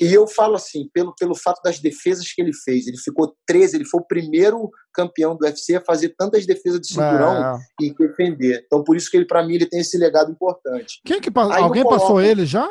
E 0.00 0.06
eu 0.12 0.26
falo 0.26 0.54
assim, 0.56 0.88
pelo, 0.92 1.14
pelo 1.14 1.34
fato 1.34 1.60
das 1.62 1.78
defesas 1.78 2.30
que 2.32 2.40
ele 2.42 2.52
fez, 2.52 2.86
ele 2.86 2.96
ficou 2.98 3.36
13, 3.46 3.76
ele 3.76 3.84
foi 3.84 4.00
o 4.00 4.06
primeiro 4.06 4.70
campeão 4.92 5.36
do 5.36 5.44
UFC 5.44 5.76
a 5.76 5.84
fazer 5.84 6.14
tantas 6.16 6.44
defesas 6.46 6.80
de 6.80 6.88
cinturão 6.88 7.54
É. 7.54 7.58
e 7.80 7.94
defender. 7.94 8.62
Então, 8.66 8.82
por 8.82 8.96
isso 8.96 9.10
que 9.10 9.16
ele, 9.16 9.26
para 9.26 9.46
mim, 9.46 9.54
ele 9.54 9.66
tem 9.66 9.80
esse 9.80 9.96
legado 9.98 10.30
importante. 10.32 11.00
Quem 11.04 11.20
que 11.20 11.30
pa- 11.30 11.52
Aí 11.54 11.60
eu 11.60 11.64
Alguém 11.66 11.82
coloco- 11.82 12.00
passou 12.02 12.20
ele 12.20 12.44
já? 12.46 12.70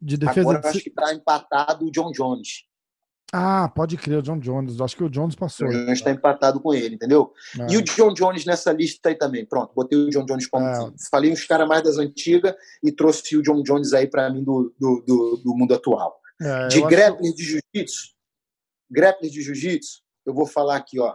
De 0.00 0.16
defesa 0.16 0.40
Agora, 0.42 0.60
de... 0.60 0.68
acho 0.68 0.80
que 0.80 0.90
está 0.90 1.12
empatado 1.14 1.86
o 1.86 1.90
John 1.90 2.10
Jones. 2.12 2.64
Ah, 3.32 3.68
pode 3.68 3.96
crer, 3.96 4.18
o 4.18 4.22
John 4.22 4.38
Jones. 4.38 4.80
Acho 4.80 4.96
que 4.96 5.04
o 5.04 5.10
Jones 5.10 5.34
O 5.34 5.38
passou. 5.38 5.68
John 5.68 5.84
Jones 5.84 5.98
está 5.98 6.10
empatado 6.10 6.60
com 6.60 6.72
ele, 6.72 6.94
entendeu? 6.94 7.32
É. 7.58 7.72
E 7.72 7.76
o 7.76 7.82
John 7.82 8.12
Jones 8.14 8.44
nessa 8.44 8.72
lista 8.72 9.08
aí 9.08 9.16
também. 9.16 9.44
Pronto, 9.44 9.74
botei 9.74 9.98
o 9.98 10.10
John 10.10 10.24
Jones 10.24 10.46
como. 10.46 10.64
É. 10.64 10.92
Falei 11.10 11.32
uns 11.32 11.44
caras 11.44 11.66
mais 11.66 11.82
das 11.82 11.98
antigas 11.98 12.54
e 12.82 12.92
trouxe 12.92 13.36
o 13.36 13.42
John 13.42 13.62
Jones 13.62 13.92
aí 13.92 14.06
para 14.06 14.30
mim 14.30 14.44
do, 14.44 14.72
do, 14.78 15.02
do, 15.06 15.36
do 15.38 15.54
mundo 15.56 15.74
atual. 15.74 16.20
É, 16.40 16.68
De 16.68 16.80
grappler 16.82 17.32
de 17.32 17.42
jiu-jitsu, 17.42 18.14
grappler 18.90 19.30
de 19.30 19.40
jiu-jitsu, 19.40 20.02
eu 20.24 20.34
vou 20.34 20.46
falar 20.46 20.76
aqui, 20.76 21.00
ó. 21.00 21.14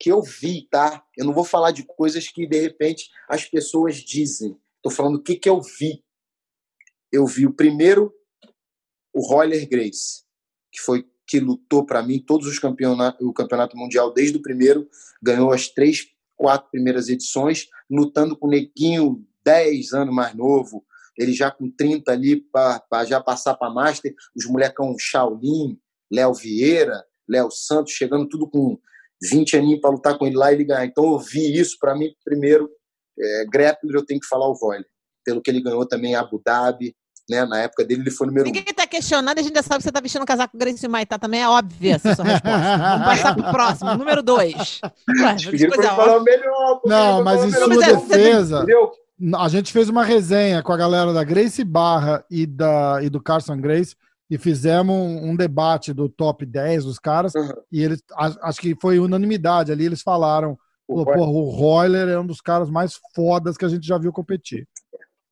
Que 0.00 0.10
eu 0.12 0.22
vi, 0.22 0.68
tá? 0.70 1.04
Eu 1.16 1.26
não 1.26 1.32
vou 1.32 1.44
falar 1.44 1.72
de 1.72 1.82
coisas 1.82 2.28
que 2.28 2.46
de 2.46 2.60
repente 2.60 3.10
as 3.28 3.44
pessoas 3.44 3.96
dizem. 3.96 4.56
Tô 4.80 4.90
falando 4.90 5.16
o 5.16 5.22
que, 5.22 5.34
que 5.34 5.48
eu 5.48 5.60
vi. 5.60 6.04
Eu 7.10 7.26
vi 7.26 7.46
o 7.46 7.52
primeiro, 7.52 8.14
o 9.12 9.26
Royler 9.26 9.68
Grace, 9.68 10.22
que 10.72 10.80
foi 10.80 11.06
que 11.26 11.38
lutou 11.38 11.84
para 11.84 12.02
mim 12.02 12.18
todos 12.18 12.46
os 12.46 12.58
campeonatos, 12.58 13.26
o 13.26 13.32
campeonato 13.32 13.76
mundial 13.76 14.12
desde 14.12 14.38
o 14.38 14.42
primeiro, 14.42 14.88
ganhou 15.22 15.52
as 15.52 15.68
três, 15.68 16.06
quatro 16.34 16.70
primeiras 16.70 17.08
edições, 17.08 17.66
lutando 17.90 18.36
com 18.36 18.46
o 18.46 18.50
Neguinho 18.50 19.22
10 19.44 19.92
anos 19.92 20.14
mais 20.14 20.34
novo, 20.34 20.84
ele 21.18 21.32
já 21.32 21.50
com 21.50 21.70
30 21.70 22.10
ali 22.12 22.40
para 22.40 23.04
já 23.04 23.20
passar 23.20 23.54
para 23.56 23.72
Master, 23.72 24.14
os 24.34 24.46
molecão 24.46 24.94
Shaolin, 24.98 25.78
Léo 26.10 26.32
Vieira, 26.32 27.04
Léo 27.28 27.50
Santos, 27.50 27.92
chegando 27.92 28.26
tudo 28.26 28.48
com 28.48 28.78
20 29.30 29.56
aninhos 29.56 29.80
para 29.80 29.90
lutar 29.90 30.16
com 30.16 30.26
ele 30.26 30.36
lá 30.36 30.50
e 30.50 30.54
ele 30.54 30.64
ganhar. 30.64 30.86
Então 30.86 31.04
eu 31.12 31.18
vi 31.18 31.58
isso, 31.58 31.76
para 31.78 31.94
mim, 31.94 32.14
primeiro, 32.24 32.70
é, 33.18 33.44
grappler 33.46 33.96
eu 33.96 34.06
tenho 34.06 34.20
que 34.20 34.26
falar 34.26 34.48
o 34.48 34.54
Voile, 34.54 34.86
pelo 35.24 35.42
que 35.42 35.50
ele 35.50 35.60
ganhou 35.60 35.86
também 35.86 36.14
Abu 36.14 36.40
Dhabi, 36.44 36.94
né? 37.28 37.44
Na 37.44 37.58
época 37.60 37.84
dele 37.84 38.02
ele 38.02 38.10
foi 38.10 38.26
número 38.26 38.44
um. 38.44 38.52
Ninguém 38.52 38.62
tá 38.74 38.86
questionando, 38.86 39.38
a 39.38 39.42
gente 39.42 39.54
já 39.54 39.62
sabe 39.62 39.78
que 39.78 39.82
você 39.84 39.92
tá 39.92 40.00
vestindo 40.00 40.22
um 40.22 40.26
casaco 40.26 40.56
Gracie 40.56 40.88
Maitá 40.88 41.18
também, 41.18 41.42
é 41.42 41.48
óbvia 41.48 41.94
essa 41.96 42.14
sua 42.14 42.24
resposta. 42.24 42.78
Vamos 42.78 43.04
passar 43.06 43.34
pro 43.34 43.50
próximo, 43.50 43.94
número 43.94 44.22
dois. 44.22 44.80
Ué, 45.08 45.34
pra 45.34 45.34
coisa 45.34 45.66
eu 45.66 45.96
falar 45.96 46.16
o 46.18 46.22
melhor. 46.22 46.80
Não, 46.84 47.14
pra 47.16 47.24
mas 47.24 47.44
em 47.44 47.50
sua 47.52 47.68
melhor. 47.68 47.96
defesa, 47.96 48.64
a 49.38 49.48
gente 49.48 49.72
fez 49.72 49.88
uma 49.88 50.04
resenha 50.04 50.62
com 50.62 50.72
a 50.72 50.76
galera 50.76 51.12
da 51.12 51.24
Grace 51.24 51.64
Barra 51.64 52.24
e, 52.30 52.46
da, 52.46 53.00
e 53.02 53.08
do 53.10 53.20
Carson 53.20 53.56
Grace 53.60 53.96
e 54.30 54.36
fizemos 54.38 54.94
um, 54.94 55.30
um 55.30 55.36
debate 55.36 55.92
do 55.92 56.08
top 56.08 56.44
10 56.46 56.84
dos 56.84 56.98
caras 56.98 57.34
Uhum. 57.34 57.50
e 57.72 57.82
eles, 57.82 58.02
a- 58.12 58.48
acho 58.48 58.60
que 58.60 58.76
foi 58.80 58.98
unanimidade 58.98 59.72
ali, 59.72 59.86
eles 59.86 60.02
falaram, 60.02 60.56
O 60.86 61.04
pô, 61.04 61.12
o 61.26 61.50
Royler 61.50 62.08
é 62.08 62.18
um 62.20 62.26
dos 62.26 62.40
caras 62.40 62.68
mais 62.70 62.98
fodas 63.14 63.56
que 63.56 63.64
a 63.64 63.68
gente 63.68 63.86
já 63.86 63.96
viu 63.98 64.12
competir. 64.12 64.68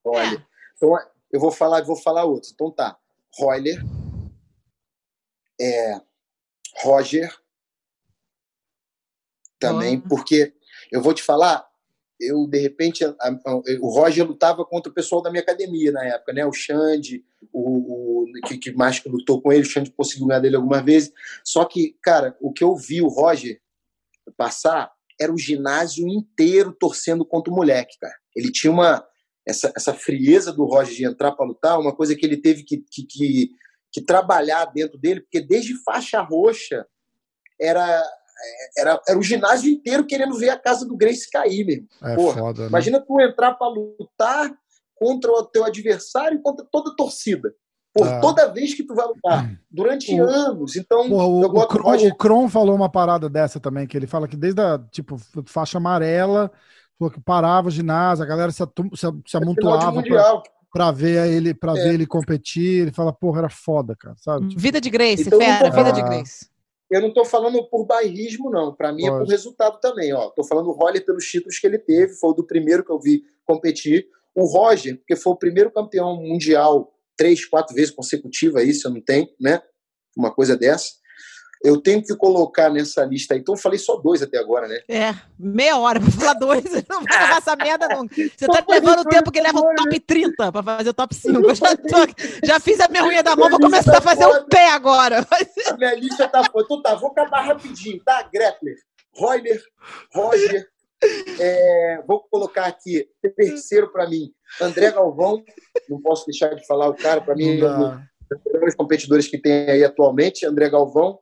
Olha, 0.05 0.43
então 0.77 0.97
eu 1.33 1.41
vou 1.41 1.51
falar, 1.51 1.83
vou 1.83 1.97
falar 1.97 2.25
outros. 2.25 2.53
Então 2.53 2.71
tá, 2.71 2.99
Royler, 3.39 3.83
é, 5.61 6.01
Roger, 6.83 7.35
também, 9.59 9.99
Boa. 9.99 10.09
porque 10.09 10.53
eu 10.93 11.01
vou 11.01 11.15
te 11.15 11.23
falar, 11.23 11.67
eu 12.21 12.47
de 12.47 12.59
repente 12.59 13.05
a- 13.05 13.15
a- 13.21 13.55
o 13.81 13.89
Roger 13.89 14.27
lutava 14.27 14.65
contra 14.65 14.91
o 14.91 14.95
pessoal 14.95 15.23
da 15.23 15.31
minha 15.31 15.43
academia 15.43 15.93
na 15.93 16.05
época, 16.05 16.33
né? 16.33 16.45
O 16.47 16.53
Xande, 16.53 17.25
o, 17.53 18.23
o 18.25 18.33
que, 18.47 18.59
que 18.59 18.73
mais 18.73 18.99
que 18.99 19.09
lutou 19.09 19.41
com 19.41 19.53
ele, 19.53 19.63
o 19.63 19.71
Xande 19.71 19.91
conseguiu 19.91 20.27
ganhar 20.27 20.41
dele 20.41 20.57
algumas 20.57 20.85
vezes. 20.85 21.13
Só 21.45 21.65
que, 21.65 21.97
cara, 22.03 22.37
o 22.41 22.53
que 22.53 22.63
eu 22.65 22.75
vi 22.77 23.01
o 23.03 23.09
Roger 23.09 23.61
passar 24.37 24.93
era 25.19 25.33
o 25.33 25.39
ginásio 25.39 26.07
inteiro 26.09 26.73
torcendo 26.73 27.25
contra 27.25 27.51
o 27.53 27.57
moleque, 27.57 27.99
cara. 27.99 28.15
Ele 28.35 28.53
tinha 28.53 28.71
uma 28.71 29.07
essa, 29.47 29.73
essa 29.77 29.95
frieza 29.95 30.53
do 30.53 30.65
Roger 30.65 30.95
de 30.95 31.07
entrar 31.07 31.33
para 31.33 31.47
lutar, 31.47 31.79
uma 31.79 31.95
coisa 31.95 32.15
que 32.17 32.27
ele 32.27 32.37
teve 32.37 32.65
que, 32.65 32.79
que, 32.79 33.03
que, 33.05 33.51
que 33.93 34.01
trabalhar 34.01 34.65
dentro 34.67 34.99
dele, 34.99 35.21
porque 35.21 35.41
desde 35.41 35.81
faixa 35.85 36.21
roxa 36.21 36.85
era, 37.61 38.03
era, 38.77 39.01
era 39.09 39.19
o 39.19 39.23
ginásio 39.23 39.73
inteiro 39.73 40.05
querendo 40.05 40.37
ver 40.37 40.51
a 40.51 40.59
casa 40.59 40.85
do 40.87 40.97
Grace 40.97 41.31
cair 41.31 41.65
mesmo. 41.65 41.89
É 42.03 42.15
Porra, 42.15 42.39
foda, 42.39 42.63
né? 42.63 42.69
Imagina 42.69 43.01
tu 43.01 43.21
entrar 43.21 43.55
para 43.55 43.69
lutar 43.69 44.53
contra 44.97 45.31
o 45.31 45.45
teu 45.45 45.65
adversário 45.65 46.41
contra 46.43 46.65
toda 46.71 46.91
a 46.91 46.95
torcida. 46.95 47.55
Por 47.95 48.07
É. 48.07 48.21
toda 48.21 48.53
vez 48.53 48.75
que 48.75 48.83
tu 48.83 48.95
vai 48.95 49.07
lutar, 49.07 49.59
durante 49.71 50.13
O- 50.21 50.25
anos. 50.27 50.77
Então, 50.77 51.09
Porra, 51.09 51.25
o, 51.27 51.41
o, 51.45 51.67
Kron, 51.67 51.83
Roger 51.83 52.13
o 52.13 52.17
Kron 52.17 52.49
falou 52.49 52.75
uma 52.75 52.91
parada 52.91 53.27
dessa 53.29 53.59
também, 53.59 53.87
que 53.87 53.97
ele 53.97 54.07
fala 54.07 54.29
que 54.29 54.37
desde 54.37 54.61
a 54.61 54.79
tipo, 54.91 55.17
faixa 55.47 55.79
amarela, 55.79 56.53
falou 56.99 57.11
que 57.13 57.21
parava 57.21 57.69
o 57.69 57.71
ginásio, 57.71 58.25
a 58.25 58.27
galera 58.29 58.51
se, 58.51 58.63
atu- 58.63 58.91
se, 58.97 59.07
se 59.07 59.13
de 59.31 59.37
amontoava 59.37 60.03
pra 60.73 60.91
ver 60.91 61.27
ele 61.31 61.55
para 61.55 61.73
É. 61.73 61.83
ver 61.85 61.95
ele 61.95 62.07
competir. 62.07 62.83
Ele 62.83 62.93
fala, 62.93 63.13
porra, 63.13 63.41
era 63.41 63.49
foda, 63.51 63.95
cara, 63.99 64.15
sabe? 64.19 64.49
Tipo, 64.49 64.61
Vida 64.61 64.81
de 64.81 64.91
Grace, 64.91 65.23
Então, 65.27 65.41
eu 65.41 65.45
fera, 65.45 65.69
vou 65.71 65.79
vida 65.79 65.93
de 65.93 66.01
falar- 66.01 66.15
Grace. 66.17 66.49
eu 66.91 67.01
não 67.01 67.09
estou 67.09 67.25
falando 67.25 67.63
por 67.69 67.87
bairrismo, 67.87 68.51
não. 68.51 68.75
Para 68.75 68.93
mim 68.93 69.07
é 69.07 69.11
por 69.11 69.27
resultado 69.27 69.79
também. 69.81 70.11
Estou 70.11 70.45
falando 70.45 70.69
o 70.69 70.73
Roller 70.73 71.05
pelos 71.05 71.25
títulos 71.27 71.59
que 71.59 71.67
ele 71.67 71.79
teve, 71.79 72.15
foi 72.15 72.31
o 72.31 72.35
do 72.35 72.45
primeiro 72.47 72.85
que 72.85 72.93
eu 72.93 73.01
vi 73.01 73.23
competir. 73.45 74.07
O 74.35 74.45
Roger, 74.45 74.99
porque 74.99 75.17
foi 75.17 75.33
o 75.33 75.37
primeiro 75.37 75.71
campeão 75.71 76.17
mundial 76.17 76.93
três, 77.17 77.47
quatro 77.47 77.75
vezes 77.75 77.91
consecutiva, 77.91 78.63
isso 78.63 78.87
eu 78.87 78.93
não 78.93 79.01
tenho, 79.01 79.27
né? 79.41 79.63
Uma 80.15 80.31
coisa 80.31 80.55
dessa 80.57 80.91
eu 81.63 81.81
tenho 81.81 82.03
que 82.03 82.15
colocar 82.17 82.71
nessa 82.71 83.05
lista 83.05 83.35
aí. 83.35 83.41
Então, 83.41 83.55
eu 83.55 83.61
falei 83.61 83.79
só 83.79 83.97
dois 83.97 84.23
até 84.23 84.39
agora, 84.39 84.69
né? 84.69 84.81
É, 84.89 85.15
meia 85.39 85.77
hora 85.79 86.01
para 86.01 86.11
falar 86.11 86.35
dois. 86.35 86.65
Não 86.89 87.03
vai 87.03 87.23
levar 87.23 87.39
essa 87.39 87.57
merda 87.57 87.89
nunca. 87.89 88.15
Você 88.15 88.47
tá 88.47 88.65
levando 88.69 89.01
o 89.01 89.05
tempo 89.05 89.31
que 89.31 89.41
leva 89.41 89.59
o 89.59 89.75
top 89.75 90.01
30 90.01 90.53
para 90.53 90.63
fazer 90.63 90.91
o 90.91 90.95
top 90.95 91.15
5. 91.15 91.41
Eu 91.41 91.55
já, 91.55 91.77
tô, 91.77 92.47
já 92.47 92.61
fiz 92.61 92.81
a 92.81 92.89
minha 92.89 93.05
unha 93.05 93.23
da 93.23 93.35
mão, 93.35 93.51
vou 93.51 93.61
começar 93.61 93.93
tá 93.93 93.99
a 93.99 94.03
fazer 94.03 94.27
o 94.27 94.45
pé 94.45 94.69
agora. 94.71 95.27
A 95.67 95.77
minha 95.77 95.95
lista 95.95 96.29
tá 96.29 96.45
foda. 96.45 96.65
Então 96.65 96.83
tá, 96.83 96.95
vou 96.95 97.11
acabar 97.11 97.43
rapidinho, 97.43 98.03
tá? 98.05 98.23
Greppler, 98.23 98.77
Royler, 99.15 99.63
Roger. 100.15 100.69
É, 101.39 102.03
vou 102.07 102.27
colocar 102.31 102.65
aqui, 102.65 103.07
terceiro 103.37 103.93
para 103.93 104.09
mim, 104.09 104.33
André 104.61 104.91
Galvão. 104.91 105.45
Não 105.89 106.01
posso 106.01 106.25
deixar 106.27 106.55
de 106.55 106.67
falar 106.67 106.89
o 106.89 106.95
cara, 106.95 107.21
para 107.21 107.35
mim, 107.35 107.61
é 107.61 107.67
um 107.67 108.01
dos 108.31 108.53
melhores 108.53 108.75
competidores 108.75 109.29
que 109.29 109.39
tem 109.39 109.71
aí 109.71 109.85
atualmente, 109.85 110.47
André 110.47 110.71
Galvão. 110.71 111.19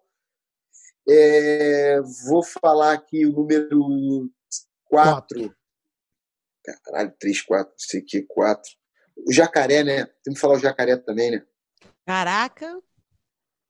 É, 1.08 2.00
vou 2.26 2.42
falar 2.42 2.92
aqui 2.94 3.26
o 3.26 3.32
número 3.32 4.30
4. 4.86 5.54
Caralho, 6.84 7.12
3, 7.20 7.42
4, 7.42 7.70
não 7.70 7.74
sei 7.78 8.00
o 8.00 8.04
que, 8.04 8.22
4. 8.22 8.62
O 9.28 9.32
jacaré, 9.32 9.84
né? 9.84 10.06
Tem 10.24 10.32
que 10.32 10.40
falar 10.40 10.54
o 10.54 10.60
jacaré 10.60 10.96
também, 10.96 11.30
né? 11.30 11.42
Caraca. 12.06 12.80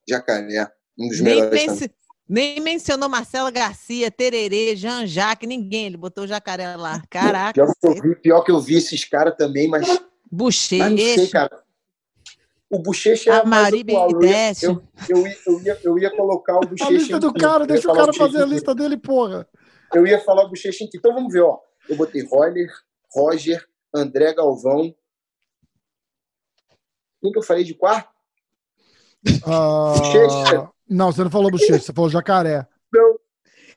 Jacaré, 0.08 0.70
um 0.98 1.08
dos 1.08 1.20
nem 1.20 1.34
melhores. 1.34 1.66
Menci... 1.66 1.90
Nem 2.26 2.60
mencionou 2.60 3.08
Marcelo 3.08 3.52
Garcia, 3.52 4.10
Tererê, 4.10 4.76
Jean 4.76 5.06
Jacques, 5.06 5.48
ninguém. 5.48 5.86
Ele 5.86 5.96
botou 5.96 6.24
o 6.24 6.26
jacaré 6.26 6.76
lá. 6.76 7.02
Caraca. 7.10 7.52
Pior 7.52 7.74
que 7.74 7.86
eu 7.86 8.02
vi, 8.02 8.16
pior 8.16 8.42
que 8.42 8.50
eu 8.50 8.60
vi 8.60 8.76
esses 8.76 9.04
caras 9.04 9.36
também, 9.36 9.68
mas. 9.68 9.86
Bochecha. 10.30 10.84
Mas 10.84 10.92
não 10.92 10.98
sei, 10.98 11.28
cara 11.28 11.63
o 12.74 12.78
Bochecha 12.80 13.30
é 13.30 13.36
a 13.36 13.44
mais 13.44 13.72
atual. 13.72 14.10
Eu 14.10 14.22
ia, 14.22 14.52
eu, 14.62 14.82
eu, 15.08 15.26
eu, 15.46 15.62
ia, 15.62 15.80
eu 15.84 15.98
ia 15.98 16.10
colocar 16.10 16.56
o 16.56 16.60
Bochecha. 16.60 16.86
A 16.90 16.92
lista 16.92 17.20
do 17.20 17.32
cara, 17.32 17.66
deixa 17.66 17.90
o 17.90 17.94
cara 17.94 18.12
fazer 18.12 18.42
a 18.42 18.46
lista 18.46 18.74
dele, 18.74 18.96
porra. 18.96 19.48
Eu 19.94 20.04
ia 20.06 20.20
falar 20.20 20.44
o 20.44 20.48
Bochecha 20.48 20.82
em 20.82 20.88
Então 20.92 21.14
vamos 21.14 21.32
ver, 21.32 21.42
ó. 21.42 21.60
Eu 21.88 21.96
botei 21.96 22.24
Roller, 22.24 22.68
Roger, 23.12 23.64
André 23.94 24.34
Galvão. 24.34 24.92
Quem 27.22 27.30
que 27.30 27.38
eu 27.38 27.42
falei 27.42 27.62
de 27.62 27.74
quarto? 27.74 28.10
Uh... 29.46 29.98
Bochecha. 29.98 30.70
Não, 30.88 31.12
você 31.12 31.22
não 31.22 31.30
falou 31.30 31.50
Bochecha, 31.50 31.78
você 31.78 31.92
falou 31.92 32.10
Jacaré. 32.10 32.66
Não. 32.92 33.18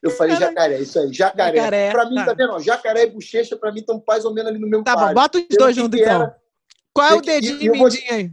Eu 0.00 0.10
falei 0.12 0.36
jacaré, 0.36 0.80
isso 0.80 0.96
aí, 0.96 1.12
jacaré. 1.12 1.56
jacaré 1.56 1.90
pra 1.90 2.08
mim, 2.08 2.14
tá, 2.14 2.26
tá 2.26 2.34
vendo? 2.34 2.60
Jacaré 2.60 3.02
e 3.02 3.10
bochecha, 3.10 3.56
pra 3.56 3.72
mim, 3.72 3.80
estão 3.80 4.00
mais 4.06 4.24
ou 4.24 4.32
menos 4.32 4.50
ali 4.50 4.60
no 4.60 4.68
mesmo 4.68 4.84
Tá 4.84 4.94
bom, 4.94 5.12
bota 5.12 5.38
os 5.38 5.56
dois 5.58 5.74
juntos, 5.74 6.00
então. 6.00 6.32
Qual 6.92 7.08
é 7.08 7.14
o 7.14 7.20
dedinho 7.20 7.60
e 7.60 7.68
mindinho 7.68 8.12
aí? 8.12 8.32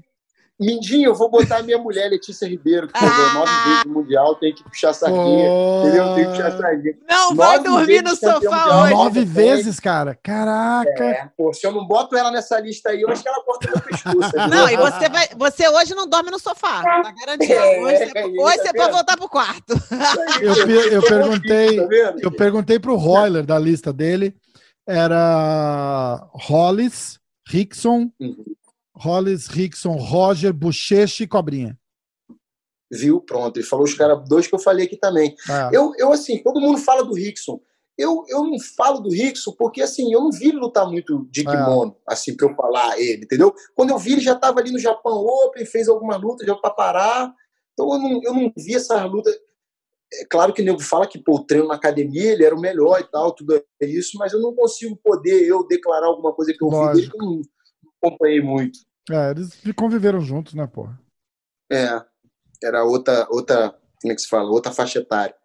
Mindinho, 0.58 1.10
eu 1.10 1.16
vou 1.16 1.30
botar 1.30 1.58
a 1.58 1.64
minha 1.64 1.78
mulher, 1.78 2.10
Letícia 2.10 2.48
Ribeiro, 2.48 2.88
que 2.88 2.98
jogou 2.98 3.34
nove 3.34 3.52
vezes 3.66 3.86
no 3.86 3.94
Mundial, 3.94 4.36
tem 4.36 4.54
que 4.54 4.64
puxar 4.64 4.94
sardinha. 4.94 5.50
Oh. 5.50 5.84
Entendeu? 5.84 6.16
Tem 6.16 6.24
que 6.24 6.30
puxar 6.32 6.58
sardinha. 6.58 6.98
Não 7.10 7.34
nove 7.34 7.36
vai 7.36 7.60
dormir 7.60 8.02
no 8.02 8.16
sofá 8.16 8.84
hoje. 8.84 8.94
Nove 8.94 9.26
vezes, 9.26 9.80
cara. 9.82 10.18
Caraca. 10.24 11.04
É, 11.04 11.30
pô, 11.38 11.54
se 11.54 11.68
eu 11.68 11.74
não 11.74 11.86
boto 11.86 12.16
ela 12.16 12.32
nessa 12.32 12.58
lista 12.60 12.92
aí, 12.92 13.02
eu 13.02 13.10
acho 13.10 13.22
que 13.22 13.28
ela 13.28 13.44
corta 13.44 13.70
meu 13.70 13.82
pescoço. 13.82 14.32
Não, 14.50 14.70
e 14.70 14.78
você, 14.78 15.10
vai, 15.10 15.28
você 15.36 15.68
hoje 15.68 15.94
não 15.94 16.08
dorme 16.08 16.32
no 16.32 16.40
sofá. 16.40 16.82
Tá 16.82 17.14
garantido. 17.20 17.54
É, 17.54 17.82
hoje, 17.82 18.12
é, 18.16 18.26
hoje 18.26 18.58
você 18.58 18.74
tá 18.74 18.74
pode 18.74 18.92
voltar 18.92 19.18
pro 19.18 19.30
quarto. 19.30 19.74
Eu, 20.42 20.92
eu, 20.92 21.02
perguntei, 21.02 21.78
tá 21.78 22.16
eu 22.22 22.32
perguntei 22.32 22.80
pro 22.80 22.96
Royler 22.96 23.46
da 23.46 23.58
lista 23.60 23.92
dele. 23.92 24.36
Era 24.88 26.28
Hollis, 26.32 27.20
Rickson, 27.48 28.12
uhum. 28.20 28.46
Hollis, 28.96 29.48
Rickson, 29.48 29.94
Roger, 29.94 30.54
Bochecha 30.54 31.24
e 31.24 31.28
Cobrinha. 31.28 31.78
Viu? 32.92 33.20
Pronto. 33.20 33.58
Ele 33.58 33.66
falou 33.66 33.86
os 33.86 33.94
caras 33.94 34.28
dois 34.28 34.48
que 34.48 34.56
eu 34.56 34.60
falei 34.60 34.86
aqui 34.86 34.98
também. 34.98 35.36
É. 35.50 35.76
Eu, 35.76 35.94
eu, 35.98 36.12
assim, 36.12 36.42
todo 36.42 36.62
mundo 36.62 36.78
fala 36.78 37.04
do 37.04 37.14
Rickson. 37.14 37.60
Eu, 37.98 38.24
eu 38.28 38.44
não 38.44 38.60
falo 38.76 39.00
do 39.00 39.10
Rickson 39.10 39.54
porque, 39.58 39.82
assim, 39.82 40.14
eu 40.14 40.20
não 40.20 40.32
vi 40.32 40.50
ele 40.50 40.58
lutar 40.58 40.86
muito 40.86 41.28
de 41.32 41.42
é. 41.42 41.44
kimono, 41.46 41.96
é. 42.10 42.14
assim, 42.14 42.36
pra 42.36 42.48
eu 42.48 42.56
falar 42.56 43.00
ele, 43.00 43.24
entendeu? 43.24 43.54
Quando 43.74 43.92
eu 43.92 43.98
vi, 43.98 44.14
ele 44.14 44.22
já 44.22 44.34
estava 44.34 44.60
ali 44.60 44.72
no 44.72 44.80
Japão 44.80 45.26
Open, 45.26 45.66
fez 45.66 45.88
alguma 45.88 46.18
luta 46.18 46.46
já 46.46 46.56
para 46.56 46.72
parar. 46.72 47.34
Então 47.74 47.94
eu 47.94 48.00
não, 48.00 48.22
eu 48.24 48.34
não 48.34 48.54
vi 48.58 48.76
essa 48.76 49.04
luta. 49.06 49.30
É 50.14 50.26
claro 50.30 50.54
que 50.54 50.62
o 50.62 50.66
nego 50.66 50.82
fala 50.82 51.08
que 51.08 51.18
pô, 51.18 51.36
o 51.36 51.46
treino 51.46 51.68
na 51.68 51.76
academia 51.76 52.34
ele 52.34 52.46
era 52.46 52.56
o 52.56 52.60
melhor 52.60 53.00
e 53.00 53.10
tal, 53.10 53.34
tudo 53.34 53.56
é 53.56 53.86
isso, 53.86 54.18
mas 54.18 54.34
eu 54.34 54.40
não 54.40 54.54
consigo 54.54 54.96
poder 54.98 55.46
eu 55.46 55.66
declarar 55.66 56.08
alguma 56.08 56.34
coisa 56.34 56.54
que 56.54 56.64
eu 56.64 56.70
Lógico. 56.70 56.94
vi 56.94 57.02
dele 57.02 57.12
que 57.12 57.18
eu 57.18 57.26
não, 57.26 57.42
acompanhei 58.08 58.42
muito. 58.42 58.80
É, 59.10 59.32
eles 59.32 59.62
conviveram 59.76 60.22
juntos, 60.22 60.54
né, 60.54 60.66
porra? 60.68 61.00
É, 61.72 61.88
era 62.64 62.84
outra, 62.84 63.28
outra, 63.30 63.72
como 64.02 64.12
é 64.12 64.16
que 64.16 64.22
se 64.22 64.28
fala? 64.28 64.50
Outra 64.50 64.72
faixa 64.72 65.00
etária. 65.00 65.36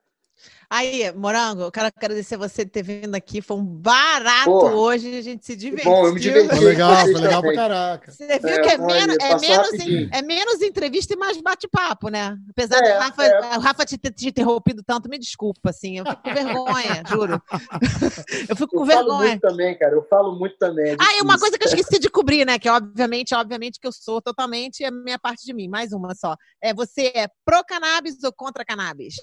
Aí, 0.73 1.13
Morango, 1.17 1.63
eu 1.63 1.73
quero 1.73 1.89
agradecer 1.89 2.37
você 2.37 2.65
ter 2.65 2.85
vindo 2.85 3.13
aqui. 3.17 3.43
Foi 3.43 3.57
um 3.57 3.65
barato 3.65 4.45
Porra. 4.45 4.73
hoje, 4.73 5.19
a 5.19 5.21
gente 5.21 5.45
se 5.45 5.57
divertiu. 5.57 5.91
Bom, 5.91 6.07
eu 6.07 6.15
me 6.15 6.21
diverti. 6.21 6.55
Foi 6.55 6.65
legal, 6.65 6.95
foi 6.95 7.15
legal 7.15 7.43
pra 7.43 7.55
caraca. 7.55 8.13
Você 8.13 8.39
viu 8.39 8.49
é, 8.49 8.61
que 8.61 8.69
é, 8.69 8.79
menos, 8.79 9.17
é, 9.21 9.39
menos, 9.41 9.69
é 10.13 10.23
menos 10.23 10.63
entrevista 10.63 11.13
e 11.13 11.17
mais 11.17 11.41
bate-papo, 11.41 12.09
né? 12.09 12.39
Apesar 12.51 12.79
é, 12.85 12.93
do 12.93 13.01
Rafa, 13.01 13.25
é. 13.25 13.59
o 13.59 13.61
Rafa 13.61 13.85
te 13.85 13.99
ter 13.99 14.13
te 14.13 14.29
interrompido 14.29 14.81
tanto, 14.87 15.09
me 15.09 15.19
desculpa, 15.19 15.71
assim. 15.71 15.99
Eu 15.99 16.05
fico 16.05 16.23
com 16.23 16.35
vergonha, 16.35 17.03
juro. 17.11 17.43
Eu 18.49 18.57
fico 18.57 18.69
com 18.69 18.81
eu 18.81 18.85
vergonha. 18.85 19.03
Eu 19.03 19.09
falo 19.09 19.19
muito 19.19 19.41
também, 19.41 19.79
cara. 19.79 19.95
Eu 19.95 20.07
falo 20.09 20.39
muito 20.39 20.57
também. 20.57 20.93
É 20.93 20.97
ah, 21.01 21.19
e 21.19 21.21
uma 21.21 21.39
coisa 21.39 21.59
que 21.59 21.65
eu 21.65 21.69
esqueci 21.69 21.99
de 21.99 22.09
cobrir, 22.09 22.45
né? 22.45 22.59
Que 22.59 22.69
obviamente, 22.69 23.35
obviamente 23.35 23.81
que 23.81 23.87
eu 23.87 23.93
sou 23.93 24.21
totalmente 24.23 24.85
a 24.85 24.91
minha 24.91 25.19
parte 25.19 25.45
de 25.45 25.53
mim. 25.53 25.69
Mais 25.69 25.93
uma 25.93 26.15
só. 26.15 26.37
É, 26.63 26.73
você 26.73 27.13
é 27.15 27.29
pró 27.45 27.63
cannabis 27.65 28.23
ou 28.23 28.33
contra 28.33 28.65
cannabis? 28.65 29.15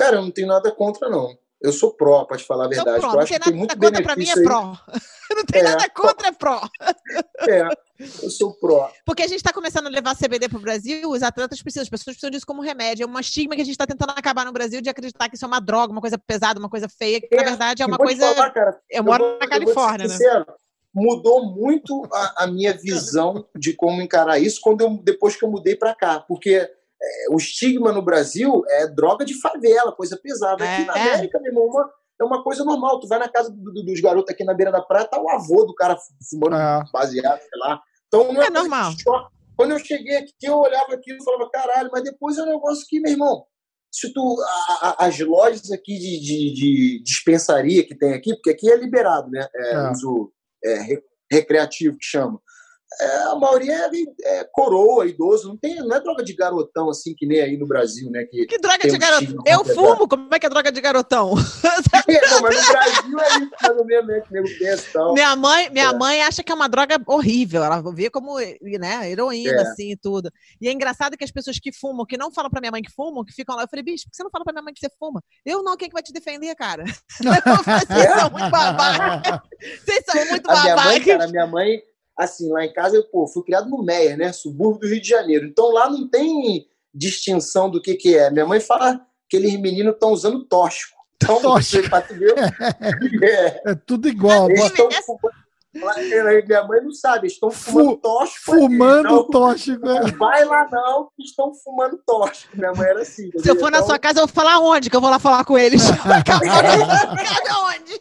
Cara, 0.00 0.16
eu 0.16 0.22
não 0.22 0.30
tenho 0.30 0.48
nada 0.48 0.70
contra, 0.72 1.10
não. 1.10 1.36
Eu 1.60 1.74
sou 1.74 1.92
pró, 1.92 2.24
para 2.24 2.38
te 2.38 2.44
falar 2.44 2.64
a 2.64 2.68
verdade. 2.68 3.04
Eu 3.04 3.20
acho 3.20 3.32
que 3.34 3.38
tem 3.38 3.52
muito 3.52 3.78
contra, 3.78 4.02
para 4.02 4.16
mim 4.16 4.28
é 4.28 4.42
pró. 4.42 4.78
Não 5.36 5.44
tem 5.44 5.60
é, 5.60 5.64
nada 5.64 5.88
contra, 5.90 6.28
é 6.28 6.32
pró. 6.32 6.60
É, 7.46 7.68
eu 8.20 8.30
sou 8.30 8.52
pró. 8.54 8.90
Porque 9.06 9.22
a 9.22 9.28
gente 9.28 9.36
está 9.36 9.52
começando 9.52 9.86
a 9.86 9.90
levar 9.90 10.16
CBD 10.16 10.48
para 10.48 10.58
o 10.58 10.60
Brasil, 10.60 11.08
os 11.08 11.22
atletas 11.22 11.62
precisam, 11.62 11.82
as 11.82 11.88
pessoas 11.88 12.16
precisam 12.16 12.30
disso 12.30 12.46
como 12.46 12.62
remédio. 12.62 13.04
É 13.04 13.06
uma 13.06 13.20
estigma 13.20 13.54
que 13.54 13.60
a 13.60 13.64
gente 13.64 13.74
está 13.74 13.86
tentando 13.86 14.10
acabar 14.10 14.44
no 14.44 14.52
Brasil 14.52 14.80
de 14.80 14.88
acreditar 14.88 15.28
que 15.28 15.36
isso 15.36 15.44
é 15.44 15.48
uma 15.48 15.60
droga, 15.60 15.92
uma 15.92 16.00
coisa 16.00 16.18
pesada, 16.18 16.58
uma 16.58 16.68
coisa 16.68 16.88
feia, 16.88 17.20
que 17.20 17.28
é, 17.30 17.36
na 17.36 17.44
verdade 17.44 17.82
é 17.82 17.86
uma 17.86 17.96
coisa. 17.96 18.34
Falar, 18.34 18.50
cara, 18.50 18.80
eu, 18.90 18.98
eu 18.98 19.04
moro 19.04 19.24
vou, 19.24 19.38
na 19.38 19.46
Califórnia, 19.46 20.08
né? 20.08 20.44
Mudou 20.92 21.46
muito 21.54 22.08
a, 22.12 22.44
a 22.44 22.46
minha 22.48 22.72
visão 22.76 23.46
de 23.54 23.74
como 23.74 24.02
encarar 24.02 24.40
isso 24.40 24.60
quando 24.60 24.80
eu, 24.80 24.98
depois 25.04 25.36
que 25.36 25.44
eu 25.44 25.50
mudei 25.50 25.76
para 25.76 25.94
cá. 25.94 26.18
Porque 26.20 26.68
é, 27.02 27.26
o 27.30 27.36
estigma 27.36 27.92
no 27.92 28.02
Brasil 28.02 28.62
é 28.68 28.86
droga 28.86 29.24
de 29.24 29.34
favela, 29.40 29.92
coisa 29.92 30.18
pesada. 30.22 30.64
Aqui 30.64 30.82
é, 30.82 30.84
na 30.84 30.92
América, 30.92 31.40
meu 31.40 31.52
irmão, 31.52 31.66
uma, 31.66 31.90
é 32.20 32.24
uma 32.24 32.42
coisa 32.42 32.64
normal. 32.64 33.00
Tu 33.00 33.08
vai 33.08 33.18
na 33.18 33.28
casa 33.28 33.50
do, 33.50 33.72
do, 33.72 33.84
dos 33.84 34.00
garotos 34.00 34.32
aqui 34.32 34.44
na 34.44 34.54
beira 34.54 34.70
da 34.70 34.82
praia, 34.82 35.06
tá 35.06 35.20
o 35.20 35.30
avô 35.30 35.64
do 35.64 35.74
cara 35.74 35.96
fumando 36.28 36.56
é. 36.56 36.84
baseado, 36.92 37.40
sei 37.40 37.58
lá. 37.58 37.80
Então 38.06 38.32
não 38.32 38.42
é, 38.42 38.46
é 38.46 38.50
normal. 38.50 38.92
Quando 39.56 39.72
eu 39.72 39.78
cheguei 39.78 40.16
aqui, 40.16 40.32
eu 40.42 40.58
olhava 40.58 40.94
aquilo 40.94 41.18
e 41.20 41.24
falava, 41.24 41.50
caralho, 41.50 41.90
mas 41.92 42.02
depois 42.02 42.38
é 42.38 42.42
um 42.42 42.46
negócio 42.46 42.86
que, 42.88 43.00
meu 43.00 43.12
irmão, 43.12 43.44
se 43.90 44.12
tu. 44.12 44.36
A, 44.68 44.88
a, 44.88 45.06
as 45.06 45.18
lojas 45.20 45.70
aqui 45.70 45.98
de, 45.98 46.20
de, 46.20 46.54
de, 46.54 47.02
dispensaria 47.02 47.86
que 47.86 47.94
tem 47.94 48.14
aqui, 48.14 48.34
porque 48.34 48.50
aqui 48.50 48.70
é 48.70 48.76
liberado, 48.76 49.30
né? 49.30 49.46
É, 49.54 49.72
é. 49.72 49.90
uso 49.90 50.32
é, 50.64 51.00
recreativo 51.30 51.96
que 51.96 52.04
chama 52.04 52.40
é, 52.98 53.16
a 53.24 53.36
maioria 53.36 53.88
é, 54.24 54.40
é, 54.40 54.44
coroa, 54.52 55.06
idoso, 55.06 55.48
não, 55.48 55.56
tem, 55.56 55.76
não 55.76 55.94
é 55.94 56.00
droga 56.00 56.24
de 56.24 56.34
garotão 56.34 56.90
assim 56.90 57.14
que 57.16 57.24
nem 57.24 57.40
aí 57.40 57.56
no 57.56 57.66
Brasil, 57.66 58.10
né? 58.10 58.24
Que, 58.24 58.46
que 58.46 58.58
droga 58.58 58.88
de 58.88 58.98
garotão? 58.98 59.44
Eu 59.46 59.64
fumo, 59.64 60.08
como 60.08 60.28
é 60.34 60.38
que 60.38 60.46
é 60.46 60.48
droga 60.48 60.72
de 60.72 60.80
garotão? 60.80 61.34
É, 62.08 62.28
não, 62.28 62.40
mas 62.42 62.56
no 62.56 62.72
Brasil 62.72 63.20
é 63.20 63.28
isso, 63.38 63.50
mais 63.62 63.78
ou 63.78 63.84
menos, 63.84 64.06
né? 64.06 64.20
Que 64.20 64.32
nego 64.32 64.48
pensa 64.58 64.86
tal. 64.92 65.14
Minha 65.14 65.36
mãe, 65.36 65.70
minha 65.70 65.90
é. 65.90 65.96
mãe 65.96 66.22
acha 66.22 66.42
que 66.42 66.50
é 66.50 66.54
uma 66.54 66.68
droga 66.68 67.00
horrível, 67.06 67.62
ela 67.62 67.80
vê 67.92 68.10
como 68.10 68.36
né, 68.38 69.10
heroína, 69.10 69.52
é. 69.52 69.62
assim, 69.62 69.92
e 69.92 69.96
tudo. 69.96 70.30
E 70.60 70.68
é 70.68 70.72
engraçado 70.72 71.16
que 71.16 71.22
as 71.22 71.30
pessoas 71.30 71.58
que 71.58 71.72
fumam, 71.72 72.04
que 72.04 72.16
não 72.16 72.32
falam 72.32 72.50
pra 72.50 72.60
minha 72.60 72.72
mãe 72.72 72.82
que 72.82 72.90
fumam, 72.90 73.24
que 73.24 73.32
ficam 73.32 73.54
lá, 73.54 73.62
eu 73.62 73.68
falei, 73.68 73.84
bicho, 73.84 74.04
por 74.04 74.10
que 74.10 74.16
você 74.16 74.24
não 74.24 74.30
fala 74.30 74.44
pra 74.44 74.52
minha 74.52 74.62
mãe 74.62 74.74
que 74.74 74.80
você 74.80 74.90
fuma? 74.98 75.22
Eu 75.44 75.62
não, 75.62 75.76
quem 75.76 75.88
que 75.88 75.94
vai 75.94 76.02
te 76.02 76.12
defender, 76.12 76.54
cara? 76.56 76.84
Vocês 77.20 78.14
são 78.18 78.30
muito 78.30 78.50
babaca. 78.50 79.42
Vocês 79.84 80.04
são 80.04 80.24
muito 80.26 80.46
babaca. 80.46 80.64
Minha 80.64 80.84
mãe, 80.84 81.00
cara, 81.00 81.28
minha 81.28 81.46
mãe 81.46 81.82
assim, 82.24 82.50
lá 82.50 82.64
em 82.64 82.72
casa, 82.72 82.96
eu 82.96 83.04
pô, 83.04 83.26
fui 83.26 83.42
criado 83.42 83.68
no 83.68 83.82
Meier, 83.82 84.16
né? 84.16 84.32
Subúrbio 84.32 84.80
do 84.80 84.88
Rio 84.88 85.00
de 85.00 85.08
Janeiro. 85.08 85.46
Então 85.46 85.72
lá 85.72 85.88
não 85.90 86.08
tem 86.08 86.66
distinção 86.94 87.70
do 87.70 87.80
que, 87.80 87.94
que 87.94 88.16
é. 88.16 88.30
Minha 88.30 88.46
mãe 88.46 88.60
fala 88.60 89.00
que 89.28 89.36
aqueles 89.36 89.58
meninos 89.58 89.94
estão 89.94 90.10
usando 90.10 90.44
tóxico. 90.44 90.98
Então, 91.16 91.40
tóxico. 91.42 91.88
Você, 91.88 93.24
é. 93.24 93.70
é 93.70 93.74
tudo 93.74 94.08
igual. 94.08 94.50
Eles 94.50 94.64
estão 94.64 94.88
Minha 95.72 96.64
mãe 96.64 96.82
não 96.82 96.92
sabe, 96.92 97.26
estão 97.28 97.50
fumando 97.50 97.96
tóxico. 97.96 98.44
Fumando 98.44 99.00
então, 99.00 99.28
tóxico, 99.28 99.88
é. 99.88 100.00
Não 100.00 100.18
vai 100.18 100.44
lá 100.44 100.68
não, 100.70 101.08
que 101.16 101.22
estão 101.22 101.54
fumando 101.54 101.98
tóxico. 102.04 102.56
Minha 102.56 102.72
mãe 102.72 102.88
era 102.88 103.02
assim. 103.02 103.30
Se 103.38 103.48
eu 103.48 103.56
for 103.56 103.68
então... 103.68 103.80
na 103.80 103.82
sua 103.82 103.98
casa, 103.98 104.20
eu 104.20 104.26
vou 104.26 104.34
falar 104.34 104.58
onde? 104.58 104.90
Que 104.90 104.96
eu 104.96 105.00
vou 105.00 105.10
lá 105.10 105.18
falar 105.18 105.44
com 105.44 105.56
eles. 105.56 105.82
onde? 107.64 108.00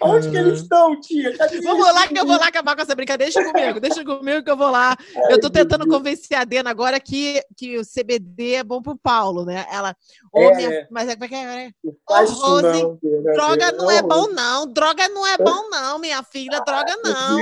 Onde 0.00 0.30
que 0.30 0.36
eles 0.36 0.62
estão, 0.62 1.00
tia? 1.00 1.36
Cadê 1.36 1.60
Vamos 1.60 1.86
lá 1.86 2.08
que 2.08 2.18
eu 2.18 2.26
vou 2.26 2.38
lá 2.38 2.48
acabar 2.48 2.74
com 2.74 2.82
essa 2.82 2.94
brincadeira. 2.94 3.32
Deixa 3.32 3.52
comigo, 3.52 3.80
deixa 3.80 4.04
comigo 4.04 4.42
que 4.42 4.50
eu 4.50 4.56
vou 4.56 4.70
lá. 4.70 4.96
eu 5.30 5.40
tô 5.40 5.48
tentando 5.48 5.86
convencer 5.86 6.36
a 6.36 6.44
Dena 6.44 6.70
agora 6.70 6.98
que, 6.98 7.40
que 7.56 7.78
o 7.78 7.82
CBD 7.82 8.54
é 8.54 8.64
bom 8.64 8.82
pro 8.82 8.96
Paulo, 8.96 9.44
né? 9.44 9.64
Ela, 9.70 9.96
é, 10.34 10.56
minha, 10.56 10.88
mas 10.90 11.08
é 11.08 11.16
que 11.16 11.34
é, 11.34 11.66
é? 11.66 11.72
Ô, 11.84 12.24
Rose, 12.24 12.82
não, 12.82 12.98
droga 13.34 13.72
não 13.72 13.90
é 13.90 14.02
bom 14.02 14.28
não, 14.28 14.66
droga 14.66 15.08
não 15.08 15.26
é 15.26 15.38
bom 15.38 15.70
não, 15.70 15.98
minha 15.98 16.22
filha, 16.22 16.60
droga 16.60 16.96
não. 17.04 17.38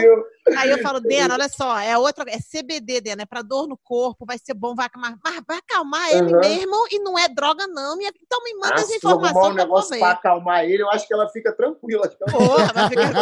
Aí 0.56 0.70
eu 0.70 0.78
falo, 0.78 1.00
Dena, 1.00 1.34
olha 1.34 1.48
só, 1.48 1.78
é 1.78 1.96
outra, 1.96 2.24
é 2.28 2.38
CBD, 2.38 3.00
Dena, 3.00 3.22
é 3.22 3.26
pra 3.26 3.42
dor 3.42 3.66
no 3.66 3.76
corpo, 3.76 4.26
vai 4.26 4.38
ser 4.38 4.54
bom, 4.54 4.74
vai 4.74 4.86
acalmar, 4.86 5.18
mas 5.22 5.42
vai 5.46 5.58
acalmar 5.58 6.10
ele 6.10 6.34
uhum. 6.34 6.40
mesmo 6.40 6.86
e 6.90 6.98
não 7.00 7.18
é 7.18 7.28
droga 7.28 7.66
não, 7.66 7.96
Então 8.00 8.42
me 8.44 8.54
manda 8.54 8.76
ah, 8.76 8.80
essa 8.80 8.94
informação. 8.94 9.50
Um 9.50 9.54
negócio 9.54 9.98
pra 9.98 10.10
acalmar 10.12 10.64
ele, 10.64 10.82
eu 10.82 10.90
acho 10.90 11.06
que 11.06 11.14
ela 11.14 11.28
fica 11.28 11.52
tranquila. 11.52 12.08
Porra, 12.30 12.72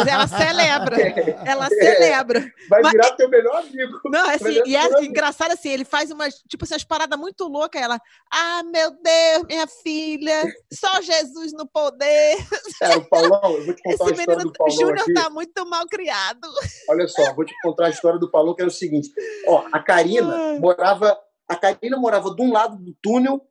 ela 0.09 0.27
celebra, 0.27 0.97
ela 1.45 1.65
é. 1.65 1.69
celebra. 1.69 2.53
Vai 2.69 2.81
mas, 2.81 2.91
virar 2.91 3.11
teu 3.15 3.29
melhor 3.29 3.57
amigo. 3.57 3.99
Não, 4.05 4.29
assim, 4.29 4.61
e 4.65 4.75
é 4.75 5.03
engraçado 5.03 5.51
assim, 5.51 5.69
ele 5.69 5.85
faz 5.85 6.11
umas, 6.11 6.35
tipo 6.47 6.63
assim, 6.63 6.73
umas 6.73 6.83
paradas 6.83 7.19
muito 7.19 7.47
loucas, 7.47 7.81
ela, 7.81 7.99
ah, 8.31 8.63
meu 8.63 8.91
Deus, 8.91 9.47
minha 9.47 9.67
filha, 9.67 10.43
só 10.71 11.01
Jesus 11.01 11.53
no 11.53 11.67
poder. 11.67 12.37
É, 12.81 12.95
o 12.95 13.09
Paulão, 13.09 13.57
eu 13.57 13.65
vou 13.65 13.73
te 13.73 13.81
contar 13.83 13.93
Esse 13.93 14.03
uma 14.03 14.11
história 14.11 14.43
do 14.45 14.53
Paulão 14.53 14.75
Júnior 14.77 15.05
tá 15.13 15.29
muito 15.29 15.65
mal 15.65 15.85
criado. 15.87 16.47
Olha 16.89 17.07
só, 17.07 17.18
vou 17.35 17.45
te 17.45 17.53
contar 17.61 17.87
a 17.87 17.89
história 17.89 18.19
do 18.19 18.29
Paulão, 18.29 18.55
que 18.55 18.61
era 18.61 18.69
o 18.69 18.73
seguinte. 18.73 19.09
Ó, 19.47 19.65
a 19.71 19.79
Karina 19.79 20.59
morava. 20.59 21.17
A 21.47 21.55
Karina 21.55 21.97
morava 21.97 22.33
de 22.35 22.41
um 22.41 22.51
lado 22.51 22.77
do 22.77 22.95
túnel 23.01 23.41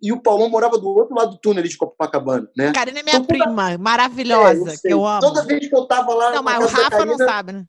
e 0.00 0.12
o 0.12 0.20
Paulão 0.20 0.48
morava 0.48 0.78
do 0.78 0.88
outro 0.88 1.14
lado 1.14 1.32
do 1.32 1.38
túnel 1.38 1.60
ali 1.60 1.68
de 1.68 1.76
Copacabana, 1.76 2.48
né? 2.56 2.72
Karina 2.72 3.00
é 3.00 3.02
minha 3.02 3.16
então, 3.16 3.26
prima, 3.26 3.70
toda... 3.70 3.78
maravilhosa, 3.78 4.70
é, 4.70 4.74
eu 4.74 4.80
que 4.80 4.92
eu 4.92 5.06
amo. 5.06 5.20
Toda 5.20 5.44
vez 5.44 5.66
que 5.66 5.74
eu 5.74 5.86
tava 5.86 6.14
lá. 6.14 6.30
Não, 6.30 6.42
mas 6.42 6.58
o 6.64 6.68
Rafa 6.68 6.90
Karina, 6.90 7.16
não 7.16 7.18
sabe, 7.18 7.52
né? 7.52 7.64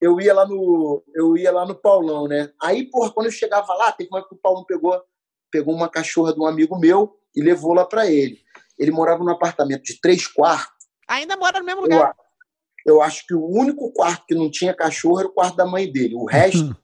Eu 0.00 0.20
ia 0.20 0.34
lá 0.34 0.46
no. 0.46 1.04
Eu 1.14 1.36
ia 1.36 1.52
lá 1.52 1.64
no 1.66 1.74
Paulão, 1.74 2.26
né? 2.26 2.50
Aí, 2.60 2.90
porra, 2.90 3.12
quando 3.12 3.26
eu 3.26 3.32
chegava 3.32 3.72
lá, 3.74 3.92
teve 3.92 4.08
uma 4.10 4.26
que 4.26 4.34
o 4.34 4.38
Paulão 4.38 4.64
pegou, 4.64 5.00
pegou 5.50 5.74
uma 5.74 5.88
cachorra 5.88 6.32
de 6.32 6.40
um 6.40 6.46
amigo 6.46 6.78
meu 6.78 7.14
e 7.36 7.42
levou 7.42 7.72
lá 7.72 7.84
para 7.84 8.10
ele. 8.10 8.38
Ele 8.78 8.90
morava 8.90 9.22
num 9.22 9.30
apartamento 9.30 9.82
de 9.82 10.00
três 10.00 10.26
quartos. 10.26 10.86
Ainda 11.06 11.36
mora 11.36 11.60
no 11.60 11.66
mesmo 11.66 11.82
lugar. 11.82 12.14
Eu, 12.16 12.24
eu 12.86 13.02
acho 13.02 13.26
que 13.26 13.34
o 13.34 13.46
único 13.46 13.92
quarto 13.92 14.24
que 14.26 14.34
não 14.34 14.50
tinha 14.50 14.74
cachorro 14.74 15.20
era 15.20 15.28
o 15.28 15.32
quarto 15.32 15.56
da 15.56 15.66
mãe 15.66 15.90
dele. 15.90 16.14
O 16.14 16.24
resto 16.24 16.76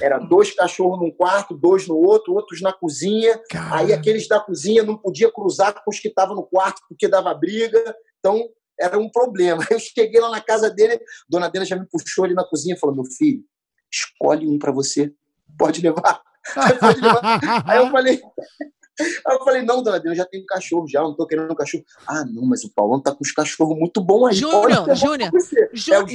era 0.00 0.18
dois 0.18 0.54
cachorros 0.54 0.98
num 0.98 1.10
quarto, 1.10 1.54
dois 1.54 1.86
no 1.86 1.96
outro, 1.96 2.34
outros 2.34 2.60
na 2.60 2.72
cozinha. 2.72 3.40
Caramba. 3.50 3.76
Aí 3.76 3.92
aqueles 3.92 4.26
da 4.26 4.40
cozinha 4.40 4.82
não 4.82 4.96
podia 4.96 5.30
cruzar 5.30 5.74
com 5.84 5.90
os 5.90 6.00
que 6.00 6.08
estavam 6.08 6.34
no 6.34 6.44
quarto 6.44 6.82
porque 6.88 7.08
dava 7.08 7.34
briga. 7.34 7.82
Então 8.18 8.48
era 8.78 8.98
um 8.98 9.10
problema. 9.10 9.64
Eu 9.70 9.78
cheguei 9.78 10.20
lá 10.20 10.30
na 10.30 10.40
casa 10.40 10.70
dele, 10.70 11.00
dona 11.28 11.48
Dena 11.48 11.64
já 11.64 11.76
me 11.76 11.86
puxou 11.86 12.24
ali 12.24 12.34
na 12.34 12.44
cozinha 12.44 12.74
e 12.74 12.78
falou: 12.78 12.96
Meu 12.96 13.04
filho, 13.04 13.42
escolhe 13.90 14.46
um 14.48 14.58
para 14.58 14.72
você, 14.72 15.12
pode 15.58 15.80
levar. 15.82 16.22
pode 16.80 17.00
levar. 17.00 17.64
Aí 17.66 17.78
eu 17.78 17.90
falei: 17.90 18.20
Aí 19.00 19.36
eu 19.36 19.44
falei, 19.44 19.62
não, 19.62 19.82
dona 19.82 19.98
Dina, 19.98 20.12
eu 20.12 20.16
já 20.16 20.24
tenho 20.24 20.44
cachorro 20.46 20.86
já, 20.88 21.00
não 21.00 21.14
tô 21.14 21.26
querendo 21.26 21.52
um 21.52 21.54
cachorro. 21.54 21.84
Ah, 22.06 22.24
não, 22.24 22.44
mas 22.44 22.64
o 22.64 22.72
Paulão 22.74 23.00
tá 23.00 23.12
com 23.12 23.22
os 23.22 23.32
cachorros 23.32 23.78
muito 23.78 24.00
bons 24.00 24.28
aí. 24.28 24.34
Júnior, 24.34 24.94
Júnior, 24.94 25.30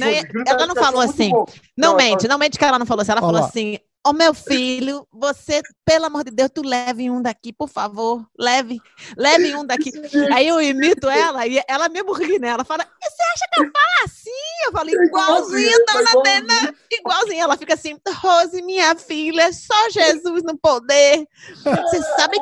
é, 0.02 0.22
ela 0.46 0.58
tá 0.58 0.66
não 0.66 0.74
falou 0.74 1.00
assim. 1.00 1.30
Não, 1.30 1.46
não 1.76 1.96
mente, 1.96 2.28
não 2.28 2.38
mente 2.38 2.58
que 2.58 2.64
ela 2.64 2.78
não 2.78 2.86
falou 2.86 3.02
assim. 3.02 3.12
Ela 3.12 3.20
Olá. 3.20 3.32
falou 3.32 3.48
assim, 3.48 3.78
Ô, 4.06 4.10
oh, 4.10 4.12
meu 4.12 4.34
filho, 4.34 5.08
você, 5.10 5.62
pelo 5.82 6.04
amor 6.04 6.24
de 6.24 6.30
Deus, 6.30 6.50
tu 6.52 6.60
leve 6.60 7.10
um 7.10 7.22
daqui, 7.22 7.54
por 7.54 7.70
favor. 7.70 8.22
Leve, 8.38 8.78
leve 9.16 9.56
um 9.56 9.64
daqui. 9.64 9.90
Aí 10.30 10.46
eu 10.46 10.60
imito 10.60 11.08
ela 11.08 11.46
e 11.46 11.62
ela 11.66 11.88
mesmo 11.88 12.12
ri, 12.12 12.38
né? 12.38 12.48
Ela 12.48 12.66
fala, 12.66 12.84
você 12.84 13.22
acha 13.32 13.46
que 13.50 13.62
eu 13.62 13.64
falo 13.64 14.04
assim? 14.04 14.30
Eu 14.66 14.72
falo, 14.72 14.90
igualzinho, 14.90 15.84
dona 15.86 16.22
Dena. 16.22 16.74
Igualzinho. 16.92 17.42
Ela 17.44 17.56
fica 17.56 17.72
assim, 17.72 17.96
Rose, 18.06 18.60
minha 18.60 18.94
filha, 18.94 19.50
só 19.54 19.88
Jesus 19.88 20.42
no 20.42 20.58
poder. 20.58 21.26
Você 21.62 22.02
sabe, 22.18 22.36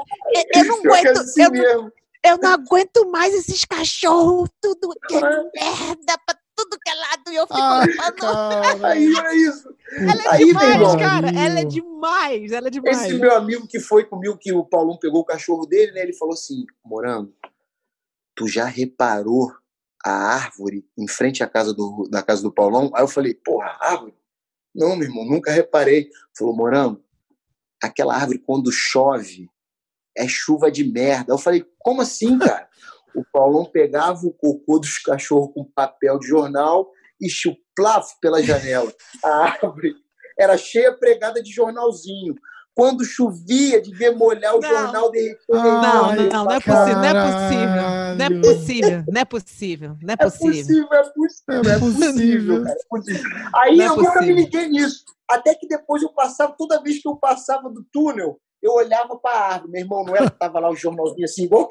eu 0.57 0.65
não 0.65 0.79
aguento. 0.79 1.19
Assim 1.19 1.43
eu, 1.45 1.93
eu 2.25 2.39
não 2.39 2.51
aguento 2.51 3.09
mais 3.09 3.33
esses 3.35 3.65
cachorros, 3.65 4.49
tudo 4.61 4.93
que 5.07 5.15
é 5.15 5.21
merda 5.21 6.19
pra 6.27 6.42
tudo 6.73 6.81
que 6.81 6.91
é 6.91 6.95
lado 6.95 7.23
e 7.31 7.37
eu 7.37 7.47
fico 7.47 7.59
Ai, 7.61 7.93
falando. 8.19 8.85
Aí 8.85 9.05
é 9.05 9.37
isso. 9.37 9.75
Ela 9.99 10.23
é 10.23 10.29
aí, 10.29 10.47
demais, 10.47 10.97
cara. 10.97 11.29
Ela 11.29 11.61
é 11.61 11.65
demais, 11.65 12.53
ela 12.53 12.67
é 12.69 12.71
demais. 12.71 13.03
Esse 13.03 13.15
meu 13.15 13.35
amigo 13.37 13.67
que 13.67 13.79
foi 13.79 14.05
comigo, 14.05 14.39
que 14.39 14.53
o 14.53 14.65
Paulão 14.65 14.97
pegou 14.97 15.21
o 15.21 15.25
cachorro 15.25 15.67
dele, 15.67 15.93
né? 15.93 16.03
Ele 16.03 16.15
falou 16.15 16.35
assim: 16.35 16.65
Morango, 16.85 17.35
tu 18.35 18.49
já 18.49 18.65
reparou 18.65 19.53
a 20.05 20.13
árvore 20.13 20.85
em 20.99 21.07
frente 21.07 21.43
à 21.43 21.49
casa 21.49 21.73
do, 21.75 22.09
da 22.11 22.23
casa 22.23 22.43
do 22.43 22.53
Paulão? 22.53 22.91
Aí 22.95 23.03
eu 23.03 23.09
falei, 23.09 23.35
porra, 23.35 23.77
árvore? 23.81 24.15
Não, 24.75 24.97
meu 24.97 25.09
irmão, 25.09 25.25
nunca 25.25 25.53
reparei. 25.53 26.09
Falou, 26.37 26.57
Morango, 26.57 27.05
aquela 27.83 28.15
árvore 28.15 28.39
quando 28.39 28.73
chove 28.73 29.49
é 30.17 30.27
chuva 30.27 30.71
de 30.71 30.85
merda. 30.85 31.33
Eu 31.33 31.39
falei, 31.39 31.65
como 31.79 32.01
assim, 32.01 32.39
cara? 32.39 32.69
o 33.15 33.25
Paulão 33.33 33.65
pegava 33.65 34.21
o 34.25 34.33
cocô 34.33 34.79
dos 34.79 34.99
cachorros 34.99 35.53
com 35.55 35.65
papel 35.65 36.19
de 36.19 36.27
jornal 36.27 36.91
e 37.21 37.29
chuplava 37.29 38.07
pela 38.21 38.43
janela. 38.43 38.93
A 39.25 39.45
árvore 39.45 39.95
era 40.39 40.57
cheia 40.57 40.93
pregada 40.93 41.43
de 41.43 41.53
jornalzinho. 41.53 42.35
Quando 42.75 43.05
chovia, 43.05 43.83
devia 43.83 44.13
molhar 44.13 44.57
o 44.57 44.61
não. 44.61 44.69
jornal 44.69 45.11
derretendo. 45.11 45.43
Não, 45.51 45.83
não, 45.83 46.15
não, 46.15 46.45
não 46.45 46.53
é 46.53 46.61
possível, 46.61 46.97
não 46.97 47.05
é 47.05 47.15
possível. 47.35 47.77
Não 48.17 48.25
é 48.25 48.41
possível, 48.41 49.05
não 49.09 49.21
é 49.21 49.25
possível, 49.25 49.97
não 50.01 50.13
é 50.13 50.17
possível. 50.17 50.73
É 50.73 50.99
possível, 50.99 51.71
é 51.71 51.79
possível, 51.79 52.67
é 52.67 52.77
possível. 52.89 53.31
Aí 53.57 53.79
eu 53.79 53.97
nunca 53.97 54.23
me 54.23 54.33
liguei 54.33 54.69
nisso. 54.69 55.05
Até 55.31 55.55
que 55.55 55.69
depois 55.69 56.03
eu 56.03 56.13
passava, 56.15 56.55
toda 56.57 56.83
vez 56.83 57.01
que 57.01 57.09
eu 57.09 57.17
passava 57.17 57.69
do 57.69 57.85
túnel, 57.93 58.39
eu 58.63 58.73
olhava 58.73 59.19
para 59.19 59.37
a 59.37 59.53
árvore. 59.55 59.73
Meu 59.73 59.83
irmão, 59.83 60.05
não 60.05 60.17
era 60.17 60.29
que 60.29 60.35
estava 60.35 60.59
lá 60.59 60.71
o 60.71 60.77
jornalzinho 60.77 61.25
assim, 61.25 61.45
igual 61.45 61.69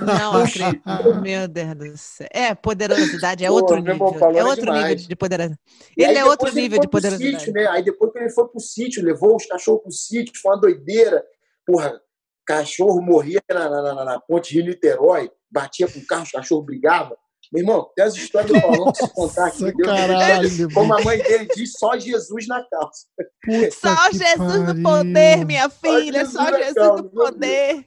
não 0.00 0.42
acredito. 0.42 1.20
Meu 1.20 1.48
Deus 1.48 1.74
do 1.74 1.96
céu. 1.96 2.28
É, 2.32 2.54
poderosidade 2.54 3.44
é 3.44 3.50
outro 3.50 3.76
Pô, 3.76 3.82
nível. 3.82 4.36
É 4.36 4.44
outro 4.44 4.64
demais. 4.64 4.82
nível 4.84 5.08
de 5.08 5.16
poderosidade. 5.16 5.60
Ele 5.96 6.18
é 6.18 6.24
outro 6.24 6.54
nível 6.54 6.80
de 6.80 6.88
poderosidade. 6.88 7.38
Sítio, 7.38 7.52
né? 7.52 7.66
Aí 7.68 7.82
depois 7.82 8.12
que 8.12 8.18
ele 8.18 8.30
foi 8.30 8.48
pro 8.48 8.60
sítio, 8.60 9.04
levou 9.04 9.36
os 9.36 9.46
cachorros 9.46 9.82
pro 9.82 9.92
sítio, 9.92 10.32
foi 10.40 10.52
uma 10.52 10.60
doideira. 10.60 11.22
Porra, 11.66 12.00
cachorro 12.46 13.00
morria 13.00 13.40
na, 13.50 13.68
na, 13.68 13.94
na, 13.94 14.04
na 14.04 14.20
ponte 14.20 14.54
Rio-Niterói, 14.54 15.30
batia 15.50 15.86
com 15.86 15.98
o 15.98 16.06
carro, 16.06 16.24
os 16.24 16.30
cachorros 16.30 16.64
brigavam. 16.64 17.16
Meu 17.52 17.62
irmão, 17.62 17.90
tem 17.94 18.04
as 18.06 18.14
histórias 18.14 18.50
do 18.50 18.60
Paulão 18.62 18.90
que 18.90 18.98
se 18.98 19.12
contar 19.12 19.46
aqui. 19.48 19.72
Deus 19.72 19.86
Caralho, 19.86 20.72
como 20.72 20.94
a 20.94 21.02
mãe 21.02 21.18
dele 21.18 21.46
diz, 21.54 21.72
só 21.72 21.98
Jesus 21.98 22.48
na 22.48 22.64
calça. 22.64 23.06
Puta 23.44 23.70
só 23.70 24.10
Jesus 24.10 24.36
pariu. 24.36 24.74
no 24.74 24.82
poder, 24.82 25.44
minha 25.44 25.68
filha. 25.68 26.24
Só 26.24 26.46
Jesus, 26.46 26.72
só 26.74 26.86
Jesus 26.86 27.02
no 27.02 27.10
poder. 27.10 27.84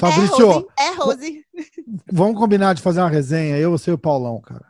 Fabrício. 0.00 0.68
É, 0.76 0.90
Rose. 0.96 1.44
É, 1.56 1.62
Vamos 2.12 2.36
combinar 2.36 2.74
de 2.74 2.82
fazer 2.82 3.00
uma 3.00 3.08
resenha, 3.08 3.56
eu, 3.56 3.70
você 3.70 3.92
e 3.92 3.94
o 3.94 3.98
Paulão, 3.98 4.40
cara. 4.40 4.66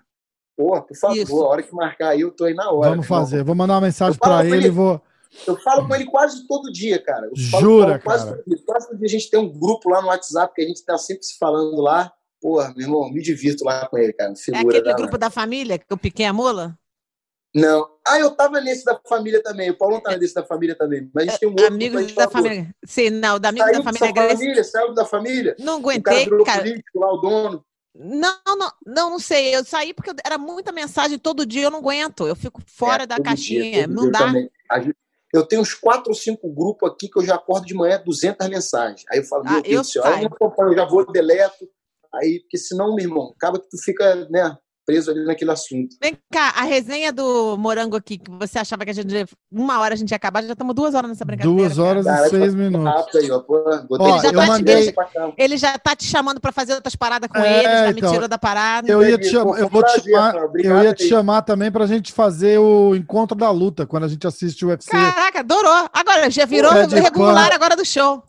Porra, 0.54 0.82
por 0.82 0.96
favor, 0.96 1.16
Isso. 1.16 1.42
a 1.42 1.48
hora 1.48 1.62
que 1.62 1.74
marcar 1.74 2.10
aí, 2.10 2.20
eu 2.20 2.30
tô 2.30 2.44
aí 2.44 2.52
na 2.52 2.70
hora. 2.70 2.90
Vamos 2.90 3.06
fazer. 3.06 3.42
Vou 3.42 3.54
mandar 3.54 3.74
uma 3.74 3.82
mensagem 3.82 4.18
para 4.18 4.44
ele 4.44 4.66
e 4.66 4.70
vou. 4.70 5.00
Eu 5.46 5.56
falo 5.56 5.86
com 5.86 5.94
ele 5.94 6.04
quase 6.04 6.46
todo 6.46 6.70
dia, 6.72 7.02
cara. 7.02 7.26
Eu 7.26 7.32
Jura, 7.34 7.98
quase 7.98 8.24
cara? 8.24 8.36
Todo 8.36 8.44
dia. 8.46 8.64
Quase 8.66 8.88
todo 8.88 8.98
dia 8.98 9.06
a 9.06 9.10
gente 9.10 9.30
tem 9.30 9.40
um 9.40 9.48
grupo 9.48 9.88
lá 9.88 10.02
no 10.02 10.08
WhatsApp 10.08 10.52
que 10.54 10.62
a 10.62 10.66
gente 10.66 10.84
tá 10.84 10.98
sempre 10.98 11.22
se 11.22 11.38
falando 11.38 11.80
lá. 11.80 12.12
Porra, 12.40 12.72
meu 12.76 12.86
irmão, 12.86 13.10
me 13.10 13.20
divirto 13.20 13.64
lá 13.64 13.86
com 13.88 13.98
ele, 13.98 14.12
cara. 14.12 14.34
Figura 14.36 14.62
é 14.62 14.68
aquele 14.68 14.84
da 14.84 14.94
grupo 14.94 15.18
da 15.18 15.30
família 15.30 15.78
que 15.78 15.86
eu 15.88 15.98
piquei 15.98 16.26
a 16.26 16.32
mula? 16.32 16.78
Não. 17.54 17.88
Ah, 18.06 18.18
eu 18.18 18.30
tava 18.30 18.60
nesse 18.60 18.84
da 18.84 18.98
família 19.08 19.42
também. 19.42 19.70
O 19.70 19.76
Paulo 19.76 20.00
tá 20.00 20.16
nesse 20.16 20.34
da 20.34 20.44
família 20.44 20.76
também. 20.76 21.10
Mas 21.12 21.24
a 21.24 21.30
gente 21.30 21.40
tem 21.40 21.48
um 21.48 21.52
outro 21.52 21.66
Amigos 21.66 22.12
da 22.12 22.28
família. 22.28 22.74
Sim, 22.84 23.10
não, 23.10 23.40
da 23.40 23.48
amigo 23.48 23.66
da 23.66 23.82
família. 23.82 24.12
Da 24.12 24.28
família, 24.28 24.64
saiu 24.64 24.94
da 24.94 25.04
família. 25.04 25.56
Não 25.58 25.78
aguentei, 25.78 26.28
o 26.28 26.44
cara. 26.44 26.62
Político, 26.62 27.00
lá, 27.00 27.12
o 27.12 27.16
dono. 27.18 27.64
Não, 27.94 28.38
não, 28.46 28.72
não, 28.86 29.10
não 29.10 29.18
sei. 29.18 29.54
Eu 29.54 29.64
saí 29.64 29.92
porque 29.92 30.12
era 30.24 30.38
muita 30.38 30.70
mensagem 30.70 31.18
todo 31.18 31.44
dia, 31.44 31.64
eu 31.64 31.70
não 31.70 31.80
aguento. 31.80 32.28
Eu 32.28 32.36
fico 32.36 32.62
fora 32.66 33.04
é, 33.04 33.06
da 33.06 33.20
caixinha. 33.20 33.62
Dia, 33.62 33.86
não 33.88 34.10
dá. 34.10 34.32
Eu 35.32 35.44
tenho 35.44 35.60
uns 35.60 35.74
quatro 35.74 36.10
ou 36.10 36.14
cinco 36.14 36.48
grupos 36.48 36.90
aqui 36.90 37.08
que 37.08 37.18
eu 37.18 37.24
já 37.24 37.34
acordo 37.34 37.66
de 37.66 37.74
manhã 37.74 38.00
200 38.02 38.48
mensagens. 38.48 39.04
Aí 39.10 39.18
eu 39.18 39.24
falo, 39.24 39.42
ah, 39.46 39.52
meu 39.52 39.62
Deus 39.62 39.86
do 39.86 39.92
céu, 39.92 40.04
eu, 40.04 40.54
eu 40.66 40.74
já 40.74 40.84
vou, 40.86 41.10
deleto. 41.10 41.68
Aí, 42.14 42.40
porque 42.40 42.58
senão, 42.58 42.94
meu 42.94 43.04
irmão, 43.04 43.32
acaba 43.36 43.58
que 43.60 43.68
tu 43.68 43.78
fica, 43.82 44.26
né? 44.30 44.56
preso 44.88 45.10
ali 45.10 45.22
naquele 45.26 45.50
assunto. 45.50 45.94
Vem 46.02 46.16
cá, 46.32 46.54
a 46.56 46.62
resenha 46.62 47.12
do 47.12 47.58
Morango 47.58 47.94
aqui, 47.94 48.16
que 48.16 48.30
você 48.30 48.58
achava 48.58 48.86
que 48.86 48.90
a 48.90 48.94
gente 48.94 49.26
uma 49.52 49.80
hora 49.80 49.92
a 49.92 49.96
gente 49.96 50.12
ia 50.12 50.16
acabar, 50.16 50.42
já 50.42 50.52
estamos 50.52 50.74
duas 50.74 50.94
horas 50.94 51.10
nessa 51.10 51.26
brincadeira. 51.26 51.58
Duas 51.58 51.78
horas 51.78 52.06
Cara, 52.06 52.26
e 52.26 52.30
seis 52.30 52.54
minutos. 52.54 53.14
aí, 53.14 53.30
ó. 53.30 53.40
Pô, 53.40 53.62
Ó, 53.90 54.08
Ele 54.08 54.20
já 54.22 54.28
eu 54.28 54.32
tá 54.32 54.42
te 54.44 54.48
mandei. 54.48 54.92
cá. 54.92 55.32
Ele 55.36 55.56
já 55.58 55.78
tá 55.78 55.94
te 55.94 56.04
chamando 56.06 56.40
pra 56.40 56.52
fazer 56.52 56.72
outras 56.72 56.96
paradas 56.96 57.28
com 57.30 57.38
É, 57.38 57.58
ele, 57.58 57.68
já 57.68 57.92
me 57.92 57.98
então, 57.98 58.12
tirou 58.12 58.28
da 58.28 58.38
parada. 58.38 58.90
Eu 58.90 59.06
ia 59.06 59.18
te 59.18 59.28
chamar, 59.28 59.44
Pô, 59.44 59.56
eu 59.58 59.68
vou 59.68 59.82
te 59.82 59.92
prazer, 59.92 60.14
chamar, 60.14 60.34
eu 60.64 60.82
ia 60.82 60.94
te 60.94 61.06
chamar 61.06 61.42
também 61.42 61.70
pra 61.70 61.86
gente 61.86 62.10
fazer 62.10 62.58
o 62.58 62.94
encontro 62.96 63.36
da 63.36 63.50
luta 63.50 63.86
quando 63.86 64.04
a 64.04 64.08
gente 64.08 64.26
assiste 64.26 64.64
o 64.64 64.68
UFC. 64.68 64.90
Caraca, 64.90 65.40
adorou. 65.40 65.86
Agora, 65.92 66.30
já 66.30 66.46
virou 66.46 66.86
de 66.86 66.98
regular 66.98 67.52
agora 67.52 67.76
do 67.76 67.84
show. 67.84 68.22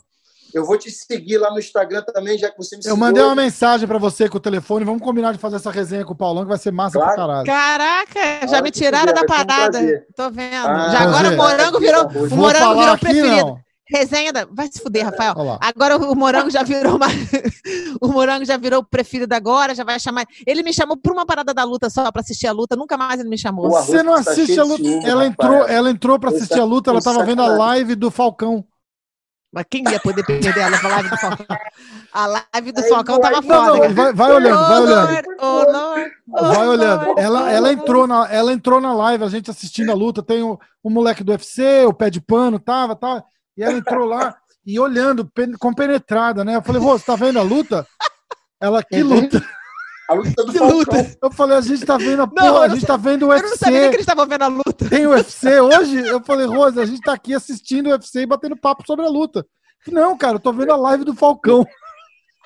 Eu 0.53 0.65
vou 0.65 0.77
te 0.77 0.89
seguir 0.89 1.37
lá 1.37 1.51
no 1.51 1.59
Instagram 1.59 2.03
também, 2.13 2.37
já 2.37 2.49
que 2.49 2.57
você 2.57 2.75
me 2.75 2.79
Eu 2.79 2.83
seguiu. 2.83 2.97
mandei 2.97 3.23
uma 3.23 3.35
mensagem 3.35 3.87
pra 3.87 3.97
você 3.97 4.27
com 4.27 4.37
o 4.37 4.41
telefone, 4.41 4.83
vamos 4.85 5.01
combinar 5.01 5.31
de 5.31 5.37
fazer 5.37 5.57
essa 5.57 5.69
resenha 5.71 6.03
com 6.05 6.13
o 6.13 6.17
Paulão 6.17 6.43
que 6.43 6.49
vai 6.49 6.57
ser 6.57 6.71
massa 6.71 6.97
Claro. 6.97 7.13
pra 7.15 7.27
caralho. 7.27 7.45
Caraca, 7.45 8.47
já 8.47 8.53
Hora 8.55 8.61
me 8.63 8.71
tiraram 8.71 9.13
da 9.13 9.21
um 9.21 9.25
parada. 9.25 9.69
prazer. 9.71 10.07
Tô 10.15 10.29
vendo. 10.31 10.67
Ah, 10.67 10.89
já 10.91 10.99
agora 11.01 11.29
o 11.33 11.37
morango 11.37 11.79
virou, 11.79 12.07
o 12.07 12.35
morango 12.35 12.59
falar 12.65 12.79
virou 12.81 12.93
aqui 12.95 13.05
preferido. 13.05 13.35
não. 13.37 13.59
Resenha 13.91 14.31
da. 14.31 14.45
Vai 14.51 14.67
se 14.71 14.79
fuder, 14.79 15.03
Rafael. 15.03 15.33
Agora 15.59 15.97
o 15.97 16.15
morango 16.15 16.51
já 16.51 16.61
virou 16.61 16.95
uma... 16.97 17.07
o 17.99 18.07
morango 18.07 18.45
já 18.45 18.55
virou 18.55 18.81
o 18.81 18.83
preferido 18.85 19.33
agora, 19.33 19.73
já 19.73 19.83
vai 19.83 19.99
chamar. 19.99 20.25
Ele 20.45 20.61
me 20.61 20.71
chamou 20.71 20.95
pra 20.95 21.11
uma 21.11 21.25
parada 21.25 21.55
da 21.55 21.63
luta 21.63 21.89
só 21.89 22.11
pra 22.11 22.21
assistir 22.21 22.45
a 22.45 22.51
luta, 22.51 22.75
nunca 22.75 22.95
mais 22.97 23.19
ele 23.19 23.29
me 23.29 23.37
chamou. 23.37 23.67
Você 23.71 24.03
não 24.03 24.13
tá 24.13 24.19
assiste 24.31 24.53
cheio 24.53 24.61
a 24.61 24.63
de 24.77 24.83
luta. 24.83 25.07
Ela 25.07 25.23
Rafael. 25.27 25.31
entrou, 25.31 25.67
ela 25.67 25.89
entrou 25.89 26.19
pra 26.19 26.29
Você 26.29 26.37
assistir 26.37 26.55
tá 26.57 26.61
a 26.61 26.65
luta, 26.65 26.91
ela 26.91 26.99
com 26.99 27.03
tava 27.11 27.23
vendo 27.25 27.41
a 27.41 27.47
live 27.47 27.95
do 27.95 28.11
Falcão. 28.11 28.63
Mas 29.51 29.65
quem 29.69 29.83
ia 29.89 29.99
poder 29.99 30.23
perder 30.23 30.59
ela 30.59 30.77
pra 30.77 30.89
live 30.89 31.09
do 31.09 31.17
Falcão? 31.17 31.45
A 32.13 32.25
live 32.53 32.71
do 32.71 32.83
Falcão 32.83 33.19
tava 33.19 33.41
Não, 33.41 33.65
foda. 33.65 33.87
não, 33.87 33.93
vai, 33.95 34.13
vai 34.13 34.31
olhando, 34.31 34.67
vai 34.67 34.79
Oh, 34.79 34.83
olhando. 34.83 35.07
Lord, 35.11 35.27
oh, 35.39 35.71
Lord, 35.71 36.11
oh, 36.31 36.45
Vai 36.45 36.67
olhando. 36.67 37.05
Lord, 37.05 37.21
Ela, 37.21 37.51
ela 37.51 37.67
Lord. 37.67 37.81
entrou 37.81 38.07
na, 38.07 38.27
ela 38.31 38.53
entrou 38.53 38.79
na 38.79 38.93
live, 38.93 39.23
a 39.23 39.27
gente 39.29 39.49
assistindo 39.49 39.91
a 39.91 39.95
luta. 39.95 40.21
Tem 40.21 40.43
o, 40.43 40.59
o 40.83 40.89
moleque 40.89 41.23
do 41.23 41.31
UFC, 41.31 41.85
o 41.85 41.93
pé 41.93 42.09
de 42.11 42.21
pano, 42.21 42.59
tava, 42.59 42.95
tava. 42.95 43.23
E 43.57 43.63
ela 43.63 43.77
entrou 43.77 44.05
lá 44.05 44.35
e 44.65 44.79
olhando, 44.79 45.25
pen- 45.25 45.53
compenetrada, 45.53 46.45
né? 46.45 46.55
Eu 46.55 46.61
falei, 46.61 46.79
Rô, 46.81 46.97
você 46.97 47.05
tá 47.05 47.15
vendo 47.15 47.39
a 47.39 47.43
luta? 47.43 47.87
Ela, 48.61 48.83
que 48.83 49.01
Uhum. 49.01 49.21
luta? 49.21 49.43
A 50.09 50.13
luta 50.15 50.43
do 50.43 50.51
Que 50.51 50.57
Falcão. 50.57 50.77
luta? 50.77 51.17
Eu 51.21 51.31
falei, 51.31 51.57
a 51.57 51.61
gente 51.61 51.85
tá 51.85 51.95
vendo 51.97 52.23
a 52.23 52.25
Não, 52.25 52.33
porra, 52.33 52.65
a 52.65 52.67
gente 52.69 52.85
tá 52.85 52.97
vendo 52.97 53.27
o 53.27 53.33
Eu 53.33 53.41
não 53.43 53.55
sabia 53.57 53.79
nem 53.81 53.89
que 53.91 53.95
UFC. 53.95 53.95
eles 53.95 53.99
estavam 54.01 54.25
vendo 54.27 54.41
a 54.41 54.47
luta. 54.47 54.89
Tem 54.89 55.05
UFC 55.05 55.59
hoje? 55.61 55.99
Eu 56.07 56.19
falei, 56.23 56.47
Rosa, 56.47 56.81
a 56.81 56.85
gente 56.85 57.01
tá 57.01 57.13
aqui 57.13 57.33
assistindo 57.35 57.87
o 57.87 57.91
UFC 57.91 58.21
e 58.21 58.25
batendo 58.25 58.57
papo 58.57 58.83
sobre 58.87 59.05
a 59.05 59.09
luta. 59.09 59.45
Não, 59.87 60.17
cara, 60.17 60.35
eu 60.35 60.39
tô 60.39 60.51
vendo 60.51 60.71
a 60.73 60.75
live 60.75 61.03
do 61.03 61.13
Falcão. 61.13 61.63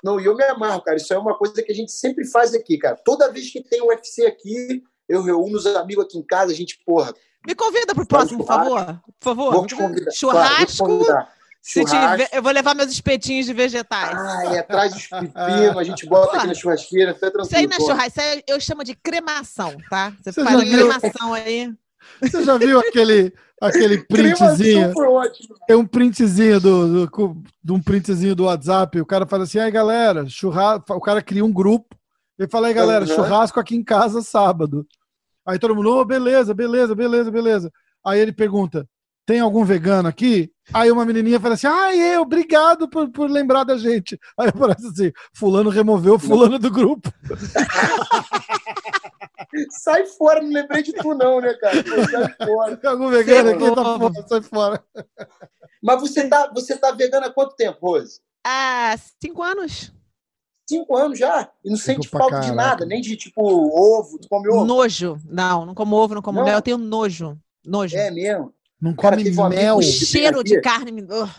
Não, 0.03 0.19
e 0.19 0.25
eu 0.25 0.35
me 0.35 0.43
amarro, 0.43 0.81
cara. 0.81 0.97
Isso 0.97 1.13
é 1.13 1.17
uma 1.17 1.35
coisa 1.37 1.63
que 1.63 1.71
a 1.71 1.75
gente 1.75 1.91
sempre 1.93 2.25
faz 2.27 2.53
aqui, 2.53 2.77
cara. 2.77 2.97
Toda 3.05 3.31
vez 3.31 3.49
que 3.49 3.63
tem 3.63 3.81
um 3.81 3.87
UFC 3.87 4.25
aqui, 4.25 4.83
eu 5.07 5.23
reúno 5.23 5.55
os 5.55 5.65
amigos 5.65 6.03
aqui 6.05 6.17
em 6.17 6.23
casa, 6.23 6.51
a 6.51 6.55
gente, 6.55 6.77
porra, 6.85 7.13
Me 7.47 7.55
convida 7.55 7.95
pro 7.95 8.05
próximo, 8.05 8.39
por 8.39 8.47
favor. 8.47 8.85
Por 9.19 9.23
favor. 9.23 9.53
vou 9.53 9.65
te 9.65 9.75
convidar. 9.75 10.11
Churrasco. 10.11 10.43
Claro, 10.43 10.57
vou 10.57 10.65
te 10.65 10.77
convidar. 11.07 11.33
Se 11.65 11.85
tiver, 11.85 12.29
eu 12.33 12.43
vou 12.43 12.51
levar 12.51 12.75
meus 12.75 12.91
espetinhos 12.91 13.45
de 13.45 13.53
vegetais. 13.53 14.19
Ai, 14.19 14.57
atrás 14.59 14.93
dos 14.93 15.07
pepinos, 15.07 15.77
a 15.77 15.83
gente 15.83 16.05
bota 16.05 16.35
aqui 16.37 16.47
na 16.47 16.53
churrasqueira, 16.53 17.13
tá 17.13 17.31
tranquilo. 17.31 17.45
Isso 17.45 17.55
aí 17.55 17.67
na 17.67 17.77
isso 18.07 18.19
aí 18.21 18.43
eu 18.45 18.59
chamo 18.59 18.83
de 18.83 18.93
cremação, 18.93 19.77
tá? 19.89 20.11
Você, 20.21 20.33
Você 20.33 20.43
faz 20.43 20.57
já 20.57 20.61
a 20.61 20.65
viu? 20.65 20.89
cremação 20.89 21.33
aí. 21.33 21.73
Você 22.21 22.43
já 22.43 22.57
viu 22.57 22.79
aquele, 22.81 23.33
aquele 23.61 23.97
printzinho? 24.03 24.91
Cremação 24.91 24.93
foi 24.93 25.07
ótimo. 25.07 25.55
Tem 25.65 25.77
um 25.77 25.85
printzinho 25.85 26.59
do, 26.59 27.07
do, 27.07 27.43
de 27.63 27.71
um 27.71 27.81
printzinho 27.81 28.35
do 28.35 28.43
WhatsApp. 28.43 28.99
O 28.99 29.05
cara 29.05 29.25
fala 29.25 29.43
assim: 29.43 29.59
aí 29.59 29.71
galera, 29.71 30.27
churrasco. 30.27 30.93
O 30.93 30.99
cara 30.99 31.21
cria 31.21 31.45
um 31.45 31.51
grupo. 31.53 31.95
Ele 32.37 32.49
fala 32.49 32.67
aí 32.67 32.73
galera, 32.73 33.05
Uhum. 33.05 33.15
churrasco 33.15 33.57
aqui 33.57 33.73
em 33.77 33.83
casa 33.83 34.21
sábado. 34.21 34.85
Aí 35.47 35.57
todo 35.57 35.73
mundo, 35.73 35.91
ô, 35.95 36.03
beleza, 36.03 36.53
beleza, 36.53 36.93
beleza, 36.93 37.31
beleza. 37.31 37.71
Aí 38.05 38.19
ele 38.19 38.33
pergunta: 38.33 38.85
tem 39.25 39.39
algum 39.39 39.63
vegano 39.63 40.07
aqui? 40.07 40.51
Aí 40.73 40.91
uma 40.91 41.05
menininha 41.05 41.39
fala 41.39 41.55
assim: 41.55 41.67
ah, 41.67 41.95
eu, 41.95 42.21
obrigado 42.21 42.87
por, 42.87 43.09
por 43.09 43.29
lembrar 43.29 43.63
da 43.63 43.77
gente. 43.77 44.19
Aí 44.37 44.49
aparece 44.49 44.87
assim: 44.87 45.11
Fulano 45.33 45.69
removeu 45.69 46.17
Fulano 46.19 46.57
do 46.59 46.71
grupo. 46.71 47.11
Sai 49.69 50.05
fora, 50.07 50.41
não 50.41 50.49
lembrei 50.49 50.81
de 50.81 50.93
tu, 50.93 51.13
não, 51.13 51.39
né, 51.39 51.53
cara? 51.53 51.83
Pô, 51.83 51.89
sai 52.09 52.47
fora. 52.47 52.75
Tem 52.75 52.89
algum 52.89 53.07
vegano 53.09 53.49
Sei 53.49 53.55
aqui? 53.55 53.75
Tá 53.75 53.83
fora, 53.83 54.27
sai 54.27 54.41
fora. 54.41 54.83
Mas 55.81 56.01
você 56.01 56.27
tá, 56.27 56.51
você 56.51 56.75
tá 56.75 56.91
vegana 56.91 57.27
há 57.27 57.31
quanto 57.31 57.55
tempo, 57.55 57.77
Rose? 57.79 58.19
Há 58.43 58.95
cinco 59.21 59.43
anos. 59.43 59.93
Cinco 60.67 60.97
anos 60.97 61.19
já? 61.19 61.51
E 61.63 61.69
não 61.69 61.77
sente 61.77 62.07
falta 62.07 62.39
de 62.39 62.51
nada, 62.51 62.85
nem 62.85 62.99
de 62.99 63.15
tipo 63.15 63.41
ovo, 63.43 64.17
tu 64.17 64.27
come 64.27 64.49
ovo? 64.49 64.65
Nojo. 64.65 65.17
Não, 65.25 65.67
não 65.67 65.75
como 65.75 65.97
ovo, 65.97 66.15
não 66.15 66.21
como 66.21 66.39
Não? 66.39 66.45
mel. 66.45 66.55
Eu 66.55 66.61
tenho 66.61 66.77
nojo. 66.77 67.37
Nojo. 67.63 67.95
É 67.95 68.09
mesmo. 68.09 68.53
Não 68.83 68.93
Cara, 68.93 69.15
come 69.15 69.23
teve 69.23 69.39
um 69.39 69.45
amigo 69.45 69.61
mel. 69.61 69.77
o 69.77 69.81
cheiro 69.81 70.43
de 70.43 70.59
carne. 70.59 70.91
me- 70.91 71.03
Ugh. 71.03 71.29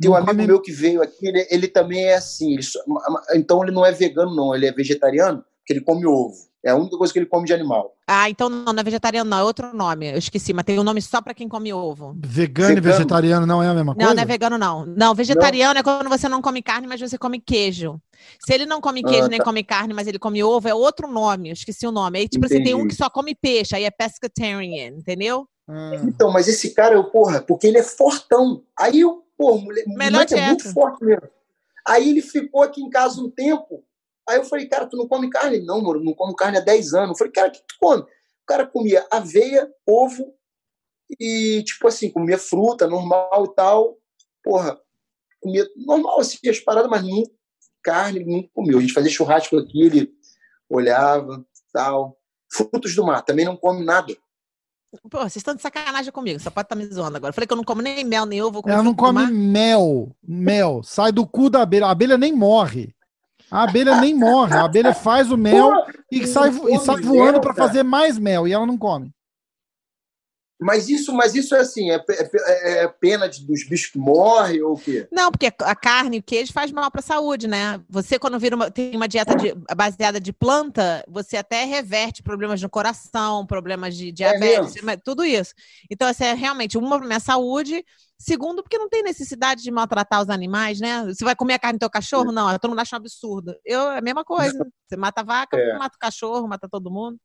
Tem 0.00 0.10
um 0.10 0.12
Não 0.12 0.18
amigo 0.18 0.32
come- 0.32 0.46
meu 0.46 0.60
que 0.60 0.70
veio 0.70 1.02
aqui, 1.02 1.26
ele, 1.26 1.46
ele 1.50 1.66
também 1.68 2.04
é 2.04 2.14
assim. 2.16 2.52
ele 2.52 2.62
só- 2.62 2.78
então 3.34 3.62
ele 3.62 3.72
não 3.72 3.84
é 3.84 3.90
vegano, 3.92 4.34
não. 4.36 4.54
Ele 4.54 4.66
é 4.66 4.72
vegetariano, 4.72 5.38
porque 5.58 5.72
ele 5.72 5.80
come 5.80 6.04
ovo. 6.06 6.34
É 6.62 6.70
a 6.70 6.76
única 6.76 6.98
coisa 6.98 7.12
que 7.12 7.18
ele 7.18 7.24
come 7.26 7.46
de 7.46 7.54
animal. 7.54 7.94
Ah, 8.06 8.28
então 8.28 8.48
não, 8.50 8.72
não 8.72 8.80
é 8.80 8.82
vegetariano, 8.84 9.30
não. 9.30 9.38
É 9.38 9.42
outro 9.44 9.74
nome. 9.74 10.10
Eu 10.12 10.18
esqueci, 10.18 10.52
mas 10.52 10.64
tem 10.66 10.78
um 10.78 10.82
nome 10.84 11.00
só 11.00 11.22
pra 11.22 11.32
quem 11.32 11.48
come 11.48 11.72
ovo. 11.72 12.14
Vegano, 12.18 12.72
e 12.72 12.74
Vegano. 12.74 12.92
vegetariano 12.96 13.46
não 13.46 13.62
é 13.62 13.68
a 13.68 13.74
mesma 13.74 13.92
Não, 13.92 13.94
coisa? 13.94 14.14
não 14.14 14.22
é 14.22 14.26
vegano, 14.26 14.58
não. 14.58 14.84
Não, 14.84 15.14
vegetariano 15.14 15.78
é 15.80 15.82
quando 15.82 16.08
você 16.10 16.28
não 16.28 16.42
come 16.42 16.60
carne, 16.62 16.86
mas 16.86 17.00
você 17.00 17.16
come 17.16 17.40
queijo. 17.40 17.98
Se 18.44 18.52
ele 18.52 18.66
não 18.66 18.80
come 18.82 19.02
queijo 19.02 19.26
Ah, 19.26 19.28
nem 19.28 19.38
tá. 19.38 19.44
come 19.44 19.62
carne, 19.64 19.94
mas 19.94 20.06
ele 20.06 20.18
come 20.18 20.42
ovo, 20.44 20.68
é 20.68 20.74
outro 20.74 21.08
nome. 21.10 21.48
Eu 21.48 21.52
esqueci 21.54 21.86
o 21.86 21.92
nome. 21.92 22.18
Aí, 22.18 22.28
tipo 22.28 22.44
assim, 22.44 22.62
tem 22.62 22.74
um 22.74 22.78
Entendi. 22.80 22.88
que 22.94 22.96
só 23.02 23.08
come 23.08 23.34
peixe, 23.34 23.74
aí 23.74 23.84
é 23.84 23.90
pescatarian, 23.90 24.88
entendeu? 24.96 25.48
Ah. 25.68 25.92
Então, 26.02 26.32
mas 26.32 26.48
esse 26.48 26.72
cara, 26.72 26.94
eu, 26.94 27.04
porra, 27.04 27.42
porque 27.42 27.66
ele 27.66 27.78
é 27.78 27.82
fortão. 27.82 28.64
Aí 28.78 29.00
eu, 29.00 29.24
porra, 29.36 29.60
mulher, 29.60 29.84
Melhor 29.86 30.12
moleque 30.12 30.34
é 30.34 30.46
muito 30.46 30.72
forte 30.72 31.04
mesmo. 31.04 31.28
Aí 31.86 32.08
ele 32.08 32.22
ficou 32.22 32.62
aqui 32.62 32.82
em 32.82 32.90
casa 32.90 33.20
um 33.20 33.30
tempo. 33.30 33.84
Aí 34.28 34.36
eu 34.36 34.44
falei, 34.44 34.66
cara, 34.66 34.86
tu 34.86 34.96
não 34.96 35.06
come 35.06 35.30
carne? 35.30 35.56
Ele, 35.56 35.66
Não, 35.66 35.80
mano, 35.80 36.02
não 36.02 36.14
como 36.14 36.34
carne 36.34 36.58
há 36.58 36.60
10 36.60 36.94
anos. 36.94 37.10
Eu 37.10 37.16
falei, 37.16 37.32
cara, 37.32 37.48
o 37.48 37.52
que 37.52 37.62
tu 37.66 37.76
come? 37.80 38.02
O 38.02 38.46
cara 38.46 38.66
comia 38.66 39.06
aveia, 39.10 39.70
ovo 39.86 40.34
e, 41.18 41.62
tipo 41.64 41.86
assim, 41.86 42.10
comia 42.10 42.38
fruta 42.38 42.86
normal 42.86 43.44
e 43.44 43.54
tal. 43.54 43.98
Porra, 44.42 44.78
comia 45.40 45.66
normal 45.76 46.20
assim 46.20 46.38
as 46.48 46.60
paradas, 46.60 46.90
mas 46.90 47.02
nunca 47.02 47.30
carne, 47.82 48.24
nunca 48.24 48.50
comeu. 48.52 48.78
A 48.78 48.80
gente 48.80 48.92
fazia 48.92 49.10
churrasco 49.10 49.56
aqui, 49.56 49.82
ele 49.82 50.12
olhava, 50.68 51.44
tal. 51.72 52.18
Frutos 52.50 52.94
do 52.94 53.04
mar, 53.04 53.22
também 53.22 53.44
não 53.44 53.56
come 53.56 53.84
nada. 53.84 54.14
Pô, 55.10 55.18
vocês 55.18 55.36
estão 55.36 55.54
de 55.54 55.60
sacanagem 55.60 56.10
comigo, 56.10 56.40
só 56.40 56.50
pode 56.50 56.64
estar 56.66 56.74
me 56.74 56.86
zoando 56.86 57.16
agora. 57.16 57.30
Eu 57.30 57.34
falei 57.34 57.46
que 57.46 57.52
eu 57.52 57.56
não 57.56 57.64
como 57.64 57.82
nem 57.82 58.04
mel, 58.04 58.24
nem 58.24 58.40
ovo. 58.40 58.62
Ela 58.66 58.82
não 58.82 58.94
come 58.94 59.20
mar. 59.22 59.30
mel. 59.30 60.16
Mel. 60.26 60.80
Sai 60.82 61.12
do 61.12 61.26
cu 61.26 61.50
da 61.50 61.62
abelha. 61.62 61.86
A 61.86 61.90
abelha 61.90 62.16
nem 62.16 62.32
morre. 62.32 62.94
A 63.50 63.64
abelha 63.64 64.00
nem 64.00 64.14
morre. 64.14 64.54
A 64.54 64.64
abelha 64.64 64.94
faz 64.94 65.30
o 65.30 65.36
mel 65.36 65.72
e 66.10 66.26
sai, 66.26 66.50
e 66.50 66.78
sai 66.78 67.00
voando 67.02 67.40
para 67.40 67.54
fazer 67.54 67.82
mais 67.82 68.18
mel. 68.18 68.48
E 68.48 68.52
ela 68.52 68.66
não 68.66 68.78
come. 68.78 69.12
Mas 70.60 70.88
isso, 70.88 71.12
mas 71.14 71.36
isso 71.36 71.54
é 71.54 71.60
assim, 71.60 71.90
é, 71.90 71.98
pe- 72.00 72.14
é- 72.14 72.84
é 72.84 72.88
pena 72.88 73.28
de- 73.28 73.46
dos 73.46 73.64
bichos 73.68 73.92
que 73.92 73.98
morrem 73.98 74.60
ou 74.60 74.74
o 74.74 74.78
quê? 74.78 75.06
Não, 75.12 75.30
porque 75.30 75.46
a 75.60 75.76
carne 75.76 76.16
e 76.16 76.20
o 76.20 76.22
queijo 76.22 76.52
faz 76.52 76.72
mal 76.72 76.90
para 76.90 76.98
a 77.00 77.02
saúde, 77.02 77.46
né? 77.46 77.80
Você, 77.88 78.18
quando 78.18 78.38
vira 78.40 78.56
uma, 78.56 78.68
tem 78.70 78.96
uma 78.96 79.06
dieta 79.06 79.36
de- 79.36 79.54
baseada 79.76 80.20
de 80.20 80.32
planta, 80.32 81.04
você 81.06 81.36
até 81.36 81.64
reverte 81.64 82.24
problemas 82.24 82.60
no 82.60 82.68
coração, 82.68 83.46
problemas 83.46 83.96
de 83.96 84.10
diabetes, 84.10 84.82
mas 84.82 84.98
tudo 85.04 85.24
isso. 85.24 85.54
Então, 85.88 86.08
assim, 86.08 86.24
é 86.24 86.34
realmente, 86.34 86.76
uma, 86.76 86.98
para 86.98 87.06
minha 87.06 87.20
saúde. 87.20 87.84
Segundo, 88.20 88.64
porque 88.64 88.76
não 88.78 88.88
tem 88.88 89.00
necessidade 89.04 89.62
de 89.62 89.70
maltratar 89.70 90.20
os 90.20 90.28
animais, 90.28 90.80
né? 90.80 91.04
Você 91.06 91.24
vai 91.24 91.36
comer 91.36 91.54
a 91.54 91.58
carne 91.60 91.78
do 91.78 91.82
teu 91.82 91.90
cachorro? 91.90 92.32
Não, 92.32 92.50
todo 92.58 92.70
mundo 92.70 92.80
acha 92.80 92.96
um 92.96 92.98
absurdo. 92.98 93.54
Eu, 93.64 93.92
é 93.92 93.98
a 93.98 94.00
mesma 94.00 94.24
coisa. 94.24 94.58
Você 94.88 94.96
mata 94.96 95.20
a 95.20 95.24
vaca, 95.24 95.56
É. 95.56 95.78
mata 95.78 95.94
o 95.94 95.98
cachorro, 96.00 96.48
mata 96.48 96.68
todo 96.68 96.90
mundo. 96.90 97.16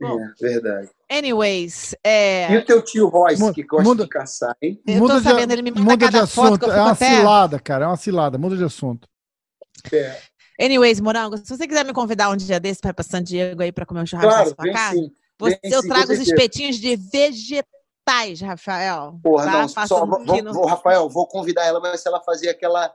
Bom, 0.00 0.20
É, 0.20 0.32
verdade. 0.40 0.90
anyways, 1.10 1.94
é, 2.04 2.52
E 2.52 2.56
o 2.58 2.64
teu 2.64 2.80
tio 2.82 3.08
Royce, 3.08 3.52
que 3.52 3.62
gosta 3.64 3.84
muda- 3.84 4.04
de 4.04 4.08
caçar, 4.10 4.56
hein? 4.62 4.80
eu 4.86 5.06
tô 5.06 5.20
sabendo, 5.20 5.52
ele 5.52 5.62
me 5.62 5.70
manda 5.72 5.82
muda 5.90 6.08
de 6.08 6.16
assunto. 6.18 6.58
que 6.58 6.64
eu 6.66 6.72
É 6.72 6.80
uma 6.80 6.92
até... 6.92 7.16
cilada, 7.16 7.58
cara. 7.58 7.84
É 7.84 7.88
uma 7.88 7.96
cilada. 7.96 8.38
Muda 8.38 8.56
de 8.56 8.64
assunto. 8.64 9.08
É. 9.92 10.18
Anyways, 10.60 11.00
Morango, 11.00 11.36
se 11.36 11.48
você 11.48 11.66
quiser 11.66 11.84
me 11.84 11.92
convidar 11.92 12.30
um 12.30 12.36
dia 12.36 12.58
desse 12.60 12.80
para 12.80 12.90
ir 12.90 12.94
para 12.94 13.04
San 13.04 13.22
Diego 13.22 13.62
aí 13.62 13.70
para 13.72 13.86
comer 13.86 14.02
um 14.02 14.06
churrasco 14.06 14.30
Claro, 14.30 14.50
na 14.50 14.64
sua 14.64 14.72
casa, 14.72 14.96
sim. 14.98 15.10
você, 15.38 15.60
eu 15.64 15.82
sim, 15.82 15.88
trago 15.88 16.12
os 16.12 16.18
espetinhos 16.18 16.76
de 16.76 16.96
vegetais, 16.96 18.40
Rafael. 18.40 19.18
Porra, 19.22 19.44
tá? 19.46 19.52
não, 19.52 19.68
Faço 19.68 19.88
só, 19.94 20.04
um 20.04 20.06
vou, 20.08 20.20
aqui 20.22 20.42
no- 20.42 20.52
vou- 20.52 20.66
Rafael, 20.66 21.08
vou 21.08 21.26
convidar 21.26 21.64
ela, 21.64 21.80
mas 21.80 22.00
se 22.00 22.08
ela 22.08 22.20
fazer 22.20 22.48
aquela 22.48 22.92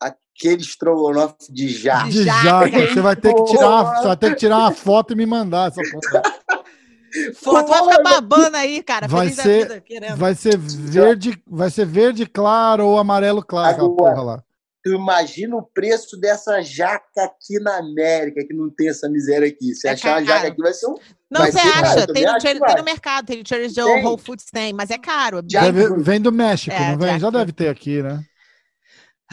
aquele 0.00 0.62
estrogonofe 0.62 1.52
de 1.52 1.68
já. 1.68 2.04
De 2.08 2.24
jaca. 2.24 2.68
jaca. 2.70 2.86
Você 2.94 3.00
vai 3.00 3.16
ter 3.16 3.34
que 3.34 3.44
tirar, 3.44 3.68
uma- 3.68 3.96
você 3.96 4.06
vai 4.08 4.16
ter 4.16 4.30
que 4.30 4.36
tirar 4.36 4.58
uma 4.58 4.72
foto 4.72 5.12
e 5.12 5.16
me 5.16 5.26
mandar 5.26 5.68
essa 5.68 5.80
foto. 5.90 6.60
Foto, 7.42 7.66
vai 7.68 7.82
ficar 7.82 8.02
babando 8.04 8.56
aí, 8.56 8.82
cara. 8.84 9.08
Vai 9.08 9.22
Feliz 9.22 9.36
da 9.38 9.42
ser- 9.42 9.62
vida, 9.68 9.80
querendo. 9.80 10.16
Vai 10.16 10.34
ser 10.36 10.56
verde, 10.56 11.42
vai 11.44 11.68
ser 11.68 11.84
verde 11.84 12.24
claro 12.24 12.86
ou 12.86 12.98
amarelo 13.00 13.42
claro 13.44 13.72
aquela 13.72 13.88
Agora. 13.88 14.14
porra 14.14 14.22
lá. 14.22 14.42
tu 14.84 14.94
imagina 14.94 15.56
o 15.56 15.62
preço 15.62 16.16
dessa 16.20 16.62
jaca 16.62 17.02
aqui 17.24 17.58
na 17.60 17.78
América, 17.78 18.46
que 18.46 18.54
não 18.54 18.70
tem 18.70 18.88
essa 18.90 19.08
miséria 19.10 19.48
aqui. 19.48 19.74
Se 19.74 19.88
É 19.88 19.90
achar 19.90 20.18
uma 20.20 20.24
jaca 20.24 20.46
aqui, 20.46 20.62
vai 20.62 20.72
ser 20.72 20.86
um. 20.86 20.94
Não, 21.28 21.44
você 21.46 21.58
acha? 21.58 22.06
Tem 22.06 22.24
no, 22.26 22.38
tem 22.38 22.54
no 22.76 22.84
mercado, 22.84 23.26
tem 23.26 23.38
no 23.38 23.44
Trader. 23.44 23.70
Joe, 23.70 24.02
Whole 24.04 24.20
Foods 24.22 24.44
tem, 24.52 24.72
mas 24.72 24.88
é 24.90 24.96
caro. 24.98 25.42
Já- 25.50 25.62
Deve- 25.68 25.96
vem 26.00 26.20
do 26.20 26.30
México, 26.30 26.74
É, 26.76 26.92
não 26.92 26.98
vem? 26.98 27.18
Já 27.18 27.28
deve 27.30 27.50
ter 27.52 27.68
aqui, 27.68 28.00
né? 28.04 28.20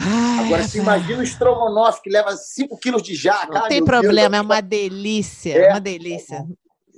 Ai, 0.00 0.44
Agora, 0.46 0.62
se 0.62 0.78
rapaz. 0.78 0.98
imagina 1.02 1.20
o 1.20 1.22
estrogonofe 1.24 2.02
que 2.02 2.10
leva 2.10 2.36
5 2.36 2.78
quilos 2.78 3.02
de 3.02 3.14
jaca. 3.14 3.48
Não 3.52 3.62
Ai, 3.64 3.68
tem 3.68 3.80
meu 3.80 3.86
Deus, 3.90 4.00
problema, 4.02 4.36
é 4.36 4.38
eu- 4.38 4.44
uma 4.44 4.60
delícia. 4.62 5.52
É. 5.58 5.70
Uma 5.70 5.80
delícia. 5.80 6.46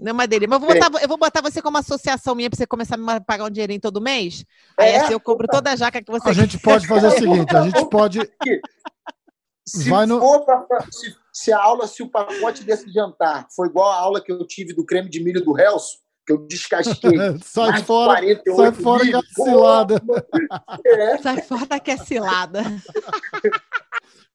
É 0.07 0.13
uma 0.13 0.27
delícia. 0.27 0.49
Mas 0.49 0.63
eu 0.63 0.67
vou, 0.67 0.75
botar, 0.75 1.03
eu 1.03 1.09
vou 1.09 1.17
botar 1.19 1.41
você 1.43 1.63
como 1.63 1.79
associação 1.79 2.35
minha 2.35 2.51
pra 2.51 2.57
você 2.57 2.67
começar 2.67 2.97
a 2.97 2.99
me 2.99 3.21
pagar 3.21 3.45
um 3.45 3.51
dinheirinho 3.51 3.81
todo 3.81 4.01
mês. 4.01 4.45
Aí 4.79 4.91
É? 4.91 5.01
assim 5.01 5.13
eu 5.13 5.21
compro 5.21 5.47
toda 5.47 5.71
a 5.71 5.77
jaca 5.77 6.03
que 6.03 6.11
você 6.11 6.29
A 6.29 6.33
gente 6.33 6.59
pode 6.59 6.87
fazer 6.87 7.07
o 7.07 7.11
seguinte: 7.11 7.57
a 7.57 7.63
gente 7.63 7.85
pode. 7.91 8.21
Se 9.67 9.89
Vai 9.89 10.05
no- 10.07 10.19
for 10.21 10.45
pra, 10.45 10.59
pra- 10.63 10.87
se, 10.91 11.15
se 11.33 11.53
a 11.53 11.59
aula, 11.63 11.87
se 11.87 12.03
o 12.03 12.09
pacote 12.11 12.65
desse 12.65 12.91
jantar 12.93 13.47
foi 13.55 13.69
igual 13.69 13.91
a 13.91 13.97
aula 13.97 14.23
que 14.23 14.33
eu 14.33 14.45
tive 14.47 14.75
do 14.75 14.85
creme 14.85 15.09
de 15.09 15.23
milho 15.23 15.45
do 15.45 15.59
Helso, 15.59 15.99
que 16.31 16.33
eu 16.33 16.47
descasquei. 16.47 17.11
Sai 17.43 17.83
fora, 17.83 18.21
48 18.21 18.57
sai 18.57 18.73
fora 18.73 19.05
que 19.05 19.17
é 19.17 19.21
cilada. 19.45 20.03
É, 20.87 21.19
Sai 21.19 21.43
fora 21.43 21.81
que 21.81 21.91
é 21.91 21.97
cilada. 21.97 22.61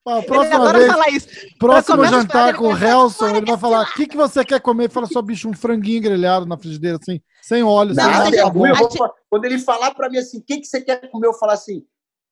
Ele 0.08 0.22
próxima 0.28 0.56
adora 0.58 0.78
vez, 0.78 0.92
falar 0.92 1.10
isso. 1.10 1.28
próximo 1.58 2.06
jantar 2.06 2.56
com 2.56 2.68
o 2.68 2.78
Helson, 2.78 3.26
"Fora 3.26 3.38
ele 3.38 3.46
vai 3.48 3.56
é 3.56 3.58
falar: 3.58 3.82
o 3.90 3.94
que, 3.94 4.06
que 4.06 4.16
você 4.16 4.46
quer 4.46 4.60
comer? 4.62 4.90
Fala 4.92 5.08
só, 5.08 5.20
bicho, 5.22 5.50
um 5.50 5.54
franguinho 5.54 6.02
grelhado 6.02 6.46
na 6.46 6.58
frigideira, 6.58 7.00
assim, 7.02 7.20
sem 7.42 7.64
óleo, 7.64 7.96
sem 7.96 8.04
Não, 8.04 8.12
nada, 8.12 8.26
mas 8.26 8.36
tá 8.36 8.42
eu- 8.42 8.52
bom. 8.52 8.68
Eu 8.68 8.76
vou 8.76 8.86
A 8.86 8.90
gente- 8.90 8.98
falar- 9.00 9.14
Quando 9.30 9.46
ele 9.46 9.58
falar 9.58 9.92
pra 9.96 10.08
mim 10.10 10.18
assim, 10.18 10.38
o 10.38 10.44
que, 10.44 10.58
que 10.60 10.68
você 10.68 10.80
quer 10.82 11.10
comer? 11.10 11.26
Eu 11.28 11.34
falar 11.34 11.54
assim, 11.54 11.84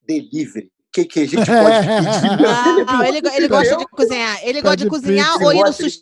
delivery. 0.08 0.72
O 0.94 1.02
que, 1.02 1.06
que 1.06 1.20
a 1.22 1.26
gente 1.26 1.38
pode 1.38 1.48
pedir? 2.78 2.86
Não, 2.86 3.04
ele, 3.04 3.18
ele 3.36 3.48
gosta 3.48 3.78
de 3.78 3.86
cozinhar. 3.88 4.40
Ele 4.44 4.62
gosta 4.62 4.78
de 4.78 4.88
cozinhar 4.88 5.42
ou 5.42 5.52
ir, 5.52 5.64
no 5.64 5.74
sushi, 5.74 6.00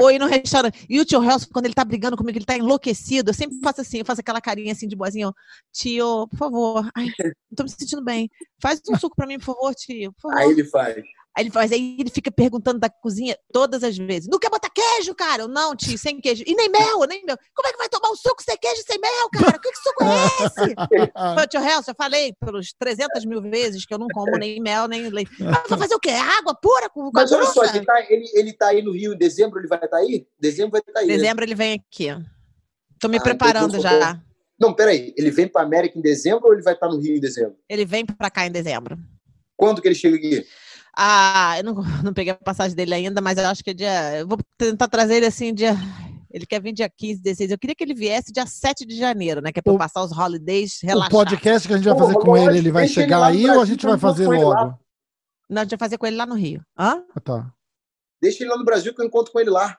ou, 0.00 0.10
ir 0.10 0.18
no 0.18 0.26
restaurante. 0.26 0.86
E 0.88 0.98
o 0.98 1.04
tio 1.04 1.22
Helson, 1.22 1.48
quando 1.52 1.66
ele 1.66 1.74
tá 1.74 1.84
brigando 1.84 2.16
comigo, 2.16 2.38
ele 2.38 2.46
tá 2.46 2.56
enlouquecido. 2.56 3.28
Eu 3.28 3.34
sempre 3.34 3.58
faço 3.62 3.82
assim, 3.82 3.98
eu 3.98 4.06
faço 4.06 4.22
aquela 4.22 4.40
carinha 4.40 4.72
assim 4.72 4.88
de 4.88 4.96
boazinha, 4.96 5.28
ó. 5.28 5.34
Tio, 5.70 6.26
por 6.28 6.38
favor. 6.38 6.88
Ai, 6.94 7.08
não 7.22 7.56
tô 7.56 7.64
me 7.64 7.68
sentindo 7.68 8.02
bem. 8.02 8.30
Faz 8.58 8.80
um 8.88 8.98
suco 8.98 9.14
pra 9.14 9.26
mim, 9.26 9.38
por 9.38 9.44
favor, 9.44 9.74
tio. 9.74 10.14
Por 10.14 10.30
favor. 10.30 10.38
Aí 10.38 10.50
ele 10.50 10.64
faz. 10.64 10.96
Aí 11.34 11.44
ele 11.44 11.50
faz, 11.50 11.72
aí 11.72 11.96
ele 11.98 12.10
fica 12.10 12.30
perguntando 12.30 12.78
da 12.78 12.90
cozinha 12.90 13.36
todas 13.50 13.82
as 13.82 13.96
vezes. 13.96 14.28
Não 14.28 14.38
quer 14.38 14.50
botar 14.50 14.68
queijo, 14.68 15.14
cara? 15.14 15.42
Eu, 15.44 15.48
não, 15.48 15.74
tio, 15.74 15.96
sem 15.96 16.20
queijo. 16.20 16.44
E 16.46 16.54
nem 16.54 16.68
mel, 16.68 17.00
nem 17.08 17.24
mel. 17.24 17.38
Como 17.54 17.66
é 17.68 17.72
que 17.72 17.78
vai 17.78 17.88
tomar 17.88 18.10
um 18.10 18.16
suco 18.16 18.42
sem 18.42 18.54
queijo 18.58 18.82
e 18.82 18.84
sem 18.84 18.98
mel, 19.00 19.30
cara? 19.32 19.58
Que, 19.58 19.70
que 19.70 19.78
suco 19.78 20.04
é 20.04 20.44
esse? 20.44 21.48
Tio 21.48 21.60
Helson, 21.60 21.90
eu 21.92 21.94
falei 21.94 22.34
pelos 22.38 22.74
300 22.78 23.24
mil 23.24 23.40
vezes 23.40 23.86
que 23.86 23.94
eu 23.94 23.98
não 23.98 24.08
como 24.08 24.36
nem 24.36 24.60
mel, 24.60 24.86
nem 24.86 25.08
leite. 25.08 25.30
Ah, 25.42 25.64
vou 25.66 25.78
fazer 25.78 25.94
o 25.94 26.00
quê? 26.00 26.10
Água 26.10 26.54
pura 26.54 26.90
com, 26.90 27.04
com 27.04 27.10
Mas 27.14 27.32
olha 27.32 27.46
só, 27.46 27.64
ele 27.64 27.84
tá, 27.84 28.06
ele, 28.10 28.30
ele 28.34 28.52
tá 28.52 28.68
aí 28.68 28.82
no 28.82 28.92
Rio 28.92 29.14
em 29.14 29.18
dezembro, 29.18 29.58
ele 29.58 29.68
vai 29.68 29.82
estar 29.82 29.96
aí? 29.96 30.26
Dezembro 30.38 30.72
vai 30.72 30.82
estar 30.86 31.00
aí. 31.00 31.06
né? 31.06 31.16
Dezembro 31.16 31.44
ele 31.46 31.54
vem 31.54 31.72
aqui. 31.74 32.08
Tô 33.00 33.08
me 33.08 33.16
Ah, 33.16 33.22
preparando 33.22 33.76
então 33.78 33.80
já. 33.80 34.20
Não, 34.60 34.74
peraí. 34.74 35.12
Ele 35.16 35.30
vem 35.30 35.48
pra 35.48 35.62
América 35.62 35.98
em 35.98 36.02
dezembro 36.02 36.46
ou 36.46 36.52
ele 36.52 36.62
vai 36.62 36.74
estar 36.74 36.88
no 36.88 37.00
Rio 37.00 37.16
em 37.16 37.20
dezembro? 37.20 37.56
Ele 37.68 37.84
vem 37.86 38.04
pra 38.04 38.30
cá 38.30 38.46
em 38.46 38.50
dezembro. 38.52 38.98
Quando 39.56 39.80
que 39.80 39.88
ele 39.88 39.94
chega 39.94 40.16
aqui? 40.16 40.46
Ah, 40.96 41.54
eu 41.58 41.64
não, 41.64 41.74
não 42.04 42.12
peguei 42.12 42.32
a 42.32 42.36
passagem 42.36 42.76
dele 42.76 42.94
ainda, 42.94 43.20
mas 43.20 43.38
eu 43.38 43.46
acho 43.46 43.62
que 43.64 43.70
é 43.70 43.74
dia. 43.74 44.18
Eu 44.20 44.26
vou 44.28 44.38
tentar 44.58 44.88
trazer 44.88 45.16
ele 45.16 45.26
assim, 45.26 45.54
dia. 45.54 45.74
Ele 46.30 46.46
quer 46.46 46.62
vir 46.62 46.72
dia 46.72 46.88
15, 46.88 47.20
16. 47.22 47.50
Eu 47.50 47.58
queria 47.58 47.74
que 47.74 47.84
ele 47.84 47.92
viesse 47.94 48.32
dia 48.32 48.46
7 48.46 48.86
de 48.86 48.96
janeiro, 48.96 49.42
né? 49.42 49.52
Que 49.52 49.60
é 49.64 49.70
O- 49.70 49.76
passar 49.76 50.02
os 50.02 50.12
holidays 50.16 50.80
O 50.82 50.86
relaxados. 50.86 51.18
podcast 51.18 51.68
que 51.68 51.74
a 51.74 51.76
gente 51.76 51.84
vai 51.84 51.94
Pô, 51.94 52.00
fazer 52.00 52.14
com 52.14 52.30
lógico, 52.30 52.50
ele, 52.50 52.58
ele 52.58 52.72
vai 52.72 52.84
ele 52.84 52.92
chegar 52.92 53.18
lá 53.18 53.30
no 53.30 53.36
aí 53.36 53.50
ou 53.50 53.60
a 53.60 53.64
gente 53.66 53.84
vai 53.84 53.98
fazer 53.98 54.24
com 54.26 54.34
ele 54.34 54.44
lá. 54.44 54.62
logo? 54.62 54.78
Não, 55.50 55.60
a 55.60 55.64
gente 55.64 55.70
vai 55.72 55.78
fazer 55.78 55.98
com 55.98 56.06
ele 56.06 56.16
lá 56.16 56.24
no 56.24 56.34
Rio. 56.34 56.62
Hã? 56.78 57.02
Ah, 57.14 57.20
tá. 57.20 57.52
Deixa 58.22 58.44
ele 58.44 58.50
lá 58.50 58.56
no 58.56 58.64
Brasil 58.64 58.94
que 58.94 59.02
eu 59.02 59.04
encontro 59.04 59.32
com 59.32 59.40
ele 59.40 59.50
lá. 59.50 59.76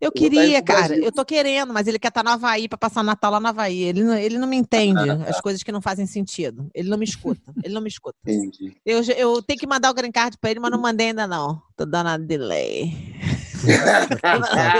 Eu 0.00 0.12
tá 0.12 0.20
indo 0.20 0.30
queria, 0.30 0.62
cara. 0.62 0.86
Brasil. 0.86 1.04
Eu 1.04 1.12
tô 1.12 1.24
querendo, 1.24 1.74
mas 1.74 1.88
ele 1.88 1.98
quer 1.98 2.08
estar 2.08 2.22
no 2.22 2.30
Havaí 2.30 2.68
pra 2.68 2.78
passar 2.78 3.02
Natal 3.02 3.32
lá 3.32 3.40
no 3.40 3.48
Havaí. 3.48 3.82
Ele 3.82 4.04
não, 4.04 4.14
ele 4.14 4.38
não 4.38 4.46
me 4.46 4.56
entende 4.56 5.00
as 5.28 5.40
coisas 5.40 5.64
que 5.64 5.72
não 5.72 5.82
fazem 5.82 6.06
sentido. 6.06 6.70
Ele 6.72 6.88
não 6.88 6.96
me 6.96 7.04
escuta. 7.04 7.52
Ele 7.64 7.74
não 7.74 7.82
me 7.82 7.88
escuta. 7.88 8.16
Entendi. 8.24 8.76
Eu, 8.86 9.02
eu 9.16 9.42
tenho 9.42 9.58
que 9.58 9.66
mandar 9.66 9.90
o 9.90 9.94
green 9.94 10.12
card 10.12 10.38
pra 10.38 10.52
ele, 10.52 10.60
mas 10.60 10.70
não 10.70 10.80
mandei 10.80 11.08
ainda 11.08 11.26
não. 11.26 11.60
Tô 11.76 11.84
dando 11.84 12.06
a 12.06 12.16
delay. 12.16 12.94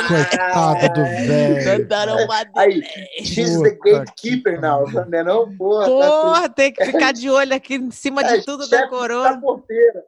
Coitado 0.09 0.95
do 0.95 1.05
velho. 1.05 2.29
Aí, 2.57 2.81
delay. 2.81 3.25
she's 3.25 3.61
the 3.61 3.77
gatekeeper 3.85 4.61
now, 4.61 4.91
não 4.91 5.03
é 5.03 5.25
não? 5.25 5.57
Porra, 5.57 5.87
Porra, 5.87 6.49
tem 6.49 6.73
que 6.73 6.85
ficar 6.85 7.13
de 7.13 7.29
olho 7.31 7.55
aqui 7.55 7.75
em 7.75 7.91
cima 7.91 8.23
tá 8.23 8.37
de 8.37 8.45
tudo 8.45 8.69
da 8.69 8.79
chefe 8.79 8.89
coroa. 8.91 9.25
da 9.25 9.41
porteira. 9.41 10.05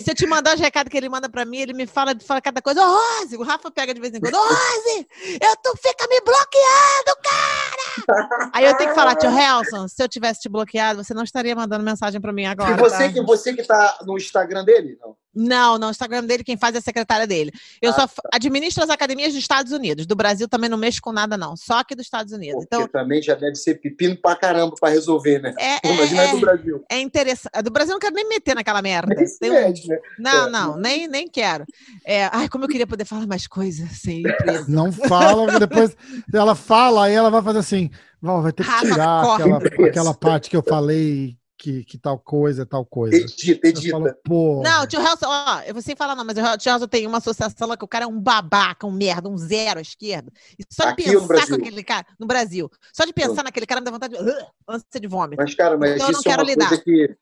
Se 0.00 0.10
eu 0.10 0.14
te 0.14 0.26
mandar 0.26 0.54
os 0.54 0.60
recados 0.60 0.90
que 0.90 0.96
ele 0.96 1.08
manda 1.08 1.28
pra 1.28 1.44
mim, 1.44 1.58
ele 1.58 1.74
me 1.74 1.86
fala, 1.86 2.14
fala 2.20 2.40
cada 2.40 2.62
coisa. 2.62 2.80
Ô, 2.80 2.84
Rose! 2.86 3.36
O 3.36 3.42
Rafa 3.42 3.70
pega 3.70 3.92
de 3.92 4.00
vez 4.00 4.14
em 4.14 4.20
quando. 4.20 4.34
Ô, 4.34 4.38
Rose! 4.38 5.06
Eu, 5.40 5.56
tu 5.62 5.76
fica 5.76 6.06
me 6.08 6.20
bloqueando, 6.20 7.16
cara! 7.22 8.50
Aí 8.54 8.64
eu 8.64 8.76
tenho 8.76 8.90
que 8.90 8.94
falar, 8.94 9.14
tio 9.16 9.30
Helson, 9.30 9.88
se 9.88 10.02
eu 10.02 10.08
tivesse 10.08 10.40
te 10.40 10.48
bloqueado, 10.48 11.02
você 11.02 11.12
não 11.12 11.22
estaria 11.22 11.54
mandando 11.54 11.84
mensagem 11.84 12.20
pra 12.20 12.32
mim 12.32 12.46
agora. 12.46 12.72
E 12.72 12.76
você, 12.76 13.08
tá? 13.08 13.12
que, 13.12 13.22
você 13.22 13.54
que 13.54 13.62
tá 13.62 13.98
no 14.06 14.16
Instagram 14.16 14.64
dele? 14.64 14.96
Não. 15.00 15.16
Não, 15.36 15.76
não, 15.78 15.88
o 15.88 15.90
Instagram 15.90 16.24
dele, 16.24 16.42
quem 16.42 16.56
faz 16.56 16.74
é 16.74 16.78
a 16.78 16.80
secretária 16.80 17.26
dele. 17.26 17.52
Eu 17.82 17.90
Ah, 17.90 17.94
só 17.94 18.02
f- 18.04 18.20
administro 18.32 18.82
as 18.82 18.88
academias 18.88 19.34
dos 19.34 19.42
Estados 19.42 19.70
Unidos. 19.70 20.06
Do 20.06 20.16
Brasil 20.16 20.48
também 20.48 20.70
não 20.70 20.78
mexo 20.78 21.02
com 21.02 21.12
nada, 21.12 21.36
não. 21.36 21.56
Só 21.56 21.80
aqui 21.80 21.94
dos 21.94 22.06
Estados 22.06 22.32
Unidos. 22.32 22.64
Porque 22.64 22.74
Então, 22.76 22.88
também 22.88 23.20
já 23.20 23.34
deve 23.34 23.54
ser 23.54 23.74
pepino 23.74 24.16
pra 24.16 24.34
caramba 24.34 24.74
pra 24.80 24.88
resolver, 24.88 25.40
né? 25.40 25.54
é, 25.58 25.78
Pô, 25.80 25.88
Imagina 25.92 26.22
é, 26.22 26.30
do 26.30 26.36
é, 26.38 26.40
Brasil. 26.40 26.84
é 26.90 27.00
interessante. 27.00 27.50
A 27.52 27.60
Do 27.60 27.70
Brasil 27.70 27.90
eu 27.92 27.94
não 27.96 28.00
quero 28.00 28.14
nem 28.14 28.26
meter 28.28 28.54
naquela 28.54 28.80
merda. 28.80 29.14
Nem 29.14 29.26
se 29.26 29.38
Tem 29.38 29.50
um- 29.50 29.54
mete, 29.54 29.86
né? 29.88 29.98
Não, 30.18 30.46
É. 30.46 30.50
não, 30.50 30.76
nem, 30.78 31.06
nem 31.06 31.28
quero. 31.28 31.64
É, 32.04 32.24
ai, 32.32 32.48
como 32.48 32.64
eu 32.64 32.68
queria 32.68 32.86
poder 32.86 33.04
falar 33.04 33.26
mais 33.26 33.46
coisas 33.46 33.90
sem 33.92 34.22
presa. 34.22 34.64
Não 34.68 34.90
fala, 34.92 35.58
depois 35.58 35.96
ela 36.32 36.54
fala, 36.54 37.04
aí 37.06 37.14
ela 37.14 37.30
vai 37.30 37.42
fazer 37.42 37.58
assim: 37.58 37.90
vai 38.22 38.52
ter 38.52 38.64
que 38.64 38.78
tirar 38.80 39.34
aquela, 39.34 39.58
aquela 39.88 40.14
parte 40.14 40.48
que 40.50 40.56
eu 40.56 40.62
falei 40.62 41.36
que, 41.58 41.84
que 41.84 41.98
tal 41.98 42.18
coisa, 42.18 42.66
tal 42.66 42.84
coisa. 42.84 43.16
Edita, 43.16 43.66
edita. 43.68 43.90
falo, 43.90 44.14
pô. 44.24 44.62
Não, 44.62 44.84
o 44.84 44.86
tio 44.86 45.00
Helson, 45.00 45.26
ó, 45.26 45.60
eu 45.62 45.72
vou 45.72 45.82
sem 45.82 45.96
falar 45.96 46.14
não, 46.14 46.24
mas 46.24 46.36
o 46.36 46.58
tio 46.58 46.70
Helson 46.72 46.86
tem 46.86 47.06
uma 47.06 47.18
associação 47.18 47.66
lá 47.68 47.76
que 47.76 47.84
o 47.84 47.88
cara 47.88 48.04
é 48.04 48.08
um 48.08 48.20
babaca, 48.20 48.86
um 48.86 48.92
merda, 48.92 49.28
um 49.28 49.36
zero 49.38 49.78
à 49.78 49.82
esquerda. 49.82 50.30
E 50.58 50.64
só 50.70 50.84
de 50.84 50.90
Aqui 50.90 51.04
pensar 51.04 51.20
com 51.20 51.26
Brasil? 51.26 51.54
aquele 51.56 51.82
cara, 51.84 52.06
no 52.18 52.26
Brasil, 52.26 52.70
só 52.92 53.04
de 53.04 53.12
pensar 53.12 53.42
naquele 53.42 53.66
cara 53.66 53.80
me 53.80 53.84
dá 53.86 53.90
vontade 53.90 54.16
de, 54.16 54.22
uh, 54.22 54.46
ânsia 54.68 55.00
de 55.00 55.06
vômito. 55.08 55.42
Mas, 55.42 55.54
cara, 55.54 55.76
mas 55.78 55.94
Então 55.94 56.08
eu 56.08 56.12
não 56.12 56.20
isso 56.20 56.28
é 56.28 56.32
quero 56.32 56.42
uma 56.42 56.50
lidar. 56.50 56.68
coisa 56.68 56.82
que 56.84 57.16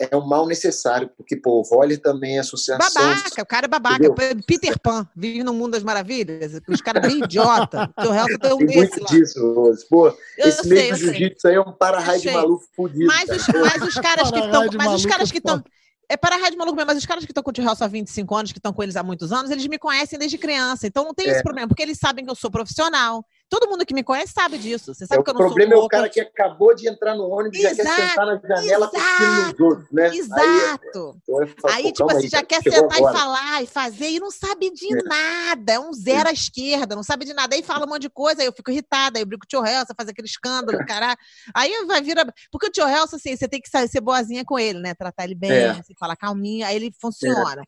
é 0.00 0.16
um 0.16 0.26
mal 0.26 0.46
necessário, 0.46 1.10
porque, 1.16 1.36
pô, 1.36 1.60
o 1.60 1.64
vôlei 1.64 1.96
também 1.96 2.36
é 2.36 2.40
associação. 2.40 2.88
Babaca, 2.94 3.42
o 3.42 3.46
cara 3.46 3.66
é 3.66 3.68
babaca. 3.68 4.14
Peter 4.46 4.78
Pan, 4.80 5.06
vive 5.14 5.42
no 5.44 5.52
mundo 5.52 5.72
das 5.72 5.82
maravilhas. 5.82 6.60
Os 6.68 6.80
caras 6.80 7.02
bem 7.02 7.22
idiota. 7.22 7.90
O 7.96 8.02
tio 8.02 8.14
Helson 8.14 8.38
tem 8.38 8.52
um 8.52 8.58
Tem 8.58 8.76
muito 8.76 9.00
lá. 9.00 9.06
disso, 9.08 9.54
Rose. 9.54 9.86
Pô, 9.88 10.08
Eu 10.38 10.48
esse 10.48 10.62
sei, 10.62 10.70
meio 10.70 10.96
jiu-jitsu 10.96 11.48
aí 11.48 11.54
é 11.54 11.60
um 11.60 11.72
para-raio 11.72 12.20
de 12.20 12.30
maluco 12.30 12.64
fudido. 12.74 13.06
Mas 13.06 13.24
cara. 13.28 13.38
os, 13.38 13.46
mas 13.70 13.82
os 13.88 13.94
caras 13.94 14.30
que 14.30 14.38
estão. 14.38 14.66
Mas 14.76 14.92
os 14.94 15.06
caras 15.06 15.28
é 15.28 15.32
que 15.32 15.38
estão. 15.38 15.62
É 16.08 16.16
para 16.16 16.36
raio 16.36 16.50
de 16.50 16.58
maluco 16.58 16.76
mesmo, 16.76 16.88
mas 16.88 16.98
os 16.98 17.06
caras 17.06 17.24
que 17.24 17.30
estão 17.30 17.42
com 17.42 17.48
o 17.50 17.52
tio 17.52 17.64
Helson 17.64 17.84
há 17.84 17.88
25 17.88 18.34
anos, 18.36 18.52
que 18.52 18.58
estão 18.58 18.72
com 18.72 18.82
eles 18.82 18.96
há 18.96 19.02
muitos 19.02 19.32
anos, 19.32 19.50
eles 19.50 19.66
me 19.66 19.78
conhecem 19.78 20.18
desde 20.18 20.36
criança. 20.36 20.86
Então 20.86 21.04
não 21.04 21.14
tem 21.14 21.26
É. 21.28 21.30
esse 21.32 21.42
problema, 21.42 21.68
porque 21.68 21.82
eles 21.82 21.96
sabem 21.98 22.22
que 22.24 22.30
eu 22.30 22.34
sou 22.34 22.50
profissional. 22.50 23.24
Todo 23.52 23.68
mundo 23.68 23.84
que 23.84 23.92
me 23.92 24.02
conhece 24.02 24.32
sabe 24.32 24.56
disso. 24.56 24.94
Você 24.94 25.06
sabe 25.06 25.20
É, 25.20 25.24
que 25.24 25.28
eu 25.30 25.34
o 25.34 25.38
não 25.38 25.44
problema 25.46 25.72
sou 25.74 25.82
é 25.82 25.84
o 25.84 25.88
cara 25.88 26.08
que 26.08 26.18
acabou 26.20 26.74
de 26.74 26.88
entrar 26.88 27.14
no 27.14 27.28
ônibus 27.28 27.58
e 27.58 27.62
já 27.62 27.74
quer 27.74 27.82
Exato, 27.82 28.00
sentar 28.08 28.24
na 28.26 28.36
janela 28.48 28.88
cuspindo 28.88 29.42
nos 29.50 29.60
outros, 29.60 29.92
né? 29.92 30.08
Aí, 30.08 30.16
Exato. 30.18 31.16
falo, 31.60 31.74
Aí, 31.74 31.92
tipo 31.92 32.10
assim, 32.10 32.22
aí, 32.22 32.28
já 32.28 32.42
quer 32.42 32.62
sentar 32.62 32.96
agora. 32.96 33.14
e 33.14 33.18
falar 33.20 33.62
e 33.62 33.66
fazer 33.66 34.08
e 34.08 34.18
não 34.18 34.30
sabe 34.30 34.70
de 34.70 34.90
É. 34.96 35.02
nada. 35.02 35.72
É 35.74 35.78
um 35.78 35.92
zero 35.92 36.30
à 36.30 36.32
esquerda, 36.32 36.96
não 36.96 37.02
sabe 37.02 37.26
de 37.26 37.34
nada. 37.34 37.54
Aí 37.54 37.62
fala 37.62 37.84
um 37.84 37.88
monte 37.90 38.02
de 38.02 38.08
coisa, 38.10 38.40
aí 38.40 38.46
eu 38.48 38.54
fico 38.54 38.70
irritada, 38.70 39.18
aí 39.18 39.22
eu 39.22 39.26
brinco 39.26 39.46
com 39.46 39.58
o 39.58 39.62
tio 39.62 39.70
Helson, 39.70 39.92
faz 39.94 40.08
aquele 40.08 40.26
escândalo, 40.26 40.78
caralho. 40.86 41.18
Aí 41.54 41.84
vai 41.86 42.00
vir. 42.00 42.18
a- 42.18 42.24
Porque 42.50 42.68
o 42.68 42.70
tio 42.70 42.88
Helson, 42.88 43.16
assim, 43.16 43.36
você 43.36 43.46
tem 43.46 43.60
que 43.60 43.68
ser 43.68 44.00
boazinha 44.00 44.46
com 44.46 44.58
ele, 44.58 44.78
né? 44.80 44.94
Tratar 44.94 45.24
ele 45.24 45.34
bem, 45.34 45.50
É. 45.52 45.70
assim, 45.72 45.92
falar 46.00 46.16
calminho, 46.16 46.64
aí 46.66 46.74
ele 46.74 46.90
funciona. 46.98 47.62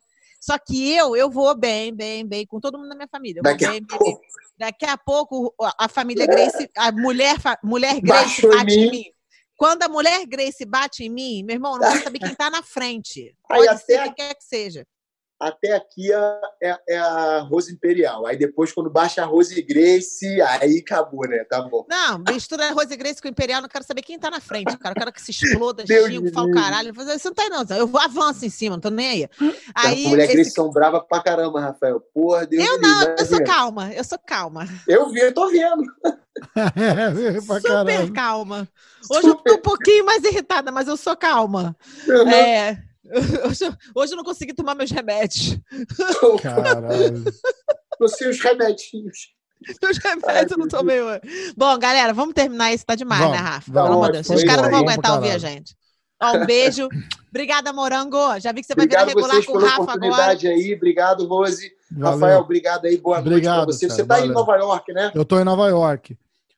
Só 0.45 0.59
que 0.59 0.91
eu, 0.93 1.15
eu 1.15 1.27
vou 1.27 1.55
bem, 1.57 1.91
bem, 1.91 2.23
bem, 2.23 2.45
com 2.45 2.59
todo 2.59 2.77
mundo 2.77 2.89
da 2.89 2.95
minha 2.95 3.07
família. 3.07 3.41
Daqui 3.41 3.65
a 3.65 3.71
bem, 3.71 3.79
bem, 3.81 3.87
bem. 3.87 3.97
pouco, 3.97 4.21
Daqui 4.55 4.85
a 4.85 4.95
pouco 4.95 5.55
a 5.59 5.85
a 5.85 5.87
família 5.89 6.27
Grace, 6.27 6.69
a 6.77 6.91
mulher, 6.91 7.35
mulher 7.63 7.99
Grace 7.99 8.43
Baixou 8.43 8.51
bate 8.51 8.73
em 8.73 8.79
mim. 8.85 8.91
mim. 8.91 9.05
Quando 9.57 9.81
a 9.83 9.89
mulher 9.89 10.23
Grace 10.27 10.63
bate 10.63 11.03
em 11.03 11.09
mim, 11.09 11.41
meu 11.43 11.55
irmão, 11.55 11.79
não 11.79 11.89
vou 11.89 11.99
saber 12.03 12.19
quem 12.19 12.35
tá 12.35 12.51
na 12.51 12.61
frente. 12.61 13.35
Aí 13.49 13.57
Pode 13.65 13.69
até 13.69 13.79
ser 13.85 13.95
a- 13.99 14.03
quem 14.03 14.13
quer 14.13 14.35
que 14.35 14.43
seja. 14.43 14.85
Até 15.39 15.73
aqui 15.73 16.11
é, 16.13 16.41
é- 16.63 16.79
é 16.89 16.97
a 16.97 17.39
Rose 17.41 17.71
Imperial. 17.73 18.25
Aí 18.25 18.37
depois, 18.37 18.71
quando 18.71 18.89
baixa 18.89 19.21
a 19.21 19.25
Rose 19.25 19.61
Grace, 19.61 20.25
aí 20.41 20.79
acabou, 20.85 21.27
né? 21.27 21.43
Tá 21.49 21.61
bom. 21.61 21.85
Não, 21.89 22.19
mistura 22.19 22.71
Rose 22.71 22.95
Grace 22.95 23.21
com 23.21 23.27
o 23.27 23.31
Imperial, 23.31 23.61
não 23.61 23.67
quero 23.69 23.83
saber 23.85 24.01
quem 24.01 24.17
tá 24.17 24.29
na 24.31 24.39
frente, 24.39 24.77
cara. 24.77 24.93
Eu 24.93 24.99
quero 24.99 25.11
que 25.13 25.21
se 25.21 25.31
exploda, 25.31 25.83
Deus 25.83 26.07
xingo, 26.09 26.23
me 26.23 26.31
falo 26.31 26.47
livre. 26.47 26.61
caralho. 26.61 26.93
Você 26.93 27.27
não 27.27 27.33
tá 27.35 27.43
aí, 27.43 27.49
não. 27.49 27.65
Eu 27.77 27.97
avanço 27.99 28.45
em 28.45 28.49
cima, 28.49 28.75
não 28.75 28.81
tô 28.81 28.89
nem 28.89 29.07
aí. 29.07 29.29
As 29.73 29.85
Aí, 29.85 30.07
mulheres 30.07 30.25
esse- 30.29 30.35
Grace 30.35 30.51
são 30.51 30.69
bravas 30.71 31.01
pra 31.07 31.21
caramba, 31.21 31.59
Rafael. 31.59 31.99
Porra, 32.13 32.45
Deus 32.45 32.63
Eu 32.65 32.79
não, 32.79 32.99
vai 33.03 33.15
eu 33.19 33.25
sou 33.25 33.43
calma, 33.43 33.91
eu 33.93 34.03
sou 34.03 34.19
calma. 34.19 34.67
Eu 34.87 35.09
vi, 35.09 35.19
eu 35.19 35.33
tô 35.33 35.49
vendo. 35.49 35.83
É, 36.75 37.39
Super 37.41 37.61
caramba. 37.61 38.13
calma. 38.13 38.67
Hoje 39.09 39.27
eu 39.27 39.35
tô 39.35 39.53
um 39.55 39.61
pouquinho 39.61 40.05
mais 40.05 40.23
irritada, 40.23 40.71
mas 40.71 40.87
eu 40.87 40.97
sou 40.97 41.15
calma. 41.15 41.75
Uhum. 42.07 42.29
É, 42.29 42.77
Hoje, 43.47 43.77
hoje 43.95 44.13
eu 44.13 44.17
não 44.17 44.23
consegui 44.23 44.53
tomar 44.53 44.73
meus 44.75 44.89
remédios. 44.91 45.57
Caralho. 46.41 47.23
Não 47.99 48.07
sei 48.07 48.29
os 48.29 48.39
remedinhos. 48.39 49.33
Os 49.89 49.97
remédios 49.99 50.51
eu 50.51 50.57
não 50.57 50.67
tomei 50.67 51.01
hoje. 51.01 51.21
Bom, 51.55 51.77
galera, 51.77 52.13
vamos 52.13 52.33
terminar 52.33 52.73
isso. 52.73 52.85
Tá 52.85 52.95
demais, 52.95 53.21
Vamos, 53.21 53.37
né, 53.37 53.43
Rafa? 53.43 53.71
vamos. 53.71 53.89
Pelo 53.89 53.97
amor 54.03 54.11
de 54.11 54.21
Deus. 54.21 54.29
Os 54.29 54.43
caras 54.43 54.63
não 54.63 54.71
vão 54.71 54.79
aguentar 54.79 55.15
ouvir 55.15 55.31
a 55.31 55.37
gente. 55.37 55.75
Ó, 56.21 56.37
um 56.37 56.45
beijo. 56.45 56.87
Obrigada, 57.29 57.71
Morango. 57.73 58.39
Já 58.39 58.51
vi 58.51 58.61
que 58.61 58.67
você 58.67 58.75
vai 58.75 58.87
virar 58.87 59.05
regular 59.05 59.29
vocês 59.31 59.45
com 59.45 59.53
o 59.53 59.59
Rafa 59.59 59.73
agora. 59.75 59.97
oportunidade 59.97 60.47
aí. 60.47 60.73
Obrigado, 60.75 61.27
Rose. 61.27 61.71
Valeu. 61.91 62.13
Rafael, 62.19 62.39
obrigado 62.39 62.85
aí. 62.85 62.97
Boa 62.97 63.19
Obrigado, 63.19 63.65
noite 63.67 63.67
pra 63.67 63.73
você. 63.73 63.87
cara, 63.87 63.95
Você 63.97 64.05
tá 64.05 64.15
aí 64.15 64.21
em 64.21 64.33
valeu. 64.33 64.45
Nova 64.45 64.57
York, 64.57 64.93
né? 64.93 65.11
Eu 65.13 65.25
tô 65.25 65.39
em 65.39 65.43
Nova 65.43 65.67
York. 65.69 66.17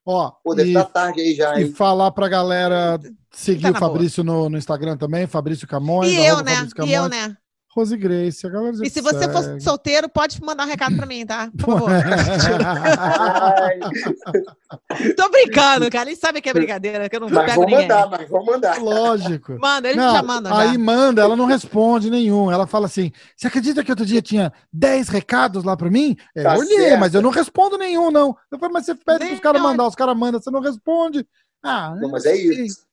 Ó, 0.10 0.32
Pô, 0.42 0.56
deve 0.56 0.70
estar 0.70 0.86
tarde 0.86 1.20
aí 1.20 1.36
já, 1.36 1.60
e 1.60 1.64
hein? 1.66 1.74
falar 1.74 2.12
pra 2.12 2.30
galera 2.30 2.98
seguir 3.30 3.64
Tá 3.64 3.72
o. 3.72 3.76
Fabrício 3.76 4.24
no, 4.24 4.50
no 4.50 4.58
Instagram 4.58 4.96
também, 4.96 5.28
Fabrício 5.28 5.68
Camões. 5.68 6.10
E 6.12 6.16
eu, 6.16 6.42
né? 6.44 6.56
Fabrício 6.56 6.86
E 6.86 6.94
eu, 6.94 7.04
Camões. 7.04 7.10
né? 7.10 7.38
Rose 7.78 7.95
Grace, 7.95 8.45
a 8.45 8.49
galera 8.49 8.76
E 8.84 8.90
se 8.90 9.02
você 9.02 9.30
for 9.32 9.44
segue. 9.44 9.62
solteiro, 9.62 10.10
pode 10.10 10.41
mandar 10.41 10.66
um 10.66 10.68
recado 10.68 10.95
pra 10.98 11.06
mim, 11.06 11.24
tá? 11.26 11.49
Por 11.58 11.74
favor. 11.78 11.90
Ai, 11.91 13.80
Tô 15.16 15.30
brincando, 15.30 15.90
cara. 15.91 16.10
Eles 16.10 16.20
sabem 16.20 16.41
que 16.41 16.49
é 16.49 16.54
brincadeira, 16.54 17.08
que 17.08 17.16
eu 17.16 17.20
não 17.20 17.30
mas 17.30 17.45
pego 17.45 17.56
vou 17.62 17.66
ninguém. 17.66 17.82
mandar, 17.88 18.10
mas 18.10 18.30
vou 18.30 18.44
mandar. 18.45 18.82
Lógico. 18.82 19.58
Manda, 19.60 19.90
eles 19.90 20.02
Não, 20.02 20.12
já 20.16 20.24
mandam. 20.24 20.52
já. 20.56 20.60
aí 20.62 20.78
manda, 20.78 21.22
ela 21.22 21.36
não 21.36 21.45
responde 21.45 22.10
nenhum. 22.10 22.52
Ela 22.52 22.66
fala 22.66 22.88
assim: 22.88 23.12
Você 23.36 23.48
acredita 23.48 23.84
que 23.84 23.91
outro 23.91 24.06
dia 24.06 24.22
tinha 24.22 24.52
10 24.74 25.10
recados 25.10 25.64
lá 25.64 25.78
pra 25.78 25.90
mim? 25.90 26.16
É, 26.36 26.44
Tá 26.44 26.56
eu 26.56 26.60
olhei, 26.62 26.78
certo. 26.80 26.99
mas 26.99 27.14
eu 27.14 27.22
não 27.22 27.30
respondo 27.30 27.78
nenhum, 27.78 28.10
não. 28.10 28.36
Eu 28.52 28.58
falei, 28.58 28.74
mas 28.74 28.86
você 28.86 28.95
pede 28.95 29.20
Nem 29.20 29.28
pros 29.30 29.41
caras 29.41 29.62
mandar, 29.62 29.88
os 29.88 29.95
caras 29.95 30.18
mandam, 30.18 30.41
você 30.41 30.49
não 30.49 30.62
responde. 30.62 31.28
Ah, 31.64 31.95
Não, 31.99 32.10
mas 32.10 32.26
é 32.26 32.36
isso. 32.36 32.88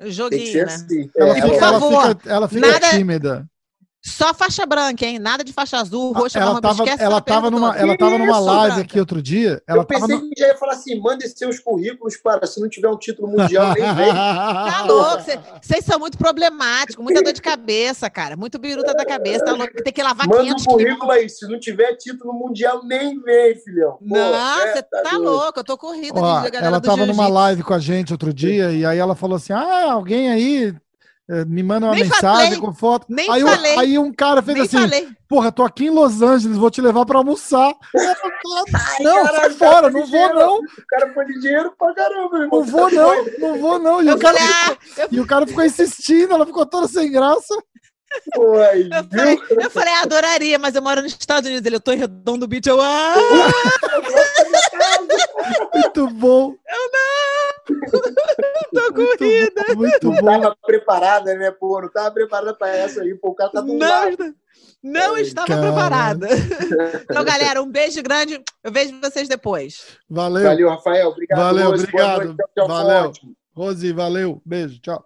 Joguinho, 0.00 0.58
né? 0.66 0.72
assim. 0.72 1.10
Ela, 1.16 1.34
É, 1.34 1.38
E 1.38 1.40
por 1.42 1.50
fica, 1.54 1.64
ela 1.64 1.80
favor, 1.80 2.08
fica, 2.08 2.30
ela 2.30 2.48
fica 2.48 2.66
nada- 2.70 2.90
tímida. 2.90 3.46
Só 4.00 4.32
faixa 4.32 4.64
branca, 4.64 5.04
hein? 5.04 5.18
Nada 5.18 5.42
de 5.42 5.52
faixa 5.52 5.76
azul, 5.76 6.12
roxa, 6.12 6.38
ela 6.38 6.50
marrom, 6.50 6.60
tava, 6.60 6.84
esquece 6.84 7.02
ela 7.02 7.16
essa 7.16 7.20
tava 7.24 7.42
perna 7.42 7.50
numa, 7.50 7.76
ela 7.76 7.96
tava 7.96 8.16
numa 8.16 8.38
live 8.38 8.74
branca. 8.76 8.80
aqui 8.90 9.00
outro 9.00 9.20
dia. 9.20 9.60
Ela 9.66 9.82
Eu 9.82 9.84
tava 9.84 10.06
pensei 10.06 10.16
no... 10.16 10.30
que 10.30 10.40
já 10.40 10.46
ia 10.46 10.56
falar 10.56 10.72
assim: 10.74 11.00
mandem 11.00 11.28
seus 11.28 11.58
currículos 11.58 12.16
para 12.16 12.46
se 12.46 12.60
não 12.60 12.68
tiver 12.68 12.88
um 12.88 12.96
título 12.96 13.28
mundial, 13.28 13.74
nem 13.74 13.82
vem. 13.94 14.12
Tá 14.14 14.84
louco, 14.86 15.22
cê- 15.24 15.38
vocês 15.60 15.84
são 15.84 15.98
muito 15.98 16.16
problemáticos, 16.16 17.02
muita 17.04 17.22
dor 17.22 17.32
de 17.32 17.42
cabeça, 17.42 18.08
cara. 18.08 18.36
Muito 18.36 18.56
biruta 18.58 18.94
da 18.94 19.04
cabeça, 19.04 19.44
tá 19.44 19.52
louco. 19.52 19.82
Tem 19.82 19.92
que 19.92 20.02
lavar 20.02 20.28
Manda 20.28 20.42
um 20.42 20.44
500 20.46 20.64
quilos. 20.66 20.82
currículo 20.84 21.10
aí. 21.10 21.28
Se 21.28 21.48
não 21.48 21.58
tiver 21.58 21.96
título 21.96 22.32
mundial, 22.32 22.84
nem 22.84 23.20
vem, 23.20 23.56
filhão. 23.56 23.92
Pô, 23.98 24.04
Não, 24.16 24.34
é, 24.62 24.72
você 24.74 24.82
tá, 24.84 25.02
doido. 25.02 25.22
louco, 25.24 25.58
eu 25.60 25.64
tô 25.64 25.76
corrida 25.76 26.18
Ó, 26.20 26.40
de 26.42 26.50
galera 26.50 26.66
ela 26.66 26.80
do 26.80 26.86
tava 26.88 27.04
numa 27.04 27.26
live 27.28 27.62
com 27.64 27.74
a 27.74 27.78
gente 27.80 28.12
outro 28.12 28.32
dia 28.32 28.70
e 28.70 28.86
aí 28.86 28.98
ela 28.98 29.16
falou 29.16 29.36
assim: 29.36 29.52
Ah, 29.52 29.90
alguém 29.92 30.30
aí 30.30 30.74
me 31.46 31.62
manda 31.62 31.86
uma 31.86 31.94
Nem 31.94 32.04
mensagem 32.04 32.46
falei, 32.46 32.58
com 32.58 32.74
foto. 32.74 33.06
nem 33.08 33.30
aí, 33.30 33.42
falei. 33.42 33.78
aí 33.78 33.98
um 33.98 34.12
cara 34.12 34.42
fez 34.42 34.56
Nem 34.56 34.66
assim: 34.66 34.78
falei. 34.78 35.08
Porra, 35.28 35.52
tô 35.52 35.62
aqui 35.62 35.84
em 35.86 35.90
Los 35.90 36.22
Angeles, 36.22 36.56
vou 36.56 36.70
te 36.70 36.80
levar 36.80 37.04
pra 37.04 37.18
almoçar. 37.18 37.70
Eu 37.94 38.00
Ai, 38.74 39.04
não, 39.04 39.24
sai 39.26 39.34
caralho, 39.34 39.54
fora, 39.56 39.70
cara, 39.72 39.90
não 39.90 40.00
vou 40.00 40.08
dinheiro. 40.08 40.34
não, 40.34 40.56
O 40.56 40.62
cara 40.88 41.12
foi 41.12 41.24
de 41.26 41.40
dinheiro 41.40 41.72
pra 41.78 41.94
caramba, 41.94 42.38
irmão. 42.38 42.60
não 42.60 42.64
vou 42.64 42.90
não, 42.90 43.24
não 43.38 43.58
vou 43.58 43.78
não. 43.78 44.02
E, 44.02 44.08
Eu 44.08 44.16
o 44.16 44.18
cara, 44.18 44.38
falei, 44.38 44.54
ah, 44.54 44.76
eu, 45.02 45.08
e 45.12 45.20
o 45.20 45.26
cara 45.26 45.46
ficou 45.46 45.64
insistindo, 45.64 46.32
ela 46.32 46.46
ficou 46.46 46.64
toda 46.64 46.88
sem 46.88 47.12
graça. 47.12 47.54
Eu 48.34 48.54
falei, 49.10 49.38
eu 49.50 49.70
falei, 49.70 49.92
ah, 49.92 50.00
adoraria, 50.02 50.58
mas 50.58 50.74
eu 50.74 50.80
moro 50.80 51.02
nos 51.02 51.12
Estados 51.12 51.46
Unidos. 51.46 51.66
Ele, 51.66 51.76
eu 51.76 51.80
tô 51.80 51.92
em 51.92 51.98
Redondo 51.98 52.48
Beach. 52.48 52.66
Eu, 52.66 52.80
ah, 52.80 53.14
Muito 55.74 56.08
bom. 56.10 56.54
tô 58.72 58.92
Muito 58.92 59.18
corrida. 59.18 59.64
bom, 59.68 59.74
muito 59.76 60.04
Não 60.10 60.14
bom. 60.16 60.40
tava 60.40 60.56
preparada, 60.66 61.34
né, 61.34 61.50
pô? 61.50 61.80
Não 61.80 61.90
tava 61.90 62.10
preparada 62.10 62.54
pra 62.54 62.68
essa 62.74 63.02
aí, 63.02 63.14
pô. 63.14 63.30
O 63.30 63.34
cara 63.34 63.50
tá 63.50 63.60
do 63.60 63.74
Não, 63.74 63.78
lado. 63.88 64.34
não 64.82 65.14
Ai, 65.14 65.22
estava 65.22 65.46
caralho. 65.46 66.18
preparada. 66.18 66.28
Então, 67.10 67.24
galera, 67.24 67.62
um 67.62 67.70
beijo 67.70 68.02
grande. 68.02 68.42
Eu 68.62 68.70
vejo 68.72 68.98
vocês 69.00 69.28
depois. 69.28 69.98
Valeu. 70.08 70.44
Valeu, 70.44 70.68
Rafael. 70.68 71.08
Obrigado, 71.08 71.38
Valeu, 71.38 71.68
obrigado. 71.70 72.24
noite. 72.24 72.36
Tchau, 72.36 72.48
tchau. 72.54 72.68
Valeu. 72.68 73.12
Rose, 73.54 73.92
valeu. 73.92 74.42
Beijo, 74.44 74.78
tchau. 74.80 75.04